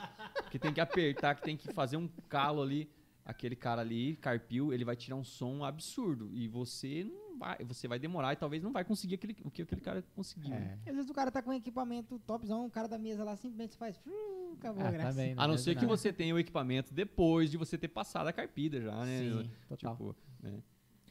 que 0.51 0.59
tem 0.59 0.73
que 0.73 0.81
apertar, 0.81 1.35
que 1.35 1.43
tem 1.43 1.57
que 1.57 1.73
fazer 1.73 1.97
um 1.97 2.09
calo 2.29 2.63
ali. 2.63 2.91
Aquele 3.25 3.55
cara 3.55 3.81
ali, 3.83 4.17
carpil, 4.17 4.73
ele 4.73 4.85
vai 4.85 4.97
tirar 4.97 5.17
um 5.17 5.23
som 5.25 5.63
absurdo. 5.65 6.31
E 6.33 6.49
você 6.49 7.05
não 7.05 7.39
vai, 7.39 7.59
você 7.65 7.87
vai 7.87 7.99
demorar 7.99 8.33
e 8.33 8.37
talvez 8.37 8.63
não 8.63 8.73
vai 8.73 8.85
conseguir 8.85 9.15
aquele, 9.17 9.37
o 9.45 9.51
que 9.51 9.63
aquele 9.63 9.81
cara 9.81 10.03
conseguiu. 10.15 10.53
É. 10.55 10.79
Às 10.87 10.95
vezes 10.97 11.11
o 11.11 11.15
cara 11.15 11.31
tá 11.31 11.41
com 11.43 11.53
equipamento 11.53 12.19
topzão, 12.27 12.67
o 12.67 12.71
cara 12.71 12.89
da 12.89 12.99
mesa 12.99 13.23
lá 13.23 13.37
simplesmente 13.37 13.77
faz. 13.77 13.97
"Fru", 13.99 14.13
Acabou 14.59 14.83
a 14.85 14.89
Ah, 14.89 14.91
graça. 14.91 15.09
também, 15.11 15.35
A 15.37 15.47
não 15.47 15.55
é 15.55 15.59
ser 15.59 15.75
que 15.75 15.81
verdade. 15.81 16.01
você 16.01 16.13
tenha 16.13 16.35
o 16.35 16.39
equipamento 16.39 16.93
depois 16.93 17.51
de 17.51 17.57
você 17.57 17.79
ter 17.79 17.89
passado 17.89 18.27
a 18.27 18.33
carpida 18.33 18.81
já, 18.81 19.05
né? 19.05 19.19
Sim, 19.21 19.51
total. 19.69 19.93
Tipo, 19.97 20.17
né? 20.43 20.63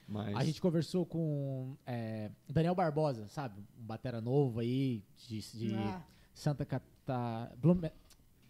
Mas... 0.07 0.35
A 0.35 0.43
gente 0.43 0.59
conversou 0.59 1.05
com 1.05 1.77
é, 1.85 2.31
Daniel 2.49 2.75
Barbosa, 2.75 3.27
sabe? 3.29 3.61
Um 3.79 3.83
batera 3.85 4.19
novo 4.19 4.59
aí, 4.59 5.03
de, 5.15 5.39
de 5.39 5.75
Ah, 5.75 6.03
Santa 6.33 6.65
Catarina. 6.65 7.55
Blume... 7.57 7.91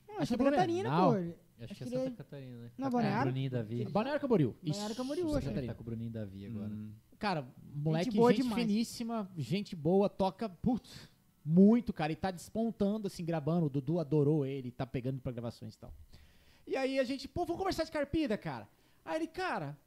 não, 0.07 0.17
Acho 0.17 0.25
Santa 0.27 0.43
que 0.43 0.47
é 0.47 0.51
Catarina, 0.51 0.89
pô. 0.89 1.13
Acho, 1.61 1.75
que 1.75 1.83
é 1.83 1.87
Santa 1.87 2.05
ele- 2.05 2.15
Catarina, 2.15 2.57
né? 2.57 2.71
Não, 2.77 2.85
Tá 2.87 2.91
Balneário? 2.91 3.23
Bruninho 3.31 3.45
e 3.45 3.49
Davi. 3.49 3.85
Balneário 3.85 4.21
Camboriú. 4.21 4.55
Balneário 4.63 4.95
Camboriú, 4.95 5.25
Santa 5.27 5.37
acho 5.39 5.53
que. 5.61 5.67
Tá 5.67 5.73
com 5.73 5.81
o 5.81 5.83
Bruninho 5.85 6.07
e 6.07 6.11
Davi 6.11 6.45
agora. 6.45 6.69
Hum, 6.69 6.91
Cara, 7.17 7.47
moleque, 7.75 8.05
gente, 8.05 8.15
boa 8.15 8.33
demais. 8.33 8.61
finíssima, 8.61 9.29
gente 9.37 9.75
boa, 9.75 10.07
toca, 10.09 10.47
putz, 10.47 11.09
muito, 11.43 11.91
cara, 11.91 12.13
e 12.13 12.15
tá 12.15 12.31
despontando, 12.31 13.07
assim, 13.07 13.25
gravando. 13.25 13.65
O 13.65 13.69
Dudu 13.69 13.99
adorou 13.99 14.45
ele, 14.45 14.71
tá 14.71 14.85
pegando 14.87 15.19
pra 15.19 15.31
gravações 15.31 15.73
e 15.73 15.77
tal. 15.77 15.93
E 16.65 16.77
aí 16.77 16.97
a 16.99 17.03
gente, 17.03 17.27
pô, 17.27 17.43
vamos 17.45 17.57
conversar 17.57 17.83
de 17.83 17.91
carpida, 17.91 18.37
cara. 18.37 18.69
Aí 19.03 19.17
ele, 19.17 19.27
cara, 19.27 19.77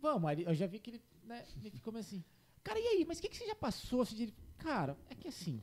vamos. 0.00 0.28
Aí 0.28 0.42
eu 0.42 0.54
já 0.54 0.66
vi 0.66 0.80
que 0.80 0.90
ele, 0.90 1.02
né, 1.24 1.44
ele 1.60 1.70
ficou 1.70 1.92
meio 1.92 2.00
assim, 2.04 2.24
cara, 2.64 2.80
e 2.80 2.82
aí, 2.82 3.04
mas 3.06 3.18
o 3.18 3.22
que, 3.22 3.28
que 3.28 3.36
você 3.36 3.46
já 3.46 3.54
passou? 3.54 4.00
Assim, 4.02 4.16
de... 4.16 4.34
Cara, 4.58 4.96
é 5.10 5.14
que 5.14 5.28
assim, 5.28 5.60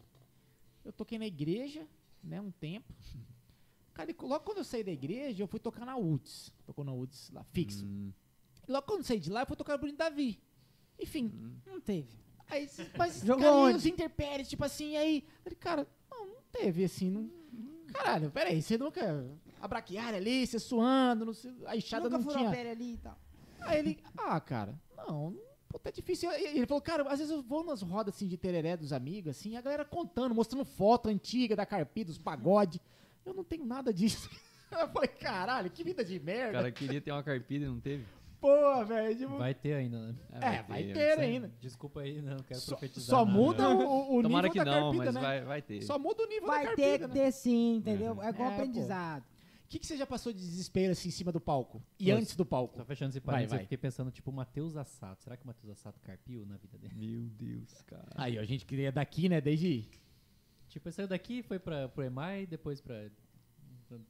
eu 0.86 0.94
toquei 0.94 1.18
na 1.20 1.26
igreja, 1.28 1.86
né, 2.24 2.40
um 2.40 2.52
tempo. 2.52 2.94
Cara, 4.00 4.16
logo 4.22 4.46
quando 4.46 4.60
eu 4.60 4.64
saí 4.64 4.82
da 4.82 4.92
igreja, 4.92 5.44
eu 5.44 5.48
fui 5.48 5.60
tocar 5.60 5.86
na 5.86 5.98
UTS. 5.98 6.54
Tocou 6.66 6.86
na 6.86 6.94
UTS 6.94 7.32
lá, 7.34 7.44
fixo. 7.44 7.86
hum, 7.86 8.14
E 8.66 8.72
logo 8.72 8.88
quando 8.88 9.00
eu 9.00 9.06
saí 9.06 9.20
de 9.20 9.30
lá, 9.30 9.42
eu 9.42 9.46
fui 9.46 9.58
tocar 9.58 9.74
no 9.74 9.80
Bruno 9.80 9.98
Davi. 9.98 10.40
Enfim, 10.98 11.32
Não 11.66 11.82
teve. 11.82 12.18
Aí, 12.48 12.70
mas, 12.98 13.22
Jogou 13.26 13.66
os 13.68 13.86
interpéries, 13.86 14.48
tipo 14.48 14.64
assim, 14.64 14.96
aí. 14.96 15.26
Cara, 15.60 15.86
não, 16.10 16.26
não 16.28 16.42
teve, 16.50 16.86
assim, 16.86 17.10
não. 17.10 17.30
Caralho, 17.94 18.32
peraí, 18.32 18.62
você 18.62 18.78
nunca. 18.78 19.30
A 19.60 19.68
braquiária 19.68 20.18
ali, 20.18 20.48
você 20.48 20.60
suando, 20.60 21.26
não 21.26 21.34
sei, 21.34 21.54
a 21.66 21.76
enxada 21.76 22.06
Nunca 22.06 22.18
não 22.18 22.24
furou 22.24 22.38
a 22.38 22.40
tinha. 22.40 22.52
pele 22.52 22.70
ali 22.70 22.94
e 22.94 22.98
tal. 22.98 23.18
Aí 23.60 23.80
ele, 23.80 24.00
ah, 24.18 24.40
cara, 24.40 24.80
não, 24.96 25.32
não 25.32 25.42
puta, 25.68 25.90
é 25.90 25.92
difícil. 25.92 26.32
E 26.32 26.58
Ele 26.58 26.66
falou, 26.66 26.82
cara, 26.82 27.04
às 27.12 27.20
vezes 27.20 27.34
eu 27.34 27.42
vou 27.42 27.64
nas 27.66 27.82
rodas 27.82 28.16
assim 28.16 28.28
de 28.28 28.38
tereré 28.38 28.78
dos 28.78 28.94
amigos, 28.94 29.32
assim, 29.38 29.58
a 29.58 29.62
galera 29.62 29.84
contando, 29.84 30.34
mostrando 30.34 30.64
foto 30.64 31.10
antiga 31.10 31.56
da 31.56 31.66
carpida, 31.66 32.08
dos 32.08 32.18
pagode. 32.18 32.80
Eu 33.26 33.34
não 33.34 33.44
tenho 33.44 33.66
nada 33.66 33.94
disso. 33.94 34.30
Eu 34.72 34.88
falei, 34.90 35.08
caralho, 35.10 35.70
que 35.70 35.84
vida 35.84 36.04
de 36.06 36.18
O 36.20 36.24
merda. 36.24 36.52
cara 36.54 36.72
queria 36.72 37.02
ter 37.02 37.12
uma 37.12 37.24
carpida 37.24 37.66
e 37.66 37.68
não 37.68 37.80
teve. 37.80 38.06
Pô, 38.40 38.86
velho. 38.86 39.18
Tipo, 39.18 39.38
Vai 39.38 39.54
ter 39.54 39.74
ainda, 39.74 40.00
né? 40.00 40.16
é, 40.34 40.62
vai 40.64 40.84
né? 40.84 40.94
ter 40.94 41.20
ainda. 41.20 41.52
Desculpa 41.60 42.02
aí, 42.02 42.22
não 42.22 42.38
quero 42.38 42.60
Só, 42.62 42.76
profetizar. 42.78 43.10
só 43.20 43.26
nada. 43.26 43.38
muda 43.38 43.70
o, 43.70 44.16
o 44.18 44.22
Tomara 44.24 44.48
nível 44.48 44.52
que 44.64 44.70
da 44.70 44.80
não, 44.80 44.92
carpida, 44.92 45.06
mas 45.06 45.14
né? 45.16 45.22
vai, 45.22 45.42
vai 45.42 45.62
ter. 45.62 45.82
Só 45.82 45.98
muda 46.00 46.24
o 46.24 46.28
nível 46.28 46.48
da 46.48 46.54
Vai 46.54 46.66
carpida, 46.68 46.88
ter 46.88 47.00
que 47.00 47.08
né? 47.08 47.14
ter 47.14 47.32
sim, 47.34 47.76
entendeu? 47.78 48.12
É 48.22 48.32
com 48.32 48.44
É, 48.46 48.48
pô. 48.48 48.54
aprendizado. 48.54 49.24
O 49.24 49.68
que, 49.70 49.78
que 49.80 49.86
você 49.86 49.98
já 49.98 50.06
passou 50.08 50.32
de 50.32 50.40
desespero 50.40 50.92
assim 50.94 51.10
em 51.10 51.12
cima 51.12 51.32
do 51.32 51.40
palco? 51.42 51.84
E 52.00 52.06
Pô, 52.12 52.18
antes 52.18 52.36
do 52.36 52.46
palco? 52.46 52.78
Só 52.78 52.86
fechando 52.86 53.10
esse 53.10 53.20
Vai, 53.20 53.34
parênteses, 53.36 53.52
vai. 53.52 53.60
eu 53.60 53.64
fiquei 53.64 53.78
pensando, 53.78 54.10
tipo, 54.12 54.32
o 54.32 54.34
Matheus 54.34 54.76
Assato. 54.78 55.22
Será 55.24 55.36
que 55.36 55.44
o 55.44 55.48
Matheus 55.48 55.72
Assato 55.72 56.00
carpiu 56.00 56.46
na 56.46 56.58
vida 56.58 56.78
dele? 56.78 56.94
Meu 56.96 57.24
Deus, 57.30 57.82
cara. 57.88 58.08
Aí, 58.16 58.38
ó, 58.40 58.42
a 58.42 58.46
gente 58.46 58.66
queria 58.66 58.92
daqui, 58.92 59.28
né? 59.30 59.42
Desde. 59.42 59.88
Tipo, 60.70 60.92
saiu 60.92 61.08
daqui, 61.08 61.42
foi 61.44 61.60
pra, 61.60 61.90
pro 61.90 62.04
EMAI, 62.04 62.46
depois 62.46 62.80
pra... 62.80 63.10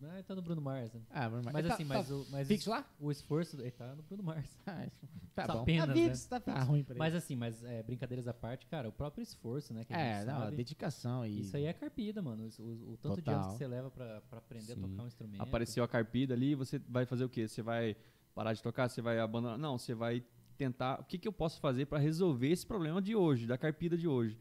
Ah, 0.04 0.22
tá 0.28 0.36
no 0.36 0.42
Bruno 0.42 0.62
Mars, 0.62 0.92
né? 0.94 1.00
Ah, 1.10 1.30
Mas 1.30 1.66
tá- 1.66 1.74
assim, 1.74 1.86
tá 1.88 1.94
mas, 1.94 2.12
o, 2.12 2.28
mas 2.30 2.48
fixo 2.50 2.70
lá? 2.70 2.86
o 3.00 3.10
esforço... 3.10 3.56
Ele 3.62 3.72
tá 3.72 3.96
no 3.96 4.04
Bruno 4.04 4.22
Mars. 4.24 4.46
Ah, 4.68 4.86
isso- 4.86 5.08
tá 5.34 5.46
Só 5.46 5.54
bom. 5.54 5.62
apenas, 5.62 5.88
tá 5.88 5.94
né? 5.96 6.10
fixo, 6.10 6.30
tá 6.30 6.40
Tá 6.42 6.54
fixo. 6.54 6.68
ruim 6.68 6.84
pra 6.84 6.94
ele. 6.96 7.00
Mas 7.00 7.16
assim, 7.16 7.36
mas 7.38 7.64
é, 7.64 7.82
brincadeiras 7.82 8.28
à 8.28 8.34
parte, 8.34 8.66
cara, 8.68 8.90
o 8.90 8.92
próprio 8.92 9.22
esforço, 9.24 9.74
né? 9.74 9.86
Que 9.86 9.94
a 9.94 9.98
é, 9.98 10.18
gente 10.18 10.26
não, 10.28 10.42
a 10.42 10.50
dedicação 10.50 11.26
e. 11.26 11.40
Isso 11.40 11.56
aí 11.56 11.64
é 11.64 11.72
carpida, 11.72 12.22
mano. 12.22 12.50
O, 12.60 12.62
o- 12.62 12.92
o 12.92 12.98
tanto 12.98 13.16
de 13.16 13.22
Total. 13.22 13.36
anos 13.40 13.54
que 13.54 13.58
você 13.58 13.68
leva 13.68 13.90
pra, 13.90 14.20
pra 14.30 14.40
aprender 14.40 14.74
Sim. 14.74 14.84
a 14.84 14.88
tocar 14.90 15.04
um 15.04 15.08
instrumento. 15.08 15.42
Apareceu 15.42 15.82
a 15.82 15.88
carpida 15.88 16.34
ali, 16.34 16.56
você 16.56 16.78
vai 16.80 17.06
fazer 17.06 17.24
o 17.24 17.30
quê? 17.30 17.48
Você 17.48 17.62
vai 17.62 17.96
parar 18.36 18.52
de 18.52 18.62
tocar? 18.62 18.90
Você 18.90 19.02
vai 19.02 19.18
abandonar? 19.18 19.58
Não, 19.58 19.78
você 19.78 19.94
vai 19.96 20.22
tentar. 20.58 21.00
O 21.00 21.06
que, 21.06 21.18
que 21.18 21.26
eu 21.28 21.32
posso 21.32 21.58
fazer 21.62 21.86
para 21.86 22.00
resolver 22.00 22.50
esse 22.50 22.68
problema 22.68 23.02
de 23.02 23.16
hoje, 23.16 23.48
da 23.48 23.58
carpida 23.58 23.98
de 23.98 24.10
hoje? 24.10 24.38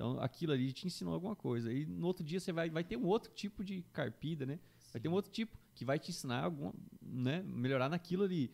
Então, 0.00 0.18
aquilo 0.18 0.54
ali 0.54 0.72
te 0.72 0.86
ensinou 0.86 1.12
alguma 1.12 1.36
coisa. 1.36 1.70
E 1.70 1.84
no 1.84 2.06
outro 2.06 2.24
dia 2.24 2.40
você 2.40 2.50
vai, 2.54 2.70
vai 2.70 2.82
ter 2.82 2.96
um 2.96 3.04
outro 3.04 3.30
tipo 3.34 3.62
de 3.62 3.82
carpida, 3.92 4.46
né? 4.46 4.58
Vai 4.94 4.98
ter 5.02 5.08
um 5.10 5.12
outro 5.12 5.30
tipo 5.30 5.54
que 5.74 5.84
vai 5.84 5.98
te 5.98 6.08
ensinar 6.10 6.42
algum, 6.44 6.72
né? 7.02 7.42
Melhorar 7.42 7.90
naquilo 7.90 8.24
ali. 8.24 8.50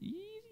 E, 0.00 0.42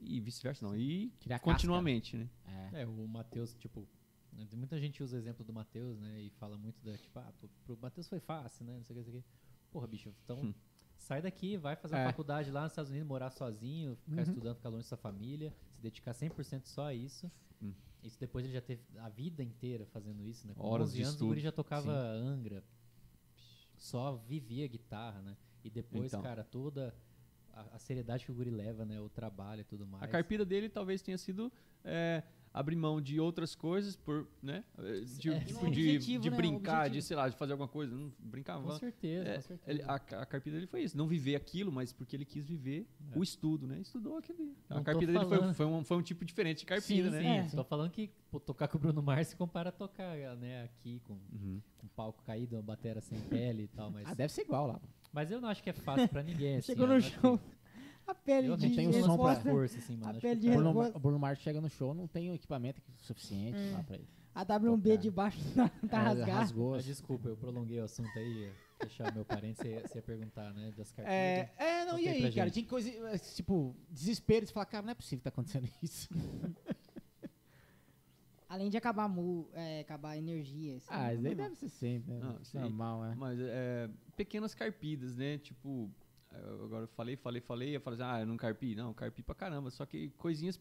e 0.00 0.20
vice-versa, 0.20 0.66
não. 0.66 0.76
E 0.76 1.10
Criar 1.20 1.38
casca. 1.38 1.52
continuamente, 1.52 2.16
né? 2.16 2.28
É. 2.72 2.82
É, 2.82 2.86
o 2.86 3.06
Matheus, 3.06 3.54
tipo. 3.54 3.86
né, 4.32 4.44
tem 4.50 4.58
Muita 4.58 4.76
gente 4.80 5.04
usa 5.04 5.14
o 5.16 5.20
exemplo 5.20 5.44
do 5.44 5.52
Matheus, 5.52 6.00
né? 6.00 6.20
E 6.20 6.30
fala 6.30 6.58
muito 6.58 6.82
da, 6.84 6.98
tipo, 6.98 7.16
ah, 7.20 7.32
pro, 7.38 7.48
pro 7.64 7.78
Matheus 7.80 8.08
foi 8.08 8.18
fácil, 8.18 8.64
né? 8.66 8.76
Não 8.76 8.82
sei 8.82 8.96
o 8.96 8.98
que, 8.98 9.04
não 9.06 9.12
sei 9.12 9.20
o 9.20 9.22
que. 9.22 9.28
Porra, 9.70 9.86
bicho, 9.86 10.12
então 10.24 10.40
Hum. 10.46 10.54
sai 10.96 11.22
daqui, 11.22 11.56
vai 11.56 11.76
fazer 11.76 11.94
É. 11.94 11.98
uma 12.00 12.06
faculdade 12.10 12.50
lá 12.50 12.62
nos 12.64 12.72
Estados 12.72 12.90
Unidos, 12.90 13.06
morar 13.06 13.30
sozinho, 13.30 13.94
ficar 13.94 14.16
Uhum. 14.16 14.22
estudando, 14.22 14.56
ficar 14.56 14.68
longe 14.68 14.82
da 14.82 14.88
sua 14.88 14.98
família, 14.98 15.54
se 15.76 15.80
dedicar 15.80 16.12
100% 16.12 16.66
só 16.66 16.86
a 16.86 16.94
isso. 16.94 17.30
Hum. 17.62 17.72
Isso 18.02 18.18
depois 18.20 18.44
ele 18.44 18.54
já 18.54 18.60
teve 18.60 18.82
a 18.98 19.08
vida 19.08 19.42
inteira 19.42 19.84
fazendo 19.86 20.24
isso, 20.24 20.46
né? 20.46 20.54
Com 20.54 20.66
Horas 20.66 20.88
11 20.88 20.96
de 20.96 21.02
anos 21.02 21.12
estudo, 21.14 21.26
o 21.26 21.28
Guri 21.28 21.40
já 21.40 21.52
tocava 21.52 21.92
Angra, 21.92 22.62
só 23.76 24.16
vivia 24.16 24.66
guitarra, 24.66 25.20
né? 25.22 25.36
E 25.64 25.70
depois, 25.70 26.06
Então. 26.06 26.22
cara, 26.22 26.44
toda 26.44 26.94
a, 27.52 27.76
a 27.76 27.78
seriedade 27.78 28.24
que 28.24 28.30
o 28.30 28.34
Guri 28.34 28.50
leva, 28.50 28.84
né? 28.84 29.00
O 29.00 29.08
trabalho 29.08 29.62
e 29.62 29.64
tudo 29.64 29.86
mais. 29.86 30.02
A 30.04 30.08
carpida 30.08 30.44
dele 30.44 30.68
talvez 30.68 31.02
tenha 31.02 31.18
sido 31.18 31.52
é, 31.84 32.22
abrir 32.58 32.74
mão 32.74 33.02
de 33.02 33.20
outras 33.20 33.54
coisas 33.54 33.96
por, 33.96 34.26
né? 34.42 34.64
De, 35.18 35.30
É, 35.30 35.40
tipo, 35.40 35.60
sim. 35.60 35.70
de, 35.70 35.80
Objetivo, 35.90 36.22
de 36.22 36.30
né? 36.30 36.36
brincar, 36.36 36.74
de 36.84 36.86
Objetivo. 36.98 37.02
sei 37.06 37.16
lá, 37.16 37.28
de 37.28 37.36
fazer 37.36 37.52
alguma 37.52 37.68
coisa. 37.68 37.94
Não 37.94 38.10
brincava. 38.18 38.62
Com 38.62 38.78
certeza, 38.78 39.28
É, 39.28 39.34
com 39.36 39.40
certeza. 39.42 39.70
ele- 39.70 39.82
a, 39.82 39.94
a 39.94 40.26
carpida 40.26 40.56
dele 40.56 40.66
foi 40.66 40.82
isso, 40.82 40.96
não 40.96 41.06
viver 41.06 41.36
aquilo, 41.36 41.70
mas 41.70 41.92
porque 41.92 42.16
ele 42.16 42.24
quis 42.24 42.46
viver 42.46 42.86
É. 43.12 43.18
o 43.18 43.22
estudo, 43.22 43.66
né? 43.66 43.78
Estudou 43.80 44.16
aquilo 44.16 44.40
ali. 44.40 44.56
Não 44.70 44.78
A 44.78 44.82
carpida 44.82 45.12
dele 45.12 45.24
foi, 45.26 45.52
foi, 45.54 45.66
um, 45.66 45.84
foi 45.84 45.96
um 45.98 46.02
tipo 46.02 46.24
diferente 46.24 46.60
de 46.60 46.64
carpida, 46.66 47.10
Sim, 47.10 47.16
né? 47.16 47.48
Sim, 47.48 47.56
tô 47.56 47.64
falando 47.64 47.90
que 47.90 48.10
pô, 48.30 48.40
tocar 48.40 48.68
com 48.68 48.78
o 48.78 48.80
Bruno 48.80 49.02
Mars 49.02 49.28
se 49.28 49.36
compara 49.36 49.68
a 49.68 49.72
tocar 49.72 50.16
né, 50.36 50.64
aqui 50.64 51.00
com, 51.04 51.12
Uhum. 51.12 51.60
com 51.76 51.86
palco 51.88 52.22
caído, 52.24 52.56
uma 52.56 52.62
batera 52.62 53.02
sem 53.02 53.20
pele 53.20 53.64
e 53.64 53.68
tal, 53.68 53.90
mas, 53.90 54.06
Ah, 54.08 54.14
deve 54.14 54.32
ser 54.32 54.42
igual 54.42 54.66
lá. 54.66 54.80
mas 55.12 55.30
eu 55.30 55.42
não 55.42 55.48
acho 55.50 55.62
que 55.62 55.68
é 55.68 55.74
fácil 55.74 56.08
pra 56.08 56.22
ninguém. 56.22 56.56
assim, 56.56 56.72
Chegou 56.72 56.86
no 56.86 56.98
show, 57.02 57.36
que- 57.38 57.44
A 58.06 58.14
pele 58.14 58.46
Eu 58.48 58.56
de 58.56 58.68
não 58.68 58.74
tenho 58.76 58.90
tenho 58.92 59.04
som 59.04 59.16
pra- 59.16 59.30
resposta. 59.30 59.50
força, 59.50 59.78
assim, 59.78 59.96
mano. 59.96 60.16
A 60.18 60.20
pele 60.20 60.40
de 60.40 60.50
Bruno, 60.50 60.68
resposta. 60.68 60.96
o 60.96 61.00
Bruno 61.00 61.18
Mars 61.18 61.38
chega 61.40 61.60
no 61.60 61.68
show, 61.68 61.92
não 61.94 62.06
tem 62.06 62.30
o 62.30 62.34
equipamento 62.34 62.80
suficiente 62.98 63.58
Hum. 63.58 63.72
lá 63.72 63.82
pra 63.82 63.96
ele. 63.96 64.08
A 64.34 64.42
WB 64.44 64.90
Tocar. 64.90 65.02
debaixo 65.02 65.38
tá, 65.54 65.68
tá 65.88 65.98
É, 65.98 66.02
rasgada. 66.02 66.32
rasgou. 66.32 66.78
Desculpa, 66.78 67.28
eu 67.28 67.36
prolonguei 67.36 67.80
o 67.80 67.84
assunto 67.84 68.16
aí, 68.18 68.52
o 69.10 69.14
meu 69.14 69.24
parente, 69.24 69.58
você, 69.62 69.68
ia- 69.96 70.02
perguntar, 70.02 70.52
né, 70.52 70.72
das 70.76 70.92
cartas. 70.92 71.12
É, 71.12 71.50
é, 71.56 71.84
não, 71.86 71.98
e 71.98 72.06
aí 72.06 72.20
cara? 72.32 72.46
gente. 72.46 72.52
Tinha 72.54 72.66
coisa, 72.66 73.18
tipo, 73.34 73.74
desespero 73.90 74.44
de 74.46 74.52
falar, 74.52 74.66
cara, 74.66 74.84
não 74.84 74.90
é 74.92 74.94
possível 74.94 75.18
que 75.20 75.24
tá 75.24 75.30
acontecendo 75.30 75.66
isso. 75.82 76.08
Além 78.48 78.70
de 78.70 78.76
acabar, 78.76 79.08
mu, 79.08 79.48
é, 79.54 79.80
acabar 79.80 80.10
a 80.10 80.16
energia. 80.18 80.76
assim, 80.76 80.86
Ah, 80.88 81.12
isso 81.12 81.22
daí 81.22 81.34
normal. 81.34 81.48
deve 81.50 81.56
ser 81.56 81.68
sempre, 81.68 82.12
né? 82.14 82.20
Não, 82.22 82.44
sim. 82.44 82.58
Normal, 82.58 83.04
é. 83.06 83.14
Mas 83.16 83.38
é, 83.40 83.90
pequenas 84.16 84.54
carpidas, 84.54 85.16
né? 85.16 85.38
Tipo, 85.38 85.90
eu- 86.42 86.64
agora 86.64 86.84
eu 86.84 86.88
falei, 86.88 87.16
falei, 87.16 87.40
falei, 87.40 87.76
eu 87.76 87.80
falei 87.80 88.00
assim, 88.00 88.10
ah, 88.16 88.20
eu 88.20 88.26
não 88.26 88.36
carpi. 88.36 88.74
Não, 88.74 88.92
carpi 88.94 89.22
pra 89.22 89.34
caramba. 89.34 89.70
Só 89.70 89.84
que 89.86 90.10
coisinhas, 90.18 90.60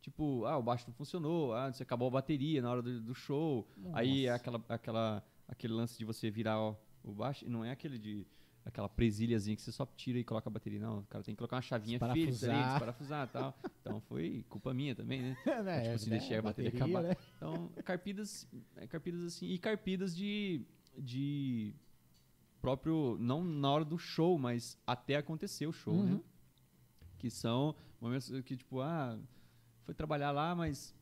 tipo, 0.00 0.44
ah, 0.44 0.56
o 0.58 0.62
baixo 0.62 0.84
não 0.86 0.94
funcionou, 0.94 1.52
ah, 1.54 1.72
você 1.72 1.82
acabou 1.82 2.08
a 2.08 2.10
bateria 2.10 2.60
na 2.62 2.70
hora 2.70 2.82
do, 2.82 3.00
do 3.00 3.14
show. 3.14 3.66
Aí 3.92 4.26
é 4.26 4.30
Nossa. 4.30 4.36
aquela, 4.42 4.64
aquela, 4.68 5.24
aquele 5.48 5.72
lance 5.72 5.98
de 5.98 6.04
você 6.04 6.30
virar 6.30 6.58
ó, 6.60 6.74
o 7.04 7.12
baixo, 7.12 7.48
não 7.48 7.64
é 7.64 7.70
aquele 7.70 7.98
de 7.98 8.26
aquela 8.64 8.88
presilhazinha 8.88 9.54
que 9.54 9.62
você 9.62 9.70
só 9.70 9.86
tira 9.86 10.18
e 10.18 10.24
coloca 10.24 10.48
a 10.48 10.52
bateria. 10.52 10.80
Não, 10.80 10.98
o 10.98 11.04
cara 11.04 11.22
tem 11.22 11.34
que 11.34 11.38
colocar 11.38 11.54
uma 11.54 11.62
chavinha 11.62 12.00
fixa 12.12 12.52
ali, 12.52 12.64
Desparafusar. 12.64 13.28
e 13.28 13.30
tal. 13.30 13.54
Então 13.80 14.00
foi 14.00 14.44
culpa 14.48 14.74
minha 14.74 14.92
também, 14.92 15.22
né? 15.22 15.36
É, 15.46 15.82
tipo, 15.84 15.98
se 16.00 16.10
deixar 16.10 16.40
a 16.40 16.42
bateria 16.42 16.72
acabar. 16.74 17.02
né? 17.04 17.16
Então, 17.36 17.68
carpidas, 17.84 18.48
é, 18.74 18.84
carpidas 18.88 19.22
assim, 19.22 19.46
e 19.46 19.56
carpidas 19.56 20.16
de, 20.16 20.62
de 20.98 21.72
próprio, 22.66 23.16
não 23.20 23.44
na 23.44 23.70
hora 23.70 23.84
do 23.84 23.96
show, 23.96 24.36
mas 24.36 24.76
até 24.84 25.14
acontecer 25.14 25.68
o 25.68 25.72
show, 25.72 26.02
né? 26.02 26.14
Uhum. 26.14 26.22
Que 27.16 27.30
são 27.30 27.76
momentos 28.00 28.28
que, 28.44 28.56
tipo, 28.56 28.80
ah, 28.80 29.16
foi 29.84 29.94
trabalhar 29.94 30.32
lá, 30.32 30.52
mas 30.52 30.92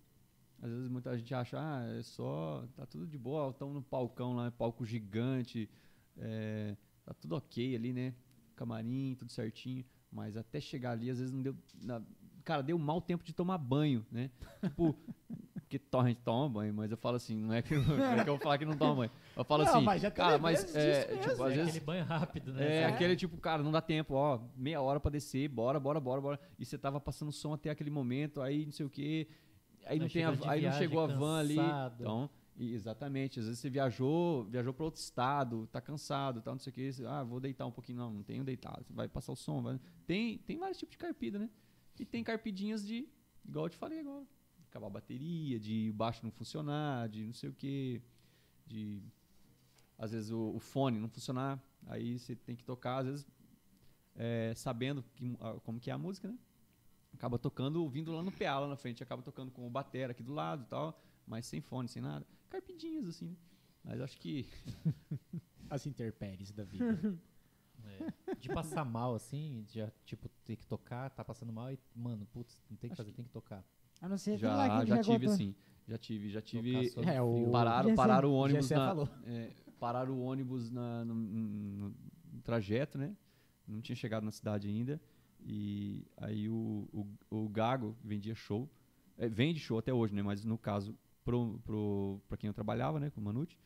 às 0.61 0.71
vezes 0.71 0.89
muita 0.89 1.17
gente 1.17 1.35
acha, 1.35 1.57
ah, 1.59 1.83
é 1.99 2.03
só, 2.03 2.69
tá 2.77 2.85
tudo 2.85 3.07
de 3.07 3.17
boa, 3.17 3.49
estamos 3.49 3.75
no 3.75 3.81
palcão 3.83 4.35
lá, 4.37 4.51
palco 4.51 4.85
gigante, 4.85 5.71
é, 6.19 6.77
tá 7.03 7.15
tudo 7.15 7.35
ok 7.35 7.75
ali, 7.75 7.95
né? 7.95 8.15
Camarim, 8.55 9.15
tudo 9.19 9.33
certinho, 9.33 9.87
mas 10.13 10.37
até 10.37 10.61
chegar 10.61 10.91
ali, 10.91 11.09
às 11.09 11.19
vezes 11.19 11.33
não 11.33 11.41
deu, 11.41 11.57
na- 11.81 12.03
cara, 12.45 12.63
deu 12.63 12.79
mau 12.79 13.01
tempo 13.01 13.25
de 13.25 13.33
tomar 13.33 13.57
banho, 13.57 14.05
né? 14.13 14.31
Tipo, 14.61 14.95
porque 15.79 15.91
to- 15.91 15.99
a 16.01 16.09
gente 16.09 16.21
toma 16.23 16.49
banho, 16.49 16.73
mas 16.75 16.91
eu 16.91 16.97
falo 16.97 17.17
assim, 17.17 17.37
não 17.37 17.53
é 17.55 17.63
que, 17.63 17.75
não 17.75 17.97
é 18.13 18.23
que 18.25 18.29
eu 18.31 18.35
vou 18.35 18.39
falar 18.43 18.59
que 18.59 18.65
não 18.65 18.77
toma 18.77 18.95
banho. 18.97 19.11
Eu 19.37 19.45
falo 19.45 19.65
Não, 19.65 19.75
assim, 19.77 19.85
mas 19.85 20.03
cara, 20.13 20.39
mas 20.39 20.75
é, 20.75 21.07
mesmo, 21.09 21.23
tipo, 21.31 21.43
às 21.43 21.53
É 21.53 21.55
vezes 21.57 21.69
aquele 21.71 21.85
banho 21.85 22.05
rápido, 22.05 22.53
né? 22.53 22.77
é, 22.77 22.85
Assim, 22.85 22.95
aquele 22.95 23.17
tipo, 23.17 23.37
cara, 23.39 23.63
não 23.63 23.73
dá 23.73 23.81
tempo, 23.81 24.15
ó, 24.15 24.41
meia 24.57 24.81
hora 24.81 25.01
pra 25.01 25.11
descer, 25.11 25.49
bora, 25.49 25.79
bora, 25.81 25.99
bora, 26.01 26.21
bora. 26.21 26.41
E 26.59 26.65
você 26.65 26.79
tava 26.79 27.01
passando 27.01 27.33
som 27.33 27.53
até 27.53 27.71
aquele 27.71 27.91
momento, 27.91 28.41
aí 28.41 28.65
não 28.65 28.73
sei 28.73 28.87
o 28.87 28.91
quê. 28.91 29.29
Aí 29.87 29.99
não, 29.99 30.07
Aí 30.07 30.11
tem 30.13 30.25
a, 30.25 30.31
aí 30.51 30.63
não 30.63 30.73
chegou 30.73 31.01
a 31.01 31.07
van 31.07 31.39
ali. 31.41 31.57
cansado. 31.57 32.01
Então, 32.03 32.31
e- 32.57 32.73
exatamente. 32.73 33.39
Às 33.41 33.47
vezes 33.47 33.61
você 33.61 33.69
viajou, 33.69 34.45
viajou 34.45 34.73
para 34.73 34.85
outro 34.85 35.01
estado, 35.01 35.67
tá 35.73 35.81
cansado, 35.81 36.41
tal, 36.41 36.55
não 36.55 36.59
sei 36.61 36.71
o 36.71 36.75
quê. 36.75 36.91
Você, 36.93 37.05
ah, 37.05 37.23
vou 37.23 37.39
deitar 37.41 37.67
um 37.67 37.71
pouquinho. 37.71 37.99
Não, 37.99 38.11
não 38.13 38.23
tenho 38.23 38.43
deitado. 38.45 38.83
Você 38.87 38.93
vai 38.95 39.09
passar 39.09 39.33
o 39.33 39.37
som. 39.37 39.61
vai- 39.61 39.79
Tem, 40.07 40.39
tem 40.39 40.57
vários 40.59 40.79
tipos 40.79 40.93
de 40.93 40.99
carpida, 40.99 41.39
né? 41.39 41.51
E 42.01 42.05
tem 42.07 42.25
carpidinhas 42.25 42.87
de, 42.87 43.07
igual 43.47 43.67
eu 43.67 43.71
te 43.71 43.77
falei 43.77 44.01
agora. 44.01 44.25
Acabar 44.75 44.89
a 44.89 44.91
bateria, 44.91 45.61
de 45.61 45.89
o 45.91 45.95
baixo 45.95 46.25
não 46.25 46.33
funcionar, 46.33 47.09
de 47.09 47.25
não 47.25 47.33
sei 47.33 47.49
o 47.49 47.53
quê. 47.53 48.03
De 48.67 49.01
às 49.97 50.11
vezes 50.11 50.33
o, 50.33 50.57
o 50.57 50.59
fone 50.59 50.99
não 50.99 51.09
funcionar, 51.09 51.63
aí 51.87 52.19
você 52.19 52.35
tem 52.35 52.57
que 52.57 52.65
tocar, 52.65 52.99
às 52.99 53.07
vezes 53.07 53.27
é, 54.17 54.53
sabendo 54.57 55.05
que, 55.15 55.37
como 55.63 55.79
que 55.79 55.91
é 55.91 55.93
a 55.93 55.99
música, 55.99 56.27
né? 56.27 56.37
Acaba 57.13 57.39
tocando, 57.39 57.81
ouvindo 57.81 58.13
lá 58.13 58.21
no 58.21 58.33
PA, 58.33 58.59
lá 58.59 58.67
na 58.67 58.77
frente, 58.77 59.01
acaba 59.01 59.23
tocando 59.23 59.53
com 59.53 59.65
o 59.65 59.71
batera 59.71 60.11
aqui 60.11 60.25
do 60.25 60.35
lado 60.35 60.65
e 60.65 60.67
tal, 60.67 61.01
mas 61.25 61.47
sem 61.47 61.61
fone, 61.61 61.89
sem 61.89 62.03
nada. 62.03 62.27
Carpidinhas, 62.51 63.07
assim, 63.07 63.27
né? 63.27 63.37
Mas 63.85 64.01
acho 64.01 64.19
que 64.19 64.49
As 65.71 65.87
interpéries 65.87 66.51
da 66.51 66.65
vida. 66.65 66.85
é, 67.85 68.35
de 68.39 68.49
passar 68.49 68.85
mal, 68.85 69.15
assim, 69.15 69.63
de 69.63 69.79
já, 69.79 69.91
tipo, 70.05 70.29
ter 70.45 70.57
que 70.57 70.67
tocar, 70.67 71.11
tá 71.11 71.25
passando 71.25 71.53
mal 71.53 71.73
e, 71.73 71.79
mano, 71.95 72.27
putz, 72.27 72.61
não 72.69 72.77
tem 72.77 72.91
que 72.91 72.95
Acho 72.95 73.03
fazer, 73.03 73.13
tem 73.13 73.25
que 73.25 73.31
tocar. 73.31 73.65
A 74.05 74.09
não 74.09 74.19
ser 74.19 74.35
aquele 74.35 74.53
lá 74.53 74.69
já, 74.69 74.81
que 74.83 74.87
já 74.89 75.03
tive, 75.03 75.27
assim. 75.27 75.55
Já 75.89 75.99
tive, 75.99 76.29
já 76.31 76.41
tive. 76.43 76.93
É, 77.07 77.23
o-. 77.23 77.51
Pararam, 77.51 77.89
Gessé. 77.91 77.97
pararam 77.97 78.31
o 78.31 78.35
ônibus 78.35 78.63
Gessé 78.65 78.77
na, 78.77 78.87
falou. 78.87 79.09
é, 79.25 79.51
pararam 79.79 80.15
o 80.15 80.23
ônibus 80.23 80.71
na- 80.71 81.05
no, 81.05 81.15
no- 81.15 81.95
no 82.33 82.41
trajeto, 82.43 82.99
né? 82.99 83.17
Não 83.67 83.81
tinha 83.81 83.97
chegado 83.97 84.25
na 84.25 84.31
cidade 84.31 84.69
ainda. 84.69 85.01
E 85.41 86.07
aí 86.17 86.49
o, 86.49 86.89
o, 86.93 87.07
o 87.31 87.49
Gago 87.49 87.97
vendia 88.05 88.35
show. 88.35 88.69
É, 89.17 89.29
vende 89.29 89.59
show 89.61 89.79
até 89.79 89.93
hoje, 89.93 90.15
né? 90.15 90.23
Mas 90.23 90.45
no 90.45 90.59
caso, 90.59 90.95
pro, 91.25 91.59
pro, 91.65 92.21
pra 92.29 92.37
quem 92.37 92.49
eu 92.49 92.55
trabalhava, 92.55 92.99
né? 93.01 93.11
Com 93.11 93.21
o 93.21 93.25
Manute. 93.25 93.59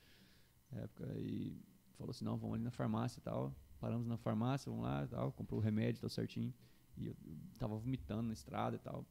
Na 0.71 0.83
época, 0.83 1.05
e 1.19 1.57
falou 1.97 2.11
assim, 2.11 2.25
não, 2.25 2.37
vamos 2.37 2.55
ali 2.57 2.65
na 2.65 2.71
farmácia 2.71 3.19
e 3.19 3.23
tal. 3.23 3.53
Paramos 3.81 4.07
na 4.07 4.17
farmácia, 4.17 4.71
vamos 4.71 4.85
lá 4.87 5.05
e 5.05 5.09
tal. 5.09 5.33
Comprou 5.33 5.61
o 5.61 5.63
remédio, 5.63 6.01
tal 6.01 6.11
certinho. 6.11 6.53
E 6.97 7.07
eu, 7.07 7.17
eu 7.27 7.37
tava 7.59 7.77
vomitando 7.77 8.23
na 8.23 8.33
estrada 8.33 8.77
e 8.77 8.79
tal. 8.79 9.05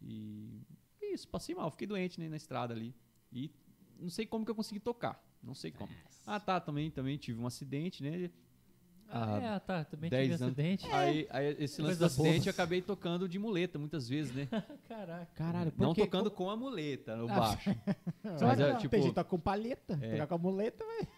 E 0.00 0.62
isso, 1.02 1.28
passei 1.28 1.54
mal, 1.54 1.70
fiquei 1.70 1.86
doente 1.86 2.18
né, 2.20 2.28
na 2.28 2.36
estrada 2.36 2.72
ali. 2.72 2.94
E 3.32 3.50
não 3.98 4.08
sei 4.10 4.26
como 4.26 4.44
que 4.44 4.50
eu 4.50 4.54
consegui 4.54 4.80
tocar. 4.80 5.22
Não 5.42 5.54
sei 5.54 5.70
como. 5.72 5.90
Ah, 6.26 6.38
tá, 6.40 6.60
também, 6.60 6.90
também 6.90 7.16
tive 7.18 7.40
um 7.40 7.46
acidente, 7.46 8.02
né? 8.02 8.30
Ah, 9.14 9.38
é, 9.56 9.58
tá, 9.58 9.84
também 9.84 10.08
10 10.08 10.22
tive 10.22 10.34
anos. 10.34 10.42
acidente. 10.58 10.86
Aí, 10.86 11.26
aí 11.28 11.56
esse 11.58 11.82
lance 11.82 11.98
do 11.98 12.04
acidente 12.06 12.46
eu 12.46 12.50
acabei 12.50 12.80
tocando 12.80 13.28
de 13.28 13.38
muleta 13.38 13.78
muitas 13.78 14.08
vezes, 14.08 14.34
né? 14.34 14.48
Caraca. 14.88 15.30
Caralho, 15.34 15.72
por 15.72 15.82
Não 15.82 15.94
quê? 15.94 16.02
tocando 16.02 16.30
com 16.30 16.48
a 16.48 16.56
muleta 16.56 17.14
no 17.16 17.28
Ah, 17.30 17.34
baixo. 17.40 17.70
Mas 18.24 18.40
Mas 18.42 18.60
é, 18.60 18.70
é, 18.70 18.76
tipo, 18.76 18.88
Tem 18.90 19.02
gente 19.02 19.10
que 19.10 19.14
toca 19.14 19.28
com 19.28 19.38
palheta, 19.38 19.98
é. 20.00 20.12
tocar 20.12 20.26
com 20.28 20.34
a 20.34 20.38
muleta, 20.38 20.84
velho. 20.86 21.08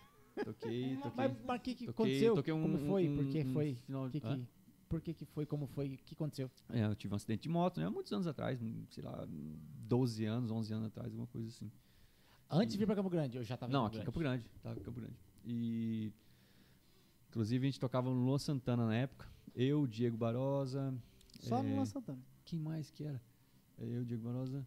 Toquei, 0.45 0.97
toquei. 1.03 1.13
Mas 1.15 1.59
o 1.61 1.63
que, 1.63 1.75
que 1.75 1.87
toquei- 1.87 1.89
aconteceu? 1.91 2.35
toquei 2.35 2.53
um- 2.53 2.63
como 2.63 2.79
foi? 2.79 3.09
um- 3.09 3.17
Por 3.17 3.27
que 3.29 3.41
um 3.45 3.53
foi? 3.53 3.75
final- 3.87 4.11
Que 4.11 4.21
que-? 4.21 4.47
Por 4.89 5.01
que 5.01 5.15
que 5.15 5.25
foi? 5.25 5.47
Como 5.47 5.67
foi? 5.67 5.95
O 5.95 5.99
que 5.99 6.15
aconteceu? 6.15 6.51
É, 6.71 6.85
eu 6.85 6.95
tive 6.95 7.15
um 7.15 7.17
acidente 7.17 7.43
de 7.43 7.49
moto, 7.49 7.81
né? 7.81 7.89
Muitos 7.89 8.13
anos 8.13 8.27
atrás, 8.27 8.61
hum, 8.63 8.85
sei 8.91 9.03
lá, 9.03 9.27
12 9.29 10.25
anos, 10.25 10.51
11 10.51 10.73
anos 10.73 10.87
atrás, 10.87 11.09
alguma 11.09 11.27
coisa 11.27 11.49
assim. 11.49 11.71
Antes 12.51 12.73
de 12.73 12.79
vir 12.79 12.87
pra 12.87 12.95
Campo 12.95 13.11
Grande, 13.11 13.37
eu 13.37 13.45
já 13.45 13.57
tava 13.57 13.73
Não, 13.73 13.85
em 13.85 13.87
aqui 13.87 13.99
em 13.99 14.05
Campo 14.05 14.19
Grande. 14.19 14.45
Tava 14.63 14.79
em 14.79 14.83
Campo 14.83 15.01
Grande. 15.01 15.17
E. 15.45 16.13
Inclusive 17.29 17.67
a 17.67 17.71
gente 17.71 17.81
tocava 17.81 18.09
no 18.11 18.25
Luan 18.25 18.39
Santana 18.39 18.87
na 18.87 18.95
época. 18.95 19.29
Eu, 19.55 19.87
Diego 19.87 20.17
Barosa. 20.17 20.95
Só 21.41 21.63
no 21.63 21.71
é, 21.71 21.75
Luan 21.75 21.85
Santana. 21.85 22.23
Quem 22.45 22.61
mais 22.61 22.91
que 22.91 23.05
era? 23.05 23.21
É 23.79 23.85
Eu, 23.85 24.05
Diego 24.05 24.23
Barosa. 24.23 24.65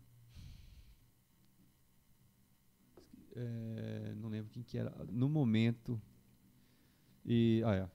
É, 3.36 4.16
não 4.16 4.30
lembro 4.30 4.52
quem 4.52 4.64
que 4.64 4.78
era. 4.78 4.94
No 5.10 5.30
momento. 5.30 6.02
E. 7.26 7.62
Ah, 7.66 7.76
é. 7.76 7.90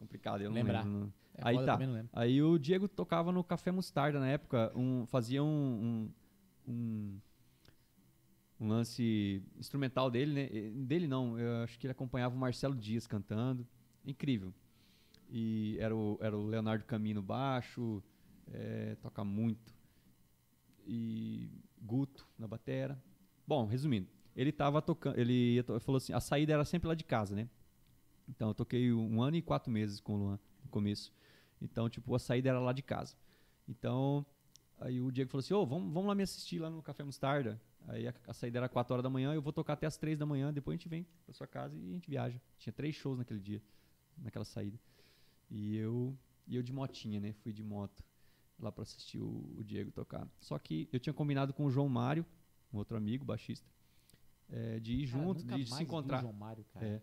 É, 0.00 0.04
é 0.04 0.06
complicado, 0.06 0.40
eu 0.42 0.50
não 0.50 0.54
Lembrar. 0.54 0.84
lembro. 0.84 1.12
É 1.34 1.42
Aí 1.42 1.64
tá. 1.64 1.78
Aí 2.12 2.42
o 2.42 2.58
Diego 2.58 2.88
tocava 2.88 3.30
no 3.30 3.44
Café 3.44 3.70
Mostarda 3.70 4.18
na 4.18 4.28
época, 4.28 4.72
um, 4.74 5.06
fazia 5.06 5.42
um, 5.42 6.10
um, 6.66 6.72
um, 6.72 7.20
um 8.60 8.68
lance 8.68 9.42
instrumental 9.58 10.10
dele, 10.10 10.34
né? 10.34 10.48
Dele 10.86 11.06
não, 11.06 11.38
eu 11.38 11.62
acho 11.62 11.78
que 11.78 11.86
ele 11.86 11.92
acompanhava 11.92 12.34
o 12.34 12.38
Marcelo 12.38 12.74
Dias 12.74 13.06
cantando. 13.06 13.66
Incrível. 14.04 14.52
E 15.28 15.76
era 15.78 15.94
o, 15.94 16.18
era 16.20 16.36
o 16.36 16.46
Leonardo 16.46 16.84
Camino 16.84 17.22
baixo, 17.22 18.02
eh, 18.52 18.96
toca 19.00 19.22
muito. 19.22 19.72
E 20.86 21.48
Guto 21.80 22.26
na 22.38 22.48
batera. 22.48 23.00
Bom, 23.46 23.66
resumindo, 23.66 24.08
ele 24.34 24.52
tava 24.52 24.82
tocando, 24.82 25.18
ele 25.18 25.62
falou 25.80 25.96
assim, 25.96 26.12
a 26.12 26.20
saída 26.20 26.52
era 26.52 26.64
sempre 26.64 26.88
lá 26.88 26.94
de 26.94 27.04
casa, 27.04 27.34
né? 27.34 27.48
Então 28.30 28.48
eu 28.48 28.54
toquei 28.54 28.92
um 28.92 29.20
ano 29.20 29.36
e 29.36 29.42
quatro 29.42 29.70
meses 29.70 30.00
com 30.00 30.14
o 30.14 30.16
Luan 30.16 30.38
no 30.62 30.70
começo. 30.70 31.12
Então, 31.60 31.88
tipo, 31.90 32.14
a 32.14 32.18
saída 32.18 32.48
era 32.48 32.60
lá 32.60 32.72
de 32.72 32.82
casa. 32.82 33.14
Então, 33.68 34.24
aí 34.78 35.00
o 35.00 35.10
Diego 35.10 35.30
falou 35.30 35.40
assim, 35.40 35.52
ô, 35.52 35.66
vamos, 35.66 35.92
vamos 35.92 36.08
lá 36.08 36.14
me 36.14 36.22
assistir 36.22 36.58
lá 36.58 36.70
no 36.70 36.82
Café 36.82 37.02
Mostarda. 37.04 37.60
Aí 37.88 38.06
a, 38.06 38.14
a 38.26 38.32
saída 38.32 38.58
era 38.58 38.68
4 38.68 38.92
horas 38.92 39.02
da 39.02 39.10
manhã, 39.10 39.34
eu 39.34 39.42
vou 39.42 39.52
tocar 39.52 39.74
até 39.74 39.86
as 39.86 39.96
3 39.96 40.18
da 40.18 40.24
manhã, 40.24 40.52
depois 40.52 40.74
a 40.74 40.76
gente 40.76 40.88
vem 40.88 41.06
pra 41.24 41.34
sua 41.34 41.46
casa 41.46 41.76
e 41.76 41.90
a 41.90 41.92
gente 41.92 42.08
viaja. 42.08 42.40
Tinha 42.58 42.72
três 42.72 42.94
shows 42.94 43.18
naquele 43.18 43.40
dia, 43.40 43.62
naquela 44.16 44.44
saída. 44.44 44.78
E 45.50 45.76
eu, 45.76 46.16
e 46.46 46.56
eu 46.56 46.62
de 46.62 46.72
motinha, 46.72 47.20
né? 47.20 47.32
Fui 47.32 47.52
de 47.52 47.62
moto 47.62 48.04
lá 48.58 48.70
pra 48.70 48.82
assistir 48.82 49.18
o, 49.18 49.54
o 49.56 49.64
Diego 49.64 49.90
tocar. 49.90 50.28
Só 50.38 50.58
que 50.58 50.88
eu 50.92 51.00
tinha 51.00 51.12
combinado 51.12 51.52
com 51.52 51.64
o 51.64 51.70
João 51.70 51.88
Mário, 51.88 52.24
um 52.72 52.78
outro 52.78 52.96
amigo, 52.96 53.24
baixista, 53.24 53.68
eh, 54.50 54.78
de 54.78 54.92
ir 54.94 55.10
Cara, 55.10 55.24
junto, 55.24 55.42
de 55.44 55.66
se 55.66 55.82
encontrar. 55.82 56.20
João 56.20 56.32
Mário, 56.32 56.64
cara. 56.72 56.86
É. 56.86 57.02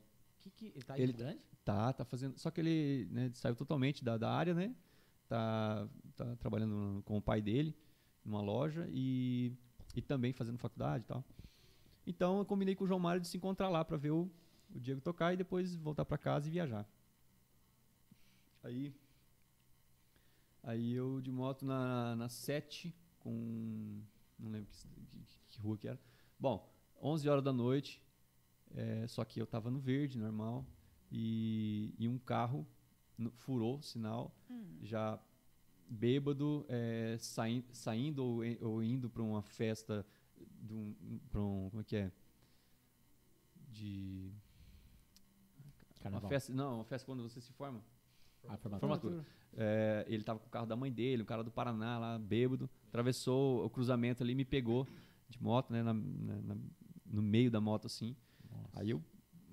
Que 0.50 0.72
que, 0.72 0.78
ele 0.78 0.84
tá 0.86 0.98
Ele- 1.00 1.14
Grande? 1.14 1.40
Tá, 1.66 1.92
tá 1.92 2.06
fazendo. 2.06 2.38
Só 2.38 2.50
que 2.50 2.62
ele 2.62 3.08
né, 3.12 3.30
saiu 3.34 3.56
totalmente 3.56 4.04
da, 4.04 4.18
da 4.18 4.32
área, 4.32 4.54
né? 4.54 4.74
Tá, 5.28 5.88
tá 6.16 6.36
trabalhando 6.38 7.02
com 7.04 7.18
o 7.18 7.22
pai 7.22 7.42
dele 7.42 7.76
numa 8.24 8.40
loja 8.42 8.88
e, 8.90 9.52
e 9.96 10.02
também 10.02 10.32
fazendo 10.32 10.58
faculdade 10.58 11.04
e 11.04 11.08
tal. 11.08 11.24
Então 12.06 12.40
eu 12.40 12.46
combinei 12.46 12.74
com 12.76 12.86
o 12.86 12.88
João 12.88 13.00
Mário 13.02 13.20
de 13.22 13.28
se 13.28 13.36
encontrar 13.36 13.68
lá 13.68 13.84
para 13.84 13.98
ver 13.98 14.12
o, 14.12 14.32
o 14.74 14.80
Diego 14.80 15.02
tocar 15.02 15.34
e 15.34 15.38
depois 15.38 15.76
voltar 15.76 16.06
para 16.06 16.18
casa 16.18 16.48
e 16.48 16.52
viajar. 16.52 16.88
Aí, 18.64 18.94
aí 20.64 20.94
eu 20.94 21.22
de 21.22 21.32
moto 21.32 21.66
na, 21.66 22.16
na 22.16 22.30
7 22.30 22.96
com. 23.20 24.02
Não 24.40 24.52
lembro 24.52 24.70
que, 24.72 24.88
que- 25.08 25.38
que 25.50 25.60
rua 25.62 25.78
que 25.78 25.88
era. 25.88 26.00
Bom, 26.40 26.70
11 27.02 27.28
horas 27.28 27.44
da 27.44 27.52
noite, 27.52 28.02
é, 28.76 29.08
só 29.08 29.24
que 29.26 29.40
eu 29.42 29.48
tava 29.48 29.70
no 29.72 29.80
verde, 29.80 30.18
normal, 30.18 30.66
e, 31.12 31.94
e 31.98 32.08
um 32.08 32.18
carro 32.18 32.66
no- 33.18 33.32
furou 33.32 33.78
o 33.80 33.82
sinal, 33.82 34.36
já 34.82 35.20
bêbado, 35.90 36.66
é, 36.68 37.16
saí- 37.20 37.64
saindo 37.72 38.24
ou, 38.24 38.42
ou 38.62 38.84
indo 38.84 39.10
para 39.10 39.24
uma 39.24 39.42
festa 39.42 40.06
de 40.62 40.74
um, 40.74 41.20
pra 41.32 41.42
um. 41.42 41.70
Como 41.70 41.82
é 41.82 41.84
que 41.84 41.96
é? 41.96 42.12
De. 43.70 44.32
Uma 45.96 46.00
Carnaval. 46.02 46.30
festa. 46.30 46.54
Não, 46.54 46.76
uma 46.76 46.84
festa 46.86 47.06
quando 47.06 47.24
você 47.24 47.42
se 47.42 47.52
forma. 47.54 47.82
Ah, 48.48 48.58
formatura. 48.58 48.80
Formatura. 48.80 49.26
É, 49.56 50.06
ele 50.08 50.24
tava 50.24 50.40
com 50.40 50.48
o 50.48 50.50
carro 50.50 50.66
da 50.66 50.76
mãe 50.76 50.92
dele, 50.92 51.24
um 51.24 51.26
cara 51.26 51.44
do 51.44 51.52
Paraná 51.52 51.98
lá, 51.98 52.20
bêbado, 52.20 52.70
atravessou 52.88 53.66
o 53.66 53.70
cruzamento 53.70 54.24
ali, 54.24 54.36
me 54.36 54.46
pegou 54.46 54.88
de 55.28 55.42
moto, 55.42 55.72
né, 55.72 55.82
na- 55.84 55.94
na- 55.94 56.58
no 57.06 57.22
meio 57.22 57.50
da 57.50 57.60
moto 57.60 57.88
assim. 57.88 58.16
Aí 58.74 58.90
eu 58.90 59.04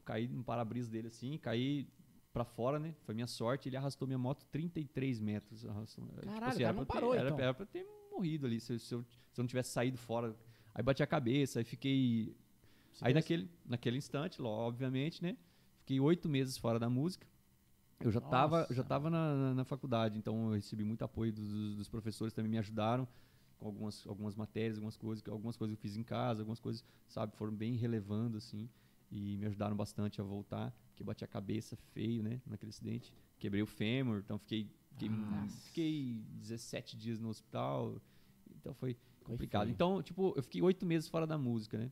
caí 0.04 0.28
no 0.28 0.42
para-brisa 0.44 0.90
dele 0.90 1.08
assim, 1.08 1.38
caí 1.38 1.88
pra 2.32 2.44
fora, 2.44 2.78
né? 2.78 2.94
Foi 3.04 3.14
minha 3.14 3.26
sorte, 3.26 3.68
ele 3.68 3.76
arrastou 3.76 4.06
minha 4.08 4.18
moto 4.18 4.44
33 4.50 5.20
metros. 5.20 5.64
Arrastou, 5.64 6.04
Tipo 6.06 6.20
Caralho, 6.22 6.56
o 6.58 6.60
era 6.60 6.60
cara 6.60 6.72
não 6.72 6.84
ter- 6.84 6.92
parou, 6.92 7.14
era, 7.14 7.28
então. 7.28 7.38
era 7.40 7.54
pra 7.54 7.64
ter 7.66 7.86
morrido 8.10 8.46
ali, 8.46 8.60
se, 8.60 8.72
eu- 8.74 8.78
se 8.78 8.94
eu, 8.94 9.02
se 9.32 9.40
eu 9.40 9.42
não 9.42 9.46
tivesse 9.48 9.70
saído 9.70 9.96
fora. 9.98 10.36
Aí 10.74 10.82
bati 10.82 11.02
a 11.02 11.06
cabeça, 11.06 11.60
aí 11.60 11.64
fiquei 11.64 12.36
Se 12.92 13.04
Aí 13.04 13.14
naquele, 13.14 13.48
naquele 13.64 13.96
instante, 13.98 14.40
obviamente, 14.42 15.22
né? 15.22 15.36
Fiquei 15.80 16.00
oito 16.00 16.28
meses 16.28 16.56
fora 16.58 16.78
da 16.78 16.88
música. 16.88 17.26
Eu 18.00 18.10
já 18.10 18.18
estava 18.18 18.60
Nossa. 18.60 18.74
já 18.74 18.82
tava 18.82 19.08
na, 19.08 19.34
na, 19.34 19.54
na 19.54 19.64
faculdade, 19.64 20.18
então 20.18 20.48
eu 20.48 20.54
recebi 20.56 20.84
muito 20.84 21.02
apoio 21.02 21.32
dos, 21.32 21.76
dos 21.76 21.88
professores, 21.88 22.34
também 22.34 22.50
me 22.50 22.58
ajudaram 22.58 23.06
com 23.58 23.66
algumas, 23.66 24.06
algumas 24.06 24.34
matérias, 24.34 24.76
algumas 24.76 24.96
coisas, 24.96 25.22
que- 25.22 25.30
algumas 25.30 25.56
coisas 25.56 25.76
eu 25.76 25.80
fiz 25.80 25.96
em 25.96 26.02
casa, 26.02 26.42
algumas 26.42 26.58
coisas, 26.60 26.84
sabe, 27.08 27.34
foram 27.36 27.52
bem 27.54 27.74
relevando, 27.76 28.36
assim, 28.36 28.68
e 29.16 29.36
me 29.38 29.46
ajudaram 29.46 29.76
bastante 29.76 30.20
a 30.20 30.24
voltar, 30.24 30.70
porque 30.88 31.02
eu 31.02 31.06
bati 31.06 31.24
a 31.24 31.26
cabeça 31.28 31.76
feio, 31.92 32.22
né, 32.22 32.40
naquele 32.46 32.70
acidente. 32.70 33.12
Quebrei 33.38 33.62
o 33.62 33.66
fêmur, 33.66 34.18
então 34.24 34.38
fiquei, 34.38 34.68
fiquei, 34.90 35.08
Nossa. 35.08 35.60
fiquei 35.68 36.14
17 36.40 36.96
dias 36.96 37.20
no 37.20 37.28
hospital, 37.28 38.00
então 38.56 38.74
foi 38.74 38.94
Foi 39.20 39.26
complicado. 39.26 39.62
feio. 39.64 39.72
Então, 39.72 40.02
tipo, 40.02 40.32
eu 40.36 40.42
fiquei 40.42 40.60
oito 40.62 40.84
meses 40.84 41.08
fora 41.08 41.26
da 41.26 41.38
música, 41.38 41.78
né? 41.78 41.90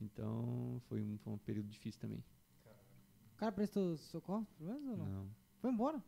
Então, 0.00 0.80
foi 0.88 1.02
um, 1.02 1.18
foi 1.18 1.32
um 1.34 1.38
período 1.38 1.68
difícil 1.68 2.00
também. 2.00 2.24
O 3.34 3.36
cara 3.36 3.52
prestou 3.52 3.96
socorro, 3.98 4.46
pelo 4.58 4.70
menos, 4.70 4.88
ou 4.88 4.96
não? 4.96 5.06
Não. 5.06 5.30
Foi 5.58 5.70
embora. 5.70 6.02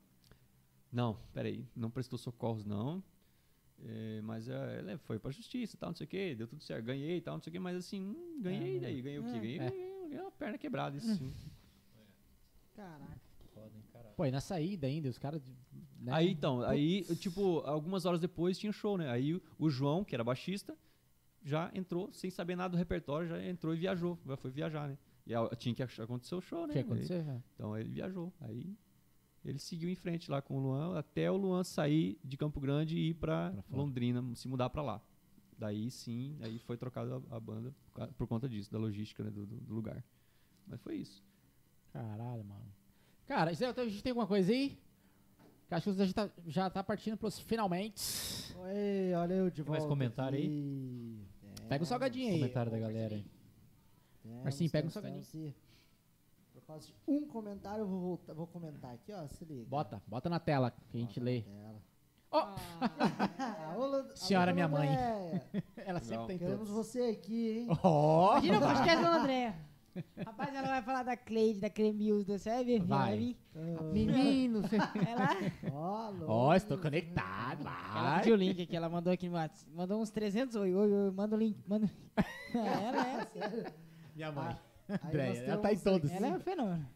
Não, 0.91 1.19
peraí. 1.33 1.67
Não 1.77 1.91
prestou 1.91 2.19
socorros, 2.19 2.65
não. 2.65 3.03
É, 3.85 4.21
mas 4.23 4.49
é, 4.49 4.79
ele 4.79 4.97
foi 4.99 5.19
pra 5.19 5.31
justiça 5.31 5.77
tal, 5.77 5.91
não 5.91 5.97
sei 5.97 6.05
o 6.07 6.09
quê. 6.09 6.35
Deu 6.35 6.47
tudo 6.47 6.63
certo. 6.63 6.85
Ganhei 6.85 7.17
e 7.17 7.21
tal, 7.21 7.35
não 7.35 7.43
sei 7.43 7.51
o 7.51 7.53
quê. 7.53 7.59
Mas 7.59 7.77
assim, 7.77 8.01
hum, 8.03 8.41
ganhei 8.41 8.77
É, 8.77 8.81
daí. 8.81 9.03
Ganhei 9.03 9.19
o 9.19 9.25
quê? 9.25 9.29
é. 9.31 9.41
Ganhei, 9.41 9.57
É. 9.59 9.71
ganhei, 9.71 9.92
ganhei 10.13 10.25
uma 10.25 10.31
perna 10.33 10.59
quebrada, 10.59 10.97
isso 10.97 11.15
sim. 11.17 11.33
Caraca. 12.75 13.21
Pô, 14.17 14.25
e 14.27 14.31
na 14.31 14.41
saída 14.41 14.87
ainda, 14.87 15.09
os 15.09 15.19
caras. 15.19 15.43
né? 16.01 16.13
Aí 16.13 16.31
então, 16.31 16.63
aí, 16.63 17.03
tipo, 17.17 17.59
algumas 17.61 18.05
horas 18.07 18.21
depois 18.21 18.59
tinha 18.59 18.73
show, 18.73 18.97
né? 18.99 19.09
Aí 19.11 19.41
o, 19.59 19.71
João, 19.71 20.05
que 20.05 20.15
era 20.15 20.23
baixista, 20.25 20.77
já 21.45 21.71
entrou, 21.75 22.13
sem 22.13 22.31
saber 22.31 22.57
nada 22.57 22.73
do 22.73 22.77
repertório, 22.77 23.29
já 23.29 23.43
entrou 23.45 23.75
e 23.75 23.79
viajou. 23.79 24.19
Já 24.27 24.37
foi 24.37 24.51
viajar, 24.51 24.89
né? 24.89 24.99
E 25.27 25.35
a- 25.35 25.49
tinha 25.57 25.75
que 25.75 25.83
acontecer 25.83 26.35
o 26.35 26.41
show, 26.41 26.67
né? 26.67 26.73
Tinha 26.73 26.85
que 26.85 26.91
acontecer, 26.93 27.25
é. 27.29 27.43
Então 27.55 27.77
ele 27.77 27.89
viajou. 27.91 28.33
Aí 28.41 28.75
ele 29.45 29.59
seguiu 29.59 29.89
em 29.89 29.95
frente 29.95 30.31
lá 30.31 30.41
com 30.43 30.57
o 30.57 30.61
Luan, 30.61 30.99
até 30.99 31.31
o 31.31 31.37
Luan 31.37 31.63
sair 31.65 32.19
de 32.25 32.37
Campo 32.37 32.61
Grande 32.61 32.97
e 32.97 33.11
ir 33.11 33.15
pra 33.15 33.51
Pra. 33.51 33.65
Londrina, 33.77 34.23
se 34.35 34.49
mudar 34.49 34.71
pra 34.71 34.83
lá. 34.83 35.01
Daí 35.63 35.93
sim, 35.93 36.37
aí 36.43 36.59
foi 36.59 36.77
trocada 36.77 37.23
a, 37.31 37.39
banda 37.39 37.73
por 38.19 38.27
conta 38.27 38.49
disso, 38.49 38.69
da 38.73 38.79
logística 38.81 39.23
né, 39.23 39.31
do, 39.31 39.47
do- 39.47 39.73
lugar. 39.73 40.03
Mas 40.67 40.81
foi 40.81 40.97
isso. 40.97 41.23
Caralho, 41.93 42.45
mano. 42.45 42.67
Cara, 43.29 43.55
Zé, 43.55 43.67
a 43.69 43.85
gente 43.89 44.03
tem 44.03 44.11
alguma 44.11 44.27
coisa 44.27 44.51
aí? 44.51 44.77
Que 45.69 45.75
acho 45.77 45.95
que 45.95 46.03
a 46.03 46.05
gente 46.05 46.15
tá- 46.17 46.29
já 46.49 46.69
tá 46.69 46.83
partindo 46.83 47.17
pros 47.17 47.39
finalmente. 47.39 48.53
Oi, 48.57 49.15
olha 49.15 49.35
eu 49.35 49.51
de 49.51 49.63
Tem 49.63 49.71
mais 49.71 49.85
volta 49.85 49.95
comentário 49.95 50.37
aí? 50.37 50.47
aqui. 50.47 51.63
Pega 51.69 51.85
o 51.85 51.87
salgadinho 51.87 52.29
aí. 52.33 52.41
Comentário 52.41 52.73
da 52.73 52.79
galera 52.81 53.15
aí. 53.15 53.25
Marcinho, 54.43 54.69
pega 54.69 54.89
um 54.89 54.91
salgadinho. 54.91 55.23
temos. 55.25 55.55
Por 56.55 56.63
causa 56.63 56.87
de 56.89 56.95
um 57.07 57.25
comentário, 57.25 57.83
eu 57.83 57.87
vou, 57.87 58.01
voltar, 58.01 58.35
vou 58.35 58.49
comentar 58.49 58.93
aqui, 58.95 59.13
ó. 59.13 59.29
Se 59.29 59.45
liga. 59.45 59.65
Bota, 59.67 60.03
bota 60.09 60.29
na 60.29 60.41
tela 60.41 60.73
que 60.73 60.97
a 60.97 61.01
gente 61.01 61.21
Bota 61.21 61.25
lê. 61.25 61.39
na 61.43 61.45
tela. 61.45 61.83
Ó. 62.33 62.55
Ah, 62.81 63.75
Senhora 64.15 64.53
minha 64.53 64.67
mãe. 64.69 64.89
Ela 65.77 66.01
sempre 66.01 66.11
Legal. 66.11 66.27
tem 66.27 66.39
Queremos 66.39 66.69
todos. 66.69 66.87
você 66.87 67.01
aqui, 67.03 67.59
hein? 67.59 67.79
Ó! 67.83 68.39
Imagina 68.39 68.59
o 68.59 68.61
podcast 68.63 69.03
da 69.03 69.17
André. 69.17 69.55
Rapaz, 70.25 70.55
ela 70.55 70.69
vai 70.69 70.83
falar 70.83 71.03
da 71.03 71.15
Cleide, 71.17 71.61
da 71.61 71.69
Cremilda, 71.69 72.39
você 72.39 72.49
vai 72.49 72.65
ver? 72.65 72.77
Ela 72.79 72.87
Vai. 72.87 73.19
vir. 73.19 73.37
Ah, 73.55 73.83
Menino, 73.93 74.63
Ela, 75.07 75.29
Ó, 75.71 76.13
ó, 76.27 76.55
estou 76.55 76.79
conectado. 76.79 77.61
ela 77.61 78.03
Vai. 78.03 78.19
pediu 78.21 78.33
o 78.35 78.39
link 78.39 78.63
aqui, 78.63 78.75
ela 78.75 78.89
mandou 78.89 79.13
aqui 79.13 79.29
no 79.29 79.35
WhatsApp. 79.35 79.71
Mandou 79.75 80.01
uns 80.01 80.09
300 80.11 80.57
oi, 80.57 80.75
oi, 80.75 80.91
oi, 80.91 81.11
manda 81.11 81.37
o 81.37 81.39
link. 81.39 81.59
Manda... 81.69 81.91
ela 82.55 83.07
é, 83.07 83.27
Sério? 83.39 83.67
Minha 84.17 84.33
mãe. 84.33 84.57
Nós 84.89 85.39
ela 85.43 85.59
tá 85.59 85.73
em 85.75 85.79
todos. 85.79 86.11
ela 86.11 86.27
é 86.27 86.31
um 86.31 86.41
fenômeno. 86.41 86.89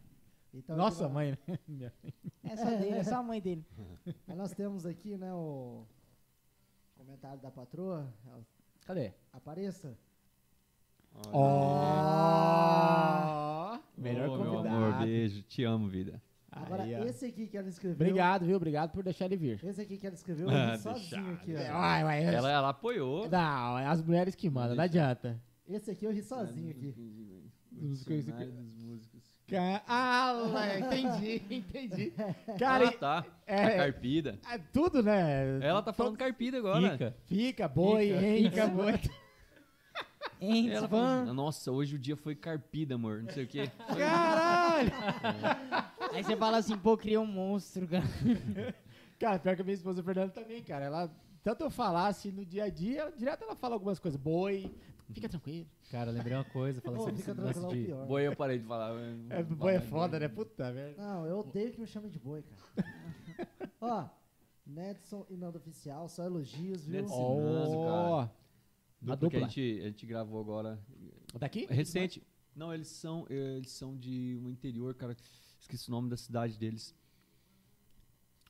Então, 0.56 0.76
Nossa, 0.76 1.04
aqui, 1.04 1.14
mãe. 1.14 1.30
né? 1.46 1.58
Minha- 1.68 1.92
É 2.44 2.56
só 2.56 2.64
dele, 2.64 2.88
é 2.96 3.04
só 3.04 3.16
a 3.16 3.22
mãe 3.22 3.40
dele. 3.40 3.64
Aí 4.26 4.34
nós 4.36 4.52
temos 4.52 4.86
aqui, 4.86 5.16
né, 5.16 5.32
o 5.34 5.84
comentário 6.96 7.40
da 7.40 7.50
patroa. 7.50 8.12
Ela- 8.26 8.42
Cadê? 8.86 9.12
Apareça. 9.32 9.96
Ó! 12.46 13.78
Melhor 13.96 14.28
Ô, 14.28 14.36
meu 14.42 14.50
convidado. 14.52 14.76
amor, 14.76 14.98
beijo. 15.04 15.42
Te 15.42 15.64
amo, 15.64 15.88
vida. 15.88 16.22
Agora, 16.50 16.82
Aí, 16.84 16.94
esse 17.08 17.26
aqui 17.26 17.46
que 17.48 17.56
ela 17.58 17.68
escreveu. 17.68 17.94
Obrigado, 17.96 18.46
viu? 18.46 18.56
Obrigado 18.56 18.90
por 18.92 19.02
deixar 19.02 19.26
ele 19.26 19.36
vir. 19.36 19.62
Esse 19.62 19.80
aqui 19.82 19.98
que 19.98 20.06
ela 20.06 20.14
escreveu, 20.14 20.46
Ah, 20.50 20.78
sozinho 20.78 21.32
aqui, 21.34 21.54
ó. 21.54 21.58
Ela, 21.58 22.50
ela 22.50 22.68
apoiou. 22.70 23.28
Não, 23.28 23.78
é 23.78 23.86
as 23.86 24.00
mulheres 24.02 24.34
que 24.34 24.48
mandam, 24.48 24.74
não 24.76 24.84
adianta. 24.84 25.38
Esse 25.68 25.90
aqui 25.90 26.06
eu 26.06 26.12
ri 26.12 26.22
sozinho 26.22 26.70
aqui. 26.70 26.92
Dos 27.72 28.06
músicos. 28.06 29.15
Ah, 29.86 30.34
entendi, 30.78 31.42
entendi. 31.50 32.12
Cara, 32.58 32.88
ah, 32.88 32.92
tá. 32.92 33.24
é- 33.46 33.64
A 33.64 33.76
carpida. 33.76 34.38
é 34.50 34.58
tudo, 34.58 35.02
né? 35.02 35.60
Ela 35.62 35.82
tá 35.82 35.92
falando 35.92 36.16
carpida 36.16 36.58
agora. 36.58 36.90
Fica. 36.92 37.16
Fica, 37.26 37.68
boi, 37.68 38.08
Fica. 38.08 38.38
enca, 38.38 38.66
boi. 38.66 38.92
Hein, 40.38 40.70
Ela 40.70 40.86
falou, 40.86 41.32
Nossa, 41.32 41.72
hoje 41.72 41.96
o 41.96 41.98
dia 41.98 42.14
foi 42.14 42.34
carpida, 42.34 42.94
amor. 42.96 43.22
Não 43.22 43.30
sei 43.30 43.44
o 43.44 43.46
quê. 43.46 43.70
Caralho! 43.96 44.92
Aí 46.12 46.22
você 46.22 46.36
fala 46.36 46.58
assim, 46.58 46.76
pô, 46.76 46.94
criou 46.94 47.24
um 47.24 47.26
monstro, 47.26 47.88
cara. 47.88 48.04
Cara, 49.18 49.38
pior 49.38 49.56
que 49.56 49.62
a 49.62 49.64
minha 49.64 49.74
esposa 49.74 50.02
Fernanda 50.02 50.32
também, 50.32 50.62
cara. 50.62 50.84
Ela, 50.84 51.10
tanto 51.42 51.62
eu 51.64 51.70
falasse 51.70 52.30
no 52.30 52.44
dia 52.44 52.64
a 52.64 52.68
dia, 52.68 53.00
ela- 53.02 53.12
direto 53.12 53.44
ela 53.44 53.56
fala 53.56 53.76
algumas 53.76 53.98
coisas. 53.98 54.20
Boi, 54.20 54.70
fica 55.14 55.28
tranquilo. 55.28 55.66
Cara, 55.90 56.10
lembrei 56.10 56.34
uma 56.34 56.44
coisa, 56.44 56.80
falando 56.80 57.00
sobre 57.00 57.16
fica 57.16 57.34
tranquilo, 57.34 57.64
é 57.64 57.68
o 57.68 57.74
de... 57.74 57.84
pior. 57.84 58.06
Boi 58.06 58.26
eu 58.26 58.36
parei 58.36 58.58
de 58.58 58.64
falar. 58.64 58.94
É, 59.30 59.42
boi 59.42 59.74
é 59.74 59.80
foda, 59.80 60.18
né? 60.18 60.28
Puta 60.28 60.72
merda. 60.72 61.02
Não, 61.02 61.26
eu 61.26 61.38
odeio 61.38 61.72
que 61.72 61.80
me 61.80 61.86
chamem 61.86 62.10
de 62.10 62.18
boi, 62.18 62.42
cara. 62.42 62.88
Ó, 63.80 64.08
Nedson 64.66 65.26
e 65.30 65.36
Nando 65.36 65.58
Oficial, 65.58 66.08
só 66.08 66.24
elogios, 66.24 66.84
viu? 66.84 67.02
Nedson. 67.02 67.40
Ensinando, 67.40 67.78
Ó, 67.78 68.26
cara. 68.26 68.32
a 69.12 69.14
Dupla 69.14 69.30
que 69.30 69.36
a 69.36 69.40
dupla. 69.40 69.40
gente, 69.48 69.80
a 69.80 69.84
gente 69.86 70.06
gravou 70.06 70.40
agora. 70.40 70.78
Daqui? 71.38 71.66
É 71.70 71.74
recente. 71.74 72.22
Não, 72.54 72.72
eles 72.72 72.88
são, 72.88 73.26
eles 73.28 73.70
são 73.70 73.96
de 73.96 74.40
um 74.42 74.48
interior, 74.48 74.94
cara. 74.94 75.14
Esqueci 75.60 75.88
o 75.88 75.92
nome 75.92 76.08
da 76.08 76.16
cidade 76.16 76.58
deles. 76.58 76.94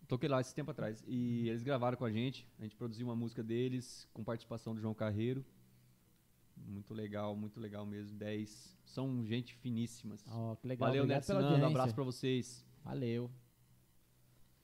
Toquei 0.06 0.28
lá 0.28 0.40
esse 0.40 0.54
tempo 0.54 0.70
atrás. 0.70 1.02
E 1.06 1.48
eles 1.48 1.62
gravaram 1.62 1.96
com 1.96 2.04
a 2.04 2.10
gente. 2.10 2.48
A 2.58 2.62
gente 2.62 2.76
produziu 2.76 3.06
uma 3.06 3.16
música 3.16 3.42
deles, 3.42 4.08
com 4.12 4.22
participação 4.22 4.74
do 4.74 4.80
João 4.80 4.94
Carreiro. 4.94 5.44
Muito 6.56 6.94
legal, 6.94 7.36
muito 7.36 7.60
legal 7.60 7.84
mesmo. 7.86 8.16
10. 8.16 8.78
São 8.84 9.24
gente 9.24 9.54
finíssimas. 9.54 10.24
Ó, 10.30 10.54
que 10.56 10.66
legal. 10.66 10.88
Valeu, 10.88 11.06
Neto 11.06 11.26
pela 11.26 11.40
Nando. 11.40 11.50
Um 11.50 11.54
audiência. 11.54 11.76
abraço 11.76 11.94
pra 11.94 12.04
vocês. 12.04 12.64
Valeu. 12.82 13.30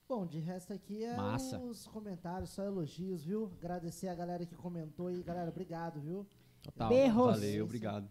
Bom, 0.08 0.26
de 0.26 0.38
resto 0.38 0.72
aqui 0.72 1.04
é 1.04 1.16
Massa. 1.16 1.58
os 1.58 1.86
comentários, 1.86 2.50
só 2.50 2.62
elogios, 2.64 3.24
viu? 3.24 3.46
Agradecer 3.58 4.08
a 4.08 4.14
galera 4.14 4.44
que 4.44 4.54
comentou 4.54 5.06
aí. 5.06 5.22
Galera, 5.22 5.50
obrigado, 5.50 6.00
viu? 6.00 6.26
Total. 6.62 6.88
Berros. 6.88 7.30
Valeu, 7.40 7.64
obrigado. 7.64 8.10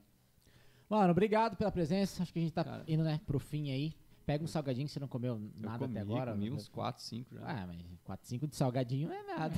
Mano, 0.90 1.12
obrigado 1.12 1.56
pela 1.56 1.72
presença. 1.72 2.24
Acho 2.24 2.34
que 2.34 2.40
a 2.40 2.42
gente 2.42 2.54
tá 2.54 2.64
Cara. 2.64 2.84
indo, 2.88 3.04
né, 3.04 3.22
pro 3.26 3.40
fim 3.40 3.72
aí. 3.72 3.94
Pega 4.32 4.44
um 4.44 4.48
salgadinho 4.48 4.88
que 4.88 4.94
você 4.94 5.00
não 5.00 5.08
comeu 5.08 5.34
Eu 5.36 5.52
nada 5.58 5.80
comi, 5.80 5.92
até 5.92 6.02
agora. 6.02 6.32
comi 6.32 6.52
uns 6.52 6.68
4, 6.70 7.04
5 7.04 7.36
já. 7.36 7.42
Ah, 7.46 7.68
mas 7.68 7.78
4, 8.04 8.28
5 8.28 8.48
de 8.48 8.56
salgadinho 8.56 9.10
não 9.10 9.16
é 9.16 9.24
nada. 9.24 9.56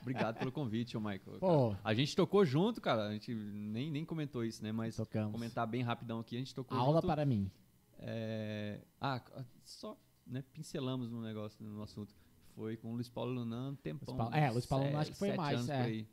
Obrigado 0.00 0.38
pelo 0.38 0.50
convite, 0.52 0.96
ô 0.96 1.00
Michael. 1.00 1.38
Pô. 1.38 1.76
A 1.84 1.94
gente 1.94 2.14
tocou 2.16 2.44
junto, 2.44 2.80
cara. 2.80 3.06
A 3.08 3.12
gente 3.12 3.34
nem, 3.34 3.90
nem 3.90 4.04
comentou 4.04 4.44
isso, 4.44 4.62
né? 4.62 4.72
Mas 4.72 4.96
Tocamos. 4.96 5.32
comentar 5.32 5.66
bem 5.66 5.82
rapidão 5.82 6.20
aqui. 6.20 6.36
A 6.36 6.38
gente 6.38 6.54
tocou 6.54 6.76
Aula 6.76 6.96
junto. 6.96 7.06
para 7.06 7.24
mim. 7.24 7.50
É, 7.98 8.80
Ah, 9.00 9.20
c- 9.20 9.44
só 9.64 9.96
né, 10.26 10.42
pincelamos 10.52 11.10
no 11.10 11.20
negócio, 11.22 11.64
no 11.64 11.82
assunto. 11.82 12.14
Foi 12.54 12.76
com 12.76 12.90
o 12.90 12.94
Luiz 12.94 13.08
Paulo 13.08 13.32
Lunan 13.32 13.74
tempão. 13.76 14.14
Luiz 14.14 14.18
Paulo- 14.18 14.34
é, 14.34 14.50
Luiz 14.50 14.66
Paulo 14.66 14.84
Lunan 14.86 14.98
acho 14.98 15.12
que 15.12 15.18
foi 15.18 15.32
mais, 15.36 15.68
é. 15.68 16.04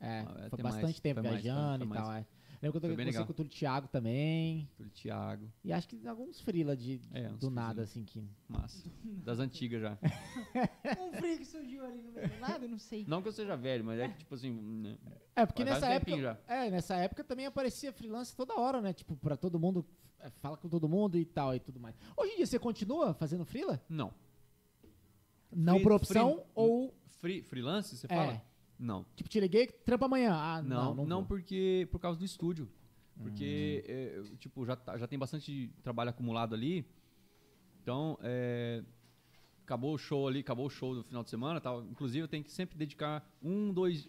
É, 0.00 0.20
Ah, 0.20 0.46
foi 0.50 0.62
bastante 0.62 0.82
mais, 0.84 1.00
tempo 1.00 1.20
foi 1.20 1.30
mais, 1.30 1.42
viajando 1.42 1.78
foi 1.78 1.86
e 1.86 1.88
mais. 1.88 2.02
tal. 2.02 2.12
É. 2.12 2.26
Lembro 2.64 2.80
que 2.80 2.86
eu 2.86 2.90
toquei 2.90 3.04
bem 3.04 3.14
com 3.26 3.30
o 3.30 3.34
Túlio 3.34 3.50
Thiago 3.52 3.88
também. 3.88 4.66
Túlio 4.74 4.90
Thiago. 4.90 5.52
E 5.62 5.70
acho 5.70 5.86
que 5.86 6.06
alguns 6.08 6.40
frila 6.40 6.74
de, 6.74 6.98
É, 7.12 7.28
uns 7.28 7.38
do 7.38 7.50
nada, 7.50 7.82
assim, 7.82 8.04
que... 8.04 8.26
Massa. 8.48 8.88
Das 9.22 9.38
antigas 9.38 9.82
já. 9.82 9.98
Um 10.98 11.12
frio 11.12 11.38
que 11.38 11.44
surgiu 11.44 11.84
ali 11.84 12.00
no 12.00 12.12
meio 12.12 12.28
do 12.28 12.38
nada, 12.40 12.64
eu 12.64 12.68
não 12.70 12.78
sei. 12.78 13.04
Não 13.06 13.20
que 13.20 13.28
eu 13.28 13.32
seja 13.32 13.54
velho, 13.54 13.84
mas 13.84 14.00
é 14.00 14.08
que, 14.08 14.18
tipo 14.18 14.34
assim. 14.34 14.50
né, 14.50 14.96
É, 15.36 15.44
porque 15.44 15.62
Faz 15.64 15.74
nessa 15.80 15.92
época. 15.92 16.18
já. 16.20 16.38
É, 16.48 16.70
nessa 16.70 16.96
época 16.96 17.22
também 17.22 17.44
aparecia 17.44 17.92
freelance 17.92 18.34
toda 18.34 18.54
hora, 18.58 18.80
né? 18.80 18.92
Tipo, 18.94 19.14
pra 19.16 19.36
todo 19.36 19.60
mundo. 19.60 19.84
é, 20.18 20.30
Fala 20.30 20.56
com 20.56 20.68
todo 20.68 20.88
mundo 20.88 21.18
e 21.18 21.24
tal 21.26 21.54
e 21.54 21.60
tudo 21.60 21.78
mais. 21.78 21.94
Hoje 22.16 22.32
em 22.32 22.36
dia 22.36 22.46
você 22.46 22.58
continua 22.58 23.12
fazendo 23.12 23.44
freela? 23.44 23.82
Não. 23.90 24.10
Não 25.52 25.74
Free- 25.74 25.82
por 25.82 25.92
opção 25.92 26.34
free- 26.36 26.44
ou. 26.54 26.94
Free, 27.20 27.42
freelance, 27.42 27.96
você 27.96 28.06
É. 28.08 28.16
fala? 28.16 28.42
Não. 28.78 29.04
Tipo, 29.14 29.28
te 29.28 29.38
liguei, 29.40 29.66
trampa 29.66 30.06
amanhã. 30.06 30.32
Ah, 30.34 30.62
Não, 30.62 30.84
não, 30.86 30.94
não, 30.94 31.06
não. 31.06 31.24
porque 31.24 31.88
por 31.90 31.98
causa 32.00 32.18
do 32.18 32.24
estúdio. 32.24 32.68
Porque, 33.22 33.84
é, 33.86 34.18
eu, 34.18 34.36
tipo, 34.36 34.66
já, 34.66 34.74
tá- 34.74 34.98
já 34.98 35.06
tem 35.06 35.18
bastante 35.18 35.70
trabalho 35.82 36.10
acumulado 36.10 36.54
ali. 36.54 36.84
Então, 37.82 38.18
é, 38.22 38.82
acabou 39.62 39.94
o 39.94 39.98
show 39.98 40.26
ali, 40.26 40.40
acabou 40.40 40.66
o 40.66 40.70
show 40.70 40.94
do 40.96 41.04
final 41.04 41.22
de 41.22 41.30
semana. 41.30 41.60
Tal. 41.60 41.84
Inclusive, 41.84 42.24
eu 42.24 42.28
tenho 42.28 42.42
que 42.42 42.50
sempre 42.50 42.76
dedicar 42.76 43.24
um, 43.40 43.72
dois, 43.72 44.08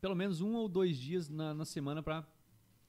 pelo 0.00 0.14
menos 0.14 0.40
um 0.40 0.54
ou 0.54 0.68
dois 0.68 0.96
dias 0.96 1.28
na, 1.28 1.52
na 1.52 1.64
semana 1.64 2.02
pra 2.02 2.24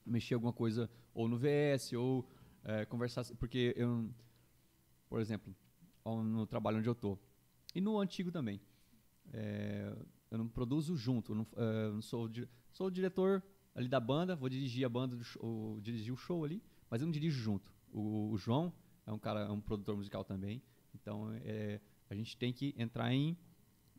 mexer 0.06 0.36
alguma 0.36 0.54
coisa 0.54 0.90
ou 1.14 1.28
no 1.28 1.38
VS 1.38 1.94
ou 1.94 2.28
é, 2.64 2.86
conversar. 2.86 3.26
Porque 3.40 3.74
eu, 3.76 4.10
por 5.10 5.20
exemplo, 5.20 5.56
no 6.06 6.46
trabalho 6.46 6.78
onde 6.78 6.88
eu 6.90 6.96
tô 6.96 7.18
e 7.74 7.82
no 7.82 8.00
antigo 8.00 8.32
também, 8.32 8.62
é, 9.34 9.96
eu 10.32 10.38
não 10.38 10.48
produzo 10.48 10.96
junto. 10.96 11.34
Eu 11.34 11.36
não, 11.36 11.48
é, 11.58 11.86
eu 11.88 11.94
não 11.94 12.02
sou, 12.02 12.30
sou 12.72 12.88
o 12.88 12.92
diretor 12.92 13.44
ali 13.76 13.88
da 13.88 14.00
banda, 14.00 14.36
vou 14.36 14.50
dirigir 14.50 14.86
a 14.86 14.90
banda, 14.90 15.16
do 15.16 15.24
show, 15.24 15.80
dirigir 15.82 16.14
o 16.14 16.18
show 16.18 16.44
ali, 16.44 16.64
mas 16.90 17.02
eu 17.02 17.06
não 17.06 17.12
dirijo 17.12 17.40
junto. 17.40 17.72
O, 17.92 18.32
o 18.32 18.38
João 18.38 18.74
é 19.06 19.12
um 19.12 19.20
cara, 19.20 19.42
é 19.42 19.52
um 19.52 19.62
produtor 19.62 19.96
musical 19.96 20.24
também, 20.24 20.62
então 20.96 21.32
é, 21.44 21.80
a 22.10 22.16
gente 22.16 22.38
tem 22.38 22.52
que 22.54 22.74
entrar 22.78 23.14
em, 23.14 23.38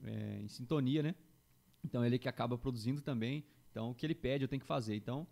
é, 0.02 0.40
em 0.40 0.48
sintonia, 0.48 1.02
né? 1.02 1.14
Então 1.84 2.04
ele 2.04 2.18
que 2.18 2.28
acaba 2.28 2.56
produzindo 2.56 3.00
também, 3.00 3.44
então 3.70 3.90
o 3.90 3.94
que 3.94 4.06
ele 4.06 4.14
pede 4.14 4.44
eu 4.44 4.48
tenho 4.48 4.60
que 4.60 4.66
fazer. 4.66 4.96
Então, 4.96 5.26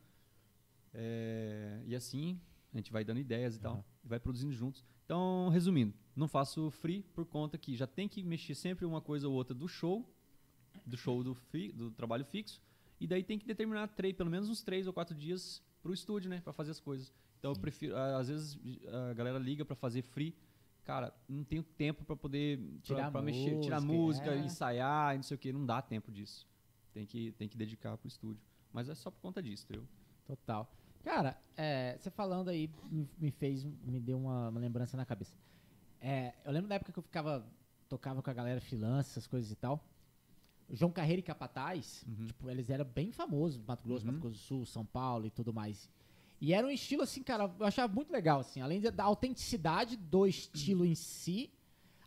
é, 0.93 1.83
e 1.87 1.95
assim 1.95 2.41
a 2.73 2.77
gente 2.77 2.93
vai 2.93 3.05
dando 3.05 3.21
ideias 3.21 3.57
e 3.57 3.61
tal, 3.61 3.85
e 4.05 4.09
vai 4.09 4.21
produzindo 4.21 4.53
juntos. 4.53 4.85
Então, 5.05 5.49
resumindo, 5.49 5.93
não 6.15 6.29
faço 6.29 6.71
free 6.71 7.03
por 7.15 7.27
conta 7.27 7.59
que 7.59 7.75
já 7.75 7.87
tem 7.87 8.09
que 8.09 8.23
mexer 8.23 8.55
sempre 8.55 8.85
uma 8.85 9.01
coisa 9.01 9.29
ou 9.29 9.35
outra 9.35 9.55
do 9.55 9.67
show, 9.67 10.09
do 10.87 10.97
show 10.97 11.23
do, 11.23 11.35
fi, 11.35 11.73
do 11.73 11.91
trabalho 11.91 12.25
fixo, 12.25 12.61
e 13.01 13.07
daí 13.07 13.23
tem 13.23 13.39
que 13.39 13.47
determinar 13.47 13.89
três, 13.89 14.15
pelo 14.15 14.31
menos 14.31 14.49
uns 14.49 14.63
três 14.63 14.87
ou 14.87 14.93
quatro 14.93 15.15
dias 15.15 15.63
pro 15.83 15.93
estúdio, 15.93 16.29
né, 16.31 16.41
para 16.43 16.53
fazer 16.53 16.71
as 16.73 16.81
coisas. 16.81 17.13
Então 17.39 17.53
eu 17.53 17.59
prefiro, 17.59 17.97
às 17.97 18.29
vezes 18.29 18.59
a 19.11 19.15
galera 19.15 19.39
liga 19.39 19.65
para 19.65 19.75
fazer 19.75 20.03
free, 20.03 20.35
cara, 20.85 21.15
não 21.29 21.43
tenho 21.45 21.63
tempo 21.63 22.05
para 22.05 22.15
poder 22.17 22.59
pra- 22.59 22.81
Tirar 22.83 23.11
pra 23.11 23.23
mexer, 23.23 23.59
tirar 23.61 23.81
música, 23.81 24.27
música, 24.27 24.31
é. 24.35 24.39
ensaiar, 24.45 25.15
e 25.15 25.17
não 25.19 25.23
sei 25.23 25.35
o 25.35 25.39
que, 25.39 25.53
não 25.53 25.65
dá 25.65 25.81
tempo 25.81 26.11
disso. 26.13 26.47
Tem 26.93 27.07
que 27.07 27.33
tem 27.33 27.49
que 27.49 27.57
dedicar 27.57 27.97
pro 27.97 28.09
estúdio. 28.09 28.43
Mas 28.73 28.89
é 28.89 28.95
só 28.95 29.11
por 29.11 29.21
conta 29.21 29.43
disso, 29.43 29.65
entendeu? 29.65 29.87
Total. 30.27 30.71
Cara, 31.03 31.41
é, 31.57 31.97
você 31.99 32.11
falando 32.11 32.49
aí 32.51 32.71
me, 32.91 33.09
me 33.19 33.31
fez, 33.31 33.65
me 33.65 33.99
deu 33.99 34.19
uma, 34.19 34.49
uma 34.51 34.61
lembrança 34.61 34.97
na 34.97 35.07
cabeça. 35.07 35.35
É, 36.01 36.35
eu 36.45 36.53
lembro 36.53 36.69
da 36.69 36.75
época 36.75 36.93
que 36.93 36.99
eu 36.99 37.03
ficava, 37.03 37.47
tocava 37.89 38.23
com 38.23 38.29
a 38.31 38.35
galera 38.35 38.61
freelance, 38.61 39.11
essas 39.11 39.27
coisas 39.27 39.51
e 39.51 39.57
tal. 39.57 39.83
João 40.73 40.91
Carreira 40.93 41.21
e 41.21 41.23
Capataz, 41.23 42.05
Uhum. 42.07 42.27
tipo, 42.27 42.49
eles 42.51 42.71
eram 42.71 42.85
bem 42.85 43.11
famosos, 43.13 43.61
Mato 43.67 43.83
Grosso, 43.87 44.07
Mato 44.07 44.19
Grosso 44.21 44.35
do 44.37 44.39
Sul, 44.41 44.67
São 44.67 44.85
Paulo 44.85 45.27
e 45.27 45.31
tudo 45.31 45.53
mais. 45.53 45.89
E 46.41 46.55
era 46.55 46.67
um 46.67 46.71
estilo 46.71 47.03
assim, 47.03 47.23
cara, 47.23 47.51
eu 47.59 47.67
achava 47.67 47.93
muito 47.93 48.11
legal, 48.13 48.41
assim, 48.41 48.61
além 48.61 48.81
da 48.81 49.05
autenticidade 49.05 49.97
do 49.97 50.27
estilo 50.27 50.85
em 50.87 50.95
si, 50.95 51.51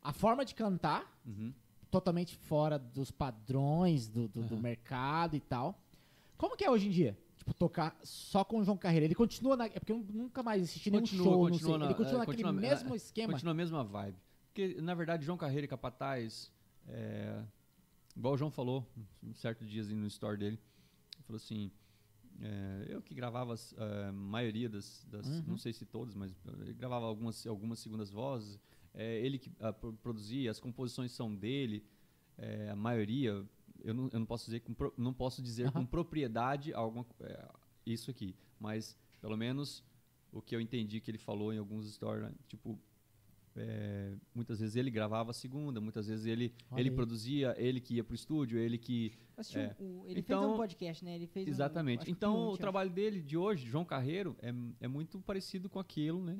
a 0.01 0.11
forma 0.11 0.43
de 0.43 0.55
cantar, 0.55 1.11
Uhum. 1.25 1.53
totalmente 1.91 2.35
fora 2.35 2.79
dos 2.79 3.11
padrões 3.11 4.07
do, 4.07 4.27
do, 4.27 4.41
do 4.43 4.57
mercado 4.57 5.35
e 5.35 5.39
tal. 5.39 5.77
Como 6.37 6.57
que 6.57 6.63
é 6.65 6.69
hoje 6.71 6.87
em 6.87 6.89
dia? 6.89 7.15
Tipo, 7.37 7.53
tocar 7.53 7.95
só 8.03 8.43
com 8.43 8.59
o 8.59 8.63
João 8.63 8.77
Carreira. 8.77 9.05
Ele 9.05 9.13
continua 9.15 9.55
na. 9.55 9.65
É 9.65 9.79
porque 9.79 9.91
eu 9.91 10.03
nunca 10.11 10.41
mais 10.41 10.63
assisti 10.63 10.89
nenhum 10.89 11.03
Continua, 11.03 11.23
show, 11.25 11.49
continua 11.49 11.77
na- 11.77 11.85
ele 11.85 11.93
continua 11.93 12.15
é, 12.23 12.25
naquele 12.25 12.43
continua- 12.43 12.61
mesmo 12.61 12.93
é, 12.93 12.97
esquema. 12.97 13.33
Continua 13.33 13.51
a 13.51 13.55
mesma 13.55 13.83
vibe. 13.83 14.17
Porque, 14.47 14.81
na 14.81 14.93
verdade, 14.95 15.25
João 15.25 15.37
Carreira 15.37 15.65
e 15.65 15.67
Capataz, 15.67 16.51
é, 16.87 17.41
igual 18.15 18.33
o 18.33 18.37
João 18.37 18.51
falou, 18.51 18.87
um 19.21 19.33
certo 19.33 19.65
dia 19.65 19.83
no 19.83 20.07
store 20.07 20.37
dele, 20.37 20.59
ele 21.15 21.23
falou 21.23 21.37
assim, 21.37 21.71
é, 22.39 22.85
eu 22.89 23.01
que 23.01 23.13
gravava 23.13 23.55
a 23.77 24.11
maioria 24.11 24.69
das, 24.69 25.05
das- 25.09 25.27
Uhum. 25.27 25.43
não 25.47 25.57
sei 25.57 25.73
se 25.73 25.85
todas, 25.85 26.15
mas 26.15 26.35
ele 26.61 26.73
gravava 26.73 27.05
algumas, 27.05 27.45
algumas 27.47 27.79
segundas 27.79 28.09
vozes, 28.09 28.59
é, 28.93 29.19
ele 29.25 29.37
que 29.39 29.51
pro- 29.79 29.93
produzia, 29.93 30.51
as 30.51 30.59
composições 30.59 31.11
são 31.11 31.33
dele, 31.33 31.83
é, 32.37 32.69
a 32.69 32.75
maioria, 32.75 33.45
eu 33.83 33.93
não, 33.93 34.09
eu 34.11 34.19
não 34.19 34.25
posso 34.25 34.45
dizer 34.45 34.61
com, 34.61 34.73
pro- 34.73 34.93
não 34.97 35.13
posso 35.13 35.41
dizer 35.41 35.67
Aham. 35.67 35.71
com 35.81 35.85
propriedade 35.85 36.73
alguma, 36.73 37.05
é, 37.21 37.47
isso 37.85 38.09
aqui, 38.11 38.35
mas 38.59 38.97
pelo 39.21 39.37
menos 39.37 39.83
o 40.31 40.41
que 40.41 40.55
eu 40.55 40.61
entendi 40.61 40.99
que 40.99 41.11
ele 41.11 41.17
falou 41.19 41.53
em 41.53 41.57
alguns 41.59 41.91
stories, 41.93 42.23
né, 42.23 42.33
tipo, 42.47 42.79
é, 43.55 44.15
muitas 44.33 44.59
vezes 44.59 44.75
ele 44.75 44.89
gravava 44.89 45.31
a 45.31 45.33
segunda, 45.33 45.79
muitas 45.79 46.07
vezes 46.07 46.25
ele, 46.25 46.53
Olha 46.71 46.79
ele 46.81 46.89
aí. 46.89 46.95
produzia, 46.95 47.53
ele 47.57 47.79
que 47.79 47.95
ia 47.95 48.03
pro 48.03 48.15
estúdio, 48.15 48.57
ele 48.57 48.77
que. 48.77 49.11
Assistiu 49.37 49.61
É. 49.61 49.75
o- 49.79 50.05
ele 50.07 50.19
Então- 50.19 50.41
fez 50.41 50.53
um 50.53 50.57
podcast, 50.57 51.05
né? 51.05 51.15
Ele 51.15 51.27
fez 51.27 51.47
um- 51.47 51.49
Exatamente. 51.51 51.99
acho 51.99 52.05
que 52.05 52.11
então, 52.11 52.47
o 52.47 52.49
acho. 52.49 52.57
trabalho 52.59 52.89
dele 52.89 53.21
de 53.21 53.35
hoje, 53.37 53.65
João 53.67 53.85
Carreiro, 53.85 54.35
é, 54.41 54.53
é 54.81 54.87
muito 54.87 55.19
parecido 55.21 55.69
com 55.69 55.79
aquilo, 55.79 56.23
né? 56.23 56.39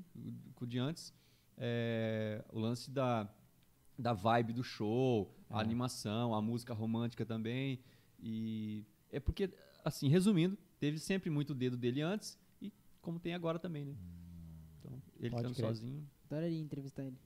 Com 0.56 0.66
o 0.66 0.68
de 0.68 0.78
antes. 0.80 1.14
É, 1.58 2.44
o 2.52 2.60
lance 2.60 2.90
da, 2.90 3.30
da 3.98 4.12
vibe 4.14 4.54
do 4.54 4.64
show, 4.64 5.32
a 5.50 5.60
É. 5.60 5.62
animação, 5.64 6.34
a 6.34 6.42
música 6.42 6.74
romântica 6.74 7.26
também. 7.26 7.80
E 8.20 8.84
é 9.12 9.20
porque, 9.20 9.50
assim, 9.84 10.08
resumindo, 10.08 10.58
teve 10.80 10.98
sempre 10.98 11.30
muito 11.30 11.52
o 11.52 11.56
dedo 11.56 11.78
dele 11.78 12.02
antes 12.02 12.40
e 12.62 12.72
como 13.02 13.20
tem 13.20 13.34
agora 13.34 13.60
também, 13.60 13.86
né? 13.86 13.96
Então, 14.80 15.02
ele 15.20 15.30
Pode 15.32 15.54
sozinho, 15.56 16.08
Adoraria 16.34 16.60
entrevistar 16.62 17.04
ele. 17.04 17.18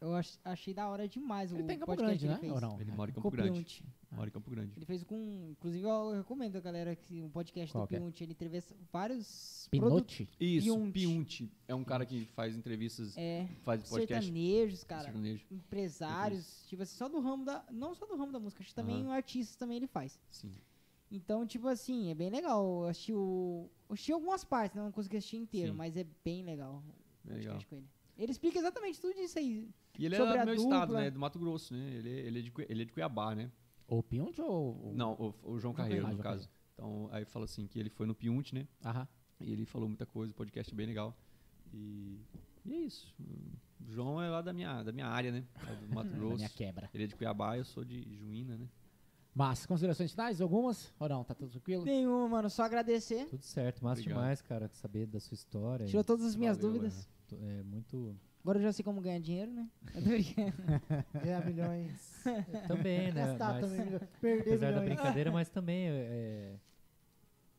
Eu 0.00 0.14
ach- 0.14 0.38
achei 0.42 0.72
da 0.72 0.88
hora 0.88 1.06
demais 1.06 1.52
o 1.52 1.56
Ele 1.56 1.64
tem 1.64 1.78
Campo 1.78 1.92
podcast 1.92 2.24
Grande, 2.24 2.40
que 2.40 2.46
né? 2.46 2.50
ele 2.50 2.54
Ou 2.54 2.58
fez. 2.58 2.72
não? 2.72 2.80
ele 2.80 2.90
mora 2.92 3.10
em 3.10 3.14
Campo 3.14 3.22
Com 3.22 3.28
o 3.28 3.30
Grande. 3.30 3.50
Pinhute. 3.52 3.84
Mora 4.10 4.28
em 4.28 4.32
Campo 4.32 4.50
Grande. 4.50 4.72
Ele 4.76 4.86
fez 4.86 5.02
com. 5.04 5.48
Inclusive, 5.50 5.84
eu 5.84 6.12
recomendo 6.12 6.56
a 6.56 6.60
galera 6.60 6.96
que 6.96 7.20
um 7.20 7.28
podcast 7.28 7.70
Qual 7.70 7.84
do 7.84 7.88
que 7.88 7.94
é? 7.94 7.98
Pinhute. 7.98 8.24
Ele 8.24 8.32
entrevista 8.32 8.74
vários. 8.90 9.68
produ- 9.70 9.86
Pinote? 9.88 10.28
Isso, 10.40 10.64
Piunte. 10.74 10.92
Piunte. 10.92 11.52
É 11.68 11.74
um 11.74 11.84
cara 11.84 12.06
que 12.06 12.24
faz 12.34 12.56
entrevistas, 12.56 13.14
É, 13.18 13.46
faz 13.62 13.82
podcast 13.90 14.24
sertanejos, 14.26 14.84
cara. 14.84 15.04
sertanejo. 15.04 15.44
Empresários. 15.50 16.64
Tipo 16.66 16.82
assim, 16.82 16.96
só 16.96 17.06
do 17.08 17.20
ramo 17.20 17.44
da. 17.44 17.62
Não 17.70 17.94
só 17.94 18.06
do 18.06 18.16
ramo 18.16 18.32
da 18.32 18.40
música, 18.40 18.62
acho 18.62 18.70
que 18.70 18.74
também 18.74 19.02
Aham. 19.02 19.12
artistas 19.12 19.54
também 19.56 19.76
ele 19.76 19.86
faz. 19.86 20.18
Sim. 20.30 20.52
Então, 21.12 21.46
tipo 21.46 21.68
assim, 21.68 22.10
é 22.10 22.14
bem 22.14 22.30
legal. 22.30 22.64
Eu 22.84 22.88
assisti, 22.88 23.12
o, 23.12 23.68
eu 23.88 23.92
assisti 23.94 24.12
algumas 24.12 24.44
partes, 24.44 24.76
não 24.76 24.90
consegui 24.90 25.18
assistir 25.18 25.36
inteiro, 25.36 25.72
Sim. 25.72 25.76
mas 25.78 25.94
é 25.96 26.06
bem 26.24 26.42
legal. 26.42 26.82
o 27.26 27.30
É 27.30 27.34
legal. 27.34 27.52
podcast 27.52 27.66
com 27.66 27.76
ele. 27.76 27.86
Ele 28.16 28.30
explica 28.32 28.58
exatamente 28.58 29.00
tudo 29.00 29.18
isso 29.20 29.38
aí. 29.38 29.68
E 29.98 30.06
ele 30.06 30.16
Sobre 30.16 30.34
é 30.36 30.40
do 30.40 30.46
meu 30.46 30.56
dupla. 30.56 30.74
estado, 30.74 30.94
né? 30.94 31.10
Do 31.10 31.18
Mato 31.20 31.38
Grosso, 31.38 31.74
né? 31.74 31.90
Ele, 31.94 32.08
ele, 32.10 32.38
é, 32.38 32.42
de, 32.42 32.52
ele 32.68 32.82
é 32.82 32.84
de 32.84 32.92
Cuiabá, 32.92 33.34
né? 33.34 33.50
O 33.88 34.02
Pionte 34.02 34.40
ou. 34.40 34.92
Não, 34.94 35.12
o, 35.42 35.52
o 35.54 35.58
João 35.58 35.74
Carreiro, 35.74 36.06
Ah, 36.06 36.10
no 36.10 36.14
João 36.16 36.22
caso. 36.22 36.48
Então, 36.74 37.08
aí 37.12 37.24
fala 37.24 37.44
assim 37.44 37.66
que 37.66 37.78
ele 37.78 37.90
foi 37.90 38.06
no 38.06 38.14
Piunte, 38.14 38.54
né? 38.54 38.66
Aham. 38.84 39.06
E 39.40 39.52
ele 39.52 39.64
falou 39.66 39.88
muita 39.88 40.06
coisa, 40.06 40.32
o 40.32 40.36
podcast 40.36 40.72
é 40.72 40.76
bem 40.76 40.86
legal. 40.86 41.16
E, 41.72 42.20
e 42.64 42.72
é 42.72 42.78
isso. 42.78 43.12
O 43.86 43.90
João 43.92 44.22
é 44.22 44.28
lá 44.28 44.40
da 44.40 44.52
minha, 44.52 44.82
da 44.82 44.92
minha 44.92 45.06
área, 45.06 45.30
né? 45.32 45.44
É 45.68 45.74
do 45.74 45.94
Mato 45.94 46.08
Da 46.10 46.16
Grosso. 46.16 46.36
minha 46.36 46.48
quebra. 46.48 46.88
Ele 46.94 47.04
é 47.04 47.06
de 47.06 47.14
Cuiabá, 47.16 47.58
eu 47.58 47.64
sou 47.64 47.84
de 47.84 48.16
Juína, 48.16 48.56
né? 48.56 48.68
Mas, 49.36 49.66
considerações 49.66 50.12
finais? 50.12 50.40
Algumas? 50.40 50.92
Ou 50.98 51.08
não? 51.08 51.24
Tá 51.24 51.34
tudo 51.34 51.50
tranquilo? 51.50 51.84
Nenhuma, 51.84 52.28
mano. 52.28 52.48
Só 52.48 52.62
agradecer. 52.62 53.26
Tudo 53.26 53.42
certo, 53.42 53.82
massa 53.82 54.00
Obrigado. 54.00 54.20
demais, 54.20 54.40
cara, 54.40 54.68
saber 54.74 55.06
da 55.06 55.18
sua 55.18 55.34
história. 55.34 55.86
Tirou 55.86 56.04
todas 56.04 56.24
as 56.24 56.36
minhas 56.36 56.56
Valeu, 56.56 56.72
dúvidas. 56.72 57.04
Tô- 57.04 57.14
É 57.42 57.62
muito. 57.62 58.16
Agora 58.42 58.58
eu 58.58 58.62
já 58.62 58.72
sei 58.72 58.84
como 58.84 59.00
ganhar 59.00 59.18
dinheiro, 59.20 59.50
né? 59.52 59.70
Ganhar 61.22 61.44
milhões. 61.46 62.22
Também, 62.68 63.10
né? 63.12 63.26
Gastar 63.26 63.54
mas- 63.54 63.60
também. 63.70 63.98
Perder 64.20 64.40
Apesar 64.40 64.72
da 64.72 64.80
milhões. 64.80 64.96
brincadeira, 64.98 65.30
mas 65.32 65.48
também 65.48 65.86
é, 65.88 66.58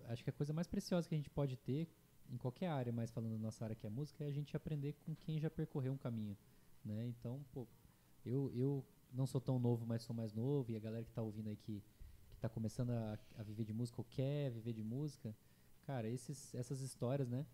acho 0.07 0.23
que 0.23 0.29
a 0.29 0.33
coisa 0.33 0.53
mais 0.53 0.67
preciosa 0.67 1.07
que 1.09 1.15
a 1.15 1.17
gente 1.17 1.29
pode 1.29 1.57
ter 1.57 1.87
em 2.29 2.37
qualquer 2.37 2.67
área, 2.67 2.91
mas 2.93 3.09
falando 3.11 3.33
da 3.33 3.39
nossa 3.39 3.63
área 3.63 3.75
que 3.75 3.85
é 3.85 3.89
a 3.89 3.91
música, 3.91 4.23
é 4.23 4.27
a 4.27 4.31
gente 4.31 4.55
aprender 4.55 4.93
com 5.05 5.15
quem 5.15 5.39
já 5.39 5.49
percorreu 5.49 5.93
um 5.93 5.97
caminho, 5.97 6.37
né? 6.83 7.05
Então, 7.07 7.43
pô, 7.51 7.67
eu, 8.25 8.51
eu 8.55 8.85
não 9.11 9.25
sou 9.27 9.39
tão 9.41 9.57
novo, 9.59 9.85
mas 9.85 10.01
sou 10.03 10.15
mais 10.15 10.33
novo, 10.33 10.71
e 10.71 10.75
a 10.75 10.79
galera 10.79 11.03
que 11.03 11.11
tá 11.11 11.21
ouvindo 11.21 11.49
aí 11.49 11.55
que, 11.55 11.83
que 12.29 12.37
tá 12.37 12.49
começando 12.49 12.91
a, 12.91 13.17
a 13.37 13.43
viver 13.43 13.63
de 13.63 13.73
música 13.73 13.99
ou 14.01 14.05
quer 14.09 14.49
viver 14.51 14.73
de 14.73 14.83
música, 14.83 15.35
cara, 15.83 16.07
esses, 16.07 16.53
essas 16.55 16.81
histórias, 16.81 17.27
né? 17.29 17.45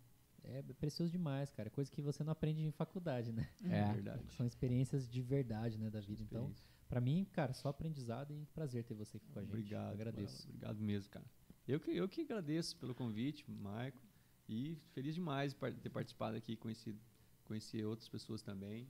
É 0.44 0.62
precioso 0.74 1.12
demais, 1.12 1.52
cara. 1.52 1.70
Coisa 1.70 1.92
que 1.92 2.02
você 2.02 2.24
não 2.24 2.32
aprende 2.32 2.62
em 2.62 2.72
faculdade, 2.72 3.32
né? 3.32 3.48
É. 3.64 3.94
verdade. 3.94 4.24
São 4.34 4.46
experiências 4.46 5.08
de 5.10 5.22
verdade, 5.22 5.78
né, 5.78 5.90
da 5.90 6.00
vida. 6.00 6.24
Então. 6.24 6.52
Pra 6.90 7.00
mim, 7.00 7.26
cara, 7.32 7.54
só 7.54 7.70
aprendizado 7.70 8.34
e 8.34 8.46
prazer 8.48 8.84
ter 8.84 8.94
você 8.94 9.16
aqui 9.16 9.30
com 9.30 9.40
a 9.40 9.44
gente. 9.44 9.54
Obrigado. 9.54 9.94
Agradeço. 9.94 10.46
Obrigado 10.50 10.82
mesmo, 10.82 11.10
cara. 11.10 11.26
Eu 11.66 11.80
que, 11.80 11.92
eu 11.92 12.10
que 12.10 12.22
agradeço 12.22 12.76
pelo 12.78 12.94
convite, 12.94 13.50
Maico. 13.50 14.02
E 14.50 14.76
feliz 14.92 15.16
demais 15.16 15.54
de 15.54 15.80
ter 15.80 15.90
participado 15.90 16.36
aqui, 16.36 16.58
conhecido, 16.58 17.00
conhecer 17.46 17.86
outras 17.86 18.10
pessoas 18.10 18.42
também. 18.42 18.86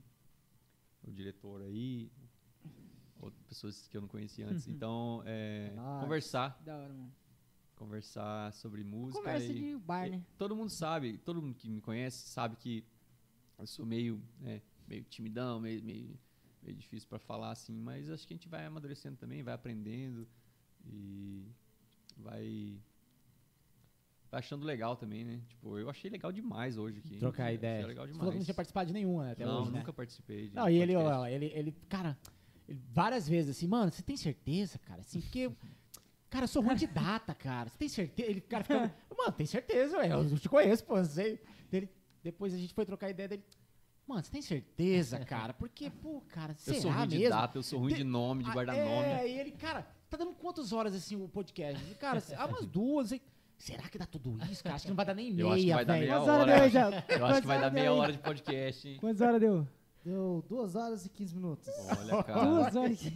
O 1.04 1.12
diretor 1.12 1.62
aí, 1.62 2.10
outras 3.20 3.44
pessoas 3.44 3.86
que 3.86 3.96
eu 3.96 4.00
não 4.00 4.08
conhecia 4.08 4.48
antes. 4.48 4.66
Então, 4.66 5.22
é, 5.24 5.70
Nossa. 5.76 6.04
conversar, 6.04 6.60
Da 6.64 6.76
hora, 6.76 6.92
mano. 6.92 7.12
Conversar 7.82 8.52
sobre 8.52 8.84
música. 8.84 9.18
Conversa 9.18 9.52
e- 9.52 9.54
de 9.54 9.76
bar, 9.78 10.08
né? 10.08 10.22
e 10.24 10.36
Todo 10.38 10.54
mundo 10.54 10.70
sabe, 10.70 11.18
todo 11.18 11.42
mundo 11.42 11.54
que 11.54 11.68
me 11.68 11.80
conhece 11.80 12.28
sabe 12.28 12.56
que 12.56 12.84
eu 13.58 13.66
sou 13.66 13.84
meio, 13.84 14.22
né, 14.40 14.62
meio 14.88 15.02
timidão, 15.04 15.60
meio, 15.60 15.82
meio, 15.82 16.18
meio 16.62 16.76
difícil 16.76 17.08
para 17.08 17.18
falar 17.18 17.50
assim, 17.50 17.74
mas 17.74 18.08
acho 18.10 18.26
que 18.26 18.34
a 18.34 18.36
gente 18.36 18.48
vai 18.48 18.64
amadurecendo 18.64 19.16
também, 19.16 19.42
vai 19.42 19.54
aprendendo 19.54 20.26
e 20.86 21.44
vai, 22.16 22.78
vai 24.30 24.38
achando 24.40 24.64
legal 24.64 24.96
também, 24.96 25.24
né? 25.24 25.40
Tipo, 25.48 25.78
eu 25.78 25.90
achei 25.90 26.10
legal 26.10 26.30
demais 26.32 26.76
hoje 26.78 27.00
aqui. 27.00 27.18
Trocar 27.18 27.44
Achei 27.44 27.54
ideia. 27.56 27.86
legal 27.86 28.06
Você 28.06 28.12
demais. 28.12 28.18
falou 28.18 28.32
que 28.32 28.38
não 28.38 28.44
tinha 28.44 28.54
participado 28.54 28.86
de 28.86 28.92
nenhuma, 28.92 29.24
né? 29.24 29.32
Até 29.32 29.44
não, 29.46 29.62
hoje, 29.62 29.70
né? 29.72 29.78
nunca 29.80 29.92
participei 29.92 30.48
de 30.48 30.54
Não, 30.54 30.68
e 30.68 30.76
ele, 30.76 30.94
ó, 30.96 31.26
ele, 31.26 31.46
ele, 31.46 31.72
cara, 31.88 32.16
ele 32.68 32.80
várias 32.92 33.28
vezes 33.28 33.56
assim, 33.56 33.66
mano, 33.66 33.90
você 33.92 34.02
tem 34.02 34.16
certeza, 34.16 34.78
cara? 34.78 35.00
Assim, 35.00 35.20
porque, 35.20 35.50
cara, 36.32 36.44
eu 36.44 36.48
sou 36.48 36.62
ruim 36.62 36.74
de 36.74 36.86
data, 36.86 37.34
cara. 37.34 37.68
Você 37.68 37.76
tem 37.78 37.88
certeza? 37.88 38.30
Ele, 38.30 38.40
cara, 38.40 38.64
fica, 38.64 38.94
mano, 39.16 39.32
tem 39.32 39.46
certeza, 39.46 39.96
eu 40.06 40.38
te 40.38 40.48
conheço, 40.48 40.84
pô, 40.84 40.96
eu 40.98 41.04
sei. 41.04 41.38
Ele, 41.72 41.88
depois 42.22 42.54
a 42.54 42.58
gente 42.58 42.72
foi 42.74 42.84
trocar 42.86 43.10
ideia 43.10 43.28
dele, 43.28 43.44
mano, 44.06 44.22
você 44.22 44.30
tem 44.30 44.42
certeza, 44.42 45.18
cara? 45.20 45.52
Porque, 45.52 45.90
pô, 45.90 46.20
cara, 46.28 46.52
Eu 46.52 46.56
será 46.56 46.80
sou 46.80 46.90
ruim 46.90 47.06
de 47.08 47.18
mesmo? 47.18 47.30
data, 47.30 47.58
eu 47.58 47.62
sou 47.62 47.78
ruim 47.80 47.88
Tem- 47.90 47.98
de 47.98 48.04
nome, 48.04 48.42
de 48.44 48.50
Ah, 48.50 48.52
guardar 48.52 48.76
é, 48.76 48.84
nome. 48.84 49.28
e 49.30 49.38
ele, 49.38 49.52
cara, 49.52 49.86
tá 50.08 50.16
dando 50.16 50.32
quantas 50.34 50.72
horas 50.72 50.94
assim 50.94 51.16
o 51.16 51.28
podcast? 51.28 51.82
E, 51.90 51.94
Cara, 51.94 52.22
há 52.36 52.46
umas 52.46 52.66
duas, 52.66 53.12
hein? 53.12 53.20
Será 53.58 53.88
que 53.88 53.96
dá 53.96 54.06
tudo 54.06 54.36
isso, 54.50 54.62
cara? 54.64 54.74
Acho 54.74 54.84
que 54.86 54.90
não 54.90 54.96
vai 54.96 55.06
dar 55.06 55.14
nem 55.14 55.30
meia, 55.32 55.44
Eu 55.44 55.52
acho 55.52 55.62
que 55.64 55.72
vai 55.72 55.84
dar 55.84 55.92
velho. 55.94 56.06
meia 56.06 56.18
Quantas 56.18 56.34
horas 56.34 56.48
hora. 56.48 56.60
deu, 56.60 56.70
já? 56.70 57.16
Eu 57.16 57.26
acho 57.26 57.40
que 57.42 57.46
vai 57.46 57.60
dar 57.60 57.70
meia 57.70 57.92
hora 57.92 58.12
de 58.12 58.18
podcast, 58.18 58.88
hein? 58.88 58.96
Quantas 58.98 59.20
horas 59.20 59.40
deu? 59.40 59.68
Deu 60.04 60.44
2 60.48 60.74
horas 60.74 61.06
e 61.06 61.08
15 61.08 61.34
minutos. 61.36 61.68
Olha, 61.98 62.22
cara. 62.24 62.44
Duas 62.44 62.76
horas. 62.76 63.12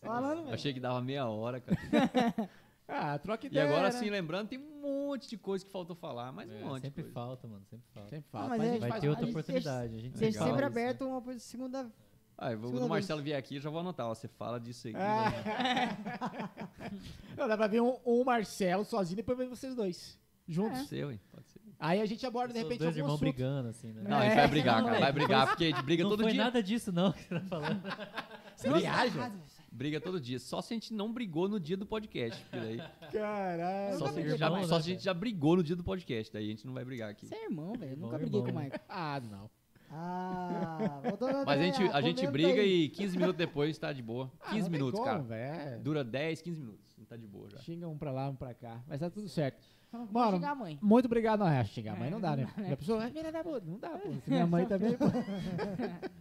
Falando, 0.00 0.38
Eu 0.38 0.42
velho. 0.44 0.54
achei 0.54 0.72
que 0.72 0.80
dava 0.80 1.00
meia 1.00 1.26
hora, 1.28 1.60
cara. 1.60 1.78
Ah, 2.94 3.18
troca 3.18 3.46
E 3.46 3.48
ideia. 3.48 3.64
agora 3.66 3.84
né? 3.84 3.92
sim, 3.92 4.10
lembrando, 4.10 4.48
tem 4.48 4.58
um 4.58 4.80
monte 4.82 5.26
de 5.30 5.38
coisa 5.38 5.64
que 5.64 5.70
faltou 5.70 5.96
falar, 5.96 6.30
mas 6.30 6.50
um 6.50 6.54
É, 6.54 6.62
monte 6.64 6.82
de 6.82 6.88
sempre 6.88 7.02
coisa. 7.04 7.14
falta, 7.14 7.48
mano, 7.48 7.64
sempre 7.70 7.86
falta. 7.94 8.10
Sempre 8.10 8.30
fala. 8.30 8.42
Não, 8.42 8.48
mas 8.50 8.58
mas 8.58 8.66
a 8.66 8.68
é- 8.68 8.72
gente 8.72 8.80
Vai 8.80 8.90
faz 8.90 9.00
ter 9.00 9.08
outra 9.08 9.24
gente 9.24 9.32
oportunidade. 9.34 9.94
A 9.94 9.98
gente 9.98 10.18
Deixa 10.18 10.40
Legal 10.40 10.46
sempre 10.56 10.66
isso, 10.66 10.74
né? 10.74 10.82
aberto 10.82 11.06
uma 11.06 11.38
segunda. 11.38 11.90
Ah, 12.36 12.52
eu 12.52 12.58
vou- 12.58 12.66
Segunda 12.66 12.82
quando 12.82 12.90
o. 12.90 12.94
Marcelo 12.94 13.22
vier 13.22 13.38
aqui, 13.38 13.56
eu 13.56 13.60
já 13.62 13.70
vou 13.70 13.80
anotar. 13.80 14.06
ó, 14.08 14.14
Você 14.14 14.28
fala 14.28 14.60
disso 14.60 14.88
aí. 14.88 14.94
Ah. 14.96 15.32
Não, 17.38 17.48
dá 17.48 17.56
pra 17.56 17.66
ver 17.66 17.80
um, 17.80 17.96
um 18.04 18.24
Marcelo 18.24 18.84
sozinho 18.84 19.14
e 19.14 19.16
depois 19.16 19.38
ver 19.38 19.48
vocês 19.48 19.74
dois. 19.74 20.18
Juntos. 20.46 20.76
Pode 20.78 20.88
ser, 20.88 21.06
ué, 21.06 21.18
pode 21.30 21.48
ser. 21.50 21.51
Aí 21.84 22.00
a 22.00 22.06
gente 22.06 22.24
aborda, 22.24 22.52
de 22.54 22.60
repente, 22.60 22.78
dois 22.78 22.88
algum 22.90 22.98
irmãos 23.00 23.14
assunto. 23.14 23.20
brigando, 23.32 23.68
assim, 23.70 23.92
né? 23.92 24.02
Não, 24.08 24.18
a 24.18 24.24
gente 24.24 24.34
vai 24.36 24.48
brigar, 24.48 24.78
Não, 24.80 24.84
cara. 24.86 24.96
é, 24.96 25.00
Vai 25.00 25.12
brigar, 25.12 25.46
porque 25.48 25.64
a 25.64 25.66
gente 25.68 25.82
briga 25.82 26.02
não 26.04 26.10
todo 26.10 26.22
foi 26.22 26.32
dia. 26.32 26.44
nada 26.44 26.62
disso, 26.62 26.92
não, 26.92 27.12
que 27.12 27.22
você 27.24 27.34
tá 27.34 27.40
falando. 27.40 27.82
Você 28.54 28.70
viaja? 28.72 29.32
Briga 29.72 30.00
todo 30.00 30.20
dia. 30.20 30.38
Só 30.38 30.60
se 30.60 30.72
a 30.72 30.76
gente 30.76 30.94
não 30.94 31.12
brigou 31.12 31.48
no 31.48 31.58
dia 31.58 31.76
do 31.76 31.84
podcast. 31.86 32.46
daí- 32.52 32.76
Caralho. 33.10 33.98
só, 33.98 34.06
se 34.12 34.20
a 34.20 34.22
gente 34.22 34.38
já, 34.38 34.48
não, 34.50 34.62
só 34.64 34.76
né, 34.76 34.82
se 34.82 34.90
a 34.90 34.92
gente 34.92 35.02
já 35.04 35.12
brigou 35.14 35.56
no 35.56 35.64
dia 35.64 35.74
do 35.74 35.82
podcast. 35.82 36.32
Daí 36.32 36.44
a 36.44 36.48
gente 36.48 36.64
não 36.66 36.74
vai 36.74 36.84
brigar 36.84 37.10
aqui. 37.10 37.26
Você 37.26 37.34
é 37.34 37.44
irmão, 37.46 37.72
velho. 37.72 37.92
Irmão, 37.92 38.10
Nunca 38.10 38.18
briguei 38.18 38.40
com 38.40 38.46
o 38.46 38.50
irmão. 38.50 38.62
Michael. 38.62 38.80
Ah, 38.88 39.20
não. 39.28 39.50
Ah, 39.90 41.00
Mas 41.46 41.60
a 41.60 41.62
gente, 41.62 41.82
a 41.92 42.00
gente 42.00 42.26
briga 42.28 42.60
aí. 42.60 42.84
e 42.84 42.88
15 42.90 43.16
minutos 43.16 43.36
depois 43.38 43.76
tá 43.78 43.92
de 43.92 44.02
boa. 44.02 44.30
Ah, 44.40 44.50
15 44.50 44.58
não 44.60 44.62
tem 44.64 44.72
minutos, 44.78 45.00
como, 45.00 45.10
cara. 45.10 45.22
velho. 45.22 45.82
Dura 45.82 46.04
10, 46.04 46.40
15 46.42 46.60
minutos. 46.60 46.94
Não 46.98 47.04
tá 47.04 47.16
de 47.16 47.26
boa 47.26 47.48
já. 47.50 47.58
Xinga 47.58 47.88
um 47.88 47.98
pra 47.98 48.12
lá, 48.12 48.28
um 48.28 48.34
pra 48.36 48.54
cá. 48.54 48.80
Mas 48.86 49.00
tá 49.00 49.10
tudo 49.10 49.28
certo. 49.28 49.62
Mano, 49.92 50.08
pode 50.12 50.36
xingar 50.36 50.50
a 50.50 50.54
mãe. 50.54 50.78
Muito 50.82 51.06
obrigado. 51.06 51.40
Não, 51.40 51.48
é, 51.48 51.64
xingar 51.64 51.92
a 51.92 51.96
mãe 51.96 52.08
É, 52.08 52.10
não 52.10 52.20
dá, 52.20 52.36
né? 52.36 52.44
não 52.44 52.50
dá, 52.56 52.62
né? 52.62 52.72
A 52.72 52.76
pessoa, 52.76 53.04
"Ah, 53.04 53.10
filha 53.10 53.32
da 53.32 53.42
puta", 53.44 53.62
não 53.66 53.78
dá, 53.78 53.90
pô. 53.98 54.08
Minha 54.26 54.46
mãe 54.46 54.66
também, 54.66 54.96
pô. 54.96 55.04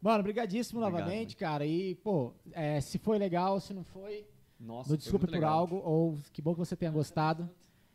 Mano, 0.00 0.22
brigadíssimo 0.22 0.80
Obrigado, 0.80 1.00
novamente, 1.06 1.36
cara. 1.36 1.66
E, 1.66 1.94
pô, 1.96 2.32
é, 2.52 2.80
se 2.80 2.98
foi 2.98 3.18
legal, 3.18 3.58
se 3.60 3.74
não 3.74 3.82
foi, 3.82 4.26
Nossa, 4.58 4.96
desculpe 4.96 5.26
por 5.26 5.32
legal. 5.32 5.58
algo, 5.58 5.76
ou 5.84 6.16
que 6.32 6.40
bom 6.40 6.52
que 6.52 6.58
você 6.60 6.76
tenha 6.76 6.90
gostado. 6.90 7.50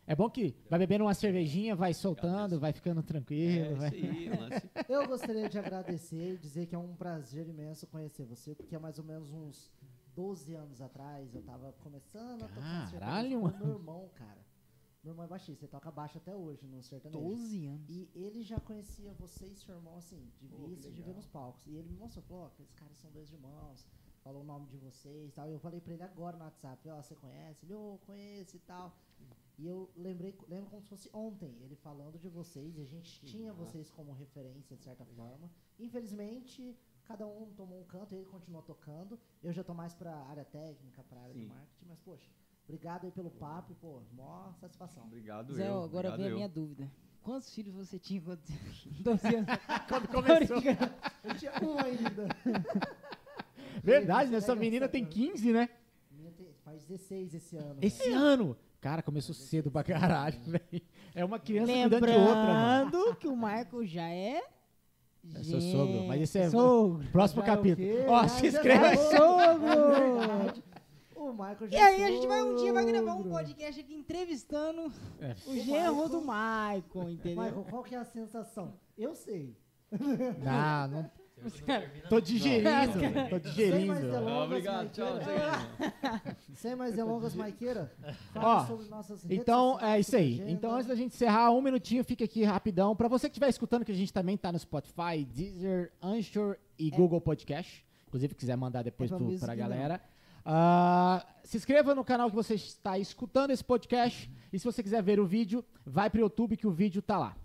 É 0.05 0.13
bom 0.13 0.29
que 0.29 0.53
vai 0.69 0.77
bebendo 0.77 1.05
uma 1.05 1.13
cervejinha, 1.13 1.77
vai 1.77 1.93
soltando, 1.93 2.59
vai 2.59 2.73
ficando 2.73 3.01
tranquilo. 3.01 3.67
É 3.67 3.73
vai- 3.75 3.89
aí. 3.89 4.29
Eu 4.89 5.07
gostaria 5.07 5.47
de 5.47 5.57
agradecer 5.57 6.33
e 6.33 6.37
dizer 6.37 6.65
que 6.65 6.75
é 6.75 6.77
um 6.77 6.93
prazer 6.93 7.47
imenso 7.47 7.87
conhecer 7.87 8.25
você, 8.25 8.53
porque 8.53 8.75
há 8.75 8.79
mais 8.81 8.99
ou 8.99 9.05
menos 9.05 9.31
uns 9.31 9.71
12 10.13 10.53
anos 10.55 10.81
atrás 10.81 11.33
eu 11.33 11.41
tava 11.41 11.73
começando 11.81 12.43
a 12.43 12.47
tocar 12.49 12.91
Caralho, 12.91 13.41
mano. 13.43 13.57
meu 13.57 13.73
irmão, 13.75 14.09
cara. 14.13 14.42
Meu 15.03 15.11
irmão 15.11 15.25
é 15.25 15.27
baixista, 15.27 15.65
ele 15.65 15.71
toca 15.71 15.91
baixo 15.91 16.17
até 16.17 16.33
hoje 16.33 16.65
no 16.65 16.81
sertanejo. 16.81 17.21
12 17.21 17.65
anos. 17.65 17.89
E 17.89 18.09
ele 18.15 18.41
já 18.41 18.57
conhecia 18.61 19.13
você 19.13 19.45
e 19.47 19.55
seu 19.55 19.75
irmão, 19.75 19.97
assim, 19.97 20.31
de 20.39 20.47
vista 20.47 20.87
e 20.87 20.91
de 20.93 21.01
ver 21.01 21.13
nos 21.13 21.27
palcos. 21.27 21.67
E 21.67 21.75
ele 21.75 21.89
me 21.89 21.97
mostrou, 21.97 22.23
falou, 22.23 22.43
ó, 22.43 22.47
aqueles 22.47 22.71
caras 22.73 22.97
são 22.97 23.11
dois 23.11 23.29
irmãos, 23.29 23.85
falou 24.23 24.41
o 24.41 24.45
nome 24.45 24.67
de 24.67 24.77
vocês 24.77 25.31
e 25.31 25.33
tal. 25.33 25.49
E 25.49 25.51
eu 25.51 25.59
falei 25.59 25.81
pra 25.81 25.93
ele 25.93 26.03
agora 26.03 26.37
no 26.37 26.45
WhatsApp, 26.45 26.89
ó, 26.89 27.01
você 27.01 27.15
conhece? 27.15 27.65
Ele, 27.65 27.73
ô, 27.73 27.99
conheço 28.05 28.55
e 28.55 28.59
tal. 28.59 28.95
E 29.57 29.67
eu 29.67 29.91
lembrei, 29.95 30.33
lembro 30.47 30.69
como 30.69 30.81
se 30.81 30.87
fosse 30.87 31.09
ontem, 31.13 31.53
ele 31.61 31.75
falando 31.75 32.17
de 32.17 32.29
vocês, 32.29 32.75
e 32.77 32.81
a 32.81 32.85
gente 32.85 33.25
tinha 33.25 33.53
vocês 33.53 33.91
como 33.91 34.13
referência, 34.13 34.75
de 34.75 34.83
certa 34.83 35.05
forma. 35.05 35.51
Infelizmente, 35.77 36.75
cada 37.03 37.27
um 37.27 37.51
tomou 37.53 37.81
um 37.81 37.83
canto, 37.83 38.15
ele 38.15 38.25
continuou 38.25 38.63
tocando. 38.63 39.19
Eu 39.43 39.51
já 39.51 39.63
tô 39.63 39.73
mais 39.73 39.93
pra 39.93 40.15
área 40.15 40.45
técnica, 40.45 41.03
pra 41.03 41.19
área 41.19 41.33
de 41.33 41.41
Sim. 41.41 41.47
marketing, 41.47 41.85
mas, 41.87 41.99
poxa, 41.99 42.31
obrigado 42.65 43.05
aí 43.05 43.11
pelo 43.11 43.29
papo, 43.29 43.73
pô, 43.81 44.01
mó 44.13 44.51
satisfação. 44.59 45.03
Obrigado 45.05 45.53
Zé, 45.53 45.67
eu. 45.69 45.83
agora 45.83 46.15
vem 46.17 46.27
a 46.27 46.35
minha 46.35 46.49
dúvida. 46.49 46.89
Quantos 47.21 47.53
filhos 47.53 47.73
você 47.73 47.97
tinha 47.97 48.21
quando 48.21 48.41
12 48.99 49.27
anos? 49.35 49.47
Quando 49.87 50.07
começou. 50.09 50.57
Eu 51.23 51.35
tinha 51.37 51.51
um 51.63 51.79
ainda. 51.79 52.27
Verdade, 53.83 54.29
né? 54.29 54.37
Essa 54.37 54.55
menina 54.55 54.87
tem 54.87 55.05
15, 55.05 55.51
né? 55.51 55.69
Minha 56.11 56.31
tem- 56.31 56.53
faz 56.63 56.83
16 56.83 57.33
esse 57.33 57.55
ano. 57.55 57.77
Esse 57.81 58.09
cara. 58.09 58.19
ano. 58.19 58.57
Cara, 58.81 59.01
começou 59.01 59.33
cedo 59.33 59.71
pra 59.71 59.83
caralho, 59.83 60.37
velho. 60.45 60.81
É 61.15 61.23
uma 61.23 61.39
criança 61.39 61.71
cuidando 61.71 62.05
de 62.05 62.11
outra, 62.13 62.35
mano. 62.35 62.85
Lembrando 62.85 63.15
que 63.15 63.27
o 63.27 63.35
Marco 63.35 63.85
já 63.85 64.09
é. 64.09 64.41
É 65.35 65.41
seu 65.43 65.61
sogro, 65.61 66.03
mas 66.05 66.21
esse 66.21 66.37
é- 66.37 66.49
Sogro. 66.49 67.07
Próximo 67.09 67.41
Já 67.45 67.53
é 67.53 67.55
capítulo. 67.55 67.87
Ó, 68.09 68.21
Já- 68.23 68.27
se 68.27 68.41
já 68.51 68.57
inscreva. 68.57 68.87
É 68.87 68.97
sogro! 68.97 70.63
O 71.29 71.31
Michael 71.33 71.67
já 71.69 71.77
E 71.77 71.81
aí 71.81 72.03
a 72.03 72.07
gente 72.09 72.27
vai 72.27 72.43
um 72.43 72.55
dia 72.55 72.73
vai 72.73 72.85
gravar 72.85 73.13
um 73.15 73.23
podcast 73.29 73.79
aqui 73.81 73.93
entrevistando 73.95 74.91
É. 75.19 75.35
o 75.47 75.55
genro 75.57 76.09
do 76.09 76.19
Michael, 76.21 77.09
entendeu? 77.11 77.43
Michael, 77.43 77.65
qual 77.69 77.83
que 77.83 77.95
é 77.95 77.97
a 77.97 78.05
sensação? 78.05 78.73
Eu 78.97 79.15
sei. 79.15 79.55
Não, 79.91 80.87
não. 80.87 81.11
Tô 82.09 82.19
digerindo. 82.21 82.69
Tô 82.69 82.99
Sem 83.01 83.29
mais 83.29 83.43
digerindo. 83.43 83.99
delongas, 84.11 84.43
obrigado, 84.45 84.91
tchau. 84.91 85.15
Maiqueira. 85.15 85.51
tchau. 85.51 86.35
Sem 86.55 86.75
mais 86.75 86.95
delongas, 86.95 87.35
Maiqueira. 87.35 87.91
Ó, 88.35 88.41
Fala 88.41 88.67
sobre 88.67 88.87
nossas 88.87 89.23
redes 89.23 89.39
Então, 89.39 89.73
sociais, 89.73 89.93
é 89.95 89.99
isso 89.99 90.15
aí. 90.15 90.33
agenda. 90.35 90.51
Então, 90.51 90.71
antes 90.73 90.87
da 90.87 90.95
gente 90.95 91.13
encerrar, 91.13 91.51
um 91.51 91.61
minutinho, 91.61 92.03
fica 92.03 92.23
aqui 92.23 92.43
rapidão. 92.43 92.95
Pra 92.95 93.07
você 93.07 93.27
que 93.27 93.33
estiver 93.33 93.49
escutando, 93.49 93.83
que 93.83 93.91
a 93.91 93.95
gente 93.95 94.13
também 94.13 94.37
tá 94.37 94.51
no 94.51 94.59
Spotify, 94.59 95.25
Deezer, 95.33 95.91
Anchor 96.01 96.57
e 96.77 96.89
Google 96.91 97.19
Podcast. 97.19 97.83
Inclusive, 98.07 98.35
quiser 98.35 98.55
mandar 98.55 98.83
depois 98.83 99.09
É 99.09 99.11
pra 99.11 99.17
pro, 99.17 99.25
music, 99.25 99.43
pra 99.45 99.55
não. 99.55 99.59
galera. 99.59 100.01
Ah, 100.45 101.25
se 101.43 101.57
inscreva 101.57 101.95
no 101.95 102.03
canal 102.03 102.29
que 102.29 102.35
você 102.35 102.55
está 102.55 102.97
escutando 102.97 103.51
esse 103.51 103.63
podcast. 103.63 104.29
E 104.51 104.59
se 104.59 104.65
você 104.65 104.83
quiser 104.83 105.01
ver 105.01 105.19
o 105.19 105.25
vídeo, 105.25 105.63
vai 105.85 106.09
pro 106.09 106.19
YouTube 106.19 106.57
que 106.57 106.67
o 106.67 106.71
vídeo 106.71 107.01
tá 107.01 107.17
lá. 107.17 107.37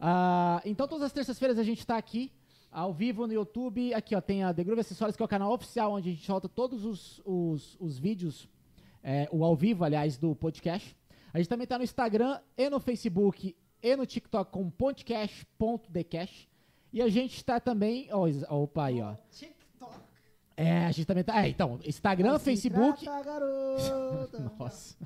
Ah, 0.00 0.62
então, 0.64 0.86
todas 0.86 1.04
as 1.04 1.12
terças-feiras 1.12 1.58
a 1.58 1.62
gente 1.62 1.86
tá 1.86 1.96
aqui, 1.96 2.32
ao 2.70 2.92
vivo 2.92 3.26
no 3.26 3.32
YouTube. 3.32 3.92
Aqui, 3.94 4.14
ó, 4.14 4.20
tem 4.20 4.44
a 4.44 4.52
The 4.52 4.64
Groove 4.64 4.80
Acessórios, 4.80 5.16
que 5.16 5.22
é 5.22 5.26
o 5.26 5.28
canal 5.28 5.52
oficial 5.52 5.92
onde 5.92 6.10
a 6.10 6.12
gente 6.12 6.26
solta 6.26 6.48
todos 6.48 6.84
os, 6.84 7.20
os, 7.24 7.76
os 7.80 7.98
vídeos, 7.98 8.48
é, 9.02 9.28
o 9.30 9.44
ao 9.44 9.54
vivo, 9.56 9.84
aliás, 9.84 10.16
do 10.16 10.34
podcast. 10.34 10.96
A 11.32 11.38
gente 11.38 11.48
também 11.48 11.66
tá 11.66 11.78
no 11.78 11.84
Instagram 11.84 12.40
e 12.56 12.70
no 12.70 12.78
Facebook 12.78 13.56
e 13.82 13.96
no 13.96 14.06
TikTok 14.06 14.50
com 14.50 14.70
podcast.decash. 14.70 16.48
E 16.92 17.02
a 17.02 17.08
gente 17.08 17.36
está 17.36 17.58
também. 17.58 18.08
Ó, 18.12 18.28
opa 18.50 18.84
aí, 18.84 19.02
ó. 19.02 19.14
É, 20.56 20.86
a 20.86 20.92
gente 20.92 21.06
também 21.06 21.24
tá. 21.24 21.44
É, 21.44 21.48
então, 21.48 21.80
Instagram, 21.84 22.38
Se 22.38 22.44
Facebook. 22.44 23.04
trata, 23.04 23.24
garota. 23.24 24.38
Nossa. 24.58 24.96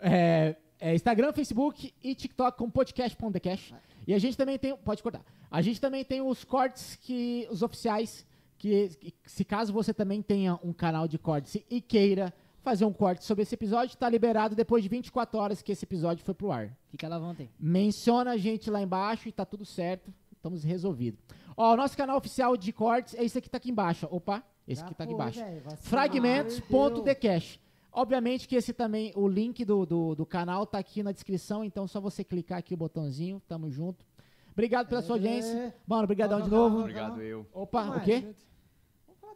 É, 0.00 0.56
é 0.78 0.94
Instagram, 0.94 1.32
Facebook 1.32 1.92
e 2.02 2.14
TikTok 2.14 2.58
com 2.58 2.70
podcast.decash. 2.70 3.74
E 4.06 4.14
a 4.14 4.18
gente 4.18 4.36
também 4.36 4.58
tem. 4.58 4.76
Pode 4.76 5.02
cortar. 5.02 5.24
A 5.50 5.62
gente 5.62 5.80
também 5.80 6.04
tem 6.04 6.20
os 6.20 6.44
cortes 6.44 6.96
que. 6.96 7.46
Os 7.50 7.62
oficiais. 7.62 8.26
Que, 8.58 8.88
que 8.88 9.14
se 9.24 9.44
caso 9.44 9.72
você 9.72 9.94
também 9.94 10.20
tenha 10.20 10.58
um 10.64 10.72
canal 10.72 11.06
de 11.06 11.16
cortes 11.16 11.62
e 11.70 11.80
queira 11.80 12.34
fazer 12.60 12.84
um 12.84 12.92
corte 12.92 13.24
sobre 13.24 13.42
esse 13.42 13.54
episódio, 13.54 13.96
tá 13.96 14.10
liberado 14.10 14.56
depois 14.56 14.82
de 14.82 14.88
24 14.88 15.38
horas 15.38 15.62
que 15.62 15.72
esse 15.72 15.84
episódio 15.84 16.24
foi 16.24 16.34
pro 16.34 16.50
ar. 16.50 16.76
Fica 16.90 17.08
lá 17.08 17.18
vontade. 17.18 17.48
Menciona 17.58 18.32
a 18.32 18.36
gente 18.36 18.68
lá 18.68 18.82
embaixo 18.82 19.28
e 19.28 19.32
tá 19.32 19.44
tudo 19.46 19.64
certo. 19.64 20.12
Estamos 20.32 20.64
resolvidos. 20.64 21.20
Ó, 21.58 21.72
o 21.74 21.76
nosso 21.76 21.96
canal 21.96 22.16
oficial 22.16 22.56
de 22.56 22.72
cortes 22.72 23.14
é 23.14 23.24
esse 23.24 23.36
aqui 23.36 23.46
que 23.46 23.50
tá 23.50 23.56
aqui 23.58 23.70
embaixo. 23.70 24.08
ó. 24.10 24.16
Opa, 24.16 24.44
esse 24.66 24.84
que 24.84 24.94
tá 24.94 25.02
aqui 25.04 25.12
embaixo. 25.12 25.40
Fragmentos.decash. 25.80 27.58
Obviamente 27.92 28.46
que 28.46 28.54
esse 28.54 28.72
também, 28.72 29.12
o 29.16 29.26
link 29.26 29.64
do, 29.64 29.84
do, 29.84 30.14
do 30.14 30.24
canal 30.24 30.64
tá 30.64 30.78
aqui 30.78 31.02
na 31.02 31.10
descrição, 31.10 31.64
então 31.64 31.84
é 31.84 31.88
só 31.88 32.00
você 32.00 32.22
clicar 32.22 32.58
aqui 32.58 32.74
o 32.74 32.76
botãozinho, 32.76 33.42
tamo 33.48 33.68
junto. 33.70 34.06
Obrigado 34.52 34.88
pela 34.88 35.02
sua 35.02 35.16
audiência. 35.16 35.74
Mano, 35.86 36.04
obrigadão 36.04 36.40
de 36.40 36.48
novo. 36.48 36.80
Obrigado, 36.80 37.20
eu. 37.20 37.44
Opa, 37.52 37.96
o 37.96 38.00
quê? 38.02 38.24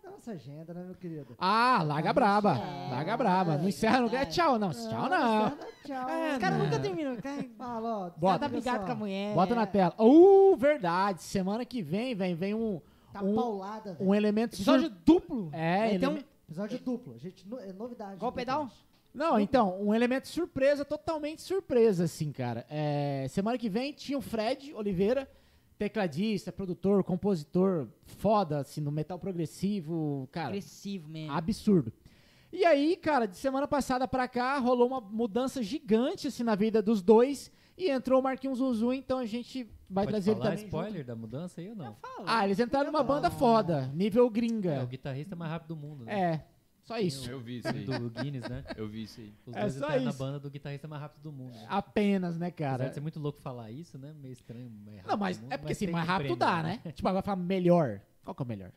Da 0.02 0.10
nossa 0.10 0.32
agenda, 0.32 0.74
né, 0.74 0.82
meu 0.84 0.94
querido? 0.96 1.34
Ah, 1.38 1.82
larga 1.84 2.12
braba. 2.12 2.56
É, 2.56 2.90
Larga 2.90 3.16
braba. 3.16 3.56
Não 3.58 3.68
encerra, 3.68 4.00
não 4.00 4.08
é 4.16 4.26
tchau, 4.26 4.58
não. 4.58 4.70
Tchau, 4.70 5.08
não. 5.08 5.50
Tchau. 5.84 6.06
Os 6.32 6.38
caras 6.38 6.58
nunca 6.58 6.78
terminam. 6.80 7.16
Cara, 7.16 7.44
Fala, 7.56 8.06
ó. 8.06 8.10
Bota. 8.16 8.38
tá 8.40 8.48
brigado 8.48 8.84
com 8.86 8.92
a 8.92 8.94
mulher. 8.96 9.34
Bota 9.34 9.54
na 9.54 9.64
tela. 9.66 9.94
Uh, 9.98 10.56
verdade. 10.56 11.22
Semana 11.22 11.64
que 11.64 11.80
vem, 11.82 12.14
vem, 12.16 12.34
vem 12.34 12.52
um, 12.52 12.80
Tá 13.12 13.22
um, 13.22 13.34
paulada, 13.34 13.94
velho. 13.94 14.08
um 14.10 14.12
elemento 14.14 14.56
Episódio 14.56 14.88
sur- 14.88 14.96
duplo. 15.04 15.50
É, 15.52 15.94
eleme- 15.94 16.18
um- 16.20 16.24
Episódio 16.48 16.78
duplo. 16.80 17.18
Gente, 17.18 17.48
no- 17.48 17.60
é 17.60 17.72
novidade. 17.72 18.14
Igual 18.14 18.30
no 18.32 18.36
pedal? 18.36 18.68
Não, 19.14 19.38
então, 19.38 19.80
um 19.80 19.94
elemento 19.94 20.26
surpresa, 20.26 20.84
totalmente 20.84 21.42
surpresa, 21.42 22.04
assim, 22.04 22.32
cara. 22.32 22.66
É, 22.68 23.26
semana 23.30 23.56
que 23.56 23.68
vem 23.68 23.92
tinha 23.92 24.18
o 24.18 24.22
Fred 24.22 24.74
Oliveira, 24.74 25.28
tecladista, 25.82 26.52
produtor, 26.52 27.02
compositor, 27.02 27.88
foda, 28.04 28.58
assim, 28.60 28.80
no 28.80 28.92
metal 28.92 29.18
progressivo, 29.18 30.28
cara, 30.30 30.48
Agressivo 30.48 31.08
mesmo. 31.08 31.32
absurdo. 31.32 31.92
E 32.52 32.64
aí, 32.64 32.96
cara, 32.96 33.26
de 33.26 33.36
semana 33.36 33.66
passada 33.66 34.06
pra 34.06 34.28
cá, 34.28 34.58
rolou 34.58 34.86
uma 34.86 35.00
mudança 35.00 35.62
gigante, 35.62 36.28
assim, 36.28 36.42
na 36.44 36.54
vida 36.54 36.80
dos 36.82 37.02
dois, 37.02 37.50
e 37.76 37.88
entrou 37.90 38.20
o 38.20 38.22
Marquinhos 38.22 38.58
Zuzu, 38.58 38.92
então 38.92 39.18
a 39.18 39.26
gente 39.26 39.64
vai 39.88 40.04
Pode 40.04 40.12
trazer 40.12 40.30
ele 40.32 40.38
falar 40.40 40.50
também. 40.50 40.64
spoiler 40.66 40.92
junto. 40.98 41.06
da 41.06 41.16
mudança 41.16 41.60
aí 41.60 41.68
ou 41.70 41.74
não? 41.74 41.96
Ah, 42.26 42.44
eles 42.44 42.60
entraram 42.60 42.92
numa 42.92 43.02
banda 43.02 43.30
foda, 43.30 43.86
nível 43.94 44.24
É, 44.24 44.26
o 44.26 44.30
gringa. 44.30 44.84
guitarrista 44.84 45.34
mais 45.34 45.50
rápido 45.50 45.68
do 45.68 45.76
mundo, 45.76 46.04
né? 46.04 46.12
É, 46.14 46.46
só 46.82 46.98
isso. 46.98 47.30
Eu 47.30 47.40
vi 47.40 47.58
isso 47.58 47.68
aí. 47.68 47.84
Do 47.84 48.10
Guinness, 48.10 48.48
né? 48.48 48.64
Eu 48.76 48.88
vi 48.88 49.04
isso 49.04 49.20
aí. 49.20 49.32
Os 49.46 49.54
É 49.56 49.60
dois 49.60 49.72
só 49.74 49.78
entraram 49.84 50.02
na 50.04 50.10
isso. 50.10 50.18
banda 50.18 50.38
do 50.40 50.50
guitarrista 50.50 50.88
mais 50.88 51.02
rápido 51.02 51.22
do 51.22 51.32
mundo. 51.32 51.56
Apenas, 51.68 52.36
né, 52.38 52.48
Apesar 52.48 52.70
cara? 52.78 52.88
de 52.88 52.94
ser 52.94 53.00
muito 53.00 53.18
louco 53.20 53.40
falar 53.40 53.70
isso, 53.70 53.96
né? 53.98 54.12
Meio 54.20 54.32
estranho. 54.32 54.70
mais 54.70 54.96
rápido 54.98 55.08
Não, 55.10 55.16
mas 55.16 55.36
do 55.38 55.42
mundo, 55.44 55.52
é 55.52 55.56
porque 55.58 55.72
assim, 55.72 55.84
tem 55.86 55.92
mais 55.94 56.06
rápido 56.06 56.36
prêmio, 56.36 56.38
dá, 56.38 56.62
né? 56.62 56.80
Tipo, 56.92 57.08
agora 57.08 57.22
falar 57.24 57.36
melhor. 57.36 58.00
Qual 58.24 58.34
que 58.34 58.42
é 58.42 58.44
o 58.44 58.48
melhor? 58.48 58.70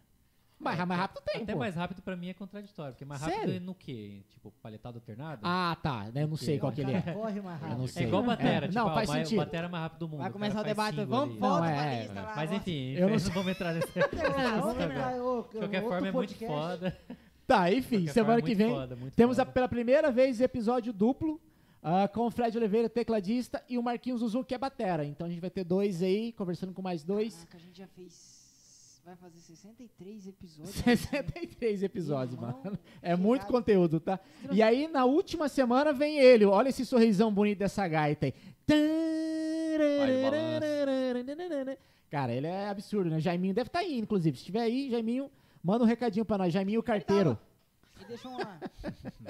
Mais, 0.58 0.78
mais 0.88 1.02
rápido 1.02 1.22
tem, 1.26 1.44
Até 1.44 1.52
pô. 1.52 1.60
mais 1.60 1.76
rápido 1.76 2.02
pra 2.02 2.16
mim 2.16 2.30
é 2.30 2.34
contraditório, 2.34 2.94
porque 2.94 3.04
mais 3.04 3.20
rápido 3.22 3.40
Sério? 3.40 3.56
é 3.58 3.60
no 3.60 3.76
quê? 3.76 4.24
Tipo, 4.30 4.52
paletado 4.64 4.98
alternado? 4.98 5.42
Ah, 5.44 5.78
tá. 5.84 6.06
né, 6.14 6.24
Eu 6.24 6.30
não 6.30 6.38
sei 6.38 6.58
qual 6.58 6.72
que 6.72 6.80
ele 6.80 6.94
é. 6.94 7.02
Corre 7.02 7.42
mais 7.42 7.62
Eu 7.62 7.68
rápido. 7.68 7.78
não 7.78 7.86
é 7.86 7.88
sei. 7.90 8.08
igual 8.08 8.24
batera, 8.24 8.66
É, 8.66 8.70
tipo, 8.70 8.74
não, 8.74 8.88
ah, 8.88 8.94
faz 8.94 9.10
o 9.10 9.12
mai- 9.12 9.24
sentido. 9.26 9.38
batera 9.40 9.68
é 9.68 9.70
mais 9.70 9.84
rápido 9.84 10.00
do 10.00 10.08
mundo. 10.08 10.20
Vai 10.22 10.32
começar 10.32 10.62
o 10.62 10.64
debate. 10.64 11.04
Vamos, 11.04 11.38
volta 11.38 11.60
Não, 11.60 11.74
pra 11.74 11.86
é, 11.86 12.00
lista 12.04 12.22
lá. 12.22 12.34
Mas 12.38 12.52
enfim, 12.54 12.94
Eu 12.94 13.10
não 13.10 13.16
não 13.18 13.30
vamos 13.32 13.48
entrar. 13.52 13.76
Ah, 13.76 15.24
ô, 15.24 15.42
De 15.42 15.58
qualquer 15.60 15.82
forma, 15.84 16.08
é 16.08 16.12
muito 16.12 16.36
foda. 16.36 16.98
Tá, 17.48 17.72
enfim, 17.72 18.08
semana 18.08 18.40
forma, 18.40 18.48
que 18.48 18.56
vem 18.56 18.70
foda, 18.74 18.98
temos 19.16 19.38
a- 19.40 19.46
pela 19.46 19.68
primeira 19.68 20.12
vez 20.12 20.42
episódio 20.42 20.92
duplo 20.92 21.40
ah, 21.84 22.08
com 22.08 22.22
o 22.26 22.32
Fred 22.32 22.58
Oliveira, 22.58 22.90
tecladista, 22.90 23.64
e 23.70 23.78
o 23.78 23.84
Marquinhos 23.84 24.22
Zuzu, 24.22 24.44
que 24.44 24.56
é 24.56 24.58
batera. 24.58 25.06
Então 25.06 25.28
a 25.28 25.30
gente 25.30 25.40
vai 25.40 25.52
ter 25.52 25.64
dois 25.64 26.02
aí, 26.02 26.32
conversando 26.32 26.74
com 26.74 26.82
mais 26.82 27.04
dois. 27.04 27.36
Caraca, 27.36 27.58
a 27.58 27.60
gente 27.60 27.78
já 27.78 27.88
fez. 27.88 28.36
Vai 29.06 29.16
fazer 29.18 29.38
63 29.40 30.28
episódios. 30.28 30.76
63 30.78 31.84
episódios, 31.84 32.34
Irmão, 32.34 32.60
mano. 32.64 32.80
É 33.04 33.16
muito 33.16 33.46
conteúdo, 33.46 34.00
tá? 34.00 34.20
E 34.52 34.64
aí, 34.64 34.88
na 34.88 35.06
última 35.06 35.48
semana, 35.48 35.94
vem 35.94 36.18
ele. 36.18 36.44
Olha 36.44 36.70
esse 36.70 36.84
sorrisão 36.84 37.32
bonito 37.32 37.60
dessa 37.60 37.88
gaita 37.88 38.26
aí. 38.26 38.34
Cara, 42.10 42.34
ele 42.34 42.48
é 42.48 42.68
absurdo, 42.70 43.10
né? 43.10 43.20
Jaiminho 43.20 43.54
deve 43.54 43.68
estar 43.68 43.80
aí, 43.80 44.00
inclusive. 44.00 44.38
Se 44.38 44.42
estiver 44.42 44.62
aí, 44.62 44.90
Jaiminho, 44.90 45.30
manda 45.66 45.84
um 45.84 45.88
recadinho 45.88 46.24
pra 46.24 46.38
nós. 46.38 46.54
Jaiminho 46.54 46.84
Carteiro. 46.84 47.38
E 48.00 48.06
deixa 48.06 48.30
um 48.30 48.38
lá. 48.38 48.60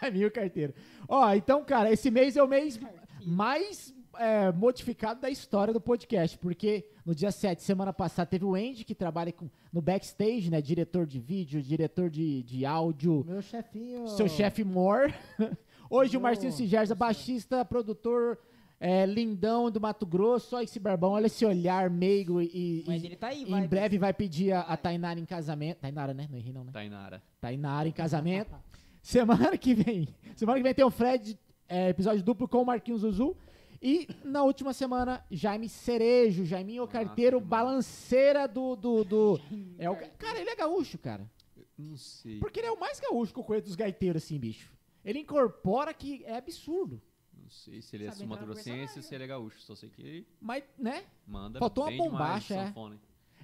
Jaiminho 0.00 0.30
Carteiro. 0.30 0.74
Ó, 1.08 1.32
então, 1.32 1.64
cara, 1.64 1.90
esse 1.90 2.10
mês 2.10 2.36
é 2.36 2.42
o 2.42 2.46
mês 2.46 2.78
mais 3.24 3.94
é, 4.18 4.52
modificado 4.52 5.20
da 5.20 5.30
história 5.30 5.72
do 5.72 5.80
podcast, 5.80 6.36
porque 6.38 6.86
no 7.06 7.14
dia 7.14 7.32
7, 7.32 7.62
semana 7.62 7.92
passada, 7.92 8.28
teve 8.28 8.44
o 8.44 8.54
Andy, 8.54 8.84
que 8.84 8.94
trabalha 8.94 9.32
com, 9.32 9.48
no 9.72 9.80
backstage, 9.80 10.50
né? 10.50 10.60
Diretor 10.60 11.06
de 11.06 11.18
vídeo, 11.18 11.62
diretor 11.62 12.10
de, 12.10 12.42
de 12.42 12.66
áudio, 12.66 13.24
Meu 13.26 13.40
chefinho. 13.40 14.06
seu 14.08 14.28
chefe 14.28 14.62
Mor. 14.62 15.12
Hoje 15.88 16.16
o 16.16 16.20
Ô, 16.20 16.22
Marcinho 16.22 16.52
Sigerza, 16.52 16.94
baixista, 16.94 17.64
produtor, 17.64 18.38
é, 18.78 19.06
lindão 19.06 19.70
do 19.70 19.80
Mato 19.80 20.04
Grosso. 20.06 20.56
Olha 20.56 20.64
esse 20.64 20.78
barbão, 20.78 21.12
olha 21.12 21.26
esse 21.26 21.44
olhar 21.44 21.88
meigo 21.90 22.40
e, 22.40 22.84
Mas 22.86 23.02
e- 23.02 23.06
ele 23.06 23.16
tá 23.16 23.28
aí, 23.28 23.42
e 23.42 23.44
vai. 23.46 23.64
em 23.64 23.66
breve 23.68 23.98
vai 23.98 24.12
pedir 24.12 24.52
a, 24.52 24.60
a 24.60 24.76
Tainara 24.76 25.18
em 25.18 25.24
casamento. 25.24 25.78
Tainara, 25.78 26.12
né? 26.14 26.26
Não 26.30 26.38
errei 26.38 26.52
não, 26.52 26.64
né? 26.64 26.72
Tainara. 26.72 27.22
Tainara 27.40 27.88
em 27.88 27.92
casamento. 27.92 28.54
Semana 29.02 29.56
que 29.56 29.72
vem. 29.74 30.08
Semana 30.34 30.58
que 30.58 30.64
vem 30.64 30.74
tem 30.74 30.84
o 30.84 30.90
Fred, 30.90 31.38
é, 31.68 31.88
episódio 31.90 32.22
duplo 32.22 32.48
com 32.48 32.62
o 32.62 32.66
Marquinhos 32.66 33.02
Zuzu. 33.02 33.36
E 33.80 34.08
na 34.24 34.42
última 34.42 34.72
semana, 34.72 35.24
Jaime 35.30 35.68
Cerejo, 35.68 36.44
Jaiminho 36.44 36.82
Nossa, 36.82 36.92
Carteiro, 36.92 37.38
balanceira 37.40 38.48
do. 38.48 38.74
do, 38.74 39.04
do 39.04 39.40
é 39.78 39.88
o, 39.88 39.96
cara, 40.18 40.40
ele 40.40 40.50
é 40.50 40.56
gaúcho, 40.56 40.98
cara. 40.98 41.30
Não 41.78 41.96
sei. 41.96 42.38
Porque 42.38 42.58
ele 42.60 42.68
é 42.68 42.72
o 42.72 42.80
mais 42.80 42.98
gaúcho 42.98 43.32
que 43.34 43.38
eu 43.38 43.44
conheço 43.44 43.66
dos 43.66 43.76
gaiteiros, 43.76 44.22
assim, 44.24 44.38
bicho. 44.38 44.72
Ele 45.04 45.20
incorpora 45.20 45.92
que 45.94 46.24
é 46.24 46.36
absurdo. 46.38 47.00
Não 47.46 47.50
sei 47.52 47.80
se 47.80 47.94
ele 47.94 48.06
é 48.06 48.08
Sabe 48.08 48.22
sumatogrossense 48.22 48.70
ou 48.70 48.76
personagem. 48.76 49.02
se 49.08 49.14
ele 49.14 49.22
é 49.24 49.26
gaúcho. 49.28 49.60
Só 49.60 49.76
sei 49.76 49.88
que 49.88 50.02
ele 50.02 50.26
Mas, 50.40 50.64
né? 50.76 51.04
manda 51.24 51.60
Faltou 51.60 51.84
uma 51.84 51.90
bem 51.90 51.98
bombacha, 51.98 52.74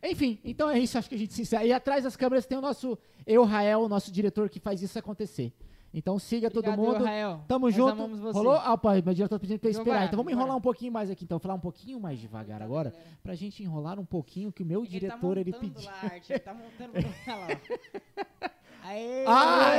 é. 0.03 0.11
Enfim, 0.11 0.41
então 0.45 0.69
é 0.69 0.81
isso, 0.81 0.99
acho 0.99 1.09
que 1.09 1.15
a 1.15 1.19
gente 1.19 1.33
se 1.33 1.43
encerra. 1.43 1.65
E 1.65 1.73
atrás 1.73 2.03
das 2.03 2.17
câmeras 2.17 2.45
tem 2.45 2.59
o 2.59 2.61
nosso 2.61 2.99
Eurael, 3.25 3.83
o 3.83 3.89
nosso 3.89 4.11
diretor 4.11 4.51
que 4.51 4.59
faz 4.59 4.83
isso 4.83 4.99
acontecer. 4.99 5.53
Então 5.95 6.19
siga 6.19 6.51
todo 6.51 6.67
Obrigado, 6.69 6.93
mundo. 6.95 7.05
Rael. 7.05 7.45
Tamo 7.47 7.67
Nós 7.67 7.75
junto. 7.77 7.93
amamos 7.93 8.19
você. 8.19 8.37
Rolou? 8.37 8.55
Ah, 8.55 8.77
pai, 8.77 9.01
meu 9.03 9.15
diretor 9.15 9.37
tá 9.37 9.41
pedindo 9.41 9.61
pra 9.61 9.69
eu 9.69 9.73
esperar. 9.73 10.07
então 10.07 10.17
vamos 10.17 10.33
enrolar 10.33 10.57
um 10.57 10.61
pouquinho 10.61 10.91
mais 10.91 11.09
aqui. 11.09 11.23
Então, 11.25 11.39
falar 11.39 11.55
um 11.55 11.61
pouquinho 11.61 12.01
mais 12.01 12.19
devagar 12.19 12.61
agora. 12.63 12.93
Pra 13.23 13.37
gente 13.37 13.63
enrolar 13.63 14.01
um 14.01 14.05
pouquinho 14.05 14.51
que 14.51 14.65
o 14.65 14.67
meu 14.67 14.85
diretor, 14.85 15.39
ele, 15.39 15.53
tá 15.53 15.59
montando 15.59 15.75
pediu. 15.75 15.89
lá 15.91 15.97
a 16.01 16.05
arte, 16.07 16.33
ele 16.33 16.41
tá 16.41 16.55
montando 16.55 16.93
Olha 16.97 17.37
lá. 17.37 17.47
Aê! 18.85 19.25
Ah, 19.29 19.71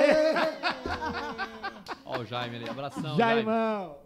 Ó, 2.05 2.19
o 2.19 2.25
Jaime 2.25 2.55
ali. 2.55 2.69
Abração, 2.69 3.17
Jaime. 3.17 3.43
Jaimão! 3.43 3.97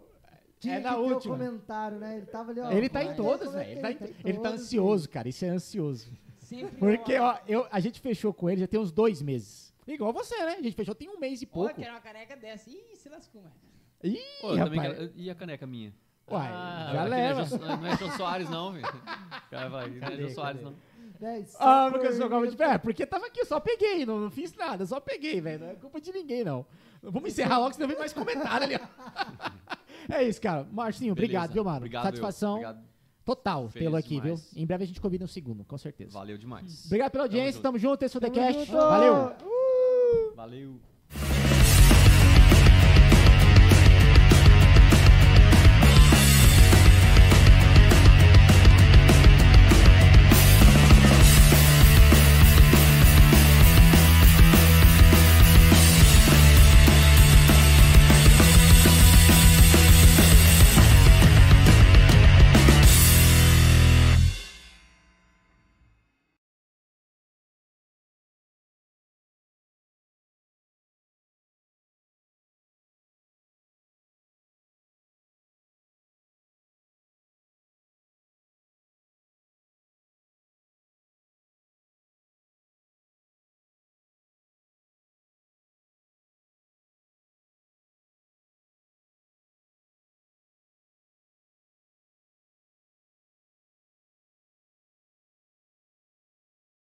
Tinha 0.60 0.74
É 0.74 0.78
que 0.78 0.84
na 0.84 0.96
última. 0.96 1.36
comentário, 1.38 1.98
né? 1.98 2.16
Ele 2.16 2.26
tava 2.26 2.50
ali, 2.50 2.60
ó. 2.60 2.70
Ele 2.72 2.88
tá 2.88 3.04
em 3.04 3.14
todas, 3.14 3.52
velho. 3.52 3.70
Ele, 3.70 3.80
tá 3.80 3.90
em- 3.92 3.96
vai, 3.96 4.14
ele 4.24 4.38
tá 4.40 4.48
ansioso, 4.50 5.08
cara. 5.08 5.28
Isso 5.28 5.44
é 5.44 5.48
ansioso. 5.48 6.10
Sempre 6.38 6.76
Porque, 6.78 7.18
uma- 7.18 7.34
ó, 7.34 7.38
eu, 7.46 7.66
a 7.70 7.78
gente 7.80 8.00
fechou 8.00 8.32
com 8.34 8.50
ele 8.50 8.60
já 8.62 8.66
tem 8.66 8.80
uns 8.80 8.90
dois 8.90 9.22
meses. 9.22 9.72
Igual 9.86 10.12
você, 10.12 10.36
né? 10.44 10.56
A 10.58 10.62
gente 10.62 10.74
fechou 10.74 10.94
tem 10.94 11.08
um 11.08 11.18
mês 11.18 11.40
e 11.42 11.48
Ó, 11.50 11.54
pouco. 11.54 11.74
quero 11.74 11.92
uma 11.92 12.00
caneca 12.00 12.36
dessa. 12.36 12.68
Ih, 12.68 12.94
se 12.96 13.08
lascou, 13.08 13.40
mano. 13.42 13.54
Ih, 14.02 14.18
Pô, 14.40 14.54
rapaz. 14.54 14.80
quero- 14.96 15.12
E 15.16 15.30
a 15.30 15.34
caneca 15.34 15.66
minha? 15.66 15.94
Uai, 16.30 16.48
Ah, 16.52 16.90
já 16.92 17.04
leva. 17.04 17.56
Não 17.58 17.72
é, 17.72 17.76
não 17.78 17.86
é 17.86 17.96
Jô 17.96 18.10
Soares, 18.10 18.50
não, 18.50 18.72
velho. 18.72 18.84
Cara 19.50 19.68
vai, 19.70 19.88
não 19.88 20.08
é 20.08 20.16
Jô 20.16 20.28
Soares, 20.30 20.60
não. 20.62 20.74
Só 21.46 21.56
Ah, 21.58 21.84
por 21.86 21.92
porque 21.98 22.06
eu 22.08 22.16
sou 22.18 22.28
calma 22.28 22.46
de 22.46 22.56
pé. 22.56 22.78
Porque 22.78 23.06
tava 23.06 23.26
aqui, 23.26 23.40
eu 23.40 23.46
só 23.46 23.58
peguei, 23.58 24.04
não, 24.06 24.20
não 24.20 24.30
fiz 24.30 24.54
nada, 24.54 24.84
só 24.86 25.00
peguei, 25.00 25.40
velho. 25.40 25.60
Não 25.64 25.70
é 25.70 25.74
culpa 25.74 26.00
de 26.00 26.12
ninguém, 26.12 26.44
não. 26.44 26.64
Vamos 27.02 27.30
encerrar 27.30 27.58
logo, 27.58 27.72
senão 27.74 27.88
vem 27.88 27.98
mais 27.98 28.12
comentário 28.12 28.66
ali. 28.66 28.76
ó. 28.76 28.78
é 30.10 30.22
isso, 30.28 30.40
cara. 30.40 30.66
Marcinho, 30.72 31.12
obrigado, 31.12 31.42
Beleza. 31.42 31.54
viu, 31.54 31.64
mano? 31.64 31.76
Obrigado, 31.78 32.02
Satisfação. 32.04 32.52
Obrigado. 32.54 32.84
total 33.24 33.68
Feliz 33.68 33.84
pelo 33.86 33.96
aqui, 33.96 34.20
demais. 34.20 34.50
viu? 34.52 34.62
Em 34.62 34.66
breve 34.66 34.84
a 34.84 34.86
gente 34.86 35.00
convida 35.00 35.24
um 35.24 35.28
segundo, 35.28 35.64
com 35.64 35.76
certeza. 35.78 36.12
Valeu 36.12 36.38
demais. 36.38 36.86
Obrigado 36.86 37.10
pela 37.12 37.24
audiência, 37.24 37.52
junto. 37.52 37.62
tamo 37.62 37.78
junto, 37.78 38.02
esse 38.04 38.16
é 38.16 38.18
o 38.18 38.20
The 38.20 38.30
Tamo 38.30 38.40
Cast. 38.40 38.70
Valeu! 38.72 39.32
Valeu. 40.34 40.80